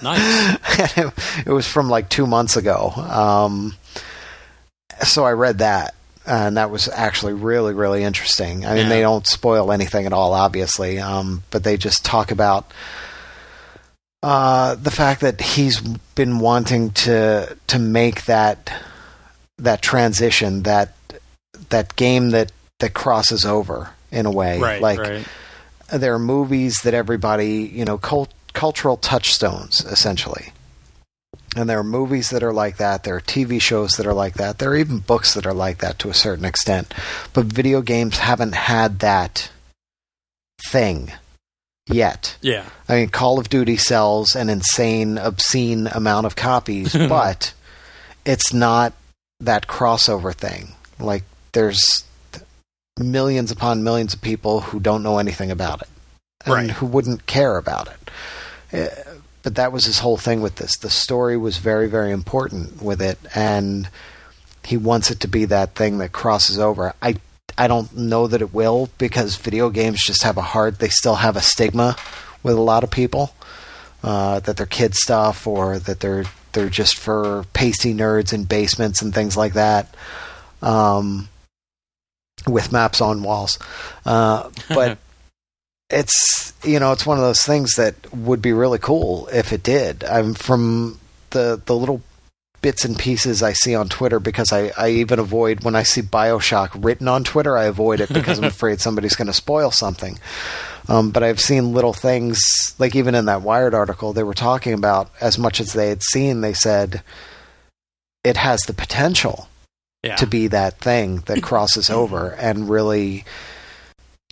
Nice. 0.01 0.97
it, 0.97 1.13
it 1.47 1.51
was 1.51 1.67
from 1.67 1.89
like 1.89 2.07
two 2.09 2.25
months 2.27 2.55
ago. 2.57 2.89
Um, 2.95 3.75
so 5.03 5.25
I 5.25 5.31
read 5.31 5.57
that, 5.59 5.95
and 6.25 6.57
that 6.57 6.69
was 6.71 6.87
actually 6.87 7.33
really, 7.33 7.73
really 7.73 8.03
interesting. 8.03 8.65
I 8.65 8.69
mean, 8.75 8.83
Yeah. 8.83 8.89
they 8.89 9.01
don't 9.01 9.25
spoil 9.27 9.71
anything 9.71 10.05
at 10.05 10.13
all, 10.13 10.33
obviously, 10.33 10.99
um, 10.99 11.43
but 11.51 11.63
they 11.63 11.75
just 11.77 12.05
talk 12.05 12.31
about 12.31 12.71
uh, 14.23 14.75
the 14.75 14.91
fact 14.91 15.21
that 15.21 15.41
he's 15.41 15.79
been 15.79 16.39
wanting 16.39 16.91
to 16.91 17.57
to 17.67 17.79
make 17.79 18.25
that 18.25 18.71
that 19.57 19.81
transition, 19.81 20.63
that 20.63 20.93
that 21.69 21.95
game 21.95 22.29
that 22.29 22.51
that 22.79 22.93
crosses 22.93 23.45
over 23.45 23.91
in 24.11 24.25
a 24.25 24.31
way, 24.31 24.59
right. 24.59 24.81
like 24.81 24.99
right. 24.99 25.25
there 25.91 26.13
are 26.13 26.19
movies 26.19 26.81
that 26.83 26.93
everybody, 26.93 27.63
you 27.63 27.85
know, 27.85 27.97
cult- 27.97 28.33
cultural 28.53 28.97
touchstones, 28.97 29.85
essentially. 29.85 30.51
And 31.55 31.69
there 31.69 31.79
are 31.79 31.83
movies 31.83 32.29
that 32.29 32.43
are 32.43 32.53
like 32.53 32.77
that. 32.77 33.03
There 33.03 33.15
are 33.15 33.21
TV 33.21 33.61
shows 33.61 33.91
that 33.93 34.07
are 34.07 34.13
like 34.13 34.35
that. 34.35 34.59
There 34.59 34.71
are 34.71 34.77
even 34.77 34.99
books 34.99 35.33
that 35.33 35.45
are 35.45 35.53
like 35.53 35.79
that 35.79 35.99
to 35.99 36.09
a 36.09 36.13
certain 36.13 36.45
extent. 36.45 36.93
But 37.33 37.45
video 37.45 37.81
games 37.81 38.19
haven't 38.19 38.55
had 38.55 38.99
that 38.99 39.51
thing 40.69 41.11
yet. 41.91 42.37
Yeah. 42.41 42.65
I 42.89 42.95
mean, 42.95 43.09
Call 43.09 43.39
of 43.39 43.49
Duty 43.49 43.77
sells 43.77 44.35
an 44.35 44.49
insane, 44.49 45.17
obscene 45.17 45.87
amount 45.87 46.25
of 46.25 46.35
copies, 46.35 46.93
but 47.09 47.53
it's 48.25 48.53
not 48.53 48.93
that 49.39 49.67
crossover 49.67 50.33
thing. 50.33 50.69
Like, 50.99 51.23
there's 51.53 51.81
millions 52.99 53.51
upon 53.51 53.83
millions 53.83 54.13
of 54.13 54.21
people 54.21 54.61
who 54.61 54.79
don't 54.79 55.03
know 55.03 55.17
anything 55.17 55.51
about 55.51 55.81
it 55.81 55.87
and 56.45 56.53
Right. 56.53 56.69
who 56.71 56.85
wouldn't 56.85 57.25
care 57.25 57.57
about 57.57 57.87
it. 57.87 58.09
Uh, 58.91 59.11
But 59.43 59.55
that 59.55 59.71
was 59.71 59.85
his 59.85 59.99
whole 59.99 60.17
thing 60.17 60.41
with 60.41 60.57
this. 60.57 60.77
The 60.77 60.89
story 60.91 61.35
was 61.35 61.57
very, 61.57 61.87
very 61.89 62.11
important 62.11 62.79
with 62.79 63.01
it, 63.01 63.17
and 63.33 63.89
he 64.63 64.77
wants 64.77 65.09
it 65.09 65.19
to 65.21 65.27
be 65.27 65.45
that 65.45 65.73
thing 65.73 65.97
that 65.97 66.11
crosses 66.11 66.59
over. 66.59 66.93
I 67.01 67.15
I 67.57 67.67
don't 67.67 67.95
know 67.95 68.27
that 68.27 68.41
it 68.41 68.53
will 68.53 68.89
because 68.97 69.35
video 69.35 69.69
games 69.69 70.03
just 70.05 70.23
have 70.23 70.37
a 70.37 70.41
hard. 70.41 70.79
They 70.79 70.89
still 70.89 71.15
have 71.15 71.35
a 71.35 71.41
stigma 71.41 71.95
with 72.43 72.55
a 72.55 72.61
lot 72.61 72.83
of 72.83 72.91
people 72.91 73.33
uh, 74.03 74.39
that 74.41 74.57
they're 74.57 74.65
kid 74.65 74.95
stuff 74.95 75.45
or 75.47 75.79
that 75.79 75.99
they're 75.99 76.25
they're 76.53 76.69
just 76.69 76.97
for 76.97 77.45
pasty 77.53 77.93
nerds 77.93 78.33
in 78.33 78.43
basements 78.43 79.01
and 79.01 79.13
things 79.13 79.37
like 79.37 79.53
that. 79.53 79.93
Um, 80.61 81.29
with 82.47 82.71
maps 82.71 83.01
on 83.01 83.23
walls, 83.23 83.59
uh, 84.05 84.49
but 84.69 84.97
it's 85.89 86.53
you 86.63 86.79
know 86.79 86.91
it's 86.91 87.05
one 87.05 87.17
of 87.17 87.23
those 87.23 87.43
things 87.43 87.73
that 87.73 87.95
would 88.13 88.41
be 88.41 88.53
really 88.53 88.79
cool 88.79 89.27
if 89.31 89.53
it 89.53 89.63
did. 89.63 90.03
I'm 90.03 90.33
from 90.33 90.99
the 91.31 91.61
the 91.65 91.75
little 91.75 92.01
bits 92.61 92.85
and 92.85 92.97
pieces 92.97 93.41
I 93.41 93.53
see 93.53 93.73
on 93.75 93.89
Twitter 93.89 94.19
because 94.19 94.51
I, 94.53 94.71
I 94.77 94.89
even 94.89 95.17
avoid 95.19 95.63
when 95.63 95.75
I 95.75 95.83
see 95.83 96.01
Bioshock 96.01 96.69
written 96.83 97.07
on 97.07 97.23
Twitter, 97.23 97.57
I 97.57 97.63
avoid 97.65 97.99
it 98.01 98.13
because 98.13 98.37
I'm 98.37 98.43
afraid 98.55 98.79
somebody's 98.79 99.15
going 99.15 99.27
to 99.27 99.33
spoil 99.33 99.71
something. 99.71 100.19
Um, 100.87 101.11
but 101.11 101.23
I've 101.23 101.39
seen 101.39 101.73
little 101.73 101.93
things, 101.93 102.39
like 102.77 102.95
even 102.95 103.15
in 103.15 103.25
that 103.25 103.41
Wired 103.41 103.73
article, 103.73 104.13
they 104.13 104.23
were 104.23 104.33
talking 104.33 104.73
about 104.73 105.09
as 105.21 105.37
much 105.37 105.59
as 105.59 105.73
they 105.73 105.89
had 105.89 106.03
seen, 106.03 106.41
they 106.41 106.53
said 106.53 107.01
it 108.23 108.37
has 108.37 108.59
the 108.61 108.73
potential 108.73 109.47
Yeah. 110.03 110.15
to 110.17 110.27
be 110.27 110.47
that 110.47 110.79
thing 110.79 111.17
that 111.27 111.41
crosses 111.49 111.89
over 111.89 112.31
and 112.33 112.69
really 112.69 113.25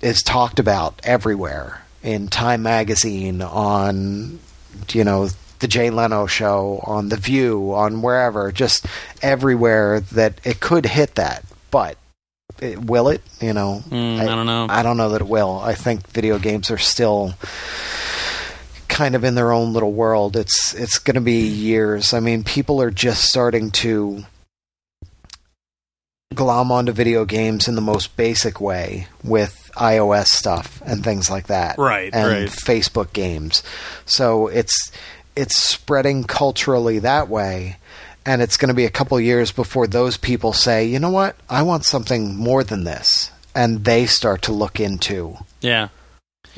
is 0.01 0.22
talked 0.22 0.60
about 0.60 0.99
everywhere 1.03 1.81
in 2.03 2.27
Time 2.30 2.61
Magazine, 2.64 3.41
on 3.41 4.39
you 4.93 5.03
know 5.03 5.30
the 5.60 5.68
Jay 5.68 5.90
Leno 5.90 6.26
show, 6.26 6.81
on 6.86 7.10
The 7.10 7.18
View, 7.18 7.73
on 7.73 8.02
wherever, 8.02 8.52
just 8.52 8.86
everywhere 9.22 9.99
that 9.99 10.40
it 10.44 10.60
could 10.60 10.86
hit 10.86 11.15
that. 11.15 11.44
But 11.72 11.98
it, 12.61 12.80
will 12.80 13.10
it? 13.10 13.22
You 13.40 13.53
know, 13.53 13.84
Mm, 13.90 14.19
I, 14.19 14.26
don't 14.26 14.45
know. 14.45 14.68
I 14.69 14.84
don't 14.84 14.98
know 14.98 15.10
that 15.10 15.22
it 15.22 15.27
will. 15.27 15.60
I 15.60 15.76
think 15.76 16.07
video 16.07 16.40
games 16.40 16.72
are 16.72 16.77
still 16.77 17.34
kind 18.88 19.15
of 19.15 19.23
in 19.23 19.36
their 19.36 19.52
own 19.52 19.72
little 19.73 19.94
world. 19.94 20.36
It's 20.36 20.73
it's 20.73 20.98
going 20.98 21.15
to 21.15 21.22
be 21.22 21.45
years. 21.48 22.14
I 22.14 22.19
mean, 22.19 22.44
people 22.44 22.81
are 22.81 22.91
just 22.91 23.23
starting 23.26 23.72
to 23.72 24.26
glom 26.34 26.72
onto 26.72 26.91
video 26.91 27.26
games 27.26 27.68
in 27.68 27.76
the 27.76 27.81
most 27.81 28.15
basic 28.15 28.61
way 28.61 29.07
with 29.23 29.72
iOS 29.76 30.27
stuff 30.27 30.81
and 30.86 31.03
things 31.03 31.30
like 31.30 31.48
that. 31.48 31.77
Right, 31.77 32.14
And 32.14 32.27
right. 32.27 32.49
Facebook 32.49 33.14
games. 33.14 33.64
So 34.06 34.48
it's 34.48 34.91
it's 35.40 35.56
spreading 35.61 36.24
culturally 36.24 36.99
that 36.99 37.30
way. 37.30 37.78
And 38.26 38.41
it's 38.41 38.57
going 38.57 38.68
to 38.70 38.76
be 38.76 38.86
a 38.86 38.90
couple 38.91 39.20
years 39.20 39.52
before 39.52 39.88
those 39.88 40.18
people 40.18 40.53
say, 40.53 40.86
you 40.86 40.99
know 40.99 41.10
what, 41.10 41.36
I 41.49 41.61
want 41.64 41.86
something 41.86 42.36
more 42.36 42.64
than 42.64 42.84
this. 42.84 43.32
And 43.56 43.84
they 43.86 44.06
start 44.06 44.41
to 44.44 44.52
look 44.52 44.80
into 44.80 45.38
Yeah. 45.61 45.88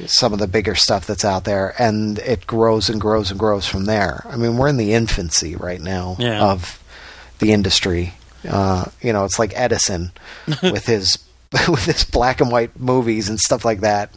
some 0.07 0.33
of 0.33 0.39
the 0.39 0.47
bigger 0.47 0.75
stuff 0.75 1.05
that's 1.05 1.23
out 1.23 1.43
there. 1.45 1.73
And 1.79 2.17
it 2.19 2.47
grows 2.47 2.89
and 2.89 2.99
grows 2.99 3.29
and 3.31 3.39
grows 3.39 3.67
from 3.67 3.85
there. 3.85 4.25
I 4.29 4.35
mean, 4.35 4.57
we're 4.57 4.67
in 4.69 4.77
the 4.77 4.93
infancy 4.93 5.55
right 5.55 5.79
now 5.81 6.15
Yeah. 6.19 6.41
of 6.43 6.81
the 7.39 7.53
industry. 7.53 8.13
Uh, 8.49 8.85
you 9.01 9.13
know, 9.13 9.23
it's 9.23 9.37
like 9.39 9.53
Edison 9.55 10.11
with 10.63 10.85
his 10.87 11.17
with 11.69 11.83
his 11.85 12.03
black 12.05 12.39
and 12.41 12.49
white 12.51 12.79
movies 12.79 13.27
and 13.29 13.37
stuff 13.39 13.65
like 13.65 13.81
that 13.81 14.09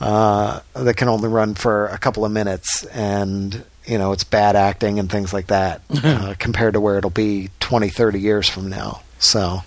uh, 0.00 0.58
that 0.74 0.96
can 0.96 1.08
only 1.08 1.28
run 1.28 1.54
for 1.54 1.86
a 1.86 1.96
couple 1.98 2.24
of 2.24 2.32
minutes, 2.32 2.84
and 2.86 3.64
you 3.86 3.98
know 3.98 4.12
it's 4.12 4.24
bad 4.24 4.56
acting 4.56 4.98
and 4.98 5.10
things 5.10 5.32
like 5.32 5.48
that 5.48 5.82
uh, 6.04 6.34
compared 6.38 6.74
to 6.74 6.80
where 6.80 6.98
it'll 6.98 7.10
be 7.10 7.50
20, 7.60 7.88
30 7.88 8.20
years 8.20 8.48
from 8.48 8.68
now. 8.68 9.02
So 9.18 9.62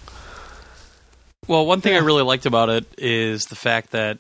Well, 1.47 1.65
one 1.65 1.81
thing 1.81 1.93
I 1.95 1.99
really 1.99 2.23
liked 2.23 2.45
about 2.45 2.69
it 2.69 2.85
is 2.97 3.45
the 3.45 3.55
fact 3.55 3.91
that, 3.91 4.17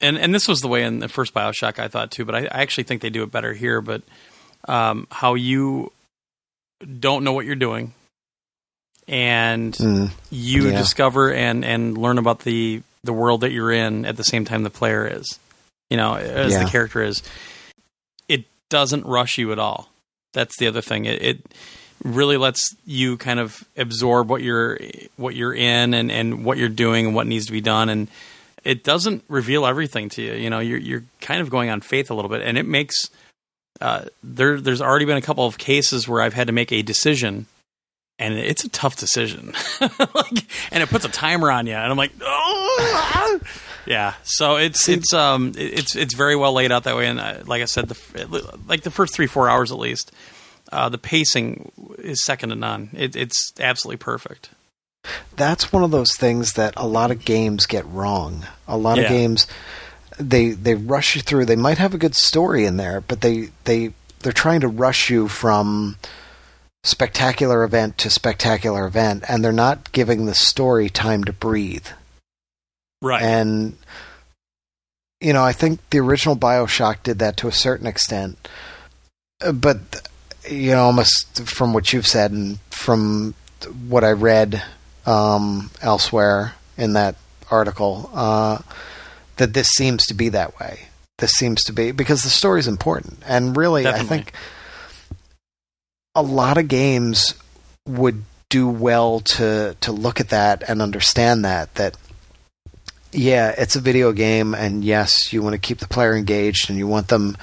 and 0.00 0.16
and 0.18 0.34
this 0.34 0.48
was 0.48 0.60
the 0.60 0.68
way 0.68 0.82
in 0.84 0.98
the 1.00 1.08
first 1.08 1.34
Bioshock 1.34 1.78
I 1.78 1.88
thought 1.88 2.10
too, 2.10 2.24
but 2.24 2.34
I, 2.34 2.40
I 2.46 2.62
actually 2.62 2.84
think 2.84 3.02
they 3.02 3.10
do 3.10 3.22
it 3.22 3.30
better 3.30 3.52
here. 3.52 3.80
But 3.80 4.02
um, 4.68 5.06
how 5.10 5.34
you 5.34 5.92
don't 7.00 7.24
know 7.24 7.32
what 7.32 7.46
you're 7.46 7.54
doing, 7.54 7.92
and 9.08 9.72
mm, 9.74 10.10
you 10.30 10.68
Yeah. 10.68 10.76
discover 10.76 11.32
and 11.32 11.64
and 11.64 11.96
learn 11.96 12.18
about 12.18 12.40
the 12.40 12.82
the 13.04 13.12
world 13.12 13.42
that 13.42 13.52
you're 13.52 13.70
in 13.72 14.04
at 14.04 14.16
the 14.16 14.24
same 14.24 14.44
time 14.44 14.62
the 14.64 14.70
player 14.70 15.06
is, 15.06 15.38
you 15.90 15.96
know, 15.96 16.14
as 16.16 16.52
Yeah. 16.52 16.64
the 16.64 16.70
character 16.70 17.02
is. 17.02 17.22
Doesn't 18.68 19.06
rush 19.06 19.38
you 19.38 19.52
at 19.52 19.58
all. 19.58 19.90
That's 20.32 20.56
the 20.58 20.66
other 20.66 20.80
thing. 20.82 21.04
It, 21.04 21.22
it 21.22 21.38
really 22.04 22.36
lets 22.36 22.74
you 22.84 23.16
kind 23.16 23.40
of 23.40 23.64
absorb 23.76 24.28
what 24.28 24.42
you're 24.42 24.78
what 25.16 25.34
you're 25.34 25.54
in 25.54 25.94
and 25.94 26.10
and 26.10 26.44
what 26.44 26.58
you're 26.58 26.68
doing 26.68 27.06
and 27.06 27.14
what 27.14 27.26
needs 27.26 27.46
to 27.46 27.52
be 27.52 27.60
done 27.60 27.88
and 27.88 28.08
it 28.66 28.82
doesn't 28.82 29.22
reveal 29.28 29.64
everything 29.64 30.08
to 30.10 30.22
you. 30.22 30.34
You 30.34 30.50
know, 30.50 30.58
you're 30.58 30.78
you're 30.78 31.04
kind 31.20 31.40
of 31.40 31.48
going 31.50 31.70
on 31.70 31.80
faith 31.80 32.10
a 32.10 32.14
little 32.14 32.28
bit, 32.28 32.42
and 32.42 32.58
it 32.58 32.66
makes 32.66 32.96
uh, 33.80 34.06
there. 34.22 34.60
There's 34.60 34.82
already 34.82 35.04
been 35.04 35.16
a 35.16 35.22
couple 35.22 35.46
of 35.46 35.56
cases 35.56 36.08
where 36.08 36.20
I've 36.20 36.34
had 36.34 36.48
to 36.48 36.52
make 36.52 36.72
a 36.72 36.82
decision, 36.82 37.46
and 38.18 38.34
it's 38.34 38.64
a 38.64 38.68
tough 38.68 38.96
decision, 38.96 39.52
like, 39.80 40.46
and 40.72 40.82
it 40.82 40.88
puts 40.88 41.04
a 41.04 41.08
timer 41.08 41.50
on 41.50 41.68
you, 41.68 41.74
and 41.74 41.90
I'm 41.90 41.96
like, 41.96 42.12
oh, 42.20 43.40
yeah. 43.86 44.14
So 44.24 44.56
it's 44.56 44.88
it's 44.88 45.12
um 45.14 45.52
it's 45.56 45.94
it's 45.96 46.14
very 46.14 46.36
well 46.36 46.52
laid 46.52 46.72
out 46.72 46.84
that 46.84 46.96
way, 46.96 47.06
and 47.06 47.18
uh, 47.20 47.38
like 47.46 47.62
I 47.62 47.66
said, 47.66 47.88
the 47.88 48.58
like 48.66 48.82
the 48.82 48.90
first 48.90 49.14
three 49.14 49.26
four 49.26 49.48
hours 49.48 49.70
at 49.72 49.78
least, 49.78 50.12
uh, 50.72 50.88
the 50.88 50.98
pacing 50.98 51.70
is 51.98 52.24
second 52.24 52.50
to 52.50 52.56
none. 52.56 52.90
It, 52.92 53.16
it's 53.16 53.52
absolutely 53.60 53.98
perfect. 53.98 54.50
that's 55.36 55.72
one 55.72 55.84
of 55.84 55.90
those 55.92 56.12
things 56.16 56.54
that 56.54 56.74
a 56.76 56.86
lot 56.86 57.10
of 57.10 57.24
games 57.24 57.66
get 57.66 57.86
wrong. 57.86 58.44
A 58.66 58.76
lot 58.76 58.96
Yeah. 58.98 59.04
of 59.04 59.08
games 59.10 59.46
they 60.18 60.50
they 60.50 60.74
rush 60.74 61.14
you 61.14 61.22
through. 61.22 61.44
They 61.44 61.56
might 61.56 61.78
have 61.78 61.94
a 61.94 61.98
good 61.98 62.14
story 62.14 62.64
in 62.64 62.76
there, 62.78 63.00
but 63.00 63.20
they 63.20 63.50
they 63.64 63.92
they're 64.20 64.32
trying 64.32 64.60
to 64.62 64.68
rush 64.68 65.10
you 65.10 65.28
from 65.28 65.96
spectacular 66.82 67.64
event 67.64 67.98
to 67.98 68.08
spectacular 68.10 68.86
event 68.86 69.24
and 69.28 69.44
they're 69.44 69.52
not 69.52 69.90
giving 69.92 70.26
the 70.26 70.34
story 70.34 70.88
time 70.88 71.24
to 71.24 71.32
breathe. 71.32 71.86
Right. 73.06 73.22
And 73.22 73.76
you 75.20 75.32
know, 75.32 75.42
I 75.42 75.52
think 75.52 75.80
the 75.90 76.00
original 76.00 76.36
BioShock 76.36 77.02
did 77.02 77.18
that 77.20 77.36
to 77.38 77.48
a 77.48 77.52
certain 77.52 77.86
extent. 77.86 78.48
But 79.52 80.08
you 80.48 80.72
know, 80.72 80.84
almost 80.84 81.42
from 81.44 81.72
what 81.72 81.92
you've 81.92 82.06
said 82.06 82.30
and 82.30 82.58
from 82.70 83.34
what 83.88 84.04
I 84.04 84.12
read 84.12 84.62
um, 85.06 85.70
elsewhere 85.80 86.54
in 86.76 86.92
that 86.92 87.16
article, 87.50 88.10
uh, 88.14 88.58
that 89.36 89.54
this 89.54 89.68
seems 89.68 90.06
to 90.06 90.14
be 90.14 90.28
that 90.30 90.58
way. 90.58 90.80
This 91.18 91.32
seems 91.32 91.62
to 91.64 91.72
be 91.72 91.92
because 91.92 92.22
the 92.22 92.28
story's 92.28 92.68
important, 92.68 93.22
and 93.26 93.56
really, 93.56 93.84
Definitely. 93.84 94.04
I 94.04 94.08
think 94.08 94.32
a 96.14 96.22
lot 96.22 96.58
of 96.58 96.68
games 96.68 97.34
would 97.86 98.24
do 98.48 98.68
well 98.68 99.20
to 99.20 99.76
to 99.80 99.92
look 99.92 100.20
at 100.20 100.28
that 100.28 100.62
and 100.68 100.82
understand 100.82 101.44
that 101.44 101.74
that 101.76 101.96
yeah, 103.16 103.54
it's 103.56 103.76
a 103.76 103.80
video 103.80 104.12
game, 104.12 104.54
and 104.54 104.84
yes, 104.84 105.32
you 105.32 105.42
want 105.42 105.54
to 105.54 105.58
keep 105.58 105.78
the 105.78 105.88
player 105.88 106.14
engaged, 106.14 106.68
and 106.68 106.78
you 106.78 106.86
want 106.86 107.08
them, 107.08 107.36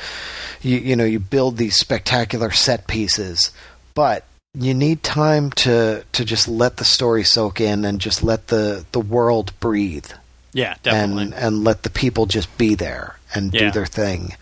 you 0.62 0.78
you 0.78 0.96
know, 0.96 1.06
you 1.06 1.20
build 1.20 1.58
these 1.58 1.76
spectacular 1.76 2.52
set 2.52 2.88
pieces, 2.88 3.52
but 3.94 4.26
you 4.54 4.74
need 4.74 5.04
time 5.04 5.52
to 5.52 6.06
to 6.12 6.26
just 6.26 6.48
let 6.48 6.78
the 6.78 6.86
story 6.86 7.24
soak 7.24 7.60
in 7.60 7.86
and 7.86 8.00
just 8.00 8.24
let 8.24 8.48
the 8.48 8.86
the 8.92 9.00
world 9.00 9.52
breathe. 9.60 10.12
Yeah, 10.54 10.76
definitely. 10.84 11.24
and 11.24 11.34
and 11.34 11.64
let 11.64 11.84
the 11.84 11.90
people 11.90 12.28
just 12.28 12.56
be 12.58 12.76
there 12.76 13.18
and 13.34 13.52
do 13.52 13.72
their 13.72 13.88
thing 13.88 14.36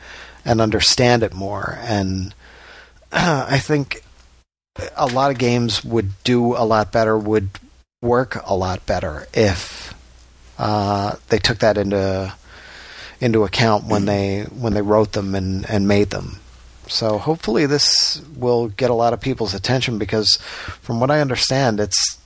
and 0.43 0.59
understand 0.59 1.23
it 1.23 1.33
more. 1.33 1.79
And 1.81 2.33
I 3.11 3.59
think 3.59 4.03
a 4.95 5.07
lot 5.07 5.31
of 5.31 5.37
games 5.37 5.83
would 5.83 6.11
do 6.23 6.55
a 6.55 6.65
lot 6.65 6.91
better 6.91 7.17
would 7.17 7.49
work 8.01 8.41
a 8.45 8.55
lot 8.55 8.85
better 8.85 9.27
if 9.33 9.80
uh, 10.61 11.15
they 11.29 11.39
took 11.39 11.57
that 11.59 11.77
into 11.77 12.31
into 13.19 13.43
account 13.43 13.85
when 13.85 14.05
they 14.05 14.43
when 14.43 14.73
they 14.73 14.81
wrote 14.81 15.13
them 15.13 15.33
and, 15.33 15.67
and 15.69 15.87
made 15.87 16.11
them. 16.11 16.37
So 16.87 17.17
hopefully 17.17 17.65
this 17.65 18.21
will 18.35 18.67
get 18.67 18.91
a 18.91 18.93
lot 18.93 19.13
of 19.13 19.19
people's 19.21 19.53
attention 19.55 19.97
because 19.97 20.37
from 20.81 20.99
what 20.99 21.09
I 21.09 21.19
understand 21.19 21.79
it's 21.79 22.19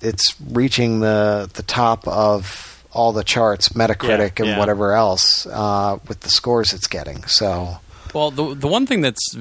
it's 0.00 0.34
reaching 0.40 1.00
the 1.00 1.50
the 1.52 1.64
top 1.64 2.06
of 2.06 2.84
all 2.92 3.12
the 3.12 3.24
charts, 3.24 3.70
Metacritic 3.70 4.38
Yeah, 4.38 4.44
and 4.44 4.46
yeah. 4.46 4.58
whatever 4.58 4.92
else 4.92 5.46
uh, 5.46 5.98
with 6.08 6.20
the 6.20 6.30
scores 6.30 6.72
it's 6.72 6.86
getting. 6.86 7.24
So 7.24 7.78
Well, 8.14 8.30
the 8.30 8.54
the 8.54 8.68
one 8.68 8.86
thing 8.86 9.00
that's 9.00 9.36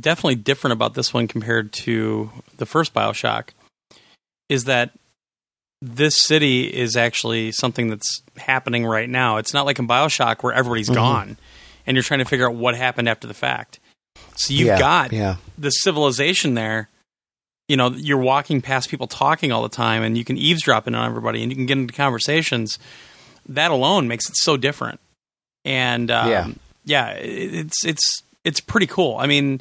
definitely 0.00 0.36
different 0.36 0.72
about 0.72 0.94
this 0.94 1.14
one 1.14 1.28
compared 1.28 1.72
to 1.84 2.30
the 2.56 2.66
first 2.66 2.94
BioShock 2.94 3.50
is 4.48 4.64
that 4.64 4.90
this 5.82 6.22
city 6.22 6.64
is 6.64 6.96
actually 6.96 7.52
something 7.52 7.88
that's 7.88 8.22
happening 8.36 8.84
right 8.84 9.08
now. 9.08 9.38
It's 9.38 9.54
not 9.54 9.66
like 9.66 9.78
in 9.78 9.88
BioShock 9.88 10.42
where 10.42 10.52
everybody's 10.52 10.90
Mhm. 10.90 10.94
gone 10.94 11.36
and 11.86 11.96
you're 11.96 12.04
trying 12.04 12.18
to 12.20 12.24
figure 12.26 12.48
out 12.48 12.54
what 12.54 12.76
happened 12.76 13.08
after 13.08 13.26
the 13.26 13.34
fact. 13.34 13.78
So 14.36 14.52
you've 14.54 14.68
yeah, 14.68 14.78
got 14.78 15.12
yeah. 15.12 15.36
the 15.58 15.70
civilization 15.70 16.54
there. 16.54 16.88
You 17.68 17.76
know, 17.76 17.90
you're 17.90 18.18
walking 18.18 18.60
past 18.60 18.90
people 18.90 19.06
talking 19.06 19.52
all 19.52 19.62
the 19.62 19.68
time, 19.68 20.02
and 20.02 20.18
you 20.18 20.24
can 20.24 20.36
eavesdrop 20.36 20.88
in 20.88 20.94
on 20.94 21.06
everybody, 21.08 21.42
and 21.42 21.52
you 21.52 21.56
can 21.56 21.66
get 21.66 21.78
into 21.78 21.94
conversations. 21.94 22.78
That 23.48 23.70
alone 23.70 24.08
makes 24.08 24.28
it 24.28 24.34
so 24.36 24.56
different. 24.56 24.98
And 25.64 26.10
um, 26.10 26.28
Yeah. 26.28 26.48
yeah, 26.84 27.10
it's 27.12 27.84
it's 27.84 28.22
it's 28.44 28.60
pretty 28.60 28.86
cool. 28.86 29.16
I 29.18 29.26
mean, 29.26 29.60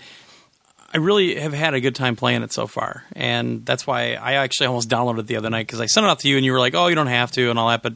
I 0.91 0.97
really 0.97 1.35
have 1.35 1.53
had 1.53 1.73
a 1.73 1.81
good 1.81 1.95
time 1.95 2.15
playing 2.15 2.41
it 2.41 2.51
so 2.51 2.65
far, 2.65 3.03
and 3.13 3.65
that's 3.65 3.85
why 3.85 4.13
I 4.13 4.33
actually 4.33 4.67
almost 4.67 4.89
downloaded 4.89 5.19
it 5.19 5.27
the 5.27 5.35
other 5.35 5.49
night 5.49 5.67
because 5.67 5.79
I 5.79 5.85
sent 5.85 6.05
it 6.05 6.09
out 6.09 6.19
to 6.19 6.27
you, 6.27 6.37
and 6.37 6.45
you 6.45 6.51
were 6.51 6.59
like, 6.59 6.73
"Oh, 6.73 6.87
you 6.87 6.95
don't 6.95 7.07
have 7.07 7.31
to," 7.33 7.49
and 7.49 7.59
all 7.59 7.69
that. 7.69 7.83
But 7.83 7.95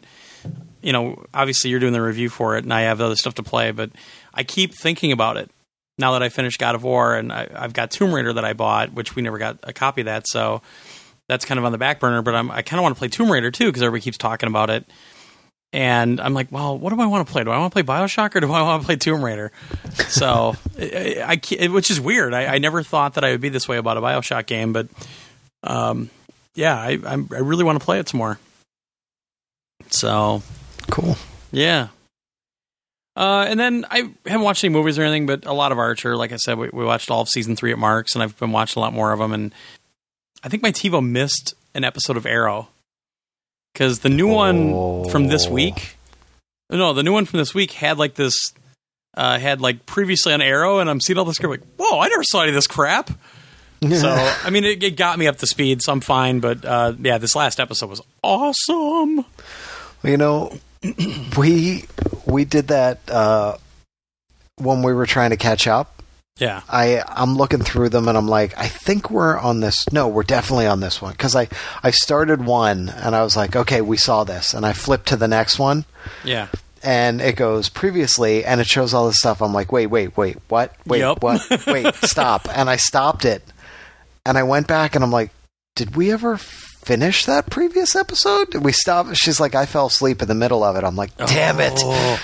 you 0.82 0.94
know, 0.94 1.26
obviously, 1.34 1.72
you're 1.72 1.80
doing 1.80 1.94
the 1.94 2.02
review 2.02 2.30
for 2.30 2.56
it, 2.56 2.64
and 2.64 2.74
I 2.74 2.82
have 2.82 3.02
other 3.02 3.16
stuff 3.16 3.36
to 3.36 3.44
play. 3.44 3.72
But 3.72 3.92
I 4.34 4.44
keep 4.44 4.76
thinking 4.76 5.12
about 5.12 5.38
it 5.38 5.50
now 5.98 6.12
that 6.14 6.24
I 6.24 6.30
finished 6.30 6.60
God 6.60 6.76
of 6.76 6.84
War, 6.84 7.16
and 7.16 7.34
I, 7.34 7.48
I've 7.54 7.74
got 7.74 7.90
Tomb 7.90 8.14
Raider 8.14 8.34
that 8.34 8.46
I 8.46 8.54
bought, 8.54 8.94
which 8.94 9.16
we 9.16 9.22
never 9.22 9.38
got 9.38 9.60
a 9.64 9.74
copy 9.74 10.02
of 10.02 10.06
that, 10.06 10.28
so 10.28 10.62
that's 11.28 11.46
kind 11.46 11.58
of 11.58 11.66
on 11.66 11.72
the 11.72 11.78
back 11.78 12.00
burner. 12.00 12.22
But 12.22 12.36
I'm, 12.36 12.52
I 12.52 12.62
kind 12.62 12.80
of 12.80 12.84
want 12.84 12.96
to 12.96 13.00
play 13.00 13.08
Tomb 13.08 13.32
Raider 13.32 13.50
too 13.50 13.66
because 13.66 13.82
everybody 13.82 14.04
keeps 14.04 14.18
talking 14.18 14.48
about 14.48 14.70
it. 14.70 14.86
And 15.74 16.22
I'm 16.22 16.36
like, 16.36 16.52
well, 16.52 16.78
what 16.78 16.94
do 16.94 17.02
I 17.02 17.08
want 17.08 17.26
to 17.28 17.32
play? 17.32 17.44
Do 17.44 17.50
I 17.50 17.58
want 17.58 17.74
to 17.74 17.84
play 17.84 17.96
Bioshock 17.96 18.36
or 18.36 18.40
do 18.42 18.52
I 18.54 18.62
want 18.62 18.84
to 18.84 18.86
play 18.86 18.96
Tomb 18.96 19.26
Raider? 19.26 19.52
So, 20.08 20.56
I, 20.80 21.40
I 21.60 21.68
which 21.68 21.90
is 21.90 22.00
weird. 22.00 22.34
I, 22.36 22.46
I 22.46 22.58
never 22.60 22.84
thought 22.84 23.16
that 23.16 23.24
I 23.24 23.32
would 23.32 23.42
be 23.42 23.50
this 23.50 23.68
way 23.68 23.78
about 23.78 23.98
a 23.98 24.02
Bioshock 24.02 24.46
game, 24.46 24.72
but 24.72 24.88
um, 25.64 26.12
yeah, 26.54 26.78
I, 26.80 27.00
I'm, 27.06 27.28
I 27.34 27.40
really 27.40 27.64
want 27.64 27.80
to 27.80 27.84
play 27.84 28.00
it 28.00 28.08
some 28.08 28.20
more. 28.20 28.38
So, 29.90 30.44
Cool. 30.92 31.18
yeah. 31.52 31.88
Uh, 33.16 33.46
and 33.48 33.60
then 33.60 33.86
I 33.90 34.10
haven't 34.26 34.44
watched 34.44 34.64
any 34.64 34.74
movies 34.74 34.98
or 34.98 35.04
anything, 35.04 35.26
but 35.26 35.46
a 35.46 35.54
lot 35.54 35.72
of 35.72 35.78
Archer. 35.80 36.16
Like 36.16 36.32
I 36.32 36.38
said, 36.38 36.58
we, 36.58 36.70
we 36.72 36.84
watched 36.86 37.10
all 37.12 37.22
of 37.22 37.30
season 37.30 37.56
three 37.56 37.72
at 37.72 37.78
Marks, 37.80 38.14
and 38.16 38.24
I've 38.24 38.38
been 38.40 38.52
watching 38.52 38.80
a 38.80 38.84
lot 38.84 38.94
more 38.94 39.12
of 39.12 39.20
them. 39.20 39.32
And 39.34 39.54
I 40.44 40.50
think 40.50 40.64
my 40.64 40.72
TiVo 40.72 41.04
missed 41.04 41.54
an 41.76 41.84
episode 41.84 42.18
of 42.18 42.26
Arrow 42.26 42.70
because 43.74 44.00
the 44.00 44.10
new 44.10 44.28
one 44.28 45.10
from 45.10 45.28
this 45.28 45.48
Oh. 45.48 45.52
week, 45.52 45.98
no, 46.70 46.94
the 46.94 47.04
new 47.04 47.14
one 47.14 47.26
from 47.26 47.40
this 47.40 47.54
week 47.54 47.72
had 47.72 47.98
like 47.98 48.16
this, 48.16 48.36
uh, 49.16 49.38
had 49.40 49.62
like 49.62 49.86
previously 49.86 50.34
on 50.34 50.42
Arrow, 50.42 50.80
and 50.80 50.90
I'm 50.90 51.02
seeing 51.02 51.18
all 51.20 51.26
this 51.26 51.38
crap 51.38 51.50
like, 51.52 51.64
whoa, 51.78 52.00
I 52.00 52.08
never 52.08 52.24
saw 52.24 52.42
any 52.42 52.50
of 52.50 52.56
this 52.56 52.68
crap. 52.68 53.10
So 53.84 54.08
I 54.46 54.50
mean, 54.50 54.64
it, 54.64 54.82
it 54.82 54.96
got 54.96 55.20
me 55.20 55.28
up 55.28 55.40
to 55.40 55.46
speed, 55.46 55.82
so 55.82 55.92
I'm 55.92 56.00
fine. 56.00 56.40
But 56.40 56.64
uh, 56.64 56.94
yeah, 57.02 57.18
this 57.18 57.36
last 57.36 57.60
episode 57.60 57.90
was 57.90 58.02
awesome. 58.24 59.26
You 60.06 60.16
know, 60.16 60.58
we 61.38 61.84
we 62.26 62.46
did 62.46 62.70
that 62.70 63.00
uh, 63.10 63.58
when 64.56 64.84
we 64.84 64.94
were 64.94 65.06
trying 65.06 65.32
to 65.32 65.36
catch 65.38 65.68
up. 65.68 66.02
Yeah. 66.40 66.62
I 66.68 67.04
I'm 67.08 67.36
looking 67.36 67.62
through 67.62 67.90
them 67.90 68.08
and 68.08 68.18
I'm 68.18 68.28
like, 68.28 68.58
I 68.58 68.68
think 68.68 69.12
we're 69.12 69.38
on 69.38 69.60
this. 69.60 69.86
No, 69.92 70.08
we're 70.08 70.24
definitely 70.24 70.66
on 70.68 70.80
this 70.80 71.02
one 71.02 71.12
because 71.12 71.36
I 71.36 71.48
I 71.84 71.92
started 71.92 72.44
one 72.46 72.90
and 72.90 73.16
I 73.16 73.24
was 73.24 73.38
like, 73.38 73.56
okay, 73.56 73.82
we 73.82 73.98
saw 73.98 74.24
this, 74.24 74.54
and 74.54 74.66
I 74.66 74.74
flipped 74.74 75.08
to 75.10 75.16
the 75.16 75.28
next 75.28 75.60
one 75.60 75.86
Yeah. 76.24 76.48
and 76.84 77.22
it 77.22 77.36
goes 77.36 77.70
previously 77.70 78.44
and 78.46 78.60
it 78.60 78.68
shows 78.68 78.94
all 78.94 79.08
this 79.08 79.20
stuff. 79.20 79.42
I'm 79.42 79.54
like, 79.54 79.72
wait, 79.72 79.88
wait, 79.88 80.18
wait, 80.18 80.38
what? 80.50 80.76
Wait, 80.88 81.00
Yup. 81.00 81.22
what? 81.22 81.42
Wait, 81.68 81.94
stop. 82.04 82.48
And 82.52 82.68
I 82.70 82.78
stopped 82.78 83.26
it 83.26 83.44
and 84.26 84.38
I 84.38 84.44
went 84.44 84.68
back 84.68 84.96
and 84.96 85.04
I'm 85.04 85.12
like, 85.12 85.30
did 85.76 85.96
we 85.96 86.12
ever 86.12 86.38
finish 86.38 87.26
that 87.26 87.50
previous 87.50 87.96
episode? 87.96 88.50
Did 88.50 88.64
we 88.66 88.72
stop? 88.72 89.08
She's 89.14 89.40
like, 89.40 89.54
I 89.56 89.66
fell 89.68 89.86
asleep 89.86 90.22
in 90.24 90.28
the 90.28 90.34
middle 90.36 90.64
of 90.64 90.76
it. 90.78 90.84
I'm 90.84 90.96
like, 90.96 91.16
damn 91.18 91.60
it. 91.60 91.74
Oh. 91.78 92.20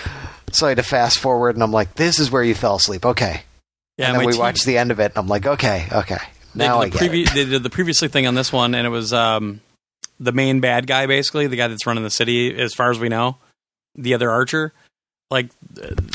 So 0.51 0.65
I 0.65 0.69
had 0.69 0.77
to 0.77 0.83
fast 0.83 1.19
forward 1.19 1.55
and 1.55 1.61
I'm 1.63 1.71
like, 1.71 1.93
this 1.93 2.19
is 2.19 2.31
where 2.31 2.43
you 2.43 2.55
fell 2.55 2.75
asleep. 2.77 3.05
Okay. 3.05 3.43
Yeah, 3.99 4.07
and 4.11 4.19
then 4.19 4.25
we 4.25 4.33
TV 4.33 4.39
watched 4.39 4.65
the 4.65 4.77
end 4.77 4.91
of 4.91 4.99
it 4.99 5.11
and 5.11 5.17
I'm 5.17 5.27
like, 5.27 5.45
okay, 5.45 5.87
okay. 5.91 6.17
They 6.55 6.65
Now 6.65 6.79
I 6.81 6.85
did, 6.85 6.93
the 6.93 6.99
get 6.99 7.11
previ- 7.11 7.27
it. 7.27 7.33
they 7.33 7.45
did 7.45 7.63
the 7.63 7.69
previously 7.69 8.07
thing 8.07 8.25
on 8.27 8.33
this 8.33 8.51
one, 8.51 8.73
and 8.73 8.87
it 8.87 8.89
was 8.89 9.11
um, 9.13 9.61
the 10.19 10.31
main 10.31 10.61
bad 10.61 10.87
guy, 10.87 11.05
basically 11.05 11.47
the 11.47 11.55
guy 11.57 11.67
that's 11.67 11.85
running 11.85 12.03
the 12.03 12.09
city, 12.09 12.57
as 12.59 12.73
far 12.73 12.89
as 12.91 12.99
we 12.99 13.09
know. 13.09 13.37
The 13.95 14.13
other 14.13 14.29
archer, 14.31 14.71
like 15.29 15.49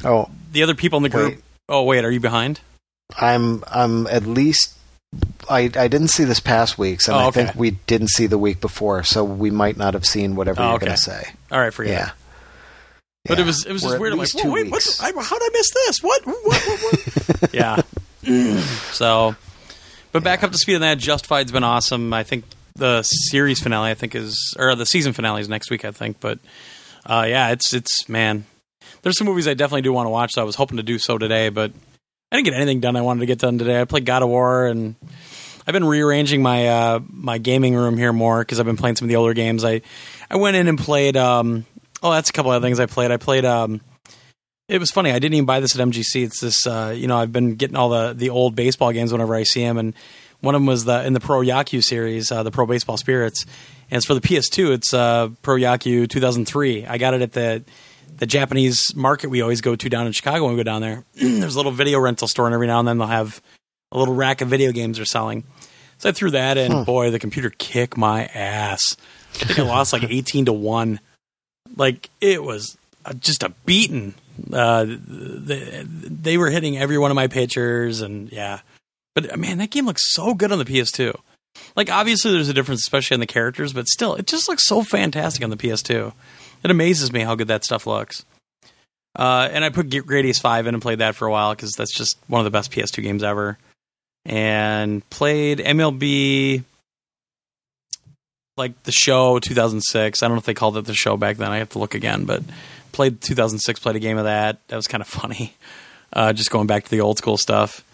Oh, 0.05 0.31
the 0.53 0.63
other 0.63 0.75
people 0.75 0.97
in 0.97 1.03
the 1.03 1.09
group. 1.11 1.35
Wait. 1.35 1.43
Oh 1.69 1.83
wait, 1.85 2.05
are 2.05 2.11
you 2.11 2.21
behind? 2.21 2.61
I'm 3.19 3.63
I'm 3.71 4.07
at 4.07 4.25
least 4.27 4.73
I 5.51 5.71
I 5.77 5.89
didn't 5.89 6.09
see 6.09 6.25
this 6.25 6.41
past 6.41 6.79
week's 6.79 7.07
and 7.09 7.17
Oh, 7.17 7.29
I 7.29 7.31
think 7.31 7.55
we 7.55 7.73
didn't 7.73 8.09
see 8.09 8.27
the 8.27 8.39
week 8.39 8.61
before, 8.61 9.03
so 9.05 9.23
we 9.25 9.51
might 9.51 9.77
not 9.77 9.95
have 9.95 10.05
seen 10.07 10.37
whatever 10.37 10.63
Oh, 10.63 10.65
you're 10.67 10.75
okay. 10.77 10.87
going 10.87 10.97
to 10.97 11.03
say. 11.03 11.29
All 11.53 11.61
right, 11.61 11.73
forget 11.73 11.93
Yeah. 11.93 12.07
it. 12.09 12.13
But 13.27 13.41
it 13.41 13.47
was 13.47 13.65
it 13.65 13.73
was 13.73 13.83
just 13.83 13.99
weird. 13.99 14.13
I'm 14.13 14.19
like, 14.19 14.35
wait, 14.35 14.45
what? 14.45 14.73
weeks. 14.73 15.01
I, 15.01 15.07
how'd 15.07 15.41
I 15.43 15.49
miss 15.53 15.71
this? 15.71 16.03
What? 16.03 16.27
What? 16.27 16.43
what, 16.45 16.81
what? 16.81 17.55
yeah. 17.55 17.81
so, 18.93 19.35
but 20.13 20.23
back 20.23 20.43
up 20.43 20.53
to 20.53 20.59
speed 20.59 20.75
on 20.75 20.83
that. 20.83 20.99
Justified's 20.99 21.51
been 21.51 21.65
awesome. 21.65 22.13
I 22.13 22.23
think 22.23 22.45
the 22.75 23.03
series 23.03 23.63
finale, 23.63 23.91
I 23.91 23.95
think, 23.95 24.15
is 24.15 24.55
or 24.59 24.75
the 24.75 24.85
season 24.85 25.15
finale 25.15 25.41
is 25.41 25.49
next 25.49 25.71
week, 25.71 25.87
I 25.87 25.91
think. 25.91 26.21
But 26.21 26.39
uh, 27.07 27.25
yeah, 27.27 27.51
it's 27.53 27.73
it's 27.73 28.07
man. 28.11 28.45
There's 29.01 29.17
some 29.17 29.27
movies 29.27 29.49
I 29.49 29.55
definitely 29.55 29.83
do 29.83 29.93
want 29.95 30.05
to 30.07 30.11
watch. 30.11 30.33
So 30.35 30.43
I 30.43 30.45
was 30.45 30.57
hoping 30.57 30.77
to 30.77 30.83
do 30.83 30.99
so 30.99 31.17
today, 31.17 31.49
but 31.49 31.73
I 32.31 32.37
didn't 32.37 32.45
get 32.45 32.55
anything 32.55 32.81
done 32.81 32.95
I 32.95 33.01
wanted 33.01 33.21
to 33.21 33.27
get 33.27 33.39
done 33.39 33.57
today. 33.57 33.81
I 33.81 33.85
played 33.85 34.05
God 34.05 34.23
of 34.23 34.29
War 34.29 34.67
and 34.67 34.97
I've 35.67 35.73
been 35.73 35.85
rearranging 35.85 36.43
my 36.43 36.69
uh, 36.69 37.01
my 37.09 37.39
gaming 37.39 37.75
room 37.75 37.97
here 37.97 38.13
more 38.13 38.41
because 38.41 38.61
I've 38.61 38.67
been 38.67 38.77
playing 38.77 38.97
some 38.97 39.07
of 39.07 39.09
the 39.09 39.17
older 39.17 39.33
games. 39.33 39.65
I 39.65 39.81
I 40.31 40.37
went 40.37 40.57
in 40.57 40.69
and 40.69 40.79
played. 40.79 41.17
Um, 41.17 41.65
oh, 42.05 42.13
that's 42.13 42.31
a 42.31 42.33
couple 42.33 42.53
of 42.53 42.63
things 42.63 42.79
I 42.79 42.87
played. 42.87 43.11
I 43.11 43.17
played. 43.17 43.45
Um, 43.45 43.81
it 44.69 44.79
was 44.79 44.91
funny. 44.91 45.11
I 45.11 45.19
didn't 45.19 45.35
even 45.35 45.47
buy 45.47 45.61
this 45.61 45.79
at 45.79 45.87
MGC. 45.87 46.25
It's 46.25 46.41
this. 46.41 46.67
Uh, 46.67 46.95
you 46.97 47.09
know, 47.09 47.17
I've 47.17 47.33
been 47.33 47.57
getting 47.57 47.77
all 47.77 47.89
the 47.89 48.13
the 48.13 48.31
old 48.31 48.55
baseball 48.55 48.93
games 48.93 49.11
whenever 49.11 49.35
I 49.35 49.43
see 49.43 49.63
them, 49.63 49.79
and 49.79 49.95
one 50.41 50.55
of 50.55 50.61
them 50.61 50.67
was 50.67 50.85
the 50.85 51.05
in 51.05 51.15
the 51.15 51.21
Pro 51.21 51.41
Yakyu 51.41 51.83
series, 51.83 52.31
uh, 52.31 52.43
the 52.43 52.51
Pro 52.51 52.67
Baseball 52.67 52.97
Spirits, 52.97 53.45
and 53.91 53.97
it's 53.97 54.07
for 54.07 54.15
the 54.15 54.21
PS2. 54.21 54.75
It's 54.75 54.95
uh, 54.95 55.31
Pro 55.43 55.57
Yakyu 55.57 56.09
2003. 56.09 56.87
I 56.87 56.99
got 56.99 57.15
it 57.15 57.23
at 57.23 57.33
the 57.33 57.65
the 58.17 58.27
Japanese 58.27 58.95
market 58.95 59.29
we 59.29 59.43
always 59.43 59.61
go 59.61 59.75
to 59.75 59.89
down 59.89 60.07
in 60.07 60.13
Chicago 60.13 60.45
when 60.45 60.55
we 60.55 60.61
go 60.61 60.63
down 60.63 60.83
there. 60.83 61.05
There's 61.15 61.55
a 61.55 61.59
little 61.59 61.73
video 61.73 61.99
rental 61.99 62.29
store, 62.29 62.47
and 62.47 62.55
every 62.55 62.67
now 62.67 62.79
and 62.79 62.87
then 62.87 62.99
they'll 62.99 63.09
have 63.09 63.43
a 63.91 63.99
little 63.99 64.15
rack 64.15 64.41
of 64.41 64.49
video 64.49 64.73
games 64.73 64.99
they're 64.99 65.07
selling. 65.07 65.45
So 65.99 66.09
I 66.09 66.13
threw 66.13 66.31
that 66.33 66.59
in. 66.59 66.85
Boy, 66.85 67.11
the 67.11 67.19
computer 67.19 67.51
kicked 67.51 67.97
my 67.97 68.27
ass. 68.27 68.97
I 69.35 69.45
think 69.45 69.59
I 69.59 69.63
lost 69.63 69.93
like 69.93 70.05
18 70.05 70.47
to 70.47 70.53
1. 70.53 71.01
Like, 71.77 72.11
it 72.21 72.43
was 72.43 72.77
just 73.19 73.43
a 73.43 73.51
beating. 73.65 74.15
Uh, 74.53 74.85
the, 74.85 75.87
they 75.87 76.37
were 76.39 76.51
hitting 76.51 76.77
every 76.77 76.99
one 76.99 77.11
of 77.11 77.15
my 77.15 77.27
pitchers, 77.29 78.01
and 78.01 78.31
yeah. 78.33 78.61
But 79.15 79.33
uh, 79.33 79.37
man, 79.37 79.59
that 79.59 79.71
game 79.71 79.87
looks 79.87 80.13
so 80.13 80.35
good 80.35 80.53
on 80.53 80.59
the 80.59 80.65
PS2. 80.65 81.15
Like, 81.77 81.91
obviously, 81.91 82.33
there's 82.33 82.49
a 82.49 82.55
difference, 82.55 82.81
especially 82.81 83.15
on 83.15 83.21
the 83.21 83.27
characters, 83.27 83.73
but 83.73 83.87
still, 83.89 84.15
it 84.15 84.27
just 84.27 84.49
looks 84.49 84.67
so 84.67 84.83
fantastic 84.83 85.45
on 85.45 85.51
the 85.51 85.57
PS2. 85.57 86.13
It 86.63 86.71
amazes 86.71 87.13
me 87.13 87.21
how 87.21 87.35
good 87.35 87.49
that 87.49 87.65
stuff 87.65 87.87
looks. 87.87 88.25
Uh, 89.17 89.49
and 89.53 89.65
I 89.65 89.71
put 89.71 89.89
Gradius 89.91 90.41
5 90.41 90.67
in 90.67 90.75
and 90.75 90.83
played 90.83 90.99
that 90.99 91.15
for 91.15 91.29
a 91.29 91.31
while 91.31 91.55
because 91.55 91.73
that's 91.73 91.95
just 91.95 92.17
one 92.27 92.41
of 92.41 92.45
the 92.45 92.51
best 92.51 92.73
PS2 92.73 93.03
games 93.03 93.23
ever. 93.23 93.59
And 94.25 95.09
played 95.11 95.59
MLB, 95.59 96.65
like 98.57 98.83
the 98.85 98.93
show 98.93 99.39
2006. 99.39 100.23
I 100.23 100.27
don't 100.27 100.35
know 100.35 100.39
if 100.39 100.45
they 100.45 100.55
called 100.55 100.77
it 100.77 100.85
the 100.85 100.95
show 100.95 101.17
back 101.17 101.37
then. 101.37 101.51
I 101.51 101.59
have 101.59 101.71
to 101.71 101.79
look 101.79 101.95
again, 101.95 102.25
but 102.25 102.43
played 102.93 103.21
2006, 103.21 103.81
played 103.81 103.97
a 103.97 104.01
game 104.01 104.19
of 104.19 104.25
that. 104.25 104.67
That 104.69 104.77
was 104.77 104.89
kind 104.89 105.01
of 105.01 105.09
funny. 105.09 105.55
Uh, 106.13 106.33
just 106.33 106.51
going 106.51 106.67
back 106.67 106.85
to 106.85 106.91
the 106.91 107.01
old 107.01 107.19
school 107.19 107.37
stuff. 107.37 107.85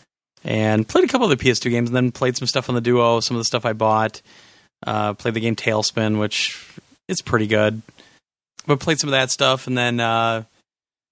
And 0.42 0.88
played 0.88 1.04
a 1.04 1.08
couple 1.08 1.30
of 1.30 1.38
the 1.38 1.44
PS2 1.44 1.70
games 1.70 1.90
and 1.90 1.96
then 1.96 2.12
played 2.12 2.36
some 2.36 2.46
stuff 2.46 2.68
on 2.68 2.74
the 2.74 2.80
Duo, 2.80 3.20
some 3.20 3.36
of 3.36 3.40
the 3.40 3.44
stuff 3.44 3.66
I 3.66 3.74
bought. 3.74 4.22
Uh, 4.86 5.12
played 5.12 5.34
the 5.34 5.40
game 5.40 5.56
Tailspin, 5.56 6.18
which 6.18 6.58
is 7.08 7.20
pretty 7.20 7.46
good. 7.46 7.82
But 8.66 8.80
played 8.80 8.98
some 8.98 9.08
of 9.08 9.12
that 9.12 9.30
stuff 9.30 9.66
and 9.66 9.76
then 9.76 10.00
uh, 10.00 10.44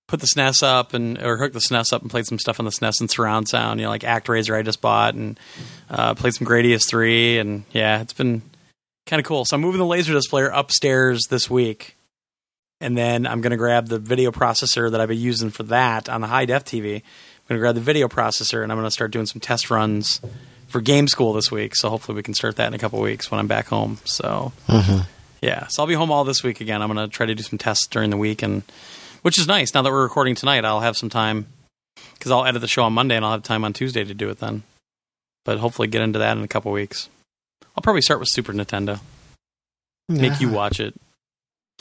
put 0.07 0.21
the 0.21 0.27
SNES 0.27 0.63
up 0.63 0.95
and 0.95 1.19
or 1.19 1.37
hooked 1.37 1.55
the 1.55 1.61
SNES 1.61 1.93
up 1.93 2.03
and 2.03 2.11
played 2.11 2.27
some 2.27 2.39
stuff 2.39 2.59
on 2.59 2.65
the 2.65 2.73
SNES 2.73 3.01
and 3.01 3.11
surround 3.11 3.49
sound, 3.49 3.81
you 3.81 3.85
know, 3.85 3.91
like 3.91 4.03
ActRaiser 4.03 4.57
I 4.57 4.63
just 4.63 4.81
bought 4.81 5.15
and 5.15 5.39
uh, 5.91 6.15
played 6.15 6.35
some 6.35 6.47
Gradius 6.47 6.89
3 6.89 7.39
and 7.39 7.65
yeah, 7.73 8.01
it's 8.01 8.15
been 8.15 8.43
kind 9.09 9.21
of 9.21 9.27
cool. 9.27 9.45
So 9.45 9.57
I'm 9.57 9.61
moving 9.61 9.81
the 9.81 9.87
Laserdisc 9.87 10.29
player 10.29 10.49
upstairs 10.49 11.27
this 11.29 11.51
week. 11.51 11.97
And 12.81 12.97
then 12.97 13.27
I'm 13.27 13.41
going 13.41 13.51
to 13.51 13.57
grab 13.57 13.89
the 13.89 13.99
video 13.99 14.31
processor 14.31 14.91
that 14.91 15.01
I've 15.01 15.09
been 15.09 15.19
using 15.19 15.51
for 15.51 15.65
that 15.65 16.09
on 16.09 16.21
the 16.21 16.29
high 16.29 16.45
def 16.45 16.65
TV. 16.65 16.97
I'm 16.97 17.49
going 17.49 17.59
to 17.59 17.59
grab 17.59 17.75
the 17.75 17.81
video 17.81 18.07
processor 18.07 18.63
and 18.63 18.71
I'm 18.71 18.79
going 18.79 18.87
to 18.87 18.93
start 18.93 19.11
doing 19.11 19.27
some 19.27 19.41
test 19.41 19.71
runs 19.71 20.21
for 20.69 20.81
game 20.81 21.09
school 21.09 21.33
this 21.33 21.51
week. 21.51 21.75
So 21.75 21.91
hopefully 21.91 22.15
we 22.15 22.23
can 22.23 22.35
start 22.35 22.57
that 22.57 22.69
in 22.69 22.75
a 22.75 22.79
couple 22.79 23.01
weeks 23.01 23.31
when 23.31 23.41
I'm 23.41 23.49
back 23.49 23.67
home. 23.67 23.99
So 24.05 24.53
mm-hmm. 24.69 25.01
yeah, 25.43 25.67
so 25.67 25.83
I'll 25.83 25.89
be 25.89 25.95
home 25.95 26.13
all 26.13 26.25
this 26.25 26.45
week 26.45 26.61
again. 26.61 26.83
I'm 26.83 26.93
going 26.93 27.09
to 27.09 27.13
try 27.13 27.27
to 27.27 27.35
do 27.35 27.43
some 27.43 27.59
tests 27.59 27.89
during 27.89 28.11
the 28.11 28.17
week, 28.17 28.43
and 28.43 28.63
which 29.23 29.39
is 29.39 29.49
nice. 29.49 29.75
Now 29.75 29.83
that 29.83 29.91
we're 29.91 30.03
recording 30.03 30.37
tonight, 30.37 30.65
I'll 30.65 30.81
have 30.81 30.97
some 30.97 31.09
time 31.09 31.47
because 32.15 32.31
I'll 32.31 32.45
edit 32.45 32.61
the 32.61 32.69
show 32.69 32.85
on 32.85 32.93
Monday, 32.93 33.17
and 33.17 33.25
I'll 33.25 33.33
have 33.33 33.43
time 33.43 33.65
on 33.65 33.73
Tuesday 33.73 34.05
to 34.05 34.15
do 34.15 34.29
it 34.29 34.39
then. 34.39 34.63
But 35.45 35.59
hopefully, 35.59 35.89
get 35.89 36.03
into 36.03 36.19
that 36.19 36.37
in 36.37 36.45
a 36.45 36.49
couple 36.49 36.71
weeks. 36.71 37.09
I'll 37.79 37.83
probably 37.83 38.03
start 38.03 38.19
with 38.19 38.29
Super 38.29 38.53
Nintendo. 38.53 38.99
Make 40.09 40.41
you 40.41 40.49
watch 40.49 40.81
it. 40.81 40.97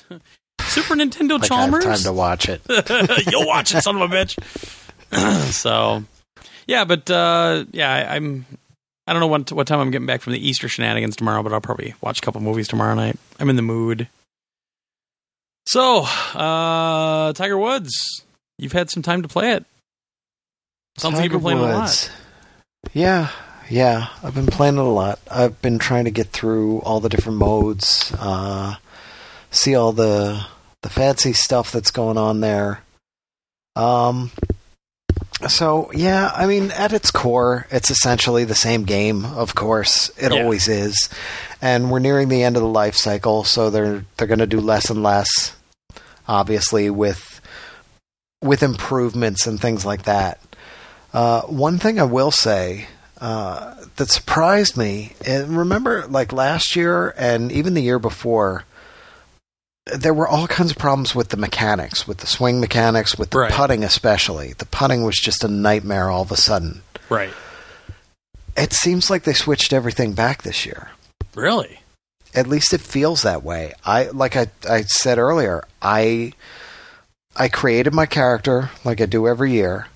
Super 0.62 0.94
Nintendo 0.94 1.40
Like 1.40 1.50
I 1.52 1.56
have 1.56 1.72
Chalmers. 1.72 1.84
time 1.86 1.98
to 2.04 2.14
watch 2.14 2.48
it. 2.50 2.62
You'll 3.32 3.48
watch 3.48 3.74
it, 3.74 3.82
son 3.82 4.00
of 4.00 4.12
a 4.12 4.16
bitch. 4.16 4.38
so, 5.52 6.04
yeah, 6.68 6.86
but 6.86 7.10
uh, 7.10 7.66
yeah, 7.72 7.92
I, 7.92 8.16
I'm. 8.16 8.46
I 9.08 9.14
don't 9.14 9.22
know 9.22 9.28
what 9.28 9.52
what 9.54 9.66
time 9.66 9.80
I'm 9.80 9.90
getting 9.90 10.06
back 10.06 10.22
from 10.22 10.34
the 10.34 10.48
Easter 10.48 10.68
shenanigans 10.70 11.16
tomorrow, 11.16 11.42
but 11.42 11.52
I'll 11.52 11.62
probably 11.62 11.96
watch 12.00 12.20
a 12.20 12.22
couple 12.22 12.42
movies 12.42 12.68
tomorrow 12.68 12.94
night. 12.94 13.18
I'm 13.40 13.50
in 13.50 13.56
the 13.56 13.64
mood. 13.64 14.08
So, 15.68 16.04
uh, 16.36 17.34
Tiger 17.34 17.58
Woods, 17.58 18.24
you've 18.60 18.72
had 18.74 18.92
some 18.92 19.02
time 19.02 19.24
to 19.24 19.28
play 19.28 19.54
it. 19.54 19.66
Sounds 21.00 21.16
like 21.16 21.24
you've 21.24 21.32
been 21.32 21.42
playing 21.42 21.58
it 21.58 21.64
a 21.64 21.74
lot. 21.74 22.12
Yeah, 22.94 23.32
yeah. 23.70 24.08
I've 24.24 24.36
been 24.36 24.48
playing 24.48 24.76
it 24.78 24.82
a 24.82 24.84
lot. 24.84 25.20
I've 25.30 25.62
been 25.62 25.80
trying 25.80 26.06
to 26.06 26.12
get 26.12 26.28
through 26.28 26.80
all 26.80 27.00
the 27.00 27.10
different 27.10 27.38
modes, 27.38 28.14
uh, 28.20 28.76
see 29.52 29.76
all 29.76 29.92
the 29.94 30.46
the 30.84 30.90
fancy 30.90 31.34
stuff 31.34 31.72
that's 31.72 31.92
going 31.92 32.18
on 32.18 32.40
there. 32.40 32.84
Um. 33.76 34.32
So 35.48 35.92
yeah, 35.94 36.32
I 36.36 36.48
mean, 36.48 36.72
at 36.72 36.94
its 36.94 37.12
core, 37.12 37.68
it's 37.70 37.92
essentially 37.92 38.44
the 38.44 38.56
same 38.56 38.86
game. 38.86 39.24
Of 39.24 39.54
course, 39.54 40.10
it 40.18 40.32
Yeah. 40.34 40.42
always 40.42 40.68
is, 40.68 41.10
and 41.62 41.92
we're 41.92 42.00
nearing 42.00 42.30
the 42.30 42.44
end 42.44 42.56
of 42.56 42.64
the 42.64 42.68
life 42.68 42.96
cycle, 42.96 43.44
so 43.44 43.70
they're 43.70 44.04
they're 44.18 44.28
going 44.28 44.40
to 44.40 44.48
do 44.48 44.60
less 44.60 44.90
and 44.90 45.04
less, 45.04 45.54
obviously 46.28 46.90
with 46.90 47.40
with 48.42 48.64
improvements 48.64 49.46
and 49.46 49.60
things 49.62 49.86
like 49.86 50.04
that. 50.04 50.40
Uh, 51.14 51.42
one 51.44 51.78
thing 51.78 52.00
I 52.00 52.04
will 52.04 52.32
say 52.32 52.88
uh, 53.20 53.76
that 53.96 54.10
surprised 54.10 54.78
me, 54.78 55.14
and 55.26 55.58
remember, 55.58 56.06
like 56.08 56.32
last 56.32 56.76
year 56.76 57.14
and 57.18 57.52
even 57.52 57.74
the 57.74 57.82
year 57.82 58.00
before, 58.00 58.64
there 59.86 60.14
were 60.14 60.28
all 60.28 60.48
kinds 60.48 60.72
of 60.72 60.78
problems 60.78 61.16
with 61.16 61.30
the 61.30 61.38
mechanics, 61.38 62.08
with 62.08 62.18
the 62.20 62.28
swing 62.28 62.60
mechanics, 62.60 63.18
with 63.18 63.30
the 63.30 63.40
Right. 63.40 63.52
putting 63.52 63.84
especially. 63.84 64.54
The 64.54 64.66
putting 64.66 65.04
was 65.04 65.16
just 65.18 65.44
a 65.44 65.48
nightmare 65.48 66.10
all 66.10 66.22
of 66.24 66.32
a 66.32 66.38
sudden. 66.38 66.82
Right. 67.10 67.34
It 68.56 68.74
seems 68.74 69.10
like 69.10 69.24
they 69.24 69.34
switched 69.34 69.72
everything 69.72 70.14
back 70.14 70.42
this 70.44 70.66
year. 70.66 70.90
Really? 71.36 71.80
At 72.36 72.48
least 72.48 72.74
it 72.74 72.82
feels 72.82 73.22
that 73.22 73.44
way. 73.44 73.74
I 73.86 74.06
like 74.10 74.36
I, 74.36 74.48
I 74.70 74.82
said 74.82 75.18
earlier, 75.18 75.64
I 75.82 76.34
I 77.36 77.48
created 77.48 77.94
my 77.94 78.06
character 78.06 78.72
like 78.84 79.00
I 79.00 79.06
do 79.06 79.28
every 79.28 79.54
year. 79.54 79.88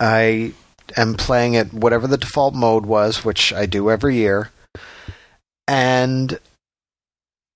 I 0.00 0.52
am 0.96 1.14
playing 1.14 1.54
it 1.54 1.72
whatever 1.72 2.06
the 2.06 2.16
default 2.18 2.54
mode 2.54 2.86
was, 2.86 3.24
which 3.24 3.52
I 3.52 3.66
do 3.66 3.90
every 3.90 4.16
year. 4.16 4.50
And 5.68 6.38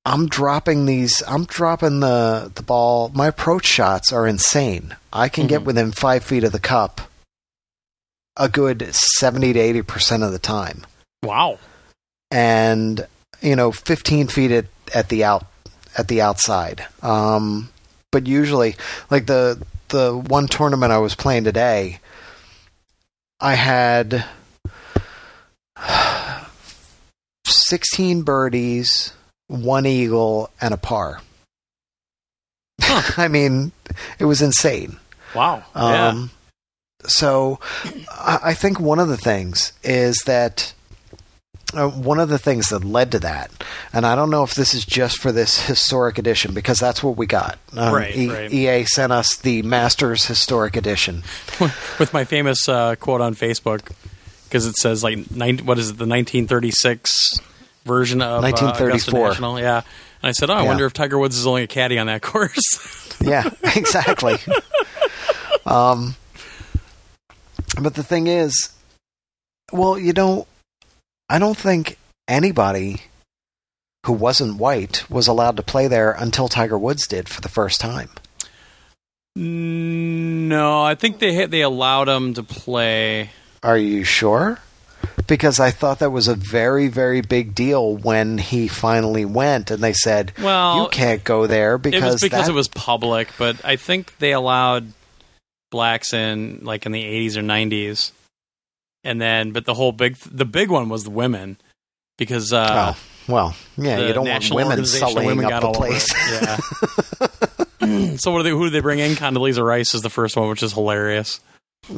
I'm 0.04 0.28
dropping 0.28 0.86
these 0.86 1.22
I'm 1.26 1.44
dropping 1.44 2.00
the 2.00 2.50
the 2.54 2.62
ball. 2.62 3.10
My 3.14 3.26
approach 3.28 3.66
shots 3.66 4.12
are 4.12 4.26
insane. 4.26 4.96
I 5.12 5.28
can 5.28 5.46
get 5.46 5.62
Mhm. 5.62 5.64
within 5.64 5.92
5 5.92 6.22
feet 6.24 6.44
of 6.44 6.52
the 6.52 6.60
cup 6.60 7.00
a 8.36 8.48
good 8.48 8.94
70 8.94 9.52
to 9.54 9.58
80 9.58 9.82
percent 9.82 10.22
of 10.22 10.30
the 10.30 10.38
time, 10.38 10.86
Wow. 11.22 11.58
and 12.30 13.06
you 13.42 13.54
know, 13.56 13.70
15 13.72 14.28
feet 14.28 14.50
at, 14.50 14.66
at 14.94 15.08
the 15.08 15.24
out 15.24 15.46
at 15.98 16.08
the 16.08 16.20
outside. 16.22 16.86
Um, 17.02 17.70
but 18.12 18.26
usually, 18.26 18.76
like 19.10 19.26
the 19.26 19.60
the 19.88 20.16
one 20.16 20.46
tournament 20.48 20.92
I 20.92 20.98
was 20.98 21.14
playing 21.14 21.44
today, 21.44 22.00
I 23.40 23.54
had 23.54 24.24
16 27.46 28.22
birdies, 28.22 29.12
one 29.48 29.86
eagle, 29.86 30.50
and 30.60 30.72
a 30.72 30.76
par. 30.76 31.20
I 33.16 33.28
mean, 33.28 33.72
it 34.18 34.24
was 34.24 34.42
insane. 34.42 34.96
Wow. 35.34 35.64
yeah. 35.74 36.08
Um, 36.08 36.30
So, 37.04 37.60
I 38.10 38.38
I 38.44 38.54
think 38.54 38.80
one 38.80 38.98
of 38.98 39.08
the 39.08 39.16
things 39.18 39.72
is 39.84 40.16
that 40.26 40.72
uh, 41.74 41.88
one 41.88 42.20
of 42.20 42.28
the 42.28 42.38
things 42.38 42.68
that 42.68 42.84
led 42.84 43.10
to 43.12 43.18
that, 43.18 43.50
and 43.92 44.06
I 44.06 44.14
don't 44.14 44.30
know 44.30 44.42
if 44.44 44.54
this 44.54 44.72
is 44.74 44.84
just 44.84 45.18
for 45.20 45.32
this 45.32 45.66
historic 45.66 46.16
edition 46.18 46.54
because 46.54 46.78
that's 46.78 47.02
what 47.02 47.16
we 47.16 47.26
got. 47.26 47.58
Um, 47.76 47.92
Right, 47.94 48.14
right. 48.28 48.52
EA 48.52 48.84
sent 48.84 49.12
us 49.12 49.36
the 49.36 49.62
Masters 49.62 50.26
Historic 50.26 50.76
Edition. 50.76 51.22
With 51.98 52.10
my 52.12 52.24
famous 52.24 52.68
uh, 52.68 52.94
quote 52.96 53.20
on 53.20 53.34
Facebook, 53.34 53.90
because 54.44 54.66
it 54.66 54.76
says 54.76 55.02
like 55.02 55.30
nine, 55.30 55.58
what 55.58 55.78
is 55.78 55.88
it, 55.90 55.98
the 55.98 56.06
1936 56.06 57.40
version 57.84 58.22
of 58.22 58.38
uh, 58.44 58.48
1934. 58.48 59.28
National? 59.28 59.58
Yeah. 59.60 59.78
And 60.22 60.28
I 60.28 60.32
said, 60.32 60.50
oh, 60.50 60.54
I 60.54 60.62
Yeah. 60.62 60.68
wonder 60.68 60.86
if 60.86 60.92
Tiger 60.92 61.18
Woods 61.18 61.36
is 61.36 61.46
only 61.46 61.62
a 61.64 61.66
caddy 61.66 61.98
on 61.98 62.06
that 62.06 62.22
course. 62.22 63.16
Yeah, 63.20 63.48
exactly. 63.74 64.36
um, 65.64 66.14
but 67.80 67.94
the 67.94 68.02
thing 68.04 68.26
is, 68.28 68.70
well, 69.72 69.98
you 69.98 70.12
don't. 70.12 70.46
I 71.28 71.38
don't 71.38 71.56
think 71.56 71.98
anybody 72.28 73.02
who 74.04 74.12
wasn't 74.12 74.58
white 74.58 75.08
was 75.10 75.26
allowed 75.26 75.56
to 75.56 75.62
play 75.62 75.88
there 75.88 76.12
until 76.12 76.48
Tiger 76.48 76.78
Woods 76.78 77.06
did 77.06 77.28
for 77.28 77.40
the 77.40 77.48
first 77.48 77.80
time. 77.80 78.10
no, 79.34 80.82
I 80.82 80.94
think 80.94 81.18
they 81.18 81.46
they 81.46 81.60
allowed 81.62 82.08
him 82.08 82.34
to 82.34 82.42
play. 82.42 83.30
Are 83.62 83.76
you 83.76 84.04
sure? 84.04 84.60
Because 85.26 85.58
I 85.60 85.70
thought 85.70 85.98
that 85.98 86.10
was 86.10 86.28
a 86.28 86.34
very, 86.34 86.88
very 86.88 87.20
big 87.20 87.54
deal 87.54 87.96
when 87.96 88.38
he 88.38 88.68
finally 88.68 89.24
went, 89.24 89.70
and 89.70 89.82
they 89.82 89.92
said, 89.92 90.32
Well, 90.40 90.82
"You 90.84 90.88
can't 90.88 91.22
go 91.24 91.46
there 91.46 91.76
because 91.78 92.02
it 92.02 92.06
was 92.12 92.20
because 92.22 92.46
that- 92.46 92.50
it 92.52 92.54
was 92.54 92.68
public, 92.68 93.28
but 93.36 93.56
I 93.64 93.76
think 93.76 94.16
they 94.18 94.32
allowed 94.32 94.92
blacks 95.70 96.12
in 96.14 96.60
like 96.62 96.86
in 96.86 96.92
the 96.92 97.02
80s 97.04 97.36
or 97.36 97.42
90s. 97.42 98.12
And 99.06 99.20
then, 99.20 99.52
but 99.52 99.64
the 99.64 99.74
whole 99.74 99.92
big, 99.92 100.16
the 100.16 100.44
big 100.44 100.68
one 100.68 100.88
was 100.88 101.04
the 101.04 101.10
women 101.10 101.58
because 102.18 102.52
uh, 102.52 102.94
Oh, 102.96 102.98
well, 103.28 103.56
yeah, 103.76 104.00
you 104.06 104.12
don't 104.12 104.28
want 104.28 104.50
women 104.50 104.84
sullying 104.84 105.28
Women 105.28 105.52
up 105.52 105.62
the 105.62 105.72
place. 105.72 106.12
Yeah. 107.80 108.16
so 108.16 108.32
what 108.32 108.38
do 108.38 108.42
they? 108.42 108.50
Who 108.50 108.64
do 108.64 108.70
they 108.70 108.80
bring 108.80 108.98
in? 108.98 109.12
Condoleezza 109.12 109.64
Rice 109.64 109.94
is 109.94 110.02
the 110.02 110.10
first 110.10 110.36
one, 110.36 110.48
which 110.48 110.62
is 110.62 110.72
hilarious. 110.72 111.40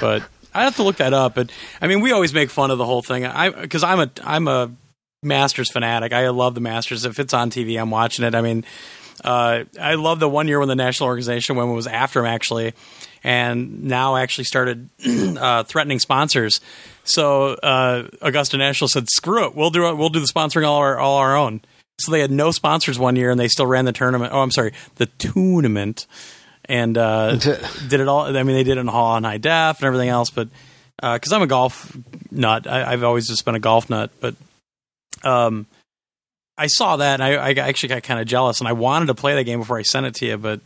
But 0.00 0.22
I 0.52 0.64
have 0.64 0.76
to 0.76 0.82
look 0.82 0.96
that 0.96 1.14
up. 1.14 1.34
But 1.34 1.50
I 1.80 1.86
mean, 1.86 2.00
we 2.00 2.12
always 2.12 2.34
make 2.34 2.50
fun 2.50 2.70
of 2.70 2.78
the 2.78 2.84
whole 2.84 3.02
thing. 3.02 3.24
I 3.24 3.50
because 3.50 3.82
I'm 3.82 4.00
a 4.00 4.10
I'm 4.22 4.48
a 4.48 4.70
Masters 5.22 5.70
fanatic. 5.70 6.12
I 6.12 6.28
love 6.28 6.54
the 6.54 6.60
Masters. 6.60 7.04
If 7.04 7.18
it's 7.18 7.32
on 7.32 7.50
TV, 7.50 7.80
I'm 7.80 7.90
watching 7.90 8.24
it. 8.24 8.34
I 8.34 8.42
mean, 8.42 8.64
uh, 9.24 9.64
I 9.80 9.94
love 9.94 10.18
the 10.18 10.28
one 10.28 10.48
year 10.48 10.58
when 10.58 10.68
the 10.68 10.76
National 10.76 11.08
Organization 11.08 11.56
women 11.56 11.74
was 11.74 11.86
after 11.86 12.20
him 12.20 12.26
actually, 12.26 12.74
and 13.22 13.84
now 13.84 14.16
actually 14.16 14.44
started 14.44 14.88
uh, 15.38 15.64
threatening 15.64 15.98
sponsors. 15.98 16.60
So 17.04 17.54
uh, 17.54 18.08
Augusta 18.22 18.56
National 18.56 18.88
said, 18.88 19.08
"Screw 19.10 19.46
it, 19.46 19.54
we'll 19.54 19.70
do 19.70 19.88
it. 19.88 19.96
We'll 19.96 20.08
do 20.08 20.20
the 20.20 20.26
sponsoring 20.26 20.66
all 20.66 20.78
our 20.78 20.98
all 20.98 21.18
our 21.18 21.36
own." 21.36 21.60
So 21.98 22.12
they 22.12 22.20
had 22.20 22.30
no 22.30 22.50
sponsors 22.50 22.98
one 22.98 23.16
year, 23.16 23.30
and 23.30 23.38
they 23.38 23.48
still 23.48 23.66
ran 23.66 23.84
the 23.84 23.92
tournament. 23.92 24.32
Oh, 24.32 24.40
I'm 24.40 24.50
sorry, 24.50 24.72
the 24.96 25.06
tournament, 25.06 26.06
and 26.64 26.96
uh, 26.96 27.36
did 27.88 28.00
it 28.00 28.08
all. 28.08 28.36
I 28.36 28.42
mean, 28.42 28.56
they 28.56 28.64
did 28.64 28.78
it 28.78 28.80
in 28.80 28.86
Hall 28.86 29.12
on 29.12 29.24
high 29.24 29.38
def 29.38 29.78
and 29.78 29.86
everything 29.86 30.08
else. 30.08 30.30
But 30.30 30.48
because 30.96 31.32
I'm 31.32 31.42
a 31.42 31.46
golf 31.46 31.96
nut, 32.30 32.66
I, 32.66 32.92
I've 32.92 33.04
always 33.04 33.26
just 33.28 33.44
been 33.44 33.54
a 33.54 33.60
golf 33.60 33.90
nut. 33.90 34.10
But 34.20 34.34
um, 35.24 35.66
I 36.56 36.66
saw 36.66 36.96
that, 36.96 37.20
and 37.20 37.22
I, 37.22 37.48
I 37.48 37.50
actually 37.68 37.90
got 37.90 38.02
kind 38.02 38.20
of 38.20 38.26
jealous, 38.26 38.60
and 38.60 38.68
I 38.68 38.72
wanted 38.72 39.06
to 39.06 39.14
play 39.14 39.34
that 39.34 39.44
game 39.44 39.60
before 39.60 39.78
I 39.78 39.82
sent 39.82 40.06
it 40.06 40.14
to 40.16 40.26
you, 40.26 40.36
but 40.36 40.60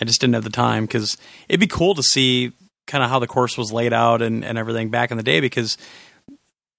I 0.00 0.04
just 0.04 0.20
didn't 0.20 0.34
have 0.34 0.44
the 0.44 0.50
time 0.50 0.84
because 0.84 1.16
it'd 1.48 1.60
be 1.60 1.66
cool 1.66 1.94
to 1.94 2.02
see 2.02 2.52
kind 2.86 3.04
of 3.04 3.10
how 3.10 3.18
the 3.18 3.26
course 3.26 3.56
was 3.56 3.72
laid 3.72 3.92
out 3.92 4.22
and, 4.22 4.44
and 4.44 4.58
everything 4.58 4.90
back 4.90 5.10
in 5.10 5.16
the 5.16 5.22
day. 5.22 5.40
Because 5.40 5.78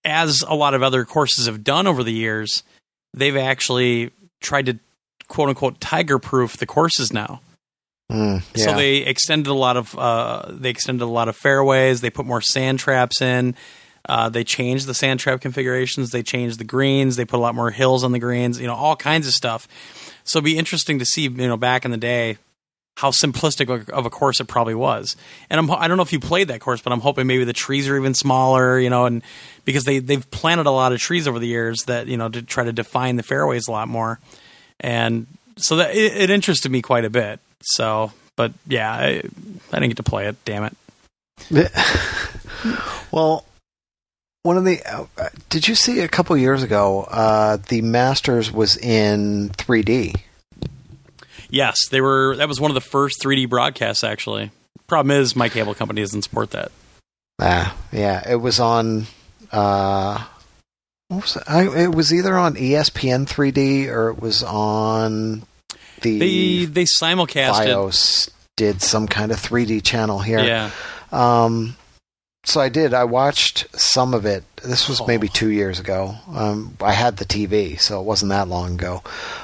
as 0.03 0.43
a 0.47 0.55
lot 0.55 0.73
of 0.73 0.83
other 0.83 1.05
courses 1.05 1.47
have 1.47 1.63
done 1.63 1.87
over 1.87 2.03
the 2.03 2.13
years, 2.13 2.63
they've 3.13 3.37
actually 3.37 4.11
tried 4.41 4.67
to 4.67 4.79
quote 5.27 5.49
unquote 5.49 5.79
tiger 5.79 6.19
proof 6.19 6.57
the 6.57 6.65
courses 6.65 7.11
now. 7.11 7.41
Mm, 8.11 8.43
yeah. 8.55 8.65
So 8.65 8.75
they 8.75 8.97
extended 8.97 9.49
a 9.49 9.55
lot 9.55 9.77
of 9.77 9.97
uh, 9.97 10.51
they 10.51 10.69
extended 10.69 11.03
a 11.03 11.07
lot 11.07 11.27
of 11.27 11.35
fairways. 11.35 12.01
They 12.01 12.11
put 12.11 12.25
more 12.25 12.41
sand 12.41 12.79
traps 12.79 13.21
in. 13.21 13.55
Uh, 14.07 14.29
they 14.29 14.43
changed 14.43 14.85
the 14.85 14.93
sand 14.93 15.19
trap 15.19 15.41
configurations. 15.41 16.11
They 16.11 16.21
changed 16.21 16.59
the 16.59 16.63
greens. 16.63 17.15
They 17.15 17.25
put 17.25 17.37
a 17.37 17.41
lot 17.41 17.55
more 17.55 17.71
hills 17.71 18.03
on 18.03 18.11
the 18.11 18.19
greens. 18.19 18.59
You 18.59 18.67
know, 18.67 18.75
all 18.75 18.95
kinds 18.95 19.27
of 19.27 19.33
stuff. 19.33 19.67
So 20.23 20.37
it'd 20.37 20.45
be 20.45 20.57
interesting 20.57 20.99
to 20.99 21.05
see. 21.05 21.23
You 21.23 21.29
know, 21.29 21.57
back 21.57 21.85
in 21.85 21.89
the 21.89 21.97
day, 21.97 22.37
how 22.95 23.11
simplistic 23.11 23.69
of- 23.69 24.05
a 24.05 24.09
course 24.09 24.39
it 24.39 24.45
probably 24.45 24.75
was. 24.75 25.15
And 25.49 25.59
I'm, 25.59 25.69
I 25.71 25.87
don't 25.87 25.97
know 25.97 26.03
if 26.03 26.13
you 26.13 26.19
played 26.19 26.47
that 26.47 26.61
course, 26.61 26.81
but 26.81 26.93
I'm 26.93 27.01
hoping 27.01 27.27
maybe 27.27 27.43
the 27.43 27.53
trees 27.53 27.87
are 27.89 27.97
even 27.97 28.13
smaller. 28.13 28.79
You 28.79 28.89
know, 28.89 29.05
and 29.05 29.21
because 29.65 29.83
they 29.83 29.99
they've 29.99 30.29
planted 30.31 30.65
a 30.65 30.71
lot 30.71 30.93
of 30.93 30.99
trees 30.99 31.27
over 31.27 31.39
the 31.39 31.47
years 31.47 31.83
that 31.87 32.07
you 32.07 32.17
know 32.17 32.29
to 32.29 32.41
try 32.41 32.63
to 32.63 32.73
define 32.73 33.15
the 33.17 33.23
fairways 33.23 33.67
a 33.67 33.71
lot 33.71 33.87
more. 33.87 34.19
And 34.79 35.27
so 35.57 35.77
that 35.77 35.95
it, 35.95 36.15
it 36.15 36.29
interested 36.29 36.71
me 36.71 36.81
quite 36.81 37.05
a 37.05 37.09
bit. 37.09 37.39
So, 37.61 38.11
but 38.35 38.53
yeah, 38.67 38.91
I, 38.91 39.21
I 39.71 39.79
didn't 39.79 39.89
get 39.89 39.97
to 39.97 40.03
play 40.03 40.27
it. 40.27 40.35
Damn 40.45 40.63
it. 40.63 40.75
well, 43.11 43.45
one 44.43 44.57
of 44.57 44.63
the 44.63 44.81
uh, 44.85 45.29
did 45.49 45.67
you 45.67 45.75
see 45.75 46.01
a 46.01 46.07
couple 46.07 46.37
years 46.37 46.63
ago? 46.63 47.07
Uh, 47.09 47.57
the 47.69 47.81
Masters 47.81 48.51
was 48.51 48.77
in 48.77 49.49
3D. 49.49 50.15
Yes, 51.55 51.77
they 51.89 52.01
were. 52.01 52.35
That 52.35 52.47
was 52.49 52.59
one 52.59 52.69
of 52.69 52.75
the 52.75 52.81
first 52.81 53.21
3D 53.23 53.47
broadcasts. 53.49 54.03
Actually, 54.03 54.51
problem 54.87 55.15
is 55.17 55.35
my 55.35 55.47
cable 55.49 55.73
company 55.73 56.01
doesn't 56.01 56.23
support 56.23 56.51
that. 56.51 56.71
Ah, 57.39 57.75
yeah, 57.91 58.29
it 58.29 58.35
was 58.35 58.59
on. 58.59 59.05
Uh, 59.51 60.23
what 61.07 61.21
was 61.21 61.35
it? 61.37 61.43
I, 61.47 61.83
it 61.83 61.95
was 61.95 62.13
either 62.13 62.35
on 62.37 62.55
ESPN 62.55 63.25
3D 63.27 63.87
or 63.87 64.09
it 64.09 64.19
was 64.19 64.43
on 64.43 65.43
the 66.01 66.19
They 66.19 66.65
they 66.65 66.83
simulcasted. 66.85 67.67
FiOS. 67.67 68.29
Did 68.57 68.81
some 68.81 69.07
kind 69.07 69.31
of 69.31 69.37
3D 69.39 69.83
channel 69.83 70.19
here. 70.19 70.39
Yeah, 70.39 70.71
Um, 71.11 71.75
so 72.45 72.61
I 72.61 72.69
did. 72.69 72.93
I 72.93 73.03
watched 73.03 73.67
some 73.77 74.13
of 74.13 74.25
it. 74.25 74.43
This 74.63 74.87
was 74.87 75.01
Oh. 75.01 75.05
maybe 75.07 75.27
two 75.27 75.49
years 75.49 75.79
ago. 75.79 76.15
Um, 76.33 76.77
I 76.81 76.93
had 76.93 77.17
the 77.17 77.25
TV, 77.25 77.77
so 77.79 77.99
it 77.99 78.03
wasn't 78.05 78.29
that 78.29 78.47
long 78.47 78.75
ago. 78.75 79.03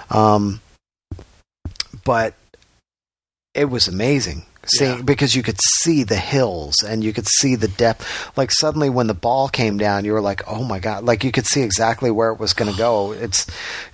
Um, 0.10 0.62
but 2.04 2.34
it 3.54 3.66
was 3.66 3.88
amazing 3.88 4.46
seeing 4.66 4.98
Yeah. 4.98 5.02
because 5.02 5.36
you 5.36 5.42
could 5.44 5.60
see 5.60 6.04
the 6.04 6.16
hills 6.18 6.76
and 6.88 7.04
you 7.04 7.12
could 7.14 7.28
see 7.28 7.56
the 7.56 7.68
depth. 7.68 8.06
Like 8.38 8.52
suddenly, 8.52 8.90
when 8.90 9.08
the 9.08 9.14
ball 9.16 9.50
came 9.50 9.78
down, 9.80 10.06
you 10.06 10.14
were 10.14 10.22
like, 10.22 10.42
"Oh 10.48 10.64
my 10.64 10.78
god!" 10.80 11.04
Like 11.04 11.24
you 11.24 11.32
could 11.32 11.48
see 11.48 11.62
exactly 11.62 12.12
where 12.12 12.30
it 12.32 12.40
was 12.40 12.54
going 12.54 12.72
to 12.72 12.78
go. 12.78 13.12
It's 13.12 13.48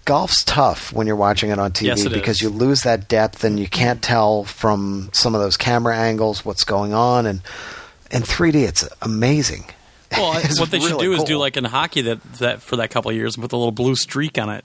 golf's 0.06 0.44
tough 0.44 0.92
when 0.94 1.08
you're 1.08 1.16
watching 1.16 1.50
it 1.52 1.58
on 1.58 1.72
TV 1.72 1.88
Yes, 1.88 2.04
it 2.06 2.12
because 2.12 2.36
is. 2.38 2.42
you 2.42 2.50
lose 2.50 2.82
that 2.84 3.08
depth 3.08 3.44
and 3.46 3.58
you 3.60 3.68
can't 3.68 4.02
tell 4.02 4.44
from 4.44 5.10
some 5.14 5.34
of 5.34 5.42
those 5.42 5.56
camera 5.58 5.96
angles 5.98 6.44
what's 6.46 6.64
going 6.66 6.94
on 6.94 7.26
and 7.26 7.42
in 8.12 8.22
3D 8.24 8.56
it's 8.68 8.88
amazing. 9.02 9.66
well, 10.12 10.38
It's 10.44 10.60
what 10.60 10.70
they 10.70 10.80
should 10.80 10.92
really 10.92 11.06
do 11.08 11.14
is 11.14 11.24
do 11.24 11.38
like 11.38 11.56
in 11.58 11.64
hockey 11.64 12.02
that 12.04 12.22
that 12.40 12.62
for 12.62 12.76
that 12.76 12.90
couple 12.92 13.10
of 13.10 13.16
years 13.18 13.36
and 13.36 13.42
put 13.44 13.50
the 13.52 13.58
little 13.58 13.72
blue 13.72 13.96
streak 13.96 14.38
on 14.38 14.50
it. 14.50 14.64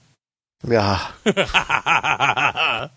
Yeah, 0.67 1.11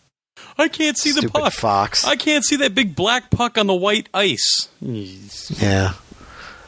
I 0.59 0.69
can't 0.69 0.97
see 0.97 1.13
the 1.13 1.29
puck. 1.29 1.53
fox. 1.53 2.05
I 2.05 2.17
can't 2.17 2.45
see 2.45 2.57
that 2.57 2.75
big 2.75 2.97
black 2.97 3.31
puck 3.31 3.59
on 3.59 3.67
the 3.67 3.75
white 3.75 4.09
ice. 4.15 4.69
yeah, 4.81 5.93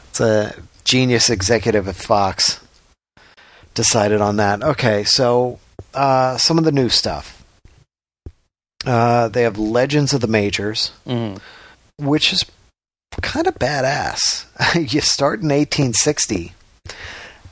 it's 0.09 0.19
a 0.19 0.55
genius 0.83 1.29
executive 1.29 1.87
at 1.87 1.95
Fox 1.95 2.59
decided 3.73 4.21
on 4.21 4.35
that. 4.37 4.61
Okay, 4.63 5.03
so 5.03 5.59
uh, 5.93 6.37
some 6.37 6.57
of 6.57 6.63
the 6.65 6.71
new 6.71 6.89
stuff. 6.89 7.43
Uh, 8.85 9.27
they 9.27 9.41
have 9.43 9.57
Legends 9.57 10.13
of 10.13 10.21
the 10.21 10.27
Majors, 10.27 10.91
Mm. 11.05 11.39
which 11.97 12.31
is 12.31 12.45
kind 13.21 13.47
of 13.47 13.55
badass. 13.55 14.45
you 14.93 15.01
start 15.01 15.41
in 15.41 15.49
1860 15.49 16.53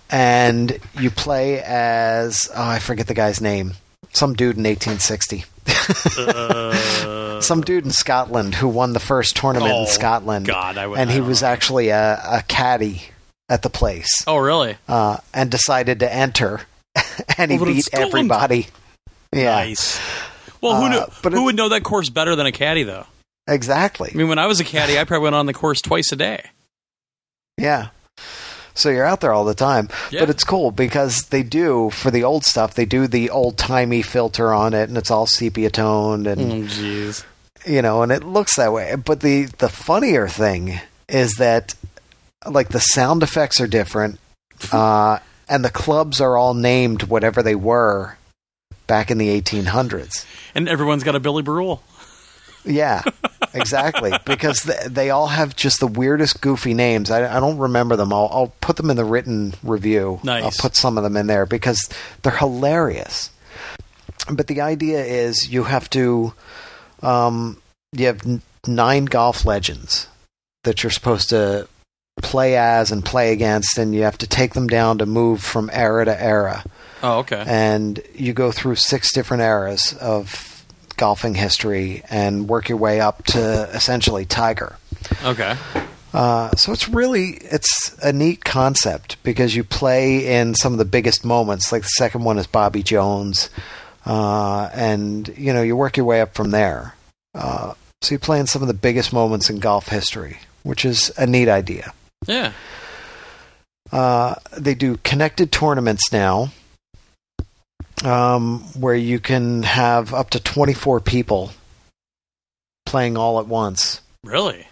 and 0.10 0.80
you 1.00 1.10
play 1.12 1.62
as 1.62 2.50
oh, 2.56 2.64
I 2.70 2.80
forget 2.80 3.08
the 3.08 3.14
guy's 3.14 3.42
name. 3.42 3.74
Some 4.14 4.34
dude 4.36 4.56
in 4.58 4.64
1860. 4.64 5.44
some 7.42 7.62
dude 7.62 7.86
in 7.86 7.92
Scotland 7.92 8.56
who 8.56 8.68
won 8.68 8.94
the 8.94 9.00
first 9.00 9.36
tournament 9.36 9.72
Oh, 9.74 9.82
in 9.82 9.88
Scotland. 9.88 10.48
God, 10.48 10.78
I 10.78 10.88
would- 10.88 11.00
and 11.00 11.10
I 11.10 11.14
he 11.14 11.22
was 11.22 11.42
know. 11.42 11.48
actually 11.50 11.90
a, 11.90 12.20
a 12.24 12.44
caddy 12.48 13.04
at 13.50 13.62
the 13.62 13.70
place, 13.70 14.10
Oh, 14.28 14.38
really? 14.38 14.76
uh, 14.88 15.18
and 15.34 15.50
decided 15.52 16.00
to 16.02 16.14
enter, 16.14 16.62
and 17.38 17.52
he 17.52 17.58
Over 17.58 17.68
in 17.70 17.76
beat 17.76 17.90
everybody. 17.94 18.68
Yeah, 19.34 19.56
Nice. 19.56 20.00
Well, 20.62 20.82
who, 20.82 20.90
knew, 20.90 20.98
Uh, 20.98 21.10
but 21.22 21.34
who 21.34 21.42
it- 21.42 21.44
would 21.46 21.56
know 21.56 21.70
that 21.70 21.84
course 21.84 22.10
better 22.10 22.36
than 22.36 22.46
a 22.46 22.52
caddy, 22.52 22.84
though? 22.84 23.06
exactly. 23.48 24.10
I 24.14 24.18
mean, 24.18 24.28
when 24.28 24.40
I 24.40 24.48
was 24.48 24.60
a 24.60 24.64
caddy, 24.66 24.98
I 25.00 25.04
probably 25.06 25.24
went 25.24 25.36
on 25.36 25.46
the 25.46 25.54
course 25.54 25.80
twice 25.82 26.12
a 26.12 26.16
day. 26.18 26.44
Yeah. 27.58 27.90
So 28.78 28.90
you're 28.90 29.06
out 29.06 29.22
there 29.22 29.34
all 29.34 29.44
the 29.44 29.56
time. 29.56 29.90
Yeah. 30.12 30.22
But 30.22 30.30
it's 30.30 30.44
cool 30.44 30.72
because 30.72 31.24
they 31.30 31.42
do, 31.42 31.90
for 31.90 32.12
the 32.12 32.24
old 32.24 32.46
stuff, 32.46 32.76
they 32.76 32.86
do 32.86 33.08
the 33.08 33.32
old 33.32 33.58
timey 33.58 34.04
filter 34.04 34.54
on 34.54 34.74
it 34.74 34.88
and 34.88 34.98
it's 34.98 35.10
all 35.10 35.26
sepia 35.26 35.72
toned 35.72 36.28
and, 36.28 36.70
jeez. 36.70 37.26
you 37.66 37.82
know, 37.82 38.04
and 38.04 38.12
it 38.12 38.24
looks 38.24 38.56
that 38.56 38.72
way. 38.72 38.96
But 38.96 39.22
the, 39.22 39.46
the 39.58 39.70
funnier 39.70 40.28
thing 40.28 40.80
is 41.10 41.34
that, 41.36 41.74
like, 42.46 42.70
the 42.70 42.80
sound 42.80 43.24
effects 43.24 43.60
are 43.60 43.68
different 43.68 44.20
uh, 44.72 45.20
and 45.50 45.66
the 45.66 45.72
clubs 45.72 46.22
are 46.22 46.38
all 46.38 46.54
named 46.54 47.04
whatever 47.04 47.42
they 47.42 47.56
were 47.56 48.18
back 48.86 49.10
in 49.10 49.18
the 49.18 49.42
1800s. 49.42 50.26
And 50.54 50.70
everyone's 50.70 51.04
got 51.04 51.16
a 51.16 51.20
Billy 51.20 51.42
Brule. 51.42 51.82
Yeah, 52.68 53.02
exactly. 53.54 54.12
because 54.26 54.62
th- 54.64 54.86
they 54.88 55.10
all 55.10 55.28
have 55.28 55.56
just 55.56 55.80
the 55.80 55.88
weirdest, 55.88 56.42
goofy 56.42 56.74
names. 56.74 57.10
I, 57.12 57.38
I 57.38 57.40
don't 57.40 57.58
remember 57.58 57.96
them. 57.96 58.12
I'll, 58.14 58.30
I'll 58.32 58.54
put 58.62 58.76
them 58.78 58.90
in 58.90 58.98
the 58.98 59.06
written 59.06 59.54
review. 59.64 60.20
Nice. 60.24 60.44
I'll 60.44 60.52
put 60.52 60.76
some 60.76 60.98
of 60.98 61.04
them 61.04 61.16
in 61.18 61.28
there 61.28 61.46
because 61.46 61.90
they're 62.24 62.36
hilarious. 62.38 63.32
But 64.30 64.48
the 64.48 64.62
idea 64.62 65.04
is 65.04 65.50
you 65.52 65.64
have 65.64 65.90
to, 65.92 66.34
um, 67.02 67.62
you 67.94 68.08
have 68.08 68.26
n- 68.26 68.42
nine 68.68 69.06
golf 69.06 69.46
legends 69.46 70.08
that 70.64 70.84
you're 70.84 70.90
supposed 70.92 71.30
to 71.30 71.68
play 72.22 72.58
as 72.58 72.92
and 72.92 73.06
play 73.06 73.32
against, 73.32 73.78
and 73.78 73.94
you 73.94 74.02
have 74.04 74.18
to 74.18 74.28
take 74.28 74.54
them 74.54 74.68
down 74.68 74.98
to 74.98 75.06
move 75.06 75.42
from 75.42 75.70
era 75.72 76.04
to 76.04 76.22
era 76.22 76.64
Oh, 77.04 77.20
okay. 77.20 77.44
and 77.48 78.02
you 78.16 78.34
go 78.34 78.52
through 78.52 78.76
six 78.76 79.14
different 79.14 79.44
eras 79.44 79.94
of 80.02 80.57
golfing 80.98 81.36
history 81.36 82.04
and 82.10 82.50
work 82.50 82.70
your 82.70 82.78
way 82.78 83.00
up 83.00 83.24
to 83.26 83.70
essentially 83.74 84.26
Tiger. 84.26 84.76
Okay. 85.24 85.56
Uh, 86.14 86.50
so 86.56 86.72
it's 86.72 86.90
really 86.90 87.38
it's 87.42 87.96
a 88.02 88.12
neat 88.12 88.44
concept 88.44 89.22
because 89.24 89.56
you 89.56 89.64
play 89.64 90.40
in 90.40 90.56
some 90.56 90.74
of 90.74 90.80
the 90.80 90.86
biggest 90.86 91.24
moments. 91.24 91.72
Like 91.72 91.84
the 91.84 91.90
second 91.90 92.24
one 92.24 92.38
is 92.38 92.48
Bobby 92.48 92.82
Jones, 92.82 93.50
uh, 94.06 94.70
and 94.74 95.28
you 95.38 95.54
know 95.54 95.62
you 95.62 95.76
work 95.76 95.98
your 95.98 96.06
way 96.06 96.22
up 96.22 96.34
from 96.34 96.52
there. 96.52 96.96
Uh, 97.36 97.74
so 98.02 98.16
you 98.16 98.20
play 98.20 98.40
in 98.40 98.48
some 98.48 98.62
of 98.62 98.68
the 98.68 98.74
biggest 98.74 99.12
moments 99.14 99.50
in 99.50 99.60
golf 99.60 99.90
history, 99.90 100.38
which 100.64 100.86
is 100.86 101.12
a 101.18 101.28
neat 101.28 101.50
idea. 101.50 101.94
Yeah. 102.26 102.52
Uh, 103.92 104.36
they 104.58 104.76
do 104.76 104.98
connected 104.98 105.52
tournaments 105.52 106.12
now, 106.12 106.52
um, 108.06 108.60
where 108.80 108.96
you 108.96 109.20
can 109.20 109.64
have 109.64 110.14
up 110.14 110.30
to 110.32 110.40
24 110.40 111.00
people 111.02 111.52
playing 112.86 113.18
all 113.18 113.40
at 113.40 113.48
once, 113.48 114.02
Really? 114.24 114.68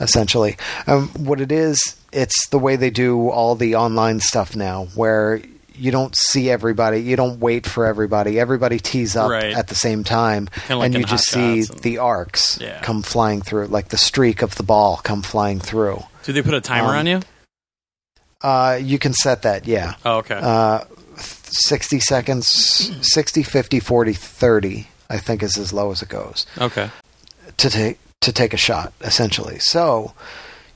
essentially. 0.00 0.56
Um, 0.86 1.08
what 1.10 1.40
it 1.40 1.52
is, 1.52 1.96
it's 2.12 2.48
the 2.48 2.58
way 2.58 2.76
they 2.76 2.90
do 2.90 3.28
all 3.28 3.54
the 3.54 3.76
online 3.76 4.20
stuff 4.20 4.56
now, 4.56 4.86
where 4.94 5.40
you 5.78 5.90
don't 5.90 6.16
see 6.16 6.48
everybody, 6.50 7.00
you 7.02 7.16
don't 7.16 7.38
wait 7.38 7.66
for 7.66 7.84
everybody. 7.84 8.40
Everybody 8.40 8.78
tees 8.80 9.14
up 9.14 9.30
Right. 9.30 9.52
at 9.54 9.68
the 9.68 9.74
same 9.74 10.04
time, 10.04 10.48
like 10.70 10.86
and 10.86 10.94
you 10.94 11.04
just 11.04 11.28
see 11.28 11.58
and- 11.60 11.68
the 11.82 11.98
arcs 11.98 12.58
Yeah. 12.60 12.80
come 12.80 13.02
flying 13.02 13.42
through, 13.42 13.66
like 13.66 13.88
the 13.88 13.98
streak 13.98 14.40
of 14.42 14.54
the 14.54 14.62
ball 14.62 14.96
come 14.96 15.20
flying 15.22 15.60
through. 15.60 16.02
Do 16.24 16.32
they 16.32 16.40
put 16.42 16.54
a 16.54 16.60
timer 16.62 16.88
Um, 16.94 16.96
on 17.00 17.06
you? 17.06 17.20
Uh, 18.42 18.78
you 18.82 18.98
can 18.98 19.12
set 19.12 19.42
that, 19.42 19.66
yeah. 19.66 19.94
Oh, 20.04 20.16
okay. 20.18 20.38
Uh, 20.40 20.80
60 21.48 22.00
seconds, 22.00 22.46
60, 23.02 23.42
50, 23.42 23.80
40, 23.80 24.12
30, 24.12 24.88
I 25.08 25.18
think 25.18 25.42
is 25.42 25.56
as 25.56 25.72
low 25.72 25.90
as 25.90 26.02
it 26.02 26.08
goes 26.08 26.46
okay. 26.58 26.90
to 27.56 27.70
take 27.70 27.98
to 28.22 28.32
take 28.32 28.54
a 28.54 28.56
shot 28.56 28.92
essentially. 29.00 29.58
So 29.58 30.12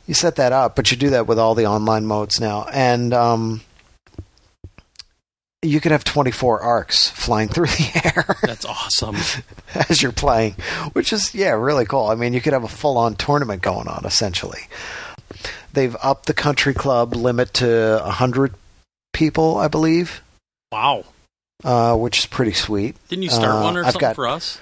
you 0.06 0.14
set 0.14 0.36
that 0.36 0.52
up, 0.52 0.76
but 0.76 0.90
you 0.90 0.96
do 0.96 1.10
that 1.10 1.26
with 1.26 1.38
all 1.38 1.54
the 1.54 1.66
online 1.66 2.06
modes 2.06 2.40
now 2.40 2.66
and 2.72 3.12
um, 3.12 3.62
you 5.62 5.80
could 5.80 5.92
have 5.92 6.04
24 6.04 6.60
arcs 6.60 7.08
flying 7.08 7.48
through 7.50 7.66
the 7.66 8.12
air 8.14 8.36
That's 8.42 8.64
awesome. 8.64 9.16
as 9.88 10.02
you're 10.02 10.12
playing, 10.12 10.54
which 10.92 11.12
is 11.12 11.34
yeah, 11.34 11.50
really 11.50 11.84
cool. 11.84 12.06
I 12.06 12.14
mean, 12.14 12.32
you 12.32 12.40
could 12.40 12.52
have 12.52 12.64
a 12.64 12.68
full-on 12.68 13.16
tournament 13.16 13.62
going 13.62 13.88
on 13.88 14.04
essentially. 14.04 14.62
They've 15.72 15.96
upped 16.02 16.26
the 16.26 16.34
country 16.34 16.74
club 16.74 17.14
limit 17.14 17.54
to 17.54 18.00
100 18.04 18.54
people, 19.12 19.56
I 19.58 19.68
believe, 19.68 20.22
Wow. 20.72 21.04
uh, 21.64 21.96
which 21.96 22.18
is 22.20 22.26
pretty 22.26 22.52
sweet. 22.52 22.96
Didn't 23.08 23.24
you 23.24 23.30
start 23.30 23.56
Uh, 23.56 23.62
one 23.62 23.76
or 23.76 23.80
I've 23.84 23.92
something 23.92 24.00
got- 24.08 24.14
for 24.16 24.26
us? 24.28 24.58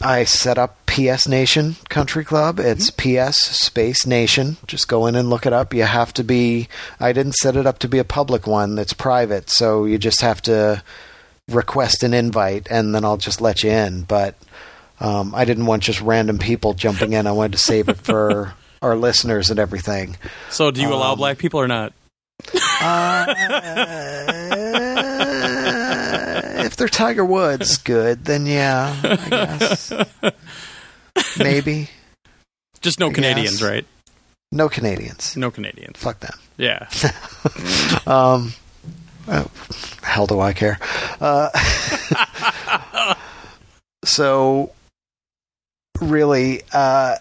I 0.00 0.24
set 0.24 0.58
up 0.58 0.76
PS 0.86 1.26
Nation 1.28 1.76
Country 1.88 2.24
Club. 2.24 2.58
It's 2.60 2.90
PS 2.90 3.36
Space 3.36 4.06
Nation. 4.06 4.56
Just 4.66 4.86
go 4.88 5.06
in 5.06 5.14
and 5.16 5.28
look 5.28 5.44
it 5.44 5.52
up. 5.52 5.74
You 5.74 5.82
have 5.84 6.12
to 6.14 6.24
be. 6.24 6.68
I 7.00 7.12
didn't 7.12 7.34
set 7.34 7.56
it 7.56 7.66
up 7.66 7.78
to 7.80 7.88
be 7.88 7.98
a 7.98 8.04
public 8.04 8.46
one. 8.46 8.74
That's 8.76 8.92
private, 8.92 9.50
so 9.50 9.84
you 9.84 9.98
just 9.98 10.20
have 10.20 10.40
to 10.42 10.82
request 11.48 12.02
an 12.04 12.14
invite, 12.14 12.68
and 12.70 12.94
then 12.94 13.04
I'll 13.04 13.16
just 13.16 13.40
let 13.40 13.62
you 13.64 13.70
in. 13.70 14.02
But 14.02 14.36
um, 15.00 15.34
I 15.34 15.44
didn't 15.44 15.66
want 15.66 15.82
just 15.82 16.00
random 16.00 16.38
people 16.38 16.74
jumping 16.74 17.12
in. 17.12 17.26
I 17.26 17.32
wanted 17.32 17.52
to 17.52 17.58
save 17.58 17.88
it 17.88 17.98
for 17.98 18.54
our 18.82 18.96
listeners 18.96 19.50
and 19.50 19.58
everything. 19.58 20.16
So, 20.50 20.70
do 20.70 20.80
you 20.80 20.92
allow 20.94 21.12
um, 21.12 21.18
black 21.18 21.38
people 21.38 21.60
or 21.60 21.66
not? 21.68 21.92
Uh, 22.80 23.34
if 26.68 26.76
they're 26.76 26.86
Tiger 26.86 27.24
Woods, 27.24 27.78
good. 27.78 28.26
Then 28.26 28.44
yeah, 28.44 28.94
I 29.02 29.28
guess 29.30 29.90
maybe 31.38 31.88
Just 32.82 33.00
no 33.00 33.08
I 33.08 33.12
Canadians, 33.14 33.60
guess. 33.60 33.62
right? 33.62 33.86
no 34.52 34.68
Canadians. 34.68 35.34
No 35.36 35.50
Canadians. 35.50 35.98
Fuck 35.98 36.20
them. 36.20 36.38
Yeah. 36.56 36.88
Um, 38.06 38.52
oh, 39.28 39.50
hell 40.02 40.26
do 40.26 40.40
I 40.40 40.52
care? 40.54 40.78
Uh, 41.20 41.50
so, 44.04 44.72
really, 46.00 46.62
uh, 46.72 47.16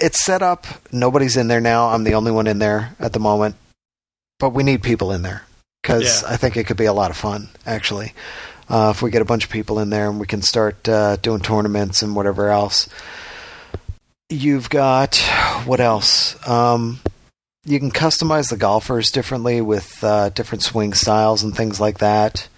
it's 0.00 0.24
set 0.24 0.40
up. 0.42 0.66
Nobody's 0.92 1.36
in 1.36 1.48
there 1.48 1.60
now. 1.60 1.88
I'm 1.88 2.04
the 2.04 2.14
only 2.14 2.32
one 2.32 2.46
in 2.46 2.58
there 2.58 2.94
at 2.98 3.12
the 3.12 3.18
moment, 3.20 3.56
but 4.38 4.50
we 4.54 4.62
need 4.62 4.82
people 4.82 5.12
in 5.12 5.20
there 5.22 5.42
because 5.82 6.22
Yeah. 6.22 6.28
I 6.32 6.36
think 6.36 6.56
it 6.56 6.64
could 6.64 6.76
be 6.76 6.84
a 6.84 6.92
lot 6.92 7.10
of 7.10 7.16
fun. 7.16 7.48
Actually, 7.66 8.12
uh, 8.68 8.92
if 8.94 9.02
we 9.02 9.10
get 9.10 9.22
a 9.22 9.26
bunch 9.26 9.44
of 9.44 9.50
people 9.50 9.78
in 9.80 9.90
there 9.90 10.08
and 10.08 10.18
we 10.20 10.26
can 10.26 10.42
start 10.42 10.88
uh, 10.88 11.16
doing 11.16 11.40
tournaments 11.40 12.02
and 12.02 12.14
whatever 12.16 12.48
else. 12.48 12.88
You've 14.30 14.70
got 14.70 15.16
what 15.66 15.80
else? 15.80 16.36
Um, 16.48 17.00
you 17.66 17.78
can 17.78 17.90
customize 17.90 18.48
the 18.48 18.56
golfers 18.56 19.10
differently 19.10 19.60
with 19.60 20.02
uh, 20.02 20.30
different 20.30 20.62
swing 20.62 20.94
styles 20.94 21.42
and 21.42 21.54
things 21.54 21.78
like 21.80 21.98
that. 21.98 22.48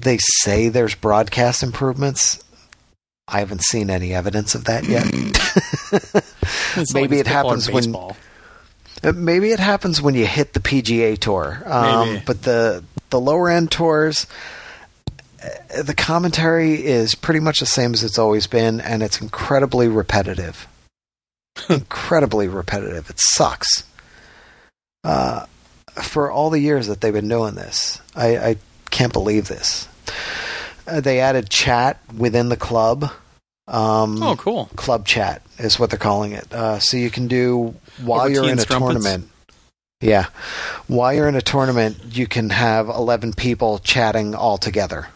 They 0.00 0.18
say 0.18 0.68
there's 0.68 0.94
broadcast 0.94 1.62
improvements. 1.62 2.42
I 3.28 3.40
haven't 3.40 3.62
seen 3.62 3.90
any 3.90 4.14
evidence 4.14 4.54
of 4.54 4.64
that 4.64 4.84
yet. 4.84 5.04
Maybe 6.94 7.16
like 7.16 7.26
it 7.26 7.26
happens 7.26 7.70
when- 7.70 7.84
baseball. 7.84 8.16
Maybe 9.02 9.50
it 9.50 9.58
happens 9.60 10.00
when 10.00 10.14
you 10.14 10.26
hit 10.26 10.52
the 10.52 10.60
PGA 10.60 11.18
tour, 11.18 11.62
um, 11.66 12.20
but 12.24 12.42
the 12.42 12.84
the 13.10 13.20
lower 13.20 13.50
end 13.50 13.70
tours, 13.70 14.26
uh, 15.42 15.82
the 15.82 15.94
commentary 15.94 16.84
is 16.84 17.14
pretty 17.14 17.40
much 17.40 17.60
the 17.60 17.66
same 17.66 17.94
as 17.94 18.04
it's 18.04 18.18
always 18.18 18.46
been, 18.46 18.80
and 18.80 19.02
it's 19.02 19.20
incredibly 19.20 19.88
repetitive. 19.88 20.66
incredibly 21.68 22.48
repetitive. 22.48 23.10
It 23.10 23.18
sucks. 23.18 23.84
Uh, 25.04 25.46
for 26.02 26.30
all 26.30 26.50
the 26.50 26.60
years 26.60 26.86
that 26.86 27.00
they've 27.00 27.12
been 27.12 27.28
doing 27.28 27.54
this, 27.54 28.00
I, 28.14 28.36
I 28.36 28.56
can't 28.90 29.12
believe 29.12 29.48
this. 29.48 29.88
Uh, 30.86 31.00
they 31.00 31.20
added 31.20 31.50
chat 31.50 32.00
within 32.16 32.48
the 32.48 32.56
club. 32.56 33.10
Um, 33.72 34.22
Oh, 34.22 34.36
cool. 34.36 34.66
club 34.76 35.06
chat 35.06 35.42
is 35.58 35.78
what 35.78 35.90
they're 35.90 35.98
calling 35.98 36.32
it. 36.32 36.52
Uh, 36.52 36.78
so 36.78 36.96
you 36.96 37.10
can 37.10 37.26
do 37.26 37.74
while 38.02 38.20
Over 38.22 38.30
you're 38.30 38.48
in 38.48 38.58
a 38.58 38.62
strumpets? 38.62 39.02
tournament. 39.02 39.28
Yeah, 40.00 40.26
while 40.88 41.12
you're 41.14 41.28
in 41.28 41.36
a 41.36 41.40
tournament, 41.42 41.96
you 42.10 42.26
can 42.26 42.50
have 42.50 42.88
eleven 42.88 43.32
people 43.32 43.78
chatting 43.78 44.34
all 44.34 44.58
together 44.58 45.08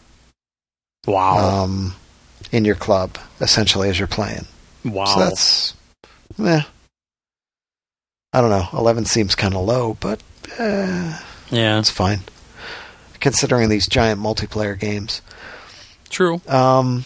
Wow. 1.05 1.63
um, 1.63 1.95
in 2.51 2.63
your 2.65 2.75
club, 2.75 3.17
essentially 3.41 3.89
as 3.89 3.99
you're 3.99 4.07
playing. 4.07 4.45
wow. 4.85 5.05
So 5.05 5.19
that's, 5.19 5.73
eh. 6.39 6.61
I 8.33 8.41
don't 8.41 8.49
know. 8.49 8.67
Eleven 8.73 9.05
seems 9.05 9.35
kind 9.35 9.53
of 9.55 9.65
low, 9.65 9.97
but 9.99 10.21
uh, 10.59 11.19
yeah. 11.51 11.79
it's 11.79 11.89
fine 11.89 12.21
considering 13.19 13.67
these 13.69 13.87
giant 13.87 14.21
multiplayer 14.21 14.79
games. 14.79 15.21
True. 16.09 16.39
Um, 16.47 17.03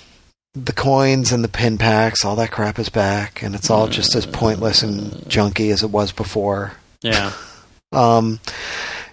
the 0.54 0.74
coins 0.74 1.32
and 1.32 1.44
the 1.44 1.50
pin 1.50 1.78
packs, 1.78 2.26
all 2.26 2.36
that 2.36 2.52
crap 2.52 2.78
is 2.80 2.90
back, 2.90 3.42
and 3.42 3.56
it's 3.56 3.70
all 3.70 3.88
just 3.88 4.16
as 4.16 4.26
pointless 4.26 4.84
and 4.84 5.12
junky 5.28 5.72
as 5.72 5.84
it 5.84 5.90
was 5.90 6.12
before. 6.12 6.74
Yeah. 7.02 7.34
Um, 7.94 8.40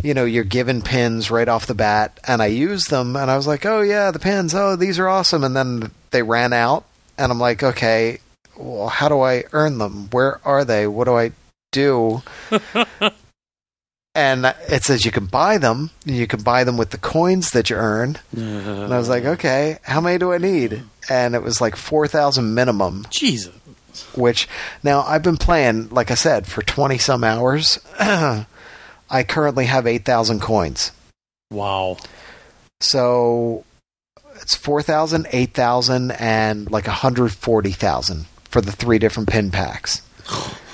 you 0.05 0.15
know, 0.15 0.25
you're 0.25 0.45
given 0.45 0.83
pins 0.83 1.33
right 1.33 1.49
off 1.49 1.67
the 1.67 1.75
bat, 1.75 2.21
and 2.29 2.41
I 2.41 2.47
used 2.47 2.91
them, 2.91 3.17
and 3.17 3.29
I 3.29 3.37
was 3.37 3.49
like, 3.49 3.67
oh 3.67 3.81
yeah, 3.81 4.13
the 4.13 4.21
pins, 4.21 4.55
oh 4.55 4.77
these 4.77 5.01
are 5.01 5.09
awesome, 5.09 5.43
and 5.43 5.57
then 5.57 5.91
they 6.13 6.23
ran 6.23 6.53
out, 6.53 6.85
and 7.19 7.33
I'm 7.33 7.41
like, 7.41 7.65
okay, 7.65 8.21
well, 8.57 8.87
how 8.87 9.09
do 9.09 9.21
I 9.21 9.43
earn 9.53 9.79
them? 9.79 10.09
Where 10.11 10.41
are 10.45 10.65
they? 10.65 10.87
What 10.87 11.07
do 11.07 11.17
I 11.17 11.33
do? 11.73 12.23
and 14.19 14.53
it 14.69 14.83
says 14.83 15.05
you 15.05 15.13
can 15.13 15.27
buy 15.27 15.59
them. 15.59 15.91
You 16.05 16.27
can 16.27 16.43
buy 16.43 16.65
them 16.65 16.77
with 16.77 16.91
the 16.91 16.99
coins 16.99 17.53
that 17.53 17.71
you 17.71 17.77
earn. 17.77 18.17
Uh-huh. 18.37 18.83
And 18.83 18.93
I 18.93 18.99
was 18.99 19.09
like, 19.09 19.25
okay, 19.25 19.79
how 19.83 20.01
many 20.01 20.19
do 20.19 20.33
I 20.33 20.39
need? 20.39 20.83
And 21.09 21.37
it 21.37 21.43
was 21.43 21.61
like 21.61 21.77
4,000 21.77 22.53
minimum, 22.53 23.07
Jesus. 23.11 23.55
which 24.17 24.49
now 24.83 25.03
I've 25.03 25.23
been 25.23 25.37
playing, 25.37 25.91
like 25.91 26.11
I 26.11 26.15
said, 26.15 26.49
for 26.49 26.63
20 26.63 26.99
some 26.99 27.23
hours. 27.23 27.79
I 28.01 29.23
currently 29.29 29.67
have 29.67 29.87
8,000 29.87 30.41
coins. 30.41 30.91
Wow. 31.53 31.99
So 32.81 33.65
it's 34.41 34.57
4,000, 34.57 35.29
8,000, 35.31 36.11
and 36.11 36.69
like 36.73 36.89
140,000 36.89 38.27
for 38.51 38.61
the 38.61 38.73
three 38.73 38.99
different 38.99 39.29
pin 39.29 39.53
packs. 39.53 40.03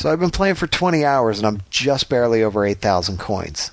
So 0.00 0.10
I've 0.10 0.18
been 0.18 0.30
playing 0.30 0.54
for 0.54 0.66
20 0.66 1.04
hours 1.04 1.36
and 1.36 1.46
I'm 1.46 1.60
just 1.68 2.08
barely 2.08 2.42
over 2.42 2.64
8,000 2.64 3.18
coins. 3.18 3.70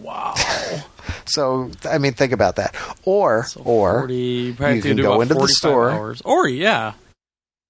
Wow. 0.00 0.34
So 1.26 1.70
I 1.84 1.98
mean, 1.98 2.12
think 2.14 2.32
about 2.32 2.56
that. 2.56 2.74
Or 3.04 3.44
So 3.44 3.60
or 3.62 4.00
40, 4.00 4.52
probably 4.54 4.76
you 4.76 4.82
can 4.82 4.96
go 4.96 5.20
into 5.20 5.34
the 5.34 5.48
store 5.48 5.90
Hours. 5.90 6.22
Or, 6.22 6.48
yeah. 6.48 6.92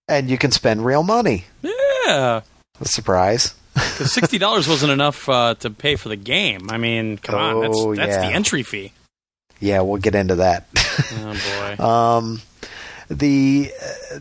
and 0.09 0.29
you 0.31 0.39
can 0.39 0.51
spend 0.53 0.85
real 0.85 1.03
money. 1.03 1.45
Yeah. 1.63 2.43
A 2.81 2.85
surprise. 2.85 3.55
Because 3.75 4.15
$60 4.15 4.69
wasn't 4.69 4.93
enough 4.93 5.29
uh, 5.29 5.55
to 5.55 5.71
pay 5.71 5.97
for 5.97 6.09
the 6.09 6.17
game. 6.17 6.69
I 6.71 6.79
mean, 6.79 7.19
come 7.19 7.35
on. 7.35 7.61
That's, 7.61 7.77
Oh, 7.77 7.95
that's 7.95 8.11
yeah. 8.11 8.29
the 8.29 8.35
entry 8.35 8.63
fee. 8.63 8.93
Yeah, 9.59 9.81
we'll 9.81 10.01
get 10.01 10.15
into 10.15 10.37
that. 10.37 10.67
Oh, 11.13 11.77
boy. 11.79 11.85
um, 11.85 12.43
the 13.09 13.73
uh, 14.13 14.19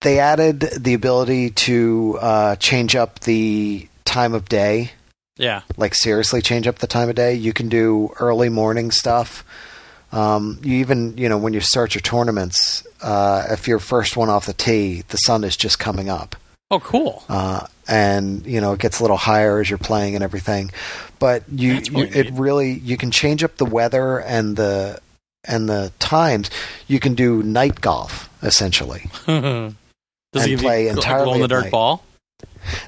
they 0.00 0.18
added 0.20 0.60
the 0.60 0.94
ability 0.94 1.50
to 1.50 2.18
uh, 2.20 2.56
change 2.56 2.94
up 2.94 3.20
the 3.20 3.88
time 4.04 4.34
of 4.34 4.48
day. 4.48 4.92
yeah. 5.36 5.62
Like 5.76 5.94
seriously, 5.94 6.40
change 6.42 6.66
up 6.66 6.78
the 6.78 6.86
time 6.86 7.08
of 7.08 7.14
day. 7.14 7.34
You 7.34 7.52
can 7.52 7.68
do 7.68 8.12
early 8.20 8.48
morning 8.48 8.90
stuff. 8.90 9.44
Um, 10.10 10.58
you 10.62 10.78
even, 10.78 11.18
you 11.18 11.28
know, 11.28 11.36
when 11.36 11.52
you 11.52 11.60
start 11.60 11.94
your 11.94 12.00
tournaments, 12.00 12.86
uh, 13.02 13.46
if 13.50 13.68
you're 13.68 13.78
first 13.78 14.16
one 14.16 14.30
off 14.30 14.46
the 14.46 14.54
tee, 14.54 15.02
the 15.08 15.18
sun 15.18 15.44
is 15.44 15.56
just 15.56 15.78
coming 15.78 16.08
up. 16.08 16.34
Oh, 16.70 16.80
cool. 16.80 17.24
uh, 17.28 17.66
and 17.90 18.44
you 18.46 18.60
know 18.60 18.74
it 18.74 18.80
gets 18.80 19.00
a 19.00 19.02
little 19.02 19.16
higher 19.16 19.58
as 19.60 19.70
you're 19.70 19.78
playing 19.78 20.14
and 20.14 20.22
everything. 20.22 20.70
But 21.18 21.44
you, 21.50 21.76
you 21.76 22.04
it 22.04 22.30
really 22.32 22.72
you 22.72 22.98
can 22.98 23.10
change 23.10 23.42
up 23.42 23.56
the 23.56 23.64
weather 23.64 24.20
and 24.20 24.56
the 24.56 25.00
and 25.44 25.68
the 25.68 25.92
times. 25.98 26.50
You 26.86 27.00
can 27.00 27.14
do 27.14 27.42
night 27.42 27.80
golf 27.80 28.28
essentially. 28.42 29.06
Does 30.32 30.46
And 30.46 30.60
play 30.60 30.88
entirely 30.88 31.24
glow 31.24 31.34
in 31.34 31.40
the 31.42 31.48
dark 31.48 31.70
ball? 31.70 32.02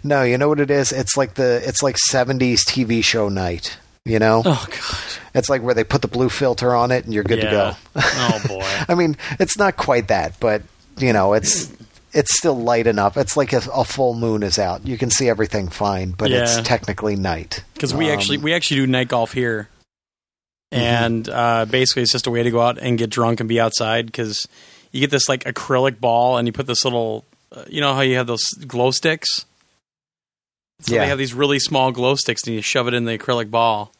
No, 0.04 0.22
you 0.22 0.36
know 0.38 0.48
what 0.48 0.60
it 0.60 0.70
is? 0.70 0.92
It's 0.92 1.16
like 1.16 1.34
the 1.34 1.62
it's 1.66 1.82
like 1.82 1.96
70s 2.10 2.60
TV 2.60 3.02
show 3.02 3.28
night. 3.28 3.78
You 4.04 4.18
know, 4.18 4.42
Oh, 4.44 4.66
god. 4.70 5.20
it's 5.34 5.48
like 5.50 5.62
where 5.62 5.74
they 5.74 5.84
put 5.84 6.00
the 6.02 6.08
blue 6.08 6.28
filter 6.30 6.74
on 6.74 6.90
it 6.90 7.04
and 7.04 7.12
you're 7.12 7.22
good 7.24 7.38
yeah. 7.42 7.44
to 7.44 7.50
go. 7.50 7.72
oh, 8.02 8.40
boy. 8.48 8.66
I 8.88 8.94
mean, 8.94 9.16
it's 9.38 9.58
not 9.58 9.76
quite 9.76 10.08
that, 10.08 10.38
but 10.40 10.62
you 10.98 11.12
know, 11.12 11.34
it's 11.34 11.70
it's 12.12 12.36
still 12.36 12.58
light 12.58 12.86
enough. 12.86 13.16
It's 13.16 13.36
like 13.36 13.52
a, 13.52 13.60
a 13.72 13.84
full 13.84 14.14
moon 14.14 14.42
is 14.42 14.58
out. 14.58 14.86
You 14.86 14.98
can 14.98 15.10
see 15.10 15.28
everything 15.28 15.68
fine, 15.68 16.10
but 16.12 16.30
it's 16.30 16.60
technically 16.62 17.14
night. 17.16 17.62
Because 17.74 17.94
we 17.94 18.06
Um, 18.10 18.12
actually 18.18 18.38
we 18.38 18.52
actually 18.54 18.80
do 18.80 18.86
night 18.86 19.08
golf 19.08 19.32
here, 19.32 19.68
Mm-hmm. 20.72 20.82
and 20.82 21.28
uh, 21.28 21.64
basically 21.66 22.02
it's 22.02 22.12
just 22.12 22.26
a 22.28 22.30
way 22.30 22.42
to 22.44 22.50
go 22.50 22.60
out 22.60 22.78
and 22.78 22.96
get 22.96 23.10
drunk 23.10 23.40
and 23.40 23.48
be 23.48 23.60
outside. 23.60 24.06
Because 24.06 24.46
you 24.92 25.00
get 25.00 25.10
this 25.10 25.28
like 25.28 25.44
acrylic 25.44 26.00
ball, 26.00 26.36
and 26.38 26.46
you 26.48 26.52
put 26.52 26.66
this 26.66 26.84
little, 26.84 27.24
uh, 27.52 27.64
you 27.68 27.80
know 27.80 27.94
how 27.94 28.00
you 28.00 28.16
have 28.16 28.26
those 28.26 28.44
glow 28.66 28.90
sticks. 28.90 29.44
So 30.80 30.94
Yeah. 30.94 31.00
they 31.02 31.06
have 31.08 31.18
these 31.18 31.34
really 31.34 31.58
small 31.58 31.92
glow 31.92 32.14
sticks, 32.14 32.42
and 32.46 32.54
you 32.54 32.62
shove 32.62 32.88
it 32.88 32.94
in 32.94 33.04
the 33.04 33.18
acrylic 33.18 33.50
ball, 33.50 33.92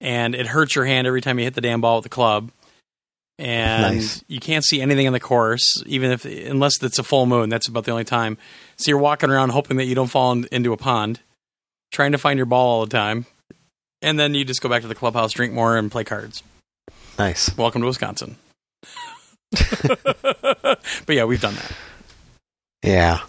and 0.00 0.34
it 0.34 0.46
hurts 0.48 0.74
your 0.74 0.84
hand 0.84 1.06
every 1.06 1.20
time 1.20 1.38
you 1.38 1.44
hit 1.44 1.54
the 1.54 1.60
damn 1.60 1.80
ball 1.80 1.96
with 1.96 2.04
the 2.04 2.08
club. 2.08 2.50
And 3.38 3.96
Nice. 3.96 4.24
you 4.28 4.40
can't 4.40 4.64
see 4.64 4.80
anything 4.80 5.04
in 5.04 5.12
the 5.12 5.20
course, 5.20 5.82
even 5.84 6.10
if 6.10 6.24
unless 6.24 6.82
it's 6.82 6.98
a 6.98 7.02
full 7.02 7.26
moon. 7.26 7.50
That's 7.50 7.68
about 7.68 7.84
the 7.84 7.90
only 7.90 8.04
time. 8.04 8.38
So 8.78 8.90
you're 8.90 8.98
walking 8.98 9.28
around 9.28 9.50
hoping 9.50 9.76
that 9.76 9.84
you 9.84 9.94
don't 9.94 10.06
fall 10.08 10.32
in, 10.32 10.48
into 10.50 10.72
a 10.72 10.76
pond, 10.78 11.20
trying 11.92 12.12
to 12.12 12.18
find 12.18 12.38
your 12.38 12.46
ball 12.46 12.78
all 12.78 12.86
the 12.86 12.90
time, 12.96 13.26
and 14.00 14.18
then 14.18 14.32
you 14.34 14.44
just 14.46 14.62
go 14.62 14.70
back 14.70 14.80
to 14.82 14.88
the 14.88 14.94
clubhouse, 14.94 15.32
drink 15.32 15.52
more, 15.52 15.76
and 15.76 15.90
play 15.92 16.02
cards. 16.04 16.42
Nice. 17.18 17.54
Welcome 17.58 17.82
to 17.82 17.86
Wisconsin. 17.88 18.36
but 19.52 20.78
yeah, 21.08 21.24
we've 21.24 21.40
done 21.40 21.54
that. 21.54 21.72
Yeah. 22.82 23.20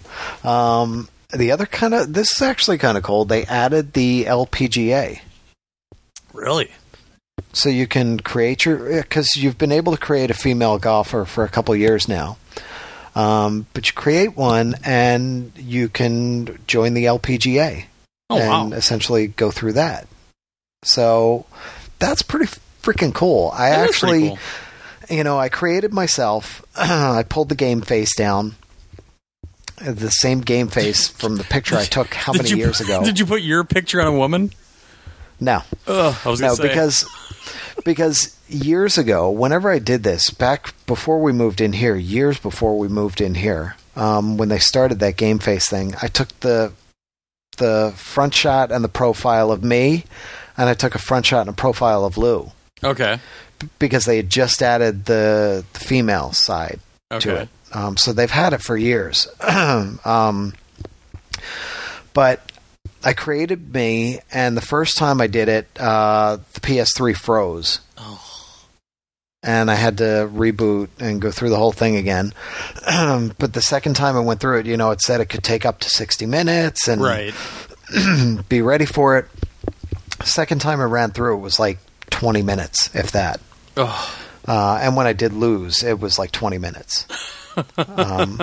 Um, 0.44 1.10
the 1.34 1.52
other 1.52 1.66
kind 1.66 1.94
of 1.94 2.14
this 2.14 2.32
is 2.36 2.42
actually 2.42 2.78
kind 2.78 2.98
of 2.98 3.04
cool. 3.04 3.26
They 3.26 3.44
added 3.46 3.94
the 3.94 4.26
LPGA, 4.26 5.20
Really? 6.34 6.72
so 7.54 7.70
you 7.70 7.88
can 7.88 8.20
create 8.20 8.66
your 8.66 9.02
because 9.02 9.36
you've 9.36 9.58
been 9.58 9.72
able 9.72 9.92
to 9.94 9.98
create 10.00 10.32
a 10.32 10.36
female 10.36 10.78
golfer 10.78 11.26
for 11.26 11.44
a 11.44 11.50
couple 11.50 11.76
years 11.76 12.08
now. 12.08 12.38
Um, 13.16 13.66
but 13.74 13.88
you 13.88 13.94
create 13.94 14.38
one 14.38 14.76
and 14.86 15.52
you 15.58 15.90
can 15.90 16.60
join 16.68 16.94
the 16.94 17.06
LPGA 17.06 17.86
Oh 18.30 18.38
and 18.38 18.72
wow! 18.72 18.78
essentially 18.78 19.28
go 19.28 19.50
through 19.50 19.74
that. 19.74 20.08
So 20.84 21.46
that's 21.98 22.22
pretty 22.22 22.46
freaking 22.84 23.14
cool. 23.16 23.50
I 23.56 23.72
That 23.72 23.90
actually, 23.90 24.28
cool. 24.30 24.40
You 25.10 25.24
know, 25.24 25.38
I 25.40 25.50
created 25.50 25.94
myself. 25.94 26.64
I 26.76 27.24
pulled 27.28 27.50
the 27.50 27.56
game 27.56 27.82
face 27.82 28.16
down. 28.16 28.56
The 29.84 30.10
same 30.10 30.42
game 30.42 30.68
face 30.70 31.08
from 31.20 31.36
the 31.38 31.44
picture 31.44 31.76
I 31.76 31.86
took 31.86 32.14
how 32.14 32.34
many 32.34 32.50
you 32.50 32.58
years 32.58 32.82
ago? 32.82 33.04
Did 33.04 33.20
you 33.20 33.26
put 33.26 33.42
your 33.42 33.64
picture 33.64 34.02
on 34.02 34.08
a 34.08 34.18
woman? 34.18 34.52
no, 35.40 35.62
Ugh, 35.86 36.16
I 36.26 36.30
was 36.30 36.42
no, 36.42 36.56
say. 36.56 36.68
because 36.68 37.06
because 37.86 38.36
years 38.50 38.98
ago, 38.98 39.30
whenever 39.30 39.72
I 39.72 39.78
did 39.80 40.02
this, 40.04 40.32
back 40.32 40.74
before 40.88 41.22
we 41.22 41.32
moved 41.32 41.62
in 41.62 41.74
here, 41.74 41.96
years 41.96 42.40
before 42.40 42.78
we 42.78 42.88
moved 42.88 43.22
in 43.22 43.36
here, 43.36 43.76
um, 43.96 44.38
when 44.38 44.50
they 44.50 44.58
started 44.58 45.00
that 45.00 45.16
game 45.16 45.38
face 45.38 45.70
thing, 45.70 45.94
I 46.02 46.08
took 46.08 46.40
the 46.40 46.74
the 47.58 47.94
front 47.96 48.34
shot 48.34 48.72
and 48.72 48.84
the 48.84 48.90
profile 48.90 49.52
of 49.52 49.64
me, 49.64 50.06
and 50.58 50.70
I 50.70 50.74
took 50.74 50.96
a 50.96 51.00
front 51.00 51.28
shot 51.28 51.42
and 51.42 51.50
a 51.50 51.54
profile 51.54 52.04
of 52.04 52.18
Lou 52.18 52.52
okay, 52.84 53.20
because 53.80 54.06
they 54.06 54.18
had 54.18 54.30
just 54.30 54.62
added 54.62 55.06
the, 55.06 55.66
the 55.74 55.80
female 55.80 56.32
side 56.34 56.80
to 57.20 57.36
it. 57.36 57.50
Um, 57.74 57.98
so 57.98 58.14
they've 58.14 58.32
had 58.32 58.54
it 58.54 58.62
for 58.62 58.78
years. 58.78 59.28
um, 60.06 60.54
but 62.14 62.52
I 63.04 63.14
created 63.14 63.74
me, 63.74 64.20
and 64.32 64.58
the 64.58 64.62
first 64.62 64.98
time 64.98 65.22
I 65.22 65.28
did 65.28 65.50
it, 65.50 65.68
uh, 65.80 66.38
the 66.54 66.60
PS3 66.60 67.16
froze. 67.16 67.82
Oh. 67.98 68.24
And 69.44 69.70
I 69.70 69.76
had 69.76 70.00
to 70.00 70.30
reboot 70.34 70.90
and 71.00 71.22
go 71.22 71.32
through 71.32 71.50
the 71.50 71.58
whole 71.58 71.72
thing 71.72 71.96
again. 71.96 72.34
but 73.38 73.54
the 73.54 73.62
second 73.62 73.96
time 73.96 74.18
I 74.18 74.22
went 74.22 74.40
through 74.40 74.60
it, 74.60 74.66
you 74.66 74.78
know, 74.78 74.92
it 74.92 75.02
said 75.02 75.22
it 75.22 75.28
could 75.28 75.44
take 75.44 75.66
up 75.66 75.80
to 75.82 75.90
60 75.90 76.26
minutes 76.26 76.88
and 76.88 77.02
right. 77.02 77.34
be 78.50 78.62
ready 78.62 78.86
for 78.86 79.18
it. 79.18 79.26
Second 80.24 80.60
time 80.60 80.82
I 80.82 80.86
ran 80.86 81.12
through, 81.12 81.38
it 81.38 81.42
was 81.42 81.60
like 81.60 81.78
20 82.18 82.42
minutes, 82.42 82.90
if 82.96 83.12
that. 83.12 83.40
Uh, 84.48 84.80
and 84.82 84.96
when 84.96 85.06
I 85.06 85.14
did 85.14 85.34
lose, 85.34 85.84
it 85.84 86.00
was 86.00 86.18
like 86.18 86.32
20 86.32 86.58
minutes. 86.58 87.06
um, 87.78 88.42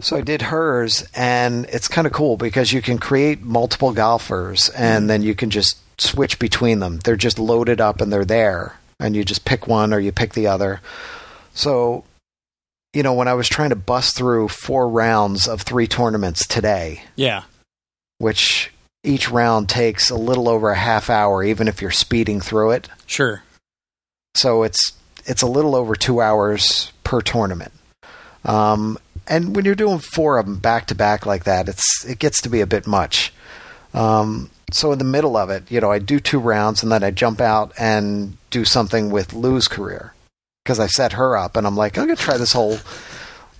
so 0.00 0.16
I 0.16 0.22
did 0.22 0.42
hers, 0.42 1.06
and 1.14 1.66
it's 1.66 1.86
kind 1.86 2.04
of 2.08 2.12
cool 2.12 2.36
because 2.36 2.72
you 2.72 2.82
can 2.82 2.98
create 2.98 3.42
multiple 3.42 3.92
golfers, 3.92 4.70
and 4.70 5.08
then 5.08 5.22
you 5.22 5.36
can 5.36 5.50
just 5.50 5.78
switch 6.00 6.40
between 6.40 6.80
them. 6.80 6.98
They're 6.98 7.14
just 7.14 7.38
loaded 7.38 7.80
up 7.80 8.00
and 8.00 8.12
they're 8.12 8.24
there, 8.24 8.80
and 8.98 9.14
you 9.14 9.24
just 9.24 9.44
pick 9.44 9.68
one 9.68 9.94
or 9.94 10.00
you 10.00 10.10
pick 10.10 10.32
the 10.32 10.48
other. 10.48 10.80
So, 11.54 12.02
you 12.92 13.04
know, 13.04 13.14
when 13.14 13.28
I 13.28 13.34
was 13.34 13.48
trying 13.48 13.70
to 13.70 13.76
bust 13.76 14.16
through 14.16 14.48
four 14.48 14.88
rounds 14.88 15.46
of 15.46 15.62
three 15.62 15.86
tournaments 15.86 16.44
today, 16.44 17.04
yeah. 17.14 17.44
which 18.18 18.72
each 19.02 19.30
round 19.30 19.68
takes 19.68 20.10
a 20.10 20.16
little 20.16 20.48
over 20.48 20.70
a 20.70 20.78
half 20.78 21.08
hour, 21.10 21.42
even 21.42 21.68
if 21.68 21.80
you're 21.80 21.90
speeding 21.90 22.40
through 22.40 22.72
it. 22.72 22.88
Sure. 23.06 23.42
So 24.36 24.62
it's 24.62 24.92
it's 25.26 25.42
a 25.42 25.46
little 25.46 25.74
over 25.74 25.94
two 25.94 26.20
hours 26.20 26.92
per 27.04 27.20
tournament. 27.20 27.72
Um, 28.44 28.98
and 29.26 29.54
when 29.54 29.64
you're 29.64 29.74
doing 29.74 29.98
four 29.98 30.38
of 30.38 30.46
them 30.46 30.58
back 30.58 30.86
to 30.86 30.94
back 30.94 31.26
like 31.26 31.44
that, 31.44 31.68
it's 31.68 32.04
it 32.04 32.18
gets 32.18 32.40
to 32.42 32.48
be 32.48 32.60
a 32.60 32.66
bit 32.66 32.86
much. 32.86 33.32
Um, 33.92 34.50
so 34.72 34.92
in 34.92 34.98
the 34.98 35.04
middle 35.04 35.36
of 35.36 35.50
it, 35.50 35.70
you 35.70 35.80
know, 35.80 35.90
I 35.90 35.98
do 35.98 36.20
two 36.20 36.38
rounds 36.38 36.82
and 36.82 36.92
then 36.92 37.02
I 37.02 37.10
jump 37.10 37.40
out 37.40 37.72
and 37.78 38.36
do 38.50 38.64
something 38.64 39.10
with 39.10 39.32
Lou's 39.32 39.66
career 39.66 40.14
because 40.64 40.78
I 40.78 40.86
set 40.86 41.14
her 41.14 41.36
up, 41.36 41.56
and 41.56 41.66
I'm 41.66 41.76
like, 41.76 41.98
I'm 41.98 42.04
gonna 42.04 42.16
try 42.16 42.36
this 42.36 42.52
whole 42.52 42.78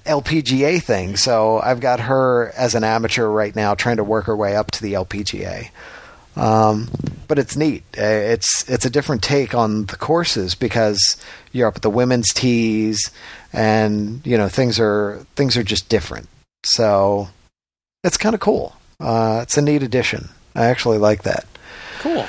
LPGA 0.04 0.82
thing. 0.82 1.16
So 1.16 1.60
I've 1.60 1.80
got 1.80 2.00
her 2.00 2.52
as 2.56 2.74
an 2.74 2.84
amateur 2.84 3.26
right 3.26 3.54
now, 3.54 3.74
trying 3.74 3.96
to 3.98 4.04
work 4.04 4.24
her 4.26 4.36
way 4.36 4.56
up 4.56 4.70
to 4.72 4.82
the 4.82 4.94
LPGA. 4.94 5.70
Um, 6.36 6.88
but 7.28 7.38
it's 7.38 7.56
neat. 7.56 7.82
Uh, 7.98 8.02
It's 8.02 8.68
it's 8.68 8.84
a 8.84 8.90
different 8.90 9.22
take 9.22 9.54
on 9.54 9.86
the 9.86 9.96
courses 9.96 10.54
because 10.54 11.16
you're 11.52 11.68
up 11.68 11.76
at 11.76 11.82
the 11.82 11.90
women's 11.90 12.32
tees, 12.32 13.10
and 13.52 14.24
you 14.24 14.38
know 14.38 14.48
things 14.48 14.78
are 14.80 15.24
things 15.36 15.56
are 15.56 15.62
just 15.64 15.88
different. 15.88 16.28
So 16.64 17.28
it's 18.04 18.16
kind 18.16 18.34
of 18.34 18.40
cool. 18.40 18.76
Uh, 19.00 19.40
it's 19.42 19.58
a 19.58 19.62
neat 19.62 19.82
addition. 19.82 20.28
I 20.54 20.66
actually 20.66 20.98
like 20.98 21.22
that. 21.24 21.46
Cool. 21.98 22.26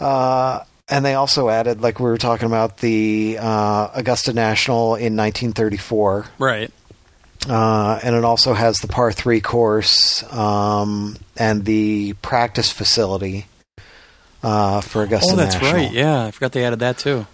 Uh, 0.00 0.60
and 0.92 1.04
they 1.06 1.14
also 1.14 1.48
added, 1.48 1.80
like 1.80 1.98
we 2.00 2.04
were 2.04 2.18
talking 2.18 2.44
about, 2.46 2.76
the 2.78 3.38
uh, 3.40 3.88
Augusta 3.94 4.34
National 4.34 4.94
in 4.94 5.16
1934. 5.16 6.26
Right. 6.38 6.70
Uh, 7.48 7.98
and 8.02 8.14
it 8.14 8.24
also 8.24 8.52
has 8.52 8.76
the 8.80 8.88
par 8.88 9.10
three 9.10 9.40
course 9.40 10.22
um, 10.32 11.16
and 11.36 11.64
the 11.64 12.12
practice 12.20 12.70
facility 12.70 13.46
uh, 14.42 14.82
for 14.82 15.02
Augusta 15.02 15.32
oh, 15.32 15.36
that's 15.36 15.54
National, 15.54 15.72
right. 15.82 15.92
Yeah, 15.92 16.24
I 16.26 16.30
forgot 16.30 16.52
they 16.52 16.64
added 16.64 16.80
that 16.80 16.98
too. 16.98 17.26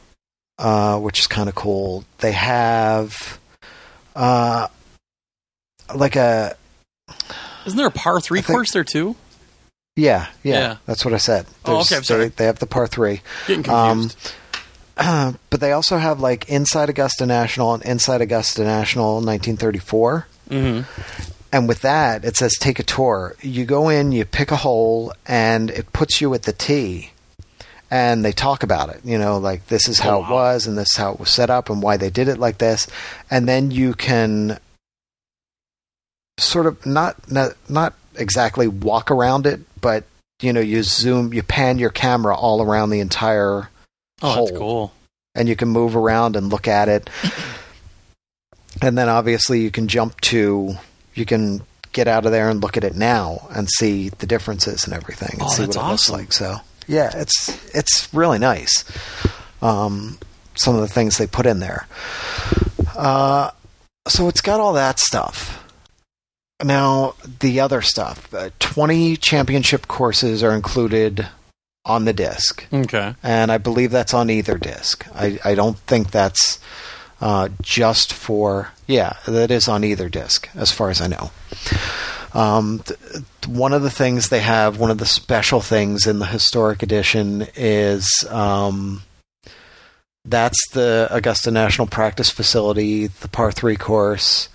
uh, 0.59 0.99
which 1.01 1.19
is 1.19 1.27
kind 1.27 1.49
of 1.49 1.55
cool. 1.57 2.05
They 2.19 2.33
have 2.33 3.39
uh, 4.17 4.69
like 5.95 6.17
a 6.17 6.57
Isn't 7.67 7.77
there 7.77 7.89
a 7.89 7.91
par 7.91 8.21
three 8.21 8.41
think- 8.41 8.57
course 8.57 8.71
there 8.73 8.85
too? 8.85 9.17
Yeah, 9.99 10.27
yeah, 10.43 10.55
Yeah. 10.55 10.77
that's 10.87 11.05
what 11.05 11.13
I 11.15 11.19
said. 11.19 11.47
Oh, 11.65 11.81
okay, 11.81 11.97
I'm 11.97 12.05
sorry. 12.05 12.25
They, 12.29 12.29
they 12.37 12.45
have 12.47 12.59
the 12.61 12.67
par 12.67 12.87
three. 12.87 13.21
Getting 13.47 13.69
Um, 13.71 14.09
confused. 14.09 14.33
but 15.51 15.61
they 15.61 15.73
also 15.73 15.97
have 15.99 16.21
like 16.21 16.49
inside 16.49 16.89
Augusta 16.89 17.27
National 17.27 17.75
and 17.75 17.83
inside 17.85 18.21
Augusta 18.21 18.63
National 18.65 19.15
1934. 19.21 20.27
hmm 20.49 20.81
And 21.53 21.69
with 21.69 21.81
that, 21.83 22.25
it 22.25 22.37
says 22.37 22.53
take 22.61 22.79
a 22.79 22.83
tour. 22.83 23.35
You 23.43 23.65
go 23.65 23.89
in, 23.89 24.13
you 24.13 24.25
pick 24.25 24.51
a 24.51 24.57
hole, 24.57 25.13
and 25.27 25.71
it 25.71 25.93
puts 25.93 26.21
you 26.21 26.35
at 26.35 26.43
the 26.45 26.53
tee. 26.53 27.11
And 27.91 28.23
they 28.23 28.33
talk 28.33 28.63
about 28.63 28.91
it, 28.91 29.01
you 29.03 29.17
know, 29.17 29.39
like 29.39 29.69
this 29.69 29.89
is 29.89 29.99
how 30.01 30.19
Oh, 30.19 30.25
it 30.25 30.31
was, 30.31 30.67
and 30.67 30.77
this 30.77 30.91
is 30.91 30.97
how 30.97 31.13
it 31.13 31.21
was 31.21 31.31
set 31.31 31.49
up, 31.49 31.71
and 31.71 31.81
why 31.83 31.97
they 31.97 32.11
did 32.11 32.29
it 32.29 32.39
like 32.39 32.59
this. 32.59 32.87
And 33.31 33.49
then 33.49 33.71
you 33.71 33.95
can 33.95 34.59
sort 36.39 36.67
of 36.67 36.85
not 36.85 37.31
not, 37.31 37.53
not 37.69 37.95
exactly 38.19 38.69
walk 38.69 39.11
around 39.11 39.47
it, 39.47 39.61
but 39.81 40.05
you 40.41 40.53
know, 40.53 40.61
you 40.61 40.83
zoom, 40.83 41.33
you 41.33 41.43
pan 41.43 41.79
your 41.79 41.91
camera 41.91 42.37
all 42.37 42.63
around 42.63 42.91
the 42.91 43.01
entire 43.01 43.69
Oh, 44.23 44.29
hole 44.33 44.47
that's 44.47 44.59
cool. 44.59 44.93
and 45.35 45.49
you 45.49 45.57
can 45.57 45.69
move 45.69 45.95
around 45.97 46.37
and 46.37 46.49
look 46.51 46.67
at 46.69 46.89
it. 46.89 47.09
and 48.83 48.97
then 48.99 49.09
obviously 49.09 49.61
you 49.61 49.71
can 49.71 49.89
jump 49.89 50.21
to 50.23 50.75
you 51.15 51.25
can 51.25 51.61
get 51.93 52.07
out 52.07 52.27
of 52.27 52.33
there 52.33 52.49
and 52.49 52.61
look 52.63 52.77
at 52.77 52.85
it 52.85 52.95
now 52.95 53.49
and 53.51 53.69
see 53.69 54.09
the 54.11 54.27
differences 54.27 54.85
and 54.85 54.93
everything 54.95 55.31
and 55.33 55.43
Oh, 55.43 55.49
see 55.49 55.65
that's 55.65 55.77
what 55.77 55.85
it 55.87 55.89
looks 55.91 56.03
awesome. 56.11 56.17
like. 56.17 56.33
So 56.33 56.57
yeah, 56.87 57.11
it's 57.15 57.75
it's 57.75 58.13
really 58.15 58.39
nice. 58.39 58.85
Um, 59.63 60.19
some 60.55 60.75
of 60.75 60.81
the 60.81 60.89
things 60.89 61.19
they 61.19 61.27
put 61.27 61.47
in 61.47 61.59
there. 61.61 61.87
Uh, 62.97 63.51
so 64.07 64.29
it's 64.29 64.41
got 64.41 64.61
all 64.61 64.73
that 64.75 64.99
stuff. 64.99 65.58
Now 66.63 67.15
the 67.41 67.61
other 67.61 67.83
stuff, 67.83 68.33
uh, 68.35 68.51
twenty 68.59 69.17
championship 69.17 69.87
courses 69.87 70.43
are 70.43 70.55
included 70.55 71.29
on 71.85 72.05
the 72.05 72.13
disc 72.13 72.67
Okay. 72.73 73.15
and 73.23 73.51
I 73.51 73.57
believe 73.57 73.91
that's 73.91 74.13
on 74.13 74.29
either 74.29 74.59
disc. 74.59 75.07
I, 75.15 75.39
I 75.43 75.55
don't 75.55 75.79
think 75.79 76.11
that's 76.11 76.59
uh, 77.21 77.49
just 77.63 78.13
for 78.13 78.73
yeah, 78.87 79.15
that 79.27 79.51
is 79.51 79.69
on 79.69 79.85
either 79.85 80.09
disc 80.09 80.49
as 80.55 80.71
far 80.73 80.91
as 80.91 81.01
I 81.01 81.07
know. 81.07 81.31
Um, 82.35 82.81
th- 82.85 82.99
one 83.47 83.73
of 83.73 83.83
the 83.83 83.91
things 83.91 84.29
they 84.29 84.41
have, 84.41 84.79
one 84.79 84.91
of 84.91 84.99
the 84.99 85.07
special 85.07 85.61
things 85.61 86.07
in 86.07 86.19
the 86.19 86.27
historic 86.27 86.83
edition 86.83 87.47
is 87.57 88.07
um, 88.29 89.03
that's 90.25 90.59
the 90.73 91.09
Augusta 91.11 91.51
National 91.51 91.87
Practice 91.87 92.29
Facility, 92.31 93.07
the 93.07 93.29
par 93.29 93.51
three 93.53 93.77
course. 93.77 94.49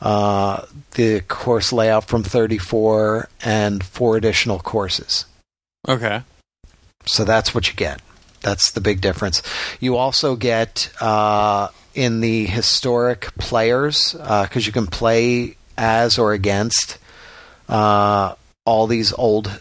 Uh, 0.00 0.64
the 0.92 1.20
course 1.20 1.72
layout 1.72 2.04
from 2.04 2.22
34 2.22 3.28
and 3.44 3.84
four 3.84 4.16
additional 4.16 4.58
courses. 4.58 5.26
Okay. 5.88 6.22
So 7.06 7.24
that's 7.24 7.54
what 7.54 7.68
you 7.68 7.74
get. 7.74 8.00
That's 8.40 8.72
the 8.72 8.80
big 8.80 9.00
difference. 9.02 9.42
You 9.78 9.96
also 9.96 10.36
get 10.36 10.90
uh, 11.00 11.68
in 11.94 12.20
the 12.20 12.46
historic 12.46 13.34
players 13.38 14.12
because 14.14 14.66
you 14.66 14.72
can 14.72 14.86
play 14.86 15.56
as 15.76 16.18
or 16.18 16.32
against 16.32 16.96
uh, 17.68 18.34
all 18.64 18.86
these 18.86 19.12
old 19.12 19.60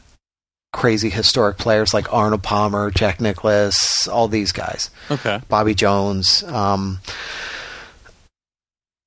crazy 0.72 1.09
historic 1.09 1.58
players 1.58 1.93
like 1.93 2.11
Arnold 2.14 2.43
Palmer, 2.43 2.92
Jack 2.92 3.19
Nicklaus, 3.19 4.08
all 4.08 4.27
these 4.27 4.51
guys, 4.51 4.90
Okay. 5.11 5.42
Bobby 5.50 5.74
Jones. 5.74 6.43
Um, 6.43 7.00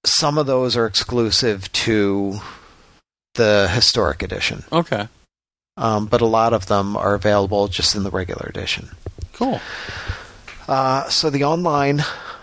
some 0.05 0.39
of 0.39 0.47
those 0.47 0.77
are 0.77 0.87
exclusive 0.87 1.71
to 1.73 2.41
the 3.35 3.69
historic 3.73 4.23
edition, 4.23 4.65
Okay. 4.73 5.09
um, 5.77 6.07
but 6.07 6.21
a 6.21 6.27
lot 6.27 6.53
of 6.53 6.67
them 6.67 6.97
are 6.97 7.15
available 7.15 7.69
just 7.69 7.95
in 7.95 8.03
the 8.03 8.11
regular 8.11 8.47
edition. 8.49 8.91
Cool. 9.33 9.61
Uh, 10.69 11.09
so 11.09 11.31
the 11.31 11.45
online, 11.45 12.01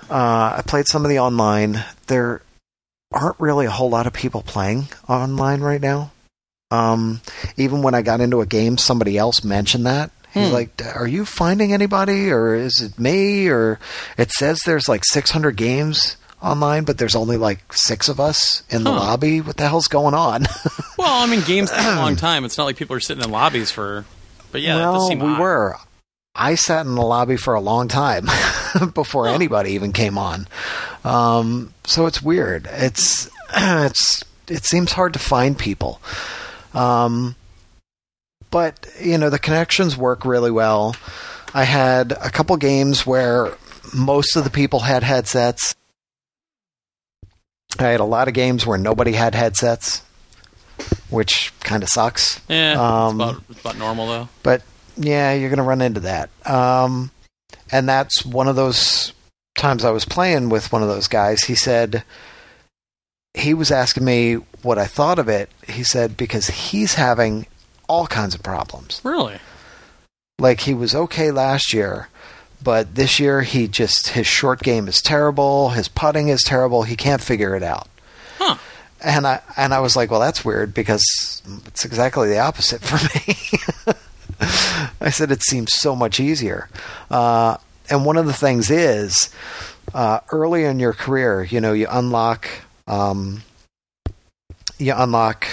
uh, 0.09 0.55
I 0.57 0.63
played 0.65 0.87
some 0.87 1.05
of 1.05 1.09
the 1.09 1.19
online. 1.19 1.83
There 2.07 2.41
aren't 3.11 3.39
really 3.39 3.65
a 3.65 3.71
whole 3.71 3.89
lot 3.89 4.07
of 4.07 4.13
people 4.13 4.41
playing 4.41 4.87
online 5.07 5.61
right 5.61 5.81
now. 5.81 6.11
Um, 6.71 7.21
even 7.57 7.81
when 7.81 7.95
I 7.95 8.01
got 8.01 8.21
into 8.21 8.41
a 8.41 8.45
game, 8.45 8.77
somebody 8.77 9.17
else 9.17 9.43
mentioned 9.43 9.85
that. 9.85 10.11
He's 10.33 10.49
Hmm. 10.49 10.53
like, 10.53 10.81
"Are 10.95 11.07
you 11.07 11.25
finding 11.25 11.73
anybody, 11.73 12.29
or 12.31 12.53
is 12.53 12.79
it 12.81 12.99
me?" 12.99 13.47
Or 13.47 13.79
it 14.17 14.31
says 14.31 14.59
there's 14.65 14.87
like 14.87 15.03
600 15.05 15.55
games 15.55 16.17
online, 16.41 16.83
but 16.85 16.97
there's 16.97 17.15
only 17.15 17.37
like 17.37 17.73
six 17.73 18.07
of 18.09 18.19
us 18.19 18.63
in 18.69 18.83
the 18.83 18.91
Huh. 18.91 18.99
lobby. 18.99 19.41
What 19.41 19.57
the 19.57 19.67
hell's 19.67 19.87
going 19.87 20.13
on? 20.13 20.45
Well, 20.97 21.23
I 21.23 21.27
mean, 21.27 21.41
games 21.45 21.71
take 21.71 21.79
a 21.85 21.95
long 21.95 22.17
time. 22.17 22.43
It's 22.43 22.57
not 22.57 22.65
like 22.65 22.75
people 22.75 22.93
are 22.93 22.99
sitting 22.99 23.23
in 23.23 23.31
lobbies 23.31 23.71
for. 23.71 24.03
But 24.51 24.59
yeah, 24.61 24.75
well, 24.75 25.07
we 25.09 25.15
odd. 25.21 25.39
were. 25.39 25.75
I 26.35 26.55
sat 26.55 26.85
in 26.85 26.95
the 26.95 27.01
lobby 27.01 27.37
for 27.37 27.53
a 27.53 27.61
long 27.61 27.87
time 27.87 28.27
before 28.93 29.27
Huh. 29.27 29.33
anybody 29.33 29.71
even 29.71 29.93
came 29.93 30.17
on. 30.17 30.45
Um, 31.05 31.73
so 31.85 32.05
it's 32.05 32.21
weird. 32.21 32.67
It's 32.69 33.29
it's 33.57 34.23
it 34.49 34.65
seems 34.65 34.91
hard 34.91 35.13
to 35.13 35.19
find 35.19 35.57
people. 35.57 36.01
Um, 36.73 37.35
but 38.51 38.87
you 38.99 39.17
know 39.17 39.29
the 39.29 39.39
connections 39.39 39.95
work 39.95 40.25
really 40.25 40.51
well. 40.51 40.95
I 41.53 41.63
had 41.63 42.11
a 42.11 42.29
couple 42.29 42.57
games 42.57 43.05
where 43.05 43.53
most 43.95 44.35
of 44.35 44.43
the 44.43 44.49
people 44.49 44.81
had 44.81 45.03
headsets. 45.03 45.75
I 47.77 47.83
had 47.89 47.99
a 47.99 48.05
lot 48.05 48.27
of 48.27 48.33
games 48.33 48.65
where 48.65 48.77
nobody 48.77 49.11
had 49.13 49.35
headsets, 49.35 50.01
which 51.09 51.53
kind 51.61 51.83
of 51.83 51.89
sucks. 51.89 52.41
Yeah, 52.49 52.73
Um, 52.73 53.21
it's, 53.21 53.29
about, 53.29 53.43
it's 53.49 53.59
about 53.61 53.77
normal 53.77 54.07
though. 54.07 54.29
But 54.43 54.63
yeah, 54.97 55.33
you're 55.33 55.49
going 55.49 55.57
to 55.57 55.63
run 55.63 55.81
into 55.81 56.01
that. 56.01 56.29
Um, 56.49 57.11
and 57.71 57.87
that's 57.87 58.25
one 58.25 58.47
of 58.47 58.55
those 58.55 59.13
times 59.57 59.85
I 59.85 59.91
was 59.91 60.05
playing 60.05 60.49
with 60.49 60.71
one 60.71 60.81
of 60.81 60.89
those 60.89 61.07
guys. 61.07 61.43
He 61.43 61.55
said, 61.55 62.03
he 63.33 63.53
was 63.53 63.71
asking 63.71 64.03
me 64.05 64.35
what 64.63 64.77
I 64.77 64.85
thought 64.85 65.19
of 65.19 65.29
it. 65.29 65.49
He 65.67 65.83
said, 65.83 66.17
because 66.17 66.47
he's 66.47 66.95
having 66.95 67.45
all 67.87 68.07
kinds 68.07 68.33
of 68.35 68.43
problems. 68.43 68.99
Really? 69.03 69.37
Like 70.39 70.61
he 70.61 70.73
was 70.73 70.95
okay 70.95 71.31
last 71.31 71.73
year, 71.73 72.07
but 72.61 72.95
this 72.95 73.19
year 73.19 73.41
he 73.41 73.67
just, 73.67 74.09
his 74.09 74.27
short 74.27 74.61
game 74.61 74.87
is 74.87 75.01
terrible. 75.01 75.69
His 75.69 75.87
putting 75.87 76.27
is 76.29 76.41
terrible. 76.41 76.83
He 76.83 76.95
can't 76.95 77.21
figure 77.21 77.55
it 77.55 77.63
out. 77.63 77.87
Huh. 78.37 78.57
And 79.01 79.25
I 79.25 79.41
and 79.55 79.73
I 79.73 79.79
was 79.79 79.95
like, 79.95 80.11
well, 80.11 80.19
that's 80.19 80.43
weird 80.43 80.73
because 80.73 81.03
it's 81.65 81.85
exactly 81.85 82.27
the 82.27 82.39
opposite 82.39 82.81
for 82.81 82.97
me. 83.15 84.47
I 84.99 85.09
said 85.09 85.31
it 85.31 85.41
seems 85.41 85.71
so 85.73 85.95
much 85.95 86.19
easier. 86.19 86.69
Uh, 87.09 87.57
and 87.89 88.05
one 88.05 88.17
of 88.17 88.25
the 88.25 88.33
things 88.33 88.69
is, 88.69 89.29
uh, 89.93 90.19
early 90.31 90.65
in 90.65 90.79
your 90.79 90.93
career, 90.93 91.43
you 91.43 91.61
know, 91.61 91.73
you 91.73 91.87
unlock 91.89 92.47
um, 92.87 93.43
you 94.77 94.93
unlock 94.95 95.47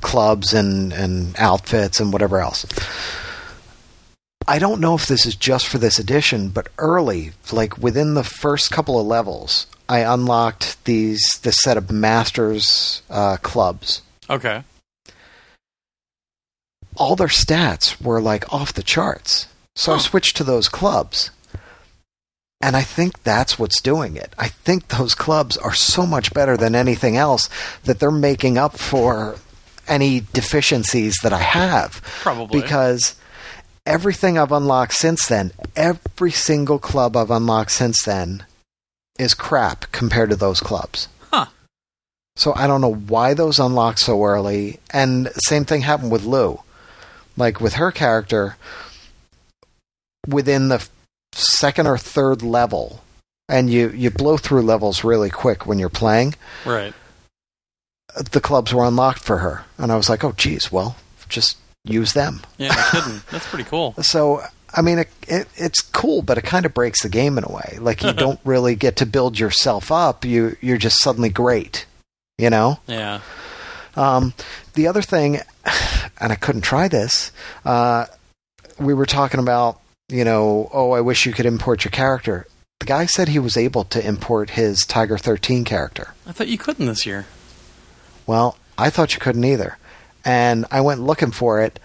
clubs 0.00 0.54
and 0.54 0.92
and 0.92 1.36
outfits 1.38 2.00
and 2.00 2.12
whatever 2.12 2.40
else. 2.40 2.64
I 4.48 4.58
don't 4.58 4.80
know 4.80 4.94
if 4.94 5.06
this 5.06 5.26
is 5.26 5.36
just 5.36 5.66
for 5.68 5.76
this 5.76 5.98
edition, 5.98 6.48
but 6.48 6.68
early, 6.78 7.32
like 7.52 7.76
within 7.76 8.14
the 8.14 8.24
first 8.24 8.70
couple 8.70 8.98
of 8.98 9.06
levels, 9.06 9.66
I 9.90 9.98
unlocked 9.98 10.82
these 10.86 11.22
this 11.42 11.60
set 11.60 11.76
of 11.76 11.92
masters 11.92 13.02
uh, 13.10 13.36
clubs. 13.42 14.00
Okay. 14.30 14.64
All 16.96 17.14
their 17.14 17.28
stats 17.28 18.02
were 18.02 18.22
like 18.22 18.50
off 18.50 18.72
the 18.72 18.82
charts, 18.82 19.48
so 19.76 19.92
I 19.92 19.98
switched 19.98 20.36
to 20.38 20.44
those 20.44 20.70
clubs. 20.70 21.30
And 22.60 22.74
I 22.74 22.82
think 22.82 23.22
that's 23.22 23.58
what's 23.58 23.82
doing 23.82 24.16
it. 24.16 24.34
I 24.38 24.48
think 24.48 24.88
those 24.88 25.14
clubs 25.14 25.58
are 25.58 25.74
so 25.74 26.06
much 26.06 26.32
better 26.32 26.56
than 26.56 26.74
anything 26.74 27.16
else 27.16 27.50
that 27.84 28.00
they're 28.00 28.10
making 28.10 28.56
up 28.56 28.78
for 28.78 29.36
any 29.86 30.22
deficiencies 30.32 31.18
that 31.22 31.32
I 31.34 31.38
have. 31.38 32.02
Probably. 32.20 32.60
Because 32.60 33.14
everything 33.88 34.38
I've 34.38 34.52
unlocked 34.52 34.92
since 34.92 35.26
then, 35.26 35.52
every 35.74 36.30
single 36.30 36.78
club 36.78 37.16
I've 37.16 37.30
unlocked 37.30 37.72
since 37.72 38.04
then 38.04 38.44
is 39.18 39.34
crap 39.34 39.90
compared 39.90 40.30
to 40.30 40.36
those 40.36 40.60
clubs. 40.60 41.08
Huh. 41.32 41.46
So 42.36 42.52
I 42.54 42.66
don't 42.66 42.80
know 42.82 42.94
why 42.94 43.34
those 43.34 43.58
unlocked 43.58 43.98
so 43.98 44.22
early. 44.22 44.78
And 44.90 45.30
same 45.46 45.64
thing 45.64 45.80
happened 45.80 46.12
with 46.12 46.24
Lou. 46.24 46.60
Like 47.36 47.60
with 47.60 47.74
her 47.74 47.90
character, 47.90 48.56
within 50.26 50.68
the 50.68 50.86
second 51.32 51.86
or 51.86 51.96
third 51.98 52.42
level, 52.42 53.02
and 53.48 53.70
you, 53.70 53.90
you 53.90 54.10
blow 54.10 54.36
through 54.36 54.62
levels 54.62 55.04
really 55.04 55.30
quick 55.30 55.66
when 55.66 55.78
you're 55.78 55.88
playing, 55.88 56.34
Right. 56.66 56.92
the 58.32 58.40
clubs 58.40 58.74
were 58.74 58.84
unlocked 58.84 59.20
for 59.20 59.38
her. 59.38 59.64
And 59.78 59.90
I 59.92 59.96
was 59.96 60.08
like, 60.10 60.24
oh, 60.24 60.32
geez, 60.32 60.70
well, 60.72 60.96
just 61.28 61.56
use 61.88 62.12
them. 62.12 62.40
Yeah, 62.56 62.74
no 62.74 63.00
kidding. 63.00 63.20
That's 63.30 63.46
pretty 63.46 63.64
cool. 63.64 63.94
So, 64.02 64.42
I 64.74 64.82
mean, 64.82 64.98
it, 64.98 65.08
it, 65.26 65.48
it's 65.56 65.80
cool, 65.80 66.22
but 66.22 66.38
it 66.38 66.42
kind 66.44 66.66
of 66.66 66.74
breaks 66.74 67.02
the 67.02 67.08
game 67.08 67.38
in 67.38 67.44
a 67.44 67.50
way. 67.50 67.78
Like, 67.80 68.02
you 68.02 68.12
don't 68.24 68.40
really 68.44 68.74
get 68.74 68.96
to 68.96 69.06
build 69.06 69.38
yourself 69.38 69.90
up. 69.90 70.24
You, 70.24 70.56
you're 70.60 70.78
just 70.78 71.00
suddenly 71.00 71.28
great, 71.30 71.86
you 72.36 72.50
know? 72.50 72.78
Yeah. 72.86 73.20
Um, 73.96 74.34
the 74.74 74.86
other 74.86 75.02
thing, 75.02 75.40
and 76.20 76.32
I 76.32 76.36
couldn't 76.36 76.62
try 76.62 76.88
this, 76.88 77.32
uh, 77.64 78.06
we 78.78 78.94
were 78.94 79.06
talking 79.06 79.40
about, 79.40 79.80
you 80.08 80.24
know, 80.24 80.70
oh, 80.72 80.92
I 80.92 81.00
wish 81.00 81.26
you 81.26 81.32
could 81.32 81.46
import 81.46 81.84
your 81.84 81.90
character. 81.90 82.46
The 82.80 82.86
guy 82.86 83.06
said 83.06 83.28
he 83.28 83.40
was 83.40 83.56
able 83.56 83.84
to 83.84 84.06
import 84.06 84.50
his 84.50 84.86
Tiger 84.86 85.18
13 85.18 85.64
character. 85.64 86.14
I 86.26 86.32
thought 86.32 86.46
you 86.48 86.58
couldn't 86.58 86.86
this 86.86 87.04
year. 87.04 87.26
Well, 88.26 88.56
I 88.76 88.90
thought 88.90 89.14
you 89.14 89.20
couldn't 89.20 89.44
either. 89.44 89.78
And 90.24 90.66
I 90.70 90.80
went 90.80 91.00
looking 91.00 91.30
for 91.30 91.60
it. 91.62 91.78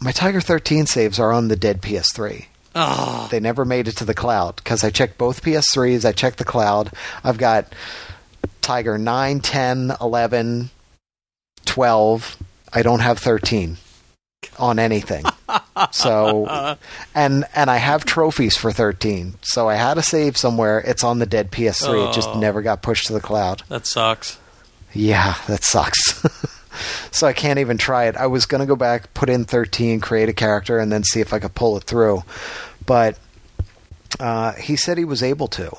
My 0.00 0.12
Tiger 0.12 0.40
13 0.40 0.86
saves 0.86 1.18
are 1.18 1.32
on 1.32 1.48
the 1.48 1.56
dead 1.56 1.80
PS3. 1.82 2.46
Oh, 2.76 2.80
ah. 2.80 3.28
They 3.30 3.38
never 3.40 3.64
made 3.64 3.86
it 3.88 3.96
to 3.98 4.04
the 4.04 4.14
cloud 4.14 4.56
because 4.56 4.82
I 4.82 4.90
checked 4.90 5.16
both 5.18 5.42
PS3s, 5.42 6.04
I 6.04 6.12
checked 6.12 6.38
the 6.38 6.44
cloud. 6.44 6.90
I've 7.22 7.38
got 7.38 7.72
Tiger 8.60 8.98
9, 8.98 9.40
10, 9.40 9.92
11, 10.00 10.70
12. 11.66 12.36
I 12.72 12.82
don't 12.82 13.00
have 13.00 13.18
13 13.18 13.76
on 14.58 14.78
anything. 14.78 15.24
So 15.90 16.76
and 17.16 17.44
and 17.52 17.68
I 17.68 17.78
have 17.78 18.04
trophies 18.04 18.56
for 18.56 18.70
13. 18.70 19.34
So 19.42 19.68
I 19.68 19.74
had 19.74 19.98
a 19.98 20.02
save 20.02 20.36
somewhere. 20.36 20.78
It's 20.78 21.02
on 21.02 21.18
the 21.18 21.26
dead 21.26 21.50
PS3. 21.50 22.10
It 22.10 22.14
just 22.14 22.28
Oh. 22.28 22.38
never 22.38 22.62
got 22.62 22.80
pushed 22.80 23.06
to 23.08 23.12
the 23.12 23.20
cloud. 23.20 23.64
that 23.68 23.84
sucks. 23.84 24.38
Yeah, 24.92 25.34
that 25.48 25.64
sucks. 25.64 26.24
so 27.10 27.26
I 27.26 27.32
can't 27.32 27.58
even 27.58 27.78
try 27.78 28.04
it. 28.04 28.16
I 28.16 28.26
was 28.26 28.46
going 28.46 28.60
to 28.60 28.66
go 28.66 28.76
back, 28.76 29.12
put 29.14 29.28
in 29.30 29.44
13, 29.44 30.00
create 30.00 30.28
a 30.28 30.32
character, 30.32 30.78
and 30.78 30.90
then 30.92 31.04
see 31.04 31.20
if 31.20 31.32
I 31.32 31.38
could 31.38 31.54
pull 31.54 31.76
it 31.76 31.84
through. 31.84 32.22
But 32.86 33.18
uh, 34.20 34.52
he 34.52 34.76
said 34.76 34.98
he 34.98 35.04
was 35.04 35.22
able 35.22 35.48
to. 35.48 35.76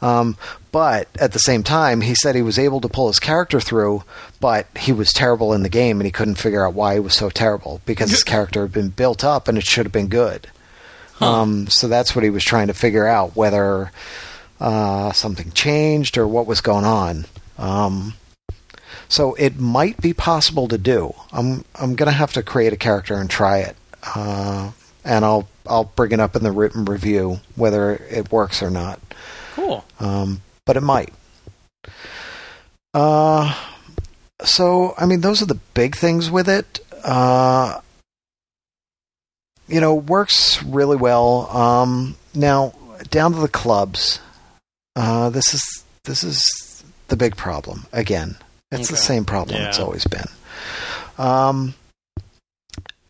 Um, 0.00 0.36
but 0.72 1.08
at 1.20 1.32
the 1.32 1.38
same 1.38 1.62
time, 1.62 2.00
he 2.00 2.14
said 2.14 2.34
he 2.34 2.42
was 2.42 2.58
able 2.58 2.80
to 2.80 2.88
pull 2.88 3.06
his 3.06 3.20
character 3.20 3.60
through, 3.60 4.02
but 4.40 4.66
he 4.76 4.90
was 4.92 5.12
terrible 5.12 5.52
in 5.52 5.62
the 5.62 5.68
game 5.68 6.00
and 6.00 6.06
he 6.06 6.10
couldn't 6.10 6.34
figure 6.34 6.66
out 6.66 6.74
why 6.74 6.94
he 6.94 7.00
was 7.00 7.14
so 7.14 7.30
terrible 7.30 7.80
because 7.86 8.10
his 8.10 8.24
character 8.24 8.62
had 8.62 8.72
been 8.72 8.88
built 8.88 9.22
up 9.22 9.46
and 9.46 9.56
it 9.56 9.64
should 9.64 9.86
have 9.86 9.92
been 9.92 10.08
good. 10.08 10.48
Um, 11.20 11.68
so 11.68 11.86
that's 11.86 12.16
what 12.16 12.24
he 12.24 12.30
was 12.30 12.42
trying 12.42 12.66
to 12.66 12.74
figure 12.74 13.06
out 13.06 13.36
whether 13.36 13.92
uh, 14.60 15.12
something 15.12 15.52
changed 15.52 16.18
or 16.18 16.26
what 16.26 16.46
was 16.48 16.60
going 16.60 16.84
on. 16.84 17.26
Um, 17.58 18.14
so 19.12 19.34
it 19.34 19.58
might 19.60 20.00
be 20.00 20.14
possible 20.14 20.68
to 20.68 20.78
do. 20.78 21.14
I'm 21.32 21.66
I'm 21.74 21.96
gonna 21.96 22.12
have 22.12 22.32
to 22.32 22.42
create 22.42 22.72
a 22.72 22.78
character 22.78 23.14
and 23.14 23.28
try 23.28 23.58
it, 23.58 23.76
uh, 24.16 24.72
and 25.04 25.22
I'll 25.22 25.46
I'll 25.66 25.84
bring 25.84 26.12
it 26.12 26.20
up 26.20 26.34
in 26.34 26.42
the 26.42 26.50
written 26.50 26.86
review 26.86 27.40
whether 27.54 27.92
it 27.92 28.32
works 28.32 28.62
or 28.62 28.70
not. 28.70 29.00
Cool. 29.52 29.84
Um, 30.00 30.40
but 30.64 30.78
it 30.78 30.80
might. 30.80 31.12
Uh, 32.94 33.54
so 34.42 34.94
I 34.96 35.04
mean, 35.04 35.20
those 35.20 35.42
are 35.42 35.46
the 35.46 35.60
big 35.74 35.94
things 35.94 36.30
with 36.30 36.48
it. 36.48 36.80
Uh, 37.04 37.82
you 39.68 39.82
know, 39.82 39.94
works 39.94 40.62
really 40.62 40.96
well. 40.96 41.54
Um, 41.54 42.16
now 42.34 42.72
down 43.10 43.34
to 43.34 43.40
the 43.40 43.48
clubs. 43.48 44.20
Uh, 44.96 45.28
this 45.28 45.52
is 45.52 45.84
this 46.04 46.24
is 46.24 46.82
the 47.08 47.16
big 47.16 47.36
problem 47.36 47.84
again. 47.92 48.38
It's 48.72 48.88
the 48.88 48.96
same 48.96 49.24
problem 49.24 49.60
it's 49.62 49.78
always 49.78 50.06
been. 50.06 50.26
Um, 51.18 51.74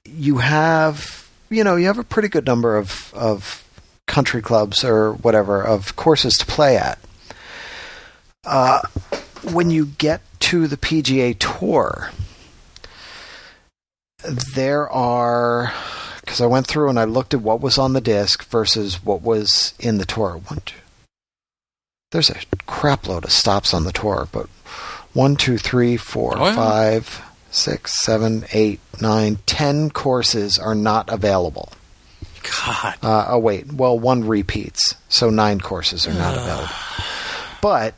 you 0.05 0.39
have 0.39 1.31
you 1.51 1.65
know 1.65 1.77
you 1.77 1.87
have 1.87 1.99
a 1.99 2.05
pretty 2.05 2.29
good 2.29 2.47
number 2.47 2.77
of 2.77 3.13
of 3.15 3.65
country 4.07 4.43
clubs 4.43 4.85
or 4.85 5.13
whatever 5.13 5.63
of 5.63 5.97
courses 5.97 6.35
to 6.35 6.47
play 6.47 6.77
at. 6.77 6.99
Uh, 8.45 8.81
when 9.53 9.71
you 9.71 9.87
get 9.87 10.21
to 10.41 10.67
the 10.67 10.77
PGA 10.77 11.37
Tour, 11.39 12.11
there 14.55 14.91
are 14.91 15.73
because 16.21 16.41
I 16.41 16.47
went 16.47 16.67
through 16.67 16.89
and 16.89 16.99
I 16.99 17.05
looked 17.05 17.35
at 17.35 17.41
what 17.41 17.61
was 17.61 17.79
on 17.79 17.93
the 17.93 18.01
disc 18.01 18.45
versus 18.45 19.05
what 19.05 19.23
was 19.23 19.75
in 19.79 19.99
the 19.99 20.05
tour. 20.05 20.41
One, 20.47 20.61
two, 20.65 20.77
there's 22.11 22.31
a 22.31 22.37
crap 22.67 23.07
load 23.07 23.25
of 23.25 23.33
stops 23.33 23.73
on 23.75 23.85
the 23.85 23.93
tour, 23.93 24.29
but 24.33 24.49
one, 25.13 25.37
two, 25.37 25.59
three, 25.59 25.97
four, 25.97 26.39
Oh, 26.39 26.47
yeah. 26.47 26.55
five, 26.55 27.23
six, 27.51 28.03
seven, 28.03 28.45
eight, 28.53 28.81
nine, 29.01 29.39
ten 29.47 29.91
courses 29.91 30.59
are 30.59 30.75
not 30.75 31.09
available. 31.13 31.71
God. 32.65 32.97
Uh, 33.03 33.27
oh 33.29 33.39
wait, 33.39 33.73
well 33.73 33.97
one 33.99 34.27
repeats, 34.27 34.97
so 35.09 35.31
nine 35.31 35.61
courses 35.61 36.07
are 36.09 36.15
not 36.15 36.37
available. 36.37 36.69
But 37.61 37.95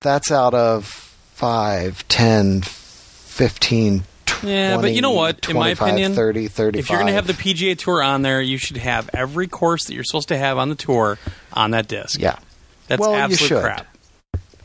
that's 0.00 0.30
out 0.32 0.54
of 0.54 0.86
five, 0.86 2.06
ten, 2.08 2.62
fifteen, 2.62 4.04
twenty. 4.24 4.54
Yeah, 4.54 4.76
but 4.80 4.92
you 4.92 5.02
know 5.02 5.12
what? 5.12 5.48
In 5.50 5.56
my 5.56 5.70
opinion, 5.70 6.14
30, 6.14 6.48
35. 6.48 6.78
If 6.78 6.88
you're 6.88 6.98
going 6.98 7.08
to 7.08 7.12
have 7.12 7.26
the 7.26 7.32
PGA 7.34 7.76
Tour 7.76 8.02
on 8.02 8.22
there, 8.22 8.40
you 8.40 8.56
should 8.56 8.76
have 8.78 9.10
every 9.12 9.48
course 9.48 9.84
that 9.86 9.94
you're 9.94 10.04
supposed 10.04 10.28
to 10.28 10.38
have 10.38 10.56
on 10.58 10.68
the 10.70 10.74
tour 10.74 11.18
on 11.52 11.72
that 11.72 11.88
disc. 11.88 12.18
yeah, 12.20 12.38
That's 12.86 13.00
Well, 13.00 13.12
you 13.12 13.16
absolute 13.18 13.48
should. 13.48 13.62
crap. 13.62 13.86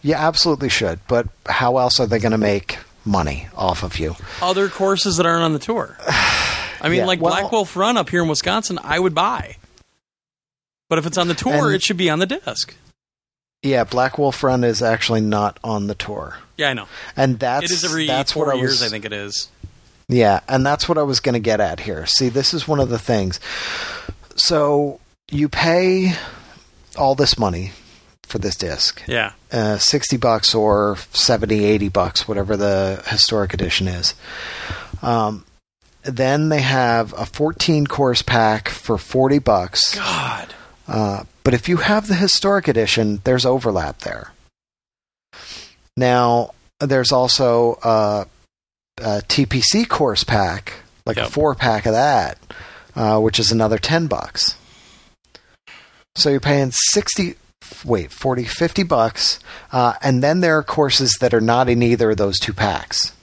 You 0.03 0.13
absolutely 0.15 0.69
should. 0.69 0.99
But 1.07 1.27
how 1.47 1.77
else 1.77 1.99
are 1.99 2.05
they 2.05 2.19
going 2.19 2.33
to 2.33 2.37
make 2.37 2.77
money 3.05 3.47
off 3.55 3.83
of 3.83 3.97
you? 3.97 4.15
Other 4.41 4.69
courses 4.69 5.17
that 5.17 5.25
aren't 5.25 5.43
on 5.43 5.53
the 5.53 5.59
tour. 5.59 5.97
I 6.07 6.89
mean, 6.89 6.93
Yeah, 6.99 7.05
like 7.05 7.21
well- 7.21 7.49
Blackwolf 7.49 7.75
Run 7.75 7.97
up 7.97 8.09
here 8.09 8.21
in 8.21 8.27
Wisconsin, 8.29 8.77
I 8.83 8.99
would 8.99 9.15
buy. 9.15 9.55
But 10.89 10.99
if 10.99 11.05
it's 11.05 11.17
on 11.17 11.27
the 11.27 11.33
tour, 11.33 11.67
And- 11.67 11.75
it 11.75 11.81
should 11.81 11.97
be 11.97 12.09
on 12.09 12.19
the 12.19 12.25
disc. 12.25 12.75
Yeah, 13.63 13.85
Blackwolf 13.85 14.43
Run 14.43 14.65
is 14.65 14.81
actually 14.81 15.21
not 15.21 15.57
on 15.63 15.87
the 15.87 15.95
tour, 15.95 16.37
Yeah, 16.57 16.71
I 16.71 16.73
know. 16.73 16.87
and 17.15 17.39
that's 17.39 17.71
it 17.71 17.71
is 17.71 17.85
every 17.85 18.05
that's 18.07 18.33
four 18.33 18.47
what 18.47 18.55
I 18.55 18.57
years, 18.57 18.71
was, 18.81 18.83
I 18.83 18.89
think 18.89 19.05
it 19.05 19.13
is. 19.13 19.47
Yeah, 20.09 20.41
and 20.49 20.65
that's 20.65 20.89
what 20.89 20.97
I 20.97 21.03
was 21.03 21.21
going 21.21 21.33
to 21.33 21.39
get 21.39 21.61
at 21.61 21.79
here. 21.79 22.05
See, 22.05 22.27
this 22.27 22.53
is 22.53 22.67
one 22.67 22.81
of 22.81 22.89
the 22.89 22.99
things. 22.99 23.39
So 24.35 24.99
you 25.31 25.47
pay 25.47 26.13
all 26.97 27.15
this 27.15 27.39
money 27.39 27.71
for 28.33 28.39
this 28.39 28.55
disc, 28.55 29.03
Yeah. 29.05 29.33
uh, 29.51 29.77
60 29.77 30.17
bucks 30.17 30.55
or 30.55 30.97
70, 31.13 31.63
80 31.65 31.87
bucks, 31.89 32.27
whatever 32.27 32.57
the 32.57 33.03
historic 33.05 33.53
edition 33.53 33.87
is. 33.87 34.15
Um, 35.03 35.45
then 36.01 36.49
they 36.49 36.61
have 36.61 37.13
a 37.13 37.27
14 37.27 37.85
course 37.85 38.23
pack 38.23 38.69
for 38.69 38.97
40 38.97 39.37
bucks. 39.37 39.93
God. 39.93 40.51
Uh, 40.87 41.23
but 41.43 41.53
if 41.53 41.69
you 41.69 41.77
have 41.77 42.07
the 42.07 42.15
historic 42.15 42.67
edition, 42.67 43.21
there's 43.23 43.45
overlap 43.45 43.99
there. 43.99 44.31
Now, 45.95 46.55
there's 46.79 47.11
also 47.11 47.77
a, 47.83 48.25
a 48.97 49.21
TPC 49.27 49.87
course 49.87 50.23
pack, 50.23 50.73
like 51.05 51.17
a 51.17 51.29
four 51.29 51.53
pack 51.53 51.85
of 51.85 51.93
that, 51.93 52.39
uh, 52.95 53.19
which 53.19 53.37
is 53.39 53.51
another 53.51 53.77
10 53.77 54.07
bucks. 54.07 54.55
So 56.15 56.29
you're 56.29 56.39
paying 56.39 56.71
60, 56.71 57.35
wait, 57.85 58.11
40, 58.11 58.43
50 58.43 58.83
bucks. 58.83 59.39
Uh, 59.71 59.93
and 60.01 60.21
then 60.23 60.39
there 60.39 60.57
are 60.57 60.63
courses 60.63 61.17
that 61.21 61.33
are 61.33 61.41
not 61.41 61.69
in 61.69 61.81
either 61.83 62.11
of 62.11 62.17
those 62.17 62.39
two 62.39 62.53
packs. 62.53 63.13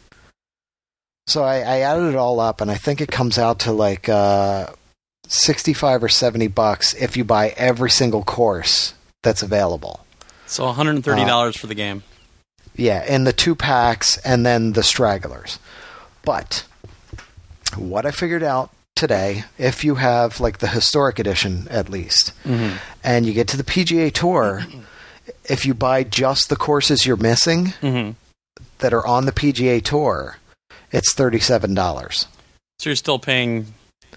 So 1.26 1.44
I, 1.44 1.58
I 1.58 1.78
added 1.80 2.08
it 2.08 2.16
all 2.16 2.40
up, 2.40 2.60
and 2.60 2.70
I 2.70 2.74
think 2.74 3.00
it 3.00 3.10
comes 3.10 3.38
out 3.38 3.60
to 3.60 3.72
like 3.72 4.08
uh, 4.08 4.68
65 5.28 6.04
or 6.04 6.08
70 6.08 6.48
bucks 6.48 6.92
if 6.94 7.16
you 7.16 7.24
buy 7.24 7.50
every 7.50 7.90
single 7.90 8.24
course 8.24 8.94
that's 9.22 9.42
available. 9.42 10.04
So 10.46 10.64
$130 10.64 11.56
for 11.56 11.66
the 11.68 11.74
game. 11.74 12.02
Yeah, 12.74 13.04
in 13.04 13.24
the 13.24 13.32
two 13.32 13.54
packs 13.54 14.16
and 14.18 14.44
then 14.44 14.72
the 14.72 14.82
stragglers. 14.82 15.58
But 16.24 16.66
what 17.76 18.06
I 18.06 18.10
figured 18.10 18.42
out 18.42 18.72
today, 19.00 19.42
if 19.58 19.82
you 19.84 19.96
have 19.96 20.38
like 20.38 20.58
the 20.58 20.68
historic 20.68 21.18
edition 21.18 21.66
at 21.70 21.88
least, 21.88 22.32
Mm-hmm. 22.44 22.76
and 23.02 23.26
you 23.26 23.32
get 23.32 23.48
to 23.48 23.56
the 23.56 23.64
PGA 23.64 24.12
Tour, 24.12 24.64
if 25.44 25.66
you 25.66 25.74
buy 25.74 26.04
just 26.04 26.48
the 26.48 26.56
courses 26.56 27.04
you're 27.06 27.16
missing 27.16 27.70
hmm 27.80 28.10
that 28.78 28.92
are 28.94 29.06
on 29.06 29.26
the 29.26 29.32
PGA 29.32 29.82
Tour, 29.82 30.36
it's 30.92 31.12
thirty-seven 31.14 31.74
dollars. 31.74 32.26
So 32.78 32.88
you're 32.90 32.96
still 32.96 33.18
paying. 33.18 33.66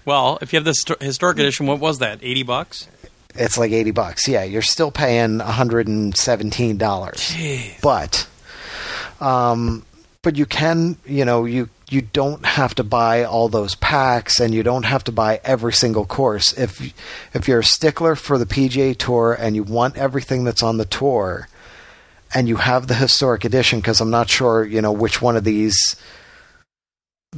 Well, 0.06 0.38
if 0.40 0.52
you 0.52 0.58
have 0.58 0.64
this 0.64 0.84
historic 1.00 1.38
edition, 1.38 1.66
what 1.66 1.80
was 1.80 1.98
that? 1.98 2.18
Eighty 2.22 2.42
bucks. 2.44 2.88
It's 3.34 3.58
like 3.58 3.72
eighty 3.72 3.90
bucks. 3.90 4.28
Yeah, 4.28 4.44
you're 4.44 4.62
still 4.62 4.90
paying 4.90 5.38
one 5.38 5.46
hundred 5.48 5.88
and 5.88 6.16
seventeen 6.16 6.76
dollars. 6.78 7.34
but 7.82 8.26
um, 9.20 9.84
but 10.22 10.36
you 10.36 10.46
can 10.46 10.96
you 11.06 11.24
know 11.24 11.44
you 11.44 11.68
you 11.94 12.02
don't 12.02 12.44
have 12.44 12.74
to 12.74 12.84
buy 12.84 13.24
all 13.24 13.48
those 13.48 13.74
packs 13.76 14.40
and 14.40 14.52
you 14.52 14.62
don't 14.62 14.82
have 14.84 15.04
to 15.04 15.12
buy 15.12 15.40
every 15.44 15.72
single 15.72 16.04
course 16.04 16.52
if 16.58 16.92
if 17.34 17.46
you're 17.48 17.60
a 17.60 17.64
stickler 17.64 18.14
for 18.16 18.36
the 18.36 18.44
PGA 18.46 18.96
Tour 18.96 19.32
and 19.38 19.54
you 19.56 19.62
want 19.62 19.96
everything 19.96 20.44
that's 20.44 20.62
on 20.62 20.76
the 20.76 20.84
tour 20.84 21.48
and 22.34 22.48
you 22.48 22.56
have 22.56 22.86
the 22.88 22.94
historic 22.94 23.44
edition 23.44 23.78
because 23.80 24.00
I'm 24.00 24.10
not 24.10 24.28
sure 24.28 24.64
you 24.64 24.82
know 24.82 24.92
which 24.92 25.22
one 25.22 25.36
of 25.36 25.44
these 25.44 25.76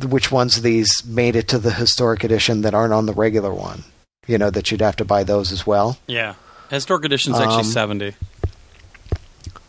which 0.08 0.32
ones 0.32 0.56
of 0.56 0.62
these 0.62 1.04
made 1.06 1.36
it 1.36 1.48
to 1.48 1.58
the 1.58 1.72
historic 1.72 2.24
edition 2.24 2.62
that 2.62 2.74
aren't 2.74 2.92
on 2.92 3.06
the 3.06 3.12
regular 3.14 3.52
one 3.54 3.84
you 4.26 4.38
know 4.38 4.50
that 4.50 4.70
you'd 4.70 4.80
have 4.80 4.96
to 4.96 5.04
buy 5.04 5.22
those 5.24 5.52
as 5.52 5.66
well 5.66 5.98
Yeah, 6.06 6.34
historic 6.70 7.04
edition's 7.04 7.38
actually 7.38 7.58
Um, 7.58 7.64
seventy. 7.64 8.14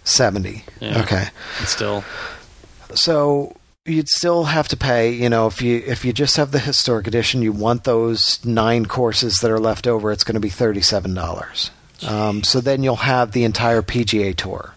70 0.03 0.64
Yeah. 0.80 1.01
okay 1.01 1.27
It's 1.61 1.72
still. 1.72 2.03
so 2.95 3.56
you'd 3.88 4.09
still 4.09 4.43
have 4.45 4.67
to 4.67 4.77
pay 4.77 5.11
you 5.11 5.30
know 5.30 5.48
if 5.48 5.61
you 5.61 5.82
if 5.85 6.03
you 6.06 6.11
just 6.14 6.35
have 6.38 6.51
the 6.51 6.59
historic 6.59 7.07
edition 7.07 7.41
you 7.41 7.51
want 7.51 7.83
those 7.85 8.43
nine 8.45 8.85
courses 8.85 9.35
that 9.41 9.49
are 9.49 9.59
left 9.59 9.88
over 9.88 10.11
it's 10.11 10.24
going 10.24 10.33
to 10.35 10.40
be 10.41 10.49
$37 10.49 11.69
um, 12.07 12.43
so 12.43 12.61
then 12.61 12.83
you'll 12.83 12.95
have 12.98 13.32
the 13.32 13.43
entire 13.43 13.82
pga 13.82 14.35
tour. 14.35 14.75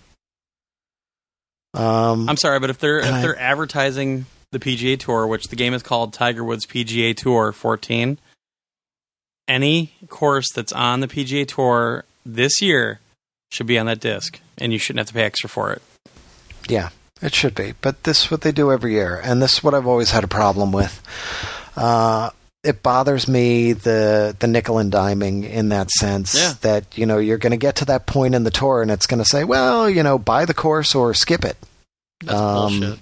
Um, 1.75 2.29
I'm 2.29 2.37
sorry, 2.37 2.59
but 2.59 2.71
if 2.71 2.79
they're 2.79 2.99
if 2.99 3.13
I- 3.13 3.21
they're 3.21 3.39
advertising 3.39 4.27
the 4.53 4.59
PGA 4.59 4.99
Tour, 4.99 5.27
which 5.29 5.49
the 5.49 5.55
game 5.57 5.73
is 5.75 5.83
called 5.83 6.13
Tiger 6.13 6.43
Woods 6.43 6.67
PGA 6.67 7.15
Tour 7.17 7.53
14, 7.53 8.19
any 9.47 9.93
course 10.09 10.51
that's 10.53 10.73
on 10.73 11.01
the 11.01 11.07
PGA 11.07 11.47
Tour 11.47 12.05
this 12.27 12.61
year 12.61 12.99
should 13.53 13.67
be 13.67 13.79
on 13.79 13.87
that 13.87 14.01
disc, 14.01 14.41
and 14.59 14.73
you 14.73 14.79
shouldn't 14.79 14.99
have 15.01 15.07
to 15.09 15.15
pay 15.15 15.23
extra 15.23 15.49
for 15.49 15.73
it. 15.73 15.83
yeah 16.69 16.89
it 17.23 17.35
should 17.35 17.55
be 17.55 17.75
but 17.81 18.03
this 18.05 18.25
is 18.25 18.31
what 18.31 18.41
they 18.43 18.53
do 18.53 18.73
every 18.73 18.93
year 18.93 19.21
and 19.23 19.41
this 19.43 19.55
is 19.55 19.63
what 19.65 19.75
i've 19.75 19.87
always 19.87 20.11
had 20.11 20.25
a 20.25 20.29
problem 20.29 20.73
with 20.73 21.03
uh, 21.77 22.31
it 22.65 22.83
bothers 22.83 23.27
me 23.29 23.73
the 23.73 24.35
the 24.39 24.47
nickel 24.47 24.79
and 24.79 24.93
diming 24.93 25.49
in 25.49 25.71
that 25.71 25.91
sense 25.91 26.35
Yeah. 26.35 26.55
that 26.63 26.99
you 26.99 27.07
know 27.07 27.19
you're 27.19 27.39
going 27.39 27.53
to 27.53 27.57
get 27.57 27.77
to 27.77 27.85
that 27.87 28.07
point 28.07 28.35
in 28.35 28.45
the 28.45 28.51
tour 28.51 28.83
and 28.83 28.91
it's 28.91 29.07
going 29.07 29.23
to 29.23 29.29
say 29.29 29.45
well 29.45 29.89
you 29.89 30.03
know 30.03 30.19
buy 30.19 30.45
the 30.45 30.55
course 30.55 30.95
or 30.95 31.15
skip 31.15 31.45
it 31.45 31.57
That's 32.25 32.39
Um, 32.39 32.81
bullshit. 32.81 32.99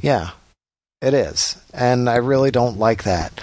Yeah, 0.00 0.30
it 1.00 1.14
is. 1.14 1.56
And 1.72 2.10
I 2.10 2.16
really 2.16 2.50
don't 2.50 2.76
like 2.76 3.04
that. 3.04 3.40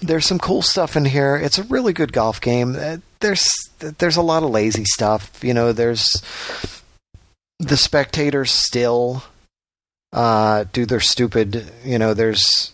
There's 0.00 0.26
some 0.26 0.38
cool 0.38 0.62
stuff 0.62 0.96
in 0.96 1.04
here. 1.04 1.36
It's 1.36 1.58
a 1.58 1.64
really 1.64 1.92
good 1.92 2.12
golf 2.12 2.40
game. 2.40 2.76
Uh, 2.78 2.98
There's 3.20 3.44
there's 3.80 4.16
a 4.16 4.22
lot 4.22 4.42
of 4.44 4.50
lazy 4.50 4.84
stuff. 4.84 5.42
You 5.42 5.54
know, 5.54 5.72
there's 5.72 6.22
the 7.58 7.76
spectators 7.76 8.50
still 8.50 9.22
uh, 10.12 10.64
do 10.72 10.86
their 10.86 11.00
stupid, 11.00 11.70
you 11.84 11.98
know, 11.98 12.14
there's 12.14 12.72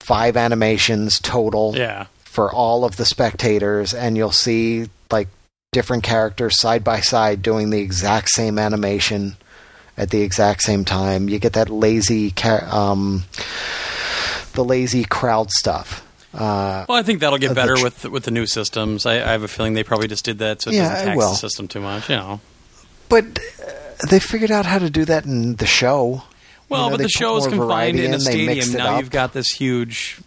five 0.00 0.36
animations 0.36 1.18
total 1.20 1.72
Yeah, 1.76 2.06
for 2.24 2.52
all 2.52 2.84
of 2.84 2.96
the 2.96 3.04
spectators, 3.04 3.94
and 3.94 4.16
you'll 4.16 4.32
see 4.32 4.88
like 5.10 5.28
different 5.72 6.02
characters 6.04 6.60
side 6.60 6.84
by 6.84 7.00
side 7.00 7.42
doing 7.42 7.70
the 7.70 7.80
exact 7.80 8.28
same 8.30 8.58
animation 8.58 9.36
at 9.96 10.10
the 10.10 10.22
exact 10.22 10.62
same 10.62 10.84
time. 10.84 11.28
You 11.28 11.38
get 11.38 11.52
that 11.54 11.70
lazy, 11.70 12.30
ca- 12.32 12.66
um, 12.70 13.24
the 14.54 14.64
lazy 14.64 15.04
crowd 15.04 15.50
stuff. 15.50 16.00
Uh, 16.34 16.84
well, 16.88 16.98
I 16.98 17.02
think 17.04 17.20
that'll 17.20 17.38
get 17.38 17.54
better 17.54 17.76
tr- 17.76 17.84
with 17.84 18.04
with 18.06 18.24
the 18.24 18.30
new 18.32 18.44
systems. 18.46 19.06
I, 19.06 19.14
I 19.14 19.30
have 19.32 19.44
a 19.44 19.48
feeling 19.48 19.74
they 19.74 19.84
probably 19.84 20.08
just 20.08 20.24
did 20.24 20.38
that 20.38 20.62
so 20.62 20.70
it 20.70 20.74
Yeah, 20.74 20.88
doesn't 20.88 21.06
tax 21.06 21.18
the 21.20 21.34
system 21.34 21.68
too 21.68 21.80
much. 21.80 22.10
You 22.10 22.16
know. 22.16 22.40
but 23.08 23.38
uh, 23.62 23.70
they 24.10 24.20
figured 24.20 24.50
out 24.50 24.66
how 24.66 24.78
to 24.78 24.90
do 24.90 25.04
that 25.04 25.24
in 25.24 25.56
the 25.56 25.66
show. 25.66 26.22
Well, 26.68 26.90
know, 26.90 26.96
but 26.96 27.02
the 27.02 27.08
show 27.08 27.36
is 27.36 27.46
confined 27.46 27.98
in 27.98 28.04
a 28.04 28.06
in, 28.06 28.10
mixed 28.12 28.26
stadium. 28.26 28.72
Now 28.72 28.94
up. 28.94 29.00
you've 29.00 29.10
got 29.10 29.32
this 29.32 29.48
huge. 29.48 30.20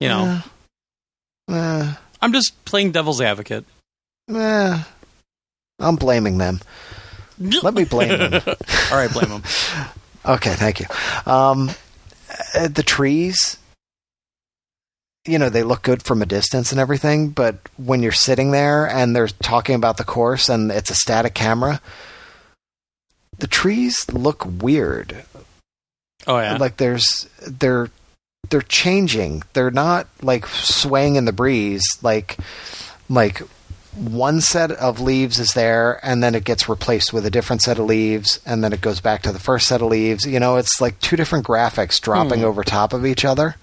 You 0.00 0.08
know, 0.08 0.42
Uh, 1.48 1.52
uh, 1.52 1.94
I'm 2.22 2.32
just 2.32 2.64
playing 2.64 2.92
devil's 2.92 3.20
advocate. 3.20 3.64
uh, 4.32 4.82
I'm 5.80 5.96
blaming 5.96 6.38
them. 6.38 6.60
Let 7.38 7.74
me 7.74 7.84
blame 7.84 8.18
them. 8.18 8.42
All 8.46 8.96
right, 8.98 9.10
blame 9.12 9.28
them. 9.30 9.42
Okay, 10.26 10.52
thank 10.54 10.80
you. 10.80 10.86
Um, 11.24 11.70
uh, 12.54 12.68
the 12.68 12.82
trees, 12.82 13.56
you 15.26 15.38
know, 15.38 15.48
they 15.48 15.62
look 15.62 15.82
good 15.82 16.02
from 16.02 16.20
a 16.20 16.26
distance 16.26 16.70
and 16.70 16.78
everything, 16.80 17.30
but 17.30 17.56
when 17.78 18.02
you're 18.02 18.12
sitting 18.12 18.50
there 18.50 18.86
and 18.86 19.16
they're 19.16 19.28
talking 19.28 19.74
about 19.74 19.96
the 19.96 20.04
course 20.04 20.50
and 20.50 20.70
it's 20.70 20.90
a 20.90 20.94
static 20.94 21.32
camera, 21.34 21.80
the 23.38 23.46
trees 23.46 24.04
look 24.12 24.44
weird. 24.44 25.24
Oh 26.26 26.38
yeah. 26.38 26.56
Like 26.56 26.76
there's 26.76 27.28
they're 27.46 27.90
they're 28.50 28.62
changing. 28.62 29.42
They're 29.52 29.70
not 29.70 30.06
like 30.22 30.46
swaying 30.46 31.16
in 31.16 31.24
the 31.24 31.32
breeze. 31.32 31.84
Like 32.02 32.36
like 33.08 33.42
one 33.94 34.40
set 34.40 34.70
of 34.70 35.00
leaves 35.00 35.38
is 35.40 35.54
there 35.54 35.98
and 36.04 36.22
then 36.22 36.34
it 36.34 36.44
gets 36.44 36.68
replaced 36.68 37.12
with 37.12 37.26
a 37.26 37.30
different 37.30 37.62
set 37.62 37.78
of 37.78 37.86
leaves 37.86 38.38
and 38.46 38.62
then 38.62 38.72
it 38.72 38.80
goes 38.80 39.00
back 39.00 39.22
to 39.22 39.32
the 39.32 39.38
first 39.40 39.66
set 39.66 39.82
of 39.82 39.88
leaves. 39.88 40.24
You 40.24 40.38
know, 40.38 40.56
it's 40.56 40.80
like 40.80 40.98
two 41.00 41.16
different 41.16 41.46
graphics 41.46 42.00
dropping 42.00 42.40
Hmm. 42.40 42.46
over 42.46 42.62
top 42.62 42.92
of 42.92 43.04
each 43.06 43.24
other. 43.24 43.56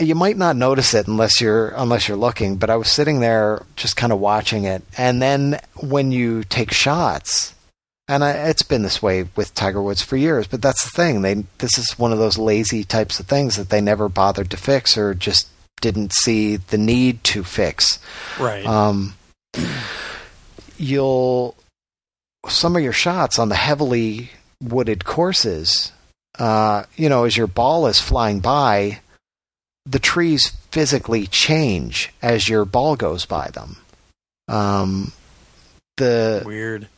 You 0.00 0.16
might 0.16 0.36
not 0.36 0.56
notice 0.56 0.92
it 0.92 1.06
unless 1.06 1.40
you're 1.40 1.68
unless 1.76 2.08
you're 2.08 2.16
looking, 2.16 2.56
but 2.56 2.68
I 2.68 2.74
was 2.76 2.88
sitting 2.90 3.20
there 3.20 3.64
just 3.76 3.96
kind 3.96 4.12
of 4.12 4.18
watching 4.18 4.64
it. 4.64 4.82
And 4.98 5.22
then 5.22 5.60
when 5.76 6.10
you 6.10 6.42
take 6.42 6.72
shots, 6.72 7.53
and 8.08 8.22
I, 8.22 8.32
it's 8.48 8.62
been 8.62 8.82
this 8.82 9.02
way 9.02 9.26
with 9.34 9.54
Tiger 9.54 9.82
Woods 9.82 10.02
for 10.02 10.16
years, 10.16 10.46
but 10.46 10.60
that's 10.60 10.84
the 10.84 10.90
thing. 10.90 11.22
They 11.22 11.44
this 11.58 11.78
is 11.78 11.98
one 11.98 12.12
of 12.12 12.18
those 12.18 12.38
lazy 12.38 12.84
types 12.84 13.18
of 13.18 13.26
things 13.26 13.56
that 13.56 13.70
they 13.70 13.80
never 13.80 14.08
bothered 14.08 14.50
to 14.50 14.56
fix 14.56 14.98
or 14.98 15.14
just 15.14 15.48
didn't 15.80 16.12
see 16.12 16.56
the 16.56 16.78
need 16.78 17.24
to 17.24 17.44
fix. 17.44 17.98
right. 18.38 18.64
Um, 18.66 19.14
you'll 20.76 21.56
some 22.48 22.76
of 22.76 22.82
your 22.82 22.92
shots 22.92 23.38
on 23.38 23.48
the 23.48 23.54
heavily 23.54 24.30
wooded 24.62 25.04
courses. 25.04 25.92
Uh, 26.38 26.84
you 26.96 27.08
know, 27.08 27.24
as 27.24 27.36
your 27.36 27.46
ball 27.46 27.86
is 27.86 28.00
flying 28.00 28.40
by, 28.40 29.00
the 29.86 29.98
trees 29.98 30.50
physically 30.70 31.26
change 31.26 32.12
as 32.20 32.48
your 32.48 32.64
ball 32.64 32.96
goes 32.96 33.24
by 33.24 33.48
them. 33.50 33.76
Um, 34.48 35.12
the 35.96 36.42
Weird. 36.44 36.88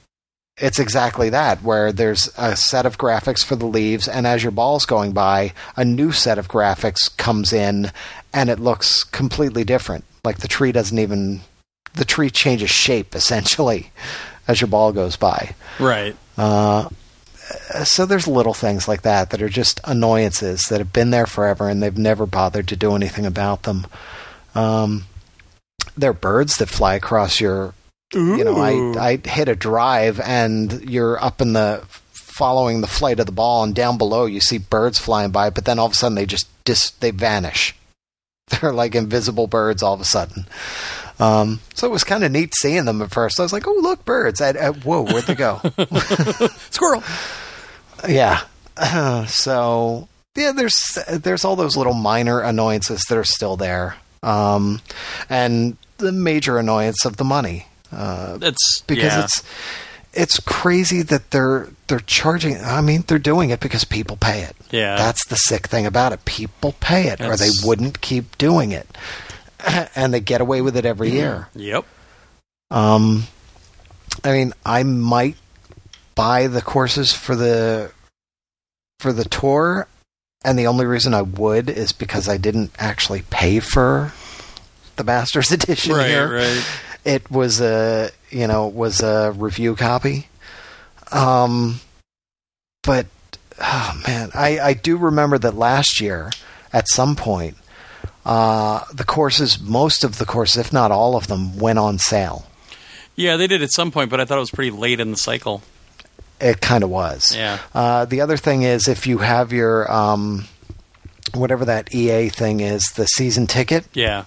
It's 0.58 0.78
exactly 0.78 1.28
that 1.30 1.62
where 1.62 1.92
there's 1.92 2.30
a 2.38 2.56
set 2.56 2.86
of 2.86 2.96
graphics 2.96 3.44
for 3.44 3.56
the 3.56 3.66
leaves 3.66 4.08
and 4.08 4.26
as 4.26 4.42
your 4.42 4.52
ball's 4.52 4.86
going 4.86 5.12
by 5.12 5.52
a 5.76 5.84
new 5.84 6.12
set 6.12 6.38
of 6.38 6.48
graphics 6.48 7.14
comes 7.18 7.52
in 7.52 7.92
and 8.32 8.48
it 8.48 8.58
looks 8.58 9.04
completely 9.04 9.64
different. 9.64 10.04
Like 10.24 10.38
the 10.38 10.48
tree 10.48 10.72
doesn't 10.72 10.98
even 10.98 11.40
the 11.94 12.04
tree 12.04 12.30
changes 12.30 12.70
shape 12.70 13.14
essentially 13.14 13.90
as 14.48 14.60
your 14.60 14.68
ball 14.68 14.92
goes 14.92 15.16
by. 15.16 15.54
Right. 15.78 16.16
uh, 16.38 16.88
so 17.84 18.06
there's 18.06 18.26
little 18.26 18.54
things 18.54 18.88
like 18.88 19.02
that 19.02 19.30
that 19.30 19.42
are 19.42 19.48
just 19.48 19.80
annoyances 19.84 20.62
that 20.64 20.80
have 20.80 20.92
been 20.92 21.10
there 21.10 21.26
forever 21.26 21.68
and 21.68 21.82
they've 21.82 21.96
never 21.96 22.26
bothered 22.26 22.66
to 22.68 22.76
do 22.76 22.94
anything 22.94 23.26
about 23.26 23.64
them. 23.64 23.86
Um, 24.54 25.04
there 25.96 26.10
are 26.10 26.14
birds 26.14 26.56
that 26.56 26.68
fly 26.68 26.94
across 26.94 27.40
your 27.40 27.74
you 28.12 28.44
know, 28.44 28.56
I 28.56 28.98
I 28.98 29.28
hit 29.28 29.48
a 29.48 29.56
drive 29.56 30.20
and 30.20 30.88
you're 30.88 31.22
up 31.22 31.40
in 31.40 31.52
the 31.52 31.84
following 32.12 32.82
the 32.82 32.86
flight 32.86 33.18
of 33.18 33.26
the 33.26 33.32
ball 33.32 33.64
and 33.64 33.74
down 33.74 33.96
below 33.96 34.26
you 34.26 34.40
see 34.40 34.58
birds 34.58 34.98
flying 34.98 35.30
by, 35.30 35.50
but 35.50 35.64
then 35.64 35.78
all 35.78 35.86
of 35.86 35.92
a 35.92 35.94
sudden 35.94 36.14
they 36.14 36.26
just 36.26 36.48
dis 36.64 36.90
they 36.90 37.10
vanish. 37.10 37.74
They're 38.48 38.72
like 38.72 38.94
invisible 38.94 39.46
birds 39.46 39.82
all 39.82 39.94
of 39.94 40.00
a 40.00 40.04
sudden. 40.04 40.46
Um, 41.18 41.60
so 41.74 41.86
it 41.86 41.90
was 41.90 42.04
kind 42.04 42.24
of 42.24 42.30
neat 42.30 42.54
seeing 42.54 42.84
them 42.84 43.00
at 43.00 43.10
first. 43.10 43.40
I 43.40 43.42
was 43.42 43.52
like, 43.52 43.66
"Oh, 43.66 43.78
look, 43.80 44.04
birds!" 44.04 44.40
I, 44.40 44.50
I, 44.50 44.70
whoa, 44.70 45.02
where'd 45.02 45.24
they 45.24 45.34
go? 45.34 45.60
squirrel. 46.70 47.02
yeah. 48.06 48.42
so 49.26 50.08
yeah, 50.36 50.52
there's 50.52 50.98
there's 51.10 51.44
all 51.44 51.56
those 51.56 51.76
little 51.76 51.94
minor 51.94 52.40
annoyances 52.40 53.02
that 53.08 53.16
are 53.16 53.24
still 53.24 53.56
there, 53.56 53.96
um, 54.22 54.82
and 55.30 55.78
the 55.96 56.12
major 56.12 56.58
annoyance 56.58 57.04
of 57.06 57.16
the 57.16 57.24
money. 57.24 57.66
Uh, 57.92 58.38
It's 58.42 58.82
because 58.86 59.04
yeah. 59.12 59.24
it's 59.24 59.42
it's 60.12 60.40
crazy 60.40 61.02
that 61.02 61.30
they're 61.30 61.68
they're 61.88 62.00
charging. 62.00 62.56
I 62.58 62.80
mean, 62.80 63.04
they're 63.06 63.18
doing 63.18 63.50
it 63.50 63.60
because 63.60 63.84
people 63.84 64.16
pay 64.16 64.42
it. 64.42 64.56
Yeah. 64.70 64.96
That's 64.96 65.26
the 65.26 65.36
sick 65.36 65.66
thing 65.68 65.86
about 65.86 66.12
it. 66.12 66.24
People 66.24 66.74
pay 66.80 67.08
it, 67.08 67.20
or 67.20 67.36
they 67.36 67.50
wouldn't 67.62 68.00
keep 68.00 68.36
doing 68.38 68.72
it, 68.72 68.88
and 69.94 70.12
they 70.14 70.20
get 70.20 70.40
away 70.40 70.60
with 70.62 70.76
it 70.76 70.84
every 70.86 71.08
Mm-hmm. 71.08 71.16
year. 71.16 71.48
Yep. 71.54 71.84
Um, 72.70 73.24
I 74.24 74.32
mean, 74.32 74.52
I 74.64 74.82
might 74.82 75.36
buy 76.14 76.46
the 76.46 76.62
courses 76.62 77.12
for 77.12 77.36
the 77.36 77.92
for 79.00 79.12
the 79.12 79.24
tour, 79.24 79.86
and 80.44 80.58
the 80.58 80.66
only 80.66 80.86
reason 80.86 81.12
I 81.14 81.22
would 81.22 81.68
is 81.68 81.92
because 81.92 82.28
I 82.28 82.38
didn't 82.38 82.72
actually 82.78 83.22
pay 83.30 83.60
for 83.60 84.12
the 84.96 85.04
Masters 85.04 85.52
edition 85.52 85.92
Right. 85.94 86.08
here. 86.08 86.32
Right. 86.32 86.64
It 87.06 87.30
was 87.30 87.60
a 87.60 88.10
you 88.30 88.46
know 88.46 88.66
was 88.66 89.00
a 89.00 89.32
review 89.32 89.76
copy, 89.76 90.26
um, 91.12 91.80
but 92.82 93.06
oh 93.60 94.02
man, 94.06 94.30
I 94.34 94.58
I 94.58 94.72
do 94.74 94.96
remember 94.96 95.38
that 95.38 95.54
last 95.54 96.00
year 96.00 96.30
at 96.72 96.88
some 96.88 97.16
point. 97.16 97.56
Uh, 98.24 98.84
the 98.92 99.04
courses, 99.04 99.60
most 99.60 100.02
of 100.02 100.18
the 100.18 100.26
courses, 100.26 100.56
if 100.56 100.72
not 100.72 100.90
all 100.90 101.14
of 101.14 101.28
them, 101.28 101.56
went 101.58 101.78
on 101.78 101.96
sale. 101.96 102.44
Yeah, 103.14 103.36
they 103.36 103.46
did 103.46 103.62
at 103.62 103.70
some 103.70 103.92
point, 103.92 104.10
but 104.10 104.20
I 104.20 104.24
thought 104.24 104.36
it 104.38 104.40
was 104.40 104.50
pretty 104.50 104.72
late 104.72 104.98
in 104.98 105.12
the 105.12 105.16
cycle. 105.16 105.62
It 106.40 106.60
kind 106.60 106.82
of 106.82 106.90
was. 106.90 107.32
Yeah. 107.34 107.60
Uh, 107.72 108.04
the 108.04 108.20
other 108.20 108.36
thing 108.36 108.62
is 108.62 108.88
if 108.88 109.06
you 109.06 109.18
have 109.18 109.52
your 109.52 109.90
um, 109.90 110.46
whatever 111.34 111.64
that 111.66 111.94
EA 111.94 112.28
thing 112.30 112.60
is, 112.60 112.84
the 112.96 113.06
season 113.06 113.46
ticket. 113.46 113.86
Yeah. 113.94 114.24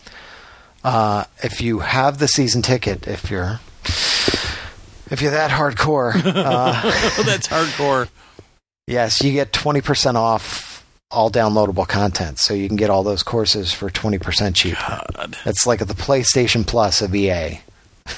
Uh, 0.91 1.23
if 1.43 1.61
you 1.61 1.79
have 1.79 2.17
the 2.17 2.27
season 2.27 2.61
ticket, 2.63 3.07
if 3.07 3.29
you're 3.29 3.59
if 5.11 5.21
you're 5.21 5.31
that 5.31 5.51
hardcore, 5.51 6.15
uh, 6.25 6.81
Oh, 7.17 7.23
that's 7.25 7.47
hardcore. 7.47 8.09
yes, 8.87 9.21
you 9.23 9.31
get 9.33 9.53
twenty 9.53 9.81
percent 9.81 10.17
off 10.17 10.83
all 11.11 11.29
downloadable 11.29 11.87
content. 11.87 12.39
So 12.39 12.53
you 12.55 12.67
can 12.67 12.75
get 12.77 12.89
all 12.89 13.03
those 13.03 13.21
courses 13.21 13.71
for 13.71 13.89
twenty 13.91 14.17
percent 14.17 14.55
cheaper. 14.55 15.01
God. 15.15 15.37
It's 15.45 15.67
like 15.67 15.79
the 15.79 15.93
PlayStation 15.93 16.65
Plus 16.65 17.01
of 17.03 17.13
EA, 17.13 17.27
Yeah. 17.29 17.59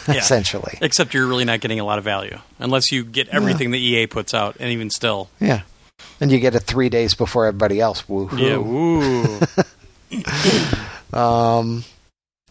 essentially. 0.07 0.77
Except 0.81 1.13
you're 1.13 1.27
really 1.27 1.45
not 1.45 1.59
getting 1.59 1.79
a 1.81 1.83
lot 1.83 1.97
of 1.97 2.05
value 2.05 2.37
unless 2.59 2.89
you 2.91 3.03
get 3.03 3.27
everything 3.29 3.71
that 3.71 3.77
EA 3.79 4.07
puts 4.07 4.33
out, 4.33 4.55
and 4.61 4.71
even 4.71 4.89
still. 4.89 5.29
Yeah. 5.41 5.61
And 6.21 6.31
you 6.31 6.39
get 6.39 6.55
it 6.55 6.61
three 6.61 6.87
days 6.89 7.15
before 7.15 7.47
everybody 7.47 7.81
else. 7.81 8.03
Woohoo. 8.03 8.39
Yeah. 8.39 8.57
Woo. 8.57 9.39
Um, 11.13 11.83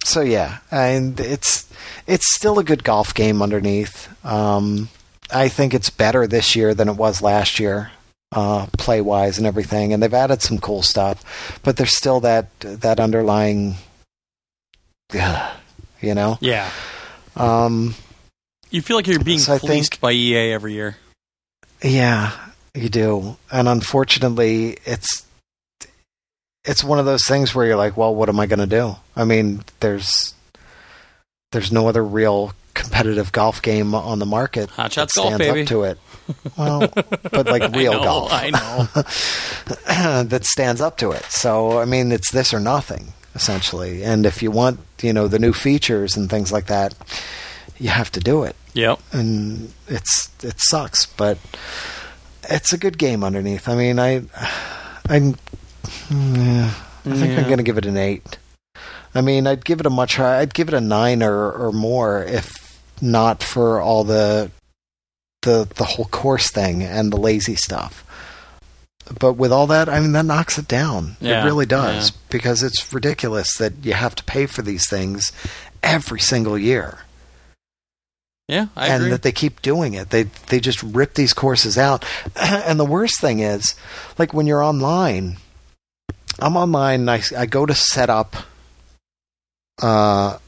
so 0.04 0.20
yeah, 0.20 0.58
and 0.70 1.18
it's 1.20 1.68
it's 2.06 2.34
still 2.34 2.58
a 2.58 2.64
good 2.64 2.84
golf 2.84 3.14
game 3.14 3.42
underneath. 3.42 4.08
Um, 4.24 4.88
I 5.32 5.48
think 5.48 5.74
it's 5.74 5.90
better 5.90 6.26
this 6.26 6.56
year 6.56 6.74
than 6.74 6.88
it 6.88 6.96
was 6.96 7.22
last 7.22 7.60
year, 7.60 7.92
uh, 8.32 8.66
play 8.78 9.00
wise 9.00 9.38
and 9.38 9.46
everything. 9.46 9.92
And 9.92 10.02
they've 10.02 10.12
added 10.12 10.42
some 10.42 10.58
cool 10.58 10.82
stuff, 10.82 11.60
but 11.62 11.76
there's 11.76 11.96
still 11.96 12.20
that 12.20 12.48
that 12.60 12.98
underlying, 13.00 13.76
you 15.12 16.14
know. 16.14 16.38
yeah. 16.40 16.70
Um, 17.36 17.94
You 18.70 18.82
feel 18.82 18.96
like 18.96 19.06
you're 19.06 19.18
being 19.22 19.38
So 19.38 19.58
fleeced 19.58 19.92
think- 19.94 20.00
by 20.00 20.12
EA 20.12 20.52
every 20.52 20.72
year. 20.74 20.96
Yeah, 21.82 22.32
you 22.74 22.88
do. 22.88 23.36
And 23.50 23.66
unfortunately, 23.68 24.76
it's 24.84 25.24
it's 26.64 26.84
one 26.84 26.98
of 26.98 27.06
those 27.06 27.24
things 27.26 27.55
where 27.55 27.66
you're 27.66 27.76
like, 27.76 27.97
well, 27.97 28.14
what 28.14 28.28
am 28.28 28.39
I 28.40 28.47
going 28.47 28.58
to 28.60 28.66
do? 28.66 28.97
I 29.16 29.24
mean, 29.24 29.62
there's 29.80 30.34
there's 31.52 31.72
no 31.72 31.89
other 31.89 32.05
real 32.05 32.52
competitive 32.74 33.32
golf 33.32 33.60
game 33.60 33.94
on 33.94 34.20
the 34.20 34.26
market 34.26 34.70
Hot 34.70 34.92
that 34.92 35.10
Golf, 35.14 35.34
stands 35.34 35.39
baby. 35.39 35.62
up 35.62 35.66
to 35.68 35.82
it. 35.82 35.98
Well, 36.56 36.89
but 37.32 37.47
like 37.47 37.72
real 37.74 37.92
I 37.92 37.97
know, 37.97 38.05
golf 38.05 38.32
I 38.32 38.50
know. 38.50 40.22
that 40.24 40.44
stands 40.44 40.80
up 40.80 40.97
to 40.98 41.10
it. 41.10 41.24
So, 41.24 41.78
I 41.80 41.84
mean, 41.84 42.12
it's 42.12 42.30
this 42.30 42.55
or 42.55 42.60
nothing 42.60 43.12
essentially. 43.34 44.02
And 44.05 44.26
if 44.26 44.42
you 44.42 44.50
want, 44.50 44.80
you 45.02 45.12
know, 45.12 45.28
the 45.28 45.39
new 45.39 45.52
features 45.52 46.16
and 46.16 46.28
things 46.30 46.52
like 46.52 46.66
that, 46.66 46.94
you 47.78 47.89
have 47.89 48.10
to 48.12 48.20
do 48.20 48.42
it 48.44 48.55
Yep. 48.74 49.00
and 49.12 49.72
it's 49.89 50.28
it 50.44 50.60
sucks, 50.60 51.06
but 51.06 51.39
it's 52.48 52.72
a 52.72 52.78
good 52.78 52.98
game 52.98 53.24
underneath. 53.24 53.68
I 53.68 53.74
mean, 53.74 53.98
I 53.98 54.22
I'm 55.08 55.34
yeah, 56.10 56.73
I 57.07 57.17
think 57.17 57.39
I'm 57.39 57.44
going 57.44 57.59
to 57.59 57.62
give 57.62 57.78
it 57.78 57.86
an 57.86 57.97
eight. 57.97 58.39
I 59.15 59.20
mean, 59.20 59.47
I'd 59.47 59.65
give 59.65 59.81
it 59.81 59.86
a 59.86 59.91
much 59.91 60.17
higher. 60.17 60.36
I'd 60.36 60.55
give 60.55 60.68
it 60.68 60.75
a 60.75 60.81
nine 60.81 61.23
or 61.23 61.50
or 61.50 61.73
more 61.73 62.23
if 62.23 62.81
not 63.02 63.42
for 63.42 63.81
all 63.81 64.05
the 64.05 64.50
the 65.42 65.67
the 65.75 65.84
whole 65.84 66.05
course 66.07 66.50
thing 66.50 66.83
and 66.83 67.12
the 67.12 67.17
lazy 67.17 67.57
stuff. 67.57 68.05
But 69.18 69.33
with 69.33 69.50
all 69.50 69.67
that, 69.67 69.89
I 69.89 69.99
mean, 69.99 70.12
that 70.12 70.25
knocks 70.25 70.57
it 70.59 70.68
down. 70.68 71.17
Yeah, 71.20 71.42
it 71.42 71.44
really 71.44 71.67
does 71.67 72.10
yeah. 72.10 72.17
because 72.31 72.62
it's 72.62 72.92
ridiculous 72.92 73.57
that 73.57 73.73
you 73.83 73.94
have 73.94 74.15
to 74.17 74.25
pay 74.25 74.47
for 74.47 74.62
these 74.62 74.89
things 74.89 75.33
every 75.83 76.20
single 76.20 76.57
year 76.59 76.99
Yeah, 78.47 78.67
I 78.76 78.86
and 78.89 78.97
agree. 79.02 79.10
that 79.10 79.23
they 79.23 79.33
keep 79.33 79.62
doing 79.62 79.94
it. 79.94 80.10
They 80.10 80.25
they 80.25 80.60
just 80.60 80.83
rip 80.84 81.15
these 81.15 81.33
courses 81.33 81.76
out. 81.76 82.05
and 82.36 82.78
the 82.78 82.84
worst 82.84 83.20
thing 83.20 83.41
is, 83.41 83.75
like 84.18 84.33
when 84.33 84.47
you're 84.47 84.62
online, 84.62 85.39
I'm 86.39 86.57
online. 86.57 87.00
And 87.00 87.10
I 87.10 87.23
I 87.36 87.47
go 87.47 87.67
to 87.67 87.75
set 87.75 88.09
up 88.10 88.36
uh, 89.83 90.39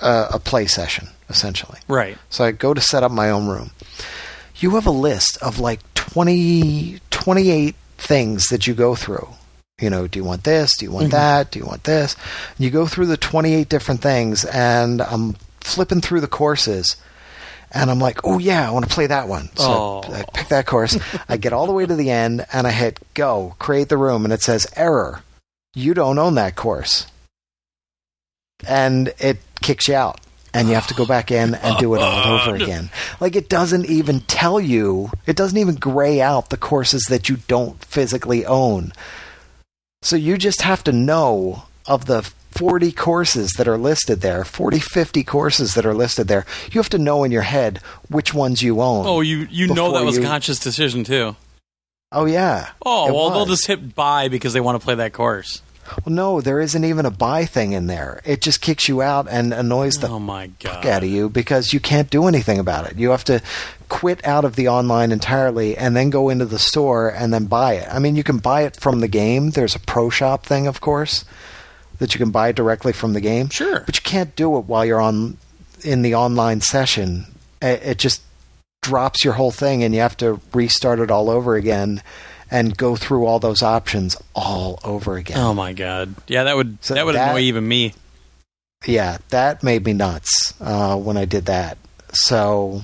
a, 0.00 0.26
a 0.34 0.38
play 0.38 0.66
session 0.66 1.08
essentially. 1.28 1.78
right. 1.88 2.18
So 2.30 2.44
I 2.44 2.52
go 2.52 2.74
to 2.74 2.80
set 2.80 3.02
up 3.02 3.10
my 3.12 3.30
own 3.30 3.46
room. 3.46 3.70
You 4.56 4.70
have 4.74 4.86
a 4.86 4.90
list 4.90 5.38
of 5.42 5.58
like 5.58 5.80
20, 5.94 6.98
28 7.10 7.74
things 7.96 8.48
that 8.48 8.66
you 8.66 8.74
go 8.74 8.94
through. 8.94 9.28
You 9.80 9.88
know, 9.90 10.06
do 10.06 10.18
you 10.18 10.24
want 10.24 10.44
this? 10.44 10.76
Do 10.76 10.84
you 10.84 10.92
want 10.92 11.08
Mhm. 11.08 11.12
that? 11.12 11.50
Do 11.50 11.58
you 11.58 11.64
want 11.66 11.84
this? 11.84 12.14
You 12.58 12.70
go 12.70 12.86
through 12.86 13.06
the 13.06 13.16
28 13.16 13.68
different 13.68 14.02
things, 14.02 14.44
and 14.44 15.00
I'm 15.00 15.36
flipping 15.60 16.00
through 16.02 16.20
the 16.20 16.28
courses, 16.28 16.96
and 17.72 17.90
I'm 17.90 17.98
like, 17.98 18.20
oh, 18.24 18.38
yeah, 18.38 18.66
I 18.66 18.70
want 18.70 18.88
to 18.88 18.94
play 18.94 19.06
that 19.06 19.28
one. 19.28 19.48
So 19.56 20.02
Oh. 20.04 20.12
I 20.12 20.24
pick 20.34 20.48
that 20.48 20.66
course. 20.66 20.98
I 21.28 21.36
get 21.36 21.52
all 21.52 21.66
the 21.66 21.72
way 21.72 21.86
to 21.86 21.94
the 21.94 22.10
end, 22.10 22.46
and 22.52 22.66
I 22.66 22.70
hit 22.70 22.98
go, 23.14 23.54
create 23.58 23.88
the 23.88 23.96
room, 23.96 24.24
and 24.24 24.32
it 24.32 24.42
says 24.42 24.66
error. 24.76 25.22
You 25.74 25.94
don't 25.94 26.18
own 26.18 26.34
that 26.34 26.54
course. 26.54 27.06
And 28.66 29.12
it 29.18 29.38
kicks 29.60 29.88
you 29.88 29.94
out. 29.94 30.20
And 30.54 30.68
you 30.68 30.74
have 30.74 30.86
to 30.88 30.94
go 30.94 31.06
back 31.06 31.30
in 31.30 31.54
and 31.54 31.78
do 31.78 31.94
it 31.94 32.02
all 32.02 32.22
oh, 32.26 32.42
over 32.42 32.54
again. 32.56 32.90
Like 33.20 33.36
it 33.36 33.48
doesn't 33.48 33.86
even 33.86 34.20
tell 34.20 34.60
you, 34.60 35.10
it 35.24 35.34
doesn't 35.34 35.56
even 35.56 35.76
gray 35.76 36.20
out 36.20 36.50
the 36.50 36.58
courses 36.58 37.06
that 37.08 37.30
you 37.30 37.38
don't 37.48 37.82
physically 37.82 38.44
own. 38.44 38.92
So 40.02 40.14
you 40.14 40.36
just 40.36 40.60
have 40.60 40.84
to 40.84 40.92
know 40.92 41.62
of 41.86 42.04
the 42.04 42.30
40 42.52 42.92
courses 42.92 43.52
that 43.52 43.66
are 43.68 43.78
listed 43.78 44.20
there, 44.20 44.44
40, 44.44 44.78
50 44.78 45.24
courses 45.24 45.74
that 45.74 45.86
are 45.86 45.94
listed 45.94 46.28
there. 46.28 46.44
You 46.70 46.80
have 46.80 46.90
to 46.90 46.98
know 46.98 47.24
in 47.24 47.32
your 47.32 47.42
head 47.42 47.78
which 48.08 48.32
ones 48.34 48.62
you 48.62 48.80
own. 48.80 49.06
Oh, 49.06 49.20
you 49.20 49.46
you 49.50 49.68
know 49.68 49.92
that 49.92 50.04
was 50.04 50.16
you- 50.16 50.22
a 50.22 50.26
conscious 50.26 50.58
decision 50.58 51.04
too. 51.04 51.36
Oh, 52.14 52.26
yeah. 52.26 52.68
Oh, 52.84 53.12
well, 53.12 53.30
they'll 53.30 53.46
just 53.46 53.66
hit 53.66 53.94
buy 53.94 54.28
because 54.28 54.52
they 54.52 54.60
want 54.60 54.78
to 54.78 54.84
play 54.84 54.94
that 54.96 55.14
course. 55.14 55.62
Well, 56.04 56.14
no, 56.14 56.40
there 56.42 56.60
isn't 56.60 56.84
even 56.84 57.06
a 57.06 57.10
buy 57.10 57.46
thing 57.46 57.72
in 57.72 57.86
there. 57.86 58.20
It 58.24 58.42
just 58.42 58.60
kicks 58.60 58.86
you 58.86 59.00
out 59.02 59.26
and 59.30 59.52
annoys 59.54 59.94
the 59.94 60.08
oh 60.08 60.18
my 60.18 60.48
god. 60.60 60.74
fuck 60.74 60.84
out 60.86 61.02
of 61.02 61.08
you 61.08 61.28
because 61.30 61.72
you 61.72 61.80
can't 61.80 62.10
do 62.10 62.26
anything 62.26 62.58
about 62.58 62.86
it. 62.90 62.98
You 62.98 63.10
have 63.10 63.24
to 63.24 63.40
quit 63.88 64.24
out 64.26 64.44
of 64.44 64.56
the 64.56 64.68
online 64.68 65.10
entirely 65.10 65.76
and 65.76 65.96
then 65.96 66.10
go 66.10 66.28
into 66.28 66.44
the 66.44 66.58
store 66.58 67.08
and 67.08 67.32
then 67.32 67.46
buy 67.46 67.74
it. 67.74 67.88
I 67.90 67.98
mean, 67.98 68.14
you 68.14 68.22
can 68.22 68.38
buy 68.38 68.62
it 68.62 68.76
from 68.76 69.00
the 69.00 69.08
game. 69.08 69.50
There's 69.50 69.74
a 69.74 69.80
pro 69.80 70.08
shop 70.10 70.44
thing, 70.46 70.66
of 70.66 70.80
course, 70.80 71.24
that 72.02 72.12
you 72.14 72.18
can 72.18 72.30
buy 72.32 72.50
directly 72.52 72.92
from 72.92 73.12
the 73.14 73.20
game. 73.20 73.48
Sure. 73.48 73.80
But 73.86 73.96
you 73.96 74.02
can't 74.02 74.34
do 74.36 74.58
it 74.58 74.66
while 74.66 74.84
you're 74.84 75.00
on 75.00 75.38
in 75.82 76.02
the 76.02 76.14
online 76.16 76.60
session. 76.60 77.26
It, 77.62 77.82
it 77.82 77.98
just 77.98 78.22
drops 78.82 79.24
your 79.24 79.34
whole 79.34 79.52
thing 79.52 79.84
and 79.84 79.94
you 79.94 80.00
have 80.00 80.16
to 80.16 80.40
restart 80.52 80.98
it 80.98 81.10
all 81.10 81.30
over 81.30 81.54
again 81.54 82.02
and 82.50 82.76
go 82.76 82.96
through 82.96 83.24
all 83.24 83.38
those 83.38 83.62
options 83.62 84.16
all 84.34 84.80
over 84.84 85.16
again. 85.16 85.38
Oh 85.38 85.54
my 85.54 85.72
god. 85.72 86.14
Yeah, 86.26 86.42
that 86.44 86.56
would 86.56 86.78
So 86.84 86.94
that 86.94 87.06
would 87.06 87.14
that- 87.14 87.30
annoy 87.30 87.40
even 87.42 87.66
me. 87.66 87.94
yeah, 88.84 89.18
that 89.30 89.62
made 89.62 89.84
me 89.86 89.92
nuts 89.92 90.52
uh, 90.60 90.96
when 90.96 91.16
I 91.16 91.24
did 91.24 91.46
that. 91.46 91.78
So 92.12 92.82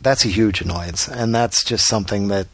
that's 0.00 0.24
a 0.24 0.28
huge 0.28 0.60
annoyance, 0.60 1.06
and 1.08 1.32
that's 1.34 1.62
just 1.64 1.86
something 1.86 2.26
that, 2.28 2.48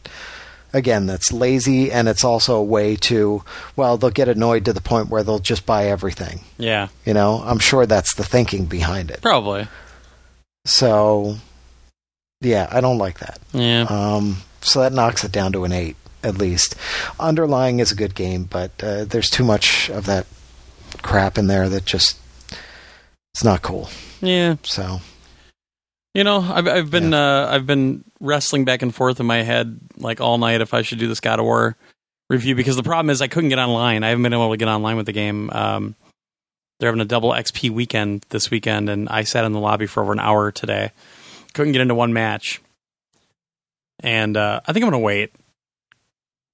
again, 0.73 1.05
that's 1.05 1.31
lazy, 1.31 1.91
and 1.91 2.07
it's 2.07 2.23
also 2.23 2.55
a 2.57 2.63
way 2.63 2.95
to, 2.97 3.43
well, 3.75 3.97
they'll 3.97 4.09
get 4.09 4.27
annoyed 4.29 4.65
to 4.65 4.73
the 4.73 4.81
point 4.81 5.09
where 5.09 5.23
they'll 5.23 5.39
just 5.39 5.65
buy 5.65 5.85
everything. 5.87 6.41
Yeah, 6.57 6.89
You 7.05 7.13
know, 7.13 7.41
I'm 7.45 7.59
sure 7.59 7.85
that's 7.85 8.15
the 8.15 8.23
thinking 8.23 8.65
behind 8.65 9.11
it. 9.11 9.21
probably. 9.21 9.67
So, 10.65 11.37
yeah, 12.41 12.67
I 12.71 12.81
don't 12.81 12.97
like 12.97 13.19
that. 13.19 13.39
Yeah. 13.53 13.83
Um, 13.89 14.37
so 14.61 14.81
that 14.81 14.93
knocks 14.93 15.23
it 15.23 15.31
down 15.31 15.51
to 15.53 15.63
an 15.63 15.71
eight 15.71 15.95
at 16.23 16.37
least. 16.37 16.75
Underlying 17.19 17.79
is 17.79 17.91
a 17.91 17.95
good 17.95 18.13
game, 18.13 18.43
but 18.43 18.71
uh, 18.83 19.05
there's 19.05 19.29
too 19.29 19.43
much 19.45 19.89
of 19.89 20.05
that 20.05 20.27
crap 21.01 21.37
in 21.37 21.47
there 21.47 21.69
that 21.69 21.85
just 21.85 22.17
it's 23.33 23.43
not 23.43 23.61
cool. 23.61 23.89
Yeah. 24.21 24.55
So. 24.63 24.99
You 26.19 26.25
know, 26.25 26.41
I've, 26.41 26.67
I've 26.67 26.91
been 26.91 27.13
uh, 27.13 27.47
I've 27.49 27.65
been 27.65 28.03
wrestling 28.19 28.65
back 28.65 28.81
and 28.81 28.93
forth 28.93 29.21
in 29.21 29.25
my 29.25 29.41
head 29.41 29.79
like 29.95 30.19
all 30.19 30.37
night 30.37 30.59
if 30.59 30.73
I 30.73 30.81
should 30.81 30.99
do 30.99 31.07
this 31.07 31.21
God 31.21 31.39
of 31.39 31.45
War 31.45 31.77
review 32.29 32.55
because 32.55 32.75
the 32.75 32.83
problem 32.83 33.09
is 33.09 33.21
I 33.21 33.29
couldn't 33.29 33.47
get 33.47 33.57
online. 33.57 34.03
I 34.03 34.09
haven't 34.09 34.23
been 34.23 34.33
able 34.33 34.51
to 34.51 34.57
get 34.57 34.67
online 34.67 34.97
with 34.97 35.05
the 35.05 35.13
game. 35.13 35.49
Um, 35.51 35.95
they're 36.77 36.89
having 36.89 36.99
a 36.99 37.05
double 37.05 37.29
XP 37.31 37.69
weekend 37.69 38.25
this 38.31 38.51
weekend, 38.51 38.89
and 38.89 39.07
I 39.07 39.23
sat 39.23 39.45
in 39.45 39.53
the 39.53 39.61
lobby 39.61 39.85
for 39.85 40.03
over 40.03 40.11
an 40.11 40.19
hour 40.19 40.51
today. 40.51 40.91
Couldn't 41.53 41.71
get 41.71 41.79
into 41.79 41.95
one 41.95 42.11
match, 42.11 42.59
and 44.01 44.35
uh, 44.35 44.59
I 44.67 44.73
think 44.73 44.83
I'm 44.83 44.91
gonna 44.91 44.99
wait 45.01 45.31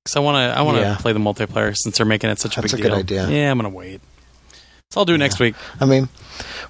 because 0.04 0.16
I 0.16 0.20
want 0.20 0.36
to 0.36 0.60
I 0.60 0.62
want 0.62 0.78
to 0.78 0.82
Yeah. 0.82 0.98
play 0.98 1.12
the 1.14 1.18
multiplayer 1.20 1.74
since 1.76 1.98
they're 1.98 2.06
making 2.06 2.30
it 2.30 2.38
such 2.38 2.56
a 2.60 2.62
That's 2.62 2.74
big 2.74 2.82
a 2.82 2.84
good 2.84 2.90
deal. 3.08 3.24
idea. 3.24 3.30
Yeah, 3.36 3.50
I'm 3.50 3.58
gonna 3.58 3.70
wait. 3.70 4.00
So 4.92 5.00
I'll 5.02 5.06
do 5.06 5.16
it 5.16 5.18
next 5.18 5.40
week. 5.40 5.56
I 5.82 5.86
mean, 5.86 6.08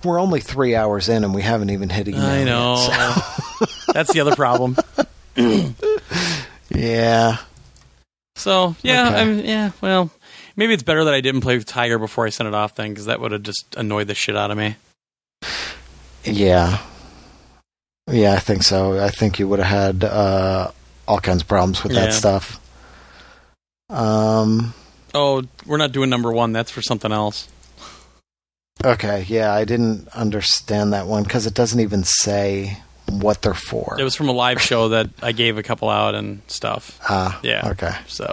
we're 0.04 0.20
only 0.20 0.40
three 0.40 0.76
hours 0.76 1.10
in, 1.10 1.24
and 1.24 1.34
we 1.34 1.42
haven't 1.42 1.70
even 1.72 1.90
hit 1.90 2.08
email. 2.08 2.22
I 2.24 2.38
yet, 2.40 2.46
know. 2.46 2.76
so- 2.78 3.66
That's 3.94 4.12
the 4.14 4.20
other 4.22 4.36
problem. 4.36 4.76
yeah. 6.70 7.38
So 8.36 8.76
yeah, 8.82 9.08
Okay. 9.10 9.22
I'm, 9.22 9.40
yeah. 9.40 9.72
Well, 9.82 10.12
maybe 10.56 10.74
it's 10.74 10.84
better 10.84 11.04
that 11.06 11.14
I 11.14 11.22
didn't 11.22 11.42
play 11.42 11.56
with 11.58 11.66
Tiger 11.66 11.98
before 12.00 12.26
I 12.26 12.30
sent 12.30 12.48
it 12.48 12.54
off 12.54 12.76
then, 12.76 12.90
because 12.90 13.06
that 13.06 13.20
would 13.22 13.32
have 13.32 13.44
just 13.44 13.76
annoyed 13.78 14.08
the 14.08 14.16
shit 14.16 14.36
out 14.36 14.52
of 14.52 14.58
me. 14.58 14.76
Yeah. 16.24 16.80
Yeah, 18.12 18.34
I 18.34 18.40
think 18.40 18.64
so. 18.64 19.00
I 19.04 19.10
think 19.10 19.40
you 19.40 19.48
would 19.48 19.60
have 19.60 19.68
had 19.68 20.04
uh, 20.04 20.72
all 21.08 21.20
kinds 21.20 21.42
of 21.42 21.48
problems 21.48 21.84
with 21.84 21.94
Yeah. 21.94 22.06
that 22.06 22.14
stuff. 22.14 22.60
Um. 23.90 24.74
Oh, 25.14 25.44
we're 25.66 25.78
not 25.78 25.92
doing 25.94 26.10
number 26.10 26.32
one. 26.32 26.52
That's 26.52 26.70
for 26.72 26.82
something 26.82 27.12
else. 27.12 27.48
Okay. 28.84 29.26
Yeah, 29.28 29.54
I 29.54 29.64
didn't 29.66 30.08
understand 30.10 30.94
that 30.94 31.08
one 31.08 31.24
because 31.24 31.46
it 31.46 31.54
doesn't 31.54 31.80
even 31.80 32.04
say 32.04 32.78
what 33.10 33.42
they're 33.42 33.54
for. 33.54 33.96
It 34.00 34.04
was 34.04 34.16
from 34.16 34.30
a 34.30 34.34
live 34.34 34.62
show 34.62 34.90
that 34.90 35.10
I 35.22 35.32
gave 35.32 35.58
a 35.58 35.64
couple 35.64 35.90
out 35.90 36.16
and 36.16 36.42
stuff. 36.48 37.00
Ah. 37.08 37.40
Yeah. 37.44 37.70
Okay. 37.70 37.94
So, 38.08 38.26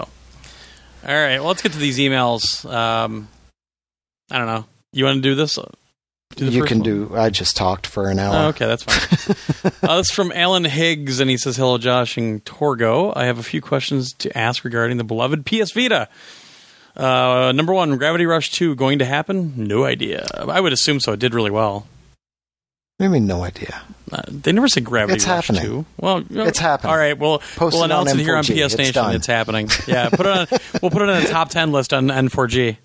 all 1.07 1.15
right. 1.15 1.39
Well, 1.39 1.49
let's 1.49 1.63
get 1.63 1.73
to 1.73 1.79
these 1.79 1.99
emails. 1.99 2.65
Um, 2.71 3.29
I 4.31 4.39
don't 4.39 4.47
know. 4.47 4.65
You 4.93 5.05
want 5.05 5.17
to 5.17 5.23
do 5.23 5.35
this? 5.35 5.59
Do 6.37 6.47
you 6.47 6.65
can 6.65 6.79
one? 6.79 6.85
do. 6.85 7.15
I 7.15 7.31
just 7.31 7.57
talked 7.57 7.87
for 7.87 8.09
an 8.09 8.19
hour. 8.19 8.35
Oh, 8.35 8.49
okay, 8.49 8.67
that's 8.67 8.83
fine. 8.83 9.73
uh, 9.83 9.97
this 9.99 10.09
is 10.09 10.13
from 10.15 10.33
Alan 10.33 10.65
Higgs, 10.65 11.21
and 11.21 11.29
he 11.29 11.37
says, 11.37 11.57
Hello, 11.57 11.77
Josh 11.77 12.17
and 12.17 12.43
Torgo. 12.45 13.13
I 13.15 13.27
have 13.27 13.39
a 13.39 13.43
few 13.43 13.61
questions 13.61 14.13
to 14.15 14.37
ask 14.37 14.65
regarding 14.65 14.97
the 14.97 15.05
beloved 15.05 15.45
PS 15.45 15.73
Vita. 15.73 16.09
Uh, 16.97 17.53
number 17.55 17.73
one, 17.73 17.97
Gravity 17.97 18.27
Rush 18.27 18.51
2 18.51 18.75
going 18.75 18.99
to 18.99 19.05
happen? 19.05 19.55
No 19.57 19.85
idea. 19.85 20.27
I 20.37 20.61
would 20.61 20.73
assume 20.73 21.01
so. 21.01 21.13
It 21.13 21.21
did 21.21 21.35
really 21.35 21.51
well. 21.51 21.87
I 23.01 23.09
mean, 23.09 23.27
no 23.27 23.43
idea. 23.43 23.83
Uh, 24.13 24.23
they 24.29 24.53
never 24.53 24.69
said 24.69 24.85
Gravity 24.85 25.17
It's 25.17 25.27
Rush 25.27 25.47
happening. 25.49 25.63
2. 25.63 25.87
Well, 25.99 26.23
It's 26.31 26.59
happening. 26.59 26.91
All 26.93 26.99
right, 26.99 27.19
well, 27.19 27.39
Post 27.57 27.75
we'll 27.75 27.83
it 27.83 27.87
announce 27.87 28.13
it 28.13 28.19
here 28.21 28.37
on 28.37 28.45
N4G. 28.45 28.55
PS 28.55 28.73
It's 28.75 28.77
Nation. 28.79 28.95
done. 28.95 29.15
It's 29.15 29.27
happening. 29.27 29.69
Yeah, 29.89 30.09
put 30.11 30.27
it 30.27 30.27
on. 30.27 30.47
we'll 30.83 30.91
put 30.91 31.03
it 31.03 31.09
on 31.09 31.23
the 31.23 31.29
top 31.29 31.49
10 31.49 31.73
list 31.73 31.93
on 31.93 32.07
N4G. 32.09 32.77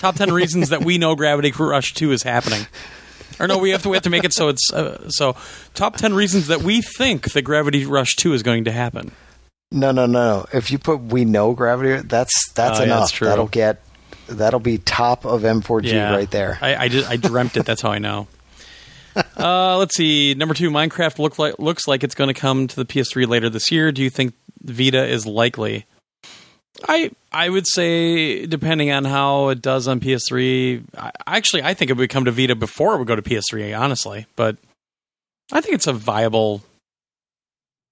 Top 0.00 0.16
10 0.16 0.32
reasons 0.32 0.70
that 0.70 0.84
we 0.84 0.98
know 0.98 1.14
Gravity 1.14 1.52
Rush 1.52 1.94
2 1.94 2.12
is 2.12 2.22
happening. 2.22 2.66
Or 3.38 3.46
no, 3.46 3.56
we 3.58 3.70
have 3.70 3.82
to 3.84 3.88
we 3.88 3.96
have 3.96 4.02
to 4.02 4.10
make 4.10 4.24
it 4.24 4.34
so 4.34 4.48
it's 4.48 4.70
uh, 4.72 5.08
so 5.08 5.34
top 5.74 5.96
10 5.96 6.12
reasons 6.12 6.48
that 6.48 6.60
we 6.62 6.82
think 6.82 7.32
that 7.32 7.42
Gravity 7.42 7.86
Rush 7.86 8.16
2 8.16 8.34
is 8.34 8.42
going 8.42 8.64
to 8.64 8.72
happen. 8.72 9.12
No, 9.72 9.92
no, 9.92 10.06
no. 10.06 10.46
If 10.52 10.70
you 10.70 10.78
put 10.78 11.00
"we 11.00 11.24
know 11.24 11.52
gravity," 11.52 12.06
that's 12.08 12.50
that's 12.52 12.78
Oh, 12.78 12.82
yeah, 12.82 12.86
enough. 12.86 13.00
that's 13.00 13.12
true. 13.12 13.28
That'll 13.28 13.46
get. 13.46 13.82
That'll 14.26 14.60
be 14.60 14.78
top 14.78 15.24
of 15.24 15.42
N4G 15.42 15.86
Yeah. 15.92 16.12
right 16.14 16.30
there. 16.30 16.58
I 16.60 16.76
I, 16.76 16.88
just, 16.88 17.08
I 17.10 17.16
dreamt 17.16 17.56
it. 17.56 17.66
That's 17.66 17.82
how 17.82 17.90
I 17.90 17.98
know. 17.98 18.26
Uh, 19.36 19.76
let's 19.76 19.96
see. 19.96 20.34
Number 20.34 20.54
two, 20.54 20.70
Minecraft 20.70 21.18
look 21.18 21.36
like, 21.36 21.58
looks 21.58 21.88
like 21.88 22.04
it's 22.04 22.14
going 22.14 22.28
to 22.32 22.40
come 22.40 22.68
to 22.68 22.76
the 22.76 22.84
PS3 22.84 23.26
later 23.26 23.50
this 23.50 23.72
year. 23.72 23.90
Do 23.90 24.04
you 24.04 24.08
think 24.08 24.34
Vita 24.62 25.04
is 25.04 25.26
likely? 25.26 25.84
I 26.88 27.10
I 27.32 27.48
would 27.48 27.66
say 27.66 28.46
depending 28.46 28.92
on 28.92 29.04
how 29.04 29.48
it 29.48 29.60
does 29.60 29.88
on 29.88 29.98
PS3. 29.98 30.84
I, 30.96 31.10
actually, 31.26 31.64
I 31.64 31.74
think 31.74 31.90
it 31.90 31.96
would 31.96 32.08
come 32.08 32.24
to 32.26 32.30
Vita 32.30 32.54
before 32.54 32.94
it 32.94 32.98
would 32.98 33.08
go 33.08 33.16
to 33.16 33.22
PS3. 33.22 33.76
Honestly, 33.78 34.26
but 34.36 34.56
I 35.50 35.60
think 35.60 35.74
it's 35.74 35.88
a 35.88 35.92
viable 35.92 36.62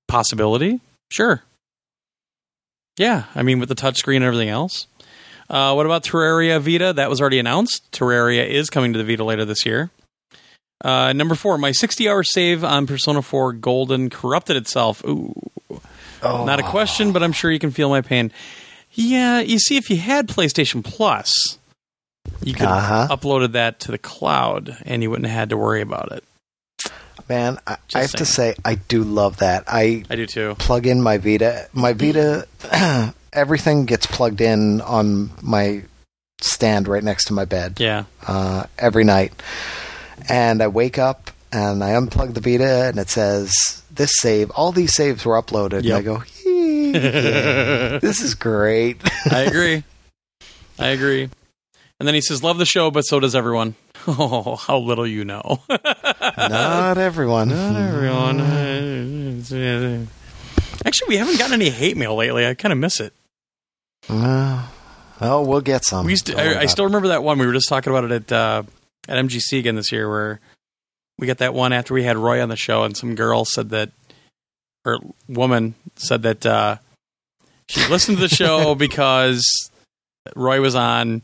possibility. 0.06 0.80
Sure. 1.10 1.42
Yeah, 2.98 3.24
I 3.34 3.42
mean 3.42 3.58
with 3.60 3.68
the 3.68 3.74
touchscreen 3.74 4.16
and 4.16 4.24
everything 4.24 4.48
else. 4.48 4.86
Uh, 5.48 5.72
what 5.72 5.86
about 5.86 6.04
Terraria 6.04 6.60
Vita? 6.60 6.92
That 6.92 7.08
was 7.08 7.20
already 7.20 7.38
announced. 7.38 7.90
Terraria 7.92 8.46
is 8.46 8.68
coming 8.68 8.92
to 8.92 8.98
the 8.98 9.04
Vita 9.04 9.24
later 9.24 9.44
this 9.44 9.64
year. 9.64 9.90
Uh, 10.84 11.12
number 11.12 11.34
four, 11.34 11.58
my 11.58 11.72
60 11.72 12.08
hour 12.08 12.22
save 12.22 12.62
on 12.62 12.86
Persona 12.86 13.22
4 13.22 13.54
Golden 13.54 14.10
corrupted 14.10 14.56
itself. 14.56 15.02
Ooh, 15.04 15.32
Oh, 16.20 16.44
not 16.44 16.58
a 16.58 16.64
question, 16.64 17.12
but 17.12 17.22
I'm 17.22 17.30
sure 17.32 17.50
you 17.50 17.60
can 17.60 17.70
feel 17.70 17.88
my 17.88 18.00
pain. 18.00 18.32
Yeah, 18.92 19.38
you 19.40 19.60
see, 19.60 19.76
if 19.76 19.88
you 19.88 19.96
had 19.96 20.26
PlayStation 20.26 20.82
Plus, 20.84 21.32
you 22.42 22.54
could 22.54 22.66
Uh-huh. 22.66 23.06
have 23.06 23.10
uploaded 23.20 23.52
that 23.52 23.78
to 23.80 23.92
the 23.92 23.98
cloud 23.98 24.76
and 24.84 25.00
you 25.02 25.10
wouldn't 25.10 25.28
have 25.28 25.38
had 25.38 25.50
to 25.50 25.56
worry 25.56 25.80
about 25.80 26.10
it. 26.12 26.24
Man, 27.28 27.58
I, 27.66 27.76
I 27.94 28.00
have 28.02 28.12
to 28.12 28.24
say, 28.24 28.54
I 28.64 28.76
do 28.76 29.02
love 29.04 29.38
that. 29.38 29.64
I 29.66 30.04
I 30.10 30.16
do 30.16 30.26
too. 30.26 30.54
plug 30.58 30.86
in 30.86 31.02
my 31.02 31.18
Vita. 31.18 31.68
My 31.72 31.92
Vita, 31.92 32.46
everything 33.32 33.84
gets 33.86 34.06
plugged 34.06 34.40
in 34.40 34.80
on 34.80 35.30
my 35.42 35.82
stand 36.40 36.86
right 36.88 37.02
next 37.02 37.24
to 37.26 37.32
my 37.32 37.44
bed 37.44 37.78
Yeah. 37.80 38.04
uh, 38.26 38.64
every 38.78 39.04
night. 39.04 39.32
And 40.28 40.62
I 40.62 40.68
wake 40.68 40.98
up 40.98 41.30
and 41.52 41.82
I 41.82 41.90
unplug 41.90 42.34
the 42.34 42.40
Vita, 42.40 42.88
and 42.88 42.98
it 42.98 43.08
says 43.08 43.82
this 43.90 44.10
save. 44.18 44.50
All 44.50 44.70
these 44.72 44.94
saves 44.94 45.24
were 45.24 45.40
uploaded. 45.40 45.82
Yep. 45.84 45.84
And 45.84 45.94
I 45.94 46.02
go, 46.02 46.22
"Yee, 46.44 46.92
this 48.00 48.20
is 48.20 48.34
great. 48.34 49.00
I 49.30 49.40
agree. 49.46 49.82
I 50.78 50.88
agree. 50.88 51.28
And 51.98 52.06
then 52.06 52.14
he 52.14 52.20
says, 52.20 52.42
Love 52.44 52.58
the 52.58 52.66
show, 52.66 52.90
but 52.92 53.02
so 53.02 53.18
does 53.18 53.34
everyone. 53.34 53.74
Oh, 54.06 54.56
how 54.56 54.78
little 54.78 55.06
you 55.06 55.24
know. 55.24 55.60
Not 55.68 56.98
everyone. 56.98 57.48
Not 57.48 57.76
everyone. 57.76 58.40
Actually, 60.84 61.08
we 61.08 61.16
haven't 61.16 61.38
gotten 61.38 61.54
any 61.54 61.70
hate 61.70 61.96
mail 61.96 62.14
lately. 62.16 62.46
I 62.46 62.54
kind 62.54 62.72
of 62.72 62.78
miss 62.78 63.00
it. 63.00 63.12
Uh, 64.08 64.66
oh, 65.20 65.42
we'll 65.42 65.60
get 65.60 65.84
some. 65.84 66.06
We 66.06 66.12
used 66.12 66.26
to, 66.26 66.40
I, 66.40 66.60
I 66.62 66.66
still 66.66 66.86
remember 66.86 67.08
that 67.08 67.22
one. 67.22 67.38
We 67.38 67.46
were 67.46 67.52
just 67.52 67.68
talking 67.68 67.92
about 67.92 68.04
it 68.04 68.12
at 68.12 68.32
uh, 68.32 68.62
at 69.08 69.24
MGC 69.24 69.58
again 69.58 69.74
this 69.76 69.92
year, 69.92 70.08
where 70.08 70.40
we 71.18 71.26
got 71.26 71.38
that 71.38 71.52
one 71.52 71.72
after 71.72 71.92
we 71.94 72.04
had 72.04 72.16
Roy 72.16 72.40
on 72.42 72.48
the 72.48 72.56
show, 72.56 72.84
and 72.84 72.96
some 72.96 73.14
girl 73.14 73.44
said 73.44 73.70
that, 73.70 73.90
or 74.84 74.98
woman 75.28 75.74
said 75.96 76.22
that 76.22 76.46
uh, 76.46 76.76
she 77.68 77.86
listened 77.88 78.18
to 78.18 78.22
the 78.22 78.34
show 78.34 78.74
because 78.76 79.44
Roy 80.34 80.60
was 80.60 80.74
on, 80.74 81.22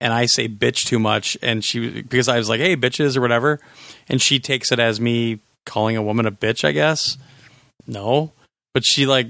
and 0.00 0.12
I 0.12 0.26
say 0.26 0.48
bitch 0.48 0.86
too 0.86 0.98
much, 0.98 1.36
and 1.42 1.64
she 1.64 2.02
because 2.02 2.28
I 2.28 2.38
was 2.38 2.48
like, 2.48 2.60
hey 2.60 2.76
bitches 2.76 3.16
or 3.16 3.20
whatever, 3.20 3.60
and 4.08 4.20
she 4.20 4.38
takes 4.38 4.72
it 4.72 4.78
as 4.78 5.00
me 5.00 5.40
calling 5.64 5.96
a 5.96 6.02
woman 6.02 6.26
a 6.26 6.32
bitch. 6.32 6.64
I 6.64 6.72
guess 6.72 7.16
no, 7.86 8.32
but 8.74 8.84
she 8.84 9.06
like 9.06 9.28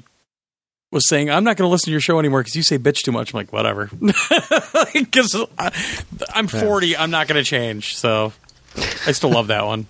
was 0.91 1.09
saying, 1.09 1.31
I'm 1.31 1.45
not 1.45 1.57
going 1.57 1.69
to 1.69 1.71
listen 1.71 1.87
to 1.87 1.91
your 1.91 2.01
show 2.01 2.19
anymore 2.19 2.41
because 2.41 2.55
you 2.55 2.63
say 2.63 2.79
bitch 2.79 3.03
too 3.05 3.13
much. 3.13 3.33
I'm 3.33 3.39
like, 3.39 3.53
whatever. 3.53 3.91
Because 4.93 5.37
I'm 6.35 6.47
40, 6.47 6.97
I'm 6.97 7.11
not 7.11 7.29
going 7.29 7.43
to 7.43 7.49
change. 7.49 7.97
So 7.97 8.33
I 9.07 9.13
still 9.13 9.31
love 9.31 9.49
that 9.49 9.67
one. 9.67 9.87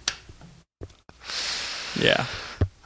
Yeah. 2.01 2.27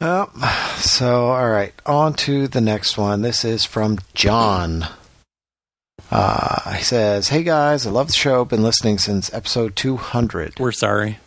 Well, 0.00 0.30
so, 0.76 1.26
all 1.26 1.48
right, 1.48 1.72
on 1.86 2.14
to 2.14 2.48
the 2.48 2.60
next 2.60 2.98
one. 2.98 3.22
This 3.22 3.44
is 3.44 3.64
from 3.64 3.98
John. 4.14 4.86
Uh, 6.10 6.72
he 6.74 6.82
says, 6.82 7.28
Hey 7.28 7.42
guys, 7.42 7.86
I 7.86 7.90
love 7.90 8.08
the 8.08 8.12
show. 8.12 8.44
Been 8.44 8.62
listening 8.62 8.98
since 8.98 9.32
episode 9.32 9.76
200. 9.76 10.58
We're 10.58 10.72
sorry. 10.72 11.18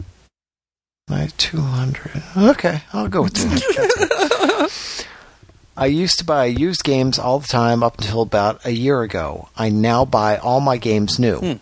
My 1.09 1.29
200. 1.37 2.23
Okay, 2.37 2.81
I'll 2.91 3.07
go 3.07 3.23
with 3.23 3.33
200. 3.35 4.69
I 5.77 5.87
used 5.87 6.19
to 6.19 6.25
buy 6.25 6.45
used 6.45 6.83
games 6.83 7.17
all 7.17 7.39
the 7.39 7.47
time 7.47 7.81
up 7.81 7.97
until 7.97 8.21
about 8.21 8.65
a 8.65 8.71
year 8.71 9.01
ago. 9.01 9.49
I 9.57 9.69
now 9.69 10.05
buy 10.05 10.37
all 10.37 10.59
my 10.59 10.77
games 10.77 11.17
new. 11.17 11.37
Hmm. 11.39 11.53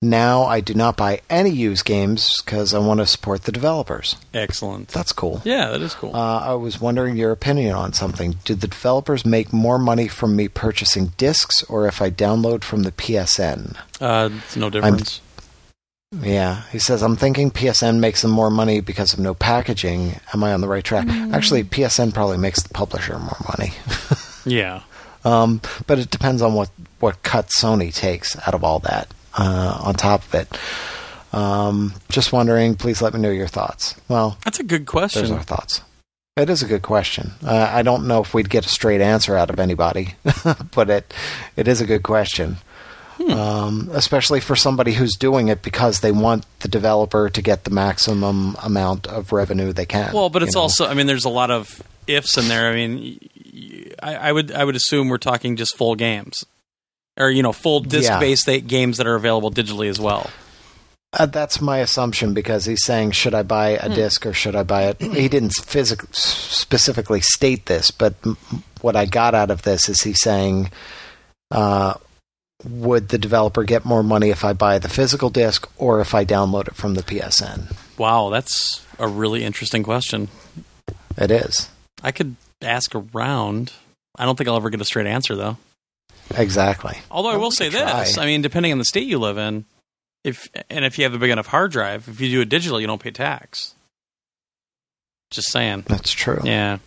Now 0.00 0.44
I 0.44 0.60
do 0.60 0.74
not 0.74 0.96
buy 0.96 1.22
any 1.28 1.50
used 1.50 1.84
games 1.84 2.30
because 2.44 2.72
I 2.72 2.78
want 2.78 3.00
to 3.00 3.06
support 3.06 3.42
the 3.42 3.52
developers. 3.52 4.14
Excellent. 4.32 4.88
That's 4.88 5.12
cool. 5.12 5.42
Yeah, 5.44 5.70
that 5.70 5.82
is 5.82 5.94
cool. 5.94 6.14
Uh, 6.14 6.38
I 6.40 6.54
was 6.54 6.80
wondering 6.80 7.16
your 7.16 7.32
opinion 7.32 7.74
on 7.74 7.92
something. 7.92 8.36
Do 8.44 8.54
the 8.54 8.68
developers 8.68 9.26
make 9.26 9.52
more 9.52 9.78
money 9.78 10.06
from 10.06 10.36
me 10.36 10.46
purchasing 10.46 11.06
discs 11.16 11.64
or 11.64 11.88
if 11.88 12.00
I 12.00 12.10
download 12.10 12.62
from 12.62 12.84
the 12.84 12.92
PSN? 12.92 13.76
Uh, 14.00 14.30
it's 14.44 14.56
no 14.56 14.70
difference. 14.70 15.20
Yeah, 16.12 16.62
he 16.70 16.78
says, 16.78 17.02
I'm 17.02 17.16
thinking 17.16 17.50
PSN 17.50 17.98
makes 17.98 18.22
them 18.22 18.30
more 18.30 18.50
money 18.50 18.80
because 18.80 19.12
of 19.12 19.18
no 19.18 19.34
packaging. 19.34 20.20
Am 20.32 20.44
I 20.44 20.54
on 20.54 20.60
the 20.60 20.68
right 20.68 20.84
track? 20.84 21.08
Actually, 21.08 21.64
PSN 21.64 22.14
probably 22.14 22.38
makes 22.38 22.62
the 22.62 22.72
publisher 22.72 23.18
more 23.18 23.36
money. 23.48 23.72
yeah. 24.46 24.82
Um, 25.24 25.60
but 25.86 25.98
it 25.98 26.10
depends 26.10 26.40
on 26.40 26.54
what, 26.54 26.70
what 27.00 27.22
cut 27.24 27.48
Sony 27.48 27.92
takes 27.92 28.38
out 28.46 28.54
of 28.54 28.62
all 28.64 28.78
that 28.78 29.12
uh, 29.38 29.80
on 29.82 29.94
top 29.94 30.22
of 30.24 30.34
it. 30.34 30.58
Um, 31.32 31.94
just 32.10 32.32
wondering. 32.32 32.74
Please 32.74 33.00
let 33.00 33.14
me 33.14 33.20
know 33.20 33.30
your 33.30 33.46
thoughts. 33.48 33.94
Well, 34.08 34.36
That's 34.44 34.60
a 34.60 34.64
good 34.64 34.86
question. 34.86 35.30
our 35.32 35.42
thoughts. 35.42 35.82
It 36.36 36.48
is 36.50 36.62
a 36.62 36.66
good 36.66 36.82
question. 36.82 37.32
Uh, 37.44 37.68
I 37.72 37.82
don't 37.82 38.06
know 38.06 38.20
if 38.22 38.32
we'd 38.32 38.48
get 38.48 38.64
a 38.64 38.68
straight 38.68 39.00
answer 39.00 39.36
out 39.36 39.50
of 39.50 39.58
anybody, 39.58 40.14
but 40.74 40.88
it 40.88 41.12
it 41.56 41.66
is 41.68 41.80
a 41.80 41.86
good 41.86 42.02
question. 42.02 42.58
Hmm. 43.16 43.30
Um, 43.32 43.88
especially 43.92 44.38
for 44.38 44.54
somebody 44.54 44.92
who's 44.92 45.16
doing 45.16 45.48
it 45.48 45.60
because 45.62 45.98
they 46.00 46.12
want 46.12 46.46
the 46.60 46.68
developer 46.68 47.28
to 47.28 47.42
get 47.42 47.64
the 47.64 47.70
maximum 47.70 48.54
amount 48.62 49.08
of 49.08 49.32
revenue 49.32 49.72
they 49.72 49.86
can. 49.86 50.12
Well, 50.12 50.30
but 50.30 50.44
it's 50.44 50.54
know? 50.54 50.60
also, 50.60 50.86
I 50.86 50.94
mean, 50.94 51.08
there's 51.08 51.24
a 51.24 51.28
lot 51.28 51.50
of 51.50 51.82
ifs 52.06 52.38
in 52.38 52.46
there. 52.46 52.70
I 52.70 52.74
mean, 52.76 52.96
y- 53.00 53.18
y- 53.52 53.92
I, 54.00 54.28
I 54.28 54.32
would 54.32 54.52
I 54.52 54.62
would 54.64 54.76
assume 54.76 55.08
we're 55.08 55.18
talking 55.18 55.56
just 55.56 55.76
full 55.76 55.96
games, 55.96 56.44
or 57.18 57.30
you 57.30 57.42
know, 57.42 57.52
full 57.52 57.80
disc-based 57.80 58.46
th- 58.46 58.66
games 58.66 58.96
that 58.98 59.06
are 59.06 59.14
available 59.16 59.50
digitally 59.50 59.88
as 59.88 60.00
well. 60.00 60.30
Uh, 61.14 61.24
that's 61.26 61.60
my 61.60 61.78
assumption 61.78 62.34
because 62.34 62.66
he's 62.66 62.84
saying, 62.84 63.10
should 63.12 63.34
I 63.34 63.42
buy 63.42 63.76
Hmm. 63.76 63.90
a 63.92 63.94
disc 63.94 64.26
or 64.26 64.32
should 64.34 64.54
I 64.54 64.62
buy 64.62 64.84
it? 64.84 65.00
He 65.00 65.26
didn't 65.28 65.54
physic- 65.54 66.04
specifically 66.12 67.20
state 67.22 67.66
this, 67.66 67.90
but 67.90 68.14
m- 68.24 68.36
what 68.82 68.94
I 68.94 69.06
got 69.06 69.34
out 69.34 69.50
of 69.50 69.62
this 69.62 69.88
is 69.88 70.02
he's 70.02 70.20
saying, 70.20 70.70
uh, 71.50 71.94
would 72.64 73.08
the 73.08 73.18
developer 73.18 73.64
get 73.64 73.84
more 73.86 74.02
money 74.02 74.28
if 74.30 74.44
I 74.44 74.52
buy 74.52 74.78
the 74.78 74.88
physical 74.88 75.30
disc 75.30 75.66
or 75.78 76.00
if 76.00 76.14
I 76.14 76.24
download 76.26 76.68
it 76.68 76.74
from 76.76 76.94
the 76.94 77.02
PSN? 77.02 77.74
Wow, 77.96 78.28
that's 78.30 78.84
a 78.98 79.08
really 79.08 79.44
interesting 79.44 79.82
question. 79.82 80.28
It 81.16 81.30
is. 81.30 81.68
I 82.02 82.12
could 82.12 82.36
ask 82.60 82.92
around. 82.94 83.72
I 84.18 84.24
don't 84.26 84.36
think 84.36 84.48
I'll 84.48 84.56
ever 84.56 84.70
get 84.70 84.80
a 84.80 84.84
straight 84.84 85.06
answer 85.06 85.34
though. 85.36 85.56
Exactly. 86.36 86.98
Although 87.10 87.30
I 87.30 87.36
will 87.36 87.50
say 87.50 87.70
try. 87.70 88.00
this: 88.00 88.18
I 88.18 88.26
mean, 88.26 88.42
depending 88.42 88.72
on 88.72 88.78
the 88.78 88.84
state 88.84 89.06
you 89.06 89.18
live 89.18 89.38
in, 89.38 89.64
if 90.24 90.48
and 90.68 90.84
if 90.84 90.98
you 90.98 91.04
have 91.04 91.14
a 91.14 91.18
big 91.18 91.30
enough 91.30 91.46
hard 91.46 91.72
drive, 91.72 92.08
if 92.08 92.20
you 92.20 92.28
do 92.30 92.40
it 92.40 92.48
digital, 92.48 92.80
you 92.80 92.86
don't 92.86 93.02
pay 93.02 93.10
tax. 93.10 93.74
Just 95.30 95.50
saying. 95.50 95.84
That's 95.86 96.10
true. 96.10 96.40
Yeah. 96.44 96.78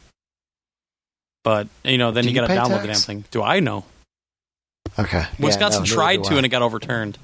But 1.43 1.67
you 1.83 1.97
know, 1.97 2.11
then 2.11 2.23
Do 2.23 2.29
you, 2.29 2.35
you 2.35 2.41
got 2.41 2.47
to 2.47 2.53
download 2.53 2.81
the 2.81 2.87
damn 2.87 2.95
thing. 2.97 3.23
Do 3.31 3.41
I 3.41 3.59
know? 3.59 3.85
Okay. 4.99 5.25
Wisconsin 5.39 5.85
Yeah, 5.85 5.89
no, 5.89 5.95
tried 5.95 6.23
to, 6.25 6.33
I. 6.33 6.37
and 6.37 6.45
it 6.45 6.49
got 6.49 6.61
overturned. 6.61 7.17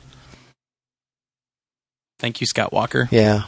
Thank 2.19 2.41
you, 2.41 2.47
Scott 2.47 2.73
Walker. 2.73 3.07
Yeah. 3.11 3.43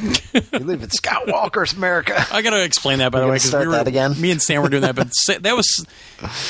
you 0.32 0.58
live 0.58 0.82
in 0.82 0.90
Scott 0.90 1.26
Walker's 1.26 1.72
America. 1.72 2.24
I 2.32 2.42
got 2.42 2.50
to 2.50 2.62
explain 2.62 2.98
that 2.98 3.12
by 3.12 3.20
the 3.20 3.28
way 3.28 3.38
start 3.38 3.62
we 3.62 3.68
were 3.68 3.74
that 3.74 3.88
again? 3.88 4.20
me 4.20 4.30
and 4.30 4.40
Sam 4.42 4.62
were 4.62 4.68
doing 4.68 4.82
that, 4.82 4.94
but 4.94 5.08
Sa- 5.14 5.38
that 5.40 5.56
was 5.56 5.86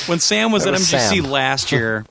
when 0.07 0.19
Sam 0.19 0.51
was 0.51 0.63
That 0.63 0.73
at 0.73 0.79
was 0.79 0.89
MGC 0.91 1.21
Sam. 1.21 1.31
last 1.31 1.71
year. 1.71 2.05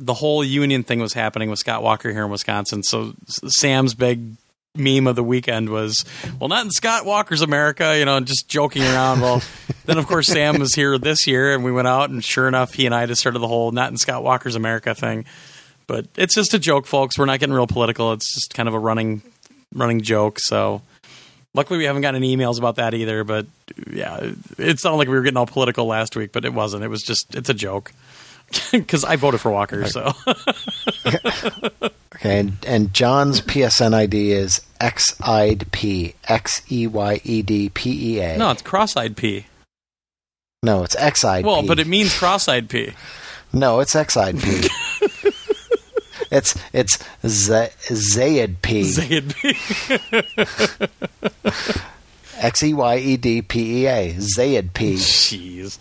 The 0.00 0.14
whole 0.14 0.42
union 0.42 0.82
thing 0.82 0.98
was 1.00 1.12
happening 1.12 1.50
with 1.50 1.58
Scott 1.60 1.82
Walker 1.82 2.10
here 2.12 2.24
in 2.24 2.30
Wisconsin. 2.30 2.82
So 2.82 3.14
Sam's 3.28 3.94
big 3.94 4.32
meme 4.76 5.06
of 5.06 5.14
the 5.14 5.22
weekend 5.22 5.68
was, 5.70 6.04
"Well, 6.40 6.48
not 6.48 6.64
in 6.64 6.70
Scott 6.72 7.04
Walker's 7.06 7.42
America," 7.42 7.96
you 7.96 8.04
know, 8.04 8.18
just 8.20 8.48
joking 8.48 8.82
around. 8.82 9.20
Well, 9.20 9.40
then 9.84 9.96
of 9.98 10.06
course 10.08 10.26
Sam 10.26 10.58
was 10.58 10.74
here 10.74 10.98
this 10.98 11.28
year, 11.28 11.54
and 11.54 11.62
we 11.64 11.70
went 11.70 11.86
out, 11.86 12.10
and 12.10 12.24
sure 12.24 12.48
enough, 12.48 12.74
he 12.74 12.86
and 12.86 12.94
I 12.94 13.06
just 13.06 13.20
started 13.20 13.38
the 13.38 13.46
whole 13.48 13.70
"not 13.70 13.90
in 13.92 13.96
Scott 13.96 14.24
Walker's 14.24 14.56
America" 14.56 14.94
thing. 14.96 15.24
But 15.86 16.06
it's 16.16 16.34
just 16.34 16.54
a 16.54 16.58
joke, 16.58 16.86
folks. 16.86 17.16
We're 17.16 17.26
not 17.26 17.38
getting 17.40 17.54
real 17.54 17.66
political. 17.68 18.12
It's 18.14 18.34
just 18.34 18.52
kind 18.54 18.68
of 18.68 18.74
a 18.74 18.78
running 18.78 19.22
running 19.74 20.00
joke. 20.00 20.38
So 20.40 20.82
luckily, 21.52 21.78
we 21.78 21.84
haven't 21.84 22.02
gotten 22.02 22.22
any 22.22 22.36
emails 22.36 22.58
about 22.58 22.76
that 22.76 22.94
either. 22.94 23.24
But 23.24 23.46
yeah, 23.90 24.30
it 24.58 24.78
sounded 24.78 24.96
like 24.98 25.08
we 25.08 25.14
were 25.14 25.22
getting 25.22 25.36
all 25.36 25.46
political 25.46 25.86
last 25.86 26.16
week, 26.16 26.32
but 26.32 26.44
it 26.44 26.54
wasn't. 26.54 26.84
It 26.84 26.88
was 26.88 27.02
just 27.02 27.34
it's 27.34 27.48
a 27.50 27.54
joke 27.54 27.92
because 28.72 29.04
I 29.04 29.16
voted 29.16 29.40
for 29.40 29.50
Walker. 29.50 29.86
So 29.86 30.12
Okay, 32.16 32.38
and, 32.38 32.56
and 32.66 32.94
John's 32.94 33.40
PSN 33.40 33.92
ID 33.92 34.32
is 34.32 34.60
XIDP. 34.80 36.14
X 36.28 36.62
E 36.70 36.86
Y 36.86 37.20
E 37.24 37.42
D 37.42 37.68
P 37.70 38.14
E 38.14 38.20
A. 38.20 38.38
no, 38.38 38.50
it's 38.50 38.62
cross-eyed 38.62 39.16
P. 39.16 39.46
No, 40.62 40.84
it's 40.84 40.96
XIDP. 40.96 41.44
Well, 41.44 41.66
but 41.66 41.78
it 41.78 41.86
means 41.86 42.16
cross-eyed 42.16 42.68
P. 42.70 42.92
No, 43.52 43.80
it's 43.80 43.94
XIDP. 43.94 44.70
it's 46.34 46.54
it's 46.72 46.98
Z- 47.26 47.70
Zayed 47.88 48.56
P. 48.62 48.82
Zayed 48.82 49.34
P. 49.34 49.54
X 52.38 52.62
E 52.62 52.74
Y 52.74 52.96
E 52.98 53.16
D 53.16 53.42
P 53.42 53.82
E 53.84 53.86
A. 53.86 54.14
Zayed 54.14 54.72
P. 54.74 54.94
Jeez. 54.94 55.78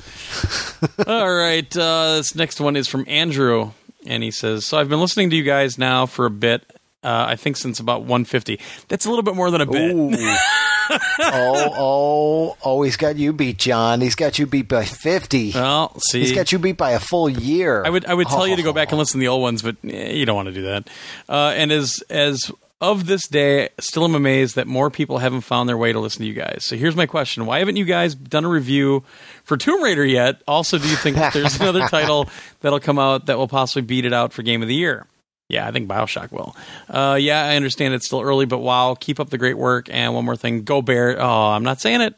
All 1.07 1.33
right. 1.33 1.75
Uh, 1.75 2.17
this 2.17 2.35
next 2.35 2.59
one 2.61 2.75
is 2.75 2.87
from 2.87 3.03
Andrew, 3.07 3.71
and 4.05 4.23
he 4.23 4.31
says, 4.31 4.65
"So 4.65 4.77
I've 4.77 4.89
been 4.89 5.01
listening 5.01 5.29
to 5.31 5.35
you 5.35 5.43
guys 5.43 5.77
now 5.77 6.05
for 6.05 6.25
a 6.25 6.29
bit. 6.31 6.63
Uh, 7.03 7.25
I 7.29 7.35
think 7.35 7.57
since 7.57 7.79
about 7.79 8.01
150. 8.01 8.59
That's 8.87 9.05
a 9.05 9.09
little 9.09 9.23
bit 9.23 9.35
more 9.35 9.51
than 9.51 9.61
a 9.61 9.65
bit. 9.65 10.37
Oh, 11.19 11.73
oh, 11.77 12.57
oh, 12.63 12.81
he's 12.83 12.97
got 12.97 13.15
you 13.15 13.31
beat, 13.33 13.57
John. 13.57 14.01
He's 14.01 14.15
got 14.15 14.37
you 14.37 14.45
beat 14.45 14.67
by 14.67 14.83
50. 14.83 15.51
Well, 15.53 15.97
see, 15.99 16.19
he's 16.19 16.33
got 16.33 16.51
you 16.51 16.59
beat 16.59 16.77
by 16.77 16.91
a 16.91 16.99
full 16.99 17.29
year. 17.29 17.83
I 17.85 17.89
would 17.89 18.05
I 18.05 18.13
would 18.13 18.27
tell 18.27 18.47
you 18.47 18.55
to 18.57 18.63
go 18.63 18.73
back 18.73 18.91
and 18.91 18.99
listen 18.99 19.19
to 19.19 19.23
the 19.23 19.29
old 19.29 19.41
ones, 19.41 19.61
but 19.61 19.77
eh, 19.85 20.11
you 20.11 20.25
don't 20.25 20.35
want 20.35 20.47
to 20.47 20.53
do 20.53 20.63
that. 20.63 20.89
Uh, 21.29 21.53
and 21.55 21.71
as 21.71 22.03
as 22.09 22.51
of 22.81 23.05
this 23.05 23.27
day, 23.27 23.69
still 23.79 24.03
am 24.03 24.13
amazed 24.13 24.55
that 24.55 24.67
more 24.67 24.89
people 24.89 25.19
haven't 25.19 25.41
found 25.41 25.69
their 25.69 25.77
way 25.77 25.93
to 25.93 25.99
listen 25.99 26.19
to 26.19 26.27
you 26.27 26.33
guys. 26.33 26.65
So 26.65 26.75
here's 26.75 26.95
my 26.97 27.05
question: 27.05 27.45
Why 27.45 27.59
haven't 27.59 27.77
you 27.77 27.85
guys 27.85 28.13
done 28.13 28.43
a 28.43 28.49
review 28.49 29.03
for 29.45 29.55
Tomb 29.55 29.81
Raider 29.81 30.05
yet? 30.05 30.41
Also, 30.47 30.77
do 30.77 30.87
you 30.87 30.97
think 30.97 31.15
that 31.15 31.33
there's 31.33 31.55
another 31.61 31.87
title 31.87 32.29
that'll 32.61 32.81
come 32.81 32.99
out 32.99 33.27
that 33.27 33.37
will 33.37 33.47
possibly 33.47 33.83
beat 33.83 34.05
it 34.05 34.13
out 34.13 34.33
for 34.33 34.43
Game 34.43 34.61
of 34.61 34.67
the 34.67 34.75
Year? 34.75 35.05
Yeah, 35.53 35.67
I 35.67 35.71
think 35.71 35.87
Bioshock 35.87 36.31
will. 36.31 36.55
Uh, 36.89 37.15
yeah, 37.19 37.45
I 37.45 37.55
understand 37.55 37.93
it's 37.93 38.05
still 38.05 38.21
early, 38.21 38.45
but 38.45 38.57
wow, 38.57 38.95
keep 38.99 39.19
up 39.19 39.29
the 39.29 39.37
great 39.37 39.57
work. 39.57 39.87
And 39.91 40.13
one 40.13 40.25
more 40.25 40.35
thing, 40.35 40.63
go 40.63 40.81
Bear. 40.81 41.21
Oh, 41.21 41.49
I'm 41.49 41.63
not 41.63 41.79
saying 41.79 42.01
it. 42.01 42.15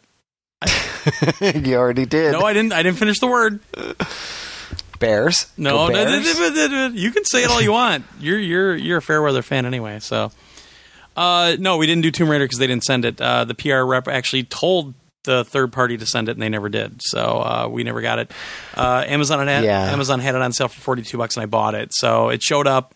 you 1.65 1.75
already 1.75 2.05
did. 2.05 2.31
No, 2.31 2.41
I 2.41 2.53
didn't. 2.53 2.71
I 2.73 2.81
didn't 2.81 2.97
finish 2.97 3.19
the 3.19 3.27
word. 3.27 3.59
Bears. 4.99 5.51
No, 5.57 5.89
Bears. 5.89 6.39
you 6.95 7.11
can 7.11 7.25
say 7.25 7.43
it 7.43 7.49
all 7.49 7.61
you 7.61 7.71
want. 7.73 8.05
You're 8.19 8.39
you're 8.39 8.75
you're 8.75 8.97
a 8.97 9.01
fair 9.01 9.21
weather 9.21 9.41
fan 9.41 9.65
anyway. 9.65 9.99
So, 9.99 10.31
uh, 11.17 11.57
no, 11.59 11.77
we 11.77 11.85
didn't 11.85 12.03
do 12.03 12.11
Tomb 12.11 12.29
Raider 12.29 12.45
because 12.45 12.59
they 12.59 12.67
didn't 12.67 12.85
send 12.85 13.05
it. 13.05 13.19
Uh, 13.19 13.43
the 13.45 13.53
PR 13.53 13.81
rep 13.83 14.07
actually 14.07 14.43
told 14.43 14.93
the 15.25 15.43
third 15.43 15.73
party 15.73 15.97
to 15.97 16.05
send 16.05 16.29
it, 16.29 16.33
and 16.33 16.41
they 16.41 16.49
never 16.49 16.69
did. 16.69 17.01
So 17.01 17.19
uh, 17.21 17.67
we 17.69 17.83
never 17.83 17.99
got 18.01 18.19
it. 18.19 18.31
Uh, 18.73 19.03
Amazon 19.05 19.45
had 19.47 19.63
Yeah. 19.65 19.91
Amazon 19.91 20.19
had 20.19 20.35
it 20.35 20.41
on 20.41 20.53
sale 20.53 20.69
for 20.69 20.79
forty 20.79 21.01
two 21.01 21.17
bucks, 21.17 21.35
and 21.35 21.43
I 21.43 21.45
bought 21.47 21.75
it. 21.75 21.89
So 21.93 22.29
it 22.29 22.41
showed 22.41 22.65
up. 22.67 22.95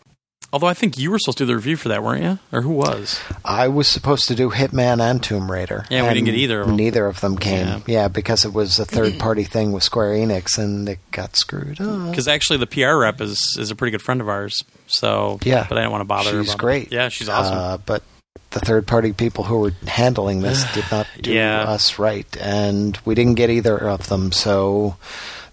Although 0.52 0.66
I 0.66 0.74
think 0.74 0.98
you 0.98 1.12
were 1.12 1.18
supposed 1.20 1.38
to 1.38 1.44
do 1.44 1.46
the 1.48 1.54
review 1.54 1.76
for 1.76 1.88
that, 1.90 2.02
weren't 2.02 2.24
you? 2.24 2.38
Or 2.52 2.62
who 2.62 2.70
was? 2.70 3.20
I 3.44 3.68
was 3.68 3.86
supposed 3.86 4.26
to 4.28 4.34
do 4.34 4.50
Hitman 4.50 5.00
and 5.00 5.22
Tomb 5.22 5.48
Raider. 5.50 5.84
Yeah, 5.90 6.02
we 6.08 6.14
didn't 6.14 6.24
get 6.26 6.34
either 6.34 6.60
of 6.62 6.66
them. 6.66 6.76
Neither 6.76 7.06
of 7.06 7.20
them 7.20 7.38
came. 7.38 7.66
Yeah. 7.66 7.80
Yeah, 7.86 8.08
because 8.08 8.44
it 8.44 8.52
was 8.52 8.78
a 8.80 8.84
third 8.84 9.18
party 9.20 9.44
thing 9.44 9.70
with 9.70 9.84
Square 9.84 10.14
Enix 10.14 10.58
and 10.58 10.88
it 10.88 10.98
got 11.12 11.36
screwed 11.36 11.80
up. 11.80 12.10
Because 12.10 12.26
actually, 12.26 12.58
the 12.58 12.66
PR 12.66 12.96
rep 12.96 13.20
is 13.20 13.38
is 13.58 13.70
a 13.70 13.76
pretty 13.76 13.92
good 13.92 14.02
friend 14.02 14.20
of 14.20 14.28
ours. 14.28 14.64
So 14.88 15.38
Yeah. 15.44 15.66
but 15.68 15.78
I 15.78 15.82
didn't 15.82 15.92
want 15.92 16.00
to 16.02 16.06
bother. 16.06 16.32
her 16.32 16.42
She's 16.42 16.50
about 16.54 16.58
it. 16.60 16.64
great. 16.64 16.92
Yeah, 16.92 17.08
she's 17.10 17.28
awesome. 17.28 17.56
Uh, 17.56 17.76
but 17.78 18.02
the 18.50 18.58
third 18.58 18.88
party 18.88 19.12
people 19.12 19.44
who 19.44 19.60
were 19.60 19.72
handling 19.86 20.40
this 20.40 20.64
did 20.74 20.84
not 20.90 21.06
do 21.20 21.32
Yeah. 21.32 21.60
us 21.62 22.00
right. 22.00 22.26
And 22.40 22.98
we 23.04 23.14
didn't 23.14 23.34
get 23.36 23.50
either 23.50 23.78
of 23.78 24.08
them. 24.08 24.32
So 24.32 24.96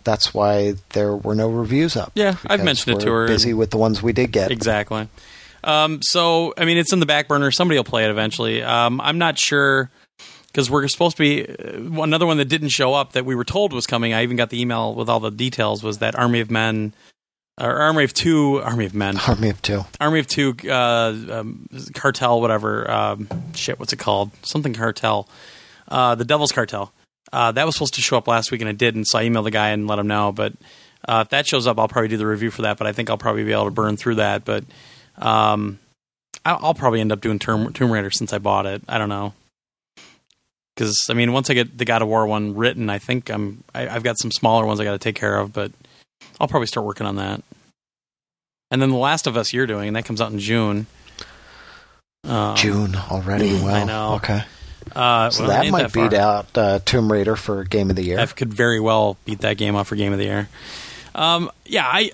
that's 0.08 0.34
why 0.34 0.76
there 0.94 1.14
were 1.14 1.36
no 1.36 1.50
reviews 1.50 1.98
up. 1.98 2.14
Yeah, 2.16 2.38
I've 2.48 2.64
mentioned 2.64 2.98
it 2.98 3.02
to 3.04 3.12
we're 3.12 3.22
her. 3.24 3.28
Busy 3.28 3.54
with 3.54 3.72
the 3.72 3.78
ones 3.78 4.02
we 4.02 4.14
did 4.14 4.32
get. 4.32 4.52
Exactly. 4.52 5.10
Um, 5.66 6.00
so, 6.02 6.54
I 6.58 6.64
mean, 6.64 6.78
it's 6.78 6.94
in 6.94 7.02
the 7.02 7.06
back 7.06 7.28
burner. 7.28 7.52
Somebody 7.52 7.78
will 7.78 7.84
play 7.84 8.06
it 8.06 8.10
eventually. 8.10 8.64
Um, 8.64 9.02
I'm 9.02 9.18
not 9.18 9.38
sure 9.38 9.92
because 10.48 10.72
we're 10.72 10.88
supposed 10.88 11.18
to 11.18 11.24
be 11.24 11.46
uh, 11.46 12.02
another 12.02 12.26
one 12.26 12.38
that 12.38 12.46
didn't 12.46 12.70
show 12.70 12.94
up 12.94 13.12
that 13.12 13.26
we 13.26 13.36
were 13.36 13.44
told 13.44 13.74
was 13.74 13.86
coming. 13.86 14.14
I 14.14 14.24
even 14.24 14.38
got 14.38 14.50
the 14.50 14.62
email 14.62 14.96
with 14.96 15.10
all 15.10 15.20
the 15.20 15.30
details. 15.30 15.84
Was 15.84 15.98
that 15.98 16.16
Army 16.16 16.40
of 16.40 16.50
Men 16.50 16.94
or 17.60 17.70
Army 17.70 18.06
of 18.06 18.14
Two? 18.14 18.62
Army 18.64 18.86
of 18.86 18.96
Men. 18.96 19.20
Army 19.28 19.50
of 19.50 19.62
Two. 19.62 19.84
Army 20.00 20.20
of 20.20 20.28
Two. 20.28 20.56
Uh, 20.64 21.14
um, 21.30 21.68
cartel. 21.96 22.40
Whatever. 22.40 22.90
Um, 22.90 23.28
shit. 23.56 23.78
What's 23.78 23.92
it 23.92 24.00
called? 24.00 24.32
Something 24.44 24.74
cartel. 24.74 25.28
Uh, 25.90 26.16
the 26.16 26.26
Devil's 26.26 26.54
Cartel. 26.54 26.94
Uh, 27.32 27.52
that 27.52 27.66
was 27.66 27.76
supposed 27.76 27.96
to 27.96 28.02
show 28.02 28.18
up 28.18 28.28
last 28.28 28.52
week 28.52 28.62
and 28.62 28.70
it 28.70 28.78
didn't. 28.78 29.06
So 29.06 29.20
I 29.20 29.26
emailed 29.26 29.44
the 29.44 29.52
guy 29.52 29.70
and 29.70 29.88
let 29.88 30.00
him 30.00 30.08
know. 30.08 30.32
But 30.32 30.54
uh, 31.08 31.24
if 31.26 31.30
that 31.30 31.48
shows 31.48 31.68
up, 31.68 31.80
I'll 31.80 31.88
probably 31.88 32.08
do 32.08 32.18
the 32.18 32.28
review 32.28 32.52
for 32.52 32.64
that. 32.64 32.78
But 32.78 32.88
I 32.88 32.94
think 32.94 33.10
I'll 33.10 33.18
probably 33.18 33.44
be 33.44 33.52
able 33.52 33.66
to 33.66 33.72
burn 33.72 33.98
through 33.98 34.16
that. 34.16 34.46
But 34.46 34.64
um, 35.18 35.80
I'll, 36.46 36.60
I'll 36.62 36.74
probably 36.74 37.02
end 37.02 37.12
up 37.12 37.22
doing 37.22 37.40
Tomb, 37.40 37.74
Tomb 37.74 37.92
Raider 37.92 38.12
since 38.12 38.34
I 38.34 38.38
bought 38.38 38.66
it. 38.66 38.82
I 38.88 38.98
don't 38.98 39.10
know. 39.10 39.34
Because 40.76 40.96
I 41.10 41.14
mean, 41.14 41.34
once 41.34 41.50
I 41.50 41.56
get 41.56 41.78
the 41.78 41.86
God 41.86 42.02
of 42.04 42.08
War 42.08 42.28
one 42.28 42.56
written, 42.56 42.90
I 42.90 43.00
think 43.00 43.32
I'm 43.32 43.64
I, 43.74 43.88
I've 43.88 44.04
got 44.04 44.20
some 44.20 44.32
smaller 44.32 44.66
ones 44.66 44.80
I 44.80 44.84
got 44.84 44.92
to 44.92 45.00
take 45.00 45.16
care 45.16 45.38
of, 45.38 45.52
but 45.52 45.72
I'll 46.40 46.48
probably 46.48 46.68
start 46.68 46.86
working 46.86 47.08
on 47.08 47.16
that. 47.16 47.42
And 48.70 48.82
then 48.82 48.92
The 48.92 48.98
Last 48.98 49.26
of 49.26 49.38
Us 49.38 49.54
you're 49.54 49.66
doing, 49.66 49.88
and 49.88 49.96
that 49.96 50.06
comes 50.06 50.22
out 50.22 50.32
in 50.32 50.38
June. 50.38 50.86
Um, 52.26 52.56
June 52.56 52.96
already. 52.96 53.54
Well, 53.54 53.76
I 53.76 53.84
know. 53.86 54.14
Okay. 54.16 54.44
Uh, 54.96 55.30
So 55.30 55.48
that 55.48 55.70
might 55.70 55.92
far. 55.92 56.10
beat 56.10 56.18
out 56.18 56.58
uh, 56.58 56.80
Tomb 56.86 57.12
Raider 57.12 57.36
for 57.36 57.64
Game 57.64 57.90
of 57.90 57.96
the 57.96 58.04
Year. 58.04 58.18
That 58.18 58.36
could 58.36 58.54
very 58.54 58.80
well 58.80 59.18
beat 59.26 59.40
that 59.40 59.58
game 59.58 59.76
off 59.76 59.88
for 59.88 59.96
Game 59.96 60.14
of 60.14 60.20
the 60.20 60.26
Year. 60.26 60.50
Um, 61.16 61.52
yeah, 61.66 61.86
I 61.86 62.12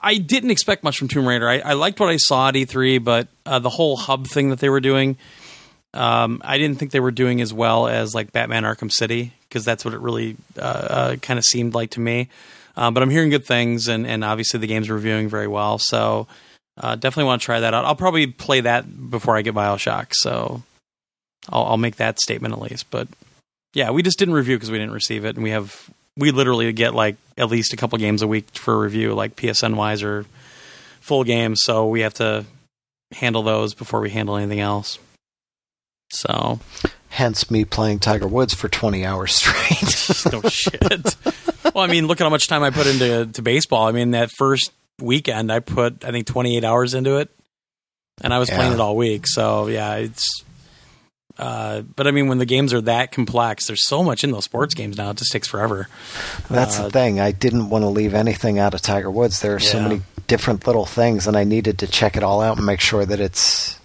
I 0.00 0.18
didn't 0.18 0.50
expect 0.50 0.82
much 0.82 0.98
from 0.98 1.08
Tomb 1.08 1.26
Raider. 1.26 1.48
I, 1.48 1.58
I 1.60 1.72
liked 1.74 2.00
what 2.00 2.08
I 2.08 2.16
saw 2.16 2.48
at 2.48 2.54
E3, 2.54 3.02
but 3.02 3.28
uh, 3.46 3.58
the 3.60 3.70
whole 3.70 3.96
hub 3.96 4.26
thing 4.26 4.50
that 4.50 4.58
they 4.58 4.68
were 4.68 4.80
doing, 4.80 5.16
um, 5.94 6.40
I 6.44 6.58
didn't 6.58 6.78
think 6.78 6.90
they 6.90 7.00
were 7.00 7.12
doing 7.12 7.40
as 7.40 7.52
well 7.54 7.86
as 7.86 8.14
like 8.14 8.32
Batman 8.32 8.64
Arkham 8.64 8.90
City 8.90 9.32
because 9.48 9.64
that's 9.64 9.84
what 9.84 9.94
it 9.94 10.00
really 10.00 10.36
uh, 10.58 10.60
uh, 10.60 11.16
kind 11.16 11.38
of 11.38 11.44
seemed 11.44 11.74
like 11.74 11.90
to 11.90 12.00
me. 12.00 12.28
Uh, 12.76 12.90
but 12.90 13.02
I'm 13.02 13.10
hearing 13.10 13.30
good 13.30 13.44
things, 13.44 13.86
and, 13.86 14.06
and 14.06 14.24
obviously 14.24 14.58
the 14.58 14.66
game's 14.66 14.90
reviewing 14.90 15.28
very 15.28 15.46
well. 15.46 15.78
So 15.78 16.26
uh, 16.78 16.96
definitely 16.96 17.24
want 17.28 17.42
to 17.42 17.46
try 17.46 17.60
that 17.60 17.74
out. 17.74 17.84
I'll 17.84 17.94
probably 17.94 18.26
play 18.26 18.62
that 18.62 19.10
before 19.10 19.36
I 19.36 19.42
get 19.42 19.54
Bioshock. 19.54 20.08
So 20.14 20.62
I'll, 21.48 21.64
I'll 21.64 21.76
make 21.76 21.96
that 21.96 22.18
statement 22.20 22.54
at 22.54 22.60
least. 22.60 22.90
But 22.90 23.08
yeah, 23.74 23.90
we 23.90 24.02
just 24.02 24.18
didn't 24.18 24.34
review 24.34 24.56
because 24.56 24.70
we 24.70 24.78
didn't 24.78 24.94
receive 24.94 25.24
it, 25.24 25.36
and 25.36 25.42
we 25.42 25.50
have 25.50 25.90
we 26.16 26.30
literally 26.30 26.72
get 26.72 26.94
like 26.94 27.16
at 27.38 27.48
least 27.48 27.72
a 27.72 27.76
couple 27.76 27.98
games 27.98 28.22
a 28.22 28.28
week 28.28 28.46
for 28.54 28.78
review, 28.78 29.14
like 29.14 29.36
PSN 29.36 29.74
wise 29.74 30.02
or 30.02 30.26
full 31.00 31.24
games. 31.24 31.60
So 31.62 31.86
we 31.86 32.00
have 32.00 32.14
to 32.14 32.44
handle 33.12 33.42
those 33.42 33.74
before 33.74 34.00
we 34.00 34.10
handle 34.10 34.36
anything 34.36 34.60
else. 34.60 34.98
So 36.10 36.60
Hence 37.12 37.50
me 37.50 37.66
playing 37.66 37.98
Tiger 37.98 38.26
Woods 38.26 38.54
for 38.54 38.70
20 38.70 39.04
hours 39.04 39.34
straight. 39.36 40.32
no 40.32 40.40
shit. 40.48 41.16
well, 41.74 41.84
I 41.84 41.86
mean, 41.86 42.06
look 42.06 42.22
at 42.22 42.24
how 42.24 42.30
much 42.30 42.48
time 42.48 42.62
I 42.62 42.70
put 42.70 42.86
into 42.86 43.26
to 43.34 43.42
baseball. 43.42 43.86
I 43.86 43.92
mean, 43.92 44.12
that 44.12 44.30
first 44.30 44.72
weekend, 44.98 45.52
I 45.52 45.60
put 45.60 46.06
I 46.06 46.10
think 46.10 46.26
28 46.26 46.64
hours 46.64 46.94
into 46.94 47.18
it, 47.18 47.28
and 48.22 48.32
I 48.32 48.38
was 48.38 48.48
playing 48.48 48.72
it 48.72 48.80
all 48.80 48.96
week. 48.96 49.26
So 49.26 49.66
yeah, 49.66 49.96
it's. 49.96 50.42
Uh, 51.42 51.80
but 51.82 52.06
I 52.06 52.12
mean, 52.12 52.28
when 52.28 52.38
the 52.38 52.46
games 52.46 52.72
are 52.72 52.80
that 52.82 53.10
complex, 53.10 53.66
there's 53.66 53.84
so 53.88 54.04
much 54.04 54.22
in 54.22 54.30
those 54.30 54.44
sports 54.44 54.74
games 54.74 54.96
now. 54.96 55.10
It 55.10 55.16
just 55.16 55.32
takes 55.32 55.48
forever. 55.48 55.88
That's 56.48 56.78
Uh, 56.78 56.84
the 56.84 56.90
thing. 56.90 57.18
I 57.18 57.32
didn't 57.32 57.68
want 57.68 57.82
to 57.82 57.88
leave 57.88 58.14
anything 58.14 58.60
out 58.60 58.74
of 58.74 58.80
Tiger 58.82 59.10
Woods. 59.10 59.40
There 59.40 59.54
are 59.56 59.60
so 59.60 59.80
many 59.80 60.02
different 60.28 60.66
little 60.68 60.86
things, 60.86 61.26
and 61.26 61.36
I 61.36 61.42
needed 61.42 61.78
to 61.80 61.88
check 61.88 62.16
it 62.16 62.22
all 62.22 62.40
out 62.42 62.58
and 62.58 62.64
make 62.66 62.80
sure 62.80 63.04
that 63.04 63.18
it's 63.18 63.76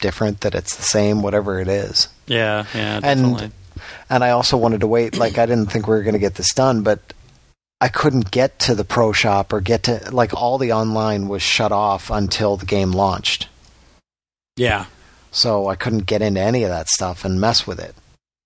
different, 0.00 0.40
that 0.40 0.54
it's 0.56 0.74
the 0.74 0.82
same, 0.82 1.22
whatever 1.22 1.60
it 1.60 1.68
is. 1.68 2.08
Yeah, 2.26 2.64
yeah, 2.74 3.00
And- 3.04 3.52
And 4.10 4.24
I 4.24 4.30
also 4.30 4.56
wanted 4.56 4.80
to 4.80 4.86
wait. 4.88 5.16
Like, 5.16 5.38
I 5.38 5.46
didn't 5.46 5.66
think 5.70 5.86
we 5.86 5.94
were 5.94 6.02
going 6.02 6.14
to 6.14 6.18
get 6.18 6.34
this 6.34 6.52
done, 6.52 6.82
but 6.82 6.98
I 7.80 7.88
couldn't 7.88 8.30
get 8.32 8.58
to 8.66 8.74
the 8.74 8.84
pro 8.84 9.12
shop 9.12 9.52
or 9.52 9.60
get 9.60 9.84
to, 9.84 10.00
like, 10.10 10.34
all 10.34 10.58
the 10.58 10.72
online 10.72 11.28
was 11.28 11.40
shut 11.40 11.70
off 11.72 12.10
until 12.10 12.56
the 12.56 12.66
game 12.66 12.90
launched. 12.90 13.46
yeah, 14.56 14.86
So 15.30 15.68
I 15.68 15.76
couldn't 15.76 16.06
get 16.06 16.22
into 16.22 16.40
any 16.40 16.64
of 16.64 16.70
that 16.70 16.88
stuff 16.88 17.24
and 17.24 17.40
mess 17.40 17.66
with 17.66 17.78
it. 17.80 17.94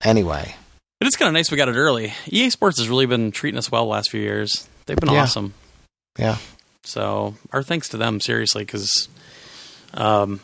Anyway, 0.03 0.55
but 1.01 1.07
it's 1.07 1.17
kind 1.17 1.29
of 1.29 1.33
nice 1.33 1.51
we 1.51 1.57
got 1.57 1.69
it 1.69 1.77
early. 1.77 2.13
EA 2.27 2.51
Sports 2.51 2.79
has 2.79 2.89
really 2.89 3.07
been 3.07 3.33
treating 3.33 3.59
us 3.59 3.71
well 3.71 3.85
the 3.85 3.91
last 3.91 4.11
few 4.11 4.21
years. 4.21 4.69
They've 4.87 4.97
been 4.97 5.11
Yeah. 5.13 5.23
awesome. 5.23 5.55
yeah. 6.19 6.37
So 6.85 7.35
our 7.53 7.63
thanks 7.63 7.89
to 7.91 7.97
them, 7.97 8.21
seriously, 8.21 8.65
because 8.65 9.09
um, 9.95 10.41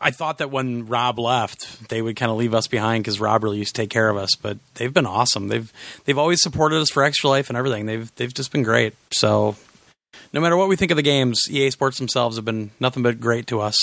I 0.00 0.12
thought 0.12 0.38
that 0.38 0.52
when 0.52 0.86
Rob 0.86 1.18
left, 1.18 1.88
they 1.88 2.00
would 2.00 2.14
kind 2.14 2.30
of 2.30 2.36
leave 2.38 2.54
us 2.54 2.68
behind 2.68 3.02
because 3.02 3.18
Rob 3.18 3.42
really 3.42 3.58
used 3.58 3.74
to 3.74 3.82
take 3.82 3.90
care 3.90 4.08
of 4.08 4.16
us. 4.16 4.30
But 4.40 4.58
they've 4.74 4.92
been 4.94 5.06
awesome. 5.06 5.48
They've 5.48 5.72
they've 6.04 6.18
always 6.18 6.40
supported 6.40 6.76
us 6.80 6.90
for 6.90 7.02
Extra 7.02 7.28
Life 7.30 7.48
and 7.48 7.56
everything. 7.58 7.86
They've 7.86 8.14
they've 8.14 8.32
just 8.32 8.52
been 8.52 8.62
great. 8.62 8.94
So 9.12 9.56
no 10.32 10.40
matter 10.40 10.56
what 10.56 10.68
we 10.68 10.76
think 10.76 10.92
of 10.92 10.96
the 10.96 11.02
games, 11.02 11.40
EA 11.50 11.70
Sports 11.70 11.98
themselves 11.98 12.36
have 12.36 12.44
been 12.44 12.70
nothing 12.78 13.02
but 13.02 13.18
great 13.18 13.48
to 13.48 13.60
us. 13.60 13.76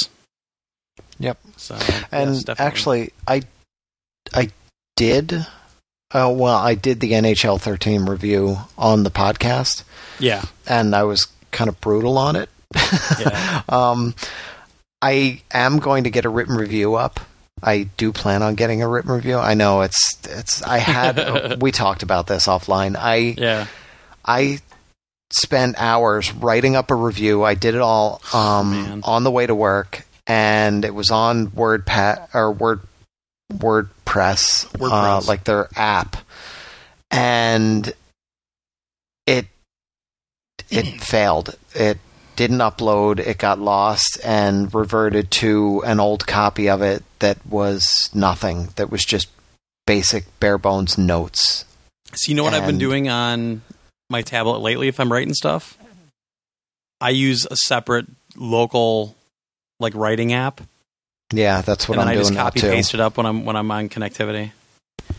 Yep. 1.20 1.38
So 1.58 1.78
And 2.12 2.36
yes, 2.36 2.60
actually, 2.60 3.12
I 3.28 3.42
I 4.34 4.50
did. 4.96 5.46
Uh, 6.12 6.32
well, 6.34 6.56
I 6.56 6.76
did 6.76 7.00
the 7.00 7.12
NHL 7.14 7.60
13 7.60 8.06
review 8.06 8.58
on 8.78 9.04
the 9.04 9.10
podcast, 9.10 9.84
yeah, 10.20 10.46
and 10.68 10.96
I 10.96 11.04
was 11.04 11.28
kind 11.52 11.68
of 11.68 11.82
brutal 11.82 12.18
on 12.18 12.36
it. 12.36 12.50
yeah, 13.20 13.64
Um, 13.70 14.14
I 15.02 15.42
am 15.52 15.80
going 15.80 16.06
to 16.06 16.10
get 16.10 16.26
a 16.26 16.30
written 16.30 16.56
review 16.56 16.96
up. 16.96 17.20
I 17.64 17.84
do 17.98 18.12
plan 18.12 18.44
on 18.44 18.56
getting 18.56 18.82
a 18.82 18.88
written 18.88 19.12
review. 19.12 19.38
I 19.38 19.56
know 19.56 19.82
it's 19.82 20.18
it's. 20.26 20.62
I 20.62 20.78
had 20.78 21.62
we 21.62 21.72
talked 21.72 22.04
about 22.04 22.28
this 22.28 22.48
offline. 22.48 22.96
I 22.96 23.16
yeah. 23.38 23.68
I 24.24 24.60
spent 25.32 25.76
hours 25.78 26.32
writing 26.34 26.76
up 26.76 26.92
a 26.92 26.96
review. 26.96 27.44
I 27.44 27.56
did 27.56 27.76
it 27.76 27.82
all 27.82 28.22
um, 28.34 28.72
man. 28.72 29.02
on 29.04 29.24
the 29.24 29.32
way 29.32 29.46
to 29.46 29.56
work, 29.56 30.05
and 30.28 30.84
it 30.86 30.94
was 30.94 31.12
on 31.12 31.48
WordPad 31.48 32.28
or 32.34 32.52
Word 32.52 32.82
WordPress, 33.54 34.68
Uh, 34.82 35.22
like 35.28 35.44
their 35.44 35.70
app, 35.76 36.18
and 37.12 37.94
it 39.28 39.48
it 40.70 41.02
failed. 41.02 41.56
It 41.74 42.00
didn't 42.36 42.58
upload. 42.58 43.20
It 43.20 43.38
got 43.38 43.60
lost 43.60 44.20
and 44.24 44.74
reverted 44.74 45.32
to 45.32 45.84
an 45.86 46.00
old 46.00 46.28
copy 46.28 46.68
of 46.70 46.82
it 46.82 47.04
that 47.20 47.38
was 47.46 48.10
nothing. 48.14 48.70
That 48.76 48.90
was 48.90 49.06
just 49.06 49.30
basic 49.86 50.26
bare 50.40 50.58
bones 50.58 50.98
notes. 50.98 51.66
So 52.14 52.30
you 52.30 52.36
know 52.36 52.44
what 52.44 52.54
I've 52.54 52.66
been 52.66 52.78
doing 52.78 53.10
on 53.10 53.62
my 54.10 54.22
tablet 54.22 54.60
lately 54.60 54.88
if 54.88 55.00
I'm 55.00 55.12
writing 55.12 55.34
stuff? 55.34 55.78
I 57.00 57.10
use 57.12 57.46
a 57.50 57.56
separate 57.56 58.08
local 58.36 59.16
like 59.80 59.94
writing 59.96 60.34
app 60.34 60.62
Yeah, 61.34 61.62
that's 61.62 61.88
what 61.90 61.98
and 61.98 62.02
then 62.02 62.08
I'm 62.08 62.12
I 62.12 62.16
doing 62.22 62.34
just 62.34 62.38
copy 62.38 62.62
paste 62.62 62.94
it 62.94 63.00
up 63.00 63.18
when 63.18 63.26
I'm 63.26 63.46
when 63.46 63.56
I'm 63.56 63.70
on 63.72 63.90
connectivity. 63.90 64.52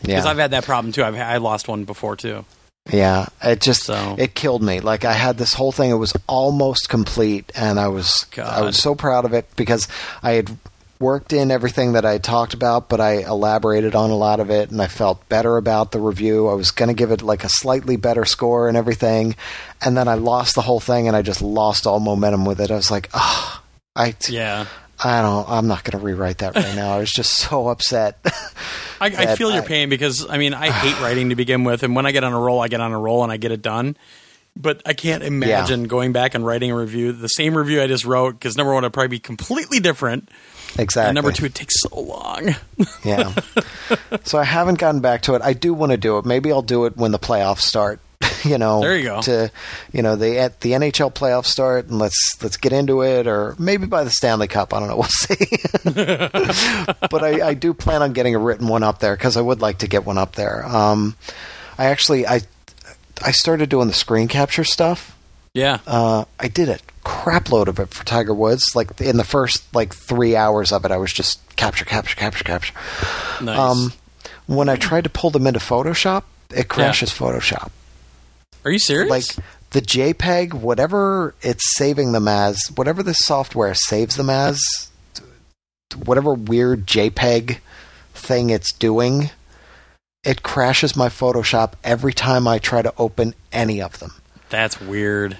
Yeah, 0.02 0.17
because 0.17 0.26
I've 0.26 0.39
had 0.39 0.51
that 0.52 0.65
problem 0.65 0.93
too. 0.93 1.05
I've 1.05 1.17
I 1.17 1.36
lost 1.39 1.68
one 1.68 1.85
before 1.85 2.17
too. 2.17 2.44
yeah. 2.93 3.26
It 3.43 3.60
just 3.60 3.85
So 3.85 4.17
it 4.18 4.35
killed 4.35 4.62
me. 4.62 4.81
Like 4.81 5.05
I 5.05 5.12
had 5.12 5.36
this 5.39 5.52
whole 5.55 5.73
thing; 5.73 5.91
it 5.91 5.94
was 5.94 6.12
almost 6.28 6.89
complete, 6.89 7.51
and 7.55 7.78
I 7.78 7.89
was 7.89 8.25
God. 8.31 8.47
I 8.47 8.62
was 8.62 8.76
so 8.76 8.94
proud 8.94 9.25
of 9.25 9.33
it 9.35 9.47
because 9.57 9.86
I 10.23 10.33
had 10.33 10.51
worked 10.99 11.33
in 11.35 11.51
everything 11.51 11.93
that 11.93 12.07
I 12.07 12.12
had 12.12 12.25
talked 12.25 12.55
about, 12.55 12.89
but 12.89 13.01
I 13.01 13.17
elaborated 13.23 13.94
on 13.94 14.10
a 14.10 14.17
lot 14.17 14.41
of 14.41 14.51
it, 14.51 14.70
and 14.70 14.81
I 14.81 14.86
felt 14.86 15.28
better 15.28 15.57
about 15.59 15.93
the 15.93 16.01
review. 16.01 16.49
I 16.49 16.55
was 16.55 16.70
going 16.70 16.89
to 16.89 16.94
give 16.94 17.10
it 17.12 17.20
like 17.23 17.44
a 17.44 17.51
slightly 17.51 17.97
better 17.97 18.25
score 18.25 18.67
and 18.67 18.76
everything, 18.78 19.36
and 19.83 19.94
then 19.97 20.09
I 20.09 20.15
lost 20.15 20.55
the 20.55 20.62
whole 20.62 20.81
thing, 20.81 21.07
and 21.07 21.15
I 21.17 21.20
just 21.23 21.43
lost 21.43 21.86
all 21.86 22.01
momentum 22.01 22.44
with 22.47 22.60
it. 22.60 22.70
I 22.70 22.76
was 22.76 22.91
like, 22.91 23.10
ah, 23.12 23.62
I 23.97 24.15
yeah. 24.28 24.66
I 25.02 25.20
don't. 25.20 25.49
I'm 25.49 25.66
not 25.66 25.84
going 25.84 25.99
to 25.99 26.05
rewrite 26.05 26.39
that 26.39 26.55
right 26.55 26.75
now. 26.75 26.94
I 26.94 26.99
was 26.99 27.10
just 27.10 27.36
so 27.36 27.68
upset. 27.68 28.18
I, 29.00 29.07
I 29.07 29.36
feel 29.36 29.50
your 29.50 29.62
I- 29.62 29.66
pain 29.66 29.89
because 29.89 30.28
I 30.28 30.39
mean 30.39 30.55
I 30.55 30.70
hate 30.70 31.00
writing 31.00 31.31
to 31.31 31.34
begin 31.34 31.65
with, 31.65 31.83
and 31.83 31.97
when 31.97 32.07
I 32.07 32.12
get 32.12 32.25
on 32.25 32.33
a 32.33 32.39
roll, 32.39 32.60
I 32.60 32.68
get 32.68 32.81
on 32.81 32.92
a 32.92 32.99
roll 32.99 33.23
and 33.23 33.33
I 33.33 33.36
get 33.36 33.52
it 33.52 33.62
done. 33.62 33.97
But 34.58 34.81
I 34.86 34.94
can't 34.94 35.23
imagine 35.23 35.84
going 35.84 36.12
back 36.12 36.34
and 36.34 36.44
writing 36.47 36.70
a 36.70 36.76
review, 36.76 37.12
the 37.12 37.28
same 37.28 37.55
review 37.55 37.83
I 37.83 37.89
just 37.89 38.07
wrote, 38.07 38.33
because 38.33 38.57
number 38.57 38.73
one, 38.73 38.84
it'd 38.84 38.94
probably 38.94 39.08
be 39.08 39.18
completely 39.18 39.81
different, 39.81 40.31
exactly. 40.78 41.10
and 41.10 41.15
number 41.15 41.31
two, 41.31 41.44
it 41.44 41.55
takes 41.55 41.75
so 41.83 42.00
long. 42.00 42.55
Yeah. 43.05 43.34
so 44.25 44.39
I 44.39 44.44
haven't 44.44 44.78
gotten 44.78 45.02
back 45.02 45.20
to 45.23 45.34
it. 45.34 45.42
I 45.42 45.52
do 45.52 45.75
want 45.75 45.92
to 45.92 45.99
do 45.99 46.16
it. 46.16 46.25
Maybe 46.25 46.50
I'll 46.50 46.62
do 46.62 46.86
it 46.86 46.97
when 46.97 47.12
the 47.12 47.18
playoffs 47.18 47.60
start. 47.60 48.00
you 48.44 48.58
know, 48.58 48.80
There 48.80 48.96
you 48.96 49.05
go. 49.05 49.22
To 49.22 49.50
you 49.92 50.02
know, 50.02 50.16
the 50.16 50.38
at 50.38 50.60
the 50.60 50.72
NHL 50.72 51.12
playoffs 51.14 51.46
start, 51.46 51.86
and 51.86 51.98
let's 51.98 52.18
let's 52.42 52.56
get 52.56 52.72
into 52.72 53.02
it, 53.02 53.26
or 53.26 53.55
maybe 53.58 53.86
by 53.86 54.05
the 54.05 54.10
Stanley 54.10 54.48
Cup. 54.48 54.72
I 54.74 54.80
don't 54.80 54.88
know. 54.88 54.96
We'll 54.96 55.08
see. 55.08 55.46
but 57.10 57.22
I, 57.24 57.48
I 57.48 57.55
do 57.55 57.74
plan 57.74 58.02
on 58.02 58.12
getting 58.12 58.34
a 58.34 58.38
written 58.38 58.68
one 58.68 58.82
up 58.82 58.98
there 59.00 59.16
because 59.16 59.36
I 59.36 59.40
would 59.40 59.60
like 59.60 59.78
to 59.78 59.88
get 59.88 60.05
one 60.05 60.18
up 60.18 60.34
there. 60.36 60.64
Um, 60.66 61.16
I 61.78 61.86
actually 61.86 62.26
I 62.26 62.40
I 63.24 63.30
started 63.32 63.68
doing 63.68 63.88
the 63.88 63.94
screen 63.94 64.28
capture 64.28 64.64
stuff. 64.64 65.16
yeah, 65.55 65.78
Uh, 65.86 66.24
I 66.38 66.48
did 66.48 66.68
a 66.68 66.78
crap 67.05 67.50
load 67.50 67.68
of 67.68 67.78
it 67.78 67.90
for 67.94 68.05
Tiger 68.05 68.34
Woods. 68.34 68.74
Like 68.74 69.00
in 69.00 69.16
the 69.16 69.24
first 69.24 69.72
like 69.74 69.94
three 69.94 70.36
hours 70.36 70.72
of 70.72 70.84
it, 70.84 70.90
I 70.90 70.96
was 70.96 71.12
just 71.12 71.40
capture, 71.56 71.84
capture, 71.84 72.16
capture, 72.16 72.44
capture. 72.44 72.74
nice. 73.42 73.58
Um, 73.58 73.92
when 74.46 74.68
I 74.68 74.76
tried 74.76 75.05
to 75.05 75.10
pull 75.10 75.30
them 75.30 75.46
into 75.46 75.58
Photoshop, 75.60 76.24
it 76.55 76.68
crashes 76.68 77.10
Photoshop. 77.10 77.70
Are 78.66 78.70
you 78.72 78.78
serious? 78.80 79.08
Like 79.08 79.46
the 79.70 79.80
JPEG, 79.80 80.52
whatever 80.54 81.34
it's 81.40 81.76
saving 81.76 82.12
them 82.12 82.26
as, 82.28 82.58
whatever 82.74 83.02
the 83.02 83.14
software 83.14 83.74
saves 83.74 84.16
them 84.16 84.28
as, 84.28 84.60
whatever 86.04 86.34
weird 86.34 86.84
JPEG 86.86 87.58
thing 88.12 88.50
it's 88.50 88.72
doing, 88.72 89.30
it 90.24 90.42
crashes 90.42 90.96
my 90.96 91.08
Photoshop 91.08 91.74
every 91.84 92.12
time 92.12 92.48
I 92.48 92.58
try 92.58 92.82
to 92.82 92.92
open 92.98 93.34
any 93.52 93.80
of 93.80 94.00
them. 94.00 94.12
that's 94.48 94.80
weird. 94.80 95.36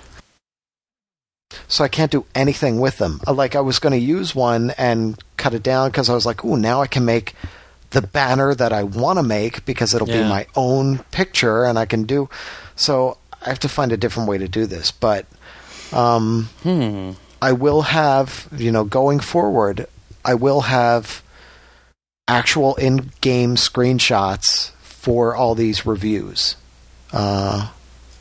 so 1.69 1.83
I 1.85 1.89
can't 1.89 2.11
do 2.13 2.27
anything 2.35 2.79
with 2.81 2.99
them. 2.99 3.21
Uh, 3.27 3.33
Like 3.33 3.57
I 3.57 3.61
was 3.61 3.79
going 3.81 3.93
to 3.93 3.99
use 3.99 4.35
one 4.37 4.71
and 4.79 5.19
cut 5.37 5.53
it 5.55 5.63
down 5.65 5.91
because 5.91 6.09
I 6.09 6.15
was 6.15 6.27
like, 6.27 6.45
"Ooh, 6.45 6.57
now 6.57 6.81
I 6.83 6.87
can 6.87 7.05
make 7.05 7.35
the 7.91 8.03
banner 8.03 8.55
that 8.55 8.73
I 8.73 8.83
want 8.85 9.19
to 9.19 9.23
make 9.25 9.65
because 9.65 9.95
it'll 9.95 10.09
Yeah. 10.09 10.23
be 10.23 10.29
my 10.29 10.47
own 10.55 10.99
picture 11.11 11.65
and 11.65 11.77
I 11.79 11.87
can 11.87 12.05
do." 12.05 12.29
So 12.77 13.19
I 13.45 13.49
have 13.49 13.59
to 13.61 13.69
find 13.69 13.93
a 13.93 13.97
different 13.97 14.29
way 14.29 14.39
to 14.39 14.49
do 14.49 14.67
this, 14.67 14.91
but 14.93 15.27
um, 15.93 16.49
Hmm. 16.63 17.13
I 17.43 17.53
will 17.53 17.83
have, 17.83 18.49
you 18.57 18.73
know, 18.73 18.85
going 18.85 19.21
forward, 19.21 19.87
I 20.25 20.35
will 20.35 20.63
have 20.63 21.23
actual 22.29 22.75
in-game 22.77 23.55
screenshots 23.57 24.71
for 24.81 25.35
all 25.37 25.55
these 25.55 25.87
reviews, 25.87 26.57
uh, 27.13 27.69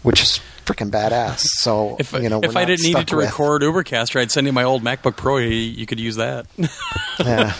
which 0.04 0.22
is 0.22 0.40
freaking 0.66 0.92
badass. 0.92 1.40
So 1.40 1.96
If, 2.00 2.12
you 2.14 2.30
know, 2.30 2.42
if 2.44 2.56
I 2.56 2.66
didn't 2.66 2.84
need 2.86 2.98
it 2.98 3.08
to 3.08 3.16
with- 3.16 3.26
record 3.26 3.62
Ubercaster, 3.64 4.20
I'd 4.20 4.32
send 4.32 4.46
you 4.48 4.54
my 4.54 4.64
old 4.64 4.84
MacBook 4.84 5.16
Pro. 5.16 5.38
You, 5.38 5.50
you 5.50 5.86
could 5.86 6.00
use 6.00 6.18
that. 6.18 6.46
yeah. 7.20 7.54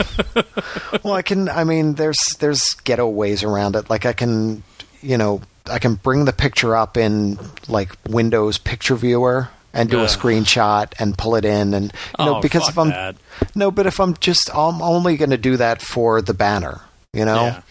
well, 1.04 1.14
I 1.14 1.22
can. 1.22 1.50
I 1.50 1.64
mean, 1.64 1.96
there's 1.96 2.18
there's 2.40 2.62
ghetto 2.84 3.08
ways 3.08 3.44
around 3.44 3.76
it. 3.76 3.90
Like 3.90 4.06
I 4.06 4.14
can, 4.14 4.62
you 5.02 5.18
know, 5.18 5.42
I 5.70 5.80
can 5.80 5.96
bring 5.96 6.26
the 6.26 6.34
picture 6.34 6.76
up 6.76 6.98
in 6.98 7.38
like 7.68 7.92
Windows 8.08 8.58
Picture 8.58 8.96
Viewer 8.96 9.50
and 9.74 9.90
do 9.90 10.00
a 10.02 10.06
screenshot 10.06 10.94
and 11.00 11.18
pull 11.18 11.36
it 11.36 11.44
in, 11.44 11.74
and 11.74 11.92
you 12.18 12.26
know, 12.26 12.38
Oh, 12.38 12.42
because 12.42 12.70
if 12.70 12.78
I'm 12.78 12.90
that. 12.90 13.16
no, 13.56 13.72
but 13.72 13.86
if 13.86 14.00
I'm 14.00 14.14
just, 14.18 14.50
I'm 14.56 14.82
only 14.82 15.18
going 15.18 15.32
to 15.32 15.38
do 15.38 15.58
that 15.58 15.82
for 15.82 16.22
the 16.22 16.34
banner. 16.34 16.80
You 17.14 17.26
know, 17.26 17.46
Yeah. 17.46 17.62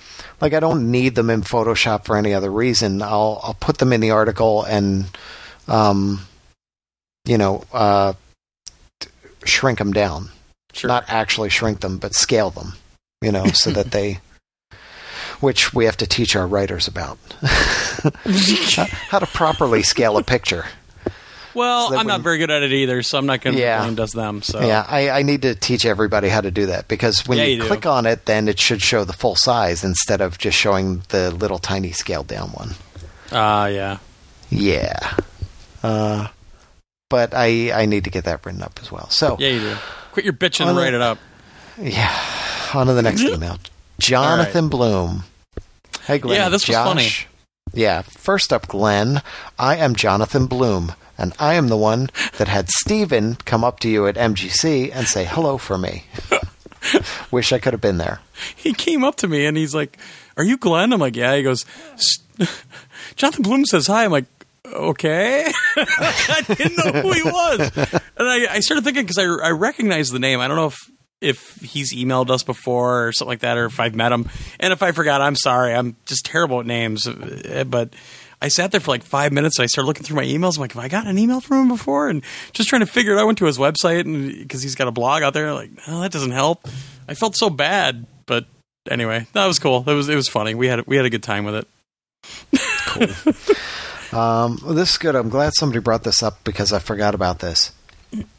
like 0.41 0.53
I 0.55 0.61
don't 0.61 0.91
need 0.91 1.15
them 1.15 1.31
in 1.31 1.43
Photoshop 1.43 2.05
for 2.05 2.17
any 2.17 2.35
other 2.35 2.51
reason. 2.51 3.01
I'll 3.01 3.41
I'll 3.43 3.57
put 3.59 3.79
them 3.79 3.93
in 3.93 4.01
the 4.01 4.11
article 4.11 4.65
and, 4.65 5.07
um, 5.69 6.21
you 7.25 7.39
know, 7.39 7.65
uh, 7.73 8.13
shrink 9.45 9.79
them 9.79 9.93
down 9.93 10.31
Sure. 10.73 10.89
not 10.89 11.05
actually 11.09 11.51
shrink 11.51 11.81
them, 11.81 11.99
but 11.99 12.15
scale 12.15 12.51
them, 12.51 12.75
you 13.23 13.31
know, 13.33 13.47
so 13.53 13.71
that 13.71 13.91
they, 13.93 14.21
which 15.41 15.73
we 15.75 15.85
have 15.87 15.97
to 15.99 16.07
teach 16.07 16.37
our 16.37 16.47
writers 16.47 16.89
about 16.89 17.19
how, 19.09 19.19
to 19.19 19.27
properly 19.27 19.83
scale 19.83 20.17
a 20.19 20.23
picture. 20.23 20.65
well, 21.55 21.91
so 21.91 21.97
I'm 21.97 22.07
not 22.07 22.21
very 22.23 22.39
good 22.39 22.51
at 22.51 22.63
it 22.63 22.73
either, 22.73 23.03
so 23.03 23.19
I'm 23.19 23.27
not 23.27 23.41
going 23.41 23.57
to 23.57 23.61
Yeah. 23.63 23.81
blame 23.83 23.95
does 23.95 24.13
them. 24.13 24.43
So 24.43 24.61
Yeah, 24.61 24.85
I, 24.89 25.11
I 25.11 25.23
need 25.23 25.43
to 25.43 25.55
teach 25.55 25.85
everybody 25.85 26.29
how 26.29 26.41
to 26.41 26.51
do 26.51 26.67
that 26.67 26.89
because 26.89 27.27
when 27.27 27.39
Yeah, 27.39 27.45
you, 27.45 27.57
you 27.63 27.65
click 27.65 27.87
on 27.87 28.07
it, 28.07 28.27
then 28.27 28.49
it 28.49 28.59
should 28.59 28.83
show 28.83 29.05
the 29.05 29.13
full 29.13 29.37
size 29.37 29.85
instead 29.85 30.21
of 30.21 30.39
just 30.39 30.57
showing 30.57 31.03
the 31.11 31.31
little 31.31 31.59
tiny 31.59 31.93
scaled 31.93 32.27
down 32.27 32.49
one. 32.51 32.71
Ah, 33.33 33.67
yeah. 33.67 33.99
Yeah. 34.51 35.17
Uh, 35.83 36.29
but 37.11 37.35
I, 37.35 37.73
I 37.73 37.87
need 37.87 38.05
to 38.05 38.11
get 38.11 38.25
that 38.25 38.45
written 38.45 38.63
up 38.63 38.79
as 38.83 38.91
well. 38.91 39.09
So, 39.11 39.37
Yeah, 39.39 39.49
you 39.49 39.61
do. 39.61 39.77
Quit 40.13 40.25
your 40.25 40.35
bitching 40.35 40.67
and 40.69 40.77
the- 40.77 40.81
write 40.83 40.95
it 40.95 41.01
up. 41.03 41.19
Yeah. 41.81 42.13
On 42.75 42.87
to 42.87 42.93
the 42.95 43.03
next 43.03 43.21
email. 43.23 43.59
Jonathan 44.05 44.69
Bloom. 44.69 45.25
Hey, 46.07 46.19
Glenn. 46.19 46.37
Yeah, 46.37 46.49
this 46.49 46.69
was 46.69 46.77
Josh. 46.77 46.87
funny. 46.87 47.09
Yeah. 47.73 48.03
First 48.03 48.53
up, 48.53 48.69
Glenn. 48.69 49.23
I 49.59 49.77
am 49.77 49.95
Jonathan 49.95 50.47
Bloom, 50.47 50.93
and 51.17 51.33
I 51.39 51.55
am 51.55 51.69
the 51.69 51.77
one 51.77 52.11
that 52.39 52.49
had 52.49 52.69
Steven 52.69 53.37
come 53.45 53.65
up 53.65 53.81
to 53.81 53.89
you 53.89 54.07
at 54.07 54.17
MGC 54.17 54.91
and 54.95 55.07
say 55.07 55.25
hello 55.25 55.57
for 55.59 55.79
me. 55.79 56.05
Wish 57.31 57.53
I 57.53 57.59
could 57.59 57.73
have 57.73 57.81
been 57.81 57.99
there. 57.99 58.21
He 58.55 58.75
came 58.75 59.05
up 59.05 59.17
to 59.17 59.29
me 59.29 59.47
and 59.47 59.57
he's 59.57 59.75
like, 59.75 59.99
"Are 60.37 60.45
you 60.45 60.59
Glenn?" 60.59 60.93
I'm 60.93 61.01
like, 61.01 61.17
"Yeah." 61.17 61.35
He 61.37 61.43
goes, 61.43 61.65
"Jonathan 63.17 63.43
Bloom 63.43 63.65
says 63.65 63.87
hi." 63.87 64.05
I'm 64.05 64.13
like, 64.13 64.27
"Okay." 64.67 65.51
I 65.77 66.45
didn't 66.47 66.77
know 66.77 67.01
who 67.01 67.13
he 67.13 67.23
was, 67.23 67.61
and 67.75 68.29
I, 68.29 68.57
I 68.57 68.61
started 68.61 68.85
thinking 68.85 69.05
because 69.05 69.17
I 69.17 69.25
I 69.25 69.51
recognize 69.53 70.11
the 70.11 70.19
name. 70.19 70.41
I 70.41 70.49
don't 70.49 70.59
know 70.59 70.67
if 70.67 70.79
if 71.25 71.57
he's 71.57 71.93
emailed 71.95 72.31
us 72.31 72.43
before 72.43 73.09
or 73.09 73.13
something 73.13 73.31
like 73.31 73.41
that, 73.41 73.57
or 73.59 73.65
if 73.67 73.81
I've 73.81 73.95
met 73.95 74.13
him. 74.13 74.29
And 74.61 74.73
if 74.73 74.83
I 74.83 74.93
forgot, 74.93 75.21
I'm 75.21 75.37
sorry. 75.37 75.75
I'm 75.75 75.97
just 76.07 76.25
terrible 76.25 76.61
at 76.61 76.67
names, 76.67 77.07
Uh, 77.07 77.65
but. 77.67 77.95
I 78.43 78.49
sat 78.49 78.73
there 78.73 78.81
for 78.81 78.91
like 78.91 79.05
five 79.05 79.33
minutes. 79.33 79.59
And 79.59 79.65
I 79.65 79.67
started 79.69 79.87
looking 79.87 80.03
through 80.03 80.17
my 80.17 80.25
emails. 80.25 80.57
I'm 80.57 80.61
like, 80.61 80.73
have 80.73 80.85
I 80.85 80.89
gotten 80.89 81.09
an 81.09 81.17
email 81.19 81.41
from 81.41 81.63
him 81.63 81.69
before? 81.69 82.11
And 82.11 82.23
just 82.53 82.69
trying 82.69 82.81
to 82.81 82.87
figure 82.87 83.13
it 83.13 83.17
out. 83.17 83.21
I 83.23 83.25
went 83.25 83.39
to 83.39 83.47
his 83.47 83.57
website 83.57 84.01
and 84.01 84.31
because 84.37 84.61
he's 84.63 84.75
got 84.75 84.87
a 84.87 84.91
blog 84.91 85.23
out 85.23 85.33
there. 85.33 85.55
Like, 85.55 85.71
oh, 85.89 86.03
that 86.03 86.13
doesn't 86.13 86.33
help. 86.33 86.69
I 87.09 87.15
felt 87.15 87.37
so 87.37 87.49
bad, 87.49 88.05
but 88.27 88.45
anyway, 88.91 89.27
that 89.33 89.47
was 89.47 89.59
cool. 89.59 89.83
It 89.89 89.95
was 89.95 90.11
it 90.11 90.15
was 90.17 90.29
funny. 90.29 90.55
We 90.55 90.67
had 90.67 90.87
we 90.87 90.97
had 90.97 91.07
a 91.07 91.11
good 91.11 91.23
time 91.23 91.47
with 91.47 91.65
it. 92.53 93.41
Um, 94.13 94.59
this 94.69 94.91
is 94.91 94.99
good. 94.99 95.17
I'm 95.17 95.29
glad 95.29 95.55
somebody 95.55 95.81
brought 95.81 96.05
this 96.05 96.23
up 96.23 96.45
because 96.45 96.73
I 96.73 96.79
forgot 96.79 97.17
about 97.17 97.41
this. 97.41 97.73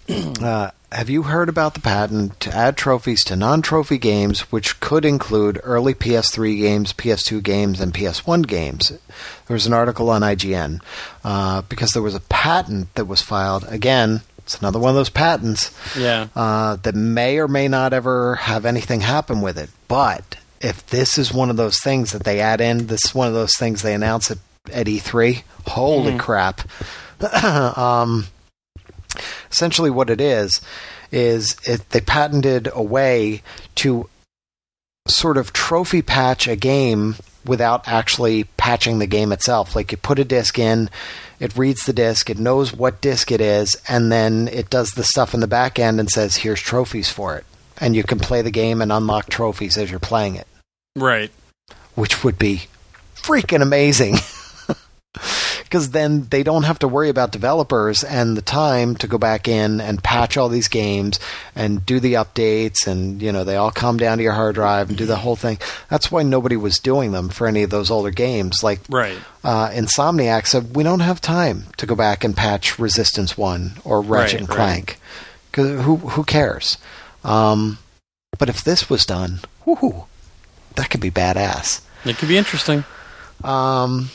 Uh, 0.09 0.69
have 0.91 1.09
you 1.09 1.23
heard 1.23 1.49
about 1.49 1.73
the 1.73 1.79
patent 1.81 2.39
to 2.39 2.55
add 2.55 2.77
trophies 2.77 3.23
to 3.25 3.35
non 3.35 3.61
trophy 3.61 3.97
games, 3.97 4.41
which 4.51 4.79
could 4.79 5.03
include 5.03 5.59
early 5.63 5.93
PS3 5.93 6.57
games, 6.59 6.93
PS2 6.93 7.41
games, 7.41 7.79
and 7.81 7.93
PS1 7.93 8.45
games? 8.47 8.89
There 8.89 9.53
was 9.55 9.65
an 9.65 9.73
article 9.73 10.09
on 10.09 10.21
IGN 10.21 10.81
uh, 11.23 11.63
because 11.63 11.89
there 11.91 12.03
was 12.03 12.15
a 12.15 12.19
patent 12.21 12.93
that 12.95 13.05
was 13.05 13.21
filed. 13.21 13.65
Again, 13.67 14.21
it's 14.37 14.59
another 14.59 14.79
one 14.79 14.89
of 14.91 14.95
those 14.95 15.09
patents 15.09 15.71
Yeah. 15.97 16.27
uh, 16.35 16.75
that 16.77 16.93
may 16.95 17.39
or 17.39 17.47
may 17.47 17.67
not 17.67 17.91
ever 17.93 18.35
have 18.35 18.65
anything 18.65 19.01
happen 19.01 19.41
with 19.41 19.57
it. 19.57 19.71
But 19.87 20.37
if 20.61 20.85
this 20.87 21.17
is 21.17 21.33
one 21.33 21.49
of 21.49 21.57
those 21.57 21.79
things 21.81 22.11
that 22.11 22.23
they 22.25 22.39
add 22.39 22.61
in, 22.61 22.87
this 22.87 23.05
is 23.05 23.15
one 23.15 23.27
of 23.27 23.33
those 23.33 23.55
things 23.57 23.81
they 23.81 23.95
announce 23.95 24.29
at, 24.29 24.37
at 24.71 24.85
E3. 24.85 25.41
Holy 25.67 26.17
crap! 26.17 26.61
um, 27.77 28.27
essentially, 29.51 29.89
what 29.89 30.09
it 30.09 30.21
is 30.21 30.61
is 31.11 31.55
it, 31.65 31.89
they 31.91 32.01
patented 32.01 32.69
a 32.73 32.81
way 32.83 33.41
to 33.75 34.09
sort 35.07 35.37
of 35.37 35.53
trophy 35.53 36.01
patch 36.01 36.47
a 36.47 36.55
game 36.55 37.15
without 37.45 37.87
actually 37.87 38.45
patching 38.57 38.97
the 38.99 39.05
game 39.05 39.31
itself. 39.31 39.75
Like 39.75 39.91
you 39.91 39.97
put 39.97 40.17
a 40.17 40.23
disc 40.25 40.57
in, 40.57 40.89
it 41.39 41.55
reads 41.55 41.85
the 41.85 41.93
disc, 41.93 42.29
it 42.29 42.39
knows 42.39 42.73
what 42.73 43.01
disc 43.01 43.31
it 43.31 43.39
is, 43.39 43.75
and 43.87 44.11
then 44.11 44.47
it 44.47 44.69
does 44.71 44.89
the 44.91 45.03
stuff 45.03 45.33
in 45.35 45.41
the 45.41 45.47
back 45.47 45.77
end 45.77 45.99
and 45.99 46.09
says, 46.09 46.37
here's 46.37 46.59
trophies 46.59 47.09
for 47.09 47.37
it. 47.37 47.45
And 47.79 47.95
you 47.95 48.03
can 48.03 48.17
play 48.19 48.41
the 48.41 48.51
game 48.51 48.81
and 48.81 48.91
unlock 48.91 49.29
trophies 49.29 49.77
as 49.77 49.91
you're 49.91 49.99
playing 49.99 50.35
it, 50.35 50.47
Right. 50.95 51.29
which 51.93 52.23
would 52.23 52.39
be 52.39 52.63
freaking 53.15 53.61
amazing. 53.61 54.15
Because 55.65 55.89
then 55.91 56.27
they 56.29 56.43
don't 56.43 56.63
have 56.63 56.77
to 56.79 56.87
worry 56.87 57.09
about 57.09 57.31
developers 57.31 58.03
and 58.03 58.37
the 58.37 58.41
time 58.41 58.95
to 58.97 59.07
go 59.07 59.17
back 59.17 59.47
in 59.47 59.81
and 59.81 60.01
patch 60.03 60.37
all 60.37 60.47
these 60.47 60.67
games 60.67 61.19
and 61.55 61.83
do 61.85 61.99
the 61.99 62.13
updates 62.13 62.85
and 62.85 63.19
you 63.21 63.31
know 63.31 63.43
they 63.43 63.55
all 63.55 63.71
come 63.71 63.97
down 63.97 64.17
to 64.19 64.23
your 64.23 64.33
hard 64.33 64.55
drive 64.55 64.89
and 64.89 64.97
do 64.97 65.07
the 65.07 65.15
whole 65.17 65.35
thing. 65.35 65.57
That's 65.89 66.11
why 66.11 66.21
nobody 66.21 66.55
was 66.55 66.77
doing 66.77 67.11
them 67.13 67.29
for 67.29 67.47
any 67.47 67.63
of 67.63 67.71
those 67.71 67.89
older 67.89 68.11
games. 68.11 68.63
Like 68.63 68.81
Right. 68.89 69.17
uh, 69.43 69.69
Insomniac 69.69 70.45
said, 70.47 70.75
we 70.75 70.83
don't 70.83 70.99
have 70.99 71.19
time 71.19 71.65
to 71.77 71.85
go 71.87 71.95
back 71.95 72.23
and 72.23 72.37
patch 72.37 72.77
Resistance 72.77 73.35
One 73.35 73.71
or 73.83 74.01
Ratchet 74.01 74.41
Right, 74.41 74.49
and 74.49 75.59
right. 75.59 75.81
Who 75.81 75.97
who 75.97 76.23
cares? 76.23 76.77
Um, 77.23 77.79
but 78.37 78.49
if 78.49 78.63
this 78.63 78.87
was 78.89 79.05
done, 79.05 79.39
whoo, 79.65 80.05
that 80.75 80.89
could 80.91 81.01
be 81.01 81.11
badass. 81.11 81.81
It 82.05 82.17
could 82.17 82.29
be 82.29 82.37
interesting. 82.37 82.83
Um, 83.43 84.09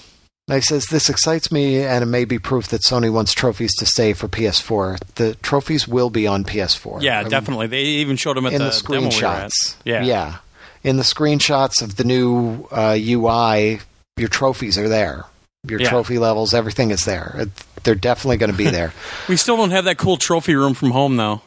now 0.50 0.56
he 0.56 0.62
says 0.62 0.86
this 0.86 1.08
excites 1.08 1.52
me, 1.52 1.80
and 1.84 2.02
it 2.02 2.06
may 2.06 2.24
be 2.24 2.40
proof 2.40 2.66
that 2.68 2.82
Sony 2.82 3.08
wants 3.12 3.32
trophies 3.32 3.72
to 3.76 3.86
stay 3.86 4.12
for 4.14 4.26
PS4. 4.26 4.98
The 5.14 5.36
trophies 5.36 5.86
will 5.86 6.10
be 6.10 6.26
on 6.26 6.42
PS4. 6.42 7.02
Yeah, 7.02 7.20
I 7.20 7.22
mean, 7.22 7.30
definitely. 7.30 7.68
They 7.68 7.82
even 7.84 8.16
showed 8.16 8.36
them 8.36 8.46
at 8.46 8.54
in 8.54 8.58
the, 8.58 8.70
the, 8.70 8.88
demo 8.88 9.06
we 9.06 9.12
screenshots. 9.12 9.76
Yeah. 9.84 10.02
yeah. 10.02 10.38
In 10.82 10.96
the 10.96 11.04
screenshots 11.04 11.80
of 11.82 11.94
the 11.94 12.02
new 12.02 12.66
uh, 12.72 12.98
UI, 13.00 13.78
your 14.16 14.28
trophies 14.28 14.76
are 14.76 14.88
there. 14.88 15.24
Your 15.68 15.80
Yeah. 15.80 15.88
trophy 15.88 16.18
levels, 16.18 16.52
everything 16.52 16.90
is 16.90 17.04
there. 17.04 17.36
It, 17.38 17.50
they're 17.84 17.94
definitely 17.94 18.38
going 18.38 18.50
to 18.50 18.56
be 18.58 18.70
there. 18.70 18.92
We 19.28 19.36
still 19.36 19.56
don't 19.56 19.70
have 19.70 19.84
that 19.84 19.98
cool 19.98 20.16
trophy 20.16 20.56
room 20.56 20.74
from 20.74 20.90
home 20.90 21.16
though. 21.16 21.42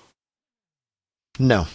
no, 1.38 1.68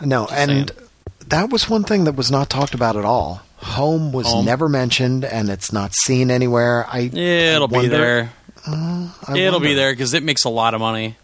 no, 0.00 0.24
Just 0.26 0.32
and 0.34 0.50
saying. 0.50 0.88
that 1.28 1.50
was 1.50 1.70
one 1.70 1.84
thing 1.84 2.02
that 2.04 2.16
was 2.16 2.32
not 2.32 2.50
talked 2.50 2.74
about 2.74 2.96
at 2.96 3.04
all. 3.04 3.42
Home 3.66 4.12
was 4.12 4.26
Home. 4.28 4.44
never 4.44 4.68
mentioned, 4.68 5.24
and 5.24 5.48
it's 5.48 5.72
not 5.72 5.94
seen 5.94 6.30
anywhere. 6.30 6.86
I 6.88 7.10
Yeah, 7.12 7.56
it'll 7.56 7.68
be 7.68 7.76
wonder- 7.76 7.90
there. 7.90 8.32
uh, 8.66 9.08
it'll 9.34 9.60
be 9.60 9.74
there 9.74 9.92
because 9.92 10.14
it 10.14 10.22
makes 10.22 10.44
a 10.44 10.48
lot 10.48 10.74
of 10.74 10.80
money. 10.80 11.16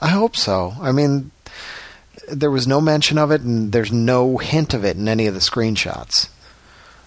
I 0.00 0.08
hope 0.08 0.36
so. 0.36 0.74
I 0.80 0.90
mean, 0.92 1.30
there 2.28 2.50
was 2.50 2.66
no 2.66 2.80
mention 2.80 3.18
of 3.18 3.30
it, 3.30 3.42
and 3.42 3.70
there's 3.72 3.92
no 3.92 4.38
hint 4.38 4.74
of 4.74 4.84
it 4.84 4.96
in 4.96 5.06
any 5.08 5.26
of 5.26 5.34
the 5.34 5.40
screenshots. 5.40 6.28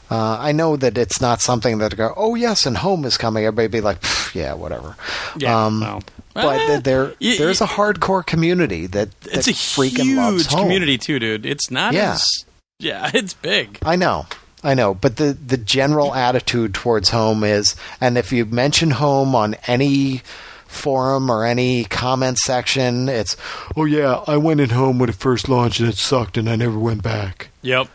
Uh, 0.09 0.37
I 0.39 0.51
know 0.51 0.75
that 0.77 0.97
it's 0.97 1.19
not 1.19 1.41
something 1.41 1.79
that 1.79 1.97
go, 1.97 2.13
oh 2.15 2.35
yes, 2.35 2.65
and 2.67 2.77
home 2.77 3.05
is 3.05 3.17
coming. 3.17 3.43
Everybody 3.43 3.67
be 3.67 3.81
like, 3.81 3.97
yeah, 4.35 4.53
whatever. 4.53 4.95
Yeah. 5.37 5.65
Um, 5.65 5.79
well. 5.81 6.03
But 6.35 6.59
Eh, 6.59 6.79
there, 6.81 7.13
y- 7.19 7.35
there's 7.37 7.59
a 7.61 7.65
hardcore 7.65 8.23
community 8.25 8.85
that, 8.87 9.09
it's 9.25 9.47
a 9.47 9.53
freaking 9.53 10.15
loves 10.15 10.45
huge 10.45 10.61
community 10.61 10.97
too, 10.99 11.17
dude. 11.17 11.45
It's 11.45 11.71
not 11.71 11.93
Yeah. 11.95 12.13
as 12.13 12.45
yeah, 12.79 13.09
it's 13.13 13.33
big. 13.33 13.79
I 13.83 13.95
know, 13.95 14.25
I 14.63 14.73
know, 14.73 14.93
but 14.93 15.17
the 15.17 15.33
the 15.33 15.57
general 15.57 16.13
attitude 16.13 16.73
towards 16.73 17.09
home 17.09 17.43
is, 17.43 17.75
and 18.01 18.17
if 18.17 18.31
you 18.31 18.45
mention 18.45 18.91
home 18.91 19.35
on 19.35 19.55
any 19.67 20.21
forum 20.67 21.29
or 21.29 21.45
any 21.45 21.85
comment 21.85 22.37
section, 22.37 23.07
it's, 23.07 23.37
oh 23.77 23.85
yeah, 23.85 24.23
I 24.27 24.35
went 24.37 24.59
in 24.59 24.71
home 24.71 24.99
when 24.99 25.07
it 25.09 25.15
first 25.15 25.47
launched 25.47 25.79
and 25.79 25.87
it 25.87 25.95
sucked 25.95 26.37
and 26.37 26.49
I 26.49 26.55
never 26.57 26.77
went 26.77 27.01
back. 27.01 27.47
Yep. 27.61 27.87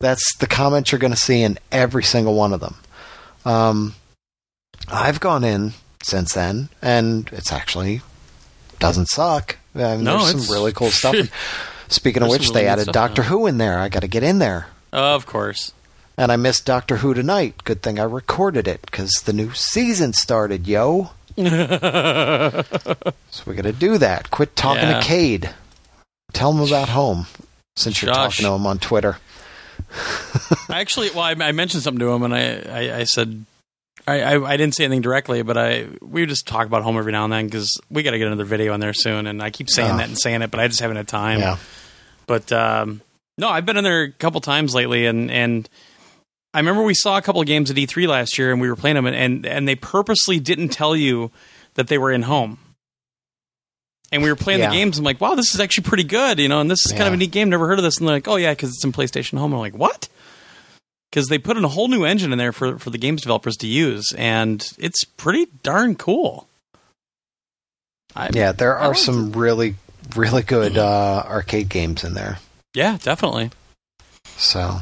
That's 0.00 0.36
the 0.38 0.46
comment 0.46 0.90
you're 0.90 0.98
going 0.98 1.12
to 1.12 1.16
see 1.20 1.42
in 1.42 1.58
every 1.70 2.02
single 2.02 2.34
one 2.34 2.52
of 2.54 2.60
them. 2.60 2.76
Um, 3.44 3.94
I've 4.88 5.20
gone 5.20 5.44
in 5.44 5.74
since 6.02 6.32
then, 6.34 6.70
and 6.80 7.28
it's 7.32 7.52
actually 7.52 8.00
doesn't 8.78 9.06
suck. 9.10 9.58
I 9.74 9.96
mean, 9.96 10.04
No, 10.04 10.18
there's 10.18 10.30
it's- 10.30 10.46
some 10.46 10.54
really 10.54 10.72
cool 10.72 10.90
stuff. 10.90 11.14
Speaking 11.92 12.22
of 12.22 12.28
which, 12.28 12.46
some 12.46 12.54
they 12.54 12.66
added 12.66 12.88
Doctor 12.88 13.22
now. 13.22 13.28
Who 13.28 13.46
in 13.46 13.58
there. 13.58 13.78
I 13.78 13.88
got 13.88 14.00
to 14.00 14.08
get 14.08 14.22
in 14.22 14.38
there. 14.38 14.66
Of 14.92 15.26
course. 15.26 15.72
And 16.16 16.30
I 16.30 16.36
missed 16.36 16.66
Doctor 16.66 16.98
Who 16.98 17.14
tonight. 17.14 17.64
Good 17.64 17.82
thing 17.82 17.98
I 17.98 18.04
recorded 18.04 18.68
it 18.68 18.82
because 18.82 19.10
the 19.24 19.32
new 19.32 19.52
season 19.54 20.12
started, 20.12 20.68
yo. 20.68 21.10
so 21.36 21.42
we're 23.46 23.54
gonna 23.54 23.72
do 23.72 23.96
that. 23.98 24.30
Quit 24.30 24.54
talking 24.54 24.88
Yeah. 24.88 25.00
to 25.00 25.06
Cade. 25.06 25.50
Tell 26.34 26.52
him 26.52 26.60
about 26.60 26.90
home, 26.90 27.26
since 27.76 28.02
you're 28.02 28.12
Josh. 28.12 28.36
talking 28.38 28.50
to 28.50 28.54
him 28.54 28.66
on 28.66 28.78
Twitter. 28.78 29.16
I 30.68 30.80
actually, 30.80 31.10
well, 31.10 31.20
I, 31.22 31.30
I 31.32 31.52
mentioned 31.52 31.82
something 31.82 31.98
to 32.00 32.10
him, 32.12 32.22
and 32.22 32.34
I, 32.34 32.62
I, 32.62 32.96
I 33.00 33.04
said, 33.04 33.44
I, 34.06 34.20
I, 34.22 34.52
I 34.52 34.56
didn't 34.56 34.74
say 34.74 34.84
anything 34.84 35.02
directly, 35.02 35.42
but 35.42 35.56
I 35.58 35.86
we 36.02 36.24
just 36.26 36.46
talk 36.46 36.66
about 36.66 36.82
home 36.82 36.96
every 36.98 37.12
now 37.12 37.24
and 37.24 37.32
then 37.32 37.46
because 37.46 37.78
we 37.90 38.02
got 38.02 38.10
to 38.12 38.18
get 38.18 38.26
another 38.26 38.44
video 38.44 38.72
in 38.74 38.80
there 38.80 38.92
soon, 38.94 39.26
and 39.26 39.42
I 39.42 39.50
keep 39.50 39.68
saying 39.70 39.92
Oh. 39.92 39.96
that 39.98 40.08
and 40.08 40.18
saying 40.18 40.42
it, 40.42 40.50
but 40.50 40.60
I 40.60 40.68
just 40.68 40.80
haven't 40.80 40.96
had 40.96 41.08
time. 41.08 41.40
Yeah. 41.40 41.56
But 42.32 42.50
um, 42.50 43.02
no, 43.36 43.50
I've 43.50 43.66
been 43.66 43.76
in 43.76 43.84
there 43.84 44.04
a 44.04 44.10
couple 44.10 44.40
times 44.40 44.74
lately, 44.74 45.04
and 45.04 45.30
and 45.30 45.68
I 46.54 46.60
remember 46.60 46.82
we 46.82 46.94
saw 46.94 47.18
a 47.18 47.22
couple 47.22 47.42
of 47.42 47.46
games 47.46 47.70
at 47.70 47.76
E3 47.76 48.08
last 48.08 48.38
year, 48.38 48.50
and 48.52 48.58
we 48.58 48.70
were 48.70 48.76
playing 48.76 48.94
them, 48.96 49.04
and 49.04 49.14
and, 49.14 49.44
and 49.44 49.68
they 49.68 49.74
purposely 49.74 50.40
didn't 50.40 50.70
tell 50.70 50.96
you 50.96 51.30
that 51.74 51.88
they 51.88 51.98
were 51.98 52.10
in 52.10 52.22
home. 52.22 52.56
And 54.10 54.22
we 54.22 54.30
were 54.30 54.36
playing 54.36 54.60
Yeah. 54.60 54.70
the 54.70 54.76
games. 54.76 54.96
I'm 54.98 55.04
like, 55.04 55.20
wow, 55.20 55.34
this 55.34 55.52
is 55.54 55.60
actually 55.60 55.84
pretty 55.84 56.04
good, 56.04 56.38
you 56.38 56.48
know. 56.48 56.60
And 56.62 56.70
this 56.70 56.86
is 56.86 56.92
kind 56.92 57.06
of 57.06 57.12
a 57.12 57.16
neat 57.18 57.32
game. 57.32 57.50
Never 57.50 57.66
heard 57.66 57.78
of 57.78 57.82
this. 57.82 57.98
And 57.98 58.08
they're 58.08 58.16
like, 58.16 58.28
oh 58.28 58.36
yeah, 58.36 58.52
because 58.52 58.70
it's 58.70 58.82
in 58.84 58.92
PlayStation 58.92 59.36
Home. 59.36 59.52
I'm 59.52 59.60
like, 59.60 59.76
what? 59.76 60.08
Because 61.10 61.28
they 61.28 61.36
put 61.36 61.58
in 61.58 61.64
a 61.64 61.68
whole 61.68 61.88
new 61.88 62.04
engine 62.06 62.32
in 62.32 62.38
there 62.38 62.52
for 62.52 62.78
for 62.78 62.88
the 62.88 62.96
games 62.96 63.20
developers 63.20 63.58
to 63.58 63.66
use, 63.66 64.06
and 64.16 64.66
it's 64.78 65.04
pretty 65.04 65.48
darn 65.62 65.96
cool. 65.96 66.48
I, 68.16 68.30
Yeah, 68.32 68.52
there 68.52 68.74
are 68.78 68.88
liked 68.88 69.00
some 69.00 69.32
really, 69.32 69.74
really 70.16 70.42
good 70.42 70.78
uh, 70.78 71.24
arcade 71.26 71.68
games 71.68 72.04
in 72.04 72.14
there. 72.14 72.38
yeah, 72.74 72.98
definitely. 73.02 73.50
So, 74.36 74.78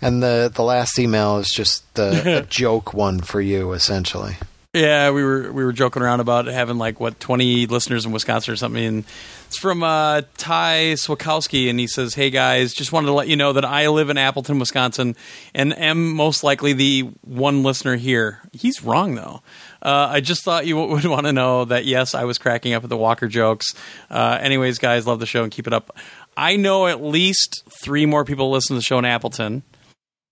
and 0.00 0.22
the 0.22 0.50
the 0.52 0.62
last 0.62 0.98
email 0.98 1.38
is 1.38 1.48
just 1.48 1.94
the 1.94 2.46
joke 2.50 2.94
one 2.94 3.20
for 3.20 3.40
you, 3.40 3.72
essentially. 3.72 4.36
Yeah, 4.74 5.10
we 5.12 5.24
were 5.24 5.50
we 5.50 5.64
were 5.64 5.72
joking 5.72 6.02
around 6.02 6.20
about 6.20 6.46
having 6.46 6.76
like 6.78 7.00
what 7.00 7.18
twenty 7.20 7.66
listeners 7.66 8.04
in 8.04 8.12
Wisconsin 8.12 8.52
or 8.52 8.56
something. 8.56 8.84
And 8.84 9.04
it's 9.46 9.58
from 9.58 9.82
uh, 9.82 10.22
Ty 10.36 10.94
Swakowski, 10.94 11.70
and 11.70 11.80
he 11.80 11.86
says, 11.86 12.14
"Hey 12.14 12.28
guys, 12.30 12.74
just 12.74 12.92
wanted 12.92 13.06
to 13.06 13.14
let 13.14 13.28
you 13.28 13.36
know 13.36 13.54
that 13.54 13.64
I 13.64 13.88
live 13.88 14.10
in 14.10 14.18
Appleton, 14.18 14.58
Wisconsin, 14.58 15.16
and 15.54 15.76
am 15.78 16.14
most 16.14 16.44
likely 16.44 16.74
the 16.74 17.08
one 17.22 17.62
listener 17.62 17.96
here." 17.96 18.40
He's 18.52 18.82
wrong 18.84 19.14
though. 19.14 19.42
Uh, 19.82 20.08
I 20.10 20.20
just 20.20 20.42
thought 20.42 20.66
you 20.66 20.76
would 20.86 21.04
want 21.04 21.26
to 21.26 21.32
know 21.32 21.64
that 21.64 21.84
yes, 21.84 22.14
I 22.14 22.24
was 22.24 22.38
cracking 22.38 22.72
up 22.72 22.84
at 22.84 22.90
the 22.90 22.96
Walker 22.96 23.28
jokes. 23.28 23.74
Uh, 24.10 24.38
anyways, 24.40 24.78
guys, 24.78 25.06
love 25.06 25.20
the 25.20 25.26
show 25.26 25.42
and 25.42 25.52
keep 25.52 25.66
it 25.66 25.72
up. 25.72 25.96
I 26.36 26.56
know 26.56 26.86
at 26.86 27.02
least 27.02 27.64
three 27.82 28.06
more 28.06 28.24
people 28.24 28.50
listen 28.50 28.74
to 28.74 28.78
the 28.78 28.82
show 28.82 28.98
in 28.98 29.04
Appleton. 29.04 29.62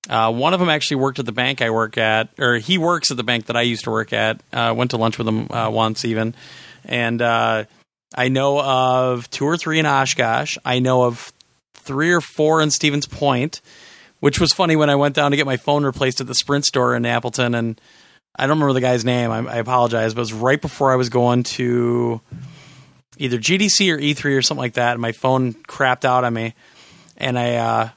Uh, 0.08 0.32
one 0.32 0.54
of 0.54 0.60
them 0.60 0.68
actually 0.68 0.98
worked 0.98 1.18
at 1.18 1.26
the 1.26 1.32
bank 1.32 1.60
I 1.60 1.70
work 1.70 1.98
at, 1.98 2.28
or 2.38 2.58
he 2.58 2.78
works 2.78 3.10
at 3.10 3.16
the 3.16 3.24
bank 3.24 3.46
that 3.46 3.56
I 3.56 3.62
used 3.62 3.84
to 3.84 3.90
work 3.90 4.12
at. 4.12 4.40
Uh, 4.52 4.72
went 4.76 4.92
to 4.92 4.96
lunch 4.96 5.18
with 5.18 5.26
him 5.26 5.50
uh, 5.50 5.68
once 5.68 6.04
even, 6.04 6.34
and 6.84 7.20
uh, 7.20 7.64
I 8.14 8.28
know 8.28 8.60
of 8.60 9.28
two 9.30 9.44
or 9.44 9.56
three 9.56 9.80
in 9.80 9.86
Oshkosh. 9.86 10.58
I 10.64 10.78
know 10.78 11.02
of 11.04 11.32
three 11.74 12.12
or 12.12 12.20
four 12.20 12.60
in 12.60 12.70
Stevens 12.70 13.06
Point, 13.06 13.60
which 14.20 14.38
was 14.38 14.52
funny 14.52 14.76
when 14.76 14.90
I 14.90 14.94
went 14.94 15.16
down 15.16 15.32
to 15.32 15.36
get 15.36 15.46
my 15.46 15.56
phone 15.56 15.84
replaced 15.84 16.20
at 16.20 16.28
the 16.28 16.34
Sprint 16.34 16.66
store 16.66 16.94
in 16.94 17.04
Appleton, 17.04 17.54
and 17.54 17.80
I 18.36 18.46
don't 18.46 18.58
remember 18.58 18.74
the 18.74 18.80
guy's 18.80 19.04
name. 19.04 19.30
I, 19.30 19.38
I 19.38 19.56
apologize, 19.56 20.14
but 20.14 20.20
it 20.20 20.22
was 20.22 20.32
right 20.32 20.60
before 20.60 20.92
I 20.92 20.96
was 20.96 21.08
going 21.08 21.42
to 21.44 22.20
either 23.16 23.38
GDC 23.38 23.92
or 23.92 23.98
E3 23.98 24.36
or 24.36 24.42
something 24.42 24.62
like 24.62 24.74
that, 24.74 24.92
and 24.92 25.00
my 25.00 25.12
phone 25.12 25.54
crapped 25.54 26.04
out 26.04 26.24
on 26.24 26.34
me, 26.34 26.54
and 27.16 27.38
I. 27.38 27.54
Uh, 27.56 27.88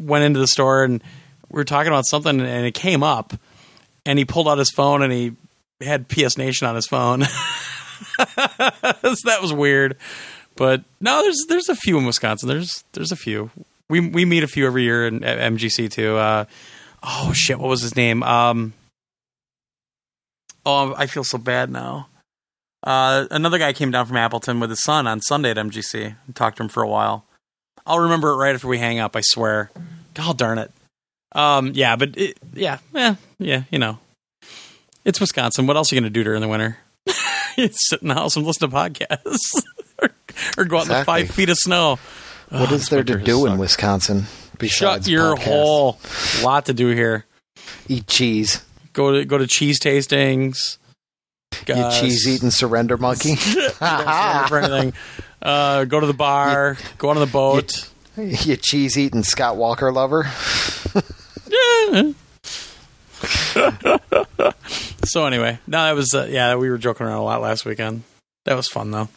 went 0.00 0.24
into 0.24 0.40
the 0.40 0.46
store 0.46 0.82
and 0.82 1.02
we 1.50 1.58
were 1.58 1.64
talking 1.64 1.88
about 1.88 2.06
something 2.06 2.40
and 2.40 2.66
it 2.66 2.74
came 2.74 3.02
up 3.02 3.34
and 4.06 4.18
he 4.18 4.24
pulled 4.24 4.48
out 4.48 4.58
his 4.58 4.70
phone 4.70 5.02
and 5.02 5.12
he 5.12 5.32
had 5.80 6.08
PS 6.08 6.38
Nation 6.38 6.66
on 6.66 6.74
his 6.74 6.86
phone. 6.86 7.22
so 7.24 7.34
that 8.26 9.38
was 9.40 9.52
weird. 9.52 9.96
But 10.56 10.82
no, 11.00 11.22
there's 11.22 11.44
there's 11.48 11.68
a 11.68 11.76
few 11.76 11.98
in 11.98 12.06
Wisconsin. 12.06 12.48
There's 12.48 12.84
there's 12.92 13.12
a 13.12 13.16
few. 13.16 13.50
We 13.88 14.00
we 14.00 14.24
meet 14.24 14.42
a 14.42 14.48
few 14.48 14.66
every 14.66 14.82
year 14.82 15.06
in 15.06 15.24
at 15.24 15.38
MGC 15.52 15.90
too. 15.90 16.16
Uh, 16.16 16.44
oh 17.02 17.32
shit, 17.34 17.58
what 17.58 17.68
was 17.68 17.82
his 17.82 17.96
name? 17.96 18.22
Um, 18.22 18.74
oh, 20.66 20.94
I 20.96 21.06
feel 21.06 21.24
so 21.24 21.38
bad 21.38 21.70
now. 21.70 22.08
Uh, 22.82 23.26
another 23.30 23.58
guy 23.58 23.72
came 23.72 23.90
down 23.90 24.06
from 24.06 24.16
Appleton 24.16 24.58
with 24.60 24.70
his 24.70 24.82
son 24.82 25.06
on 25.06 25.20
Sunday 25.20 25.50
at 25.50 25.56
MGC 25.56 26.16
and 26.26 26.34
talked 26.36 26.56
to 26.56 26.62
him 26.62 26.68
for 26.68 26.82
a 26.82 26.88
while. 26.88 27.24
I'll 27.86 27.98
remember 27.98 28.30
it 28.30 28.36
right 28.36 28.54
after 28.54 28.68
we 28.68 28.78
hang 28.78 28.98
up. 28.98 29.16
I 29.16 29.20
swear. 29.22 29.70
God 30.14 30.38
darn 30.38 30.58
it. 30.58 30.70
Um, 31.32 31.72
yeah, 31.74 31.96
but 31.96 32.16
it, 32.16 32.38
yeah, 32.54 32.78
yeah, 32.94 33.16
yeah. 33.38 33.62
You 33.70 33.78
know, 33.78 33.98
it's 35.04 35.20
Wisconsin. 35.20 35.66
What 35.66 35.76
else 35.76 35.92
are 35.92 35.94
you 35.94 36.00
going 36.00 36.12
to 36.12 36.18
do 36.18 36.24
during 36.24 36.40
the 36.40 36.48
winter? 36.48 36.78
you 37.56 37.68
sit 37.72 38.02
in 38.02 38.08
the 38.08 38.14
house 38.14 38.36
and 38.36 38.44
listen 38.46 38.68
to 38.68 38.74
podcasts, 38.76 39.62
or, 40.02 40.10
or 40.58 40.64
go 40.64 40.78
out 40.78 40.82
in 40.84 40.88
the 40.88 41.04
five 41.04 41.30
feet 41.30 41.48
of 41.50 41.56
snow. 41.58 41.98
What 42.48 42.72
Oh, 42.72 42.74
is 42.74 42.88
there 42.88 43.04
to 43.04 43.16
do 43.18 43.46
in. 43.46 43.58
Wisconsin 43.58 44.22
Shut 44.22 44.58
besides 44.58 45.08
your 45.08 45.36
podcasts? 45.36 45.42
hole. 45.44 45.98
Lot 46.42 46.66
to 46.66 46.74
do 46.74 46.88
here. 46.88 47.24
Eat 47.88 48.06
cheese. 48.08 48.62
Go 48.92 49.12
to 49.12 49.24
go 49.24 49.38
to 49.38 49.46
cheese 49.46 49.78
tastings. 49.80 50.78
You 51.66 51.74
Uh, 51.74 51.90
cheese 52.00 52.26
eating 52.28 52.50
surrender 52.50 52.96
monkey. 52.96 53.36
For 53.36 54.58
anything. 54.58 54.92
Uh, 55.42 55.84
go 55.84 56.00
to 56.00 56.06
the 56.06 56.12
bar. 56.14 56.76
Go 56.98 57.10
on 57.10 57.16
the 57.16 57.26
boat. 57.26 57.88
you 58.16 58.56
cheese 58.56 58.96
eating 58.98 59.22
Scott 59.22 59.56
Walker 59.56 59.92
lover. 59.92 60.24
Yeah. 61.52 62.12
so 65.04 65.26
anyway, 65.26 65.58
no, 65.66 65.84
that 65.84 65.92
was 65.96 66.14
uh, 66.14 66.26
yeah. 66.30 66.54
We 66.56 66.70
were 66.70 66.78
joking 66.78 67.06
around 67.06 67.18
a 67.18 67.24
lot 67.24 67.40
last 67.42 67.64
weekend. 67.64 68.02
That 68.44 68.54
was 68.54 68.68
fun 68.68 68.90
though. 68.92 69.08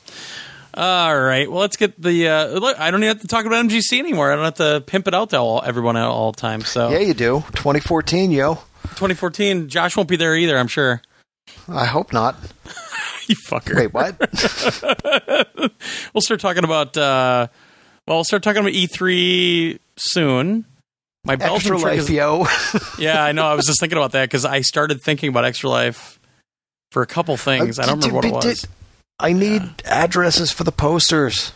All 0.75 1.15
right, 1.21 1.49
well, 1.49 1.61
let's 1.61 1.77
get 1.77 2.01
the. 2.01 2.27
Uh, 2.27 2.47
look, 2.47 2.79
I 2.79 2.89
don't 2.89 3.03
even 3.03 3.15
have 3.15 3.21
to 3.21 3.27
talk 3.27 3.45
about 3.45 3.63
MGC 3.65 3.99
anymore. 3.99 4.31
I 4.31 4.35
don't 4.35 4.45
have 4.45 4.55
to 4.55 4.81
pimp 4.85 5.07
it 5.07 5.13
out 5.13 5.29
to 5.29 5.37
all, 5.37 5.61
everyone 5.63 5.95
at 5.97 6.05
all 6.05 6.33
times. 6.33 6.67
So 6.69 6.89
Yeah, 6.89 6.99
you 6.99 7.13
do. 7.13 7.43
2014, 7.53 8.31
yo. 8.31 8.57
2014, 8.95 9.69
Josh 9.69 9.95
won't 9.97 10.09
be 10.09 10.15
there 10.15 10.35
either. 10.35 10.57
I'm 10.57 10.67
sure. 10.67 11.01
I 11.67 11.85
hope 11.85 12.13
not. 12.13 12.35
you 13.27 13.35
fucker. 13.49 13.75
Wait, 13.75 13.93
what? 13.93 14.17
We'll 16.13 16.21
start 16.21 16.39
talking 16.39 16.63
about. 16.63 16.95
Uh, 16.95 17.47
well, 18.07 18.17
we'll 18.17 18.23
start 18.23 18.43
talking 18.43 18.59
about 18.61 18.73
E3 18.73 19.79
soon. 19.97 20.65
My 21.25 21.35
Belgian 21.35 21.73
Extra 21.73 21.77
life, 21.89 21.99
is- 22.01 22.09
yo. 22.09 22.45
Yeah, 22.99 23.23
I 23.23 23.31
know. 23.31 23.45
I 23.45 23.53
was 23.55 23.65
just 23.65 23.79
thinking 23.79 23.97
about 23.97 24.11
that 24.11 24.25
because 24.29 24.45
I 24.45 24.61
started 24.61 25.01
thinking 25.01 25.29
about 25.29 25.45
Extra 25.45 25.69
Life 25.69 26.19
for 26.91 27.01
a 27.01 27.07
couple 27.07 27.35
things. 27.37 27.79
I 27.79 27.85
don't 27.85 27.95
remember 27.99 28.15
what 28.15 28.25
it 28.25 28.31
was. 28.33 28.61
did- 28.61 28.69
I 29.19 29.33
need 29.33 29.61
addresses 29.85 30.51
for 30.51 30.63
the 30.63 30.71
posters. 30.71 31.53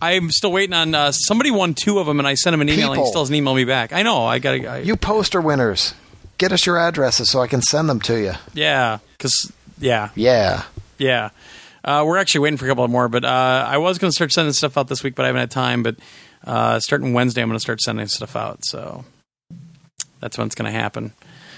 I'm 0.00 0.30
still 0.30 0.52
waiting 0.52 0.74
on 0.74 0.94
uh, 0.94 1.10
somebody 1.12 1.50
won 1.50 1.74
two 1.74 1.98
of 1.98 2.06
them, 2.06 2.18
and 2.18 2.28
I 2.28 2.34
sent 2.34 2.54
him 2.54 2.60
an 2.60 2.68
email, 2.68 2.92
and 2.92 3.00
he 3.00 3.06
still 3.06 3.22
hasn't 3.22 3.36
emailed 3.38 3.56
me 3.56 3.64
back. 3.64 3.92
I 3.92 4.02
know. 4.02 4.24
I 4.24 4.38
got 4.38 4.52
to. 4.52 4.84
You 4.84 4.96
poster 4.96 5.40
winners. 5.40 5.94
Get 6.38 6.52
us 6.52 6.64
your 6.66 6.78
addresses 6.78 7.30
so 7.30 7.40
I 7.40 7.46
can 7.48 7.60
send 7.62 7.88
them 7.88 8.00
to 8.02 8.18
you. 8.20 8.32
Yeah, 8.54 8.98
because 9.16 9.52
yeah, 9.78 10.10
Yeah. 10.14 10.62
yeah. 10.98 11.30
Uh, 11.84 12.04
we're 12.06 12.18
actually 12.18 12.40
waiting 12.40 12.56
for 12.56 12.66
a 12.66 12.68
couple 12.68 12.86
more, 12.88 13.08
but 13.08 13.24
uh, 13.24 13.64
I 13.68 13.78
was 13.78 13.98
going 13.98 14.10
to 14.10 14.14
start 14.14 14.32
sending 14.32 14.52
stuff 14.52 14.76
out 14.76 14.88
this 14.88 15.02
week, 15.02 15.14
but 15.14 15.24
I 15.24 15.28
haven't 15.28 15.40
had 15.40 15.50
time. 15.50 15.82
But 15.82 15.96
uh, 16.44 16.80
starting 16.80 17.12
Wednesday, 17.12 17.40
I'm 17.40 17.48
going 17.48 17.56
to 17.56 17.60
start 17.62 17.80
sending 17.80 18.06
stuff 18.08 18.36
out. 18.36 18.58
So 18.64 19.04
that's 20.20 20.36
when 20.36 20.46
it's 20.46 20.54
going 20.54 20.70
to 20.70 20.78
happen. 20.78 21.12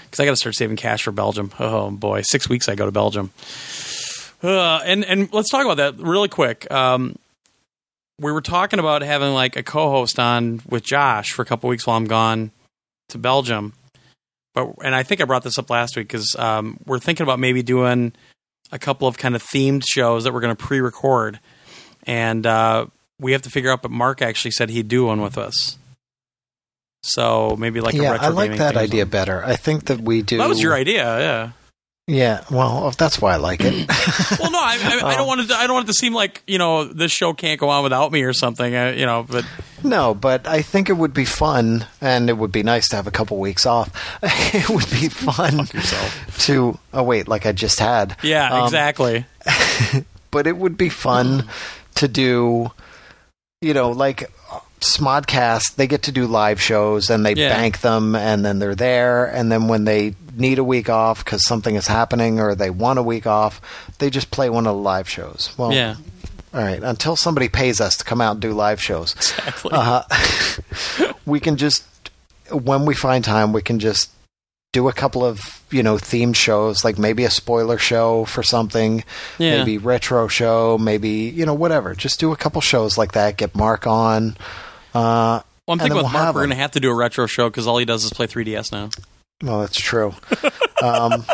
Because 0.05 0.19
I 0.19 0.25
got 0.25 0.31
to 0.31 0.37
start 0.37 0.55
saving 0.55 0.77
cash 0.77 1.03
for 1.03 1.11
Belgium. 1.11 1.51
Oh 1.59 1.89
boy, 1.91 2.21
six 2.23 2.47
weeks 2.49 2.69
I 2.69 2.75
go 2.75 2.85
to 2.85 2.91
Belgium. 2.91 3.31
Uh, 4.43 4.79
and 4.85 5.03
and 5.05 5.31
let's 5.33 5.49
talk 5.49 5.63
about 5.65 5.77
that 5.77 5.97
really 5.99 6.27
quick. 6.29 6.69
Um, 6.71 7.15
we 8.19 8.31
were 8.31 8.41
talking 8.41 8.79
about 8.79 9.01
having 9.01 9.33
like 9.33 9.55
a 9.55 9.63
co-host 9.63 10.19
on 10.19 10.61
with 10.67 10.83
Josh 10.83 11.31
for 11.31 11.41
a 11.41 11.45
couple 11.45 11.69
weeks 11.69 11.85
while 11.87 11.97
I'm 11.97 12.05
gone 12.05 12.51
to 13.09 13.17
Belgium. 13.17 13.73
But 14.53 14.73
and 14.83 14.93
I 14.93 15.03
think 15.03 15.21
I 15.21 15.25
brought 15.25 15.43
this 15.43 15.57
up 15.57 15.69
last 15.69 15.95
week 15.95 16.07
because 16.07 16.35
um, 16.37 16.77
we're 16.85 16.99
thinking 16.99 17.23
about 17.23 17.39
maybe 17.39 17.63
doing 17.63 18.13
a 18.71 18.79
couple 18.79 19.07
of 19.07 19.17
kind 19.17 19.35
of 19.35 19.43
themed 19.43 19.83
shows 19.87 20.23
that 20.23 20.33
we're 20.33 20.41
going 20.41 20.55
to 20.55 20.61
pre-record, 20.61 21.39
and 22.03 22.45
uh, 22.45 22.87
we 23.19 23.31
have 23.31 23.43
to 23.43 23.49
figure 23.49 23.71
out. 23.71 23.81
But 23.81 23.91
Mark 23.91 24.21
actually 24.21 24.51
said 24.51 24.69
he'd 24.69 24.87
do 24.87 25.05
one 25.05 25.21
with 25.21 25.37
us, 25.37 25.77
so 27.03 27.55
maybe 27.57 27.79
like 27.79 27.93
a 27.93 27.97
yeah, 27.97 28.11
retro 28.11 28.27
I 28.27 28.29
like 28.29 28.57
that 28.57 28.75
idea 28.75 29.05
better. 29.05 29.43
I 29.43 29.55
think 29.55 29.85
that 29.85 30.01
we 30.01 30.21
do. 30.21 30.37
That 30.37 30.49
was 30.49 30.61
your 30.61 30.73
idea, 30.73 31.19
yeah. 31.19 31.51
Yeah, 32.13 32.43
well, 32.51 32.91
that's 32.97 33.21
why 33.21 33.33
I 33.33 33.37
like 33.37 33.61
it. 33.63 33.87
Well, 34.39 34.51
no, 34.51 34.59
I, 34.59 34.77
I, 34.81 35.07
I 35.11 35.15
don't 35.15 35.27
want 35.27 35.39
it. 35.41 35.47
To, 35.47 35.55
I 35.55 35.65
don't 35.65 35.75
want 35.75 35.85
it 35.87 35.93
to 35.93 35.97
seem 35.97 36.13
like 36.13 36.41
you 36.45 36.57
know 36.57 36.83
this 36.83 37.11
show 37.11 37.33
can't 37.33 37.57
go 37.59 37.69
on 37.69 37.83
without 37.83 38.11
me 38.11 38.23
or 38.23 38.33
something. 38.33 38.75
Uh, 38.75 38.93
you 38.97 39.05
know, 39.05 39.23
but 39.29 39.45
no, 39.83 40.13
but 40.13 40.45
I 40.47 40.61
think 40.61 40.89
it 40.89 40.93
would 40.97 41.13
be 41.13 41.23
fun, 41.25 41.85
and 42.01 42.29
it 42.29 42.33
would 42.37 42.51
be 42.51 42.63
nice 42.63 42.89
to 42.89 42.95
have 42.97 43.07
a 43.07 43.11
couple 43.11 43.37
weeks 43.37 43.65
off. 43.65 43.89
it 44.23 44.69
would 44.69 44.89
be 44.89 45.07
fun 45.09 45.67
to. 46.39 46.77
Oh 46.93 47.03
wait, 47.03 47.27
like 47.29 47.45
I 47.45 47.53
just 47.53 47.79
had. 47.79 48.17
yeah, 48.23 48.51
Um, 48.51 48.65
exactly. 48.65 49.25
but 50.31 50.47
it 50.47 50.57
would 50.57 50.75
be 50.77 50.89
fun 50.89 51.47
to 51.95 52.07
do 52.09 52.71
you 53.61 53.73
know 53.73 53.91
like 53.91 54.29
Smodcast, 54.81 55.75
they 55.75 55.87
get 55.87 56.03
to 56.03 56.11
do 56.11 56.27
live 56.27 56.61
shows 56.61 57.09
and 57.09 57.25
they 57.25 57.33
Yeah. 57.33 57.49
bank 57.49 57.81
them 57.81 58.15
and 58.15 58.43
then 58.43 58.59
they're 58.59 58.75
there. 58.75 59.25
And 59.25 59.51
then 59.51 59.67
when 59.67 59.85
they 59.85 60.15
need 60.35 60.59
a 60.59 60.63
week 60.63 60.89
off 60.89 61.23
because 61.23 61.45
something 61.45 61.75
is 61.75 61.87
happening 61.87 62.39
or 62.39 62.55
they 62.55 62.69
want 62.69 62.99
a 62.99 63.03
week 63.03 63.25
off, 63.27 63.61
they 63.99 64.09
just 64.09 64.31
play 64.31 64.49
one 64.49 64.65
of 64.67 64.75
the 64.75 64.81
live 64.81 65.07
shows. 65.07 65.51
Well, 65.57 65.71
Yeah. 65.71 65.95
all 66.53 66.61
right. 66.61 66.81
Until 66.81 67.15
somebody 67.15 67.47
pays 67.47 67.79
us 67.79 67.95
to 67.97 68.03
come 68.03 68.21
out 68.21 68.31
and 68.33 68.41
do 68.41 68.53
live 68.53 68.81
shows, 68.81 69.13
Exactly. 69.13 69.71
uh, 69.73 70.01
we 71.25 71.39
can 71.39 71.57
just, 71.57 71.83
when 72.51 72.85
we 72.85 72.95
find 72.95 73.23
time, 73.23 73.53
we 73.53 73.61
can 73.61 73.79
just 73.79 74.09
do 74.73 74.87
a 74.87 74.93
couple 74.93 75.23
of, 75.25 75.41
you 75.69 75.83
know, 75.83 75.95
themed 75.95 76.35
shows, 76.35 76.83
like 76.85 76.97
maybe 76.97 77.23
a 77.25 77.29
spoiler 77.29 77.77
show 77.77 78.23
for 78.25 78.41
something, 78.41 79.03
Yeah. 79.37 79.57
maybe 79.57 79.77
retro 79.77 80.27
show, 80.27 80.77
maybe, 80.79 81.09
you 81.09 81.45
know, 81.45 81.53
whatever. 81.53 81.93
Just 81.93 82.19
do 82.21 82.31
a 82.31 82.37
couple 82.37 82.61
shows 82.61 82.97
like 82.97 83.11
that, 83.11 83.35
get 83.37 83.53
Mark 83.53 83.85
on. 83.85 84.37
Uh, 84.93 85.41
Well, 85.67 85.73
I'm 85.73 85.79
thinking 85.79 85.95
with 85.97 86.05
we'll 86.05 86.13
Mark, 86.13 86.35
we're 86.35 86.41
going 86.41 86.49
to 86.49 86.55
have 86.55 86.71
to 86.71 86.79
do 86.79 86.89
a 86.89 86.93
retro 86.95 87.25
show 87.27 87.49
because 87.49 87.67
all 87.67 87.77
he 87.77 87.85
does 87.85 88.03
is 88.03 88.11
play 88.11 88.27
3DS 88.27 88.71
now. 88.71 88.89
Well, 89.43 89.61
that's 89.61 89.79
true. 89.79 90.13
um, 90.83 91.25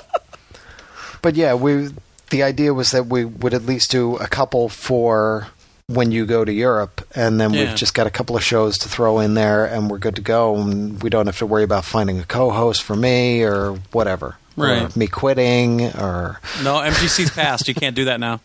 but 1.22 1.36
yeah, 1.36 1.54
we 1.56 1.90
the 2.30 2.44
idea 2.44 2.74
was 2.74 2.92
that 2.92 3.08
we 3.08 3.24
would 3.26 3.54
at 3.54 3.66
least 3.66 3.90
do 3.92 4.18
a 4.18 4.28
couple 4.28 4.68
for 4.70 5.48
when 5.88 6.12
you 6.12 6.26
go 6.26 6.44
to 6.44 6.52
Europe, 6.52 7.06
and 7.16 7.40
then 7.40 7.54
Yeah. 7.54 7.68
we've 7.68 7.76
just 7.76 7.94
got 7.94 8.06
a 8.08 8.10
couple 8.10 8.36
of 8.36 8.44
shows 8.44 8.78
to 8.80 8.90
throw 8.90 9.20
in 9.20 9.34
there, 9.34 9.66
and 9.66 9.90
we're 9.90 9.98
good 10.00 10.16
to 10.18 10.22
go. 10.22 10.56
And 10.58 11.02
we 11.02 11.10
don't 11.10 11.26
have 11.28 11.38
to 11.40 11.46
worry 11.46 11.64
about 11.64 11.86
finding 11.86 12.20
a 12.20 12.26
co-host 12.26 12.84
for 12.84 12.96
me 12.98 13.44
or 13.44 13.80
whatever, 13.94 14.36
Right. 14.58 14.84
Or 14.94 15.00
me 15.00 15.08
quitting 15.08 15.86
or 15.96 16.42
No, 16.64 16.76
MGC's 16.82 17.30
passed. 17.32 17.68
You 17.70 17.74
can't 17.76 17.96
do 17.96 18.06
that 18.06 18.20
now. 18.20 18.42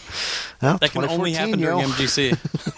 well, 0.62 0.78
That 0.78 0.92
can 0.92 1.04
only 1.04 1.32
2014, 1.32 1.34
happen 1.34 1.60
during 1.60 1.78
yo. 1.80 1.88
MGC. 1.88 2.74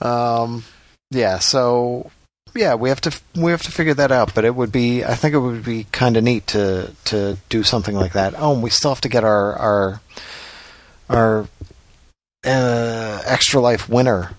Um, 0.00 0.64
yeah, 1.10 1.38
so 1.38 2.10
yeah, 2.54 2.74
we 2.74 2.88
have 2.88 3.00
to 3.02 3.20
we 3.34 3.50
have 3.50 3.62
to 3.62 3.70
figure 3.70 3.94
that 3.94 4.12
out. 4.12 4.34
But 4.34 4.44
it 4.44 4.54
would 4.54 4.72
be, 4.72 5.04
I 5.04 5.14
think 5.14 5.34
it 5.34 5.38
would 5.38 5.64
be 5.64 5.84
kind 5.92 6.16
of 6.16 6.24
neat 6.24 6.46
to 6.48 6.92
to 7.06 7.38
do 7.48 7.62
something 7.62 7.94
like 7.94 8.12
that. 8.12 8.34
Oh, 8.36 8.54
and 8.54 8.62
we 8.62 8.70
still 8.70 8.90
have 8.90 9.00
to 9.02 9.08
get 9.08 9.24
our 9.24 9.54
our 9.56 10.00
our 11.08 11.48
uh, 12.44 13.22
extra 13.26 13.60
life 13.60 13.88
winner. 13.88 14.32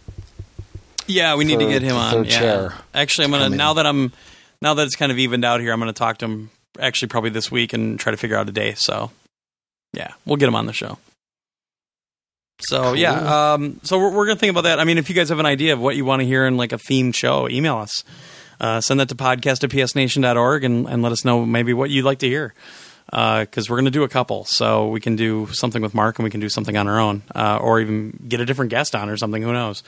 Yeah, 1.07 1.35
we 1.35 1.45
need 1.45 1.59
to 1.59 1.67
get 1.67 1.81
him 1.81 1.97
on. 1.97 2.23
yeah. 2.23 2.30
chair 2.30 2.73
Actually, 2.93 3.25
I'm 3.25 3.31
gonna 3.31 3.49
now 3.49 3.73
that 3.73 3.85
I'm 3.85 4.13
now 4.61 4.73
that 4.75 4.85
it's 4.85 4.95
kind 4.95 5.11
of 5.11 5.19
evened 5.19 5.43
out 5.45 5.59
here, 5.59 5.73
I'm 5.73 5.80
gonna 5.80 5.93
talk 5.93 6.19
to 6.19 6.25
him 6.25 6.49
actually 6.80 7.09
probably 7.09 7.30
this 7.30 7.51
week 7.51 7.73
and 7.73 7.99
try 7.99 8.11
to 8.11 8.17
figure 8.17 8.38
out 8.38 8.49
a 8.49 8.51
day. 8.51 8.73
So, 8.75 9.11
yeah, 9.91 10.13
we'll 10.25 10.38
get 10.38 10.47
him 10.47 10.55
on 10.55 10.65
the 10.65 10.73
show. 10.73 10.97
So 12.59 12.82
Cool. 12.83 12.95
yeah, 12.98 13.53
um, 13.53 13.80
so 13.83 13.98
we're, 13.99 14.11
we're 14.11 14.25
gonna 14.25 14.40
think 14.40 14.51
about 14.51 14.61
that. 14.64 14.80
I 14.80 14.83
mean, 14.85 14.98
if 14.98 15.09
you 15.09 15.15
guys 15.15 15.30
have 15.30 15.40
an 15.40 15.45
idea 15.45 15.73
of 15.73 15.80
what 15.80 15.95
you 15.95 16.06
want 16.06 16.22
to 16.22 16.25
hear 16.25 16.45
in 16.45 16.56
like 16.57 16.72
a 16.72 16.77
themed 16.77 17.15
show, 17.15 17.49
email 17.49 17.77
us. 17.77 18.03
Uh, 18.61 18.80
send 18.80 18.99
that 18.99 19.09
to 19.09 19.15
podcast 19.15 19.64
at 19.64 19.69
psnation.org 19.72 20.64
and, 20.64 20.88
and 20.88 21.01
let 21.01 21.11
us 21.11 21.25
know 21.25 21.45
maybe 21.45 21.73
what 21.73 21.90
you'd 21.90 22.06
like 22.06 22.19
to 22.19 22.27
hear. 22.27 22.53
Because 23.11 23.69
we're 23.69 23.75
going 23.75 23.85
to 23.85 23.91
do 23.91 24.03
a 24.03 24.09
couple. 24.09 24.45
So 24.45 24.88
we 24.88 25.01
can 25.01 25.17
do 25.17 25.48
something 25.51 25.82
with 25.82 25.93
Mark 25.93 26.17
and 26.17 26.23
we 26.23 26.30
can 26.30 26.40
do 26.40 26.48
something 26.48 26.77
on 26.77 26.88
our 26.88 26.98
own. 26.99 27.23
Uh, 27.35 27.57
or 27.61 27.82
even 27.82 28.17
get 28.30 28.40
a 28.40 28.45
different 28.45 28.72
guest 28.72 28.95
on 28.95 29.09
or 29.09 29.17
something. 29.17 29.41
Who 29.41 29.51
knows? 29.51 29.83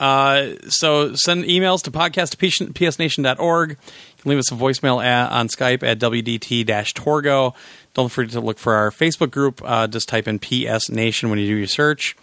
Uh, 0.00 0.52
so 0.68 1.14
send 1.14 1.44
emails 1.44 1.82
to 1.82 1.90
podcast 1.90 2.32
at 2.32 2.38
psnation.org. 2.74 3.70
You 3.70 3.76
can 4.22 4.28
leave 4.30 4.38
us 4.38 4.50
a 4.50 4.54
voicemail 4.54 5.04
at, 5.04 5.30
on 5.30 5.48
Skype 5.48 5.82
at 5.82 5.98
WDT-Torgo. 5.98 7.54
Don't 7.98 8.10
forget 8.10 8.30
to 8.34 8.40
look 8.40 8.60
for 8.60 8.74
our 8.74 8.92
Facebook 8.92 9.32
group. 9.32 9.60
Uh, 9.64 9.88
just 9.88 10.08
type 10.08 10.28
in 10.28 10.38
PS 10.38 10.88
Nation 10.88 11.30
when 11.30 11.40
you 11.40 11.46
do 11.48 11.56
your 11.56 11.66
search. 11.66 12.16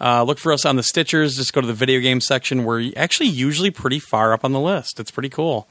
Uh, 0.00 0.22
look 0.22 0.38
for 0.38 0.50
us 0.50 0.64
on 0.64 0.76
the 0.76 0.82
Stitchers. 0.82 1.36
Just 1.36 1.52
go 1.52 1.60
to 1.60 1.66
the 1.66 1.74
video 1.74 2.00
game 2.00 2.22
section. 2.22 2.64
We're 2.64 2.90
actually 2.96 3.28
usually 3.28 3.70
pretty 3.70 3.98
far 3.98 4.32
up 4.32 4.46
on 4.46 4.52
the 4.52 4.60
list. 4.60 4.98
It's 4.98 5.10
pretty 5.10 5.28
cool. 5.28 5.68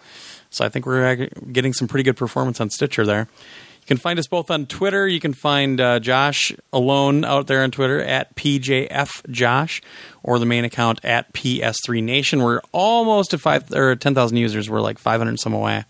So 0.51 0.63
I 0.63 0.69
think 0.69 0.85
we're 0.85 1.29
getting 1.51 1.73
some 1.73 1.87
pretty 1.87 2.03
good 2.03 2.15
performance 2.15 2.61
on 2.61 2.69
Stitcher 2.69 3.07
there. 3.07 3.21
You 3.21 3.87
can 3.87 3.97
find 3.97 4.19
us 4.19 4.27
both 4.27 4.51
on 4.51 4.67
Twitter. 4.67 5.07
You 5.07 5.19
can 5.19 5.33
find 5.33 5.81
uh, 5.81 5.99
Josh 5.99 6.51
alone 6.71 7.25
out 7.25 7.47
there 7.47 7.63
on 7.63 7.71
Twitter 7.71 7.99
at 7.99 8.35
PJFJosh 8.35 9.81
or 10.21 10.37
the 10.37 10.45
main 10.45 10.63
account 10.63 11.03
at 11.03 11.33
PS3Nation. 11.33 12.43
We're 12.43 12.61
almost 12.71 13.33
at 13.33 13.41
five 13.41 13.71
or 13.73 13.95
ten 13.95 14.13
thousand 14.13 14.37
users. 14.37 14.69
We're 14.69 14.81
like 14.81 14.99
five 14.99 15.19
hundred 15.19 15.39
some 15.39 15.53
away. 15.53 15.85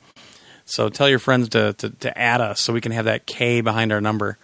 So 0.70 0.90
tell 0.90 1.10
your 1.10 1.20
friends 1.20 1.50
to, 1.50 1.74
to 1.74 1.90
to 1.90 2.18
add 2.18 2.42
us 2.42 2.62
so 2.62 2.74
we 2.74 2.82
can 2.82 2.92
have 2.92 3.06
that 3.06 3.26
K 3.26 3.62
behind 3.62 3.92
our 3.92 4.02
number. 4.02 4.38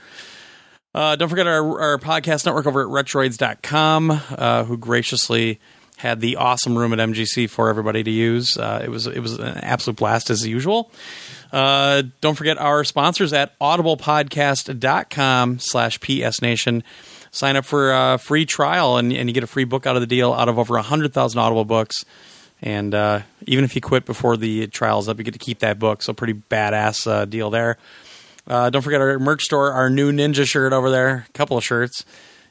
Uh, 0.93 1.15
don't 1.17 1.27
forget 1.27 1.45
our, 1.45 1.81
our 1.81 1.97
podcast 1.97 2.45
network 2.45 2.65
over 2.65 2.81
at 2.81 2.87
retroids.com, 2.87 4.11
uh, 4.11 4.63
who 4.63 4.77
graciously 4.77 5.59
had 5.97 6.21
the 6.21 6.37
awesome 6.37 6.77
room 6.77 6.93
at 6.93 6.99
MGC 6.99 7.49
for 7.49 7.69
everybody 7.69 8.03
to 8.03 8.11
use. 8.11 8.57
Uh, 8.57 8.81
it 8.83 8.89
was 8.89 9.07
it 9.07 9.19
was 9.19 9.33
an 9.33 9.57
absolute 9.57 9.97
blast 9.97 10.29
as 10.29 10.47
usual. 10.47 10.91
Uh, 11.51 12.03
don't 12.21 12.35
forget 12.35 12.57
our 12.57 12.83
sponsors 12.83 13.33
at 13.33 13.57
audiblepodcast.com 13.59 15.59
slash 15.59 15.99
psnation. 15.99 16.83
Sign 17.31 17.57
up 17.57 17.65
for 17.65 17.91
a 17.91 18.17
free 18.17 18.45
trial 18.45 18.97
and, 18.97 19.11
and 19.11 19.29
you 19.29 19.33
get 19.33 19.43
a 19.43 19.47
free 19.47 19.65
book 19.65 19.85
out 19.85 19.95
of 19.95 20.01
the 20.01 20.07
deal 20.07 20.33
out 20.33 20.47
of 20.47 20.57
over 20.57 20.75
100,000 20.75 21.39
Audible 21.39 21.65
books. 21.65 22.05
And 22.65 22.95
uh, 22.95 23.21
even 23.45 23.63
if 23.63 23.75
you 23.75 23.81
quit 23.81 24.05
before 24.05 24.35
the 24.35 24.67
trial's 24.67 25.07
up, 25.07 25.17
you 25.19 25.23
get 25.23 25.35
to 25.35 25.39
keep 25.39 25.59
that 25.59 25.79
book. 25.79 26.01
So 26.01 26.13
pretty 26.13 26.33
badass 26.33 27.07
uh, 27.07 27.25
deal 27.25 27.51
there. 27.51 27.77
Uh, 28.47 28.69
don't 28.71 28.81
forget 28.81 28.99
our 28.99 29.17
merch 29.19 29.43
store, 29.43 29.71
our 29.71 29.89
new 29.89 30.11
Ninja 30.11 30.45
shirt 30.45 30.73
over 30.73 30.89
there, 30.89 31.25
a 31.29 31.31
couple 31.33 31.57
of 31.57 31.63
shirts. 31.63 32.03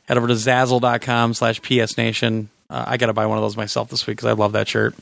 Head 0.07 0.17
over 0.17 0.29
to 0.29 0.35
zazzle.com 0.35 1.35
slash 1.35 1.61
psnation. 1.61 2.47
Uh, 2.71 2.85
I 2.87 2.97
got 2.97 3.07
to 3.07 3.13
buy 3.13 3.27
one 3.27 3.39
of 3.39 3.43
those 3.43 3.57
myself 3.57 3.91
this 3.91 4.07
week 4.07 4.19
because 4.19 4.29
I 4.29 4.33
love 4.33 4.53
that 4.53 4.69
shirt. 4.69 4.95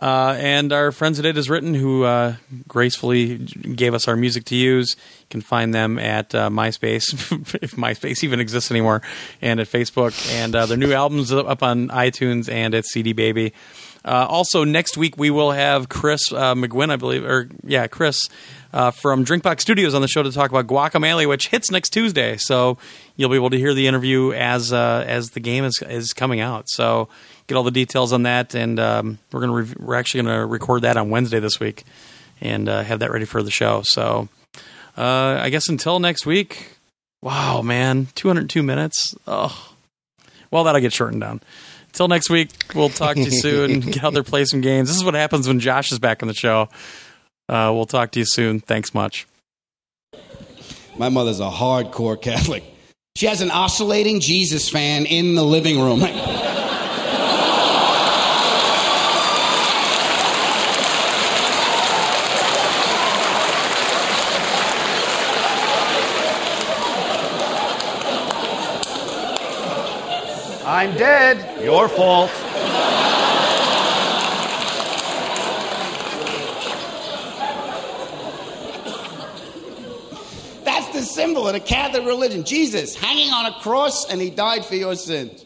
Uh, 0.00 0.34
and 0.38 0.72
our 0.72 0.92
friends 0.92 1.18
at 1.18 1.26
It 1.26 1.36
Is 1.36 1.50
Written, 1.50 1.74
who 1.74 2.04
uh, 2.04 2.36
gracefully 2.66 3.36
gave 3.36 3.92
us 3.92 4.08
our 4.08 4.16
music 4.16 4.46
to 4.46 4.56
use. 4.56 4.96
You 5.20 5.26
can 5.28 5.40
find 5.42 5.74
them 5.74 5.98
at 5.98 6.34
uh, 6.34 6.48
MySpace, 6.48 7.12
if 7.62 7.72
MySpace 7.72 8.24
even 8.24 8.40
exists 8.40 8.70
anymore, 8.70 9.02
and 9.42 9.60
at 9.60 9.66
Facebook. 9.66 10.14
And 10.32 10.56
uh, 10.56 10.64
their 10.64 10.78
new 10.78 10.92
album's 10.92 11.32
up 11.32 11.62
on 11.62 11.88
iTunes 11.88 12.50
and 12.50 12.74
at 12.74 12.86
CD 12.86 13.12
Baby. 13.12 13.52
Uh, 14.04 14.26
also, 14.28 14.64
next 14.64 14.96
week 14.96 15.16
we 15.18 15.30
will 15.30 15.50
have 15.50 15.88
Chris 15.88 16.32
uh, 16.32 16.54
McQuinn, 16.54 16.90
I 16.90 16.96
believe, 16.96 17.24
or 17.24 17.48
yeah, 17.64 17.86
Chris 17.86 18.18
uh, 18.72 18.90
from 18.90 19.24
Drinkbox 19.24 19.60
Studios 19.60 19.94
on 19.94 20.00
the 20.00 20.08
show 20.08 20.22
to 20.22 20.32
talk 20.32 20.50
about 20.50 20.66
Guacamelee, 20.66 21.28
which 21.28 21.48
hits 21.48 21.70
next 21.70 21.90
Tuesday. 21.90 22.36
So 22.38 22.78
you'll 23.16 23.30
be 23.30 23.36
able 23.36 23.50
to 23.50 23.58
hear 23.58 23.74
the 23.74 23.86
interview 23.86 24.32
as 24.32 24.72
uh, 24.72 25.04
as 25.06 25.30
the 25.30 25.40
game 25.40 25.64
is 25.64 25.82
is 25.86 26.12
coming 26.12 26.40
out. 26.40 26.64
So 26.68 27.08
get 27.46 27.56
all 27.56 27.62
the 27.62 27.70
details 27.70 28.12
on 28.12 28.22
that, 28.22 28.54
and 28.54 28.80
um, 28.80 29.18
we're 29.32 29.40
gonna 29.40 29.52
rev- 29.52 29.76
we're 29.78 29.96
actually 29.96 30.22
gonna 30.22 30.46
record 30.46 30.82
that 30.82 30.96
on 30.96 31.10
Wednesday 31.10 31.40
this 31.40 31.60
week, 31.60 31.84
and 32.40 32.68
uh, 32.68 32.82
have 32.82 33.00
that 33.00 33.10
ready 33.10 33.26
for 33.26 33.42
the 33.42 33.50
show. 33.50 33.82
So 33.84 34.28
uh, 34.96 35.38
I 35.40 35.50
guess 35.50 35.68
until 35.68 35.98
next 35.98 36.26
week. 36.26 36.76
Wow, 37.22 37.60
man, 37.60 38.08
202 38.14 38.62
minutes. 38.62 39.14
Oh, 39.26 39.74
well, 40.50 40.64
that'll 40.64 40.80
get 40.80 40.94
shortened 40.94 41.20
down. 41.20 41.42
Till 41.92 42.08
next 42.08 42.30
week, 42.30 42.50
we'll 42.74 42.88
talk 42.88 43.16
to 43.16 43.22
you 43.22 43.30
soon. 43.30 43.80
Get 43.92 44.04
out 44.04 44.12
there, 44.12 44.22
play 44.22 44.44
some 44.44 44.60
games. 44.60 44.88
This 44.88 44.96
is 44.96 45.04
what 45.04 45.14
happens 45.14 45.48
when 45.48 45.60
Josh 45.60 45.92
is 45.92 45.98
back 45.98 46.22
on 46.22 46.28
the 46.28 46.34
show. 46.34 46.68
Uh, 47.48 47.72
we'll 47.74 47.86
talk 47.86 48.12
to 48.12 48.18
you 48.18 48.24
soon. 48.26 48.60
Thanks 48.60 48.94
much. 48.94 49.26
My 50.96 51.08
mother's 51.08 51.40
a 51.40 51.50
hardcore 51.50 52.20
Catholic. 52.20 52.64
She 53.16 53.26
has 53.26 53.40
an 53.40 53.50
oscillating 53.50 54.20
Jesus 54.20 54.68
fan 54.68 55.06
in 55.06 55.34
the 55.34 55.44
living 55.44 55.80
room. 55.80 56.00
I'm 70.80 70.96
dead. 70.96 71.62
Your 71.62 71.90
fault. 71.90 72.30
That's 80.64 80.88
the 80.94 81.02
symbol 81.02 81.46
of 81.46 81.52
the 81.52 81.60
Catholic 81.60 82.06
religion. 82.06 82.44
Jesus 82.44 82.94
hanging 82.94 83.30
on 83.30 83.44
a 83.44 83.60
cross 83.60 84.10
and 84.10 84.22
he 84.22 84.30
died 84.30 84.64
for 84.64 84.74
your 84.74 84.94
sins. 84.94 85.44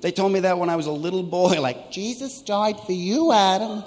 They 0.00 0.12
told 0.12 0.32
me 0.32 0.40
that 0.40 0.58
when 0.58 0.70
I 0.70 0.76
was 0.76 0.86
a 0.86 0.92
little 0.92 1.24
boy, 1.24 1.60
like, 1.60 1.90
Jesus 1.90 2.40
died 2.40 2.80
for 2.80 2.92
you, 2.92 3.32
Adam. 3.32 3.84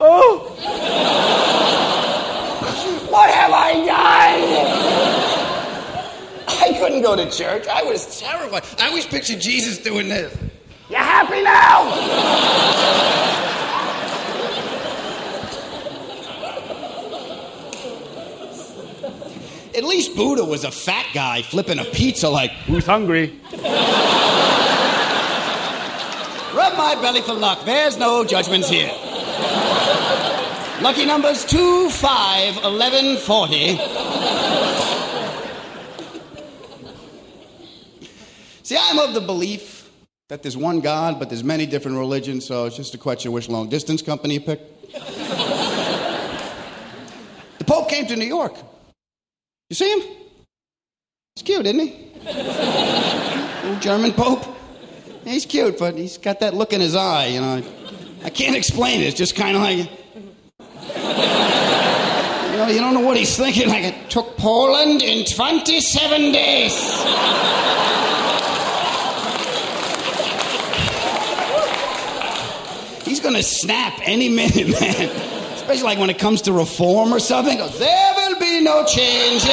Oh! 0.00 0.56
what 3.12 3.30
have 3.30 3.52
I 3.52 3.86
done? 3.86 5.17
I 6.60 6.72
couldn't 6.78 7.02
go 7.02 7.14
to 7.14 7.30
church. 7.30 7.66
I 7.68 7.82
was 7.84 8.18
terrified. 8.18 8.64
I 8.78 8.88
always 8.88 9.06
pictured 9.06 9.40
Jesus 9.40 9.78
doing 9.78 10.08
this. 10.08 10.36
You 10.90 10.96
happy 10.96 11.42
now? 11.42 13.04
At 19.76 19.84
least 19.84 20.16
Buddha 20.16 20.44
was 20.44 20.64
a 20.64 20.72
fat 20.72 21.06
guy 21.14 21.42
flipping 21.42 21.78
a 21.78 21.84
pizza 21.84 22.28
like, 22.28 22.50
Who's 22.66 22.84
hungry? 22.84 23.38
Rub 26.52 26.76
my 26.76 26.98
belly 27.00 27.20
for 27.20 27.34
luck. 27.34 27.64
There's 27.64 27.96
no 27.96 28.24
judgments 28.24 28.68
here. 28.68 28.90
Lucky 30.80 31.04
numbers 31.06 31.44
2, 31.44 31.90
5, 31.90 32.64
11, 32.64 33.18
40. 33.18 33.78
See, 38.68 38.76
I'm 38.78 38.98
of 38.98 39.14
the 39.14 39.22
belief 39.22 39.90
that 40.28 40.42
there's 40.42 40.54
one 40.54 40.80
God, 40.80 41.18
but 41.18 41.30
there's 41.30 41.42
many 41.42 41.64
different 41.64 41.96
religions, 41.96 42.44
so 42.44 42.66
it's 42.66 42.76
just 42.76 42.92
a 42.92 42.98
question 42.98 43.28
of 43.28 43.32
which 43.32 43.48
long 43.48 43.70
distance 43.70 44.02
company 44.02 44.34
you 44.34 44.40
pick. 44.42 44.60
the 47.58 47.64
Pope 47.64 47.88
came 47.88 48.06
to 48.08 48.14
New 48.14 48.26
York. 48.26 48.52
You 49.70 49.74
see 49.74 49.90
him? 49.90 50.00
He's 51.34 51.44
cute, 51.44 51.64
isn't 51.64 51.80
he? 51.80 52.12
German 53.80 54.12
Pope. 54.12 54.44
He's 55.24 55.46
cute, 55.46 55.78
but 55.78 55.96
he's 55.96 56.18
got 56.18 56.40
that 56.40 56.52
look 56.52 56.74
in 56.74 56.82
his 56.82 56.94
eye, 56.94 57.28
you 57.28 57.40
know. 57.40 57.62
I 58.22 58.28
can't 58.28 58.54
explain 58.54 59.00
it. 59.00 59.06
It's 59.06 59.16
just 59.16 59.34
kind 59.34 59.56
of 59.56 59.62
like. 59.62 59.90
You 62.50 62.58
know, 62.58 62.68
you 62.68 62.80
don't 62.80 62.92
know 62.92 63.00
what 63.00 63.16
he's 63.16 63.34
thinking. 63.34 63.68
Like, 63.68 63.84
it 63.84 64.10
took 64.10 64.36
Poland 64.36 65.00
in 65.00 65.24
27 65.24 66.32
days. 66.32 66.74
He's 73.08 73.20
going 73.20 73.34
to 73.34 73.42
snap 73.42 74.00
any 74.02 74.28
minute, 74.28 74.68
man. 74.80 75.08
Especially 75.54 75.84
like 75.84 75.98
when 75.98 76.10
it 76.10 76.18
comes 76.18 76.42
to 76.42 76.52
reform 76.52 77.12
or 77.12 77.18
something. 77.18 77.56
Goes, 77.56 77.78
there 77.78 78.14
will 78.16 78.38
be 78.38 78.60
no 78.62 78.84
changes. 78.84 79.48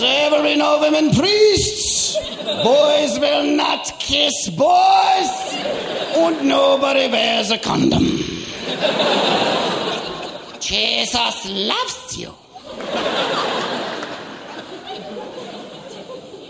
There 0.00 0.30
will 0.30 0.42
be 0.42 0.56
no 0.56 0.80
women 0.80 1.14
priests. 1.14 2.16
Boys 2.44 3.18
will 3.18 3.56
not 3.56 3.92
kiss 3.98 4.48
boys. 4.50 5.54
And 6.16 6.46
nobody 6.46 7.08
wears 7.08 7.50
a 7.50 7.58
condom. 7.58 8.04
Jesus 10.60 11.46
loves 11.50 12.18
you. 12.18 12.34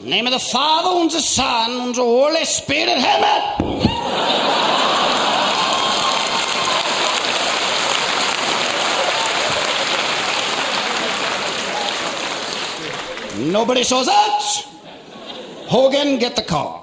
Name 0.05 0.27
of 0.27 0.33
the 0.33 0.39
Father 0.39 1.01
and 1.01 1.11
the 1.11 1.21
Son 1.21 1.81
and 1.81 1.95
the 1.95 2.03
Holy 2.03 2.45
Spirit. 2.45 2.99
Amen. 2.99 3.75
Nobody 13.51 13.83
saw 13.83 14.03
that. 14.05 14.43
Hogan, 15.67 16.19
get 16.19 16.37
the 16.37 16.43
car. 16.43 16.83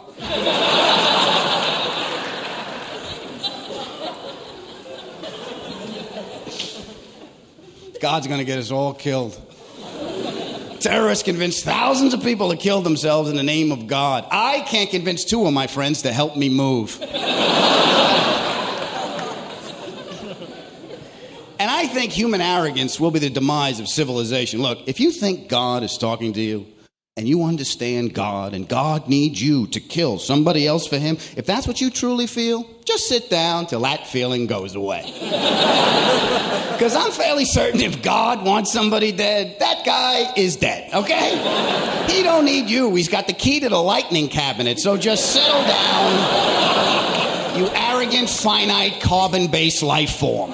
God's 7.99 8.25
going 8.27 8.39
to 8.39 8.45
get 8.45 8.57
us 8.57 8.71
all 8.71 8.95
killed. 8.95 9.39
Terrorists 10.81 11.23
convinced 11.23 11.63
thousands 11.63 12.15
of 12.15 12.23
people 12.23 12.49
to 12.49 12.57
kill 12.57 12.81
themselves 12.81 13.29
in 13.29 13.35
the 13.35 13.43
name 13.43 13.71
of 13.71 13.85
God. 13.85 14.25
I 14.31 14.61
can't 14.61 14.89
convince 14.89 15.23
two 15.23 15.45
of 15.45 15.53
my 15.53 15.67
friends 15.67 16.01
to 16.01 16.11
help 16.11 16.35
me 16.35 16.49
move. 16.49 16.99
and 17.01 17.11
I 21.59 21.85
think 21.85 22.11
human 22.11 22.41
arrogance 22.41 22.99
will 22.99 23.11
be 23.11 23.19
the 23.19 23.29
demise 23.29 23.79
of 23.79 23.87
civilization. 23.87 24.63
Look, 24.63 24.79
if 24.87 24.99
you 24.99 25.11
think 25.11 25.49
God 25.49 25.83
is 25.83 25.99
talking 25.99 26.33
to 26.33 26.41
you, 26.41 26.65
and 27.17 27.27
you 27.27 27.43
understand 27.43 28.15
God, 28.15 28.55
and 28.55 28.67
God 28.67 29.07
needs 29.07 29.39
you 29.39 29.67
to 29.67 29.79
kill 29.79 30.17
somebody 30.17 30.65
else 30.65 30.87
for 30.87 30.97
Him, 30.97 31.17
if 31.35 31.45
that's 31.45 31.67
what 31.67 31.79
you 31.79 31.91
truly 31.91 32.25
feel, 32.25 32.65
just 32.85 33.07
sit 33.07 33.29
down 33.29 33.67
till 33.67 33.81
that 33.81 34.07
feeling 34.07 34.47
goes 34.47 34.73
away. 34.75 35.03
Because 36.81 36.95
I'm 36.95 37.11
fairly 37.11 37.45
certain 37.45 37.79
if 37.79 38.01
God 38.01 38.43
wants 38.43 38.73
somebody 38.73 39.11
dead, 39.11 39.59
that 39.59 39.85
guy 39.85 40.33
is 40.35 40.55
dead, 40.55 40.91
okay? 40.91 42.07
He 42.11 42.23
don't 42.23 42.43
need 42.43 42.71
you. 42.71 42.95
He's 42.95 43.07
got 43.07 43.27
the 43.27 43.33
key 43.33 43.59
to 43.59 43.69
the 43.69 43.77
lightning 43.77 44.29
cabinet, 44.29 44.79
so 44.79 44.97
just 44.97 45.31
settle 45.31 45.61
down, 45.61 47.55
you 47.55 47.67
arrogant, 47.67 48.31
finite, 48.31 48.99
carbon-based 48.99 49.83
life 49.83 50.09
form. 50.09 50.49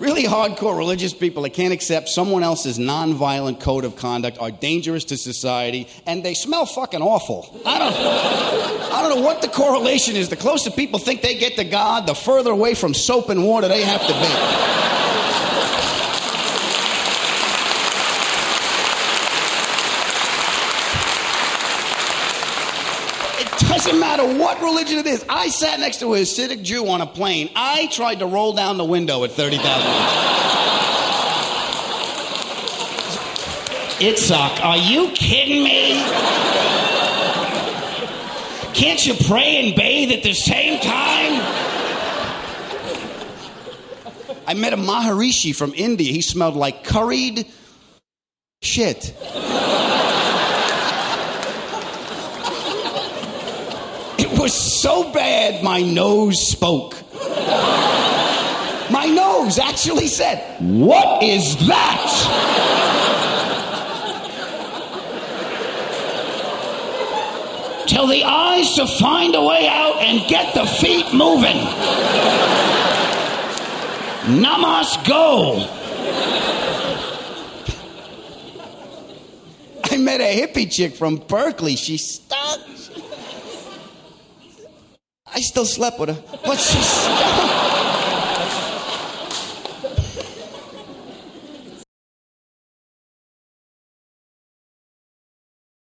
Really 0.00 0.22
hardcore 0.22 0.76
religious 0.76 1.12
people 1.12 1.42
that 1.42 1.50
can't 1.50 1.72
accept 1.72 2.08
someone 2.08 2.44
else's 2.44 2.78
nonviolent 2.78 3.58
code 3.58 3.84
of 3.84 3.96
conduct 3.96 4.38
are 4.38 4.52
dangerous 4.52 5.04
to 5.06 5.16
society, 5.16 5.88
and 6.06 6.24
they 6.24 6.34
smell 6.34 6.66
fucking 6.66 7.02
awful. 7.02 7.60
I 7.66 7.78
don't, 7.80 7.94
I 8.92 9.02
don't 9.02 9.16
know 9.18 9.26
what 9.26 9.42
the 9.42 9.48
correlation 9.48 10.14
is. 10.14 10.28
The 10.28 10.36
closer 10.36 10.70
people 10.70 11.00
think 11.00 11.22
they 11.22 11.36
get 11.36 11.56
to 11.56 11.64
God, 11.64 12.06
the 12.06 12.14
further 12.14 12.52
away 12.52 12.74
from 12.74 12.94
soap 12.94 13.28
and 13.28 13.44
water 13.44 13.66
they 13.66 13.82
have 13.82 14.02
to 14.02 14.12
be. 14.12 14.78
It 23.40 23.58
doesn't 23.88 24.00
matter 24.00 24.38
what 24.38 24.60
religion 24.60 24.98
it 24.98 25.06
is. 25.06 25.24
I 25.28 25.48
sat 25.48 25.80
next 25.80 26.00
to 26.00 26.12
a 26.14 26.18
Hasidic 26.18 26.62
Jew 26.62 26.88
on 26.88 27.00
a 27.00 27.06
plane. 27.06 27.48
I 27.56 27.86
tried 27.86 28.18
to 28.18 28.26
roll 28.26 28.52
down 28.52 28.76
the 28.76 28.84
window 28.84 29.24
at 29.24 29.32
30,000. 29.32 29.66
It 34.06 34.18
sucked. 34.18 34.62
Are 34.62 34.76
you 34.76 35.08
kidding 35.12 35.64
me? 35.64 35.92
Can't 38.74 39.04
you 39.06 39.14
pray 39.26 39.66
and 39.66 39.74
bathe 39.74 40.12
at 40.12 40.22
the 40.22 40.34
same 40.34 40.80
time? 40.80 41.40
I 44.46 44.54
met 44.54 44.72
a 44.72 44.76
Maharishi 44.76 45.54
from 45.54 45.72
India. 45.74 46.12
He 46.12 46.20
smelled 46.20 46.56
like 46.56 46.84
curried 46.84 47.46
shit. 48.62 49.14
It 54.18 54.36
was 54.48 54.80
so 54.80 55.12
bad, 55.12 55.62
my 55.62 55.82
nose 55.82 56.40
spoke. 56.40 56.94
My 58.90 59.04
nose 59.04 59.58
actually 59.58 60.06
said, 60.06 60.38
What 60.58 61.22
is 61.22 61.54
that? 61.66 62.08
Tell 67.88 68.06
the 68.06 68.24
eyes 68.24 68.74
to 68.76 68.86
find 68.86 69.34
a 69.34 69.42
way 69.42 69.68
out 69.68 69.96
and 69.96 70.26
get 70.30 70.54
the 70.54 70.64
feet 70.64 71.12
moving. 71.12 71.58
Namas 74.40 74.96
go. 75.06 75.58
I 79.84 79.98
met 79.98 80.22
a 80.22 80.40
hippie 80.40 80.72
chick 80.72 80.94
from 80.94 81.16
Berkeley. 81.16 81.76
She 81.76 81.98
stunk. 81.98 82.62
I 85.34 85.40
still 85.40 85.64
slept 85.64 85.98
with 85.98 86.10
her, 86.10 86.38
but 86.44 86.58
she 86.58 86.78
stunk. 86.78 87.74